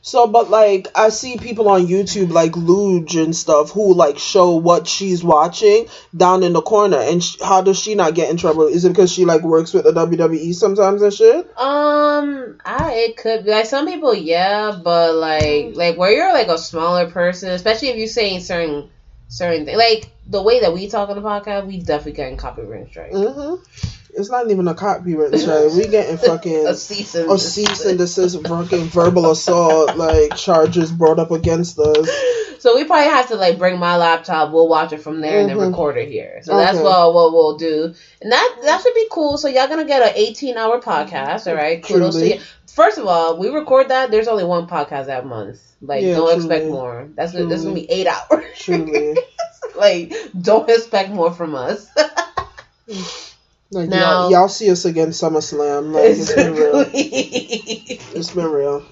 So, 0.00 0.26
but 0.26 0.50
like, 0.50 0.88
I 0.94 1.08
see 1.08 1.38
people 1.38 1.68
on 1.68 1.86
YouTube 1.86 2.30
like 2.30 2.54
Luge 2.56 3.16
and 3.16 3.34
stuff 3.34 3.70
who 3.70 3.94
like 3.94 4.18
show 4.18 4.56
what 4.56 4.86
she's 4.86 5.24
watching 5.24 5.86
down 6.14 6.42
in 6.42 6.52
the 6.52 6.60
corner. 6.60 6.98
And 6.98 7.24
sh- 7.24 7.36
how 7.42 7.62
does 7.62 7.78
she 7.78 7.94
not 7.94 8.14
get 8.14 8.30
in 8.30 8.36
trouble? 8.36 8.66
Is 8.66 8.84
it 8.84 8.90
because 8.90 9.10
she 9.10 9.24
like 9.24 9.42
works 9.42 9.72
with 9.72 9.84
the 9.84 9.92
WWE 9.92 10.54
sometimes 10.54 11.00
and 11.00 11.12
shit? 11.12 11.46
Um, 11.58 12.60
I 12.64 12.92
it 13.08 13.16
could 13.16 13.44
be 13.44 13.50
like 13.50 13.66
some 13.66 13.86
people, 13.86 14.14
yeah, 14.14 14.78
but 14.82 15.14
like 15.14 15.74
like 15.74 15.96
where 15.96 16.12
you're 16.12 16.32
like 16.32 16.48
a 16.48 16.58
smaller 16.58 17.10
person, 17.10 17.50
especially 17.50 17.88
if 17.88 17.96
you're 17.96 18.06
saying 18.06 18.40
certain 18.40 18.90
certain 19.28 19.64
things, 19.64 19.78
like 19.78 20.10
the 20.26 20.42
way 20.42 20.60
that 20.60 20.72
we 20.74 20.88
talk 20.88 21.08
on 21.08 21.16
the 21.16 21.22
podcast, 21.22 21.66
we 21.66 21.78
definitely 21.80 22.12
getting 22.12 22.36
copyright 22.36 22.88
strike. 22.90 23.12
Mm-hmm. 23.12 23.62
It's 24.16 24.30
not 24.30 24.50
even 24.50 24.68
a 24.68 24.74
copyright 24.74 25.38
strike. 25.38 25.72
We 25.72 25.86
getting 25.86 26.16
fucking 26.18 26.66
A 26.68 26.74
cease 26.74 27.14
and 27.14 27.30
a 27.30 27.38
cease 27.38 27.84
and 27.84 27.98
desist, 27.98 28.46
fucking 28.46 28.84
verbal 28.86 29.30
assault 29.30 29.96
like 29.96 30.36
charges 30.36 30.92
brought 30.92 31.18
up 31.18 31.30
against 31.30 31.78
us. 31.78 32.08
So 32.60 32.76
we 32.76 32.84
probably 32.84 33.08
have 33.10 33.28
to 33.28 33.36
like 33.36 33.58
bring 33.58 33.78
my 33.78 33.96
laptop. 33.96 34.52
We'll 34.52 34.68
watch 34.68 34.92
it 34.92 35.02
from 35.02 35.20
there 35.20 35.40
and 35.40 35.50
then 35.50 35.56
Mhm. 35.58 35.70
record 35.70 35.96
it 35.98 36.08
here. 36.08 36.40
So 36.42 36.56
that's 36.56 36.78
what 36.78 37.12
what 37.12 37.32
we'll 37.32 37.56
do, 37.58 37.92
and 38.22 38.32
that 38.32 38.56
that 38.62 38.80
should 38.82 38.94
be 38.94 39.06
cool. 39.10 39.36
So 39.36 39.48
y'all 39.48 39.68
gonna 39.68 39.84
get 39.84 40.02
an 40.02 40.12
18 40.14 40.56
hour 40.56 40.80
podcast. 40.80 41.46
All 41.46 41.54
right, 41.56 41.82
kudos 41.82 42.14
to 42.14 42.20
Truly. 42.20 42.34
you. 42.36 42.40
First 42.72 42.98
of 42.98 43.06
all, 43.06 43.36
we 43.38 43.48
record 43.50 43.88
that. 43.88 44.10
There's 44.10 44.28
only 44.28 44.44
one 44.44 44.66
podcast 44.66 45.06
that 45.06 45.26
month. 45.26 45.60
Like 45.82 46.02
Yeah, 46.02 46.14
don't 46.14 46.26
truly. 46.28 46.36
expect 46.56 46.66
more. 46.66 47.08
That's 47.14 47.32
gonna 47.32 47.54
gonna 47.54 47.74
be 47.74 47.90
eight 47.90 48.06
hours. 48.06 48.44
Truly. 48.56 49.18
like 49.76 50.14
don't 50.40 50.68
expect 50.70 51.10
more 51.10 51.32
from 51.32 51.54
us. 51.54 51.86
Like 53.74 53.88
Now- 53.88 54.22
y'all, 54.22 54.30
y'all 54.30 54.48
see 54.48 54.70
us 54.70 54.84
again 54.84 55.08
SummerSlam. 55.08 55.92
Like 55.92 56.04
it's 56.10 56.32
been 56.34 56.54
real. 56.54 56.84
It's 56.94 58.30
been 58.32 58.46
real. 58.50 58.84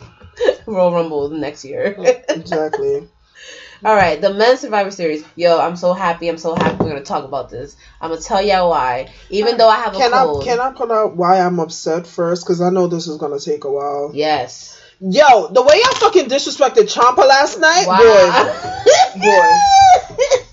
Royal 0.66 0.92
Rumble 0.92 1.28
next 1.30 1.64
year. 1.64 1.94
Exactly. 2.28 3.08
All 3.84 3.96
right, 3.96 4.20
the 4.20 4.32
men's 4.32 4.60
Survivor 4.60 4.92
Series. 4.92 5.24
Yo, 5.34 5.58
I'm 5.58 5.74
so 5.74 5.92
happy. 5.92 6.28
I'm 6.28 6.38
so 6.38 6.54
happy. 6.54 6.76
We're 6.84 6.90
gonna 6.90 7.02
talk 7.02 7.24
about 7.24 7.50
this. 7.50 7.76
I'm 8.00 8.10
gonna 8.10 8.20
tell 8.20 8.40
y'all 8.40 8.70
why. 8.70 9.08
Even 9.28 9.56
though 9.56 9.68
I 9.68 9.76
have 9.76 9.94
a 9.94 9.98
Can 9.98 10.12
cold. 10.12 10.42
I 10.42 10.44
can 10.46 10.60
I 10.60 10.70
put 10.72 10.90
out 10.92 11.16
why 11.16 11.40
I'm 11.40 11.58
upset 11.58 12.06
first? 12.06 12.44
Because 12.44 12.60
I 12.60 12.70
know 12.70 12.86
this 12.86 13.08
is 13.08 13.16
gonna 13.18 13.40
take 13.40 13.64
a 13.64 13.70
while. 13.72 14.12
Yes. 14.14 14.80
Yo, 15.00 15.48
the 15.48 15.62
way 15.62 15.80
y'all 15.82 15.94
fucking 15.94 16.26
disrespected 16.28 16.84
Ciampa 16.92 17.26
last 17.26 17.58
night, 17.58 17.86
Wow. 17.88 17.98
boy, 17.98 19.20
boy. 19.20 20.51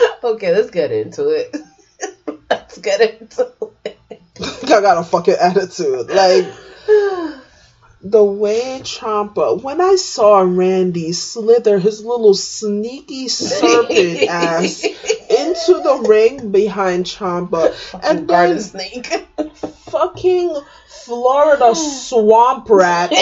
okay, 0.24 0.54
let's 0.54 0.70
get 0.70 0.92
into 0.92 1.28
it. 1.28 1.56
let's 2.50 2.78
get 2.78 3.00
into 3.20 3.50
it. 3.84 3.98
I 4.40 4.80
got 4.80 4.98
a 4.98 5.04
fucking 5.04 5.36
attitude. 5.40 6.10
Like 6.10 6.46
the 8.02 8.24
way 8.24 8.80
Ciampa, 8.82 9.62
when 9.62 9.80
I 9.80 9.96
saw 9.96 10.40
Randy 10.40 11.12
slither 11.12 11.78
his 11.78 12.04
little 12.04 12.34
sneaky 12.34 13.28
serpent 13.28 14.22
ass 14.28 14.84
into 14.84 15.80
the 15.82 16.04
ring 16.08 16.50
behind 16.50 17.04
Ciampa, 17.06 17.74
and 18.02 18.26
Garden 18.26 18.56
then 18.56 18.60
snake. 18.60 19.26
fucking 19.90 20.56
Florida 21.04 21.74
swamp 21.74 22.68
rat 22.70 23.12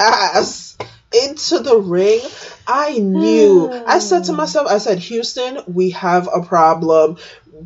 ass 0.00 0.71
into 1.14 1.60
the 1.60 1.78
ring, 1.78 2.20
I 2.66 2.98
knew. 2.98 3.70
I 3.86 3.98
said 3.98 4.24
to 4.24 4.32
hmm. 4.32 4.38
myself, 4.38 4.68
I 4.68 4.78
said, 4.78 4.98
Houston, 4.98 5.60
we 5.66 5.90
have 5.90 6.28
a 6.32 6.42
problem. 6.42 7.18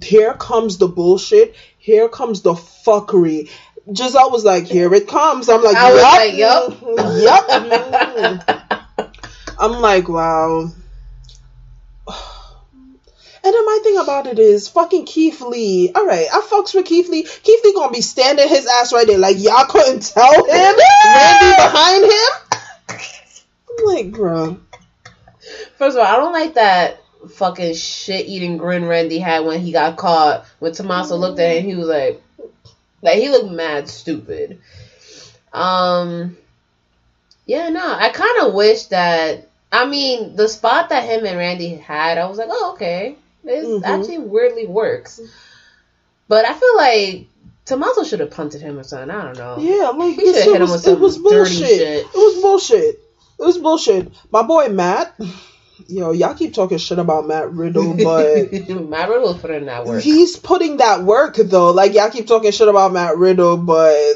Here 0.03 0.35
comes 0.35 0.79
the 0.79 0.89
bullshit. 0.89 1.55
Here 1.79 2.09
comes 2.09 2.43
the 2.43 2.55
fuckery. 2.55 3.49
Giselle 3.95 4.31
was 4.31 4.45
like, 4.45 4.65
here 4.65 4.93
it 4.93 5.07
comes. 5.07 5.49
I'm 5.49 5.63
like, 5.63 5.77
I 5.77 5.93
was 5.93 6.03
yup. 6.39 6.83
like, 6.83 6.99
yup. 8.49 9.13
I'm 9.59 9.81
like, 9.81 10.09
wow. 10.09 10.73
And 13.47 13.55
then 13.55 13.65
my 13.65 13.79
thing 13.85 13.99
about 13.99 14.27
it 14.27 14.41
is 14.41 14.67
fucking 14.67 15.07
Keith 15.07 15.41
Lee. 15.41 15.93
All 15.95 16.05
right, 16.05 16.27
I 16.33 16.41
fucks 16.41 16.75
with 16.75 16.85
Keith 16.85 17.09
Lee. 17.09 17.23
Keith 17.23 17.61
Lee 17.65 17.75
gonna 17.75 17.93
be 17.93 18.01
standing 18.01 18.49
his 18.49 18.67
ass 18.67 18.93
right 18.93 19.07
there, 19.07 19.19
like 19.19 19.39
y'all 19.39 19.67
couldn't 19.67 20.03
tell 20.03 20.35
him. 20.35 20.49
Randy 20.49 21.55
behind 21.57 22.05
him. 22.07 22.99
I'm 23.79 23.85
like, 23.85 24.13
bro. 24.13 24.59
First 25.77 25.97
of 25.97 26.05
all, 26.05 26.13
I 26.13 26.17
don't 26.17 26.33
like 26.33 26.55
that 26.55 27.01
fucking 27.31 27.75
shit 27.75 28.27
eating 28.27 28.57
grin 28.57 28.85
Randy 28.85 29.19
had 29.19 29.45
when 29.45 29.61
he 29.61 29.73
got 29.73 29.97
caught. 29.97 30.47
When 30.59 30.73
Tommaso 30.73 31.17
looked 31.17 31.39
at 31.39 31.59
him, 31.59 31.65
he 31.65 31.75
was 31.75 31.89
like, 31.89 32.23
like 33.03 33.19
he 33.19 33.29
looked 33.29 33.51
mad 33.51 33.89
stupid. 33.89 34.61
Um, 35.53 36.37
yeah, 37.47 37.69
no, 37.69 37.95
I 37.95 38.11
kind 38.11 38.47
of 38.47 38.55
wish 38.55 38.85
that. 38.87 39.49
I 39.73 39.87
mean, 39.87 40.37
the 40.37 40.49
spot 40.49 40.91
that 40.91 41.05
him 41.05 41.27
and 41.27 41.37
Randy 41.39 41.75
had, 41.75 42.19
I 42.19 42.27
was 42.27 42.39
like, 42.39 42.49
oh, 42.51 42.73
okay, 42.75 43.17
this 43.45 43.67
Mhm. 43.67 43.83
actually 43.85 44.19
weirdly 44.19 44.67
works. 44.67 45.21
But 46.29 46.45
I 46.45 46.55
feel 46.55 46.77
like 46.77 47.27
Tommaso 47.65 48.05
should 48.05 48.21
have 48.21 48.31
punted 48.31 48.61
him 48.61 48.79
or 48.79 48.85
something. 48.85 49.11
I 49.11 49.23
don't 49.23 49.39
know. 49.39 49.57
Yeah, 49.59 49.89
like 49.91 50.15
He 50.15 50.27
should've 50.27 50.35
shit 50.35 50.45
hit 50.45 50.55
him 50.55 50.61
was, 50.63 50.87
with 50.87 50.87
it 50.87 50.99
was 51.01 51.15
some 51.15 51.25
dirty 51.25 51.55
shit. 51.55 52.07
It 52.07 52.15
was 52.15 52.41
bullshit. 52.43 53.01
It 53.39 53.45
was 53.45 53.59
bullshit. 53.59 54.13
My 54.31 54.43
boy 54.43 54.69
Matt. 54.69 55.15
Yo, 55.89 56.11
y'all 56.13 56.35
keep 56.35 56.55
talking 56.55 56.79
shit 56.79 56.99
about 56.99 57.27
Matt 57.27 57.53
Riddle, 57.53 57.95
but 58.03 58.51
Matt 58.51 59.09
Riddle 59.09 59.35
putting 59.35 59.57
in 59.59 59.67
that 59.67 59.85
work. 59.85 60.03
he's 60.03 60.37
putting 60.37 60.79
that 60.79 61.03
work 61.03 61.37
though. 61.37 61.71
Like 61.71 61.93
y'all 61.95 62.11
keep 62.11 62.27
talking 62.27 62.51
shit 62.51 62.69
about 62.69 62.93
Matt 62.93 63.17
Riddle, 63.17 63.57
but 63.59 64.15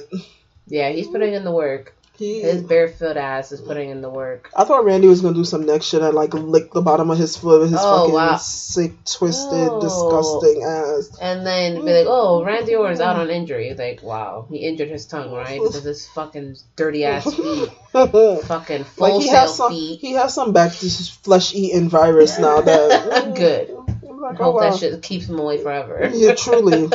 Yeah, 0.67 0.89
he's 0.91 1.07
putting 1.07 1.35
in 1.35 1.45
the 1.45 1.53
work. 1.53 1.95
He. 2.21 2.43
His 2.43 2.63
barefoot 2.63 3.17
ass 3.17 3.51
is 3.51 3.61
putting 3.61 3.91
in 3.91 4.03
the 4.03 4.11
work. 4.11 4.51
I 4.55 4.65
thought 4.65 4.85
Randy 4.85 5.09
was 5.09 5.23
gonna 5.23 5.35
do 5.35 5.45
some 5.45 5.65
next 5.67 5.87
shit 5.87 6.03
and 6.03 6.15
like 6.15 6.35
lick 6.35 6.73
the 6.73 6.83
bottom 6.83 7.11
of 7.11 7.19
his 7.19 7.37
foot 7.37 7.61
with 7.63 7.71
his 7.71 7.81
Oh, 7.83 8.03
fucking 8.03 8.15
wow. 8.15 8.37
sick, 8.37 8.93
twisted, 9.05 9.69
Oh. 9.71 9.81
disgusting 9.81 10.63
ass. 10.63 11.19
And 11.21 11.47
then 11.47 11.77
be 11.85 11.93
like, 11.93 12.07
oh, 12.09 12.45
Randy 12.45 12.75
Orton's 12.77 13.01
out 13.01 13.17
on 13.17 13.31
injury. 13.31 13.75
Like, 13.75 14.03
wow, 14.03 14.47
he 14.51 14.59
injured 14.59 14.89
his 14.89 15.07
tongue, 15.07 15.33
right? 15.33 15.59
Because 15.71 15.83
his 15.83 16.07
fucking 16.09 16.57
dirty 16.77 17.05
ass 17.05 17.25
feet. 17.35 17.71
Fucking 17.93 18.85
full 18.85 19.09
like 19.11 19.23
he 19.23 19.29
has 19.31 19.57
some, 19.57 19.73
feet. 19.73 20.01
he 20.01 20.13
has 20.13 20.35
some 20.35 20.53
back 20.53 20.73
flesh 20.73 21.55
eating 21.55 21.89
virus 21.89 22.39
now. 22.39 22.61
That 22.61 23.35
Good. 23.35 23.71
Like, 24.03 24.37
Hope 24.37 24.41
oh, 24.41 24.51
wow. 24.53 24.71
that 24.71 24.79
shit 24.79 25.03
keeps 25.03 25.27
him 25.29 25.39
away 25.39 25.63
forever. 25.63 26.11
Yeah, 26.13 26.35
truly. 26.35 26.91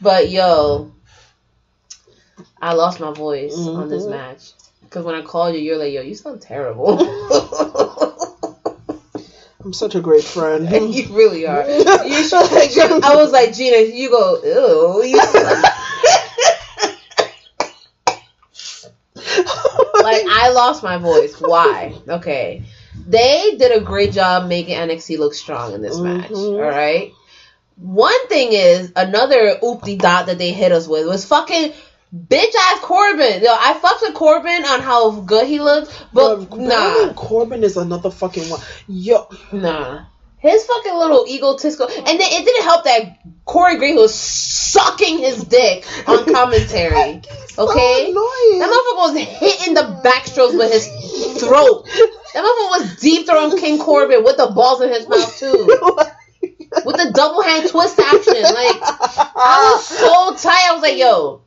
But 0.00 0.28
yo, 0.30 0.92
I 2.60 2.74
lost 2.74 3.00
my 3.00 3.12
voice 3.12 3.56
on 3.56 3.88
this 3.88 4.04
Mhm. 4.04 4.10
match. 4.10 4.52
Because 4.82 5.04
when 5.04 5.14
I 5.14 5.22
called 5.22 5.54
you, 5.54 5.60
you're 5.60 5.76
like, 5.76 5.92
yo, 5.92 6.00
you 6.02 6.14
sound 6.14 6.40
terrible. 6.40 6.98
I'm 9.64 9.72
such 9.72 9.94
a 9.96 10.00
great 10.00 10.24
friend. 10.24 10.70
you 10.94 11.08
really 11.10 11.46
are. 11.46 11.64
You 11.68 12.22
should, 12.24 13.04
I 13.04 13.16
was 13.16 13.32
like, 13.32 13.54
Gina, 13.54 13.78
you 13.78 14.08
go, 14.10 14.40
ew. 14.42 15.04
You 15.04 15.20
like, 20.02 20.24
I 20.28 20.50
lost 20.54 20.82
my 20.82 20.96
voice. 20.98 21.40
Why? 21.40 21.94
Okay. 22.08 22.62
They 23.06 23.56
did 23.58 23.72
a 23.72 23.80
great 23.80 24.12
job 24.12 24.48
making 24.48 24.76
NXT 24.76 25.18
look 25.18 25.34
strong 25.34 25.74
in 25.74 25.82
this 25.82 25.98
match. 25.98 26.30
Mhm. 26.30 26.54
All 26.54 26.70
right. 26.70 27.12
One 27.76 28.26
thing 28.28 28.52
is, 28.52 28.92
another 28.96 29.56
oopty 29.62 29.98
dot 29.98 30.26
that 30.26 30.38
they 30.38 30.52
hit 30.52 30.72
us 30.72 30.88
with 30.88 31.06
was 31.06 31.24
fucking 31.24 31.72
bitch 32.14 32.54
ass 32.68 32.80
Corbin. 32.80 33.42
Yo, 33.42 33.50
I 33.50 33.74
fucked 33.74 34.02
with 34.02 34.14
Corbin 34.14 34.64
on 34.64 34.80
how 34.80 35.20
good 35.20 35.46
he 35.46 35.60
looked, 35.60 35.90
but 36.12 36.48
But 36.50 36.58
nah. 36.58 37.12
Corbin 37.14 37.62
is 37.64 37.76
another 37.76 38.10
fucking 38.10 38.48
one. 38.48 38.60
Yo, 38.86 39.28
Nah. 39.52 40.04
His 40.40 40.64
fucking 40.66 40.94
little 40.94 41.26
egotistical, 41.28 41.88
and 41.88 42.06
then 42.06 42.20
it 42.20 42.44
didn't 42.44 42.62
help 42.62 42.84
that 42.84 43.18
Corey 43.44 43.76
Green 43.76 43.96
was 43.96 44.14
sucking 44.14 45.18
his 45.18 45.42
dick 45.42 45.84
on 46.06 46.24
commentary. 46.32 47.20
Okay, 47.58 48.10
annoying. 48.10 48.58
that 48.60 48.70
motherfucker 48.70 49.14
was 49.14 49.18
hitting 49.18 49.74
the 49.74 50.00
backstrokes 50.04 50.56
with 50.56 50.72
his 50.72 50.86
throat. 51.42 51.86
That 52.34 52.44
motherfucker 52.44 52.80
was 52.80 52.96
deep 53.00 53.26
throwing 53.26 53.58
King 53.58 53.80
Corbin 53.80 54.22
with 54.22 54.36
the 54.36 54.46
balls 54.54 54.80
in 54.80 54.90
his 54.90 55.08
mouth 55.08 55.36
too, 55.38 55.66
with 56.84 56.96
the 56.96 57.10
double 57.14 57.42
hand 57.42 57.68
twist 57.68 57.98
action. 57.98 58.42
Like 58.42 58.78
I 58.82 59.72
was 59.74 59.86
so 59.86 60.34
tired. 60.36 60.70
I 60.70 60.72
was 60.74 60.82
like, 60.82 60.98
"Yo, 60.98 61.42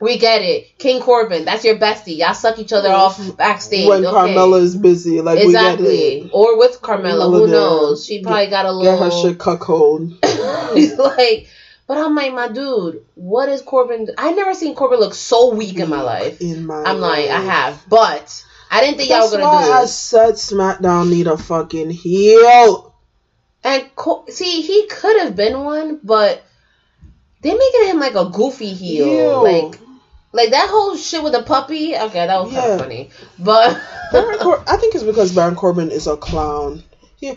we 0.00 0.18
get 0.18 0.42
it, 0.42 0.78
King 0.78 1.00
Corbin. 1.00 1.44
That's 1.44 1.64
your 1.64 1.76
bestie. 1.76 2.18
Y'all 2.18 2.34
suck 2.34 2.58
each 2.58 2.72
other 2.72 2.90
off 2.90 3.36
backstage." 3.36 3.88
when 3.88 4.04
okay. 4.04 4.14
Carmella 4.14 4.60
is 4.60 4.76
busy, 4.76 5.20
like 5.20 5.38
we 5.38 5.52
get 5.52 5.74
Exactly. 5.74 5.96
it. 6.22 6.30
Or 6.32 6.58
with 6.58 6.80
Carmella, 6.80 7.30
who 7.30 7.40
Carmella 7.42 7.46
there. 7.46 7.54
knows? 7.56 8.04
She 8.06 8.22
probably 8.22 8.48
got 8.48 8.66
a 8.66 8.72
little. 8.72 8.98
Get 8.98 9.04
her 9.12 9.22
shit 9.22 9.38
cuckold. 9.38 10.12
like 10.98 11.48
but 11.88 11.98
I'm 11.98 12.14
like, 12.14 12.32
my 12.32 12.48
dude, 12.48 13.04
what 13.16 13.48
is 13.48 13.60
Corbin 13.60 14.08
I 14.16 14.32
never 14.32 14.54
seen 14.54 14.74
Corbin 14.74 15.00
look 15.00 15.14
so 15.14 15.54
weak 15.54 15.78
in 15.78 15.90
my 15.90 16.00
life. 16.00 16.40
In 16.40 16.64
my 16.66 16.82
I'm 16.84 16.98
like, 17.00 17.28
I 17.28 17.40
have. 17.40 17.84
But 17.88 18.44
I 18.70 18.80
didn't 18.80 18.96
think 18.96 19.10
y'all 19.10 19.20
That's 19.22 19.32
were 19.32 19.38
gonna 19.40 19.56
why 19.56 19.64
do 19.66 19.72
I 19.72 19.80
this. 19.82 19.94
said 19.94 20.34
SmackDown 20.34 21.10
need 21.10 21.26
a 21.26 21.36
fucking 21.36 21.90
heel. 21.90 22.91
And 23.64 23.94
Co- 23.96 24.24
see, 24.28 24.62
he 24.62 24.86
could 24.88 25.20
have 25.20 25.36
been 25.36 25.60
one, 25.62 26.00
but 26.02 26.42
they're 27.42 27.56
making 27.56 27.88
him 27.88 28.00
like 28.00 28.14
a 28.14 28.26
goofy 28.30 28.72
heel. 28.72 29.06
Ew. 29.06 29.42
Like 29.42 29.78
like 30.32 30.50
that 30.50 30.68
whole 30.70 30.96
shit 30.96 31.22
with 31.22 31.32
the 31.32 31.42
puppy. 31.42 31.94
Okay, 31.96 32.26
that 32.26 32.42
was 32.42 32.52
kind 32.52 32.72
of 32.72 32.80
funny. 32.80 33.10
But 33.38 33.78
Baron 34.12 34.38
Cor- 34.38 34.64
I 34.66 34.76
think 34.78 34.94
it's 34.94 35.04
because 35.04 35.34
Baron 35.34 35.54
Corbin 35.56 35.90
is 35.90 36.06
a 36.06 36.16
clown. 36.16 36.82
He, 37.16 37.36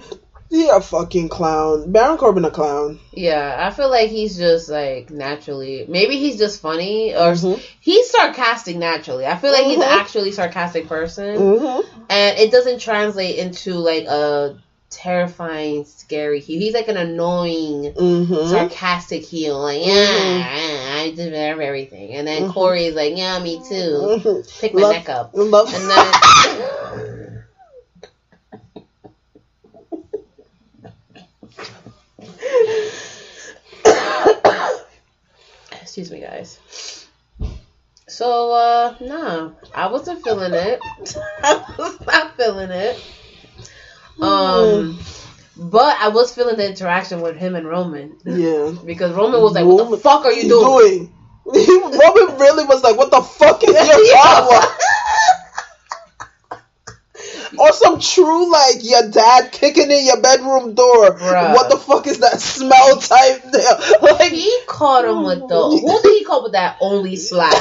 he 0.50 0.70
a 0.70 0.80
fucking 0.80 1.28
clown. 1.30 1.92
Baron 1.92 2.18
Corbin 2.18 2.45
a 2.45 2.52
clown. 2.52 3.00
Yeah, 3.12 3.56
I 3.60 3.72
feel 3.72 3.90
like 3.90 4.10
he's 4.10 4.38
just 4.38 4.70
like 4.70 5.10
naturally. 5.10 5.86
Maybe 5.90 6.18
he's 6.18 6.38
just 6.38 6.62
funny, 6.62 7.14
or 7.14 7.34
Mhm. 7.34 7.62
he's 7.82 8.10
sarcastic 8.10 8.78
naturally. 8.78 9.26
I 9.26 9.36
feel 9.38 9.52
like 9.52 9.66
he's 9.66 9.80
Mhm. 9.80 9.84
an 9.84 10.00
actually 10.00 10.32
sarcastic 10.32 10.88
person, 10.88 11.36
Mm-hmm. 11.38 12.06
and 12.10 12.38
it 12.40 12.52
doesn't 12.52 12.80
translate 12.80 13.38
into 13.38 13.74
like 13.74 14.06
a 14.06 14.58
terrifying, 14.96 15.86
scary 15.86 16.40
heel. 16.40 16.60
He's 16.60 16.74
like 16.74 16.88
an 16.88 16.98
annoying, 16.98 17.94
Mm-hmm. 17.94 18.50
sarcastic 18.50 19.24
heel. 19.26 19.60
Like, 19.62 19.86
yeah, 19.86 20.98
I 21.02 21.12
deserve 21.16 21.60
everything. 21.60 22.14
And 22.14 22.28
then 22.28 22.44
Mhm. 22.44 22.54
Corey's 22.54 22.96
like, 22.96 23.16
yeah, 23.16 23.38
me 23.40 23.62
too. 23.68 24.20
hmm 24.24 24.40
Pick 24.60 24.74
my 24.74 24.82
Love- 24.82 24.94
neck 24.94 25.10
up. 25.10 25.32
Love. 25.34 25.74
And 25.74 25.90
then. 25.90 27.44
Excuse 35.82 36.12
me, 36.12 36.22
guys. 36.22 36.60
So, 38.08 38.52
uh, 38.52 38.96
nah, 39.02 39.52
I 39.74 39.88
wasn't 39.88 40.24
feeling 40.24 40.54
it. 40.54 40.80
I 41.44 41.64
was 41.78 42.00
not 42.06 42.36
feeling 42.38 42.70
it. 42.72 43.04
Um, 44.22 45.00
But 45.58 45.95
I 46.00 46.10
was 46.10 46.34
feeling 46.34 46.58
the 46.58 46.68
interaction 46.69 47.22
with 47.22 47.38
him 47.38 47.56
and 47.56 47.68
Roman 47.68 48.18
Yeah. 48.26 48.74
because 48.85 49.14
Roman 49.14 49.42
was 49.42 49.53
like, 49.53 49.66
"What 49.66 49.90
the 49.90 49.98
fuck 49.98 50.26
are 50.26 50.34
you 50.34 50.50
doing?" 50.50 51.14
He, 51.53 51.72
Roman 51.80 52.38
really 52.38 52.66
was 52.66 52.84
like, 52.84 52.98
"What 52.98 53.11
the 53.11 53.22
fuck 53.22 53.64
is 53.64 53.74
your 53.74 54.18
problem?" 54.22 54.64
or 57.58 57.72
some 57.74 58.00
true 58.00 58.52
like 58.52 58.77
your 58.82 59.10
dad 59.10 59.52
kicking 59.52 59.90
in 59.92 60.06
your 60.06 60.22
bedroom 60.22 60.74
door. 60.74 61.11
Bruh. 61.18 61.53
What 61.53 61.69
the 61.69 61.77
fuck 61.77 62.08
is 62.08 62.19
that 62.19 62.42
smell 62.42 62.98
type 63.00 63.44
there? 63.52 63.77
Like 64.02 64.32
He 64.32 64.60
caught 64.68 65.06
him 65.06 65.24
with 65.24 65.48
the 65.48 65.56
who 65.56 66.02
did 66.02 66.18
he 66.19 66.24
call 66.26 66.44
with 66.44 66.53
that 66.53 66.77
only 66.82 67.16
slap? 67.16 67.53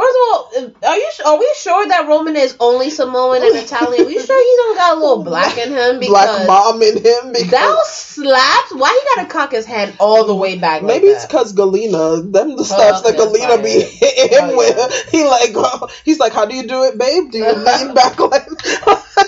First 0.00 0.16
of 0.16 0.22
all, 0.28 0.50
uh, 0.56 0.88
are 0.88 0.96
you 0.96 1.10
are 1.26 1.38
we 1.38 1.54
sure 1.58 1.86
that 1.88 2.08
Roman 2.08 2.34
is 2.34 2.56
only 2.58 2.88
Samoan 2.88 3.42
and 3.42 3.54
Italian? 3.64 4.06
Are 4.06 4.10
you 4.10 4.20
sure 4.20 4.42
he 4.42 4.56
don't 4.56 4.76
got 4.76 4.96
a 4.96 5.00
little 5.00 5.22
black 5.22 5.58
in 5.58 5.72
him? 5.72 5.90
Because 6.00 6.08
black 6.08 6.46
mom 6.46 6.80
in 6.82 6.96
him 6.96 7.32
because 7.32 7.50
that 7.50 7.84
slaps. 7.84 8.74
Why 8.74 8.98
he 8.98 9.16
gotta 9.16 9.28
cock 9.28 9.52
his 9.52 9.66
head 9.66 9.94
all 9.98 10.24
the 10.24 10.34
way 10.34 10.56
back? 10.56 10.82
Maybe 10.82 11.08
like 11.08 11.16
it's 11.16 11.26
because 11.26 11.52
Galina, 11.52 12.32
them 12.32 12.56
the 12.56 12.60
oh, 12.60 12.62
slaps 12.62 13.04
okay, 13.04 13.14
that 13.14 13.20
Galina 13.20 13.62
be 13.62 13.80
hitting 13.82 14.38
him 14.38 14.50
Oh, 14.52 14.56
with. 14.56 15.06
He 15.10 15.24
like, 15.24 15.50
oh, 15.54 15.90
he's 16.04 16.18
like, 16.18 16.32
how 16.32 16.46
do 16.46 16.54
you 16.54 16.66
do 16.66 16.84
it, 16.84 16.96
babe? 16.96 17.30
Do 17.30 17.38
you 17.38 17.52
lean 17.52 17.92
back 17.94 18.18
like? 18.18 18.48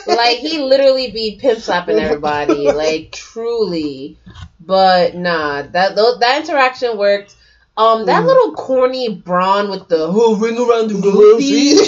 like 0.07 0.39
he 0.39 0.59
literally 0.59 1.10
be 1.10 1.39
pimp 1.39 1.59
slapping 1.59 1.99
everybody, 1.99 2.73
like 2.73 3.12
truly. 3.12 4.17
But 4.59 5.15
nah, 5.17 5.62
that 5.62 5.97
that 5.97 6.41
interaction 6.41 6.97
worked. 6.97 7.36
Um, 7.76 8.02
Mm. 8.02 8.07
that 8.07 8.25
little 8.26 8.52
corny 8.52 9.09
Braun 9.15 9.70
with 9.70 9.89
the 9.89 10.10
whole 10.12 10.36
ring 10.36 10.59
around 10.59 10.89
the 10.91 11.10
rosy. 11.10 11.78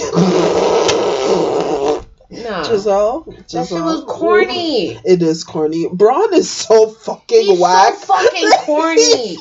Nah, 2.30 2.64
Giselle, 2.64 3.20
that 3.26 3.48
Giselle. 3.48 3.64
shit 3.78 3.84
was 3.84 4.04
corny. 4.08 4.98
It 5.04 5.22
is 5.22 5.44
corny. 5.44 5.86
Braun 5.92 6.34
is 6.34 6.50
so 6.50 6.88
fucking 6.88 7.42
He's 7.46 7.60
whack. 7.60 7.94
so 7.94 8.06
fucking 8.06 8.50
corny. 8.64 9.36
So 9.36 9.40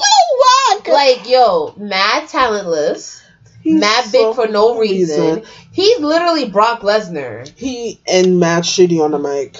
whack. 0.69 0.87
Like 0.87 1.27
yo, 1.27 1.73
mad 1.75 2.27
talentless, 2.29 3.21
He's 3.61 3.79
mad 3.79 4.05
so 4.05 4.33
big 4.33 4.35
for 4.35 4.47
no 4.51 4.77
reason. 4.77 5.37
reason. 5.37 5.45
He's 5.71 5.99
literally 5.99 6.49
Brock 6.49 6.81
Lesnar. 6.81 7.51
He 7.57 7.99
and 8.07 8.39
mad 8.39 8.63
shitty 8.63 9.03
on 9.03 9.11
the 9.11 9.19
mic. 9.19 9.57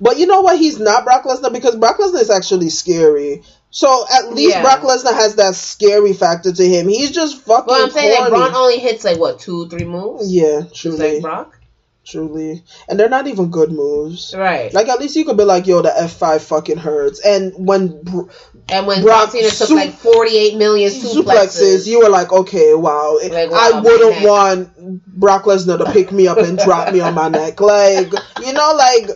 But 0.00 0.18
you 0.18 0.26
know 0.26 0.42
what? 0.42 0.58
He's 0.58 0.78
not 0.78 1.04
Brock 1.04 1.24
Lesnar 1.24 1.52
because 1.52 1.76
Brock 1.76 1.98
Lesnar 1.98 2.20
is 2.20 2.30
actually 2.30 2.68
scary. 2.70 3.42
So 3.74 4.04
at 4.12 4.32
least 4.34 4.54
Yeah. 4.54 4.62
Brock 4.62 4.80
Lesnar 4.80 5.14
has 5.14 5.36
that 5.36 5.54
scary 5.54 6.12
factor 6.12 6.52
to 6.52 6.62
him. 6.68 6.88
He's 6.88 7.10
just 7.10 7.38
fucking 7.38 7.64
But 7.66 7.82
I'm 7.82 7.90
saying 7.90 8.14
corny. 8.16 8.30
that 8.30 8.36
Braun 8.36 8.54
only 8.54 8.78
hits 8.78 9.02
like 9.02 9.18
what 9.18 9.40
two, 9.40 9.66
three 9.68 9.84
moves. 9.86 10.30
yeah, 10.32 10.60
truly, 10.74 11.14
like 11.14 11.22
Brock. 11.22 11.58
truly, 12.04 12.62
and 12.88 13.00
they're 13.00 13.08
not 13.08 13.28
even 13.28 13.50
good 13.50 13.72
moves. 13.72 14.34
Right. 14.36 14.72
Like 14.74 14.88
at 14.88 15.00
least 15.00 15.16
you 15.16 15.24
could 15.24 15.38
be 15.38 15.44
like, 15.44 15.66
yo, 15.66 15.80
the 15.80 15.96
F 15.96 16.12
five 16.12 16.42
fucking 16.42 16.76
hurts. 16.76 17.24
And 17.24 17.54
when 17.56 18.02
Br- 18.02 18.28
And 18.68 18.86
when 18.86 19.00
Brock 19.02 19.30
Cena 19.30 19.48
took 19.48 19.68
su- 19.68 19.74
like 19.74 19.94
48 19.94 20.56
million 20.58 20.90
suplexes, 20.90 21.22
suplexes, 21.24 21.86
you 21.86 22.00
were 22.00 22.10
like, 22.10 22.30
okay, 22.30 22.74
wow. 22.74 23.18
Like, 23.22 23.50
wow, 23.50 23.58
I 23.58 23.80
wouldn't 23.80 24.22
want 24.28 25.02
Brock 25.06 25.44
Lesnar 25.44 25.78
to 25.82 25.90
pick 25.92 26.12
me 26.12 26.28
up 26.28 26.36
and 26.36 26.58
drop 26.58 26.92
me 26.92 27.00
on 27.00 27.14
my 27.14 27.28
neck. 27.30 27.58
Like, 27.60 28.12
you 28.44 28.52
know, 28.52 28.74
like, 28.76 29.08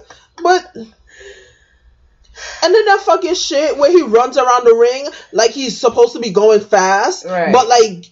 but. 0.42 0.76
And 2.62 2.74
then 2.74 2.84
that 2.86 3.00
fucking 3.00 3.34
shit 3.34 3.76
where 3.78 3.90
he 3.90 4.02
runs 4.02 4.36
around 4.38 4.64
the 4.64 4.74
ring 4.74 5.08
like 5.32 5.50
he's 5.52 5.78
supposed 5.80 6.14
to 6.14 6.20
be 6.20 6.30
going 6.30 6.60
fast, 6.60 7.24
Right. 7.24 7.52
but 7.52 7.68
like 7.68 8.06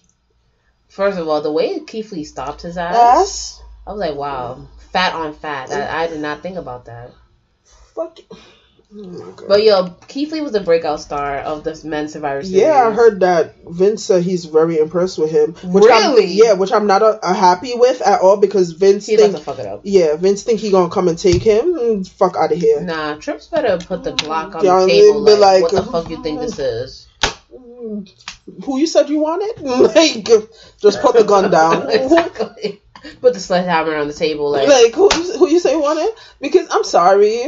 first 0.87 1.17
of 1.19 1.27
all, 1.27 1.41
the 1.41 1.51
way 1.51 1.79
Keith 1.81 2.11
Lee 2.11 2.23
stopped 2.23 2.61
his 2.61 2.77
ass, 2.77 2.95
ass, 2.95 3.61
I 3.85 3.91
was 3.91 3.99
like, 3.99 4.15
wow, 4.15 4.67
fat 4.91 5.13
on 5.13 5.33
fat. 5.33 5.71
I, 5.71 6.03
I 6.03 6.07
did 6.07 6.19
not 6.21 6.41
think 6.41 6.57
about 6.57 6.85
that. 6.85 7.11
fuck. 7.93 8.19
Oh. 8.97 9.35
But 9.47 9.63
yo, 9.63 9.89
Keith 10.07 10.31
Lee 10.31 10.41
was 10.41 10.51
the 10.51 10.59
breakout 10.61 10.99
star 11.01 11.37
of 11.39 11.63
this 11.63 11.83
men's 11.83 12.13
Survivor 12.13 12.43
Series. 12.43 12.61
Yeah, 12.61 12.87
I 12.87 12.91
heard 12.91 13.19
that 13.21 13.55
Vince 13.67 14.03
said 14.03 14.23
he's 14.23 14.45
very 14.45 14.77
impressed 14.77 15.17
with 15.17 15.31
him. 15.31 15.53
Which 15.63 15.83
Really? 15.85 16.23
I'm, 16.25 16.29
yeah, 16.31 16.53
which 16.53 16.71
I'm 16.71 16.87
not 16.87 17.01
uh, 17.01 17.19
uh, 17.21 17.33
happy 17.33 17.73
with 17.75 18.01
at 18.01 18.21
all 18.21 18.37
because 18.37 18.71
Vince 18.71 19.05
He 19.07 19.17
think 19.17 19.37
fuck 19.39 19.59
it 19.59 19.65
up. 19.65 19.81
yeah 19.83 20.15
Vince 20.15 20.43
think 20.43 20.59
he 20.59 20.71
gonna 20.71 20.89
come 20.89 21.07
and 21.07 21.17
take 21.17 21.41
him. 21.41 22.03
Fuck 22.03 22.35
out 22.37 22.51
of 22.51 22.57
here. 22.59 22.81
Nah, 22.81 23.15
Trips 23.15 23.47
better 23.47 23.77
put 23.85 24.03
the 24.03 24.13
Glock 24.13 24.55
on 24.55 24.63
Yeah, 24.63 24.81
the 24.81 24.87
table. 24.87 25.25
be 25.25 25.31
Like, 25.33 25.39
like, 25.39 25.61
what 25.63 25.71
the 25.85 25.91
fuck 25.91 26.09
you 26.09 26.21
think 26.23 26.39
this 26.39 26.59
is? 26.59 27.07
Who 28.63 28.77
you 28.79 28.87
said 28.87 29.09
you 29.09 29.19
wanted? 29.19 29.61
like, 29.95 30.25
just 30.79 31.01
put 31.01 31.15
the 31.15 31.23
gun 31.23 31.51
down. 31.51 31.89
Exactly. 31.91 32.81
Put 33.21 33.33
the 33.35 33.39
sledgehammer 33.39 33.95
on 33.95 34.07
the 34.07 34.13
table. 34.13 34.49
Like, 34.51 34.67
like 34.67 34.93
who 34.95 35.09
you- 35.13 35.37
who 35.37 35.47
you 35.47 35.59
say 35.59 35.75
wanted? 35.75 36.11
Because 36.41 36.67
I'm 36.71 36.83
sorry. 36.83 37.43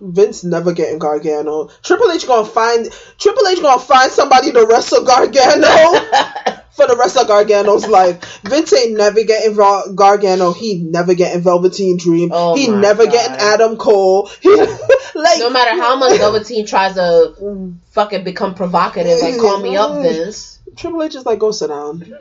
Vince 0.00 0.44
never 0.44 0.72
getting 0.72 0.98
Gargano. 0.98 1.68
Triple 1.82 2.10
H 2.10 2.26
gonna 2.26 2.46
find 2.46 2.88
Triple 3.18 3.46
H 3.46 3.60
gonna 3.60 3.80
find 3.80 4.10
somebody 4.10 4.52
to 4.52 4.66
wrestle 4.66 5.04
Gargano 5.04 5.66
for 6.70 6.86
the 6.86 6.96
rest 6.98 7.16
of 7.16 7.28
Gargano's 7.28 7.86
life. 7.86 8.40
Vince 8.42 8.72
ain't 8.72 8.96
never 8.96 9.22
getting 9.24 9.54
Val- 9.54 9.92
Gargano. 9.94 10.52
He 10.52 10.78
never 10.78 11.14
getting 11.14 11.42
Velveteen 11.42 11.98
Dream. 11.98 12.30
Oh 12.32 12.56
he 12.56 12.68
never 12.68 13.04
God. 13.04 13.12
getting 13.12 13.36
Adam 13.36 13.76
Cole. 13.76 14.30
He, 14.40 15.18
like 15.18 15.40
no 15.40 15.50
matter 15.50 15.80
how 15.80 15.96
much 15.96 16.18
Velveteen 16.18 16.66
tries 16.66 16.94
to 16.94 17.74
fucking 17.90 18.24
become 18.24 18.54
provocative, 18.54 19.20
like 19.20 19.38
call 19.38 19.60
me 19.60 19.76
up, 19.76 20.00
Vince. 20.00 20.60
Triple 20.76 21.02
H 21.02 21.16
is 21.16 21.26
like, 21.26 21.38
go 21.40 21.50
sit 21.50 21.66
down. 21.68 22.14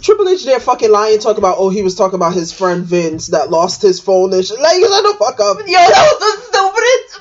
Triple 0.00 0.28
H 0.28 0.44
there 0.44 0.60
fucking 0.60 0.90
lying, 0.90 1.18
talking 1.18 1.38
about, 1.38 1.56
oh, 1.58 1.70
he 1.70 1.82
was 1.82 1.94
talking 1.94 2.16
about 2.16 2.34
his 2.34 2.52
friend 2.52 2.84
Vince 2.84 3.28
that 3.28 3.50
lost 3.50 3.82
his 3.82 4.00
phone 4.00 4.32
and 4.32 4.44
shit. 4.44 4.58
Like, 4.58 4.80
shut 4.80 5.02
the 5.02 5.16
fuck 5.18 5.40
up. 5.40 5.58
Yo, 5.58 5.66
that 5.66 6.18
was 6.20 6.20
the 6.20 6.42
stupidest. 6.46 7.20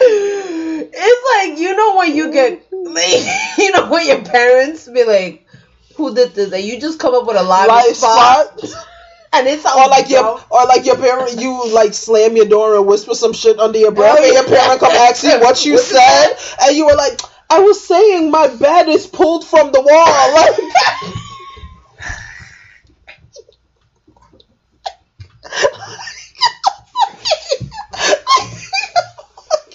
It's 0.94 1.50
like 1.50 1.60
you 1.60 1.76
know 1.76 1.96
when 1.96 2.16
you 2.16 2.32
get 2.32 2.66
like 2.72 3.24
you 3.58 3.70
know 3.72 3.88
when 3.88 4.06
your 4.06 4.22
parents 4.22 4.88
be 4.88 5.04
like, 5.04 5.46
"Who 5.96 6.14
did 6.14 6.34
this?" 6.34 6.52
and 6.52 6.62
you 6.62 6.80
just 6.80 6.98
come 6.98 7.14
up 7.14 7.26
with 7.26 7.36
a 7.36 7.42
live, 7.42 7.68
Live 7.68 7.96
spot, 7.96 8.58
spot. 8.60 8.86
and 9.32 9.46
it's 9.46 9.64
Or 9.64 9.88
like 9.88 10.10
your, 10.10 10.40
or 10.50 10.66
like 10.66 10.84
your 10.84 10.96
parent, 10.96 11.40
you 11.40 11.70
like 11.72 11.94
slam 11.94 12.36
your 12.36 12.46
door 12.46 12.76
and 12.76 12.86
whisper 12.86 13.14
some 13.14 13.32
shit 13.32 13.58
under 13.58 13.78
your 13.78 13.92
breath, 13.92 14.18
oh, 14.18 14.24
and 14.24 14.34
your 14.34 14.44
parent 14.44 14.80
come 14.80 14.92
ask 14.92 15.22
you 15.22 15.38
What 15.40 15.64
you 15.64 15.78
said, 15.78 16.36
and 16.62 16.76
you 16.76 16.86
were 16.86 16.96
like, 16.96 17.20
I 17.52 17.58
was 17.60 17.86
saying 17.86 18.30
my 18.30 18.48
bed 18.48 18.88
is 18.88 19.06
pulled 19.06 19.46
from 19.46 19.72
the 19.72 19.82
wall. 19.82 20.58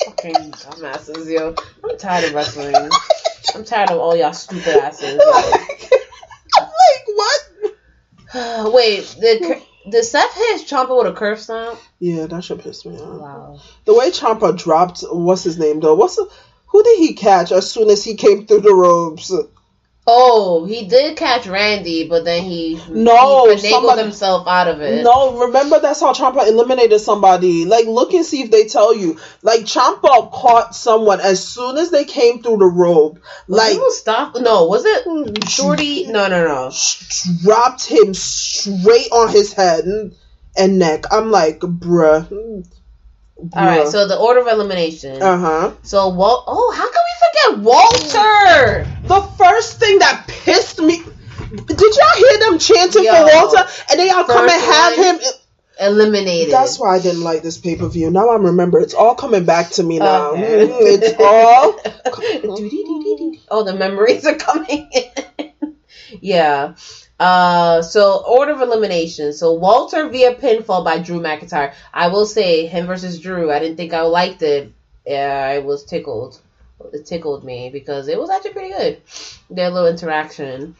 Like, 0.08 0.34
fucking 0.34 0.52
dumbasses, 0.54 1.32
yo. 1.32 1.54
I'm 1.84 1.98
tired 1.98 2.24
of 2.26 2.34
wrestling. 2.34 2.90
I'm 3.54 3.64
tired 3.64 3.92
of 3.92 4.00
all 4.00 4.16
y'all 4.16 4.34
stupid 4.34 4.76
asses. 4.76 5.22
like, 5.24 5.92
like 6.56 7.06
what? 7.14 8.74
Wait, 8.74 9.16
did 9.20 9.44
Cur- 9.44 9.62
did 9.92 10.04
Seth 10.04 10.34
hit 10.34 10.68
Ciampa 10.68 10.98
with 10.98 11.08
a 11.08 11.14
Curb 11.14 11.38
Stomp? 11.38 11.80
Yeah, 12.00 12.26
that 12.26 12.44
should 12.44 12.60
piss 12.62 12.86
me 12.86 12.98
off. 12.98 13.22
Wow. 13.22 13.60
The 13.86 13.94
way 13.94 14.10
Ciampa 14.10 14.58
dropped, 14.58 15.02
what's 15.12 15.44
his 15.44 15.58
name 15.60 15.80
though? 15.80 15.96
What's 15.96 16.16
the, 16.16 16.28
who 16.68 16.84
did 16.84 17.00
he 17.00 17.14
catch 17.14 17.52
as 17.52 17.72
soon 17.72 17.90
as 17.90 18.04
he 18.04 18.16
came 18.16 18.46
through 18.46 18.62
the 18.62 18.74
ropes? 18.74 19.32
Oh, 20.10 20.64
he 20.64 20.88
did 20.88 21.18
catch 21.18 21.48
Randy, 21.48 22.08
but 22.08 22.24
then 22.24 22.42
he 22.44 22.80
No, 22.90 23.54
he 23.54 23.70
somebody- 23.70 24.04
himself 24.04 24.48
out 24.48 24.70
of 24.70 24.80
it. 24.80 25.04
No, 25.04 25.38
remember 25.38 25.82
that's 25.82 26.00
how 26.00 26.14
Ciampa 26.14 26.48
eliminated 26.48 27.02
somebody. 27.02 27.66
Like, 27.66 27.88
look 27.88 28.14
and 28.14 28.26
see 28.26 28.42
if 28.42 28.50
they 28.50 28.70
tell 28.70 28.96
you. 28.96 29.18
Like, 29.42 29.66
Ciampa 29.66 30.32
caught 30.32 30.74
someone 30.74 31.20
as 31.20 31.46
soon 31.46 31.78
as 31.78 31.92
they 31.92 32.06
came 32.06 32.42
through 32.42 32.58
the 32.58 32.68
rope. 32.68 33.20
Like, 33.50 33.78
stop. 33.90 34.38
No, 34.40 34.68
was 34.68 34.86
it 34.86 35.50
Shorty? 35.50 36.08
No, 36.08 36.30
no, 36.30 36.48
no. 36.48 36.72
dropped 37.44 37.86
him 37.86 38.14
straight 38.14 39.12
on 39.12 39.28
his 39.28 39.52
head 39.52 39.84
and 40.56 40.80
neck. 40.80 41.04
I'm 41.12 41.32
like, 41.32 41.60
bruh. 41.60 42.64
All 43.40 43.66
right. 43.66 43.88
So 43.88 44.08
the 44.08 44.18
order 44.18 44.42
of 44.42 44.48
elimination. 44.48 45.22
Uh 45.22 45.38
huh. 45.38 45.72
So 45.84 46.10
Walt. 46.10 46.46
Oh, 46.48 46.74
how 46.76 46.92
can 46.92 47.02
we 47.08 47.54
forget 47.54 47.64
Walter? 47.64 48.88
The 49.08 49.22
first 49.38 49.80
thing 49.80 50.00
that 50.00 50.26
pissed 50.28 50.80
me. 50.80 50.98
Did 50.98 51.80
y'all 51.80 52.18
hear 52.18 52.40
them 52.40 52.60
chanting 52.60 53.04
Yo. 53.04 53.14
for 53.14 53.24
Walter? 53.26 53.70
And 53.90 54.00
then 54.00 54.08
y'all 54.08 54.24
come 54.24 54.50
and 54.50 54.62
have 54.62 54.96
him. 54.96 55.32
Eliminated. 55.80 56.52
That's 56.52 56.80
why 56.80 56.96
I 56.96 57.00
didn't 57.00 57.22
like 57.22 57.44
this 57.44 57.60
pay 57.60 57.76
per 57.76 57.88
view. 57.88 58.10
Now 58.10 58.30
I 58.30 58.38
remember. 58.38 58.80
It's 58.80 58.96
all 58.96 59.14
coming 59.14 59.46
back 59.46 59.70
to 59.72 59.84
me 59.84 60.00
now. 60.00 60.32
Okay. 60.32 60.68
Mm, 60.68 61.04
It's 61.04 61.20
all. 61.20 61.80
oh, 63.52 63.64
the 63.64 63.76
memories 63.76 64.26
are 64.26 64.36
coming 64.36 64.90
in. 64.92 65.76
yeah. 66.22 66.74
Uh, 67.20 67.82
so 67.82 68.24
order 68.28 68.52
of 68.52 68.62
elimination. 68.62 69.34
So 69.34 69.54
Walter 69.54 70.08
via 70.10 70.36
pinfall 70.36 70.84
by 70.84 71.00
Drew 71.00 71.20
McIntyre. 71.20 71.74
I 71.94 72.10
will 72.10 72.26
say 72.26 72.68
him 72.68 72.86
versus 72.86 73.20
Drew. 73.20 73.52
I 73.52 73.60
didn't 73.60 73.78
think 73.78 73.94
I 73.94 74.02
liked 74.02 74.42
it. 74.44 74.72
Yeah, 75.06 75.50
I 75.50 75.60
was 75.60 75.84
tickled. 75.84 76.40
It 76.94 77.06
tickled 77.06 77.44
me 77.44 77.70
because 77.70 78.08
it 78.08 78.20
was 78.20 78.30
actually 78.30 78.52
pretty 78.52 78.70
good. 78.70 79.02
Their 79.50 79.72
little 79.72 79.90
interaction. 79.90 80.76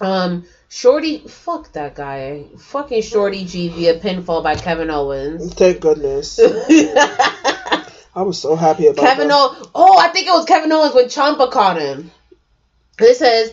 Um, 0.00 0.44
Shorty, 0.68 1.18
fuck 1.26 1.72
that 1.72 1.94
guy. 1.94 2.44
Fucking 2.58 3.02
Shorty 3.02 3.44
G 3.44 3.68
via 3.68 3.98
pinfall 3.98 4.42
by 4.42 4.54
Kevin 4.54 4.90
Owens. 4.90 5.54
Thank 5.54 5.80
goodness. 5.80 6.38
I 8.16 8.22
was 8.22 8.40
so 8.40 8.56
happy 8.56 8.86
about 8.86 9.04
Kevin. 9.04 9.30
Owens. 9.30 9.68
Oh, 9.74 9.98
I 9.98 10.08
think 10.08 10.26
it 10.26 10.30
was 10.30 10.44
Kevin 10.44 10.72
Owens 10.72 10.94
when 10.94 11.06
Ciampa 11.06 11.50
caught 11.50 11.80
him. 11.80 12.10
This 12.98 13.18
says, 13.18 13.52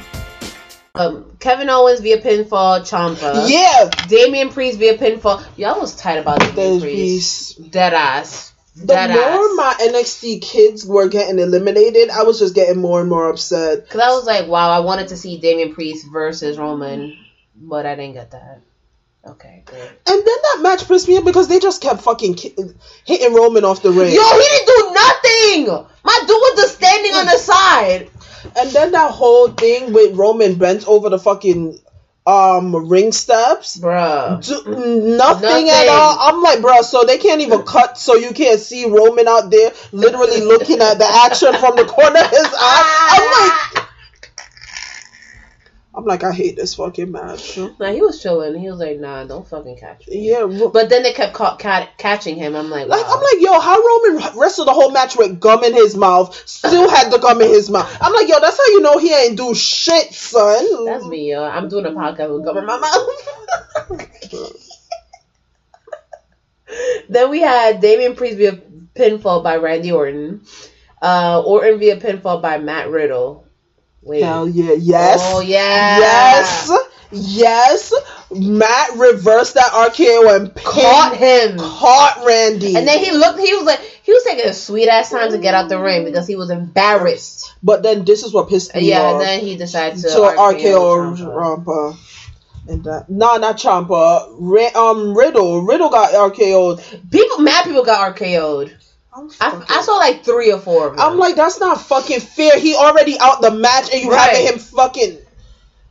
Um, 0.93 1.37
Kevin 1.39 1.69
Owens 1.69 2.01
via 2.01 2.17
pinfall, 2.17 2.81
Ciampa. 2.81 3.49
Yeah, 3.49 3.89
Damian 4.07 4.49
Priest 4.49 4.77
via 4.77 4.97
pinfall. 4.97 5.43
Y'all 5.57 5.79
was 5.79 5.95
tight 5.95 6.17
about 6.17 6.39
Damian 6.39 6.81
Priest. 6.81 7.71
Dead 7.71 7.93
ass. 7.93 8.51
Dead 8.75 8.87
the 8.87 8.93
Dead 8.93 9.09
more 9.09 9.45
ass. 9.45 9.51
my 9.55 9.75
NXT 9.87 10.41
kids 10.41 10.85
were 10.85 11.07
getting 11.07 11.39
eliminated, 11.39 12.09
I 12.09 12.23
was 12.23 12.39
just 12.39 12.55
getting 12.55 12.81
more 12.81 12.99
and 12.99 13.09
more 13.09 13.29
upset. 13.29 13.89
Cause 13.89 14.01
I 14.01 14.09
was 14.09 14.25
like, 14.25 14.47
wow, 14.47 14.69
I 14.69 14.79
wanted 14.79 15.09
to 15.09 15.17
see 15.17 15.37
Damian 15.39 15.73
Priest 15.73 16.07
versus 16.11 16.57
Roman, 16.57 17.17
but 17.55 17.85
I 17.85 17.95
didn't 17.95 18.13
get 18.13 18.31
that. 18.31 18.61
Okay, 19.25 19.61
good. 19.65 19.77
And 19.77 19.97
then 20.07 20.25
that 20.25 20.59
match 20.61 20.87
pissed 20.87 21.07
me 21.07 21.17
off 21.17 21.25
because 21.25 21.47
they 21.47 21.59
just 21.59 21.81
kept 21.81 22.01
fucking 22.01 22.33
ki- 22.33 22.55
hitting 23.05 23.33
Roman 23.35 23.63
off 23.63 23.83
the 23.83 23.91
ring. 23.91 24.13
Yo, 24.13 24.21
he 24.21 24.41
didn't 24.41 24.67
do 24.67 24.93
nothing. 24.93 25.87
My 26.03 26.19
dude 26.21 26.29
was 26.29 26.59
just 26.59 26.75
standing 26.75 27.13
on 27.13 27.25
the 27.27 27.37
side. 27.37 28.09
And 28.57 28.69
then 28.71 28.91
that 28.91 29.11
whole 29.11 29.49
thing 29.49 29.93
with 29.93 30.15
Roman 30.15 30.55
bent 30.55 30.87
over 30.87 31.09
the 31.09 31.19
fucking 31.19 31.79
um 32.25 32.87
ring 32.87 33.11
steps. 33.11 33.79
Bruh. 33.79 34.45
D- 34.45 34.53
nothing, 34.69 35.17
Nothing. 35.17 35.69
at 35.69 35.87
all. 35.89 36.17
I'm 36.19 36.41
like, 36.41 36.61
bro, 36.61 36.81
so 36.81 37.03
they 37.03 37.17
can't 37.17 37.41
even 37.41 37.63
cut, 37.63 37.97
so 37.97 38.15
you 38.15 38.31
can't 38.33 38.59
see 38.59 38.85
Roman 38.89 39.27
out 39.27 39.49
there 39.49 39.71
literally 39.91 40.41
looking 40.41 40.81
at 40.81 40.99
the 40.99 41.05
action 41.07 41.53
from 41.55 41.75
the 41.75 41.85
corner 41.85 42.19
of 42.19 42.29
his 42.29 42.47
eye. 42.53 43.09
I'm 43.11 43.75
like, 43.75 43.80
I'm 45.93 46.05
like, 46.05 46.23
I 46.23 46.31
hate 46.31 46.55
this 46.55 46.75
fucking 46.75 47.11
match. 47.11 47.57
Nah, 47.57 47.91
he 47.91 48.01
was 48.01 48.21
chilling. 48.23 48.57
He 48.57 48.69
was 48.69 48.79
like, 48.79 48.97
nah, 48.97 49.25
don't 49.25 49.45
fucking 49.45 49.75
catch 49.75 50.07
me. 50.07 50.29
Yeah, 50.29 50.39
Ro- 50.39 50.69
But 50.69 50.87
then 50.87 51.03
they 51.03 51.11
kept 51.11 51.33
ca- 51.33 51.57
ca- 51.57 51.89
catching 51.97 52.37
him. 52.37 52.55
I'm 52.55 52.69
like, 52.69 52.87
like. 52.87 53.03
I'm 53.05 53.21
like, 53.21 53.41
yo, 53.41 53.59
how 53.59 53.77
Roman 53.77 54.39
wrestled 54.39 54.69
the 54.69 54.73
whole 54.73 54.91
match 54.91 55.17
with 55.17 55.41
gum 55.41 55.65
in 55.65 55.73
his 55.73 55.97
mouth, 55.97 56.33
still 56.47 56.89
had 56.89 57.11
the 57.11 57.17
gum 57.17 57.41
in 57.41 57.49
his 57.49 57.69
mouth. 57.69 57.93
I'm 57.99 58.13
like, 58.13 58.29
yo, 58.29 58.39
that's 58.39 58.55
how 58.57 58.65
you 58.67 58.79
know 58.79 58.97
he 58.99 59.13
ain't 59.13 59.35
do 59.35 59.53
shit, 59.53 60.13
son. 60.13 60.85
That's 60.85 61.05
me, 61.05 61.29
yo. 61.31 61.43
I'm 61.43 61.67
doing 61.67 61.85
a 61.85 61.91
podcast 61.91 62.33
with 62.35 62.45
gum 62.45 62.57
in 62.57 62.65
my 62.65 62.77
mouth. 62.77 63.09
then 67.09 67.29
we 67.29 67.41
had 67.41 67.81
Damian 67.81 68.15
Priest 68.15 68.37
via 68.37 68.53
pinfall 68.95 69.43
by 69.43 69.57
Randy 69.57 69.91
Orton. 69.91 70.45
Uh, 71.01 71.41
Orton 71.45 71.79
via 71.79 71.97
pinfall 71.97 72.41
by 72.41 72.59
Matt 72.59 72.89
Riddle. 72.89 73.45
Wait. 74.01 74.23
Hell 74.23 74.47
yeah, 74.49 74.73
yes. 74.73 75.19
Oh 75.23 75.41
yeah. 75.41 75.99
Yes, 75.99 76.71
yes. 77.11 77.93
Matt 78.31 78.95
reversed 78.95 79.55
that 79.55 79.71
RKO 79.71 80.35
and 80.35 80.55
Caught 80.55 81.17
him. 81.17 81.57
Caught 81.59 82.23
Randy. 82.25 82.75
And 82.75 82.87
then 82.87 82.99
he 83.03 83.11
looked. 83.11 83.39
He 83.39 83.53
was 83.53 83.65
like, 83.65 83.79
he 83.79 84.11
was 84.13 84.23
taking 84.23 84.45
a 84.45 84.53
sweet 84.53 84.87
ass 84.87 85.11
time 85.11 85.31
to 85.31 85.37
get 85.37 85.53
out 85.53 85.69
the 85.69 85.79
ring 85.79 86.03
because 86.05 86.25
he 86.27 86.35
was 86.35 86.49
embarrassed. 86.49 87.53
but 87.61 87.83
then 87.83 88.05
this 88.05 88.23
is 88.23 88.33
what 88.33 88.49
pissed 88.49 88.73
me 88.73 88.89
Yeah, 88.89 89.01
off. 89.01 89.13
and 89.13 89.21
then 89.21 89.39
he 89.41 89.55
decided 89.57 89.99
to 90.01 90.09
so 90.09 90.35
RKO. 90.35 91.17
Rampa. 91.17 91.97
And 92.67 92.83
that, 92.85 93.09
nah, 93.09 93.37
not 93.37 93.57
Ciampa. 93.57 94.33
Ra- 94.37 94.89
um, 94.91 95.17
Riddle. 95.17 95.61
Riddle 95.63 95.89
got 95.89 96.11
RKO'd. 96.13 97.11
People, 97.11 97.39
mad 97.39 97.65
people 97.65 97.83
got 97.83 98.15
RKO'd. 98.15 98.71
I'm, 99.13 99.29
I, 99.41 99.81
saw 99.81 99.97
like 99.97 100.23
three 100.23 100.51
or 100.53 100.59
four 100.59 100.87
of 100.87 100.95
them. 100.95 101.05
I'm 101.05 101.17
like, 101.17 101.35
that's 101.35 101.59
not 101.59 101.81
fucking 101.81 102.21
fair. 102.21 102.57
He 102.57 102.75
already 102.75 103.19
out 103.19 103.41
the 103.41 103.51
match, 103.51 103.91
and 103.93 104.01
you 104.03 104.11
Right. 104.11 104.29
having 104.37 104.53
him 104.53 104.59
fucking. 104.59 105.17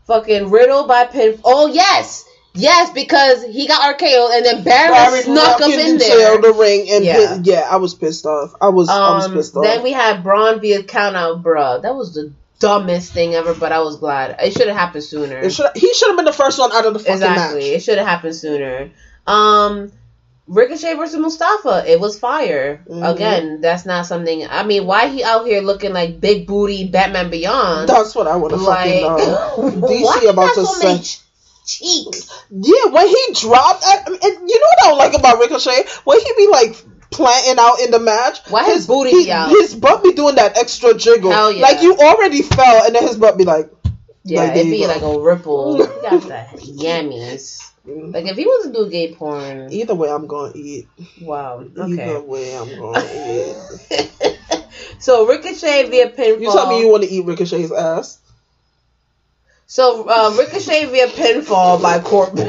fucking 0.07 0.51
Riddle 0.51 0.87
by 0.87 1.05
pin. 1.05 1.39
Oh 1.45 1.67
yes, 1.69 2.25
yes, 2.55 2.91
because 2.91 3.45
he 3.45 3.69
got 3.69 3.95
RKO 3.97 4.35
and 4.35 4.45
then 4.45 4.65
Barry, 4.65 4.91
Barry 4.93 5.21
snuck 5.23 5.61
up 5.61 5.71
in 5.71 5.99
there. 5.99 6.41
the 6.41 6.53
ring, 6.53 6.89
and 6.91 7.05
Yeah. 7.05 7.19
yeah. 7.19 7.39
yeah, 7.43 7.69
I 7.71 7.77
was 7.77 7.95
pissed 7.95 8.25
off. 8.27 8.55
I 8.61 8.71
was, 8.71 8.89
I 8.89 9.15
was 9.17 9.27
Um, 9.27 9.35
pissed 9.35 9.55
off. 9.57 9.65
then 9.65 9.83
we 9.83 9.93
had 9.93 10.23
Braun 10.25 10.61
via 10.61 10.83
count 10.83 11.15
out, 11.15 11.43
bruh. 11.43 11.83
That 11.83 11.95
was 11.95 12.15
the 12.15 12.33
dumbest 12.59 13.13
thing 13.13 13.35
ever, 13.35 13.55
but 13.55 13.71
I 13.73 13.81
was 13.81 13.97
glad. 13.99 14.37
It 14.41 14.53
should 14.53 14.67
have 14.69 14.77
happened 14.77 15.05
sooner. 15.05 15.39
It 15.39 15.53
should, 15.53 15.71
he 15.77 15.93
should 15.95 16.09
have 16.09 16.17
been 16.17 16.25
the 16.25 16.33
first 16.33 16.59
one 16.59 16.73
out 16.73 16.87
of 16.87 16.93
the 16.95 16.99
fucking 16.99 17.15
exactly, 17.15 17.61
match. 17.61 17.77
it 17.77 17.83
should 17.83 17.99
have 17.99 18.07
happened 18.07 18.35
sooner. 18.35 18.91
Um, 19.27 19.93
Ricochet 20.51 20.95
versus 20.95 21.19
Mustafa. 21.21 21.85
It 21.87 22.01
was 22.01 22.19
fire. 22.19 22.83
Mhm. 22.91 23.09
Again, 23.15 23.61
that's 23.61 23.87
not 23.87 24.05
something. 24.07 24.45
I 24.51 24.65
mean, 24.65 24.85
why 24.85 25.07
he 25.07 25.23
out 25.23 25.47
here 25.47 25.61
looking 25.63 25.93
like 25.93 26.21
big 26.21 26.47
booty 26.49 26.89
Batman 26.89 27.31
Beyond? 27.31 27.89
That's 27.89 28.15
what 28.17 28.27
I 28.27 28.35
want 28.37 28.55
to 28.55 28.61
like, 28.61 29.01
fucking 29.03 29.29
know. 29.81 29.89
DC 29.89 30.29
about 30.29 30.55
to 30.55 30.67
so 30.67 30.73
say. 30.75 30.87
many 30.89 30.99
ch- 31.03 31.21
cheeks. 31.65 32.45
Yeah, 32.51 32.87
when 32.91 33.07
he 33.07 33.23
dropped, 33.35 33.85
I, 33.87 34.03
and 34.07 34.51
you 34.51 34.59
know 34.59 34.67
what 34.67 34.83
I 34.85 34.89
don't 34.89 34.99
like 34.99 35.15
about 35.15 35.39
Ricochet? 35.39 35.85
When 36.03 36.19
he 36.19 36.33
be 36.37 36.49
like 36.51 36.75
planting 37.13 37.59
out 37.61 37.79
in 37.81 37.93
the 37.93 38.01
match, 38.01 38.41
Why 38.51 38.65
his 38.73 38.89
booty 38.89 39.11
he- 39.11 39.31
out? 39.31 39.51
His 39.51 39.75
butt 39.77 40.03
be 40.03 40.13
doing 40.15 40.35
that 40.35 40.59
extra 40.59 40.95
jiggle. 40.95 41.31
Hell 41.31 41.53
yeah. 41.53 41.63
Like 41.63 41.83
you 41.83 41.95
already 41.97 42.43
fell, 42.43 42.85
and 42.87 42.95
then 42.95 43.07
his 43.07 43.17
butt 43.17 43.39
be 43.39 43.45
like, 43.45 43.71
Yeah, 44.25 44.41
Like, 44.43 44.57
it'd 44.57 44.71
be 44.73 44.81
go. 44.81 44.87
like 44.89 45.03
a 45.03 45.19
ripple. 45.21 45.77
He 45.87 46.03
got 46.03 46.23
the 46.23 46.75
yammies. 46.83 47.70
Like 47.85 48.27
if 48.27 48.37
he 48.37 48.45
wants 48.45 48.67
to 48.67 48.73
do 48.73 48.91
gay 48.91 49.15
porn, 49.15 49.73
either 49.73 49.95
way, 49.95 50.11
I'm 50.11 50.27
gonna 50.27 50.53
eat. 50.55 50.89
wow. 51.21 51.61
Okay. 51.61 51.93
Either 51.93 52.21
way, 52.21 52.55
I'm 52.55 52.69
gonna 52.79 53.09
eat. 53.27 53.57
so 54.99 55.27
Ricochet 55.27 55.89
via 55.89 56.11
pinfall. 56.11 56.41
You 56.41 56.53
tell 56.53 56.69
me 56.69 56.81
you 56.81 56.89
want 56.89 57.05
to 57.05 57.11
eat 57.11 57.25
Ricochet's 57.25 57.73
ass. 57.73 58.19
So 59.67 60.07
uh, 60.09 60.35
Ricochet 60.37 60.87
via 60.87 61.07
pinfall 61.07 61.81
by 61.81 62.01
Corbin. 62.01 62.49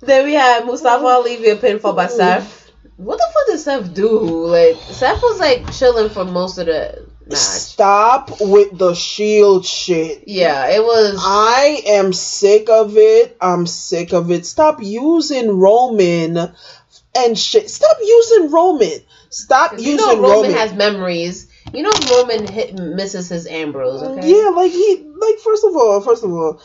then 0.00 0.26
we 0.26 0.34
had 0.34 0.66
Mustafa 0.66 1.06
Ali 1.06 1.36
via 1.36 1.56
pinfall 1.56 1.96
by 1.96 2.08
Seth. 2.08 2.70
What 2.96 3.16
the 3.16 3.26
fuck 3.32 3.46
did 3.46 3.58
Seth 3.58 3.94
do? 3.94 4.18
Like 4.46 4.76
Seth 4.76 5.22
was 5.22 5.40
like 5.40 5.72
chilling 5.72 6.10
for 6.10 6.26
most 6.26 6.58
of 6.58 6.66
the 6.66 7.11
match. 7.26 7.38
Stop 7.38 8.40
with 8.40 8.76
the 8.76 8.94
shield 8.94 9.64
shit. 9.66 10.24
Yeah, 10.26 10.68
it 10.68 10.82
was. 10.82 11.18
I 11.20 11.82
am 11.86 12.12
sick 12.12 12.68
of 12.68 12.96
it. 12.96 13.36
I'm 13.40 13.66
sick 13.66 14.12
of 14.12 14.30
it. 14.30 14.46
Stop 14.46 14.82
using 14.82 15.58
Roman 15.58 16.54
and 17.16 17.38
shit. 17.38 17.70
Stop 17.70 17.96
using 18.00 18.50
Roman. 18.50 19.00
Stop 19.30 19.72
You 19.78 19.92
using 19.92 19.96
know 19.96 20.20
Roman, 20.20 20.30
Roman. 20.30 20.52
has 20.52 20.74
memories. 20.74 21.50
You 21.72 21.82
know 21.82 21.92
Roman 22.10 22.46
hit, 22.46 22.74
misses 22.74 23.28
his 23.28 23.46
Ambrose. 23.46 24.02
Mm, 24.02 24.18
okay. 24.18 24.28
Yeah, 24.28 24.50
like 24.50 24.72
he 24.72 25.06
like 25.16 25.38
first 25.38 25.64
of 25.64 25.74
all, 25.74 26.00
first 26.02 26.22
of 26.22 26.32
all, 26.32 26.60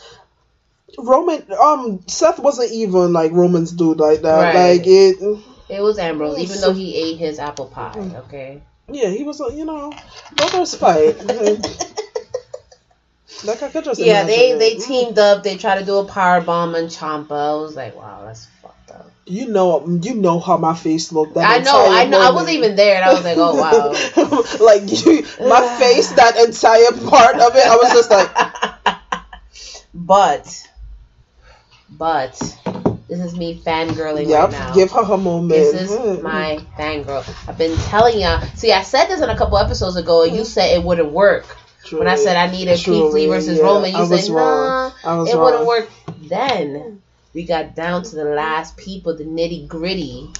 Roman 0.98 1.44
um 1.60 2.00
Seth 2.06 2.38
wasn't 2.38 2.72
even 2.72 3.12
like 3.12 3.32
Roman's 3.32 3.72
dude 3.72 3.98
like 3.98 4.22
that. 4.22 4.54
Right. 4.54 4.78
Like 4.78 4.86
it 4.86 5.18
mm. 5.20 5.42
It 5.68 5.80
was 5.80 5.98
Ambrose, 5.98 6.38
even 6.38 6.60
though 6.60 6.72
he 6.72 6.94
ate 6.96 7.18
his 7.18 7.38
apple 7.38 7.66
pie. 7.66 7.94
Mm. 7.96 8.26
Okay. 8.26 8.62
Yeah, 8.90 9.10
he 9.10 9.24
was 9.24 9.40
like, 9.40 9.54
you 9.54 9.64
know, 9.64 9.92
no 10.38 10.58
respite. 10.58 11.18
like 13.44 13.62
I 13.62 13.68
could 13.68 13.84
just 13.84 14.00
Yeah, 14.00 14.24
they 14.24 14.52
imagine 14.52 14.58
they 14.58 14.74
mm. 14.76 14.86
teamed 14.86 15.18
up. 15.18 15.42
They 15.42 15.56
tried 15.56 15.80
to 15.80 15.84
do 15.84 15.98
a 15.98 16.04
power 16.04 16.40
bomb 16.40 16.74
on 16.74 16.84
Ciampa. 16.84 17.30
I 17.30 17.54
was 17.60 17.76
like, 17.76 17.94
wow, 17.96 18.22
that's 18.24 18.46
fucked 18.62 18.90
up. 18.90 19.10
You 19.26 19.48
know, 19.48 19.86
you 19.86 20.14
know 20.14 20.40
how 20.40 20.56
my 20.56 20.74
face 20.74 21.12
looked. 21.12 21.34
That 21.34 21.48
I 21.48 21.58
know, 21.62 21.86
I 21.90 22.06
know. 22.06 22.20
I 22.20 22.30
wasn't 22.30 22.56
even 22.56 22.76
there, 22.76 22.96
and 22.96 23.04
I 23.04 23.12
was 23.12 23.24
like, 23.24 23.36
oh 23.38 23.56
wow. 23.56 23.92
like 24.64 24.90
you, 24.90 25.26
my 25.46 25.60
face, 25.78 26.12
that 26.12 26.38
entire 26.38 26.92
part 27.10 27.36
of 27.36 27.54
it, 27.56 27.66
I 27.66 27.76
was 27.76 27.92
just 27.92 28.10
like, 28.10 28.30
But, 29.94 30.68
but, 31.90 32.38
this 33.08 33.20
is 33.20 33.34
me 33.34 33.58
fangirling 33.58 34.28
yep, 34.28 34.50
right 34.50 34.52
now. 34.52 34.74
give 34.74 34.90
her 34.92 35.02
her 35.02 35.16
moment. 35.16 35.48
This 35.48 35.90
is 35.90 36.22
my 36.22 36.58
fangirl. 36.76 37.26
I've 37.48 37.56
been 37.56 37.76
telling 37.78 38.20
y'all. 38.20 38.42
See, 38.54 38.70
I 38.70 38.82
said 38.82 39.06
this 39.06 39.22
in 39.22 39.30
a 39.30 39.36
couple 39.36 39.56
episodes 39.56 39.96
ago, 39.96 40.24
and 40.24 40.36
you 40.36 40.44
said 40.44 40.76
it 40.76 40.84
wouldn't 40.84 41.10
work. 41.10 41.46
When 41.90 42.06
I 42.06 42.16
said 42.16 42.36
I 42.36 42.50
needed 42.50 42.76
Keith 42.76 42.84
truly, 42.84 43.22
Lee 43.22 43.26
versus 43.28 43.58
yeah, 43.58 43.64
Roman, 43.64 43.90
you 43.94 44.04
said 44.04 44.30
nah, 44.30 44.92
it 45.24 45.34
wrong. 45.34 45.44
wouldn't 45.44 45.66
work. 45.66 45.88
Then 46.20 47.02
we 47.32 47.44
got 47.44 47.74
down 47.74 48.02
to 48.02 48.14
the 48.14 48.24
last 48.24 48.76
people, 48.76 49.16
the 49.16 49.24
nitty 49.24 49.68
gritty. 49.68 50.30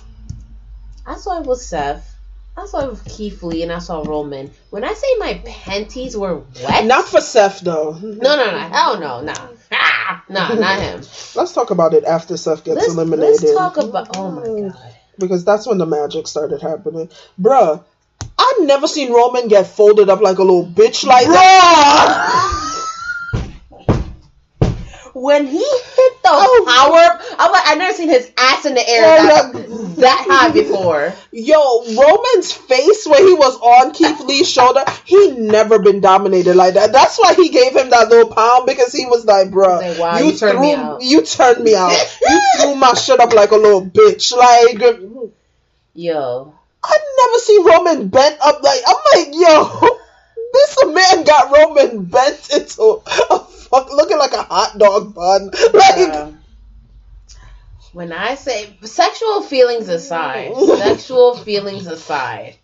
I 1.06 1.16
saw 1.16 1.40
it 1.40 1.46
was 1.46 1.64
Seth. 1.64 2.17
I 2.58 2.66
saw 2.66 2.80
it 2.80 2.90
with 2.90 3.04
Keith 3.04 3.42
Lee, 3.42 3.62
and 3.62 3.72
I 3.72 3.78
saw 3.78 4.02
Roman. 4.02 4.50
When 4.70 4.84
I 4.84 4.92
say 4.92 5.06
my 5.18 5.40
panties 5.44 6.16
were 6.16 6.42
wet, 6.62 6.84
Not 6.86 7.06
for 7.06 7.20
Seth 7.20 7.60
though. 7.60 7.92
no, 7.92 8.10
no, 8.36 8.50
no, 8.50 8.58
hell 8.58 8.98
no, 8.98 9.20
nah, 9.22 9.48
ah, 9.72 10.24
nah, 10.28 10.54
not 10.54 10.80
him. 10.82 11.00
Let's 11.36 11.52
talk 11.52 11.70
about 11.70 11.94
it 11.94 12.04
after 12.04 12.36
Seth 12.36 12.64
gets 12.64 12.76
Let's, 12.76 12.88
eliminated. 12.94 13.42
let's 13.42 13.54
talk 13.54 13.76
about. 13.76 14.16
Oh 14.16 14.30
my 14.30 14.68
god. 14.70 14.94
because 15.18 15.44
that's 15.44 15.66
when 15.66 15.78
the 15.78 15.86
magic 15.86 16.26
started 16.26 16.60
happening. 16.60 17.08
Bruh, 17.40 17.82
I've 18.38 18.60
never 18.66 18.88
seen 18.88 19.12
Roman 19.12 19.48
get 19.48 19.66
folded 19.66 20.08
up 20.08 20.20
like 20.20 20.38
a 20.38 20.42
little 20.42 20.66
bitch 20.66 21.06
like 21.06 21.26
that. 21.26 22.64
when 25.14 25.46
he 25.46 25.58
hit 25.58 26.22
the 26.22 26.28
Oh. 26.30 26.64
power, 26.66 27.34
I'm 27.38 27.52
like, 27.52 27.66
I've 27.66 27.78
never 27.78 27.94
seen 27.94 28.08
his 28.08 28.30
ass 28.36 28.64
in 28.66 28.74
the 28.74 28.88
air 28.88 29.02
Oh, 29.04 29.26
that, 29.26 29.96
that 29.98 30.26
high 30.28 30.50
before. 30.52 31.12
Yo, 31.32 31.84
Roman's 31.94 32.52
face 32.52 33.06
when 33.06 33.26
he 33.26 33.34
was 33.34 33.56
on 33.60 33.92
Keith 33.92 34.20
Lee's 34.20 34.48
shoulder, 34.50 34.84
he 35.04 35.30
never 35.32 35.78
been 35.78 36.00
dominated 36.00 36.54
like 36.54 36.74
that. 36.74 36.92
That's 36.92 37.18
why 37.18 37.34
he 37.34 37.48
gave 37.48 37.74
him 37.76 37.90
that 37.90 38.08
little 38.08 38.32
pound 38.32 38.66
because 38.66 38.92
he 38.92 39.06
was 39.06 39.24
like, 39.24 39.48
bruh, 39.48 39.80
Like, 39.80 39.98
wow, 39.98 40.18
you 40.18 40.36
turned 40.36 40.52
threw 40.58 40.60
me 40.62 40.74
out." 40.74 41.02
you 41.02 41.22
turned 41.24 41.64
me 41.64 41.74
out. 41.76 41.96
you 42.26 42.40
threw 42.56 42.74
my 42.76 42.94
shit 42.94 43.20
up 43.20 43.32
like 43.32 43.50
a 43.50 43.56
little 43.56 43.84
bitch. 43.84 44.34
Like 44.36 44.80
Yo, 45.94 46.54
I 46.84 46.98
never 47.18 47.38
see 47.38 47.62
Roman 47.64 48.08
bent 48.08 48.36
up 48.40 48.62
like 48.62 48.80
I'm 48.86 48.96
like, 49.14 49.28
yo, 49.34 49.88
this 50.58 50.84
man 50.86 51.24
got 51.24 51.52
Roman 51.56 52.04
bent 52.04 52.50
into 52.52 53.02
a 53.30 53.38
fuck 53.40 53.90
looking 53.90 54.18
like 54.18 54.32
a 54.32 54.42
hot 54.42 54.78
dog 54.78 55.14
bun. 55.14 55.50
Like 55.72 55.98
uh, 55.98 56.32
when 57.92 58.12
I 58.12 58.34
say 58.34 58.76
sexual 58.82 59.42
feelings 59.42 59.88
aside, 59.88 60.54
sexual 60.78 61.36
feelings 61.36 61.86
aside. 61.86 62.56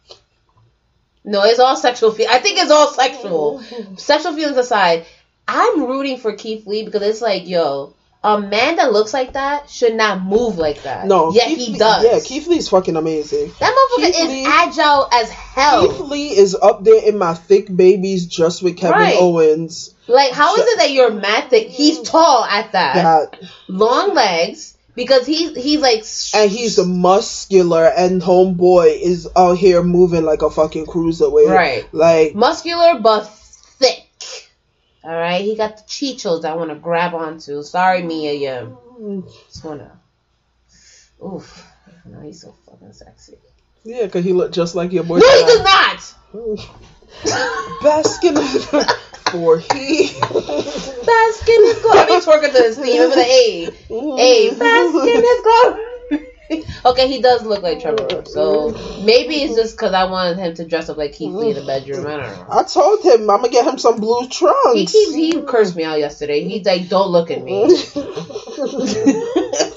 No, 1.25 1.43
it's 1.45 1.59
all 1.59 1.77
sexual. 1.77 2.13
Fe- 2.13 2.27
I 2.27 2.39
think 2.39 2.59
it's 2.59 2.71
all 2.71 2.93
sexual. 2.93 3.63
Sexual 3.97 4.35
feelings 4.35 4.59
aside, 4.59 5.07
I'm 5.49 5.87
rooting 5.87 6.19
for 6.19 6.35
Keith 6.35 6.67
Lee 6.67 6.85
because 6.85 7.03
it's 7.03 7.23
like, 7.23 7.49
yo, 7.49 7.95
a 8.25 8.41
man 8.41 8.77
that 8.77 8.91
looks 8.91 9.13
like 9.13 9.35
that 9.35 9.69
should 9.69 9.95
not 9.95 10.23
move 10.23 10.57
like 10.57 10.83
that. 10.85 11.07
no, 11.07 11.31
yet 11.33 11.47
Keith 11.49 11.59
he 11.59 11.73
Lee- 11.75 11.79
does. 11.79 12.05
Yeah, 12.05 12.19
Keith 12.25 12.47
Lee's 12.49 12.69
fucking 12.71 12.97
amazing. 12.97 13.53
That 13.61 13.73
motherfucker 13.75 14.07
Keith 14.07 14.17
is 14.19 14.29
Lee- 14.29 14.47
agile 14.47 15.09
as 15.13 15.31
hell. 15.31 15.87
Keith 15.87 16.01
Lee 16.01 16.29
is 16.31 16.55
up 16.55 16.83
there 16.83 17.07
in 17.07 17.19
my 17.19 17.35
thick 17.35 17.75
babies 17.75 18.27
just 18.27 18.63
with 18.63 18.79
Kevin 18.79 18.99
Right. 18.99 19.17
Owens. 19.19 19.95
Like, 20.09 20.33
how 20.33 20.55
is 20.57 20.65
it 20.67 20.79
that 20.79 20.91
you're 20.93 21.13
mad 21.13 21.51
thick? 21.51 21.69
He's 21.69 22.01
tall 22.01 22.45
at 22.45 22.73
that. 22.73 22.95
That 22.95 23.41
Long 23.69 24.15
legs. 24.15 24.71
Because 24.97 25.27
he's 25.27 25.57
he's 25.57 25.81
like 25.81 26.05
and 26.35 26.49
he's 26.49 26.79
muscular 26.79 27.85
and 27.87 28.23
homeboy 28.23 28.97
is 29.01 29.29
out 29.35 29.59
here 29.59 29.83
moving 29.83 30.25
like 30.25 30.43
a 30.43 30.51
fucking 30.51 30.87
cruiserweight. 30.87 31.49
Right. 31.51 31.89
Like 31.93 32.35
muscular 32.37 33.01
but 33.01 33.23
thick. 33.25 33.44
All 35.05 35.15
right, 35.15 35.43
he 35.43 35.55
got 35.55 35.77
the 35.77 35.83
chichos 35.83 36.45
I 36.47 36.55
want 36.55 36.71
to 36.71 36.77
grab 36.77 37.15
onto. 37.15 37.63
Sorry, 37.63 38.03
Mia, 38.03 38.33
yeah. 38.33 38.67
Just 39.49 39.63
wanna. 39.65 40.01
Oof. 41.23 41.67
No, 42.07 42.21
he's 42.21 42.41
so 42.41 42.55
fucking 42.67 42.93
sexy. 42.93 43.37
yeah, 43.85 44.07
cause 44.09 44.25
he 44.25 44.33
look 44.33 44.53
just 44.53 44.75
like 44.75 44.93
your 44.93 45.05
boy. 45.05 45.19
No, 45.19 45.27
he 45.31 45.43
does 45.43 45.63
not. 45.63 46.15
Baskin 47.83 48.37
for 49.31 49.59
he. 49.59 50.09
Baskin 50.09 51.61
is 51.69 51.79
glory. 51.81 51.99
I 51.99 52.07
mean, 52.09 52.21
twerking 52.21 52.53
to 52.53 52.63
his 52.63 52.77
theme. 52.79 52.93
Remember 52.95 53.17
the 53.17 53.23
A. 53.23 53.67
A. 53.91 54.51
Baskin 54.55 55.23
is 55.23 55.41
glory. 55.43 55.94
okay, 56.85 57.09
he 57.09 57.21
does 57.21 57.45
look 57.45 57.63
like 57.63 57.81
Trevor. 57.81 58.25
So 58.27 58.71
maybe 59.05 59.37
it's 59.37 59.55
just 59.55 59.77
because 59.77 59.95
I 59.95 60.05
wanted 60.05 60.39
him 60.39 60.55
to 60.55 60.65
dress 60.65 60.89
up 60.89 60.97
like 60.97 61.13
Keith 61.13 61.33
Lee 61.33 61.51
in 61.51 61.57
the 61.57 61.65
bedroom. 61.65 62.07
I 62.07 62.17
don't 62.17 62.29
know. 62.29 62.47
I 62.51 62.63
told 62.65 63.03
him 63.03 63.31
I'm 63.31 63.41
gonna 63.41 63.49
get 63.49 63.67
him 63.67 63.79
some 63.79 64.01
blue 64.01 64.29
trunks. 64.29 64.75
He 64.75 64.87
keeps 64.87 65.15
he 65.15 65.43
cursed 65.43 65.77
me 65.77 65.85
out 65.85 65.99
yesterday. 65.99 66.45
He's 66.45 66.67
like, 66.67 66.89
"Don't 66.89 67.11
look 67.11 67.31
at 67.31 67.43
me." 67.43 67.65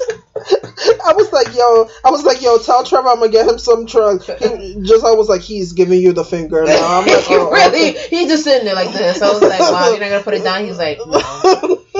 I 1.05 1.13
was 1.13 1.31
like, 1.31 1.55
yo, 1.55 1.89
I 2.03 2.11
was 2.11 2.23
like, 2.23 2.41
yo, 2.41 2.57
tell 2.59 2.83
Trevor 2.83 3.09
I'm 3.09 3.19
gonna 3.19 3.31
get 3.31 3.47
him 3.47 3.57
some 3.57 3.85
trunks. 3.87 4.27
He, 4.27 4.77
just 4.81 5.03
I 5.05 5.11
was 5.11 5.27
like, 5.29 5.41
he's 5.41 5.73
giving 5.73 6.01
you 6.01 6.13
the 6.13 6.23
finger 6.23 6.63
now. 6.63 6.99
I'm 6.99 7.07
like, 7.07 7.25
oh, 7.29 7.51
really, 7.51 7.93
he's 7.93 8.27
just 8.27 8.43
sitting 8.43 8.65
there 8.65 8.75
like 8.75 8.91
this. 8.93 9.21
I 9.21 9.31
was 9.31 9.41
like, 9.41 9.59
"Wow, 9.59 9.89
you're 9.89 9.99
not 9.99 10.09
gonna 10.09 10.23
put 10.23 10.33
it 10.35 10.43
down." 10.43 10.65
He's 10.65 10.77
like, 10.77 10.99
"No." 11.05 11.83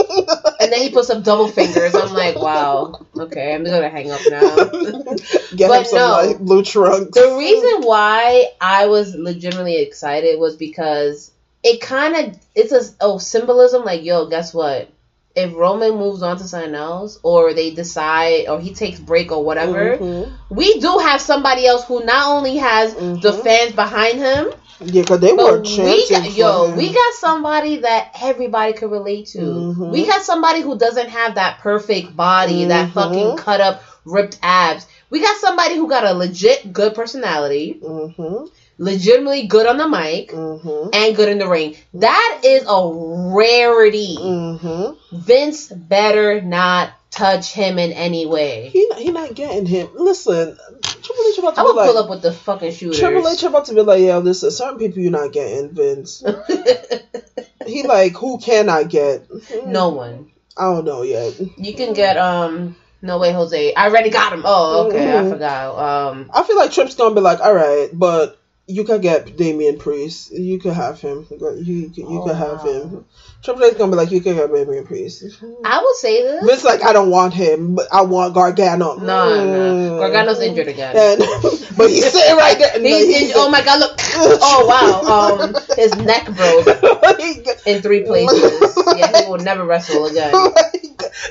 And 0.59 0.74
then 0.74 0.82
he 0.82 0.90
puts 0.90 1.09
up 1.09 1.24
double 1.24 1.48
fingers. 1.48 1.93
I'm 1.95 2.14
like, 2.14 2.35
"Wow, 2.35 3.06
okay, 3.16 3.53
I'm 3.53 3.64
gonna 3.64 3.90
hang 3.90 4.11
up 4.11 4.19
now." 4.27 4.56
get 5.56 5.69
But 5.69 5.80
him 5.80 5.85
some 5.85 6.00
no. 6.00 6.11
light 6.11 6.40
blue 6.40 6.64
trunks. 6.64 7.17
The 7.17 7.35
reason 7.38 7.84
why 7.84 8.51
I 8.59 8.88
was 8.88 9.16
legitimately 9.16 9.77
excited 9.77 10.40
was 10.40 10.56
because 10.56 11.32
it 11.64 11.80
kind 11.80 12.16
of 12.16 12.38
it's 12.56 12.72
a 12.72 12.82
oh 13.00 13.17
symbolism. 13.17 13.85
Like, 13.85 14.03
yo, 14.03 14.27
guess 14.27 14.53
what? 14.53 14.90
If 15.38 15.53
Roman 15.56 15.95
moves 15.98 16.24
on 16.24 16.38
to 16.38 16.43
something 16.45 16.74
else, 16.74 17.19
or 17.22 17.53
they 17.53 17.69
decide, 17.69 18.48
or 18.49 18.59
he 18.59 18.74
takes 18.74 18.99
break 18.99 19.32
or 19.32 19.43
whatever, 19.43 19.98
Mhm. 19.98 20.32
we 20.49 20.80
do 20.80 20.98
have 20.98 21.22
somebody 21.22 21.67
else 21.67 21.83
who 21.85 22.03
not 22.03 22.27
only 22.35 22.57
has 22.57 22.95
the 22.95 23.33
fans 23.43 23.74
behind 23.74 24.17
him, 24.17 24.48
Yeah, 24.83 25.03
cause 25.03 25.19
they 25.19 25.33
were 25.33 25.61
we 25.61 26.07
got, 26.09 26.32
yo, 26.32 26.66
him. 26.67 26.75
we 26.75 26.91
got 26.93 27.14
somebody 27.14 27.77
that 27.77 28.09
everybody 28.22 28.74
could 28.74 28.91
relate 28.91 29.27
to. 29.27 29.40
Mhm. 29.40 29.90
We 29.91 30.06
got 30.07 30.22
somebody 30.24 30.61
who 30.61 30.77
doesn't 30.77 31.09
have 31.09 31.35
that 31.35 31.59
perfect 31.59 32.16
body, 32.16 32.66
that 32.66 32.90
Mhm. 32.90 32.93
fucking 32.93 33.38
cut 33.38 33.61
up, 33.61 33.82
ripped 34.06 34.38
abs. 34.41 34.85
We 35.09 35.19
got 35.19 35.38
somebody 35.38 35.75
who 35.75 35.88
got 35.88 36.03
a 36.03 36.14
legit 36.14 36.74
good 36.74 36.93
personality, 36.95 37.80
Mhm. 37.83 38.49
Legitimately 38.77 39.47
good 39.47 39.65
on 39.65 39.77
the 39.77 39.88
mic, 39.88 40.31
Mhm. 40.31 40.89
and 40.93 41.15
good 41.15 41.30
in 41.30 41.39
the 41.39 41.47
ring. 41.47 41.75
That 41.95 42.41
is 42.43 42.64
a 42.67 42.89
rarity. 43.35 44.17
Mhm. 44.19 44.95
Vince 45.11 45.67
better 45.67 46.41
not 46.41 46.91
touch 47.09 47.51
him 47.53 47.80
in 47.80 47.91
any 47.91 48.25
way. 48.25 48.69
He 48.72 48.88
he 48.97 49.09
not 49.11 49.33
getting 49.33 49.65
him. 49.65 49.89
Listen, 49.95 50.57
Triple 51.01 51.23
H 51.31 51.38
about 51.39 51.56
to 51.56 51.56
be. 51.56 51.59
I 51.61 51.64
would 51.64 51.75
like. 51.75 51.89
pull 51.89 51.97
up 51.97 52.09
with 52.09 52.22
the 52.22 52.31
fucking 52.31 52.72
shooters. 52.73 52.99
Triple 52.99 53.27
H 53.27 53.43
about 53.43 53.65
to 53.65 53.73
be 53.73 53.81
like, 53.81 54.01
yeah, 54.01 54.17
listen, 54.17 54.51
certain 54.51 54.77
people 54.77 54.99
you're 55.01 55.11
not 55.11 55.31
getting, 55.31 55.69
Vince. 55.69 56.23
he 57.65 57.83
like, 57.83 58.15
who 58.15 58.38
can 58.39 58.69
I 58.69 58.83
get? 58.83 59.23
no 59.65 59.89
one. 59.89 60.31
I 60.56 60.64
don't 60.73 60.85
know 60.85 61.01
yet. 61.03 61.33
You 61.57 61.73
can 61.73 61.93
get 61.93 62.17
um 62.17 62.75
no 63.01 63.19
way 63.19 63.31
Jose. 63.31 63.73
I 63.73 63.88
already 63.88 64.09
got 64.09 64.33
him. 64.33 64.41
Oh, 64.45 64.88
okay. 64.88 65.11
I 65.11 65.22
Mhm. 65.23 65.30
forgot. 65.30 65.77
Um 66.09 66.30
I 66.33 66.43
feel 66.43 66.57
like 66.57 66.72
Tripp's 66.72 66.95
gonna 66.95 67.15
be 67.15 67.22
like, 67.22 67.39
all 67.39 67.53
right, 67.53 67.89
but 67.93 68.38
you 68.67 68.83
could 68.83 69.01
get 69.01 69.35
Damian 69.35 69.77
Priest. 69.77 70.31
You 70.31 70.57
could 70.57 70.73
have 70.73 70.99
him. 71.01 71.25
You 71.29 71.55
you, 71.55 71.91
you 71.95 72.19
Oh, 72.19 72.23
could 72.23 72.35
have 72.35 72.63
wow. 72.63 72.71
him. 72.71 73.05
Triple 73.43 73.64
H 73.66 73.77
gonna 73.77 73.91
be 73.91 73.98
like, 73.98 74.11
you 74.11 74.19
could 74.19 74.35
get 74.35 74.51
Damian 74.51 74.85
Priest. 74.85 75.24
I 75.64 75.80
will 75.80 75.93
say 75.93 76.24
this. 76.24 76.45
Vince 76.45 76.64
like, 76.64 76.83
I 76.83 76.91
don't 76.91 77.09
want 77.09 77.33
him, 77.33 77.75
but 77.75 77.88
I 77.91 78.01
want 78.01 78.33
Gargano. 78.33 78.95
No, 78.95 79.03
no. 79.03 79.95
Mm. 79.95 79.99
Gargano's 79.99 80.41
injured 80.41 80.67
again. 80.67 80.95
And, 80.98 81.19
but 81.77 81.90
he's 81.90 82.11
sitting 82.11 82.35
right 82.35 82.57
there. 82.57 82.80
He's 82.82 83.30
in, 83.30 83.35
oh 83.35 83.49
my 83.49 83.64
god, 83.64 83.80
look. 83.80 83.99
Oh 84.19 84.66
wow. 84.67 85.40
Um 85.43 85.56
his 85.75 85.95
neck 85.95 86.25
broke 86.25 86.67
in 87.67 87.82
three 87.82 88.03
places. 88.03 88.75
Yeah, 88.98 89.22
he 89.24 89.30
will 89.30 89.38
never 89.38 89.64
wrestle 89.66 90.07
again. 90.07 90.33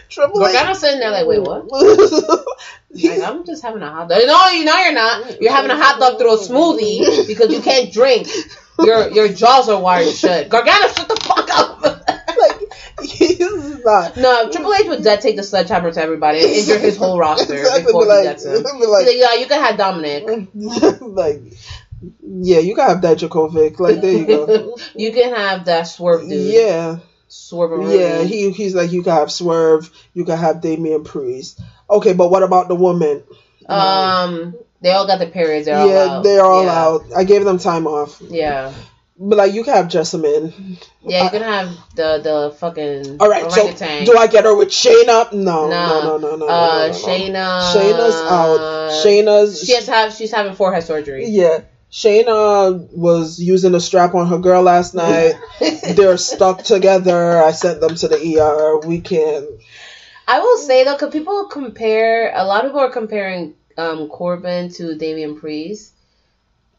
Triple 0.09 0.41
Gargano's 0.41 0.79
sitting 0.81 1.01
there 1.01 1.11
like, 1.11 1.27
wait, 1.27 1.41
what? 1.43 1.71
Like, 1.71 3.23
I'm 3.23 3.45
just 3.45 3.63
having 3.63 3.83
a 3.83 3.91
hot 3.91 4.09
dog. 4.09 4.23
No, 4.27 4.49
you 4.51 4.65
know 4.65 4.77
you're 4.77 4.95
not. 4.95 5.41
You're 5.41 5.53
having 5.53 5.71
a 5.71 5.77
hot 5.77 5.99
dog 6.01 6.19
through 6.19 6.35
a 6.35 6.39
smoothie 6.39 7.27
because 7.27 7.53
you 7.53 7.61
can't 7.61 7.93
drink. 7.93 8.29
Your 8.79 9.09
your 9.11 9.29
jaws 9.29 9.69
are 9.69 9.81
wired 9.81 10.15
shut. 10.15 10.49
Gargano, 10.49 10.89
shut 10.89 11.09
the 11.09 11.17
fuck 11.17 11.49
up. 11.51 11.83
like 12.39 13.09
he's 13.09 13.85
not. 13.85 14.17
no, 14.17 14.51
Triple 14.51 14.75
H 14.75 14.87
would 14.89 15.03
dead 15.03 15.21
take 15.21 15.37
the 15.37 15.43
sledgehammer 15.43 15.93
to 15.93 16.03
everybody 16.03 16.41
and 16.41 16.49
injure 16.51 16.79
his 16.79 16.97
whole 16.97 17.19
roster 17.19 17.55
Exactly, 17.59 17.85
before 17.85 18.03
be 18.03 18.09
like- 18.09 18.23
gets 18.25 18.45
him. 18.45 18.63
like- 18.63 19.07
like, 19.07 19.07
yeah, 19.17 19.35
you 19.35 19.47
can 19.47 19.63
have 19.63 19.77
Dominik. 19.77 20.49
like, 21.01 21.41
yeah, 22.23 22.59
you 22.59 22.75
gotta 22.77 22.93
have 22.93 23.03
that 23.03 23.19
Dijakovic. 23.19 23.79
Like, 23.81 24.01
there 24.03 24.13
you 24.13 24.27
go. 24.27 24.77
You 24.95 25.13
can 25.13 25.35
have 25.35 25.65
that 25.65 25.85
swerve 25.85 26.29
dude. 26.29 26.53
yeah, 26.53 26.99
Swerve. 27.29 27.91
Yeah, 27.91 28.23
he 28.25 28.51
he's 28.51 28.75
like 28.75 28.93
you 28.93 29.03
can 29.03 29.13
have 29.13 29.33
Swerve, 29.33 29.91
you 30.13 30.25
can 30.25 30.37
have 30.37 30.61
Damian 30.61 31.05
Priest. 31.05 31.61
Okay, 31.89 32.13
but 32.13 32.31
what 32.31 32.43
about 32.43 32.69
the 32.69 32.75
woman? 32.75 33.23
Um, 33.69 34.55
they 34.87 34.93
all 34.93 35.05
got 35.09 35.19
their 35.19 35.31
periods. 35.31 35.67
They're 35.67 35.77
all 35.77 35.89
yeah, 35.89 36.05
out. 36.05 36.23
they're 36.23 36.45
all 36.45 36.65
yeah. 36.65 36.85
out. 36.85 37.03
I 37.17 37.25
gave 37.25 37.45
them 37.45 37.59
time 37.59 37.89
off. 37.89 38.21
Yeah, 38.21 38.73
But 39.19 39.37
like 39.37 39.53
you 39.53 39.65
can 39.65 39.75
have 39.75 39.87
Jessamyn. 39.87 40.79
yeah. 41.03 41.25
You 41.25 41.31
can 41.31 41.43
have 41.43 41.69
the 41.97 42.21
the 42.23 42.57
fucking. 42.57 43.17
All 43.19 43.29
right, 43.29 43.51
so 43.51 43.73
do 44.05 44.17
I 44.17 44.29
get 44.29 44.45
her 44.45 44.57
with 44.57 44.69
Shayna? 44.69 45.33
No, 45.33 45.69
no, 45.69 45.69
No. 45.69 46.03
no, 46.05 46.19
no, 46.19 46.37
no. 46.37 46.37
no, 46.37 46.47
Uh, 46.47 46.87
no, 46.87 46.87
no. 46.87 46.93
Shayna. 46.93 47.75
Shayna's 47.75 48.15
out. 48.31 48.61
Shayna's 49.05 49.65
She 49.65 49.75
has 49.75 49.89
have. 49.89 50.13
She's 50.13 50.31
having 50.31 50.55
forehead 50.55 50.85
surgery. 50.85 51.27
Yeah. 51.27 51.63
Shayna 51.91 52.89
was 52.93 53.41
using 53.41 53.75
a 53.75 53.81
strap 53.81 54.15
on 54.15 54.29
her 54.29 54.39
girl 54.39 54.63
last 54.63 54.95
night. 54.95 55.35
They're 55.97 56.17
stuck 56.17 56.63
together. 56.63 57.43
I 57.43 57.51
sent 57.51 57.81
them 57.81 57.97
to 57.97 58.07
the 58.09 58.19
ER. 58.39 58.87
We 58.87 59.01
can. 59.01 59.49
I 60.29 60.39
will 60.41 60.59
say 60.59 60.85
though, 60.85 60.95
because 60.95 61.13
people 61.13 61.47
compare. 61.47 62.33
A 62.33 62.45
lot 62.45 62.65
of 62.65 62.71
people 62.71 62.83
are 62.83 62.91
comparing 62.93 63.56
um 63.79 64.09
Corbin 64.09 64.71
to 64.71 64.95
Damian 64.97 65.37
Priest. 65.37 65.93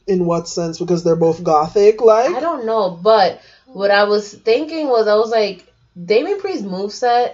In 0.08 0.26
what 0.26 0.48
sense? 0.48 0.80
Because 0.80 1.04
they're 1.04 1.16
both 1.16 1.44
gothic, 1.44 2.02
like. 2.02 2.34
I 2.34 2.40
don't 2.40 2.66
know, 2.66 2.90
but 2.92 3.40
what 3.74 3.92
I 3.92 4.06
was 4.06 4.34
thinking 4.34 4.88
was 4.88 5.08
I 5.08 5.16
was 5.16 5.32
like, 5.32 5.66
Damian 6.02 6.40
Priest's 6.40 6.66
moveset 6.66 7.34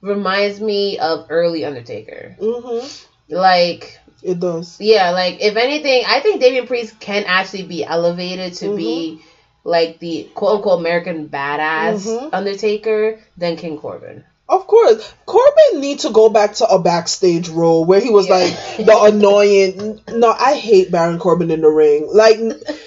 reminds 0.00 0.60
me 0.60 0.98
of 0.98 1.26
early 1.28 1.64
Undertaker. 1.64 2.36
hmm 2.38 2.86
Like, 3.28 3.98
It 4.22 4.40
does. 4.40 4.80
yeah, 4.80 5.10
like 5.10 5.36
if 5.40 5.56
anything, 5.56 6.04
I 6.06 6.20
think 6.20 6.40
Damian 6.40 6.66
Priest 6.66 6.98
can 7.00 7.24
actually 7.26 7.64
be 7.64 7.84
elevated 7.84 8.54
to 8.54 8.74
be 8.74 9.20
like 9.64 9.98
the 9.98 10.28
quote 10.34 10.56
unquote 10.56 10.78
American 10.78 11.28
badass 11.28 12.06
Mhm. 12.06 12.30
Undertaker 12.32 13.18
than 13.36 13.56
King 13.56 13.76
Corbin. 13.76 14.24
Of 14.48 14.68
course, 14.68 15.12
Corbin 15.26 15.80
need 15.80 16.00
to 16.00 16.10
go 16.10 16.28
back 16.28 16.54
to 16.56 16.66
a 16.66 16.78
backstage 16.78 17.48
role 17.48 17.84
where 17.84 17.98
he 18.00 18.10
was 18.10 18.28
Yeah. 18.28 18.34
like 18.36 18.54
the 18.86 18.96
annoying. 19.02 20.00
No, 20.12 20.28
I 20.30 20.54
hate 20.54 20.92
Baron 20.92 21.18
Corbin 21.18 21.50
in 21.50 21.62
the 21.62 21.68
ring. 21.68 22.08
Like 22.12 22.38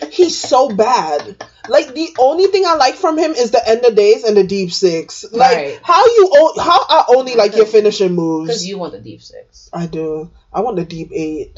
he's 0.09 0.39
so 0.39 0.69
bad. 0.69 1.43
Like 1.67 1.93
the 1.93 2.15
only 2.17 2.47
thing 2.47 2.63
I 2.65 2.75
like 2.75 2.95
from 2.95 3.17
him 3.17 3.31
is 3.31 3.51
the 3.51 3.61
end 3.67 3.83
of 3.83 3.93
days 3.93 4.23
and 4.23 4.37
the 4.37 4.43
deep 4.45 4.71
six. 4.71 5.25
Like 5.33 5.57
Right. 5.57 5.79
how 5.83 6.05
you 6.05 6.29
o- 6.33 6.59
how 6.61 6.79
I 6.87 7.03
only 7.09 7.35
like 7.35 7.55
your 7.57 7.65
finishing 7.77 8.13
moves. 8.15 8.47
Because 8.47 8.65
you 8.67 8.77
want 8.77 8.93
the 8.93 8.99
deep 8.99 9.21
six. 9.21 9.69
I 9.73 9.85
do. 9.85 10.31
I 10.53 10.61
want 10.61 10.77
the 10.77 10.85
deep 10.85 11.09
eight. 11.13 11.57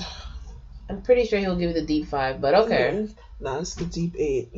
I'm 0.90 1.04
pretty 1.04 1.26
sure 1.26 1.38
he'll 1.40 1.56
give 1.56 1.70
you 1.70 1.74
the 1.76 1.86
deep 1.86 2.08
five, 2.08 2.42
but 2.42 2.56
okay. 2.56 3.08
Nah, 3.40 3.60
it's 3.60 3.76
the 3.76 3.86
deep 3.86 4.16
eight. 4.18 4.50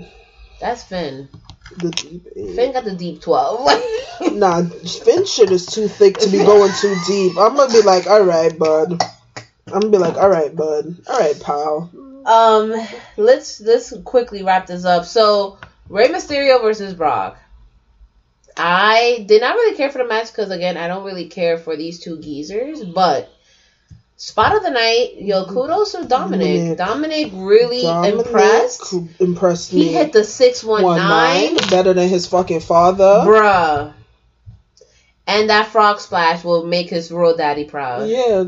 That's 0.62 0.84
Finn. 0.84 1.28
The 1.78 1.92
deep 1.92 2.28
eight. 2.36 2.56
Finn 2.56 2.74
got 2.74 2.86
the 2.86 2.96
deep 2.96 3.22
12. 3.22 3.70
Nah, 4.32 4.64
Finn 4.64 5.26
shit 5.26 5.52
is 5.52 5.66
too 5.66 5.88
thick 5.88 6.18
to 6.20 6.30
be 6.30 6.38
going 6.38 6.72
too 6.80 6.96
deep. 7.08 7.38
I'm 7.38 7.56
gonna 7.58 7.74
be 7.74 7.82
like, 7.82 8.08
all 8.08 8.24
right, 8.24 8.58
bud. 8.58 9.02
I'm 9.68 9.82
gonna 9.82 9.90
be 9.90 9.98
like, 9.98 10.16
all 10.16 10.30
right, 10.30 10.56
bud. 10.56 10.96
All 11.08 11.20
right, 11.20 11.40
pal. 11.42 11.92
Um, 12.26 12.74
let's 13.18 13.60
let's 13.60 13.94
quickly 14.04 14.44
wrap 14.44 14.68
this 14.68 14.86
up. 14.86 15.06
So, 15.06 15.58
Rey 15.90 16.08
Mysterio 16.08 16.62
versus 16.62 16.94
Brock. 16.94 17.38
I 18.56 19.26
did 19.28 19.42
not 19.42 19.56
really 19.56 19.76
care 19.76 19.90
for 19.90 19.98
the 19.98 20.08
match 20.08 20.28
because 20.28 20.52
again, 20.52 20.78
I 20.78 20.88
don't 20.88 21.04
really 21.04 21.28
care 21.28 21.58
for 21.58 21.76
these 21.76 22.00
two 22.00 22.20
geezers. 22.20 22.84
But 22.84 23.30
spot 24.24 24.56
of 24.56 24.64
the 24.64 24.70
night, 24.70 25.16
yo, 25.18 25.44
mm-hmm. 25.44 25.54
kudos 25.54 25.92
to 25.92 25.98
Dominik. 26.00 26.78
Dominik. 26.78 26.78
Dominik 26.78 27.32
really 27.46 27.84
Dominik 27.84 28.26
impressed. 28.26 28.94
Impressed 29.20 29.74
me. 29.74 29.84
He 29.84 29.94
hit 29.94 30.14
the 30.14 30.24
six 30.24 30.64
one 30.64 30.84
nine 30.84 31.58
better 31.70 31.94
than 31.94 32.08
his 32.08 32.26
fucking 32.26 32.62
father. 32.62 33.24
bruh. 33.26 33.94
And 35.26 35.50
that 35.50 35.68
frog 35.68 36.00
splash 36.00 36.44
will 36.44 36.66
make 36.66 36.90
his 36.90 37.12
real 37.12 37.36
daddy 37.36 37.66
proud. 37.66 38.10
Yeah, 38.10 38.46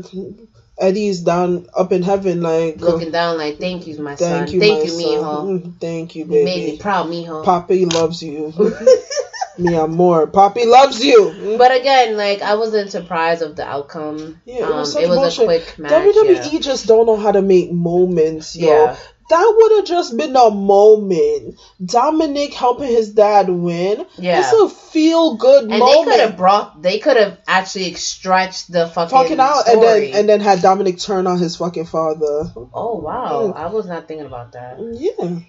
Eddie's 0.78 1.20
down 1.22 1.66
up 1.74 1.90
in 1.92 2.02
heaven, 2.02 2.42
like 2.42 2.80
Looking 2.80 3.10
down 3.10 3.38
like, 3.38 3.58
thank 3.58 3.86
you, 3.86 3.98
my 3.98 4.14
Thank 4.14 4.48
son. 4.48 4.54
you, 4.54 4.60
thank 4.60 4.84
you, 4.84 4.90
son. 4.90 5.00
mijo. 5.00 5.62
Mm, 5.62 5.80
Thank 5.80 6.16
you, 6.16 6.24
You 6.24 6.30
made 6.30 6.44
me 6.44 6.66
baby. 6.66 6.78
proud, 6.78 7.06
mijo. 7.06 7.44
Poppy 7.44 7.86
loves 7.86 8.22
you. 8.22 8.52
me 9.58 9.74
amor. 9.74 10.26
Poppy 10.26 10.66
loves 10.66 11.02
you. 11.02 11.56
But 11.56 11.74
again, 11.74 12.16
like 12.16 12.42
I 12.42 12.56
wasn't 12.56 12.90
surprised 12.90 13.42
of 13.42 13.56
the 13.56 13.66
outcome. 13.66 14.40
Yeah, 14.44 14.56
it 14.56 14.62
um, 14.64 14.76
was, 14.76 14.92
such 14.92 15.04
it 15.04 15.08
was 15.08 15.38
a 15.38 15.44
quick 15.44 15.78
match. 15.78 15.92
WWE 15.92 16.52
yeah. 16.52 16.58
just 16.60 16.86
don't 16.86 17.06
know 17.06 17.16
how 17.16 17.32
to 17.32 17.42
make 17.42 17.72
moments, 17.72 18.54
yo. 18.54 18.68
Yeah. 18.68 18.96
That 19.28 19.54
would 19.56 19.72
have 19.78 19.86
just 19.86 20.16
been 20.16 20.36
a 20.36 20.50
moment. 20.50 21.58
Dominik 21.82 22.52
helping 22.54 22.86
his 22.88 23.10
dad 23.10 23.48
win. 23.48 24.06
Yeah. 24.16 24.38
It's 24.40 24.52
a 24.52 24.68
feel 24.68 25.34
good 25.36 25.64
And 25.64 25.72
they 25.72 25.78
moment. 25.80 26.06
could 26.10 26.20
have 26.20 26.36
brought, 26.36 26.80
they 26.80 26.98
could 27.00 27.16
have 27.16 27.38
actually 27.48 27.94
stretched 27.94 28.70
the 28.70 28.86
fucking 28.86 29.10
Fucking 29.18 29.40
out 29.40 29.68
and 29.68 29.82
then 29.82 30.14
and 30.14 30.28
then 30.28 30.40
had 30.40 30.60
Dominik 30.60 31.02
turn 31.02 31.26
on 31.26 31.38
his 31.38 31.56
fucking 31.56 31.86
father. 31.86 32.52
oh 32.72 33.00
wow, 33.02 33.52
mm. 33.52 33.56
I 33.56 33.66
was 33.66 33.86
not 33.86 34.06
thinking 34.06 34.26
about 34.26 34.52
that. 34.52 34.78
Yeah. 34.80 35.40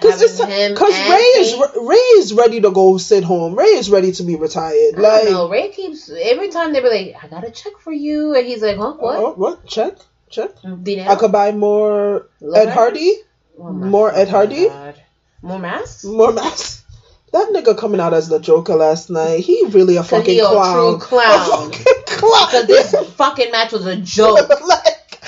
Because 0.00 0.40
Rey 0.40 1.16
is 1.36 1.54
Rey 1.82 1.94
is 1.96 2.32
ready 2.32 2.60
to 2.62 2.70
go 2.70 2.96
sit 2.96 3.22
home. 3.22 3.54
Rey 3.54 3.66
is 3.66 3.90
ready 3.90 4.12
to 4.12 4.22
be 4.22 4.34
retired. 4.36 4.94
I 4.96 5.00
Like 5.00 5.22
don't 5.24 5.32
know. 5.32 5.50
Rey 5.50 5.68
keeps 5.70 6.08
every 6.10 6.48
time 6.48 6.72
they 6.72 6.80
be 6.80 6.88
like, 6.88 7.22
"I 7.22 7.28
got 7.28 7.46
a 7.46 7.50
check 7.50 7.74
for 7.80 7.92
you," 7.92 8.34
and 8.34 8.46
he's 8.46 8.62
like, 8.62 8.78
"Huh? 8.78 8.94
What? 8.94 9.16
oh, 9.18 9.34
what? 9.34 9.66
Check, 9.66 9.98
check. 10.30 10.56
Mm, 10.62 10.84
Dinero? 10.84 11.10
I 11.10 11.16
could 11.16 11.32
buy 11.32 11.52
more 11.52 12.28
Ed 12.54 12.70
Hardy, 12.70 13.14
Oh 13.58 13.72
more 13.72 14.12
Ed 14.14 14.28
Hardy, 14.28 14.68
God. 14.68 15.02
More 15.42 15.58
masks? 15.58 16.04
more 16.04 16.32
masks. 16.32 16.84
That 17.32 17.50
nigga 17.52 17.76
coming 17.78 18.00
out 18.00 18.12
as 18.14 18.28
the 18.28 18.40
Joker 18.40 18.74
last 18.74 19.08
night. 19.10 19.40
He 19.40 19.66
really 19.66 19.96
a 19.96 20.02
fucking 20.02 20.34
he 20.34 20.40
a 20.40 20.46
clown. 20.46 20.74
true 20.74 20.98
clown. 20.98 21.70
A 21.70 21.72
fucking 21.72 22.02
clown. 22.06 22.46
Because 22.46 22.66
this 22.66 23.14
fucking 23.14 23.52
match 23.52 23.72
was 23.72 23.86
a 23.86 23.96
joke. 23.96 24.48
like, 24.66 25.24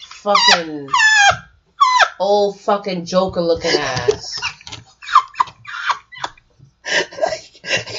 fucking 0.00 0.88
old 2.18 2.58
fucking 2.60 3.04
Joker 3.04 3.40
looking 3.40 3.72
ass. 3.72 4.40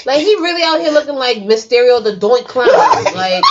Like 0.04 0.20
he 0.20 0.36
really 0.36 0.64
out 0.64 0.82
here 0.82 0.92
looking 0.92 1.16
like 1.16 1.38
Mysterio 1.38 2.04
the 2.04 2.14
Doink 2.16 2.46
Clown. 2.46 2.68
Like 3.16 3.44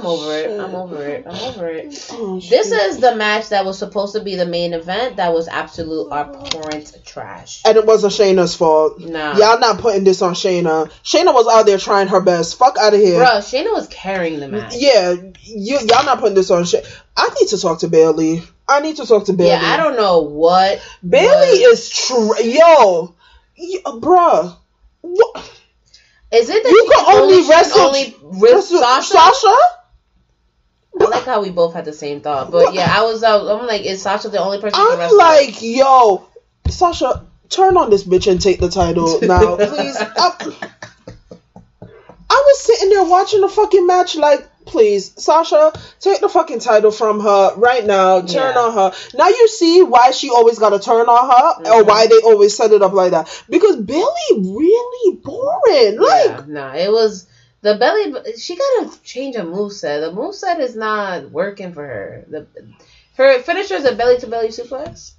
I'm 0.00 0.06
over 0.06 0.32
it. 0.36 0.60
I'm 0.60 0.74
over 0.74 1.02
it. 1.06 1.24
I'm 1.28 1.42
over 1.44 1.68
it. 1.68 2.06
oh, 2.12 2.40
This 2.40 2.68
shit. 2.70 2.82
is 2.90 2.98
the 2.98 3.14
match 3.16 3.50
that 3.50 3.64
was 3.64 3.78
supposed 3.78 4.14
to 4.14 4.22
be 4.22 4.34
the 4.36 4.46
main 4.46 4.72
event 4.72 5.16
that 5.16 5.32
was 5.32 5.46
absolute 5.48 6.10
abhorrent 6.10 6.96
trash. 7.04 7.62
and 7.66 7.76
it 7.76 7.84
wasn't 7.86 8.12
Shayna's 8.14 8.54
fault. 8.54 8.98
Nah. 9.00 9.36
Y'all 9.36 9.58
not 9.60 9.78
putting 9.78 10.04
this 10.04 10.22
on 10.22 10.34
Shayna. 10.34 10.90
Shayna 11.04 11.34
was 11.34 11.46
out 11.48 11.66
there 11.66 11.78
trying 11.78 12.08
her 12.08 12.20
best. 12.20 12.56
Fuck 12.58 12.76
out 12.78 12.94
of 12.94 13.00
here. 13.00 13.18
Bro, 13.18 13.26
Shayna 13.40 13.72
was 13.72 13.86
carrying 13.88 14.40
the 14.40 14.48
match. 14.48 14.74
Yeah, 14.76 15.14
you, 15.42 15.78
y'all 15.78 16.04
not 16.04 16.18
putting 16.20 16.34
this 16.34 16.50
on 16.50 16.64
shit. 16.64 16.86
I 17.16 17.28
need 17.40 17.48
to 17.48 17.60
talk 17.60 17.80
to 17.80 17.88
Bayley. 17.88 18.42
I 18.68 18.80
need 18.80 18.96
to 18.96 19.06
talk 19.06 19.26
to 19.26 19.32
Bayley. 19.32 19.50
Yeah, 19.50 19.60
I 19.62 19.76
don't 19.76 19.96
know 19.96 20.20
what 20.20 20.80
Bayley 21.06 21.28
was- 21.66 21.80
is 21.80 21.90
true. 21.90 22.32
yo, 22.42 23.14
y- 23.58 23.80
bruh. 23.84 24.56
What? 25.02 25.50
Is 26.32 26.48
it 26.48 26.62
that 26.62 26.70
You 26.70 26.88
can 26.88 27.04
can 27.04 27.16
only 27.22 27.34
only, 27.38 27.48
wrestle- 27.50 27.80
only 27.80 28.16
wrestle 28.22 28.50
Wrestle- 28.52 28.78
Sasha? 28.78 29.12
Sasha? 29.12 29.54
I 30.98 31.04
like 31.04 31.24
how 31.24 31.42
we 31.42 31.50
both 31.50 31.74
had 31.74 31.84
the 31.84 31.92
same 31.92 32.20
thought, 32.20 32.50
but 32.50 32.74
yeah, 32.74 32.88
I 32.90 33.02
was. 33.02 33.22
Uh, 33.22 33.58
I'm 33.58 33.66
like, 33.66 33.82
is 33.82 34.02
Sasha 34.02 34.28
the 34.28 34.38
only 34.40 34.60
person 34.60 34.80
I'm 34.82 35.16
like, 35.16 35.60
yo, 35.62 36.26
Sasha, 36.68 37.26
turn 37.48 37.76
on 37.76 37.90
this 37.90 38.04
bitch 38.04 38.30
and 38.30 38.40
take 38.40 38.60
the 38.60 38.68
title 38.70 39.18
now, 39.22 39.56
please. 39.56 39.96
I, 39.98 40.56
I 42.32 42.42
was 42.46 42.60
sitting 42.60 42.90
there 42.90 43.04
watching 43.04 43.40
the 43.40 43.48
fucking 43.48 43.86
match, 43.86 44.14
like, 44.16 44.46
please, 44.66 45.12
Sasha, 45.20 45.72
take 46.00 46.20
the 46.20 46.28
fucking 46.28 46.60
title 46.60 46.90
from 46.92 47.20
her 47.20 47.54
right 47.56 47.84
now. 47.84 48.20
Turn 48.20 48.54
Yeah. 48.54 48.60
on 48.60 48.72
her. 48.74 48.92
Now 49.14 49.28
you 49.28 49.48
see 49.48 49.82
why 49.82 50.12
she 50.12 50.30
always 50.30 50.58
got 50.58 50.70
to 50.70 50.78
turn 50.78 51.08
on 51.08 51.26
her, 51.30 51.62
Mm-hmm. 51.64 51.72
or 51.72 51.84
why 51.84 52.06
they 52.06 52.18
always 52.20 52.56
set 52.56 52.70
it 52.72 52.82
up 52.82 52.92
like 52.92 53.10
that. 53.12 53.44
Because 53.48 53.76
Bayley 53.76 54.04
really 54.36 55.16
boring. 55.16 55.98
Like, 56.00 56.26
yeah, 56.26 56.44
no, 56.46 56.68
it 56.74 56.90
was 56.92 57.26
the 57.62 57.74
belly. 57.76 58.12
She 58.38 58.56
gotta 58.56 59.02
change 59.02 59.36
her 59.36 59.42
moveset. 59.42 60.00
The 60.00 60.12
moveset 60.16 60.60
is 60.60 60.74
not 60.76 61.30
working 61.30 61.72
for 61.72 61.86
her. 61.86 62.24
The 62.28 62.46
her 63.16 63.38
finisher 63.40 63.74
is 63.74 63.84
a 63.84 63.94
belly 63.94 64.18
to 64.18 64.26
belly 64.26 64.48
suplex. 64.48 65.12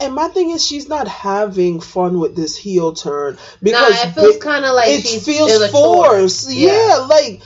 and 0.00 0.14
my 0.14 0.28
thing 0.28 0.50
is, 0.50 0.64
she's 0.66 0.88
not 0.88 1.06
having 1.06 1.80
fun 1.80 2.18
with 2.18 2.34
this 2.34 2.56
heel 2.56 2.92
turn 2.94 3.34
Nah, 3.34 3.38
because 3.62 4.04
it 4.04 4.10
feels 4.12 4.36
kind 4.38 4.64
of 4.64 4.74
like 4.74 4.88
it 4.88 5.02
she's 5.06 5.24
feels 5.24 5.52
a 5.52 5.68
forced. 5.68 6.50
Yeah. 6.50 7.06
like 7.08 7.40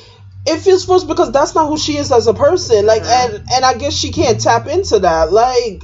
it 0.47 0.59
feels 0.61 0.85
forced 0.85 1.09
because 1.09 1.33
that's 1.33 1.57
not 1.57 1.67
who 1.69 1.77
she 1.77 1.97
is 1.97 2.13
as 2.13 2.29
a 2.29 2.35
person. 2.35 2.87
Like, 2.87 3.03
Uh-huh. 3.03 3.31
and 3.37 3.51
and 3.53 3.65
I 3.65 3.75
guess 3.75 3.95
she 3.95 4.13
can't 4.13 4.41
tap 4.41 4.69
into 4.69 5.01
that. 5.01 5.33
Like, 5.33 5.83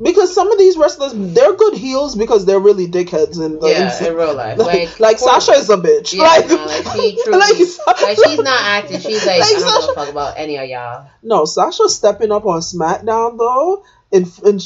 because 0.00 0.34
some 0.34 0.50
of 0.52 0.58
these 0.58 0.76
wrestlers, 0.76 1.12
they're 1.14 1.54
good 1.54 1.74
heels 1.74 2.14
because 2.14 2.46
they're 2.46 2.60
really 2.60 2.86
dickheads 2.86 3.44
in 3.44 3.58
the 3.58 3.68
Yeah, 3.68 4.06
in 4.06 4.14
real 4.16 4.34
life, 4.34 4.56
Like, 4.58 4.74
like 4.74 5.00
like 5.00 5.18
Sasha 5.18 5.52
is 5.52 5.68
a 5.70 5.76
bitch. 5.76 6.12
Yeah, 6.14 6.22
like, 6.22 6.48
no, 6.48 6.64
like 6.66 6.84
she 6.94 7.18
truly, 7.24 7.38
like, 7.38 8.00
like, 8.02 8.18
she's 8.24 8.38
not 8.38 8.60
acting. 8.64 9.00
She's 9.00 9.26
like, 9.26 9.42
I 9.42 9.48
don't 9.50 9.60
Sasha- 9.60 9.94
fuck 9.94 10.08
about 10.08 10.34
any 10.38 10.56
of 10.56 10.68
y'all. 10.68 11.08
No, 11.22 11.44
Sasha 11.44 11.88
stepping 11.88 12.30
up 12.32 12.46
on 12.46 12.60
SmackDown 12.60 13.38
though. 13.38 13.84
and, 14.12 14.26
and 14.44 14.62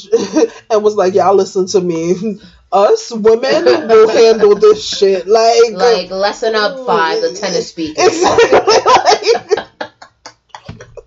and 0.69 0.83
was 0.83 0.95
like, 0.95 1.15
"Y'all 1.15 1.35
listen 1.35 1.65
to 1.67 1.81
me. 1.81 2.39
Us 2.71 3.11
women 3.11 3.65
will 3.65 4.09
handle 4.09 4.55
this 4.55 4.83
shit. 4.87 5.27
Like, 5.27 5.73
Like 5.73 6.09
lesson 6.11 6.55
up 6.55 6.85
five, 6.87 7.21
the 7.21 7.33
tennis 7.33 7.69
speaker. 7.69 8.01
exactly. 8.01 8.59
Like, 8.59 9.57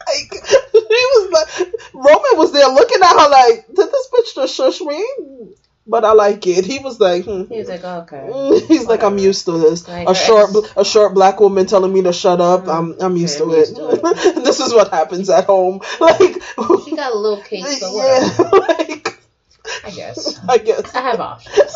like 0.06 0.32
he 0.72 0.78
was 1.14 1.25
like, 1.36 1.68
Roman 1.94 2.38
was 2.38 2.52
there 2.52 2.66
looking 2.68 3.02
at 3.02 3.12
her 3.12 3.28
like, 3.30 3.66
did 3.68 3.90
this 3.92 4.08
bitch 4.12 4.34
just 4.34 4.54
shush 4.54 4.80
me? 4.80 5.06
But 5.88 6.04
I 6.04 6.14
like 6.14 6.44
it. 6.48 6.64
He 6.64 6.80
was 6.80 6.98
like, 6.98 7.24
hmm. 7.26 7.44
He 7.44 7.58
was 7.58 7.68
like, 7.68 7.84
okay. 7.84 8.60
He's 8.68 8.86
like, 8.86 9.04
I'm 9.04 9.18
used 9.18 9.44
to 9.44 9.52
this. 9.52 9.86
Like 9.86 10.08
a 10.08 10.14
short, 10.16 10.50
a 10.76 10.84
short 10.84 11.14
black 11.14 11.38
woman 11.38 11.66
telling 11.66 11.92
me 11.92 12.02
to 12.02 12.12
shut 12.12 12.40
up. 12.40 12.66
I'm, 12.66 12.96
I'm 13.00 13.16
used 13.16 13.40
Okay, 13.40 13.44
to 13.44 13.56
I'm 13.56 13.62
it. 13.62 14.18
used 14.18 14.34
to 14.34 14.40
this 14.42 14.58
is 14.58 14.74
what 14.74 14.90
happens 14.90 15.30
at 15.30 15.44
home. 15.44 15.80
Like, 16.00 16.42
She 16.84 16.96
got 16.96 17.12
a 17.12 17.16
little 17.16 17.40
case, 17.40 17.80
whatever. 17.82 18.42
yeah, 18.42 18.48
like, 18.66 19.20
I 19.84 19.90
guess. 19.90 20.40
I 20.48 20.58
guess. 20.58 20.92
I 20.94 21.00
have 21.02 21.20
options. 21.20 21.72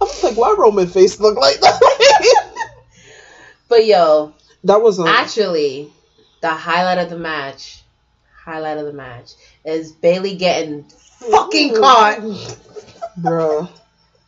I 0.00 0.04
was 0.06 0.22
like, 0.24 0.36
why 0.36 0.54
Roman 0.58 0.86
face 0.86 1.20
look 1.20 1.36
like 1.36 1.60
that? 1.60 1.80
But 3.68 3.86
yo, 3.86 4.34
that 4.64 4.80
was 4.82 4.98
a, 4.98 5.04
actually, 5.06 5.90
the 6.44 6.50
highlight 6.50 6.98
of 6.98 7.08
the 7.08 7.16
match, 7.16 7.82
highlight 8.44 8.76
of 8.76 8.84
the 8.84 8.92
match, 8.92 9.32
is 9.64 9.92
Bayley 9.92 10.36
getting 10.36 10.84
fucking 10.84 11.74
caught 11.74 12.18
bro, 13.16 13.66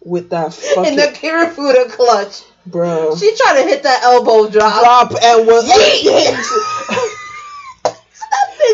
with 0.02 0.30
that 0.30 0.54
fucking, 0.54 0.92
in 0.92 0.96
the 0.96 1.08
Kirifuda 1.08 1.90
clutch. 1.90 2.40
bro. 2.64 3.14
She 3.16 3.36
tried 3.36 3.60
to 3.60 3.68
hit 3.68 3.82
that 3.82 4.02
elbow 4.02 4.48
drop. 4.48 4.82
drop 4.82 5.22
and 5.22 5.46
was. 5.46 5.70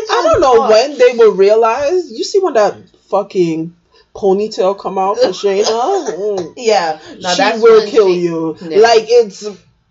I 0.09 0.21
don't 0.23 0.39
know 0.39 0.69
when 0.69 0.97
they 0.97 1.17
will 1.17 1.33
realize. 1.33 2.09
You 2.13 2.23
see 2.23 2.39
when 2.39 2.53
that 2.53 2.77
fucking 3.09 3.75
ponytail 4.15 4.79
come 4.79 4.97
out 4.97 5.17
for 5.17 5.27
Shayna? 5.31 5.65
Mm. 5.65 6.53
Yeah, 6.55 6.97
no, 7.19 7.33
she 7.33 7.61
will 7.61 7.85
kill 7.89 8.07
she- 8.07 8.21
you. 8.21 8.57
Yeah. 8.61 8.79
Like 8.79 9.03
it's 9.09 9.45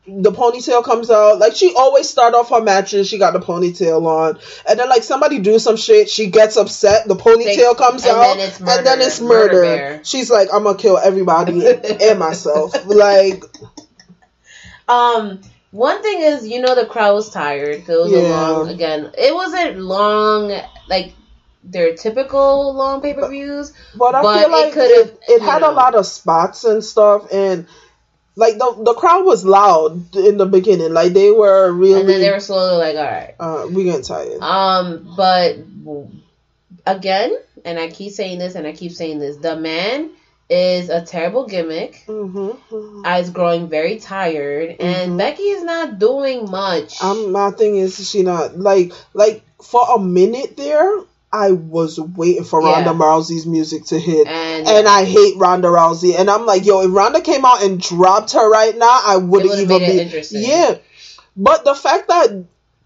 the 0.06 0.32
ponytail 0.32 0.84
comes 0.84 1.10
out. 1.10 1.38
Like 1.38 1.54
she 1.54 1.72
always 1.76 2.08
start 2.08 2.34
off 2.34 2.50
her 2.50 2.60
matches. 2.60 3.08
She 3.08 3.18
got 3.18 3.32
the 3.34 3.40
ponytail 3.40 4.04
on, 4.04 4.38
and 4.68 4.78
then 4.78 4.88
like 4.88 5.02
somebody 5.04 5.38
do 5.38 5.58
some 5.58 5.76
shit. 5.76 6.10
She 6.10 6.26
gets 6.30 6.56
upset. 6.56 7.06
The 7.06 7.14
ponytail 7.14 7.76
comes 7.76 8.04
and 8.04 8.12
out, 8.16 8.36
then 8.36 8.48
it's 8.48 8.60
and 8.60 8.86
then 8.86 9.00
it's 9.00 9.20
murder 9.20 9.62
murder. 9.62 10.00
She's 10.04 10.30
like, 10.30 10.48
I'm 10.52 10.64
gonna 10.64 10.76
kill 10.78 10.98
everybody 10.98 11.66
and 12.00 12.18
myself. 12.18 12.72
Like 12.86 13.44
Um, 14.88 15.40
one 15.70 16.02
thing 16.02 16.20
is, 16.20 16.46
you 16.46 16.60
know, 16.60 16.74
the 16.74 16.86
crowd 16.86 17.14
was 17.14 17.30
tired. 17.30 17.86
'cause 17.86 17.94
It 17.94 17.98
was 18.02 18.12
a 18.12 18.28
long 18.28 18.68
again. 18.68 19.10
It 19.16 19.34
wasn't 19.34 19.78
long 19.78 20.52
like 20.88 21.14
their 21.64 21.94
typical 21.94 22.74
long 22.74 23.00
pay 23.00 23.14
per 23.14 23.28
views. 23.28 23.72
But 23.94 24.14
I 24.16 24.22
feel 24.22 24.48
it 24.48 24.50
like 24.52 24.72
could've, 24.72 25.08
it, 25.08 25.20
it 25.28 25.42
had 25.42 25.62
know. 25.62 25.70
a 25.70 25.72
lot 25.72 25.94
of 25.94 26.06
spots 26.06 26.64
and 26.64 26.84
stuff, 26.84 27.32
and 27.32 27.66
like 28.34 28.58
the 28.58 28.82
the 28.84 28.94
crowd 28.94 29.24
was 29.24 29.44
loud 29.44 30.14
in 30.16 30.36
the 30.38 30.46
beginning. 30.46 30.92
Like 30.92 31.12
they 31.12 31.30
were 31.30 31.70
really. 31.72 32.00
And 32.00 32.08
then 32.08 32.20
they 32.20 32.30
were 32.30 32.40
slowly 32.40 32.76
like, 32.78 32.96
all 32.96 33.04
right. 33.04 33.34
uh, 33.38 33.66
we 33.70 33.84
getting 33.84 34.02
tired. 34.02 34.40
Um, 34.40 35.14
but 35.16 35.56
again, 36.86 37.36
and 37.64 37.78
I 37.78 37.88
keep 37.88 38.12
saying 38.12 38.38
this, 38.38 38.54
and 38.54 38.66
I 38.66 38.72
keep 38.72 38.92
saying 38.92 39.18
this, 39.18 39.36
the 39.36 39.56
man 39.56 40.10
is 40.48 40.90
a 40.90 41.02
terrible 41.02 41.46
gimmick. 41.46 42.04
Mm-hmm. 42.06 43.02
I 43.06 43.20
is 43.20 43.30
growing 43.30 43.68
very 43.68 43.98
tired, 43.98 44.76
and 44.80 45.12
Mhm. 45.12 45.18
Becky 45.18 45.42
is 45.44 45.62
not 45.62 45.98
doing 45.98 46.50
much. 46.50 47.02
Um, 47.02 47.32
my 47.32 47.50
thing 47.52 47.76
is 47.76 48.08
she 48.08 48.22
not 48.22 48.58
like 48.58 48.92
like 49.14 49.42
for 49.62 49.82
a 49.96 49.98
minute 49.98 50.56
there. 50.56 51.04
I 51.32 51.52
was 51.52 51.98
waiting 51.98 52.44
for 52.44 52.60
Yeah. 52.62 52.84
Ronda 52.84 52.90
Rousey's 52.90 53.46
music 53.46 53.86
to 53.86 53.98
hit. 53.98 54.26
and 54.26 54.66
And 54.68 54.86
I 54.86 55.04
hate 55.04 55.36
Ronda 55.38 55.68
Rousey. 55.68 56.18
And 56.18 56.28
I'm 56.30 56.44
like, 56.44 56.66
yo, 56.66 56.82
if 56.82 56.92
Ronda 56.92 57.20
came 57.22 57.44
out 57.44 57.62
and 57.62 57.80
dropped 57.80 58.32
her 58.32 58.50
right 58.50 58.76
now, 58.76 59.00
I 59.06 59.16
wouldn't 59.16 59.54
even 59.58 59.78
be. 59.78 60.00
interesting. 60.00 60.42
Yeah. 60.42 60.76
But 61.36 61.64
the 61.64 61.74
fact 61.74 62.08
that 62.08 62.28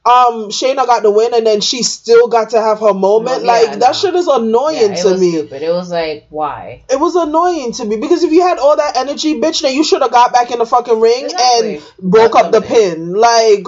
um 0.07 0.50
Shayna 0.50 0.86
got 0.86 1.02
the 1.02 1.10
win 1.10 1.34
and 1.34 1.44
then 1.44 1.60
she 1.60 1.83
still 1.83 2.28
got 2.28 2.50
to 2.50 2.60
have 2.60 2.78
her 2.78 2.94
moment, 2.94 3.41
Yeah, 3.42 3.49
like 3.49 3.81
that 3.81 3.97
shit 3.97 4.15
is 4.15 4.28
annoying 4.28 4.76
yeah, 4.76 4.99
it 4.99 5.02
to 5.02 5.10
was 5.10 5.20
me. 5.20 5.42
But 5.42 5.62
It 5.62 5.73
was 5.73 5.91
like, 5.91 6.26
why? 6.31 6.84
It 6.89 7.00
was 7.00 7.16
annoying 7.16 7.73
to 7.73 7.84
me 7.84 7.97
because 7.97 8.23
if 8.23 8.31
you 8.31 8.42
had 8.42 8.58
all 8.58 8.76
that 8.76 8.97
energy, 8.97 9.41
bitch, 9.41 9.62
then 9.62 9.75
you 9.75 9.83
should 9.83 10.02
have 10.02 10.12
got 10.12 10.33
back 10.33 10.52
in 10.52 10.60
the 10.60 10.66
fucking 10.66 11.00
ring 11.00 11.25
Exactly. 11.25 11.76
and 11.78 11.83
broke 12.00 12.34
Done 12.34 12.44
up 12.47 12.52
the 12.52 12.60
pin. 12.60 13.15
Like 13.15 13.65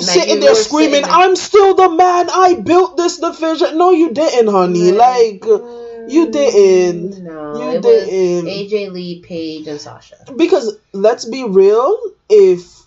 sitting 0.00 0.40
there 0.40 0.54
screaming, 0.54 0.94
sitting 1.04 1.08
there- 1.08 1.10
"I'm 1.12 1.36
still 1.36 1.74
the 1.74 1.88
man. 1.90 2.28
I 2.30 2.54
built 2.54 2.96
this 2.96 3.18
division." 3.18 3.76
No, 3.78 3.90
you 3.90 4.10
didn't, 4.10 4.48
honey. 4.48 4.92
Like 4.92 5.44
you 5.44 6.30
didn't. 6.30 7.22
No, 7.22 7.60
You 7.72 7.80
didn't. 7.80 8.46
AJ 8.48 8.90
Lee, 8.92 9.20
Paige, 9.20 9.66
and 9.68 9.80
Sasha. 9.80 10.16
Because 10.34 10.76
let's 10.92 11.24
be 11.24 11.44
real, 11.44 11.96
if 12.28 12.82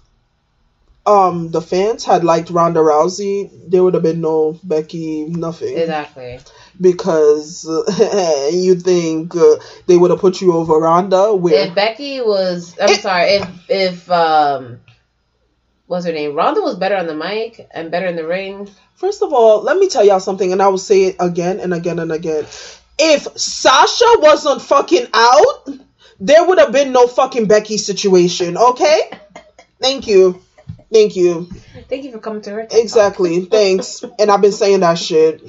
um 1.06 1.52
the 1.52 1.62
fans 1.62 2.04
had 2.04 2.24
liked 2.24 2.50
Ronda 2.50 2.80
Rousey, 2.80 3.50
there 3.70 3.84
would 3.84 3.94
have 3.94 4.02
been 4.04 4.22
no 4.22 4.58
Becky 4.64 5.26
nothing. 5.26 5.78
Exactly. 5.78 6.40
Because 6.82 7.68
uh, 7.70 8.50
you 8.52 8.76
think 8.76 9.36
uh, 9.36 9.58
they 9.86 9.96
would 9.98 10.10
have 10.10 10.20
put 10.20 10.42
you 10.42 10.54
over 10.54 10.74
Ronda? 10.80 11.34
Where 11.36 11.68
If 11.68 11.76
Becky 11.76 12.22
was, 12.22 12.76
I'm 12.82 12.90
It- 12.90 13.02
sorry, 13.02 13.24
if 13.36 13.48
if 13.70 14.12
um, 14.12 14.80
what's 15.88 16.06
her 16.06 16.12
name? 16.12 16.36
Ronda 16.36 16.62
was 16.62 16.76
better 16.76 16.96
on 16.96 17.08
the 17.08 17.16
mic 17.16 17.68
and 17.72 17.92
better 17.92 18.08
in 18.08 18.16
the 18.16 18.28
ring. 18.28 18.70
First 18.96 19.22
of 19.22 19.34
all, 19.34 19.62
let 19.62 19.78
me 19.78 19.90
tell 19.90 20.06
y'all 20.06 20.20
something, 20.20 20.52
and 20.52 20.62
I 20.62 20.68
will 20.70 20.78
say 20.78 21.04
it 21.06 21.16
again 21.20 21.60
and 21.60 21.74
again 21.74 22.00
and 22.00 22.12
again. 22.12 22.46
If 22.98 23.38
Sasha 23.38 24.06
wasn't 24.20 24.62
fucking 24.62 25.08
out, 25.14 25.68
there 26.20 26.46
would 26.46 26.60
have 26.60 26.72
been 26.72 26.94
no 26.94 27.08
fucking 27.08 27.48
Becky 27.48 27.78
situation, 27.78 28.58
okay? 28.58 29.10
Thank 29.82 30.08
you. 30.08 30.42
Thank 30.92 31.16
you. 31.16 31.50
Thank 31.90 32.06
you 32.06 32.12
for 32.12 32.20
coming 32.20 32.42
to 32.44 32.52
her. 32.52 32.62
TikTok. 32.62 32.80
Exactly. 32.80 33.46
Thanks. 33.46 34.04
And 34.20 34.32
I've 34.32 34.42
been 34.42 34.54
saying 34.54 34.80
that 34.80 34.98
shit. 34.98 35.42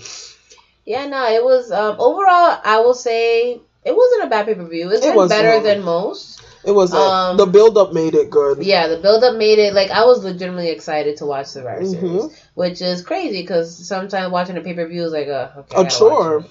Yeah, 0.84 1.06
no, 1.06 1.26
it 1.28 1.42
was 1.42 1.70
um, 1.70 1.96
overall. 2.00 2.60
I 2.64 2.80
will 2.80 2.94
say 2.94 3.60
it 3.84 3.96
wasn't 3.96 4.24
a 4.24 4.26
bad 4.28 4.46
pay 4.46 4.54
per 4.54 4.64
view. 4.64 4.90
It's 4.90 5.04
It 5.04 5.14
been 5.14 5.28
better 5.28 5.62
than 5.62 5.82
most. 5.82 6.35
It 6.66 6.72
was 6.74 6.92
Um, 6.92 7.36
the 7.36 7.46
build 7.46 7.78
up 7.78 7.92
made 7.92 8.14
it 8.16 8.28
good. 8.28 8.64
Yeah, 8.64 8.88
the 8.88 8.96
build 8.96 9.22
up 9.22 9.36
made 9.36 9.60
it 9.60 9.72
like 9.72 9.90
I 9.92 10.04
was 10.04 10.24
legitimately 10.24 10.70
excited 10.70 11.16
to 11.18 11.26
watch 11.26 11.46
Survivor 11.46 11.82
Mhm. 11.82 11.90
Series, 11.90 12.40
which 12.54 12.82
is 12.82 13.02
crazy 13.02 13.40
because 13.42 13.86
sometimes 13.86 14.32
watching 14.32 14.56
a 14.56 14.60
pay 14.60 14.74
per 14.74 14.86
view 14.86 15.04
is 15.04 15.12
like 15.12 15.28
a 15.28 15.64
okay, 15.72 15.86
A 15.86 15.90
chore. 15.90 16.44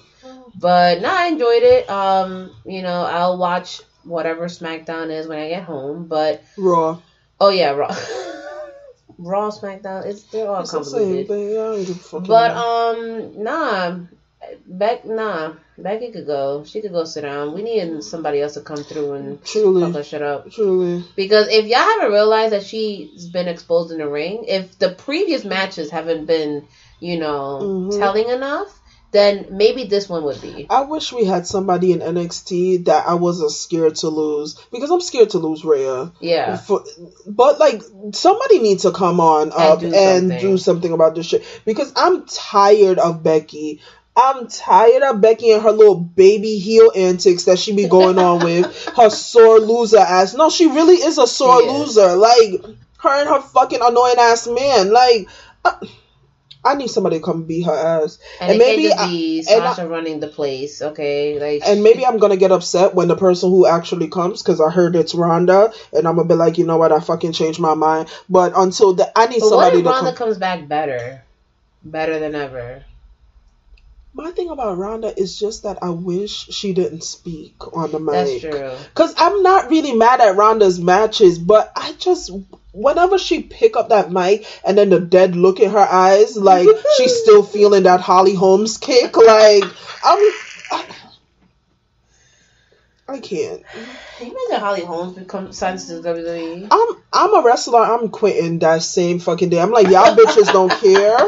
But 0.58 1.02
no, 1.02 1.10
I 1.12 1.26
enjoyed 1.26 1.62
it. 1.62 1.90
Um, 1.90 2.50
you 2.64 2.80
know, 2.80 3.02
I'll 3.02 3.36
watch 3.36 3.82
whatever 4.04 4.46
SmackDown 4.46 5.10
is 5.10 5.26
when 5.26 5.38
I 5.38 5.48
get 5.50 5.64
home. 5.64 6.06
But 6.06 6.42
Raw. 6.56 6.98
oh 7.38 7.50
yeah, 7.50 7.72
Raw, 7.72 7.94
Raw, 9.18 9.50
SmackDown, 9.50 10.06
it's 10.06 10.22
they're 10.24 10.48
all 10.48 10.62
It's 10.62 10.70
the 10.72 10.82
same 10.82 11.26
thing. 11.26 11.50
I 11.50 11.54
don't 11.54 11.84
give 11.84 12.14
a. 12.14 12.20
But 12.20 12.50
um, 12.52 13.42
nah, 13.44 13.98
Beck, 14.66 15.04
nah, 15.04 15.54
Becky 15.78 16.12
could 16.12 16.26
go. 16.26 16.64
She 16.64 16.80
could 16.80 16.92
go 16.92 17.04
sit 17.04 17.22
down. 17.22 17.54
We 17.54 17.62
need 17.62 18.04
somebody 18.04 18.40
else 18.40 18.54
to 18.54 18.60
come 18.60 18.76
through 18.76 19.12
and 19.14 19.38
fuck 19.40 19.48
truly, 19.48 19.92
her 19.92 20.02
shit 20.04 20.22
up. 20.22 20.50
truly. 20.50 21.04
Because 21.16 21.48
if 21.48 21.66
y'all 21.66 21.78
haven't 21.78 22.12
realized 22.12 22.52
that 22.52 22.62
she's 22.64 23.26
been 23.28 23.48
exposed 23.48 23.90
in 23.92 23.98
the 23.98 24.08
ring, 24.08 24.44
if 24.46 24.78
the 24.78 24.90
previous 24.90 25.44
matches 25.44 25.90
haven't 25.90 26.26
been, 26.26 26.66
you 27.00 27.18
know, 27.18 27.60
Mhm. 27.62 27.98
telling 27.98 28.28
enough, 28.28 28.68
then 29.12 29.46
maybe 29.50 29.84
this 29.84 30.08
one 30.08 30.24
would 30.24 30.40
be. 30.42 30.66
I 30.68 30.82
wish 30.82 31.12
we 31.12 31.24
had 31.24 31.46
somebody 31.46 31.92
in 31.92 32.00
NXT 32.02 32.84
that 32.84 33.08
I 33.08 33.14
wasn't 33.14 33.52
scared 33.52 33.94
to 33.96 34.08
lose 34.08 34.56
because 34.70 34.90
I'm 34.90 35.00
scared 35.00 35.30
to 35.30 35.38
lose 35.38 35.64
Rhea. 35.64 36.12
Yeah. 36.20 36.56
For, 36.56 36.84
but 37.26 37.58
like 37.58 37.82
somebody 38.12 38.58
needs 38.58 38.82
to 38.82 38.90
come 38.90 39.20
on 39.20 39.52
up 39.54 39.80
do 39.80 39.86
and, 39.86 40.30
something. 40.30 40.40
do 40.40 40.58
something 40.58 40.92
about 40.92 41.14
this 41.14 41.26
shit 41.26 41.44
because 41.64 41.92
I'm 41.96 42.26
tired 42.26 42.98
of 42.98 43.22
Becky. 43.22 43.80
I'm 44.16 44.48
tired 44.48 45.02
of 45.02 45.20
Becky 45.20 45.52
and 45.52 45.62
her 45.62 45.72
little 45.72 45.96
baby 45.96 46.58
heel 46.58 46.90
antics 46.96 47.44
that 47.44 47.58
she 47.58 47.74
be 47.74 47.86
going 47.86 48.18
on 48.18 48.42
with 48.44 48.66
her 48.96 49.10
sore 49.10 49.58
loser 49.60 49.98
ass. 49.98 50.34
No, 50.34 50.48
she 50.50 50.66
really 50.66 50.94
is 50.96 51.18
a 51.18 51.26
sore 51.26 51.60
loser. 51.62 52.16
Like 52.16 52.62
her 52.98 53.10
and 53.10 53.28
her 53.28 53.40
fucking 53.42 53.80
annoying 53.82 54.16
ass 54.18 54.46
man. 54.48 54.90
Like 54.90 55.28
I, 55.64 55.74
I 56.64 56.74
need 56.74 56.88
somebody 56.88 57.18
to 57.18 57.22
come 57.24 57.44
beat 57.44 57.66
her 57.66 57.72
ass. 57.74 58.18
And, 58.40 58.50
And 58.52 58.58
maybe 58.58 58.90
I- 58.92 59.42
and 59.54 59.62
I- 59.62 59.84
running 59.84 60.18
the 60.20 60.26
place, 60.28 60.80
okay? 60.82 61.38
Like, 61.38 61.62
And 61.68 61.82
maybe 61.84 62.04
I'm 62.04 62.16
gonna 62.18 62.36
get 62.38 62.50
upset 62.52 62.94
when 62.94 63.08
the 63.08 63.16
person 63.16 63.50
who 63.50 63.66
actually 63.66 64.08
comes 64.08 64.42
because 64.42 64.60
I 64.60 64.70
heard 64.70 64.96
it's 64.96 65.14
Ronda, 65.14 65.72
and 65.92 66.08
I'm 66.08 66.16
gonna 66.16 66.26
be 66.26 66.34
like, 66.34 66.58
you 66.58 66.66
know 66.66 66.76
what, 66.78 66.90
I 66.90 66.98
fucking 67.00 67.32
changed 67.32 67.60
my 67.60 67.74
mind. 67.74 68.08
But 68.28 68.54
until 68.56 68.94
the, 68.94 69.12
I 69.16 69.26
need 69.26 69.40
but 69.40 69.50
what 69.50 69.50
somebody 69.50 69.78
if 69.78 69.84
to 69.84 69.90
Ronda 69.90 70.10
come. 70.12 70.16
comes 70.26 70.38
back 70.38 70.66
better, 70.66 71.22
better 71.84 72.18
than 72.18 72.34
ever? 72.34 72.82
My 74.16 74.30
thing 74.30 74.48
about 74.48 74.78
Ronda 74.78 75.12
is 75.20 75.38
just 75.38 75.64
that 75.64 75.82
I 75.82 75.90
wish 75.90 76.46
she 76.46 76.72
didn't 76.72 77.04
speak 77.04 77.54
on 77.76 77.92
the 77.92 78.00
mic. 78.00 78.14
That's 78.14 78.40
true. 78.40 78.72
Cause 78.94 79.14
I'm 79.18 79.42
not 79.42 79.68
really 79.68 79.92
mad 79.92 80.22
at 80.22 80.36
Ronda's 80.36 80.80
matches, 80.80 81.38
but 81.38 81.70
I 81.76 81.92
just 81.98 82.30
whenever 82.72 83.18
she 83.18 83.42
pick 83.42 83.76
up 83.76 83.90
that 83.90 84.10
mic 84.10 84.46
and 84.66 84.78
then 84.78 84.88
the 84.88 85.00
dead 85.00 85.36
look 85.36 85.60
in 85.60 85.70
her 85.70 85.78
eyes, 85.78 86.34
like 86.34 86.66
she's 86.96 87.14
still 87.22 87.42
feeling 87.42 87.82
that 87.82 88.00
Holly 88.00 88.34
Holmes 88.34 88.78
kick. 88.78 89.18
Like 89.18 89.64
I'm, 90.02 90.32
I, 90.72 90.86
I 93.06 93.18
can't. 93.18 93.62
Can 94.16 94.28
you 94.28 94.46
imagine 94.48 94.64
Holly 94.64 94.80
Holmes 94.80 95.18
become 95.18 95.52
signed 95.52 95.78
to 95.80 96.00
the 96.00 96.08
WWE? 96.08 96.68
I'm 96.70 97.02
I'm 97.12 97.34
a 97.34 97.42
wrestler. 97.42 97.80
I'm 97.80 98.08
quitting 98.08 98.60
that 98.60 98.82
same 98.82 99.18
fucking 99.18 99.50
day. 99.50 99.60
I'm 99.60 99.72
like 99.72 99.88
y'all 99.88 100.16
bitches 100.16 100.50
don't 100.50 100.72
care. 100.72 101.18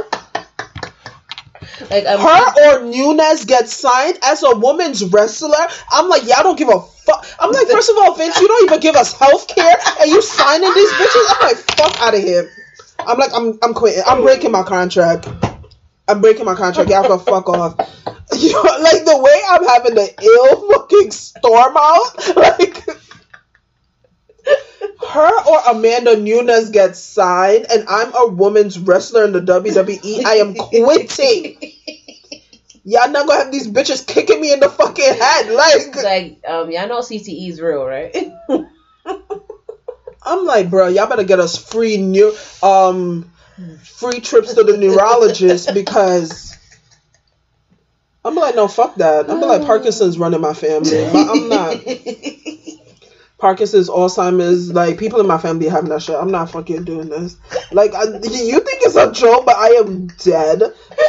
Like 1.91 2.07
um, 2.07 2.21
Her 2.21 2.81
or 2.81 2.85
Nunes 2.85 3.45
gets 3.45 3.73
signed 3.73 4.19
as 4.23 4.43
a 4.43 4.57
woman's 4.57 5.05
wrestler. 5.05 5.67
I'm 5.93 6.09
like 6.09 6.25
y'all 6.25 6.43
don't 6.43 6.59
give 6.59 6.69
a 6.69 6.81
fuck. 6.81 7.27
I'm 7.39 7.53
like 7.53 7.69
first 7.69 7.91
of 7.91 7.97
all, 7.99 8.15
Vince, 8.15 8.41
you 8.41 8.49
don't 8.49 8.65
even 8.65 8.81
give 8.81 8.97
us 8.97 9.13
health 9.19 9.49
care, 9.49 9.77
and 10.01 10.11
you 10.11 10.21
signing 10.23 10.73
these 10.75 10.91
bitches. 10.91 11.27
I'm 11.29 11.49
like 11.49 11.57
fuck 11.57 12.01
out 12.01 12.15
of 12.15 12.21
here. 12.21 12.51
I'm 13.01 13.19
like 13.19 13.31
I'm 13.35 13.59
I'm 13.63 13.75
quitting. 13.75 14.03
I'm 14.07 14.23
breaking 14.23 14.51
my 14.53 14.63
contract. 14.63 15.29
I'm 16.09 16.21
breaking 16.21 16.47
my 16.47 16.55
contract. 16.55 16.91
Y'all 16.91 17.07
go 17.07 17.19
fuck 17.19 17.49
off. 17.49 17.77
You 18.37 18.53
know, 18.53 18.61
like 18.61 19.07
the 19.07 19.19
way 19.19 19.41
I'm 19.51 19.67
having 19.67 19.95
the 19.95 20.15
ill 20.23 20.71
fucking 20.71 21.11
storm 21.13 21.75
out, 21.79 22.37
like 22.37 22.85
her 25.09 25.45
or 25.47 25.61
Amanda 25.69 26.17
Nunes 26.17 26.71
gets 26.71 26.99
signed, 27.01 27.67
and 27.71 27.85
I'm 27.89 28.15
a 28.15 28.29
woman's 28.29 28.79
wrestler 28.79 29.25
in 29.25 29.33
the 29.33 29.41
WWE. 29.41 30.25
I 30.25 30.35
am 30.37 30.55
quitting. 30.55 31.73
Y'all 32.85 33.11
not 33.11 33.27
gonna 33.27 33.45
have 33.45 33.53
these 33.53 33.69
bitches 33.69 34.07
kicking 34.07 34.41
me 34.41 34.53
in 34.53 34.61
the 34.61 34.69
fucking 34.71 35.15
head, 35.15 35.51
like 35.51 35.97
like 35.97 36.41
um, 36.49 36.71
y'all 36.71 36.89
know 36.89 37.01
CTE 37.01 37.51
is 37.51 37.61
real, 37.61 37.85
right? 37.85 38.17
I'm 40.23 40.45
like, 40.45 40.71
bro, 40.71 40.89
y'all 40.89 41.07
better 41.07 41.25
get 41.25 41.39
us 41.39 41.57
free 41.57 41.97
new 41.99 42.35
um 42.63 43.31
free 43.83 44.21
trips 44.21 44.55
to 44.55 44.65
the 44.65 44.77
neurologist 44.77 45.75
because 45.75 46.57
I'm 48.25 48.35
like, 48.35 48.55
no, 48.55 48.69
fuck 48.69 48.97
that. 48.97 49.31
I'm 49.31 49.41
like, 49.41 49.63
Parkinson's 49.67 50.19
running 50.19 50.41
my 50.41 50.55
family. 50.55 51.05
I'm 51.07 51.49
not. 51.49 51.77
Parkinson's, 53.39 53.89
Alzheimer's, 53.89 54.73
like 54.73 54.99
people 54.99 55.21
in 55.21 55.27
my 55.27 55.39
family 55.39 55.69
having 55.69 55.91
that 55.91 56.03
shit. 56.03 56.17
I'm 56.17 56.31
not 56.31 56.51
fucking 56.51 56.85
doing 56.85 57.09
this. 57.09 57.37
Like, 57.71 57.95
I, 57.95 58.05
you 58.05 58.61
think 58.61 58.83
it's 58.83 58.97
a 58.97 59.13
joke, 59.13 59.47
but 59.47 59.57
I 59.57 59.69
am 59.71 60.09
dead 60.09 60.63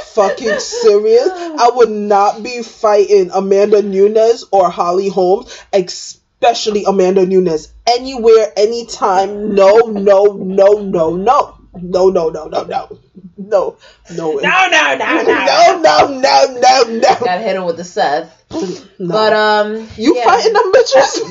fucking 0.06 0.60
serious. 0.60 1.28
I 1.28 1.72
would 1.74 1.90
not 1.90 2.44
be 2.44 2.62
fighting 2.62 3.32
Amanda 3.34 3.82
Nunes 3.82 4.46
or 4.52 4.70
Holly 4.70 5.10
Holmes, 5.10 5.60
especially 5.74 6.84
Amanda 6.86 7.26
Nunes, 7.26 7.74
anywhere, 7.88 8.54
anytime. 8.56 9.56
No, 9.56 9.78
no, 9.80 10.26
no, 10.34 10.84
no, 10.84 11.16
no. 11.16 11.56
No, 11.82 12.10
no, 12.10 12.30
no, 12.30 12.48
no, 12.48 12.64
no. 12.64 13.00
No, 13.42 13.78
no. 14.12 14.34
No, 14.34 14.68
no, 14.68 14.96
no, 14.98 14.98
no. 14.98 15.24
No, 15.24 15.82
no, 15.82 16.08
no, 16.20 16.60
no, 16.60 16.84
no. 16.84 17.16
Gotta 17.20 17.40
hit 17.42 17.56
him 17.56 17.64
with 17.64 17.78
the 17.78 17.86
Seth. 17.86 18.36
But 19.00 19.32
um, 19.34 19.88
You 19.96 20.16
yeah. 20.18 20.26
fighting 20.26 20.52
them 20.54 20.72
bitches? 20.74 21.22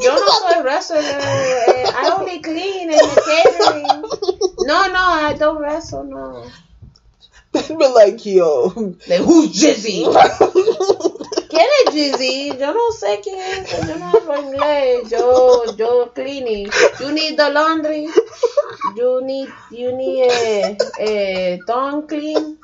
Yo 0.00 0.14
no 0.14 0.26
soy 0.26 0.62
wrestler. 0.62 0.98
eh, 0.98 1.90
I 1.94 2.16
only 2.18 2.40
clean 2.40 2.90
and 2.92 3.00
catering. 3.00 4.04
No, 4.66 4.86
no, 4.86 4.98
I 4.98 5.34
don't 5.38 5.60
wrestle. 5.60 6.04
No. 6.04 6.46
Be 7.54 7.86
like, 7.94 8.26
yo. 8.26 8.72
Like, 9.06 9.20
who's 9.20 9.52
Jizzy? 9.54 10.04
¿Quién 11.48 11.68
es 11.86 11.94
Jizzy? 11.94 12.58
Yo 12.58 12.72
no 12.72 12.90
sé 12.90 13.20
quién 13.22 13.38
es. 13.38 13.86
Yo 13.86 13.96
no 13.96 14.06
hablo 14.06 14.40
inglés. 14.40 15.10
Yo, 15.10 15.76
yo 15.76 16.12
cleaning. 16.12 16.68
You 17.00 17.12
need 17.12 17.36
the 17.36 17.50
laundry. 17.50 18.08
You 18.96 19.20
need, 19.22 19.48
you 19.70 19.92
need 19.96 20.24
a, 20.24 20.76
a 20.98 21.62
tongue 21.64 22.08
clean. 22.08 22.58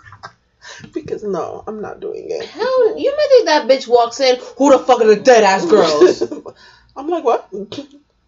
Because 0.93 1.23
no, 1.23 1.63
I'm 1.67 1.81
not 1.81 2.01
doing 2.01 2.27
it. 2.31 2.45
Hell, 2.47 2.99
you 2.99 3.15
may 3.17 3.29
think 3.29 3.47
that 3.47 3.69
bitch 3.69 3.87
walks 3.87 4.19
in. 4.19 4.39
Who 4.59 4.73
the 4.73 4.79
fuck 4.79 5.01
are 5.01 5.07
the 5.07 5.17
dead 5.17 5.45
ass 5.45 5.67
girls? 5.67 6.23
I'm 6.97 7.09
like, 7.09 7.25
what? 7.25 7.49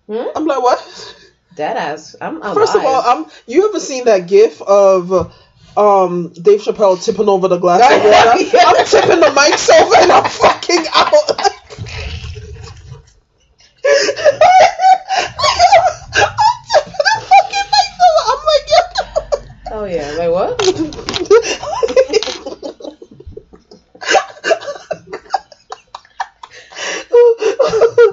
Hmm? 0.07 0.29
I'm 0.37 0.47
like, 0.47 0.63
what? 0.63 1.17
Dead 1.57 1.77
ass. 1.77 2.15
I'm 2.21 2.37
alive. 2.37 2.55
First 2.55 2.77
of 2.77 2.85
all, 2.85 3.03
I'm. 3.05 3.27
You 3.47 3.69
ever 3.69 3.81
seen 3.81 4.05
that 4.05 4.29
GIF 4.29 4.63
of 4.63 5.35
um 5.77 6.33
Dave 6.35 6.61
Chappelle 6.61 7.03
tipping 7.03 7.29
over 7.29 7.49
the 7.49 7.59
glass 7.59 7.81
of 7.81 8.03
water? 8.03 8.45
Yeah. 8.53 8.65
I'm 8.67 8.85
tipping 8.87 9.21
the 9.21 9.27
mics 9.27 9.71
over 9.71 9.97
and 9.97 10.13
I'm 10.13 10.25
fucking 10.29 10.87
out. 10.95 11.31
I'm 13.85 13.97
tipping 16.75 16.99
the 17.05 17.21
fucking 17.29 17.69
mics 17.73 18.01
over. 18.09 18.23
I'm 18.29 18.43
like, 18.49 18.67
yo. 18.69 18.81
oh 19.73 19.85
yeah, 19.85 20.11
like 20.19 20.31
what? 20.31 22.29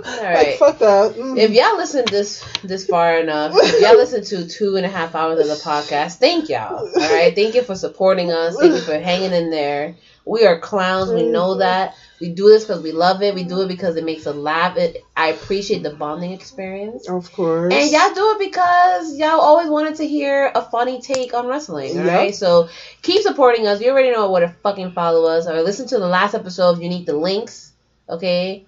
Like, 0.06 0.58
fuck 0.58 0.80
that. 0.80 1.16
Mm. 1.16 1.38
If 1.38 1.52
y'all 1.52 1.78
listen 1.78 2.06
this 2.10 2.44
this 2.64 2.86
far 2.86 3.20
enough, 3.20 3.54
if 3.56 3.82
y'all 3.82 3.98
listen 3.98 4.24
to 4.26 4.48
two 4.48 4.76
and 4.76 4.86
a 4.86 4.90
half 4.90 5.16
hours 5.16 5.40
of 5.40 5.48
the 5.48 5.56
podcast, 5.56 6.16
thank 6.16 6.50
y'all. 6.50 6.88
All 6.88 7.14
right, 7.14 7.34
thank 7.34 7.56
you 7.56 7.64
for 7.64 7.76
supporting 7.76 8.32
us. 8.32 8.58
Thank 8.58 8.74
you 8.74 8.82
for 8.82 8.98
hanging 9.00 9.34
in 9.34 9.50
there. 9.50 9.96
We 10.26 10.46
are 10.46 10.60
clowns. 10.60 11.12
We 11.12 11.24
know 11.24 11.58
that. 11.58 11.96
We 12.22 12.30
do 12.30 12.50
this 12.50 12.66
because 12.66 12.84
we 12.84 12.92
love 12.92 13.22
it. 13.24 13.34
We 13.34 13.44
do 13.44 13.62
it 13.62 13.68
because 13.68 13.96
it 13.96 14.04
makes 14.04 14.28
us 14.28 14.36
laugh. 14.36 14.78
It. 14.78 15.04
I 15.16 15.30
appreciate 15.30 15.82
the 15.82 15.92
bonding 15.92 16.34
experience. 16.34 17.10
Of 17.10 17.32
course. 17.32 17.74
And 17.74 17.90
y'all 17.90 18.14
do 18.14 18.32
it 18.36 18.40
because 18.40 19.18
y'all 19.18 19.40
always 19.40 19.70
wanted 19.70 19.96
to 19.96 20.08
hear 20.08 20.52
a 20.54 20.62
funny 20.62 21.02
take 21.02 21.34
on 21.34 21.48
wrestling, 21.48 21.96
Yep. 21.96 22.06
alright? 22.06 22.36
So 22.36 22.70
keep 23.02 23.22
supporting 23.22 23.66
us. 23.66 23.82
You 23.82 23.90
already 23.92 24.12
know 24.12 24.30
where 24.30 24.42
to 24.42 24.54
fucking 24.62 24.92
follow 24.92 25.26
us. 25.30 25.48
Or 25.48 25.62
listen 25.64 25.88
to 25.88 25.98
the 25.98 26.08
last 26.08 26.36
episode 26.36 26.78
if 26.78 26.84
you 26.84 26.90
need 26.90 27.06
the 27.06 27.16
links, 27.16 27.72
okay? 28.08 28.66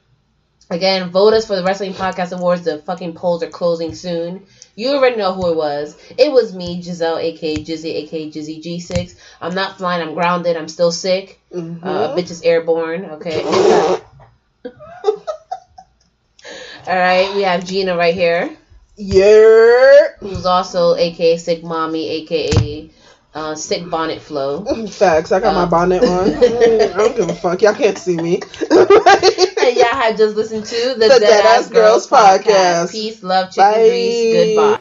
Again, 0.71 1.09
vote 1.09 1.33
us 1.33 1.45
for 1.45 1.55
the 1.55 1.63
Wrestling 1.63 1.93
Podcast 1.93 2.31
Awards. 2.35 2.63
The 2.63 2.79
fucking 2.79 3.13
polls 3.13 3.43
are 3.43 3.49
closing 3.49 3.93
soon. 3.93 4.45
You 4.75 4.95
already 4.95 5.17
know 5.17 5.33
who 5.33 5.51
it 5.51 5.57
was. 5.57 5.97
It 6.17 6.31
was 6.31 6.55
me, 6.55 6.81
Giselle, 6.81 7.17
aka 7.17 7.57
Jizzy, 7.57 7.93
aka 8.03 8.31
Jizzy 8.31 8.63
G6. 8.63 9.15
I'm 9.41 9.53
not 9.53 9.77
flying. 9.77 10.01
I'm 10.01 10.13
grounded. 10.13 10.55
I'm 10.55 10.69
still 10.69 10.91
sick. 10.91 11.41
Mhm. 11.53 11.83
Uh, 11.83 12.15
bitch 12.15 12.31
is 12.31 12.41
airborne. 12.41 13.05
Okay. 13.05 13.43
All 16.87 16.97
right. 16.97 17.35
We 17.35 17.43
have 17.43 17.65
Gina 17.65 17.95
right 17.97 18.15
here 18.15 18.57
yeah. 19.01 20.07
who's 20.19 20.45
also 20.45 20.95
aka 20.95 21.37
Sick 21.37 21.63
Mommy, 21.63 22.09
aka 22.09 22.89
uh, 23.33 23.55
Sick 23.55 23.89
Bonnet 23.89 24.21
Flow. 24.21 24.65
Facts. 24.87 25.31
I 25.31 25.39
got 25.39 25.55
my 25.55 25.63
Um, 25.63 25.69
bonnet 25.69 26.03
on. 26.03 26.29
I 26.93 26.97
don't 26.97 27.15
give 27.15 27.29
a 27.29 27.35
fuck. 27.35 27.61
Y'all 27.61 27.73
can't 27.73 27.97
see 27.97 28.17
me. 28.17 28.35
and 28.69 29.75
y'all 29.77 29.85
had 29.95 30.17
just 30.17 30.35
listened 30.35 30.65
to 30.65 30.75
the, 30.95 31.07
The 31.07 31.19
Dead 31.19 31.45
Ass 31.45 31.69
Girls 31.69 32.07
podcast. 32.07 32.91
Peace, 32.91 33.23
love, 33.23 33.49
chicken 33.51 33.71
Bye. 33.71 33.87
grease. 33.89 34.55
Goodbye. 34.55 34.79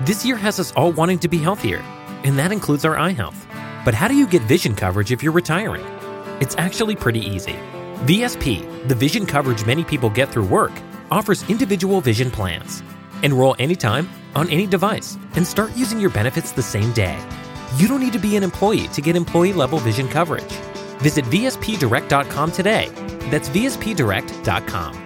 This 0.00 0.24
year 0.24 0.36
has 0.36 0.60
us 0.60 0.72
all 0.72 0.92
wanting 0.92 1.18
to 1.20 1.28
be 1.28 1.38
healthier, 1.38 1.78
and 2.24 2.38
that 2.38 2.52
includes 2.52 2.84
our 2.84 2.96
eye 2.96 3.10
health. 3.12 3.46
But 3.84 3.94
how 3.94 4.08
do 4.08 4.14
you 4.14 4.26
get 4.26 4.42
vision 4.42 4.74
coverage 4.74 5.10
if 5.10 5.22
you're 5.22 5.32
retiring? 5.32 5.84
It's 6.40 6.54
actually 6.58 6.96
pretty 6.96 7.20
easy. 7.20 7.54
VSP, 8.04 8.88
the 8.88 8.94
vision 8.94 9.24
coverage 9.24 9.64
many 9.64 9.84
people 9.84 10.10
get 10.10 10.30
through 10.30 10.46
work, 10.46 10.72
offers 11.10 11.48
individual 11.48 12.00
vision 12.00 12.30
plans. 12.30 12.82
Enroll 13.22 13.56
anytime, 13.58 14.08
on 14.34 14.50
any 14.50 14.66
device, 14.66 15.16
and 15.34 15.46
start 15.46 15.74
using 15.76 15.98
your 15.98 16.10
benefits 16.10 16.52
the 16.52 16.62
same 16.62 16.92
day. 16.92 17.18
You 17.76 17.88
don't 17.88 18.00
need 18.00 18.12
to 18.12 18.18
be 18.18 18.36
an 18.36 18.42
employee 18.42 18.88
to 18.88 19.00
get 19.00 19.16
employee 19.16 19.54
level 19.54 19.78
vision 19.78 20.08
coverage. 20.08 20.52
Visit 21.00 21.24
VSPDirect.com 21.26 22.52
today. 22.52 22.90
That's 23.30 23.48
VSPDirect.com. 23.48 25.05